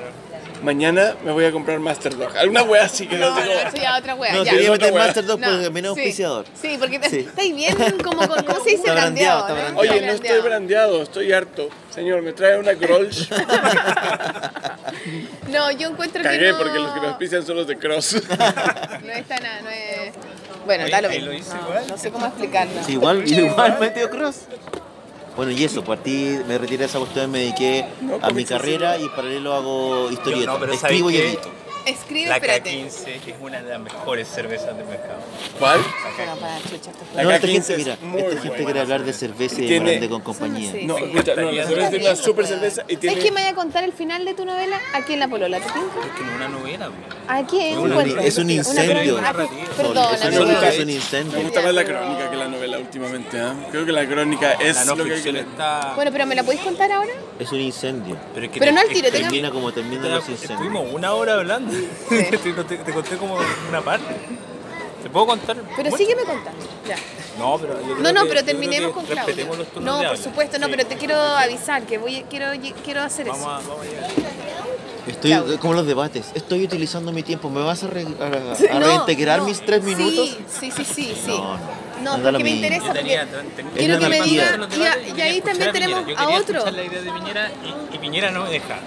Mañana 0.62 1.14
me 1.24 1.32
voy 1.32 1.44
a 1.46 1.52
comprar 1.52 1.78
Master 1.80 2.16
Dog. 2.16 2.36
Alguna 2.36 2.62
wea 2.64 2.84
así 2.84 3.06
que 3.06 3.16
No, 3.16 3.30
no, 3.30 3.34
no, 3.36 3.40
sé 3.42 3.46
cómo- 3.48 3.68
eso 3.68 3.76
ya 3.78 3.96
otra 3.98 4.14
wea, 4.14 4.32
No, 4.34 4.44
ya. 4.44 4.52
a 4.52 4.54
meter. 4.54 4.92
Master 4.92 5.24
Dog 5.24 5.40
No, 5.40 5.46
porque 5.46 5.80
sí. 5.80 5.86
auspiciador. 5.86 6.44
Sí, 6.60 6.76
porque 6.78 6.98
te- 6.98 7.08
Sí. 7.10 7.18
estáis 7.20 7.54
bien 7.56 7.76
como, 8.04 8.28
con- 8.28 8.44
¿cómo 8.44 8.58
se 8.62 8.70
dice? 8.70 8.82
Está 8.82 8.92
brandeado, 8.92 9.40
está 9.40 9.48
¿no? 9.50 9.54
brandeado. 9.60 9.80
Oye, 9.96 10.06
no 10.06 10.12
estoy 10.12 10.40
brandeado, 10.40 11.02
estoy 11.02 11.32
harto. 11.32 11.68
Señor, 11.94 12.22
¿me 12.22 12.32
trae 12.32 12.58
una 12.58 12.72
Grolsch? 12.74 13.28
No, 15.48 15.70
yo 15.72 15.88
encuentro 15.88 16.22
que 16.22 16.28
Cagué 16.28 16.52
no, 16.52 16.58
porque 16.58 16.78
los 16.78 16.92
que 16.92 17.00
me 17.00 17.06
auspician 17.08 17.44
son 17.44 17.56
los 17.56 17.66
de 17.66 17.76
Cross. 17.76 18.12
no 19.04 19.12
es 19.12 19.26
tan, 19.26 19.42
no 19.42 19.70
es... 19.70 20.12
Bueno, 20.64 20.84
da 20.88 21.00
lo 21.02 21.08
mismo. 21.08 21.26
lo 21.26 21.32
hice 21.32 21.54
No, 21.54 21.60
igual. 21.62 21.84
no 21.88 21.96
sé 21.98 22.10
cómo 22.10 22.26
explicarlo. 22.26 22.84
Sí, 22.84 22.92
igual, 22.92 23.24
igual 23.28 23.78
metió 23.80 24.10
cross. 24.10 24.42
Bueno, 25.40 25.52
y 25.52 25.64
eso, 25.64 25.82
partí, 25.82 26.36
me 26.46 26.58
retiré 26.58 26.80
de 26.80 26.84
esa 26.84 26.98
cuestión, 26.98 27.30
me 27.30 27.38
dediqué 27.38 27.86
No, 28.02 28.16
a 28.16 28.26
mi 28.26 28.32
comics 28.44 28.50
carrera 28.50 28.98
y 28.98 29.08
paralelo 29.08 29.54
hago 29.54 30.10
historietas. 30.10 30.44
Yo 30.44 30.52
no, 30.52 30.60
pero 30.60 30.72
Escribo 30.74 31.10
y 31.10 31.16
edito. 31.16 31.48
Escribe, 31.90 32.28
La 32.28 32.36
espérate. 32.36 32.70
K15, 32.70 33.20
que 33.20 33.30
es 33.32 33.36
una 33.40 33.62
de 33.62 33.68
las 33.70 33.80
mejores 33.80 34.28
cervezas 34.28 34.76
del 34.76 34.86
mercado. 34.86 35.18
¿Cuál? 35.58 35.80
Para 36.40 36.58
chucha, 36.62 36.90
esto 36.90 37.04
La 37.14 37.22
No, 37.24 37.30
esta 37.30 37.46
K15 37.46 37.50
gente, 37.52 37.72
es 37.72 37.78
mira, 37.78 37.96
muy 38.02 38.20
esta 38.20 38.30
gente 38.32 38.48
buena. 38.48 38.64
quiere 38.64 38.80
hablar 38.80 39.04
de 39.04 39.12
cerveza 39.12 39.54
y 39.56 39.60
de 39.62 39.66
Tiene- 39.68 39.90
grande 39.90 40.08
con 40.08 40.20
compañía. 40.22 40.72
Sí. 40.72 40.84
No, 40.86 40.98
escucha, 40.98 41.34
no, 41.34 41.50
la 41.52 41.66
cerveza 41.66 41.90
tiene 41.90 42.04
una 42.06 42.16
super 42.16 42.46
cerveza 42.46 42.82
y 42.88 42.94
¿Sabes 42.94 43.00
que 43.00 43.14
tiene... 43.14 43.30
me 43.30 43.34
vaya 43.40 43.50
a 43.50 43.54
contar 43.54 43.84
el 43.84 43.92
final 43.92 44.24
de 44.24 44.34
tu 44.34 44.44
novela? 44.44 44.78
Aquí 44.94 45.14
en 45.14 45.20
La 45.20 45.28
Polola, 45.28 45.58
¿te 45.58 45.64
tinca? 45.64 45.78
Es 46.06 46.16
que 46.16 46.24
no 46.24 46.30
es 46.30 46.36
una 46.36 46.48
novela, 46.48 46.86
güey. 46.88 47.00
Aquí 47.28 47.60
es 47.60 47.76
un 47.76 47.82
Una- 47.84 47.94
cuento. 47.94 48.18
es 48.20 48.38
un 48.38 48.44
Una 48.44 48.52
incendio. 48.52 49.16
Perdóname, 49.76 50.30
no 50.36 50.44
nunca 50.44 50.68
es 50.68 50.78
un 50.80 50.86
Me 50.86 50.92
incendio. 50.92 51.40
gusta 51.42 51.60
más 51.62 51.74
la 51.74 51.84
crónica 51.84 52.30
que 52.30 52.36
la 52.36 52.48
novela 52.48 52.78
últimamente, 52.78 53.40
¿ah? 53.40 53.54
Creo 53.70 53.86
que 53.86 53.92
la 53.92 54.06
crónica 54.06 54.52
es 54.52 54.76
La 54.76 54.84
no 54.84 54.96
lo 54.96 54.96
que 54.96 55.02
hay 55.02 55.08
que 55.08 55.14
ficción 55.16 55.34
leer. 55.34 55.46
está... 55.46 55.92
Bueno, 55.96 56.10
pero 56.12 56.26
¿me 56.26 56.34
la 56.34 56.42
podéis 56.42 56.62
contar 56.62 56.90
ahora? 56.92 57.12
Es 57.38 57.50
un 57.52 57.60
incendio. 57.60 58.16
Pero, 58.34 58.46
es 58.46 58.52
que 58.52 58.58
Pero 58.58 58.70
te- 58.70 58.74
no 58.74 58.80
al 58.80 58.86
es 58.88 58.92
tiro, 58.92 59.10
Termina 59.10 59.50
como 59.50 59.72
terminan 59.72 60.10
los 60.10 60.24
te- 60.24 60.32
incendios. 60.32 60.60
Estuvimos 60.60 60.92
una 60.92 61.12
hora 61.14 61.34
hablando. 61.34 61.72
te, 62.08 62.38
te- 62.38 62.76
te 62.78 62.92
conté 62.92 63.16
como 63.16 63.36
una 63.68 63.80
parte. 63.80 64.14
¿Te 65.02 65.08
puedo 65.08 65.26
contar? 65.26 65.56
Pero 65.76 65.96
sígueme 65.96 66.22
contando. 66.24 66.62
Ya. 66.86 66.96
No, 67.38 67.56
pero 67.58 67.74
yo 67.80 67.94
creo 67.94 67.96
No, 67.98 68.12
no, 68.12 68.22
que- 68.24 68.28
pero 68.28 68.44
terminemos 68.44 68.92
con 68.92 69.04
Claudio. 69.06 69.24
Respetemos 69.26 69.58
los 69.58 69.68
turnos 69.68 69.84
No, 69.84 69.98
de 69.98 70.04
por 70.06 70.12
habla. 70.16 70.22
supuesto, 70.22 70.58
no, 70.58 70.66
Sí. 70.66 70.72
pero 70.76 70.86
te 70.88 70.96
quiero 70.96 71.16
avisar 71.18 71.82
que 71.84 71.96
voy, 71.98 72.24
quiero, 72.28 72.46
quiero 72.84 73.00
hacer 73.02 73.26
Vamos 73.26 73.40
eso. 73.40 73.50
a, 73.50 73.58
vamos 73.60 73.80
allá. 73.80 74.08
Estoy 75.06 75.30
Claudio. 75.30 75.58
como 75.58 75.72
los 75.74 75.86
debates. 75.86 76.26
Estoy 76.34 76.64
utilizando 76.64 77.12
mi 77.12 77.22
tiempo. 77.22 77.48
¿Me 77.48 77.62
vas 77.62 77.82
a, 77.82 77.86
re- 77.86 78.02
a- 78.02 78.54
Sí, 78.54 78.66
a 78.68 78.78
no, 78.78 78.86
reintegrar 78.86 79.38
no. 79.38 79.46
mis 79.46 79.64
tres 79.64 79.82
minutos? 79.82 80.36
Sí, 80.60 80.70
sí, 80.70 80.84
sí, 80.84 80.84
sí. 80.84 81.14
sí. 81.24 81.28
No, 81.28 81.58
no. 82.02 82.16
No, 82.18 82.22
porque 82.30 82.44
me 82.44 82.50
interesa, 82.50 82.86
Yo 82.88 82.92
tenía, 82.92 83.26
porque 83.30 83.48
tenía- 83.56 83.72
quiero 83.72 83.98
que 83.98 84.08
me 84.08 84.20
diga, 84.22 84.58
y, 84.76 84.82
a- 84.82 85.16
y 85.16 85.20
ahí 85.20 85.40
también 85.40 85.72
tenemos 85.72 86.00
a 86.00 86.04
quería 86.06 86.28
otro, 86.28 86.58
escuchar 86.58 86.72
la 86.74 86.84
idea 86.84 87.00
de 87.02 87.10
Piñera 87.12 87.50
y, 87.92 87.94
y 87.94 87.98
Piñera 87.98 88.30
no 88.30 88.44
me 88.44 88.50
deja. 88.50 88.78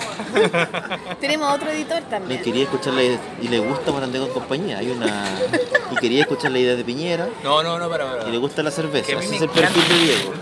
tenemos 1.19 1.49
a 1.49 1.53
otro 1.53 1.69
editor 1.72 2.02
Me 2.02 2.10
también. 2.10 2.41
quería 2.44 2.64
escuchar 2.64 2.94
la 2.94 3.03
idea, 3.03 3.19
y 3.41 3.48
le 3.48 3.60
gusta 3.60 3.91
Morandé 3.91 4.19
con 4.19 4.30
compañía. 4.30 4.77
Hay 4.80 4.90
una 4.90 5.26
y 5.91 5.95
quería 5.98 6.22
escuchar 6.22 6.52
la 6.52 6.60
idea 6.60 6.76
de 6.76 6.84
Piñera 6.84 7.27
No, 7.44 7.61
no, 7.64 7.77
no, 7.80 7.90
para, 7.90 8.06
para. 8.18 8.30
y 8.30 8.31
le 8.31 8.38
gusta 8.38 8.64
la 8.64 8.72
cerveza. 8.72 9.15
A 9.15 9.19
Ese 9.19 9.35
es 9.35 9.41
el 9.41 9.49
perfil 9.49 9.88
de 9.88 9.98
Diego. 10.06 10.34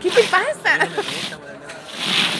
¿Qué 0.00 0.10
te 0.10 0.22
pasa? 0.24 0.78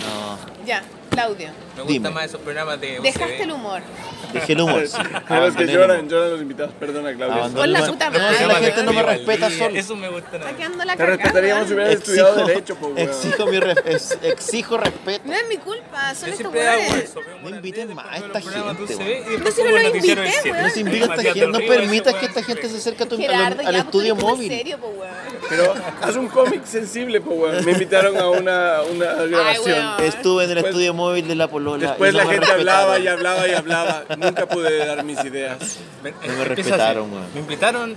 No, 0.06 0.38
Ya, 0.66 0.82
Claudio, 1.12 1.48
Me 1.48 1.82
gustan 1.82 1.86
Dime. 1.86 2.10
más 2.10 2.24
esos 2.26 2.40
programas 2.40 2.80
de 2.80 2.98
UCB. 2.98 3.02
dejaste 3.02 3.42
el 3.42 3.52
humor. 3.52 3.82
dejé 4.32 4.52
el 4.54 4.60
humor. 4.62 4.86
sí. 4.86 4.96
Pero 4.96 5.18
es 5.18 5.24
que 5.24 5.34
Abandoné 5.34 5.62
el 5.64 5.70
lloran, 5.78 5.98
humor. 6.00 6.10
lloran 6.10 6.30
los 6.30 6.40
invitados. 6.42 6.72
Perdona, 6.80 7.14
Claudia. 7.14 7.36
Abandoné 7.36 7.60
Por 7.60 7.68
la 7.68 7.78
el 7.78 7.84
humor. 7.84 7.94
puta 7.94 8.10
No, 8.10 8.18
madre. 8.18 8.46
la 8.46 8.54
gente 8.54 8.82
no 8.82 8.92
me 8.92 9.02
respeta 9.02 9.50
solo. 9.50 9.76
Eso 9.76 9.96
me 9.96 10.08
gusta. 10.08 10.26
Está 10.36 10.38
nada. 10.38 10.56
quedando 10.56 10.84
la 10.84 10.92
Te 10.92 10.98
cagada. 10.98 11.16
respetaríamos 11.16 11.68
si 11.68 11.74
hubieras 11.74 11.92
Exijo, 11.94 12.12
estudiado 12.12 12.46
Derecho, 12.46 12.74
pues, 12.76 12.92
weón. 12.94 13.08
exijo, 13.08 13.46
mi 13.46 13.60
re- 13.60 13.74
ex- 13.86 14.18
exijo 14.22 14.76
respeto. 14.78 15.22
No 15.26 15.32
es 15.34 15.48
mi 15.48 15.56
culpa, 15.58 16.14
son 16.14 16.28
Yo 16.28 16.34
estos 16.34 16.36
siempre 16.38 16.68
hago 16.68 16.80
hueones. 16.82 17.04
eso. 17.04 17.20
veo 17.20 17.50
No 17.50 17.56
inviten 17.56 17.94
más 17.94 18.06
a 18.06 18.10
después 18.10 18.26
esta 18.26 18.38
veo 18.38 18.64
los 18.66 18.76
programas 18.76 18.78
de 18.78 18.86
gente, 18.86 18.94
UCB 18.94 19.08
y 19.10 19.20
weón. 19.20 19.32
después 19.32 19.54
si 19.54 19.60
no 19.60 19.66
pongo 19.66 19.76
el 19.76 19.82
lo 19.82 19.88
noticiero 19.88 20.20
invité, 20.22 20.22
del 20.22 20.42
siete. 20.42 20.50
weón. 20.52 20.62
No 20.62 20.70
se 20.70 20.80
invita 20.80 20.96
a 20.96 21.00
esta 21.02 21.16
Matías 21.16 21.34
gente, 21.34 21.40
del 21.58 21.66
no 21.68 21.72
permitas 21.74 22.14
que 22.14 22.26
esta 22.26 22.42
gente 22.42 22.68
se 22.68 22.76
acerque 22.78 23.02
a 23.02 23.06
tu- 23.08 23.14
al, 23.16 23.20
Gerardo, 23.20 23.60
al 23.60 23.64
ya, 23.66 23.70
pues, 23.72 23.84
estudio 23.84 24.16
móvil. 24.16 24.48
serio, 24.48 24.78
po, 24.78 24.86
weón. 24.88 25.12
Pero 25.48 25.74
haz 26.00 26.16
un 26.16 26.28
cómic 26.28 26.64
sensible, 26.64 27.20
pues, 27.20 27.38
weón. 27.38 27.64
Me 27.64 27.72
invitaron 27.72 28.16
a 28.16 28.28
una, 28.30 28.80
una 28.90 29.12
grabación. 29.26 29.78
weón. 29.96 30.02
Estuve 30.04 30.44
en 30.44 30.50
el 30.52 30.58
estudio 30.58 30.94
móvil 31.02 31.28
de 31.28 31.34
la 31.34 31.48
Polola. 31.48 31.88
Después 31.88 32.12
no 32.12 32.18
la 32.20 32.26
gente 32.26 32.50
hablaba 32.50 32.98
y 32.98 33.06
hablaba 33.08 33.48
y 33.48 33.52
hablaba. 33.52 34.04
Nunca 34.18 34.46
pude 34.46 34.86
dar 34.86 35.02
mis 35.04 35.22
ideas. 35.24 35.78
Me, 36.02 36.10
No 36.12 36.32
me 36.38 36.44
respetaron. 36.44 37.10
Me 37.34 37.40
invitaron 37.40 37.96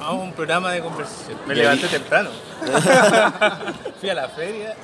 a 0.00 0.12
un 0.12 0.32
programa 0.32 0.72
de 0.72 0.80
conversación. 0.80 1.38
Me 1.46 1.54
levanté 1.54 1.86
temprano. 1.88 2.30
Fui 4.00 4.08
a 4.10 4.14
la 4.14 4.28
feria. 4.28 4.74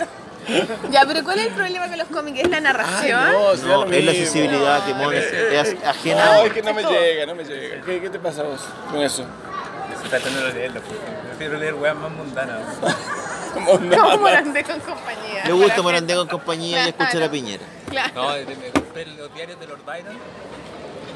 Ya, 0.92 1.02
pero 1.06 1.24
¿cuál 1.24 1.40
es 1.40 1.46
el 1.46 1.52
problema 1.54 1.88
con 1.88 1.98
los 1.98 2.06
cómics? 2.08 2.38
¿Es 2.40 2.48
la 2.50 2.60
narración? 2.60 3.32
no, 3.32 3.56
sí, 3.56 3.62
No, 3.66 3.84
lo 3.84 3.92
es 3.92 4.04
la 4.04 4.12
mismo. 4.12 4.22
accesibilidad 4.22 4.84
que 4.84 5.58
es 5.60 5.76
ajena. 5.84 6.24
No, 6.24 6.44
es 6.44 6.52
que 6.52 6.62
no 6.62 6.74
me 6.74 6.82
llega, 6.84 7.26
no 7.26 7.34
me 7.34 7.44
llega. 7.44 7.80
¿Qué, 7.84 8.00
qué 8.00 8.10
te 8.10 8.18
pasa 8.20 8.42
a 8.42 8.44
vos 8.44 8.60
con 8.90 9.00
eso? 9.02 9.24
Tratando 10.08 10.44
de 10.46 10.52
leerlo. 10.52 10.80
porque 10.82 10.98
Prefiero 11.28 11.58
leer 11.58 11.74
weas 11.74 11.96
más 11.96 12.10
mundanas. 12.10 12.60
Como 13.54 13.78
no. 13.78 13.96
¿Cómo 13.96 14.18
Morandé 14.18 14.62
con 14.64 14.80
compañía? 14.80 15.44
Le 15.46 15.52
gusta 15.52 15.80
Morandé 15.82 16.14
con 16.14 16.28
compañía 16.28 16.84
y 16.86 16.88
escuchar 16.90 17.22
a 17.22 17.30
Piñera. 17.30 17.64
Claro. 17.88 18.12
No, 18.14 18.28
me 18.34 18.70
compré 18.70 19.06
los 19.06 19.32
diarios 19.34 19.58
de 19.58 19.66
Lord 19.66 19.80
Byron, 19.86 20.18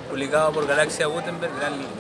publicado 0.09 0.51
por 0.53 0.67
Galaxia 0.67 1.07
Gutenberg, 1.07 1.55
gran 1.59 1.73
libro. 1.73 1.91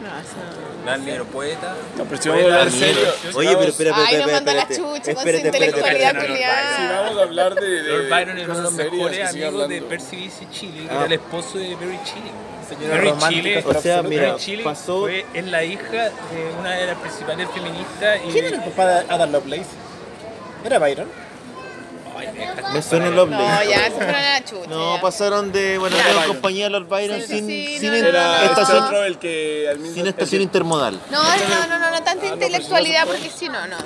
No, 0.00 0.06
eso- 0.18 0.36
Gran 0.84 1.04
libro, 1.04 1.24
poeta. 1.26 1.74
No, 1.98 2.04
pero 2.04 2.22
si 2.22 2.28
vamos 2.30 2.44
a 2.44 2.46
hablar 2.46 2.66
en 2.68 2.72
serio. 2.72 3.08
Oye, 3.34 3.48
pero 3.56 3.68
espera, 3.68 3.92
Ay, 3.96 4.02
espera, 4.04 4.22
nos 4.24 4.32
mandó 4.32 4.52
la 4.54 4.60
espérate. 4.62 4.76
chucha 4.76 4.90
con 4.92 5.04
su 5.04 5.10
Espérate, 5.10 5.36
espérate, 5.48 5.66
intelectualidad 5.66 6.26
culiada. 6.26 6.76
Si 6.76 6.86
vamos 6.86 7.18
a 7.18 7.22
hablar 7.22 7.54
de, 7.56 7.68
de 7.82 7.82
Lord 7.92 8.08
Byron 8.08 8.38
es 8.38 8.44
uno 8.46 8.56
de 8.56 8.62
los 8.62 8.72
mejores 8.72 9.28
amigos 9.30 9.68
de. 9.68 9.82
Percy 9.82 10.30
Shelley, 10.52 10.84
que 10.86 10.90
Ah. 10.90 10.94
era 10.96 11.04
el 11.06 11.12
esposo 11.12 11.58
de 11.58 11.76
Mary 11.76 11.98
Shelley. 12.06 12.32
Señora 12.70 13.14
Mary 13.14 13.60
por 13.62 13.76
O 13.76 13.80
sea, 13.82 14.02
mira, 14.02 14.28
Mary 14.32 14.40
Shelley 14.42 14.64
pasó- 14.64 15.00
fue, 15.02 15.26
es 15.34 15.44
la 15.46 15.64
hija 15.64 16.04
de 16.04 16.54
una 16.58 16.70
de 16.70 16.86
las 16.86 16.96
principales 16.98 17.48
feministas. 17.52 18.20
Y, 18.26 18.30
¿Quién 18.32 18.44
era 18.46 18.56
el 18.56 18.62
papá 18.70 18.86
de 18.86 19.12
Ada 19.12 19.26
Lovelace? 19.26 19.66
¿Era 20.64 20.78
Byron? 20.78 21.08
Ay, 22.16 22.28
me 22.74 22.82
suena 22.82 23.06
mal. 23.06 23.14
Lovelace. 23.16 23.64
No, 23.64 23.70
ya, 23.70 23.84
se 23.84 23.90
fueron 23.92 24.14
a 24.14 24.20
la 24.22 24.44
chucha. 24.44 24.66
No, 24.68 24.96
ya. 24.96 25.00
pasaron 25.02 25.52
de 25.52 25.78
bueno, 25.78 25.96
de 25.96 26.26
compañía 26.26 26.68
Lord 26.68 26.86
Byron 26.86 27.20
Sí, 27.20 27.26
sí, 27.26 27.34
sin, 27.38 27.46
sí, 27.48 27.78
sin 27.78 27.92
no, 28.02 28.12
no, 28.12 28.12
no, 28.12 28.34
este 28.36 28.46
estación, 28.46 28.84
otro 28.84 29.04
el 29.04 29.18
que 29.18 29.68
al 29.70 29.78
mismo 29.78 29.94
sin 29.94 30.06
estación 30.06 30.42
intermodal. 30.42 31.00
No, 31.10 31.22
no, 31.22 31.66
no, 31.68 31.78
no, 31.78 31.90
no 31.90 32.02
tanta 32.02 32.26
intelectualidad 32.26 33.06
porque 33.06 33.30
si 33.30 33.48
no, 33.48 33.66
no. 33.66 33.76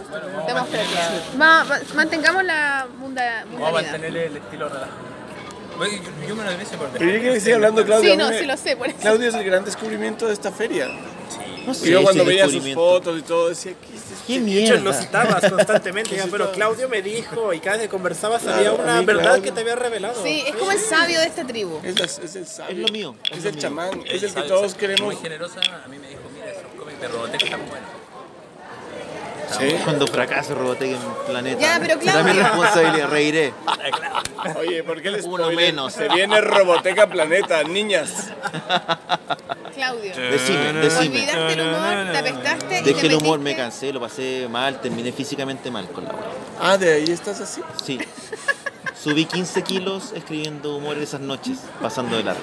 Democracia. 0.46 1.22
Va- 1.40 1.64
va- 1.64 1.80
mantengamos 1.94 2.42
la 2.44 2.86
munda, 2.98 3.44
Vamos 3.44 3.54
a 3.54 3.70
mundanidad. 3.70 3.92
mantener 3.92 4.16
el 4.26 4.36
estilo 4.36 4.68
relajado. 4.68 5.13
Yo, 6.28 6.34
me 6.36 6.44
lo 6.44 6.50
merece 6.52 6.76
por 6.76 6.88
Pero 6.88 7.04
yo 7.10 7.18
quiero 7.18 7.34
que 7.34 7.40
siga 7.40 7.56
hablando 7.56 7.84
Claudio. 7.84 8.10
Sí, 8.12 8.16
no, 8.16 8.28
me- 8.30 8.38
sí 8.38 8.46
lo 8.46 8.56
sé, 8.56 8.76
por 8.76 8.88
eso. 8.88 8.98
Claudio 9.00 9.28
es 9.28 9.34
el 9.34 9.44
gran 9.44 9.64
descubrimiento 9.64 10.26
de 10.26 10.32
esta 10.34 10.52
feria. 10.52 10.88
No 11.66 11.72
Y 11.72 11.74
sé, 11.74 11.90
yo 11.90 12.02
cuando 12.02 12.22
ese 12.24 12.30
veía 12.30 12.48
sus 12.48 12.74
fotos 12.74 13.18
y 13.18 13.22
todo 13.22 13.48
decía, 13.48 13.72
¿qué 13.72 13.96
es 13.96 14.02
esto? 14.02 14.24
¡Qué 14.26 14.34
hecho, 14.34 14.74
lo 14.74 14.80
mierda! 14.82 14.92
citabas 15.00 15.50
constantemente, 15.50 16.22
pero 16.30 16.52
Claudio 16.52 16.88
me 16.90 17.00
dijo, 17.00 17.54
y 17.54 17.58
cada 17.60 17.76
vez 17.78 17.86
que 17.86 17.88
conversabas 17.90 18.46
había 18.46 18.68
Claro, 18.70 18.82
una 18.84 19.00
mí, 19.00 19.06
verdad 19.06 19.22
Claudio. 19.22 19.42
que 19.44 19.52
te 19.52 19.60
había 19.62 19.74
revelado. 19.74 20.22
Sí, 20.22 20.44
es 20.46 20.54
como 20.56 20.72
el 20.72 20.78
sabio 20.78 21.20
de 21.20 21.26
esta 21.26 21.46
tribu. 21.46 21.80
Es, 21.82 21.98
la- 21.98 22.04
es 22.04 22.36
el 22.36 22.46
sabio. 22.46 22.76
Es 22.76 22.78
lo 22.82 22.88
mío, 22.92 23.14
es 23.30 23.38
Es, 23.38 23.44
lo 23.44 23.48
el 23.48 23.54
mío. 23.54 23.62
chamán. 23.62 24.00
Es 24.04 24.12
el 24.12 24.20
que 24.20 24.28
¿Sabes? 24.28 24.48
todos 24.48 24.74
queremos. 24.74 25.06
Muy 25.14 25.16
generosa, 25.16 25.60
a 25.84 25.88
mí 25.88 25.98
me 25.98 26.08
dijo, 26.08 26.20
mira, 26.34 26.50
esos 26.50 26.64
cómics 26.78 27.00
de 27.00 27.08
Robotech 27.08 27.42
están 27.42 27.60
buenos. 27.66 27.88
Sí. 29.58 29.76
Cuando 29.84 30.06
fracase 30.06 30.54
Robotech 30.54 30.92
en 30.92 30.98
planeta. 31.26 31.60
Ya, 31.60 31.78
pero 31.80 32.00
Será 32.00 32.22
mi 32.22 32.32
responsabilidad, 32.32 33.08
reiré. 33.10 33.52
Oye, 34.58 34.82
¿por 34.82 35.00
qué 35.02 35.10
les 35.10 35.24
Uno 35.24 35.50
menos. 35.50 35.92
Se 35.92 36.08
viene 36.08 36.40
Roboteca 36.40 37.06
Planeta, 37.08 37.62
niñas. 37.64 38.28
Claudio. 39.74 40.12
Decime, 40.14 40.72
decime. 40.74 41.06
Olvidaste 41.18 41.52
el 41.54 41.60
humor, 41.60 42.12
te 42.12 42.18
apestaste 42.18 42.78
y 42.80 42.82
Dejé 42.84 43.00
te 43.00 43.06
el 43.06 43.14
humor, 43.16 43.38
metiste- 43.40 43.42
me 43.44 43.56
cansé, 43.56 43.92
lo 43.92 44.00
pasé 44.00 44.46
mal, 44.50 44.80
terminé 44.80 45.12
físicamente 45.12 45.70
mal 45.70 45.88
con 45.88 46.04
la 46.04 46.10
obra. 46.10 46.26
Ah, 46.60 46.76
de 46.76 46.92
ahí 46.94 47.04
estás 47.10 47.40
así. 47.40 47.60
Sí. 47.84 47.98
Subí 49.02 49.24
15 49.26 49.62
kilos 49.62 50.12
escribiendo 50.14 50.76
humor 50.76 50.96
esas 50.98 51.20
noches, 51.20 51.58
pasando 51.82 52.16
de 52.16 52.24
largo. 52.24 52.40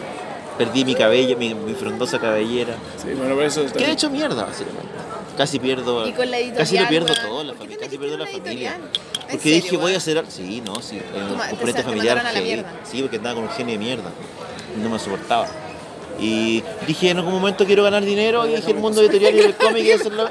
Perdí 0.58 0.84
mi 0.86 0.94
cabello, 0.96 1.38
mi, 1.38 1.54
mi 1.56 1.74
frondosa 1.74 2.20
cabellera. 2.20 2.76
Sí, 3.02 3.14
bueno, 3.16 3.34
por 3.36 3.44
eso 3.46 3.62
está 3.62 3.80
Quedé 3.80 3.92
hecho 3.94 4.10
mierda, 4.10 4.44
básicamente. 4.44 4.90
Casi 5.38 5.60
pierdo. 5.60 6.08
Y 6.08 6.12
con 6.12 6.30
la 6.30 6.38
editorial, 6.38 6.58
casi 6.58 6.78
lo 6.78 6.88
pierdo 6.88 7.14
weón. 7.14 7.28
todo, 7.28 7.44
la 7.44 7.54
¿Por 7.54 7.68
qué 7.68 7.76
familia. 7.76 7.86
Casi 7.86 7.98
pierdo 7.98 8.18
la 8.18 8.28
familia. 8.28 8.80
Porque 9.30 9.40
serio, 9.40 9.56
dije, 9.64 9.78
voy 9.78 9.94
a 9.94 9.98
hacer. 9.98 10.26
Sí, 10.30 10.62
no, 10.66 10.82
sí. 10.82 11.02
Un 11.16 11.38
te 11.40 11.50
componente 11.50 11.84
familiar. 11.84 12.66
Sí, 12.84 13.02
porque 13.02 13.18
andaba 13.18 13.36
con 13.36 13.44
un 13.46 13.50
genio 13.52 13.74
de 13.74 13.80
mierda. 13.80 14.12
No 14.82 14.90
me 14.90 15.00
soportaba. 15.00 15.48
Y 16.20 16.64
dije, 16.86 17.10
en 17.10 17.18
algún 17.18 17.34
momento 17.34 17.66
quiero 17.66 17.84
ganar 17.84 18.04
dinero 18.04 18.46
y 18.46 18.56
dije, 18.56 18.72
el 18.72 18.78
mundo 18.78 19.02
editorial 19.02 19.36
y 19.36 19.40
el 19.40 19.56
cómic 19.56 19.84
y 19.84 19.92
hacerlo. 19.92 20.30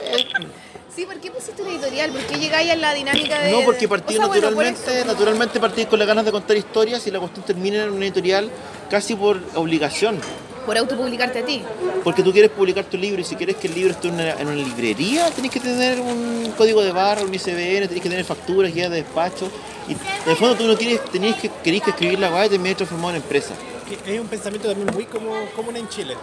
Sí, 0.94 1.06
¿por 1.06 1.18
qué 1.20 1.30
pusiste 1.30 1.62
una 1.62 1.70
editorial? 1.70 2.10
¿Por 2.10 2.20
qué 2.22 2.38
llegáis 2.38 2.70
a 2.70 2.76
la 2.76 2.92
dinámica 2.92 3.38
de.? 3.40 3.52
No, 3.52 3.60
porque 3.64 3.88
partí 3.88 4.14
o 4.14 4.18
sea, 4.18 4.26
naturalmente, 4.26 5.04
naturalmente 5.04 5.60
partí 5.60 5.86
con 5.86 5.98
las 5.98 6.08
ganas 6.08 6.24
de 6.24 6.32
contar 6.32 6.56
historias 6.56 7.06
y 7.06 7.10
la 7.10 7.20
cuestión 7.20 7.44
termina 7.46 7.84
en 7.84 7.90
una 7.90 8.04
editorial 8.04 8.50
casi 8.90 9.14
por 9.14 9.40
obligación. 9.54 10.20
Por 10.66 10.76
autopublicarte 10.76 11.38
a 11.40 11.44
ti. 11.44 11.62
Porque 12.04 12.22
tú 12.22 12.32
quieres 12.32 12.50
publicar 12.50 12.84
tu 12.84 12.96
libro 12.96 13.20
y 13.20 13.24
si 13.24 13.34
quieres 13.36 13.56
que 13.56 13.66
el 13.66 13.74
libro 13.74 13.92
esté 13.92 14.08
en 14.08 14.14
una, 14.14 14.54
librería, 14.54 15.30
tenés 15.30 15.50
que 15.50 15.60
tener 15.60 16.00
un 16.00 16.52
código 16.56 16.82
de 16.82 16.92
barra, 16.92 17.22
un 17.22 17.34
ISBN, 17.34 17.88
tenés 17.88 18.02
que 18.02 18.08
tener 18.08 18.24
facturas, 18.24 18.72
guías 18.72 18.90
de 18.90 18.96
despacho. 18.96 19.50
Y 19.88 19.92
el 20.28 20.36
fondo 20.36 20.56
tú 20.56 20.66
no 20.66 20.76
quieres, 20.76 21.04
tenías 21.06 21.36
que, 21.36 21.50
querés 21.64 21.82
que 21.82 21.90
escribir 21.90 22.18
la 22.18 22.28
guay 22.28 22.46
y 22.46 22.50
terminar 22.50 22.76
transformado 22.76 23.10
en 23.10 23.16
empresa. 23.16 23.54
Que 23.90 24.14
Es 24.14 24.20
un 24.20 24.28
pensamiento 24.28 24.68
también 24.68 24.88
muy 24.94 25.04
como, 25.04 25.32
común 25.56 25.76
en 25.76 25.88
Chile. 25.88 26.14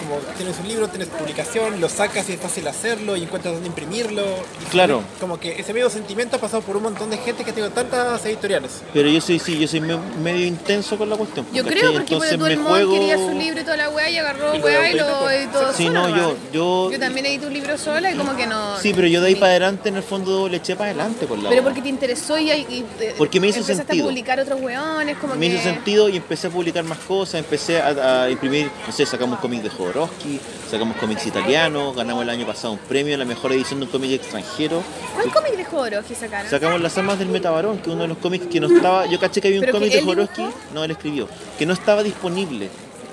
Como 0.00 0.16
tienes 0.36 0.58
un 0.58 0.68
libro, 0.68 0.88
tienes 0.88 1.08
publicación, 1.08 1.80
lo 1.80 1.88
sacas 1.88 2.28
y 2.28 2.32
es 2.32 2.40
fácil 2.40 2.66
hacerlo 2.66 3.16
y 3.16 3.22
encuentras 3.22 3.54
dónde 3.54 3.68
imprimirlo. 3.68 4.22
Y 4.62 4.70
Claro. 4.70 5.02
Como 5.20 5.38
que 5.38 5.58
ese 5.60 5.72
medio 5.72 5.90
sentimiento 5.90 6.36
ha 6.36 6.40
pasado 6.40 6.62
por 6.62 6.76
un 6.76 6.82
montón 6.84 7.10
de 7.10 7.18
gente 7.18 7.44
que 7.44 7.50
ha 7.50 7.54
tenido 7.54 7.70
tantas 7.72 8.24
editoriales. 8.26 8.82
Pero 8.92 9.08
yo 9.08 9.20
soy, 9.20 9.38
sí, 9.38 9.58
yo 9.58 9.68
soy 9.68 9.80
me- 9.80 9.96
medio 10.22 10.46
intenso 10.46 10.96
con 10.98 11.08
la 11.10 11.16
cuestión. 11.16 11.46
Yo 11.52 11.62
¿cachai? 11.62 11.78
creo 11.78 11.92
porque 11.92 12.14
Entonces 12.14 12.36
todo 12.38 12.46
el 12.46 12.52
me 12.52 12.56
mundo 12.56 12.70
juego... 12.70 12.92
quería 12.92 13.16
su 13.16 13.30
libro 13.38 13.60
y 13.60 13.64
toda 13.64 13.76
la 13.76 13.90
weá 13.90 14.10
y 14.10 14.16
agarró 14.18 14.52
weá 14.54 14.90
y 14.90 14.94
lo 14.96 15.30
editó 15.30 15.72
Sí, 15.74 15.84
sola, 15.84 16.08
no, 16.08 16.16
yo, 16.16 16.36
yo... 16.52 16.90
Yo 16.92 16.98
también 16.98 17.26
edité 17.26 17.46
un 17.46 17.54
libro 17.54 17.78
sola 17.78 18.10
y 18.10 18.16
como 18.16 18.36
que 18.36 18.46
no. 18.46 18.76
Sí, 18.78 18.92
pero 18.94 19.06
yo 19.06 19.20
de 19.20 19.28
ahí 19.28 19.34
para 19.36 19.50
adelante 19.52 19.88
en 19.90 19.96
el 19.96 20.02
fondo 20.02 20.48
le 20.48 20.56
eché 20.58 20.74
para 20.76 20.90
adelante 20.90 21.26
con 21.26 21.42
la 21.42 21.50
Pero 21.50 21.62
porque 21.62 21.82
te 21.82 21.88
interesó 21.88 22.38
y, 22.38 22.50
y 22.50 22.84
Porque 23.16 23.38
me 23.40 23.48
hizo 23.48 23.62
sentido. 23.62 24.04
a 24.04 24.08
publicar 24.08 24.40
otros 24.40 24.60
weones, 24.60 25.16
como 25.18 25.34
me 25.34 25.48
que. 25.48 25.54
hizo 25.54 25.62
sentido 25.64 26.08
y 26.08 26.16
empecé 26.16 26.46
a 26.46 26.50
publicar 26.50 26.84
más 26.88 26.98
cosas, 26.98 27.36
empecé 27.36 27.80
a, 27.80 28.24
a 28.24 28.30
imprimir, 28.30 28.70
no 28.86 28.92
sé, 28.92 29.06
sacamos 29.06 29.38
cómics 29.40 29.62
de 29.62 29.70
Jodorowsky, 29.70 30.40
sacamos 30.70 30.96
cómics 30.96 31.26
italianos, 31.26 31.94
ganamos 31.94 32.22
el 32.22 32.30
año 32.30 32.46
pasado 32.46 32.72
un 32.72 32.78
premio 32.78 33.14
a 33.14 33.18
la 33.18 33.24
mejor 33.24 33.52
edición 33.52 33.80
de 33.80 33.86
un 33.86 33.92
cómic 33.92 34.10
extranjero. 34.12 34.82
¿Cuál 35.14 35.32
cómic 35.32 35.56
de 35.56 35.64
Jodorowsky 35.64 36.14
sacaron? 36.14 36.50
Sacamos 36.50 36.80
Las 36.80 36.96
Armas 36.98 37.18
del 37.18 37.28
Metabarón, 37.28 37.76
que 37.78 37.90
es 37.90 37.94
uno 37.94 38.02
de 38.02 38.08
los 38.08 38.18
cómics 38.18 38.46
que 38.46 38.60
no 38.60 38.74
estaba, 38.74 39.06
yo 39.06 39.18
caché 39.20 39.40
que 39.40 39.48
había 39.48 39.60
un 39.60 39.66
¿Pero 39.66 39.72
que 39.74 39.78
cómic 39.78 39.92
de 39.94 40.02
Jodorowsky, 40.02 40.42
dibujó? 40.42 40.58
no, 40.74 40.84
él 40.84 40.90
escribió, 40.90 41.28
que 41.58 41.66
no 41.66 41.72
estaba 41.74 42.02
disponible. 42.02 42.68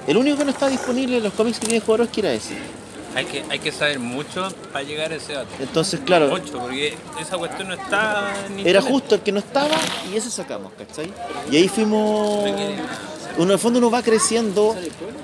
El 0.08 0.18
único 0.18 0.38
que 0.38 0.46
no 0.46 0.52
estaba 0.52 0.72
disponible 0.72 1.18
en 1.18 1.24
los 1.24 1.34
cómics 1.34 1.60
que 1.60 1.68
tiene 1.68 1.82
Jodorowsky 1.86 2.20
era 2.22 2.34
ese. 2.34 2.56
Hay 3.16 3.24
que, 3.24 3.46
hay 3.50 3.60
que 3.60 3.72
saber 3.72 3.98
mucho 3.98 4.50
para 4.74 4.84
llegar 4.84 5.10
a 5.14 5.16
ese 5.16 5.32
dato. 5.32 5.48
Entonces, 5.62 6.02
claro, 6.02 6.28
Mucho, 6.28 6.60
porque 6.60 6.98
esa 7.22 7.38
cuestión 7.38 7.70
no 7.70 7.76
está 7.76 8.34
en 8.50 8.68
Era 8.68 8.82
justo 8.82 9.16
el 9.16 9.22
que 9.22 9.32
no 9.32 9.40
estaba 9.40 9.74
y 10.12 10.18
ese 10.18 10.30
sacamos, 10.30 10.74
¿cachai? 10.78 11.14
Y 11.50 11.56
ahí 11.56 11.70
fuimos. 11.70 12.44
Uno, 13.38 13.46
en 13.46 13.52
el 13.52 13.60
fondo 13.60 13.80
uno 13.80 13.92
va 13.92 14.02
creciendo 14.02 14.76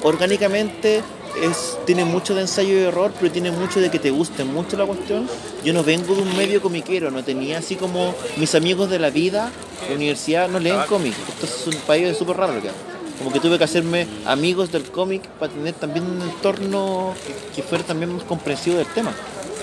orgánicamente, 0.04 1.02
es, 1.42 1.78
tiene 1.86 2.04
mucho 2.04 2.36
de 2.36 2.42
ensayo 2.42 2.74
y 2.74 2.84
error, 2.84 3.14
pero 3.20 3.32
tiene 3.32 3.52
mucho 3.52 3.80
de 3.80 3.90
que 3.90 4.00
te 4.00 4.12
guste 4.12 4.44
mucho 4.44 4.78
la 4.78 4.86
cuestión. 4.86 5.30
Yo 5.64 5.74
no 5.74 5.84
vengo 5.84 6.14
de 6.16 6.24
un 6.24 6.36
medio 6.36 6.62
comiquero, 6.62 7.10
no 7.10 7.24
tenía 7.24 7.60
así 7.60 7.76
como 7.76 8.14
mis 8.38 8.54
amigos 8.56 8.90
de 8.90 9.00
la 9.00 9.10
vida, 9.10 9.52
la 9.88 9.96
universidad, 9.96 10.50
no 10.50 10.60
leen 10.60 10.80
cómics. 10.90 11.18
Esto 11.30 11.46
es 11.46 11.76
un 11.76 11.82
país 11.84 12.18
súper 12.18 12.38
raro 12.38 12.54
hago. 12.54 12.70
Como 13.18 13.32
que 13.32 13.40
tuve 13.40 13.58
que 13.58 13.64
hacerme 13.64 14.08
amigos 14.26 14.72
del 14.72 14.84
cómic 14.84 15.28
para 15.40 15.54
tener 15.54 15.74
también 15.76 16.06
un 16.06 16.22
entorno 16.22 17.14
que, 17.26 17.56
que 17.56 17.64
fuera 17.64 17.84
también 17.84 18.14
más 18.14 18.24
comprensivo 18.24 18.78
del 18.78 18.88
tema. 18.88 19.14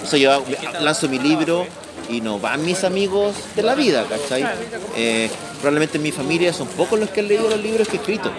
O 0.03 0.07
sea, 0.07 0.19
yo 0.19 0.45
lanzo 0.81 1.09
mi 1.09 1.19
libro 1.19 1.67
y 2.09 2.21
no 2.21 2.39
van 2.39 2.65
mis 2.65 2.85
amigos 2.85 3.35
de 3.55 3.63
la 3.63 3.75
vida, 3.75 4.05
¿cachai? 4.09 4.45
Eh, 4.97 5.31
probablemente 5.61 5.99
en 5.99 6.03
mi 6.03 6.13
familia 6.13 6.53
son 6.53 6.69
pocos 6.69 6.99
los 6.99 7.11
que 7.11 7.21
han 7.21 7.29
leído 7.29 7.49
los 7.49 7.61
libros 7.61 7.89
que 7.89 7.97
he 7.97 8.01
escrito. 8.01 8.31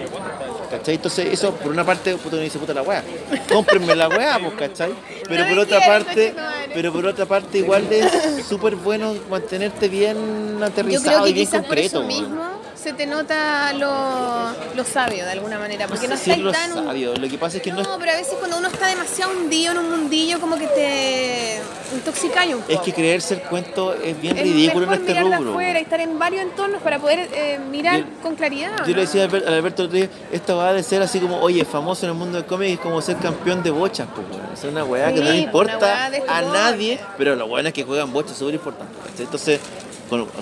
¿Cachai? 0.70 0.94
Entonces 0.94 1.32
eso 1.32 1.52
por 1.52 1.72
una 1.72 1.84
parte 1.84 2.14
puto 2.16 2.36
uno 2.36 2.44
dice 2.44 2.58
puta 2.58 2.72
la 2.72 2.82
weá. 2.82 3.02
Cómprenme 3.48 3.94
la 3.96 4.08
weá, 4.08 4.38
pues, 4.38 4.54
¿cachai? 4.54 4.92
Pero 5.28 5.48
por 5.48 5.58
otra 5.58 5.80
parte, 5.80 6.34
pero 6.72 6.92
por 6.92 7.06
otra 7.06 7.26
parte 7.26 7.58
igual 7.58 7.86
es 7.90 8.46
súper 8.46 8.76
bueno 8.76 9.14
mantenerte 9.28 9.88
bien 9.88 10.62
aterrizado 10.62 11.26
y 11.26 11.32
bien 11.32 11.48
por 11.48 11.60
concreto. 11.62 11.98
eso 11.98 12.02
mismo 12.04 12.59
se 12.82 12.92
te 12.94 13.06
nota 13.06 13.72
lo, 13.74 14.74
lo 14.74 14.84
sabio 14.84 15.24
de 15.24 15.32
alguna 15.32 15.58
manera. 15.58 15.86
Porque 15.86 16.08
no 16.08 16.16
sé 16.16 16.22
estáis 16.30 16.42
lo 16.42 16.52
tan. 16.52 16.72
sabio, 16.72 17.14
lo 17.14 17.28
que 17.28 17.36
pasa 17.38 17.58
es 17.58 17.62
que 17.62 17.72
no 17.72 17.80
es 17.80 17.86
No, 17.88 17.98
pero 17.98 18.12
a 18.12 18.16
veces 18.16 18.34
cuando 18.38 18.56
uno 18.58 18.68
está 18.68 18.86
demasiado 18.88 19.32
hundido 19.32 19.72
en 19.72 19.78
un 19.78 19.90
mundillo, 19.90 20.40
como 20.40 20.56
que 20.56 20.66
te 20.68 21.60
intoxica 21.94 22.44
un 22.46 22.60
poco. 22.62 22.72
Es 22.72 22.80
que 22.80 22.92
creerse 22.94 23.34
el 23.34 23.42
cuento 23.42 23.92
es 23.94 24.18
bien 24.20 24.36
Es 24.36 24.42
ridículo 24.44 24.86
en 24.86 24.92
este 24.94 25.14
mirar 25.22 25.38
rubro. 25.38 25.50
afuera 25.50 25.78
y 25.78 25.82
estar 25.82 26.00
en 26.00 26.18
varios 26.18 26.42
entornos 26.42 26.80
para 26.82 26.98
poder 26.98 27.28
eh, 27.32 27.58
mirar 27.70 28.00
Yo- 28.00 28.06
con 28.22 28.34
claridad. 28.34 28.72
Yo 28.78 28.90
¿no? 28.90 28.94
le 28.96 29.00
decía 29.02 29.22
a 29.22 29.24
Albert- 29.28 29.46
a 29.46 29.48
Alberto 29.50 29.82
otro 29.84 29.96
día, 29.96 30.08
esta 30.32 30.54
va 30.54 30.72
de 30.72 30.82
ser 30.82 31.02
así 31.02 31.18
como, 31.20 31.38
oye, 31.40 31.64
famoso 31.64 32.06
en 32.06 32.12
el 32.12 32.16
mundo 32.18 32.38
del 32.38 32.46
cómic 32.46 32.70
es 32.74 32.78
como 32.80 33.00
ser 33.02 33.16
campeón 33.16 33.62
de 33.62 33.70
bochas, 33.70 34.08
pues. 34.14 34.26
Es 34.58 34.64
una 34.64 34.84
weá 34.84 35.12
que 35.12 35.20
no 35.20 35.30
le 35.30 35.36
importa 35.38 36.06
a 36.28 36.42
nadie, 36.42 36.98
pero 37.18 37.36
lo 37.36 37.46
bueno 37.46 37.68
es 37.68 37.74
que 37.74 37.84
juegan 37.84 38.12
bochas, 38.12 38.36
súper 38.36 38.54
importante. 38.54 38.94
Entonces, 39.18 39.60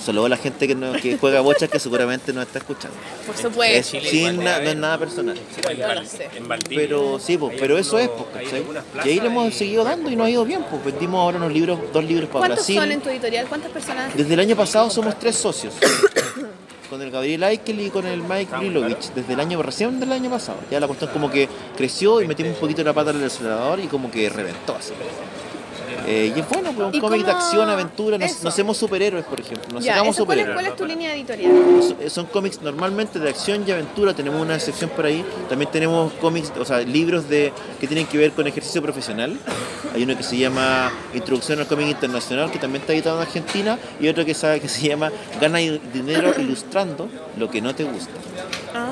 sea, 0.01 0.13
luego 0.13 0.29
la 0.29 0.37
gente 0.37 0.67
que, 0.67 0.75
no, 0.75 0.93
que 0.93 1.19
juega 1.19 1.41
bochas 1.41 1.69
que 1.69 1.79
seguramente 1.79 2.33
no 2.33 2.43
está 2.43 2.59
escuchando. 2.59 2.97
Por 3.27 3.35
Es, 3.35 3.41
supuesto. 3.43 3.99
sin 4.09 4.43
na- 4.43 4.59
no 4.61 4.69
es 4.71 4.77
nada 4.77 4.99
personal. 4.99 5.37
En. 5.37 6.49
Pero 6.69 7.19
sí, 7.19 7.37
pues, 7.39 7.57
pero 7.59 7.77
eso 7.79 7.99
es, 7.99 8.09
pues, 8.09 8.45
¿cachai? 8.45 8.65
Y 9.05 9.09
ahí 9.09 9.21
le 9.21 9.27
hemos 9.27 9.55
seguido 9.55 9.85
dando 9.85 10.11
y 10.11 10.17
nos 10.17 10.27
ha 10.27 10.31
ido 10.31 10.45
bien, 10.45 10.65
pues 10.71 10.85
vendimos 10.85 11.21
ahora 11.21 11.37
unos 11.39 11.53
libros, 11.53 11.79
dos 11.93 12.05
libros 12.05 12.29
para 12.29 12.41
¿Cuántos 12.41 12.59
Brasil. 12.59 12.77
son 12.77 12.93
en 12.93 13.01
tu 13.01 13.09
editorial? 13.11 13.47
¿Cuántas 13.47 13.71
personas? 13.71 14.17
Desde 14.17 14.35
el 14.35 14.41
año 14.41 14.57
pasado 14.57 14.91
somos 14.91 15.19
tres 15.19 15.37
socios. 15.37 15.75
con 16.91 17.03
el 17.03 17.11
Gabriel 17.11 17.45
Aikel 17.45 17.81
y 17.81 17.91
con 17.91 18.07
el 18.07 18.23
Mike 18.23 18.57
Lilovich. 18.63 19.13
Desde 19.15 19.35
el 19.35 19.41
año 19.41 19.63
recién 19.63 20.01
del 20.01 20.11
año 20.11 20.31
pasado. 20.31 20.59
Ya 20.71 20.81
la 20.81 20.87
cuestión 20.87 21.11
como 21.13 21.31
que 21.31 21.47
creció 21.77 22.23
y 22.23 22.27
metimos 22.27 22.55
un 22.55 22.61
poquito 22.61 22.83
la 22.83 22.95
pata 22.95 23.11
en 23.11 23.19
el 23.19 23.25
acelerador 23.27 23.79
y 23.81 23.89
como 23.89 24.11
que 24.11 24.31
reventó 24.31 24.75
así. 24.75 24.95
Eh, 26.11 26.33
y 26.35 26.41
es 26.41 26.49
bueno, 26.49 26.73
pues, 26.73 26.89
un 26.89 26.95
¿Y 26.95 27.01
cómic 27.01 27.25
de 27.27 27.33
acción, 27.33 27.69
aventura. 27.69 28.17
Nos, 28.17 28.31
eso? 28.31 28.45
nos 28.45 28.55
hacemos 28.55 28.77
superhéroes, 28.79 29.27
por 29.27 29.39
ejemplo. 29.41 29.79
¿cuál, 29.79 30.07
es, 30.09 30.17
superhéroes. 30.17 30.55
¿Cuál 30.55 30.67
es 30.67 30.77
tu 30.77 30.87
línea 30.87 31.15
editorial? 31.15 31.53
Son- 31.83 32.11
Son 32.11 32.27
cómics 32.27 32.63
normalmente 32.63 33.19
de 33.19 33.29
acción 33.29 33.63
y 33.67 33.71
aventura, 33.71 34.15
tenemos 34.15 34.41
una 34.41 34.59
sección 34.59 34.89
por 34.91 35.05
ahí. 35.05 35.23
También 35.51 35.71
tenemos 35.71 36.13
cómics, 36.15 36.51
o 36.59 36.65
sea, 36.65 36.81
libros 36.81 37.29
de 37.29 37.53
que 37.79 37.87
tienen 37.87 38.07
que 38.07 38.17
ver 38.17 38.33
con 38.33 38.47
ejercicio 38.47 38.81
profesional. 38.81 39.37
Hay 39.95 40.03
uno 40.03 40.17
que 40.17 40.23
se 40.23 40.39
llama 40.39 40.91
Introducción 41.13 41.61
al 41.61 41.67
cómic 41.67 41.89
internacional, 41.89 42.51
que 42.51 42.59
también 42.59 42.81
está 42.81 42.95
editado 42.95 43.17
en 43.21 43.27
Argentina, 43.27 43.79
y 44.01 44.09
otro 44.09 44.25
que, 44.25 44.33
sabe, 44.35 44.61
que 44.61 44.69
se 44.69 44.89
llama 44.89 45.13
Gana 45.41 45.59
dinero 45.59 46.33
ilustrando 46.39 47.09
lo 47.37 47.51
que 47.51 47.61
no 47.61 47.75
te 47.75 47.85
gusta. 47.85 48.13
Ah, 48.75 48.88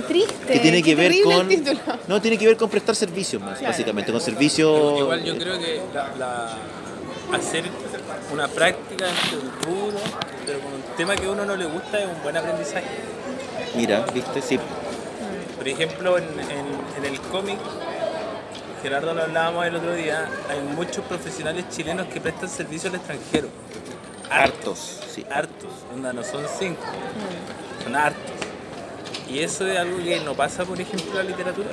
qué 0.00 0.02
triste. 0.02 0.46
Que 0.52 0.58
tiene 0.60 0.82
que 0.82 0.94
ver 0.94 1.12
con 1.22 1.50
el 1.50 1.80
no 2.08 2.20
tiene 2.20 2.38
que 2.38 2.46
ver 2.46 2.56
con 2.56 2.68
prestar 2.70 2.94
servicios 2.96 3.40
más, 3.42 3.58
Claro. 3.58 3.72
básicamente, 3.72 4.12
con 4.12 4.20
servicios 4.20 4.98
Igual 5.00 5.24
yo 5.24 5.36
creo 5.38 5.58
que 5.58 5.80
la, 5.94 6.12
la- 6.18 6.56
hacer 7.36 7.64
una 8.32 8.46
práctica 8.48 9.06
dentro 9.06 9.38
del 9.38 9.50
rubro, 9.64 9.98
pero 10.46 10.60
con 10.60 10.72
un 10.74 10.82
tema 10.96 11.16
que 11.16 11.26
a 11.26 11.30
uno 11.30 11.44
no 11.44 11.56
le 11.56 11.66
gusta, 11.66 11.98
es 12.00 12.06
un 12.06 12.22
buen 12.22 12.36
aprendizaje. 12.36 12.86
Mira, 13.74 14.04
viste, 14.14 14.40
sí. 14.42 14.58
Por 15.56 15.66
ejemplo, 15.68 16.18
en, 16.18 16.24
en- 16.24 17.04
en 17.04 17.12
el 17.12 17.20
cómic, 17.22 17.58
Gerardo 18.82 19.14
lo 19.14 19.22
hablábamos 19.22 19.66
el 19.66 19.74
otro 19.76 19.94
día, 19.94 20.28
hay 20.48 20.60
muchos 20.76 21.04
profesionales 21.06 21.64
chilenos 21.74 22.06
que 22.06 22.20
prestan 22.20 22.48
servicio 22.48 22.90
al 22.90 22.96
extranjero. 22.96 23.48
Hartos, 24.30 25.00
sí. 25.12 25.24
Hartos, 25.30 25.70
onda, 25.92 26.12
no 26.12 26.22
son 26.22 26.44
cinco, 26.58 26.82
son 27.82 27.96
hartos. 27.96 28.35
Y 29.28 29.40
eso 29.40 29.66
es 29.66 29.76
algo 29.78 29.98
que 29.98 30.20
no 30.20 30.34
pasa, 30.34 30.64
por 30.64 30.80
ejemplo, 30.80 31.10
en 31.10 31.16
la 31.16 31.22
literatura. 31.24 31.68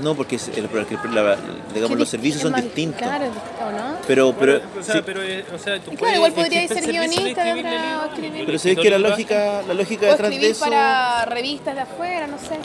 No, 0.00 0.14
porque 0.14 0.36
es- 0.36 0.48
el- 0.56 0.66
porque 0.68 0.96
la- 1.12 1.36
digamos, 1.74 1.98
los 1.98 2.08
servicios 2.08 2.40
son 2.42 2.54
distintos. 2.54 3.02
Claro, 3.02 3.26
¿o 3.26 3.70
no? 3.70 3.96
Pero, 4.06 4.32
pero, 4.38 4.52
Bueno, 4.60 4.68
o 4.80 4.82
sea, 4.82 4.94
sí. 4.94 5.02
pero, 5.04 5.22
eh, 5.22 5.44
o 5.54 5.58
sea, 5.58 5.74
tú 5.78 5.90
Y 5.92 5.96
claro, 5.96 5.98
puedes- 5.98 6.16
igual 6.16 6.32
podría 6.32 6.62
existe 6.62 6.82
ser 6.84 6.90
guionista 6.92 7.44
de 7.44 7.52
otra- 7.52 7.54
libros, 7.54 8.04
escribir. 8.14 8.46
Pero 8.46 8.58
todo 8.74 8.82
que 8.82 8.90
la 8.90 8.98
lógica, 8.98 9.62
la 9.68 9.74
lógica 9.74 10.06
O 10.06 10.10
detrás 10.12 10.30
de 10.30 10.48
eso. 10.50 10.64
para 10.64 11.24
revistas 11.26 11.74
de 11.74 11.80
afuera, 11.82 12.26
no 12.26 12.38
sé. 12.38 12.56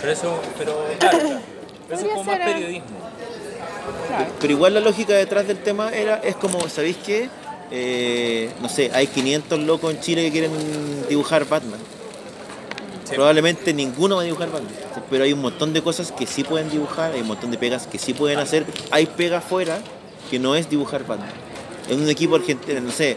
Pero 0.00 0.12
eso, 0.12 0.40
pero 0.58 0.86
claro, 1.00 1.18
pero 1.88 2.00
eso 2.00 2.06
es 2.06 2.12
como 2.12 2.24
más 2.24 2.36
ser, 2.38 2.48
eh. 2.48 2.52
periodismo. 2.52 2.96
Pero 4.40 4.52
igual 4.52 4.74
la 4.74 4.80
lógica 4.80 5.14
detrás 5.14 5.48
del 5.48 5.58
tema 5.58 5.90
era, 5.90 6.16
es 6.22 6.36
como, 6.36 6.68
¿sabéis 6.68 6.98
qué? 7.04 7.28
Eh, 7.72 8.50
no 8.60 8.68
sé, 8.68 8.90
hay 8.94 9.06
500 9.08 9.58
locos 9.58 9.92
en 9.92 10.00
Chile 10.00 10.22
que 10.22 10.30
quieren 10.30 10.52
dibujar 11.08 11.46
Batman. 11.46 11.80
Sí. 13.10 13.16
Probablemente 13.16 13.74
ninguno 13.74 14.16
va 14.16 14.22
a 14.22 14.24
dibujar 14.24 14.50
Batman. 14.50 14.72
Pero 15.10 15.24
hay 15.24 15.32
un 15.32 15.40
montón 15.42 15.72
de 15.72 15.82
cosas 15.82 16.12
que 16.12 16.26
sí 16.26 16.44
pueden 16.44 16.70
dibujar, 16.70 17.12
hay 17.12 17.20
un 17.22 17.26
montón 17.26 17.50
de 17.50 17.58
pegas 17.58 17.86
que 17.86 17.98
sí 17.98 18.14
pueden 18.14 18.38
hacer. 18.38 18.64
Hay 18.90 19.06
pega 19.06 19.38
afuera 19.38 19.78
que 20.30 20.38
no 20.38 20.54
es 20.54 20.70
dibujar 20.70 21.04
Batman. 21.06 21.28
En 21.88 22.00
un 22.00 22.08
equipo 22.08 22.36
argentino, 22.36 22.80
no 22.80 22.92
sé, 22.92 23.16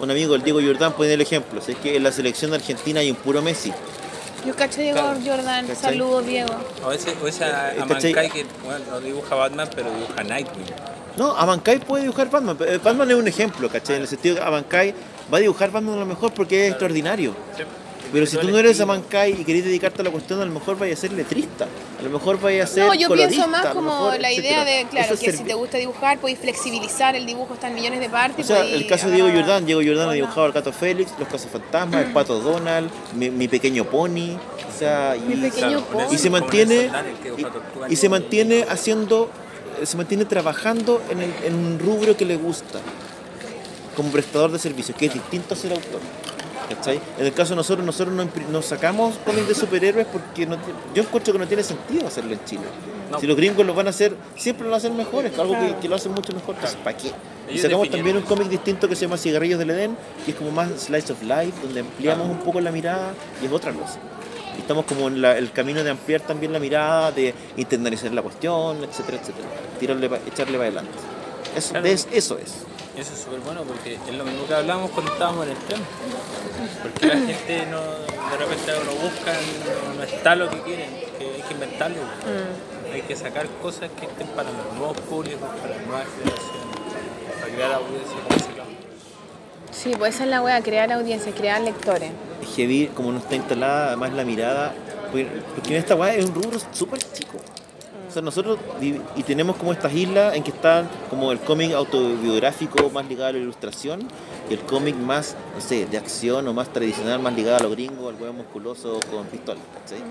un 0.00 0.10
amigo, 0.10 0.34
el 0.34 0.42
Diego 0.42 0.60
Jordán, 0.60 0.92
pone 0.94 1.12
el 1.14 1.20
ejemplo. 1.20 1.60
Es 1.64 1.76
que 1.76 1.96
en 1.96 2.02
la 2.02 2.10
selección 2.10 2.50
de 2.50 2.56
Argentina 2.56 3.00
hay 3.00 3.10
un 3.10 3.16
puro 3.16 3.40
Messi. 3.40 3.72
Yo 4.44 4.56
cacho 4.56 4.80
Diego 4.80 4.98
Claro. 4.98 5.20
Jordan. 5.24 5.76
Saludos, 5.76 6.26
Diego. 6.26 6.50
O 6.84 6.90
ese, 6.92 7.14
o 7.22 7.28
ese 7.28 7.44
Eh, 7.44 8.30
que 8.32 8.46
bueno, 8.64 8.84
no 8.90 9.00
dibuja 9.00 9.34
Batman, 9.34 9.68
pero 9.74 9.90
dibuja 9.92 10.24
Nightwing. 10.24 10.66
No, 11.16 11.36
Abancay 11.36 11.78
puede 11.80 12.04
dibujar 12.04 12.30
Batman. 12.30 12.56
pero 12.56 12.80
Batman 12.80 13.10
es 13.10 13.16
un 13.16 13.28
ejemplo, 13.28 13.68
¿cachai? 13.68 13.96
En 13.96 14.02
el 14.02 14.08
sentido 14.08 14.36
que 14.36 14.42
Abancay 14.42 14.94
va 15.32 15.38
a 15.38 15.40
dibujar 15.40 15.70
Batman 15.70 15.96
a 15.96 16.00
lo 16.00 16.06
mejor 16.06 16.32
porque 16.32 16.64
es 16.64 16.70
extraordinario. 16.70 17.34
Pero 18.12 18.26
si 18.26 18.36
tú 18.36 18.48
no 18.50 18.58
eres. 18.58 18.80
Amancay 18.80 19.40
y 19.40 19.44
querés 19.44 19.64
dedicarte 19.64 20.00
a 20.00 20.04
la 20.04 20.10
cuestión, 20.10 20.40
a 20.40 20.44
lo 20.44 20.50
mejor 20.52 20.78
vayas 20.78 20.98
a 20.98 21.02
ser 21.02 21.12
letrista. 21.12 21.66
A 21.98 22.02
lo 22.02 22.10
mejor 22.10 22.40
vayas 22.40 22.70
a 22.70 22.74
ser 22.74 22.86
No, 22.86 22.94
yo 22.94 23.08
colorista, 23.08 23.44
pienso 23.44 23.48
más 23.50 23.66
como 23.74 23.90
mejor, 23.90 24.20
la 24.20 24.32
idea 24.32 24.62
etcétera. 24.62 24.64
de, 24.84 24.86
claro, 24.90 25.14
es 25.14 25.20
que 25.20 25.32
si 25.32 25.44
te 25.44 25.54
gusta 25.54 25.78
dibujar, 25.78 26.18
podéis 26.18 26.38
flexibilizar 26.38 27.14
el 27.14 27.26
dibujo, 27.26 27.54
están 27.54 27.74
millones 27.74 28.00
de 28.00 28.08
partes. 28.08 28.44
O 28.44 28.48
sea, 28.48 28.64
el 28.64 28.86
caso 28.86 29.08
de 29.08 29.14
Diego 29.16 29.28
Jordán, 29.30 29.66
Diego 29.66 29.80
Jordán 29.84 30.08
ha 30.08 30.12
dibujado 30.12 30.44
al 30.44 30.52
gato 30.52 30.72
Félix, 30.72 31.12
los 31.18 31.28
casos 31.28 31.50
fantasmas, 31.52 32.06
el 32.06 32.12
pato 32.12 32.40
Donald, 32.40 32.90
mi, 33.14 33.30
mi 33.30 33.48
pequeño 33.48 33.84
pony, 33.84 34.36
o 34.36 34.78
sea, 34.78 35.14
y, 35.16 35.20
Mi 35.20 35.36
pequeño 35.36 35.80
pony. 35.84 36.06
y 36.12 36.18
se 36.18 36.30
mantiene 36.30 36.90
y, 37.88 37.96
se 37.96 38.08
mantiene 38.08 38.64
haciendo, 38.68 39.30
se 39.84 39.96
mantiene 39.96 40.24
trabajando 40.24 41.02
en, 41.10 41.20
el- 41.20 41.34
en 41.44 41.54
un 41.54 41.78
rubro 41.78 42.16
que 42.16 42.24
le 42.24 42.36
gusta, 42.36 42.80
como 43.94 44.10
prestador 44.10 44.50
de 44.52 44.58
servicios, 44.58 44.96
que 44.96 45.06
es 45.06 45.14
distinto 45.14 45.54
a 45.54 45.56
ser 45.56 45.72
autor. 45.72 46.00
¿Cachai? 46.74 47.00
En 47.18 47.26
el 47.26 47.32
caso 47.32 47.50
de 47.50 47.56
nosotros, 47.56 47.84
nosotros 47.84 48.14
no, 48.50 48.62
sacamos 48.62 49.16
cómics 49.24 49.48
de 49.48 49.54
superhéroes 49.54 50.06
porque 50.06 50.46
no 50.46 50.56
yo 50.94 51.02
encuentro 51.02 51.32
que 51.32 51.38
no 51.38 51.46
tiene 51.46 51.62
sentido 51.62 52.06
hacerlo 52.06 52.32
en 52.32 52.44
Chile. 52.44 52.62
No. 53.10 53.18
Si 53.20 53.26
los 53.26 53.36
gringos 53.36 53.66
lo 53.66 53.74
van 53.74 53.88
a 53.88 53.90
hacer, 53.90 54.14
siempre 54.36 54.64
lo 54.64 54.70
van 54.70 54.74
a 54.74 54.78
hacer 54.78 54.92
mejores, 54.92 55.36
algo 55.38 55.54
que, 55.58 55.74
que 55.82 55.88
lo 55.88 55.96
hacen 55.96 56.12
mucho 56.12 56.32
mejor. 56.32 56.54
Entonces, 56.54 56.78
¿para 56.82 56.96
qué? 56.96 57.10
Y 57.52 57.58
sacamos 57.58 57.90
también 57.90 58.16
un 58.16 58.22
cómic 58.22 58.48
distinto 58.48 58.88
que 58.88 58.94
se 58.94 59.02
llama 59.02 59.16
Cigarrillos 59.16 59.58
del 59.58 59.70
Edén, 59.70 59.96
que 60.24 60.30
es 60.30 60.36
como 60.36 60.52
más 60.52 60.70
slice 60.78 61.12
of 61.12 61.20
life, 61.22 61.52
donde 61.62 61.80
ampliamos 61.80 62.28
un 62.28 62.38
poco 62.38 62.60
la 62.60 62.70
mirada 62.70 63.12
y 63.42 63.46
es 63.46 63.52
otra 63.52 63.72
cosa. 63.72 63.98
Y 64.56 64.60
estamos 64.60 64.84
como 64.84 65.08
en 65.08 65.20
la- 65.20 65.36
el 65.36 65.50
camino 65.50 65.82
de 65.82 65.90
ampliar 65.90 66.20
también 66.20 66.52
la 66.52 66.60
mirada, 66.60 67.10
de 67.10 67.34
internalizar 67.56 68.12
la 68.12 68.22
cuestión, 68.22 68.84
etcétera, 68.84 69.18
etcétera. 69.20 69.48
Tirarle 69.80 70.06
echarle 70.28 70.52
para 70.58 70.68
adelante. 70.68 70.92
Eso, 71.56 71.70
Claro. 71.70 71.86
de- 71.86 71.92
eso 72.12 72.38
es. 72.38 72.52
Eso 73.00 73.14
es 73.14 73.20
súper 73.20 73.40
bueno 73.40 73.62
porque 73.62 73.94
es 73.94 74.14
lo 74.14 74.24
mismo 74.26 74.46
que 74.46 74.52
hablábamos 74.52 74.90
cuando 74.90 75.10
estábamos 75.10 75.46
en 75.46 75.52
el 75.52 75.56
tren. 75.56 75.80
Porque 76.82 77.06
la 77.06 77.14
gente 77.14 77.66
no, 77.70 77.80
de 77.80 78.36
repente 78.36 78.72
no 78.84 78.92
busca, 78.92 79.32
no, 79.32 79.94
no 79.94 80.02
está 80.02 80.36
lo 80.36 80.50
que 80.50 80.60
quieren, 80.60 80.90
que 81.18 81.24
hay 81.24 81.40
que 81.40 81.54
inventarlo. 81.54 81.96
Mm. 81.96 82.92
Hay 82.92 83.00
que 83.00 83.16
sacar 83.16 83.46
cosas 83.62 83.88
que 83.98 84.04
estén 84.04 84.26
para 84.28 84.50
los 84.50 84.74
nuevos 84.76 85.00
públicos, 85.00 85.48
para 85.62 85.76
las 85.76 85.86
nuevas 85.86 86.06
generaciones, 86.14 87.40
para 87.40 87.54
crear 87.54 87.72
audiencia 87.72 88.16
como 88.28 88.38
se 88.38 88.50
llama. 88.50 88.70
Sí, 89.70 89.94
pues 89.96 90.14
esa 90.16 90.24
es 90.24 90.30
la 90.30 90.42
wea, 90.42 90.62
crear 90.62 90.92
audiencia, 90.92 91.32
crear 91.32 91.62
lectores. 91.62 92.10
Es 92.54 92.90
como 92.90 93.12
no 93.12 93.20
está 93.20 93.34
instalada, 93.34 93.86
además 93.88 94.12
la 94.12 94.24
mirada, 94.24 94.74
porque 95.10 95.26
porque 95.54 95.70
en 95.70 95.76
esta 95.76 95.94
weá 95.94 96.12
es 96.16 96.26
un 96.26 96.34
rubro 96.34 96.58
súper 96.70 97.00
chico. 97.14 97.38
O 98.10 98.12
sea, 98.12 98.22
nosotros 98.22 98.58
y 98.80 99.22
tenemos 99.22 99.54
como 99.54 99.72
estas 99.72 99.94
islas 99.94 100.34
en 100.34 100.42
que 100.42 100.50
están 100.50 100.90
como 101.08 101.30
el 101.30 101.38
cómic 101.38 101.72
autobiográfico 101.72 102.90
más 102.90 103.06
ligado 103.06 103.28
a 103.28 103.32
la 103.34 103.38
ilustración 103.38 104.00
y 104.50 104.54
el 104.54 104.60
cómic 104.60 104.96
más, 104.96 105.36
no 105.54 105.60
sé, 105.60 105.86
de 105.86 105.96
acción 105.96 106.48
o 106.48 106.52
más 106.52 106.72
tradicional, 106.72 107.20
más 107.20 107.36
ligado 107.36 107.58
a 107.58 107.60
lo 107.60 107.70
gringo, 107.70 108.08
al 108.08 108.16
huevo 108.16 108.32
musculoso 108.32 108.98
con 109.12 109.26
pistola, 109.26 109.60
¿cachai? 109.74 110.02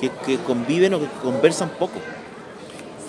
Que, 0.00 0.08
que 0.24 0.40
conviven 0.44 0.94
o 0.94 1.00
que 1.00 1.06
conversan 1.20 1.70
poco. 1.70 1.98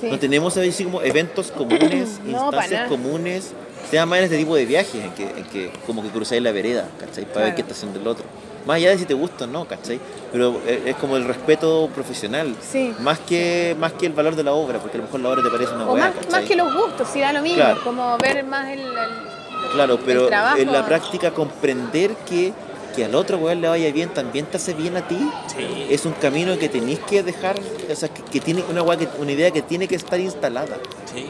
Sí. 0.01 0.09
No 0.09 0.17
tenemos 0.17 0.57
así 0.57 0.84
como 0.84 1.03
eventos 1.03 1.51
comunes, 1.51 2.19
No, 2.26 2.45
instancias 2.45 2.89
comunes. 2.89 3.51
Se 3.88 3.97
llama 3.97 4.17
en 4.17 4.23
este 4.23 4.38
tipo 4.38 4.55
de 4.55 4.65
viajes 4.65 4.95
en 4.95 5.11
que, 5.11 5.30
en 5.30 5.43
que 5.45 5.71
como 5.85 6.01
que 6.01 6.09
cruzáis 6.09 6.41
la 6.41 6.51
vereda, 6.51 6.89
¿cachai? 6.99 7.31
Para 7.31 7.45
ver 7.45 7.55
qué 7.55 7.61
está 7.61 7.73
haciendo 7.76 7.99
el 7.99 8.07
otro. 8.07 8.26
Más 8.65 8.76
allá 8.77 8.90
de 8.91 8.98
si 8.98 9.06
te 9.06 9.14
gusta 9.14 9.45
o 9.45 9.48
no, 9.48 9.65
¿cachai? 9.65 9.99
Pero 10.31 10.60
eh, 10.68 10.84
es 10.88 10.95
como 10.98 11.18
el 11.18 11.23
respeto 11.26 11.90
profesional. 11.95 12.56
Sí. 12.61 12.94
Más 12.99 13.19
que, 13.19 13.76
más 13.80 13.94
que 13.94 14.06
el 14.06 14.14
valor 14.14 14.36
de 14.36 14.44
la 14.44 14.53
obra, 14.53 14.80
porque 14.80 14.98
a 14.98 14.99
lo 14.99 15.06
mejor 15.06 15.19
la 15.22 15.30
obra 15.30 15.44
te 15.44 15.49
parece 15.49 15.73
una 15.73 15.88
O 15.88 15.94
hueá, 15.94 16.06
más, 16.06 16.15
¿cachai? 16.15 16.31
más 16.31 16.44
que 16.49 16.56
los 16.56 16.73
gustos, 16.73 17.07
si 17.11 17.19
da 17.22 17.34
lo 17.34 17.41
mismo, 17.41 17.57
Claro. 17.57 17.81
como 17.84 18.18
ver 18.18 18.44
más 18.44 18.68
el... 18.69 18.80
el- 18.81 19.30
Claro, 19.73 19.99
pero 20.06 20.27
trabajo. 20.27 20.57
en 20.57 20.72
la 20.72 20.86
práctica 20.86 21.31
comprender 21.31 22.11
que, 22.27 22.53
que 22.95 23.06
al 23.06 23.14
otro 23.14 23.38
weón 23.38 23.60
le 23.61 23.68
vaya 23.68 23.91
bien 23.91 24.10
también 24.10 24.45
te 24.45 24.56
hace 24.57 24.73
bien 24.73 24.95
a 24.98 25.07
ti. 25.07 25.18
Sí. 25.56 25.88
Es 25.90 26.06
un 26.06 26.14
camino 26.14 26.57
que 26.57 26.69
tenéis 26.69 26.99
que 26.99 27.23
dejar, 27.23 27.57
o 27.91 27.95
sea, 27.95 28.07
que, 28.10 28.22
que 28.23 28.40
tiene 28.40 28.64
una, 28.69 28.98
que, 28.98 29.07
una 29.19 29.31
idea 29.31 29.52
que 29.52 29.61
tiene 29.61 29.88
que 29.88 29.95
estar 29.95 30.19
instalada. 30.19 30.77
Sí. 31.14 31.30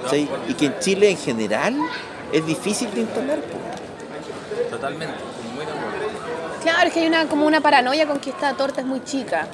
¿cachai? 0.00 0.28
Y 0.48 0.54
que 0.54 0.66
en 0.66 0.78
Chile 0.78 1.10
en 1.10 1.16
general 1.16 1.76
es 2.32 2.46
difícil 2.46 2.92
de 2.94 3.00
instalar. 3.00 3.38
Totalmente. 4.70 5.14
Claro, 6.72 6.88
es 6.88 6.94
que 6.94 7.00
hay 7.00 7.06
una, 7.06 7.26
como 7.26 7.46
una 7.46 7.60
paranoia 7.60 8.06
con 8.06 8.18
que 8.18 8.30
esta 8.30 8.52
torta 8.54 8.80
es 8.80 8.86
muy 8.86 9.02
chica, 9.04 9.46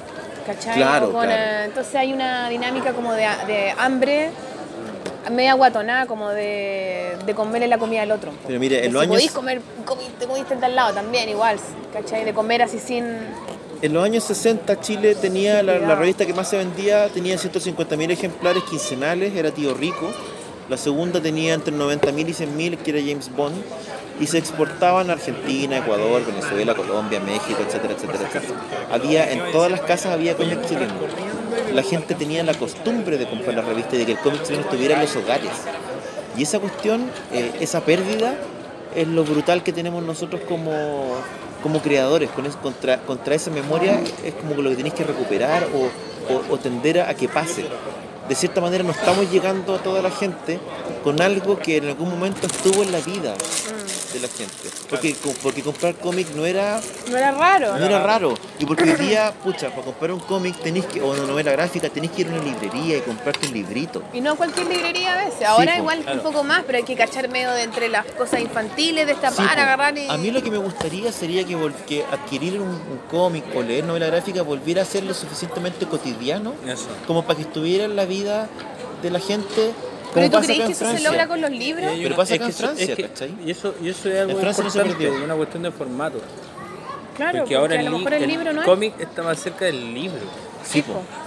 ¿cachai? 0.47 0.75
Claro, 0.77 1.11
con, 1.11 1.23
claro. 1.25 1.31
eh, 1.31 1.65
entonces 1.65 1.93
hay 1.95 2.11
una 2.11 2.49
dinámica 2.49 2.93
como 2.93 3.13
de, 3.13 3.27
de 3.45 3.71
hambre, 3.77 4.31
media 5.31 5.53
guatonada, 5.53 6.05
como 6.07 6.29
de, 6.29 7.15
de 7.25 7.35
comerle 7.35 7.67
la 7.67 7.77
comida 7.77 8.01
al 8.01 8.11
otro. 8.11 8.31
Pero 8.47 8.59
mire, 8.59 8.85
en 8.85 8.93
los 8.93 9.01
si 9.03 9.07
años- 9.07 9.17
podís 9.21 9.31
comer, 9.31 9.61
te 10.19 10.25
comiste 10.25 10.55
de 10.55 10.65
al 10.65 10.75
lado 10.75 10.93
también, 10.95 11.29
igual, 11.29 11.57
¿cachai? 11.93 12.25
De 12.25 12.33
comer 12.33 12.63
así 12.63 12.79
sin... 12.79 13.05
En 13.83 13.93
los 13.93 14.03
años 14.03 14.23
60 14.23 14.79
Chile 14.79 15.13
tenía 15.13 15.61
la, 15.61 15.77
la 15.77 15.93
revista 15.95 16.25
que 16.25 16.33
más 16.33 16.49
se 16.49 16.57
vendía, 16.57 17.09
tenía 17.09 17.35
150.000 17.35 18.11
ejemplares 18.11 18.63
quincenales, 18.63 19.35
era 19.35 19.51
Tío 19.51 19.73
Rico. 19.73 20.09
La 20.69 20.77
segunda 20.77 21.21
tenía 21.21 21.53
entre 21.53 21.73
90.000 21.75 22.19
y 22.29 22.33
100.000, 22.33 22.77
que 22.77 22.91
era 22.91 22.99
James 23.01 23.29
Bond. 23.35 23.55
Y 24.19 24.27
se 24.27 24.37
exportaban 24.37 25.09
a 25.09 25.13
Argentina, 25.13 25.77
Ecuador, 25.77 26.23
Venezuela, 26.25 26.75
Colombia, 26.75 27.19
México, 27.19 27.57
etcétera, 27.67 27.93
etcétera, 27.95 28.19
etcétera. 28.27 28.59
Había, 28.91 29.31
en 29.31 29.51
todas 29.51 29.71
las 29.71 29.81
casas 29.81 30.13
había 30.13 30.35
cómic 30.37 30.65
chileno. 30.67 30.93
La 31.73 31.81
gente 31.83 32.13
tenía 32.15 32.43
la 32.43 32.53
costumbre 32.53 33.17
de 33.17 33.27
comprar 33.27 33.55
la 33.55 33.61
revista 33.63 33.95
y 33.95 33.99
de 33.99 34.05
que 34.05 34.11
el 34.13 34.19
cómic 34.19 34.43
chileno 34.43 34.63
estuviera 34.63 34.95
en 34.95 35.01
los 35.01 35.15
hogares. 35.15 35.49
Y 36.37 36.43
esa 36.43 36.59
cuestión, 36.59 37.09
eh, 37.31 37.51
esa 37.59 37.81
pérdida, 37.81 38.35
es 38.95 39.07
lo 39.07 39.23
brutal 39.23 39.63
que 39.63 39.73
tenemos 39.73 40.03
nosotros 40.03 40.41
como, 40.47 41.15
como 41.63 41.81
creadores. 41.81 42.29
Con 42.29 42.45
es- 42.45 42.55
contra, 42.55 42.99
contra 43.01 43.33
esa 43.35 43.49
memoria 43.49 43.99
es 44.23 44.33
como 44.35 44.61
lo 44.61 44.69
que 44.69 44.75
tenéis 44.75 44.93
que 44.93 45.03
recuperar 45.03 45.67
o, 45.73 46.33
o- 46.33 46.53
o 46.53 46.57
tender 46.59 47.01
a 47.01 47.13
que 47.15 47.27
pase. 47.27 47.65
De 48.29 48.35
cierta 48.35 48.61
manera 48.61 48.83
no 48.83 48.91
estamos 48.91 49.29
llegando 49.31 49.75
a 49.75 49.79
toda 49.79 50.01
la 50.01 50.09
gente 50.11 50.59
con 51.03 51.21
algo 51.21 51.57
que 51.59 51.77
en 51.77 51.87
algún 51.87 52.09
momento 52.09 52.47
estuvo 52.47 52.81
en 52.83 52.91
la 52.93 52.99
vida 53.01 53.33
de 54.13 54.19
la 54.19 54.27
gente. 54.27 54.53
Porque, 54.89 55.13
co- 55.15 55.33
porque 55.41 55.61
comprar 55.61 55.95
cómic 55.95 56.27
no 56.35 56.45
era 56.45 56.79
No 57.09 57.17
era 57.17 57.31
raro. 57.31 57.77
no 57.77 57.83
era 57.85 58.01
raro. 58.03 58.33
Y 58.59 58.65
porque 58.65 58.83
hoy 58.83 58.93
día, 58.95 59.33
pucha, 59.43 59.69
para 59.71 59.81
comprar 59.83 60.11
un 60.11 60.19
cómic 60.19 60.55
tenéis 60.61 60.85
que, 60.85 61.01
o 61.01 61.11
una 61.11 61.23
novela 61.23 61.51
gráfica, 61.51 61.89
tenéis 61.89 62.11
que 62.13 62.21
ir 62.21 62.27
a 62.27 62.31
una 62.31 62.43
librería 62.43 62.97
y 62.97 63.01
comprarte 63.01 63.47
un 63.47 63.53
librito. 63.53 64.03
Y 64.13 64.21
no 64.21 64.35
cualquier 64.35 64.67
librería 64.67 65.13
a 65.19 65.25
veces. 65.25 65.43
Ahora 65.47 65.77
igual 65.77 65.99
claro. 66.01 66.17
un 66.17 66.23
poco 66.23 66.43
más, 66.43 66.63
pero 66.65 66.77
hay 66.77 66.83
que 66.83 66.95
cachar 66.95 67.27
medio 67.29 67.51
de 67.51 67.63
entre 67.63 67.89
las 67.89 68.05
cosas 68.05 68.39
infantiles, 68.41 69.07
destapar, 69.07 69.33
Sí, 69.53 69.59
agarrar 69.59 69.97
y... 69.97 70.07
A 70.09 70.17
mí 70.17 70.31
lo 70.31 70.41
que 70.43 70.51
me 70.51 70.57
gustaría 70.57 71.11
sería 71.11 71.43
que, 71.45 71.57
vol- 71.57 71.73
que 71.87 72.03
adquirir 72.11 72.59
un, 72.61 72.69
un 72.69 72.99
cómic 73.09 73.43
o 73.55 73.61
leer 73.61 73.83
novela 73.83 74.05
gráfica 74.07 74.41
volviera 74.43 74.83
a 74.83 74.85
ser 74.85 75.03
lo 75.03 75.13
suficientemente 75.13 75.85
cotidiano 75.87 76.53
Eso. 76.67 76.87
como 77.07 77.23
para 77.23 77.37
que 77.37 77.41
estuviera 77.43 77.85
en 77.85 77.95
la 77.95 78.05
vida 78.05 78.47
de 79.01 79.09
la 79.09 79.19
gente. 79.19 79.71
¿Pero 80.13 80.25
tú 80.27 80.31
pasa 80.33 80.45
crees 80.45 80.57
que 80.59 80.65
en 80.65 80.71
eso 80.71 80.79
se 80.79 80.85
Francia. 80.85 81.09
logra 81.09 81.27
con 81.27 81.41
los 81.41 81.51
libros? 81.51 81.91
Pero 81.93 82.07
una- 82.07 82.15
pasa 82.15 82.35
es 82.35 82.39
en 82.41 82.45
que 82.45 82.51
eso- 82.51 82.63
Francia, 82.63 82.85
es 82.85 82.95
que- 82.95 83.03
¿cachai? 83.07 83.33
Y 83.45 83.51
eso, 83.51 83.75
y 83.81 83.89
eso 83.89 84.09
es 84.09 84.19
algo 84.19 84.31
En 84.31 84.37
Francia 84.39 84.63
no 84.63 84.69
importante, 84.69 85.09
una 85.23 85.35
cuestión 85.35 85.63
de 85.63 85.71
formato. 85.71 86.21
Claro, 87.15 87.39
porque 87.39 87.55
ahora 87.55 87.75
a 87.75 87.79
el, 87.79 87.85
lo 87.85 87.91
li- 87.91 87.97
mejor 87.97 88.13
el 88.15 88.23
el 88.23 88.29
libro 88.29 88.53
no 88.53 88.61
es... 88.61 88.65
cómic 88.67 88.93
está 88.99 89.21
más 89.23 89.39
cerca 89.39 89.65
del 89.65 89.93
libro. 89.93 90.19
Sí. 90.65 90.83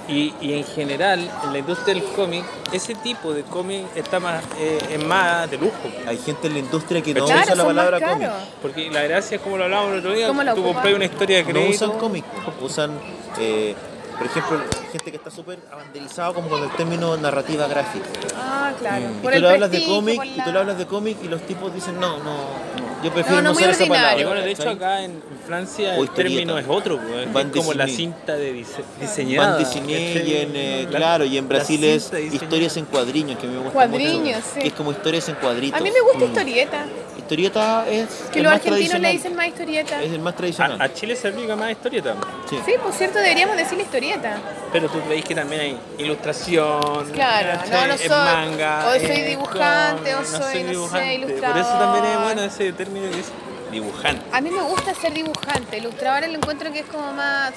Y, 0.08 0.32
y 0.40 0.54
en 0.54 0.64
general, 0.64 1.20
en 1.44 1.52
la 1.52 1.58
industria 1.58 1.94
del 1.94 2.02
cómic, 2.04 2.42
ese 2.72 2.94
tipo 2.94 3.32
de 3.34 3.42
cómic 3.42 3.84
está 3.94 4.18
más, 4.18 4.42
eh, 4.58 4.78
es 4.92 5.04
más 5.04 5.48
de 5.50 5.58
lujo. 5.58 5.74
Hay 6.06 6.16
gente 6.18 6.46
en 6.48 6.54
la 6.54 6.58
industria 6.60 7.02
que 7.02 7.12
no 7.14 7.26
Claro, 7.26 7.42
usa 7.44 7.54
la 7.54 7.64
palabra 7.64 8.00
cómic. 8.00 8.30
Porque 8.62 8.90
la 8.90 9.02
gracia 9.02 9.36
es 9.36 9.42
como 9.42 9.58
lo 9.58 9.64
hablábamos 9.64 9.92
el 9.92 9.98
otro 9.98 10.14
día, 10.14 10.26
¿Cómo 10.28 10.42
lo 10.42 10.54
tú 10.54 10.62
compras 10.64 10.92
una 10.94 11.04
historia 11.04 11.36
de 11.38 11.42
No 11.44 11.50
crédito. 11.50 11.84
usan 11.86 11.98
cómic, 11.98 12.24
usan, 12.62 12.90
eh, 13.38 13.74
por 14.16 14.26
ejemplo, 14.26 14.60
gente 14.86 15.10
que 15.10 15.16
está 15.16 15.30
súper 15.30 15.58
abanderizado 15.72 16.34
como 16.34 16.48
con 16.48 16.62
el 16.62 16.70
término 16.70 17.16
narrativa 17.16 17.66
gráfica. 17.66 18.06
Ah, 18.36 18.72
claro. 18.78 19.04
Y 19.10 19.22
Por 19.22 19.30
tú 19.32 19.36
el 19.36 19.42
le 19.42 19.48
hablas 19.50 19.70
de 19.70 19.84
cómic 19.84 20.16
por 20.16 20.26
y 20.26 20.34
la- 20.36 20.44
tú 20.44 20.52
le 20.52 20.58
hablas 20.58 20.78
de 20.78 20.86
cómic 20.86 21.16
y 21.22 21.28
los 21.28 21.42
tipos 21.42 21.74
dicen 21.74 21.98
no, 22.00 22.18
no, 22.18 22.24
no. 22.24 23.02
yo 23.02 23.12
prefiero 23.12 23.36
No, 23.42 23.42
no, 23.42 23.52
usar 23.52 23.70
esa 23.70 23.82
ordinario. 23.84 23.88
palabra. 24.02 24.20
Y 24.20 24.24
bueno, 24.24 24.40
de 24.42 24.50
hecho 24.52 24.70
acá 24.70 25.02
en 25.02 25.22
Francia 25.46 25.94
O 25.98 26.02
el 26.02 26.10
término 26.10 26.58
es 26.58 26.66
otro, 26.68 26.98
pues, 27.32 27.46
es 27.46 27.52
como 27.52 27.72
la 27.74 27.86
cinta 27.86 28.36
de 28.36 28.52
dise- 28.52 28.82
diseñada. 29.00 29.56
Van 29.56 29.62
y 29.88 30.34
en, 30.34 30.56
eh, 30.56 30.86
La- 30.90 30.98
claro, 30.98 31.24
y 31.24 31.36
en 31.38 31.44
la 31.44 31.48
Brasil 31.48 31.82
es 31.84 32.12
historias 32.32 32.76
en 32.76 32.84
cuadriños, 32.86 33.38
que 33.38 33.46
me 33.46 33.56
gusta 33.58 33.72
Cuadriños, 33.72 34.36
mucho. 34.38 34.46
sí. 34.54 34.60
Que 34.60 34.68
es 34.68 34.74
como 34.74 34.90
historias 34.92 35.28
en 35.28 35.34
cuadritos. 35.36 35.78
A 35.80 35.82
mí 35.82 35.90
me 35.90 36.00
gusta 36.00 36.18
Mm. 36.18 36.28
historieta. 36.28 36.86
Historieta 37.18 37.88
es 37.88 38.06
Que 38.32 38.42
los 38.42 38.52
argentinos 38.52 39.00
le 39.00 39.10
dicen 39.12 39.34
más 39.34 39.48
historieta. 39.48 40.02
Es 40.02 40.12
el 40.12 40.20
más 40.20 40.36
tradicional. 40.36 40.80
A, 40.80 40.84
a 40.84 40.92
Chile 40.94 41.16
se 41.16 41.28
aplica 41.28 41.56
más 41.56 41.72
historieta. 41.72 42.14
Sí. 42.48 42.56
Sí, 42.64 42.72
por 42.82 42.92
cierto, 42.92 43.18
deberíamos 43.18 43.56
decirle 43.56 43.82
historieta. 43.84 44.38
Pero 44.76 44.90
tú 44.90 45.00
veis 45.08 45.24
que 45.24 45.34
también 45.34 45.60
hay 45.62 45.78
ilustración, 45.96 47.10
Claro, 47.14 47.60
soy- 47.96 48.08
manga, 48.10 48.86
o 48.88 48.90
soy 49.00 49.22
dibujante, 49.22 50.14
o 50.14 50.22
soy, 50.22 50.64
no 50.64 50.86
sé, 50.86 50.90
Por 50.90 51.00
eso 51.00 51.12
ilustrador. 51.14 51.78
también 51.78 52.04
es 52.04 52.22
bueno 52.22 52.42
ese 52.42 52.72
término 52.74 53.10
que 53.10 53.20
es 53.20 53.26
dibujante. 53.72 54.22
A 54.32 54.40
mí 54.42 54.50
me 54.50 54.60
gusta 54.60 54.92
ser 54.94 55.14
dibujante. 55.14 55.78
Ilustrador 55.78 56.28
lo 56.28 56.34
encuentro 56.36 56.70
que 56.74 56.80
es 56.80 56.86
como 56.86 57.10
más. 57.14 57.54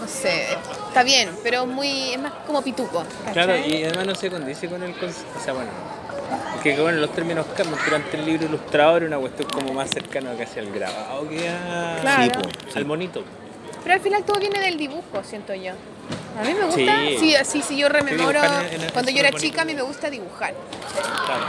No 0.00 0.06
sé, 0.06 0.52
está 0.86 1.02
bien, 1.02 1.30
pero 1.42 1.66
muy 1.66 2.12
es 2.12 2.20
más 2.20 2.32
como 2.46 2.62
pituco. 2.62 3.02
¿cachai? 3.24 3.32
Claro, 3.32 3.56
y 3.56 3.82
además 3.82 4.06
no 4.06 4.14
se 4.14 4.30
condice 4.30 4.68
con 4.68 4.84
el 4.84 4.94
concepto. 4.96 5.36
O 5.36 5.42
sea, 5.42 5.52
bueno, 5.52 5.70
Que 6.62 6.80
bueno, 6.80 6.98
los 7.00 7.10
términos 7.12 7.44
cambian, 7.56 7.80
pero 7.84 7.96
ante 7.96 8.16
el 8.18 8.24
libro 8.24 8.46
ilustrador 8.46 9.02
era 9.02 9.08
una 9.08 9.18
cuestión 9.18 9.48
como 9.50 9.74
más 9.74 9.90
cercana 9.90 10.32
casi 10.38 10.60
al 10.60 10.70
grabado 10.70 11.28
que 11.28 11.48
a- 11.48 11.98
Claro. 12.00 12.22
Sí, 12.22 12.30
po, 12.30 12.48
sí. 12.72 12.78
al 12.78 12.84
monito. 12.84 13.24
Pero 13.82 13.94
al 13.94 14.00
final 14.00 14.22
todo 14.24 14.38
viene 14.38 14.60
del 14.60 14.78
dibujo, 14.78 15.22
siento 15.24 15.52
yo. 15.54 15.72
A 16.38 16.42
mí 16.42 16.52
me 16.52 16.64
gusta, 16.66 16.96
Sí. 17.20 17.36
sí, 17.44 17.62
sí, 17.62 17.76
yo 17.76 17.88
rememoro, 17.88 18.40
en- 18.42 18.82
en- 18.82 18.90
cuando 18.90 19.10
yo 19.12 19.20
era 19.20 19.30
chica 19.32 19.62
a 19.62 19.64
mí 19.64 19.72
me 19.74 19.82
gusta 19.82 20.10
dibujar. 20.10 20.52
Claro. 21.26 21.44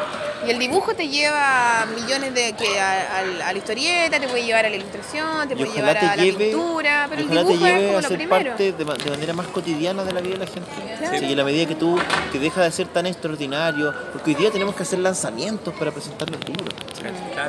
Y 0.45 0.51
el 0.51 0.59
dibujo 0.59 0.93
te 0.93 1.07
lleva 1.07 1.85
millones 1.95 2.35
de 2.35 2.53
que 2.53 2.79
a, 2.79 3.19
a 3.19 3.51
la 3.51 3.57
historieta, 3.57 4.19
te 4.19 4.27
puede 4.27 4.45
llevar 4.45 4.65
a 4.65 4.69
la 4.69 4.75
ilustración, 4.75 5.47
te 5.47 5.55
puede 5.55 5.71
llevar 5.71 5.97
a 5.97 6.15
la 6.15 6.23
pintura, 6.23 7.07
pero 7.09 7.21
el 7.23 7.29
dibujo 7.29 7.51
es 7.53 7.59
lleve 7.59 7.85
como 7.87 7.97
a 7.97 8.01
lo 8.01 8.07
ser 8.07 8.17
primero. 8.17 8.49
parte 8.51 8.71
de, 8.73 8.85
ma- 8.85 8.93
de 8.93 9.09
manera 9.09 9.33
más 9.33 9.47
cotidiana 9.47 10.03
de 10.03 10.13
la 10.13 10.21
vida 10.21 10.33
de 10.33 10.39
la 10.45 10.51
gente. 10.51 10.69
Claro. 10.99 11.17
Sí, 11.17 11.25
y 11.25 11.31
en 11.31 11.37
la 11.37 11.43
medida 11.43 11.65
que 11.67 11.75
tú, 11.75 11.99
que 12.31 12.37
deja 12.37 12.61
de 12.61 12.71
ser 12.71 12.87
tan 12.87 13.07
extraordinario, 13.07 13.91
porque 14.13 14.31
hoy 14.31 14.35
día 14.35 14.51
tenemos 14.51 14.75
que 14.75 14.83
hacer 14.83 14.99
lanzamientos 14.99 15.73
para 15.73 15.91
presentar 15.91 16.29
los 16.29 16.39
libros. 16.47 16.69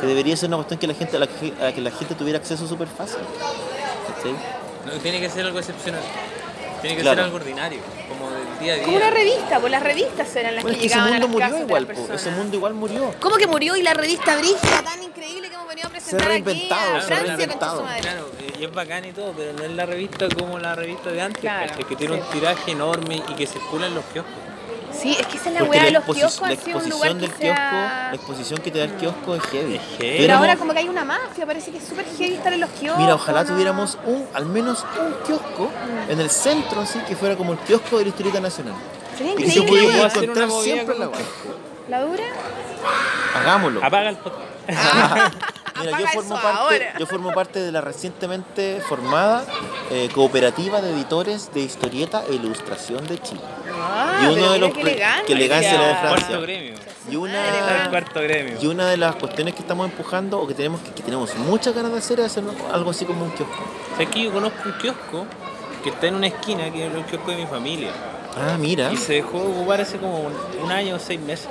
Que 0.00 0.06
debería 0.06 0.36
ser 0.38 0.48
una 0.48 0.56
cuestión 0.56 0.80
que 0.80 0.86
la 0.86 0.94
gente, 0.94 1.16
a, 1.16 1.20
la 1.20 1.26
que, 1.26 1.52
a 1.60 1.64
la 1.64 1.72
que 1.74 1.80
la 1.82 1.90
gente 1.90 2.14
tuviera 2.14 2.38
acceso 2.38 2.66
súper 2.66 2.88
fácil. 2.88 3.18
No, 4.86 4.92
tiene 5.02 5.20
que 5.20 5.28
ser 5.28 5.44
algo 5.44 5.58
excepcional. 5.58 6.00
Tiene 6.80 6.96
que 6.96 7.02
Claro. 7.02 7.16
ser 7.16 7.24
algo 7.24 7.36
ordinario, 7.36 7.80
como 8.08 8.30
del 8.30 8.58
día 8.60 8.72
a 8.72 8.76
día. 8.76 8.84
Como 8.84 8.96
una 8.96 9.10
revista, 9.10 9.60
pues 9.60 9.70
las 9.72 9.82
revistas 9.82 10.36
eran 10.36 10.55
las 10.55 10.62
Bueno, 10.64 10.76
es 10.76 10.76
que 10.76 10.80
que 10.80 10.86
ese 10.86 10.94
llegaban 10.94 11.22
a 11.22 11.26
mundo 11.26 11.26
las 11.26 11.30
murió 11.32 11.46
casas 11.48 11.60
igual, 11.68 11.86
po, 11.86 12.14
ese 12.14 12.30
mundo 12.30 12.56
igual 12.56 12.74
murió. 12.74 13.14
¿Cómo 13.20 13.36
que 13.36 13.46
murió 13.46 13.76
y 13.76 13.82
la 13.82 13.94
revista 13.94 14.36
Brígida 14.36 14.82
tan 14.82 15.02
increíble 15.02 15.48
que 15.48 15.55
hemos 15.55 15.68
venido 15.68 15.88
a 15.88 15.90
presentar 15.90 16.28
reinventado, 16.28 16.80
aquí 16.90 16.98
a 16.98 17.00
se 17.00 17.14
ha 17.14 17.16
Francia 17.16 17.26
con 17.26 17.36
reinventado. 17.38 17.76
su 17.78 17.84
madre? 17.84 18.00
Claro, 18.00 18.30
y 18.58 18.64
es 18.64 18.72
bacán 18.72 19.05
y 19.05 19.12
todo, 19.12 19.32
pero 19.36 19.52
no 19.52 19.64
es 19.64 19.70
la 19.70 19.86
revista 19.86 20.26
como 20.38 20.58
la 20.58 20.74
revista 20.74 21.10
de 21.10 21.20
antes, 21.22 21.42
que 21.88 21.96
tiene 21.96 22.14
sí. 22.16 22.20
un 22.20 22.30
tiraje 22.30 22.70
enorme 22.72 23.16
y 23.28 23.34
que 23.34 23.46
circula 23.46 23.86
en 23.86 23.94
los 23.94 24.05
kioscos. 24.06 24.32
Sí, 25.00 25.16
es 25.18 25.26
que 25.26 25.36
esa 25.36 25.49
es 25.50 25.55
la 25.60 25.65
weá 25.65 25.84
de 25.84 25.91
los 25.92 26.05
kioscos 26.05 26.49
la 26.49 26.55
exposición 26.55 27.18
que 27.18 27.26
del 27.26 27.31
kiosco, 27.34 27.62
la 27.62 28.10
exposición 28.15 28.60
que 28.60 28.70
te 28.70 28.78
da 28.78 28.84
el 28.84 28.92
kiosco 28.92 29.34
es 29.34 29.42
heavy. 29.44 29.75
Es 29.76 29.83
heavy. 29.99 30.16
Pero 30.18 30.34
ahora 30.36 30.57
como 30.57 30.73
que 30.73 30.78
hay 30.81 30.89
una 30.89 31.05
mafia, 31.05 31.47
parece 31.47 31.70
que 31.70 31.78
es 31.78 31.84
súper 31.84 32.07
heavy 32.16 32.34
estar 32.34 32.52
en 32.52 32.60
los 32.60 32.70
kioscos. 32.70 33.02
Mira, 33.02 33.15
ojalá 33.15 33.44
¿no? 33.44 33.50
tuviéramos 33.52 33.99
un, 34.07 34.26
al 34.34 34.47
menos 34.47 34.84
un 35.00 35.15
kiosco 35.26 35.70
en 36.08 36.20
el 36.20 36.31
centro, 36.31 36.81
así 36.81 36.99
que 37.00 37.15
fuera 37.16 37.36
como 37.36 37.52
el 37.52 37.58
kiosco 37.60 37.99
de 37.99 38.05
la 38.05 38.08
historieta 38.10 38.41
nacional. 38.41 38.75
Sería 39.16 39.33
Y 39.33 39.36
que 39.36 39.50
se 39.50 39.58
increíble. 39.60 39.86
pudiera 39.89 40.08
encontrar 40.08 40.50
siempre 40.62 40.94
en 40.94 41.00
la. 41.00 41.10
¿La 41.89 42.02
dura? 42.02 42.25
Hagámoslo. 43.34 43.84
Apaga 43.84 44.08
el 44.10 44.16
podcast. 44.16 44.44
Mira, 45.78 45.90
Apaga 45.94 45.98
yo 46.14 46.22
formo, 46.22 46.40
parte, 46.40 46.88
yo 46.98 47.06
formo 47.06 47.32
parte 47.34 47.58
de 47.60 47.70
la 47.70 47.82
recientemente 47.82 48.80
formada 48.88 49.44
eh, 49.90 50.08
cooperativa 50.14 50.80
de 50.80 50.90
editores 50.92 51.52
de 51.52 51.60
historieta 51.60 52.24
e 52.30 52.34
ilustración 52.34 53.06
de 53.06 53.20
Chile. 53.20 53.42
Ah, 53.78 54.20
y 54.22 54.26
uno 54.26 54.52
de 54.52 54.58
mira 54.58 54.68
los 54.68 54.72
que 55.26 55.32
elegancia 55.34 55.74
la 55.74 55.86
de 55.88 55.92
Cuarto 55.92 56.16
Francia. 56.16 56.38
gremio. 56.38 56.74
Y 57.08 57.12
El 57.12 57.18
una, 57.18 57.90
cuarto 57.90 58.20
gremio. 58.22 58.58
y 58.60 58.66
una 58.66 58.88
de 58.88 58.96
las 58.96 59.16
cuestiones 59.16 59.54
que 59.54 59.60
estamos 59.60 59.88
empujando 59.88 60.40
o 60.40 60.46
que 60.46 60.54
tenemos 60.54 60.80
que, 60.80 60.90
que 60.92 61.02
tenemos 61.02 61.36
muchas 61.36 61.74
ganas 61.74 61.92
de 61.92 61.98
hacer 61.98 62.20
es 62.20 62.26
hacer 62.26 62.44
algo 62.72 62.90
así 62.90 63.04
como 63.04 63.24
un 63.24 63.30
kiosco. 63.32 63.62
¿Sabes 63.92 64.08
que 64.08 64.24
yo 64.24 64.32
conozco 64.32 64.58
un 64.64 64.78
kiosco 64.78 65.26
que 65.84 65.90
está 65.90 66.06
en 66.06 66.14
una 66.14 66.28
esquina, 66.28 66.72
que 66.72 66.86
es 66.86 66.94
el 66.94 67.04
kiosco 67.04 67.30
de 67.32 67.36
mi 67.36 67.46
familia? 67.46 67.90
Ah, 68.34 68.56
mira. 68.58 68.90
Y 68.92 68.96
se 68.96 69.12
dejó 69.14 69.38
de 69.40 69.46
ocupar 69.46 69.80
hace 69.82 69.98
como 69.98 70.20
un, 70.20 70.32
un 70.64 70.72
año 70.72 70.96
o 70.96 70.98
seis 70.98 71.20
meses. 71.20 71.48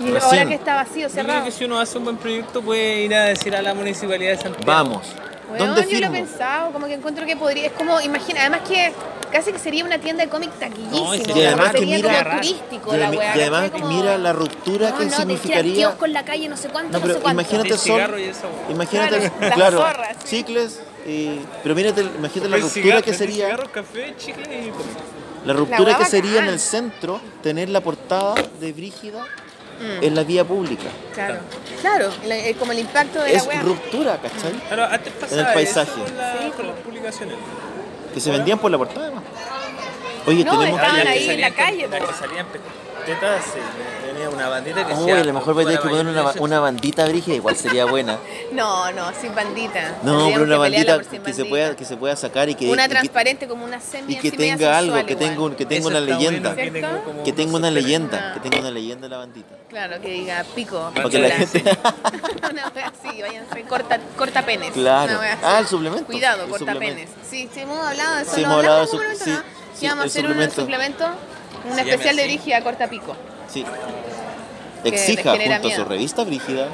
Y 0.00 0.10
Recién. 0.10 0.22
ahora 0.22 0.46
que 0.48 0.54
está 0.54 0.74
vacío, 0.74 1.08
Yo 1.08 1.12
creo 1.12 1.24
cerrado. 1.24 1.44
que 1.44 1.50
si 1.50 1.64
uno 1.64 1.78
hace 1.78 1.98
un 1.98 2.04
buen 2.04 2.16
proyecto 2.16 2.62
puede 2.62 3.02
ir 3.02 3.14
a 3.14 3.24
decir 3.24 3.54
a 3.54 3.62
la 3.62 3.74
municipalidad 3.74 4.32
de 4.32 4.36
Santiago. 4.38 4.64
Vamos. 4.66 5.06
Weón, 5.50 5.58
¿Dónde 5.74 5.82
yo 5.82 5.86
lo 5.86 5.92
he 5.92 6.00
firmo? 6.00 6.12
pensado, 6.12 6.72
como 6.72 6.86
que 6.86 6.94
encuentro 6.94 7.26
que 7.26 7.36
podría, 7.36 7.66
es 7.66 7.72
como, 7.72 8.00
imagina, 8.00 8.40
además 8.40 8.62
que 8.66 8.92
casi 9.30 9.52
que 9.52 9.58
sería 9.58 9.84
una 9.84 9.98
tienda 9.98 10.24
de 10.24 10.30
cómic 10.30 10.50
taquillísimo, 10.58 11.04
No, 11.08 11.14
y 11.14 11.18
Y 11.18 11.44
además 11.44 11.70
que 11.72 11.78
sería 11.78 11.96
mira, 11.96 12.24
como 12.24 12.36
turístico 12.36 12.94
y, 12.94 12.98
la 12.98 13.10
weá. 13.10 13.36
y 13.36 13.40
además. 13.40 13.70
Como- 13.70 13.88
mira 13.88 14.18
la 14.18 14.32
ruptura 14.32 14.90
no, 14.90 14.98
que 14.98 15.04
no, 15.06 15.16
significaría. 15.16 15.74
kiosco 15.74 16.06
en 16.06 16.12
la 16.12 16.24
calle, 16.24 16.48
no 16.48 16.56
sé 16.56 16.68
cuánto, 16.70 16.92
No, 16.92 16.98
no, 16.98 17.02
pero 17.02 17.14
sé 17.14 17.20
cuánto. 17.20 17.42
imagínate 17.42 17.78
sol. 17.78 18.00
y 18.18 18.22
weá. 18.22 18.32
Imagínate, 18.70 19.30
Claro, 19.30 19.54
claro, 19.54 19.78
zorras, 19.78 20.16
sí. 20.24 20.36
chicles. 20.38 20.80
y- 21.06 21.40
pero 21.62 21.74
mírate, 21.74 22.00
imagínate 22.00 22.48
la 22.48 22.56
ruptura 22.56 22.82
cigarro, 22.82 23.02
que 23.02 23.14
sería. 23.14 23.44
Cigarro, 23.46 23.70
café, 23.70 24.14
chicle 24.16 24.44
y. 24.44 24.72
La 25.46 25.52
ruptura 25.52 25.84
weá 25.90 25.98
que 25.98 26.06
sería 26.06 26.40
en 26.40 26.46
el 26.46 26.58
centro 26.58 27.20
tener 27.42 27.68
la 27.68 27.82
portada 27.82 28.34
de 28.60 28.72
Brígida 28.72 29.26
Mm. 29.80 30.04
en 30.04 30.14
la 30.14 30.22
vía 30.24 30.44
pública. 30.44 30.88
Claro, 31.14 31.38
claro, 31.80 32.10
la- 32.26 32.36
eh, 32.36 32.54
como 32.58 32.72
el 32.72 32.78
impacto 32.80 33.20
de 33.22 33.34
Es 33.34 33.46
la 33.46 33.60
ruptura, 33.62 34.18
¿cachai? 34.20 34.52
Claro, 34.68 34.84
antes 34.84 35.12
pasaba 35.14 35.40
En 35.42 35.46
el 35.48 35.54
paisaje. 35.54 35.90
eso 35.90 36.04
con, 36.04 36.16
la- 36.16 36.32
Sí, 36.38 36.50
con 36.56 36.66
las 36.68 36.76
publicaciones. 36.78 37.36
Que 38.12 38.20
se 38.20 38.30
vendían 38.30 38.58
por 38.58 38.70
la 38.70 38.78
portada 38.78 39.06
además. 39.06 39.24
Oye, 40.26 40.44
No, 40.44 40.58
tenemos 40.58 40.80
estaban 40.80 41.02
que. 41.02 41.08
ahí 41.08 41.30
en 41.30 41.40
la 41.40 41.50
calle, 41.50 41.88
que 41.88 42.14
salían 42.18 42.46
sí, 43.06 43.58
tenía 44.06 44.30
una 44.30 44.48
bandita 44.48 44.86
que 44.86 44.94
Uy, 44.94 45.10
a 45.10 45.24
lo 45.24 45.32
mejor 45.32 45.54
voy 45.54 45.64
a 45.64 45.66
tener 45.66 45.80
que 45.82 45.88
poner 45.88 46.06
una, 46.06 46.32
una 46.38 46.60
bandita 46.60 47.04
brígida, 47.06 47.34
igual 47.36 47.56
sería 47.56 47.84
buena. 47.84 48.18
No, 48.52 48.92
no, 48.92 49.10
sin 49.20 49.34
bandita. 49.34 49.96
No, 50.04 50.26
pero 50.28 50.44
una 50.44 50.54
que 50.54 50.58
bandita 50.58 51.00
que 51.24 51.32
se, 51.32 51.44
pueda, 51.44 51.74
que 51.74 51.84
se 51.84 51.96
pueda 51.96 52.14
sacar 52.14 52.48
y 52.48 52.54
que, 52.54 52.70
Una 52.70 52.84
y 52.84 52.88
que- 52.88 52.94
transparente 52.94 53.48
como 53.48 53.64
una 53.64 53.80
semi 53.80 54.12
y 54.14 54.16
que 54.16 54.30
tenga 54.30 54.78
algo, 54.78 55.04
que 55.04 55.16
tenga, 55.16 55.42
un- 55.42 55.54
que 55.56 55.66
tenga 55.66 55.80
Eso 55.80 55.88
una 55.88 56.00
leyenda. 56.00 56.54
que 56.54 57.32
tenga 57.32 57.56
una 57.56 57.70
leyenda, 57.70 58.30
Ah. 58.30 58.34
que 58.34 58.40
tenga 58.48 58.60
una 58.60 58.70
leyenda 58.70 59.08
la 59.08 59.16
bandita. 59.18 59.54
Claro, 59.68 60.00
que 60.00 60.08
diga 60.08 60.44
pico. 60.54 60.92
Para 60.94 61.08
que 61.08 61.18
la 61.18 61.30
gente. 61.30 61.62
una 62.50 62.68
wea 62.74 62.92
así, 62.96 63.20
váyanse, 63.20 63.62
corta, 63.62 63.98
corta 64.16 64.42
penes. 64.46 64.72
Claro. 64.72 65.18
Ah, 65.42 65.58
el 65.58 65.66
suplemento. 65.66 66.06
Cuidado, 66.06 66.48
corta 66.48 66.74
penes. 66.74 67.10
Sí, 67.28 67.48
sí, 67.52 67.60
hemos 67.60 67.84
hablado 67.84 68.16
de 68.16 68.22
eso. 68.22 68.34
Sí, 68.34 68.40
¿lo 68.42 68.46
hemos 68.46 68.58
hablado 68.58 68.86
de 68.86 68.92
momento, 68.92 69.24
sí, 69.74 69.86
vamos 69.88 70.04
a 70.04 70.06
hacer 70.06 70.26
un 70.26 70.50
suplemento, 70.50 71.06
un 71.70 71.78
especial 71.78 72.16
de. 72.16 72.24
Brígida 72.24 72.60
corta 72.62 72.88
pico. 72.88 73.16
Sí. 73.48 73.64
Exija 74.84 75.36
junto 75.36 75.68
a 75.68 75.70
su 75.70 75.84
revista 75.84 76.24
Brígida. 76.24 76.68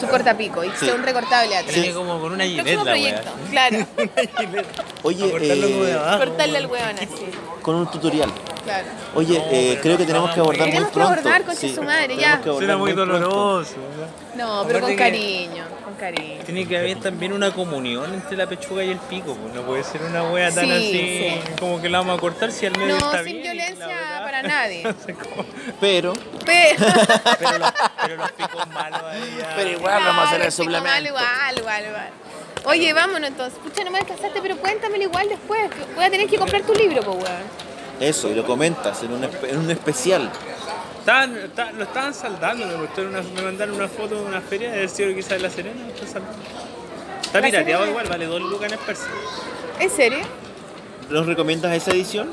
Su 0.00 0.08
corta 0.08 0.36
pico 0.36 0.64
y 0.64 0.70
Sí. 0.70 0.86
sea 0.86 0.94
un 0.96 1.04
recortable 1.04 1.56
atrás. 1.56 1.72
Tenía 1.74 1.94
como 1.94 2.18
con 2.20 2.32
una 2.32 2.44
gilet 2.44 2.76
la 2.76 2.82
proyecto, 2.82 3.30
wea. 3.30 3.50
claro. 3.50 3.86
Oye, 5.04 5.32
eh. 5.40 6.16
Cortarle 6.18 6.58
el 6.58 6.66
hueón 6.66 6.96
así, 6.96 7.26
con 7.62 7.76
un 7.76 7.86
tutorial. 7.90 8.30
claro. 8.64 8.86
Oye, 9.14 9.40
eh, 9.52 9.78
creo 9.80 9.96
que 9.96 10.04
tenemos 10.04 10.32
que 10.32 10.40
abordar 10.40 10.62
muy 10.66 10.70
Tenemos 10.72 10.88
que 10.90 10.94
pronto. 10.94 11.12
abordar, 11.12 11.42
concha 11.44 11.68
su 11.68 11.82
madre, 11.82 12.16
ya. 12.16 12.40
Suena 12.42 12.76
muy 12.76 12.92
pronto. 12.92 13.12
doloroso. 13.18 13.74
No, 14.34 14.64
pero 14.66 14.80
con 14.80 14.90
Aparte 14.90 14.96
cariño, 14.96 15.64
con 15.94 16.00
cariño. 16.00 16.42
Tiene 16.44 16.66
que 16.66 16.76
haber 16.78 17.00
también 17.00 17.32
una 17.32 17.50
comunión 17.52 18.12
entre 18.14 18.36
la 18.36 18.46
pechuga 18.46 18.84
y 18.84 18.90
el 18.90 18.98
pico. 18.98 19.34
pues. 19.34 19.54
No 19.54 19.62
puede 19.62 19.82
ser 19.84 20.02
una 20.02 20.22
wea 20.30 20.50
tan 20.52 20.64
Sí, 20.66 20.70
así 20.72 20.92
sí. 20.92 21.54
como 21.60 21.80
que 21.80 21.88
la 21.88 21.98
vamos 21.98 22.18
a 22.18 22.20
cortar 22.20 22.52
si 22.52 22.66
al 22.66 22.76
medio 22.78 22.98
No, 22.98 23.06
está 23.06 23.24
sin 23.24 23.24
bien. 23.24 23.38
y 23.38 23.44
la 23.44 23.52
violencia 23.52 24.20
para 24.24 24.42
nadie. 24.42 24.82
Pero, 25.80 26.12
Pero, 26.44 26.76
pero, 27.38 27.58
los, 27.58 27.72
pero 28.02 28.16
los 28.16 28.32
picos 28.32 28.68
malos 28.68 29.02
ahí 29.04 29.36
ya- 29.38 29.52
pero 29.56 29.70
igual 29.70 30.02
vamos 30.04 30.24
a 30.24 30.28
hacer 30.28 30.40
el 30.42 30.48
pico 30.48 30.64
malo, 30.64 30.78
suplemento. 30.78 31.08
Igual, 31.10 31.58
igual, 31.58 31.84
igual. 31.86 32.08
Oye, 32.66 32.92
vámonos 32.94 33.28
entonces. 33.28 33.58
Pucha, 33.62 33.84
no 33.84 33.90
me 33.90 33.98
alcanzaste, 33.98 34.40
pero 34.40 34.56
cuéntamelo 34.56 35.02
igual 35.04 35.28
después. 35.28 35.70
Voy 35.94 36.04
a 36.04 36.10
tener 36.10 36.28
que 36.28 36.36
comprar 36.38 36.62
tu 36.62 36.72
libro, 36.74 37.02
pues, 37.02 37.16
weón. 37.16 37.42
eso, 38.00 38.28
y 38.30 38.34
lo 38.34 38.44
comentas 38.44 39.02
en 39.02 39.12
un, 39.12 39.24
en 39.24 39.58
un 39.58 39.70
especial. 39.70 40.30
Estaban, 41.04 41.36
está- 41.36 41.70
lo 41.72 41.84
estaban 41.84 42.14
saldando, 42.14 42.66
me, 42.66 42.76
mostraron 42.76 43.12
una- 43.14 43.22
me 43.22 43.42
mandaron 43.42 43.74
una 43.74 43.88
foto 43.88 44.14
de 44.14 44.22
una 44.22 44.40
feria 44.40 44.72
del 44.72 44.88
cielo 44.88 45.14
quizás 45.14 45.32
de 45.32 45.40
la 45.40 45.50
Serena, 45.50 45.82
lo 45.86 45.92
están 45.92 46.08
saldando. 46.08 46.38
Está 47.22 47.40
¿La 47.40 47.46
pirateado 47.46 47.82
Serena? 47.82 47.90
igual, 47.90 48.06
vale 48.08 48.26
dos 48.26 48.40
lucas 48.40 48.72
en 48.72 48.78
Persia. 48.78 49.06
¿En 49.80 49.90
serio? 49.90 50.18
¿Nos 51.10 51.26
recomiendas 51.26 51.74
esa 51.76 51.90
edición? 51.90 52.30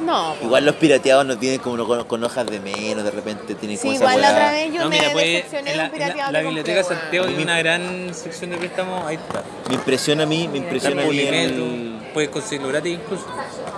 No. 0.00 0.36
Igual 0.42 0.66
los 0.66 0.74
pirateados 0.76 1.24
nos 1.24 1.40
vienen 1.40 1.60
como 1.60 1.84
con, 1.86 2.04
con 2.04 2.22
hojas 2.22 2.46
de 2.46 2.60
menos, 2.60 3.02
de 3.04 3.10
repente 3.10 3.54
tienen 3.54 3.78
Sí, 3.78 3.82
como 3.84 3.94
esa 3.94 4.04
igual 4.04 4.20
la 4.20 4.30
otra 4.32 4.50
vez 4.52 4.72
yo 4.74 4.80
no, 4.82 4.88
me 4.90 4.96
mira, 4.98 5.12
pues 5.12 5.24
decepcioné 5.24 5.58
en 5.58 5.64
de 5.64 5.76
la, 5.76 5.84
un 5.86 5.90
pirateado 5.90 6.18
en 6.20 6.24
la, 6.26 6.30
la 6.32 6.38
que 6.40 6.44
Biblioteca 6.46 6.80
compré, 6.82 6.98
Santiago 7.00 7.26
tiene 7.26 7.42
una 7.42 7.58
gran 7.58 8.14
sección 8.14 8.50
de 8.50 8.56
préstamos, 8.58 9.06
ahí 9.06 9.16
está. 9.16 9.42
Me 9.68 9.74
impresiona 9.74 10.22
a 10.24 10.26
mí, 10.26 10.36
me 10.46 10.58
Está 10.58 10.58
impresiona 10.58 11.02
a 11.02 11.06
mí 11.06 11.18
el... 11.20 11.94
Puedes 12.14 12.30
conseguirlo 12.30 12.68
gratis 12.68 12.94
incluso. 12.94 13.24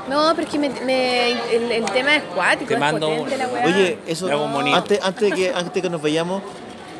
No, 0.08 0.32
pero 0.36 0.46
es 0.46 0.52
que 0.52 0.58
me, 0.58 0.68
me- 0.68 1.30
el, 1.56 1.72
el 1.72 1.84
tema 1.86 2.16
es 2.16 2.22
cuático, 2.34 2.68
Te 2.68 2.74
es 2.74 2.80
mando 2.80 3.08
potente 3.08 3.36
la. 3.38 3.48
Oye, 3.66 3.98
eso, 4.06 4.28
antes, 4.74 5.00
antes, 5.02 5.30
de 5.30 5.32
que, 5.34 5.48
antes 5.50 5.72
de 5.72 5.82
que 5.82 5.90
nos 5.90 6.00
vayamos, 6.02 6.42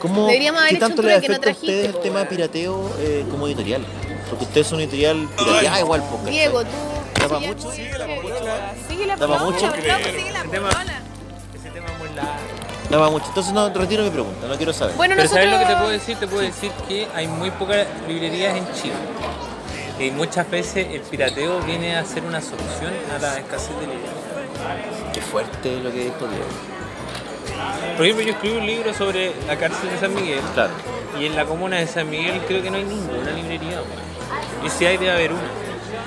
¿cómo, 0.00 0.26
Deberíamos 0.26 0.60
haber 0.62 0.70
¿qué 0.70 0.76
hecho 0.76 0.86
tanto 0.88 1.02
les 1.02 1.10
trueque, 1.20 1.28
no 1.28 1.34
afecta 1.34 1.50
a 1.50 1.52
ustedes 1.52 1.94
el 1.94 2.00
tema 2.00 2.18
de 2.20 2.26
pirateo 2.26 2.90
eh, 2.98 3.24
como 3.30 3.46
editorial? 3.46 3.84
Porque 4.30 4.44
ustedes 4.44 4.66
son 4.66 4.80
editorial 4.80 5.28
pirateada 5.36 5.80
igual, 5.80 6.00
po, 6.02 6.16
¿cachai? 6.18 6.32
Diego, 6.32 6.62
tú. 6.64 6.68
¿Daba 7.20 7.38
sigue- 7.38 7.54
mucho? 7.54 7.70
Sigue 7.70 7.98
la 7.98 8.06
polola. 8.06 8.74
Sigue 8.88 9.06
la 9.06 9.16
¿Daba 9.16 9.38
mucho? 9.38 9.66
no, 9.66 9.74
sigue 9.74 9.86
la 9.88 9.98
Ese 10.00 10.48
tema- 10.48 10.68
polola. 10.70 11.00
Ese 11.54 11.70
tema 11.70 11.86
es 11.92 11.98
muy 11.98 12.08
largo. 12.16 12.32
Daba 12.90 13.10
mucho. 13.10 13.26
Entonces 13.28 13.52
no, 13.52 13.68
retiro 13.68 14.02
mi 14.02 14.10
pregunta, 14.10 14.46
no 14.48 14.56
quiero 14.56 14.72
saber. 14.72 14.96
Bueno, 14.96 15.14
Pero 15.16 15.24
nosotros... 15.28 15.44
¿sabes 15.44 15.60
lo 15.60 15.66
que 15.66 15.72
te 15.72 15.78
puedo 15.78 15.90
decir? 15.90 16.16
Te 16.16 16.26
puedo 16.26 16.42
decir 16.42 16.72
que 16.88 17.06
hay 17.14 17.28
muy 17.28 17.50
pocas 17.52 17.86
librerías 18.08 18.56
en 18.56 18.64
Chile. 18.72 18.94
Y 19.98 20.10
muchas 20.10 20.50
veces 20.50 20.86
el 20.90 21.00
pirateo 21.00 21.60
viene 21.60 21.96
a 21.96 22.04
ser 22.04 22.22
una 22.24 22.40
solución 22.40 22.92
a 23.14 23.18
la 23.18 23.38
escasez 23.38 23.74
de 23.80 23.86
libros. 23.86 24.10
Qué 25.14 25.20
fuerte 25.22 25.80
lo 25.82 25.90
que 25.90 26.04
dijo 26.04 26.26
Diego. 26.26 26.44
Por 27.96 28.04
ejemplo, 28.04 28.26
yo 28.26 28.32
escribí 28.32 28.56
un 28.58 28.66
libro 28.66 28.92
sobre 28.92 29.32
la 29.46 29.56
cárcel 29.56 29.88
de 29.88 29.98
San 29.98 30.14
Miguel. 30.14 30.40
Claro. 30.52 30.72
Y 31.18 31.24
en 31.24 31.34
la 31.34 31.46
comuna 31.46 31.76
de 31.76 31.86
San 31.86 32.10
Miguel 32.10 32.42
creo 32.46 32.62
que 32.62 32.70
no 32.70 32.76
hay 32.76 32.84
ninguna 32.84 33.30
librería. 33.30 33.80
weón. 33.80 34.66
Y 34.66 34.68
si 34.68 34.84
hay, 34.84 34.98
debe 34.98 35.12
haber 35.12 35.32
una. 35.32 35.48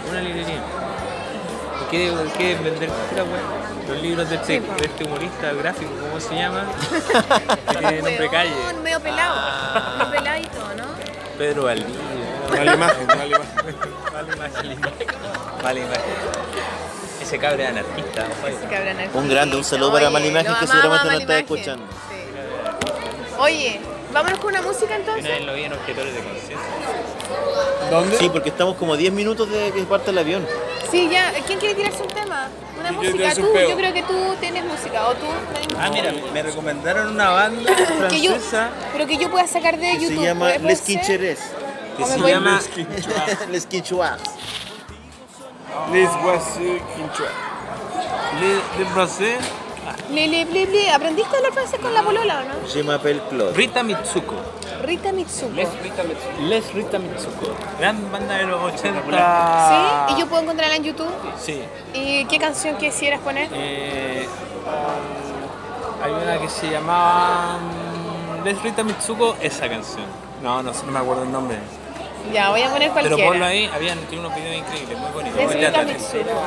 Una 0.08 0.22
librería. 0.22 0.62
¿Por 1.80 1.88
qué, 1.90 2.14
qué 2.38 2.56
vender 2.56 2.90
pura? 2.90 3.24
Los 3.88 4.02
libros 4.04 4.30
de 4.30 4.36
este, 4.36 4.60
de 4.60 4.86
este 4.86 5.04
humorista 5.04 5.52
gráfico, 5.54 5.92
¿cómo 6.00 6.20
se 6.20 6.36
llama? 6.36 6.64
Que 7.72 7.78
tiene 7.78 8.02
nombre 8.04 8.30
calle. 8.30 8.52
Medio 8.84 9.00
pelado. 9.00 9.98
Medio 9.98 10.12
peladito, 10.12 10.76
¿no? 10.78 10.86
Pedro 11.40 11.64
Valdivia. 11.64 12.29
Mala 12.50 12.74
imagen, 12.74 13.08
mala 13.08 13.26
imagen. 13.26 13.56
Vale 14.14 14.36
imagen. 14.36 14.80
Vale 15.64 15.80
imagen. 15.80 16.04
Ese 17.22 17.38
cabre 17.38 17.68
anarquista. 17.68 18.26
Ese 18.48 18.66
cabrón 18.68 18.88
anarquista. 18.90 19.18
Un 19.20 19.30
grande, 19.30 19.58
un 19.58 19.64
saludo 19.64 19.92
para 19.94 20.06
Oye, 20.08 20.14
Mala 20.14 20.26
Imagen, 20.26 20.54
que 20.60 20.68
seguramente 20.68 21.06
no 21.06 21.12
Mala 21.12 21.22
está 21.22 21.40
escuchando. 21.40 21.86
Sí. 22.10 22.16
Oye, 23.40 23.80
vámonos 24.14 24.40
con 24.40 24.50
una 24.50 24.62
música 24.62 24.86
Una 24.88 24.96
entonces. 24.96 25.24
vez 25.26 25.46
lo 25.46 25.54
vi 25.54 25.64
en 25.64 25.74
Objetores 25.74 26.14
de 26.14 26.20
Conciencia. 26.22 26.58
¿Dónde? 27.92 28.18
Sí, 28.18 28.30
porque 28.30 28.50
estamos 28.50 28.76
como 28.78 28.98
10 28.98 29.14
minutos 29.14 29.50
de 29.50 29.72
que 29.72 29.84
parte 29.84 30.12
el 30.12 30.18
avión. 30.18 30.46
Sí, 30.90 31.08
ya. 31.12 31.32
¿Quién 31.46 31.60
quiere 31.60 31.76
tirarse 31.76 32.02
un 32.02 32.08
tema? 32.10 32.48
Una 32.80 32.90
Yo 32.92 32.96
música. 32.98 33.36
Tú, 33.36 33.54
yo 33.54 33.76
creo 33.76 33.94
que 33.94 34.04
tú 34.04 34.36
tienes 34.40 34.64
música. 34.66 35.08
O 35.08 35.14
tú. 35.14 35.26
tenés 35.54 35.78
Ah, 35.78 35.90
mira, 35.92 36.14
me 36.34 36.42
recomendaron 36.44 37.10
una 37.10 37.30
banda 37.30 37.76
que 38.10 38.22
yo, 38.22 38.32
francesa 38.32 38.70
pero 38.94 39.06
que 39.06 39.18
yo 39.18 39.30
pueda 39.30 39.46
sacar 39.48 39.78
de 39.78 39.92
Que 39.92 40.00
YouTube. 40.00 40.18
se 40.20 40.24
llama 40.26 40.40
¿puede- 40.48 40.60
puede 40.60 40.70
Les 40.70 40.80
ser? 40.80 40.96
Que 42.00 42.06
¿O 42.06 42.08
me 42.08 42.14
se 42.14 42.30
llama 42.30 42.60
Les 43.52 43.66
Quinchuas. 43.66 44.22
Les 45.92 46.10
voici 46.24 46.82
Quinchua. 46.96 47.28
Le, 48.40 48.84
Le 48.84 48.90
Brosé, 48.94 49.38
Bli, 50.10 50.28
bli, 50.28 50.46
bli, 50.46 50.66
bli. 50.66 50.88
¿Aprendiste 50.88 51.36
a 51.36 51.38
hablar 51.40 51.54
francés 51.54 51.80
con 51.80 51.94
la 51.94 52.02
polola 52.02 52.40
o 52.40 52.44
no? 52.44 52.68
Je 52.74 52.84
m'appelle 52.84 53.22
Claude. 53.30 53.54
Rita 53.54 53.84
Mitsuko. 53.84 54.36
Rita 54.84 55.12
Mitsuko. 55.12 55.52
Les 56.48 56.74
Rita 56.74 57.00
Mitsuko. 57.00 57.54
Gran 57.80 58.10
banda 58.12 58.38
de 58.38 58.46
los 58.46 58.62
80. 58.62 59.02
¿Sí? 59.02 60.14
¿Y 60.14 60.20
yo 60.20 60.28
puedo 60.28 60.44
encontrarla 60.44 60.78
en 60.78 60.84
YouTube? 60.84 61.12
Sí. 61.38 61.62
¿Y 61.94 62.26
qué 62.26 62.40
canción 62.40 62.78
quisieras 62.78 63.20
poner? 63.20 63.50
Eh, 63.52 64.26
um, 64.66 66.04
hay 66.04 66.12
una 66.12 66.40
que 66.40 66.48
se 66.48 66.70
llamaba 66.70 67.58
um, 67.58 68.44
Les 68.46 68.62
Rita 68.62 68.84
Mitsuko, 68.84 69.36
esa 69.42 69.68
canción. 69.68 70.06
No, 70.42 70.64
no, 70.64 70.74
sé, 70.74 70.86
no 70.86 70.92
me 70.94 71.00
acuerdo 71.00 71.24
el 71.24 71.32
nombre. 71.32 71.58
Ya, 72.34 72.50
voy 72.52 72.62
a 72.62 72.70
poner 72.70 72.92
Pero 72.94 73.08
cualquiera. 73.08 73.30
ponlo 73.30 73.46
ahí, 73.46 73.66
habían 73.74 74.00
tiene 74.06 74.26
unos 74.26 74.36
videos 74.38 74.58
increíbles, 74.58 74.98
muy 74.98 75.12
bonitos. 75.12 75.40
Rita 75.40 75.60
teatral. 75.60 75.86
Mitsuko. 75.88 76.42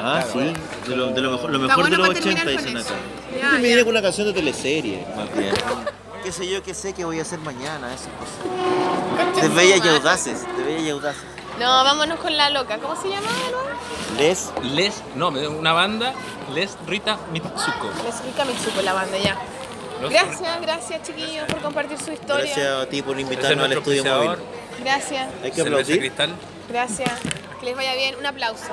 Ah, 0.00 0.24
sí. 0.32 0.38
De 0.88 0.96
lo, 0.96 1.06
de 1.08 1.20
lo 1.20 1.30
mejor, 1.32 1.50
lo 1.50 1.58
mejor 1.58 1.90
de 1.90 1.96
los 1.96 2.08
para 2.08 2.20
80 2.20 2.44
terminar 2.44 2.46
dicen 2.46 2.72
con 2.72 2.82
acá. 2.82 2.94
Yo 3.34 3.50
terminé 3.50 3.76
ya. 3.76 3.84
con 3.84 3.88
una 3.90 4.02
canción 4.02 4.26
de 4.28 4.32
teleserie, 4.32 5.06
más 5.16 5.36
bien. 5.36 5.54
¿Qué 6.22 6.32
sé 6.32 6.48
yo, 6.48 6.62
qué 6.62 6.74
sé 6.74 6.92
que 6.92 7.04
voy 7.04 7.18
a 7.18 7.22
hacer 7.22 7.38
mañana? 7.40 7.88
Esas 7.94 8.08
cosas. 8.18 9.42
De 9.42 9.48
bellas 9.48 9.84
y 9.84 9.88
audaces, 9.88 10.46
de 10.56 10.62
bellas 10.64 10.82
y 10.82 10.90
audaces. 10.90 11.22
No, 11.58 11.66
vámonos 11.84 12.18
con 12.20 12.36
la 12.36 12.50
loca. 12.50 12.78
¿Cómo 12.78 13.00
se 13.00 13.08
llama? 13.08 13.26
de 13.26 13.50
nuevo? 13.50 13.68
Les 14.18 14.52
Les, 14.62 15.02
no, 15.14 15.28
una 15.28 15.72
banda, 15.72 16.12
Les 16.54 16.76
Rita 16.86 17.18
Mitsuko. 17.32 17.90
Les 18.04 18.24
Rita 18.24 18.44
Mitsuko, 18.44 18.82
la 18.82 18.92
banda, 18.92 19.18
ya. 19.18 19.36
Gracias, 20.00 20.60
gracias 20.62 21.02
chiquillos 21.02 21.46
por 21.48 21.60
compartir 21.60 21.98
su 21.98 22.12
historia. 22.12 22.44
Gracias 22.44 22.72
a 22.72 22.86
ti 22.86 23.02
por 23.02 23.18
invitarnos 23.18 23.64
al 23.64 23.72
estudio 23.72 24.04
móvil. 24.04 24.30
Gracias, 24.80 25.28
Hay 25.42 25.50
que 25.50 25.60
aplaudir. 25.60 25.98
Cristal. 25.98 26.34
gracias. 26.68 27.12
Que 27.58 27.66
les 27.66 27.74
vaya 27.76 27.94
bien. 27.96 28.14
Un 28.16 28.26
aplauso, 28.26 28.72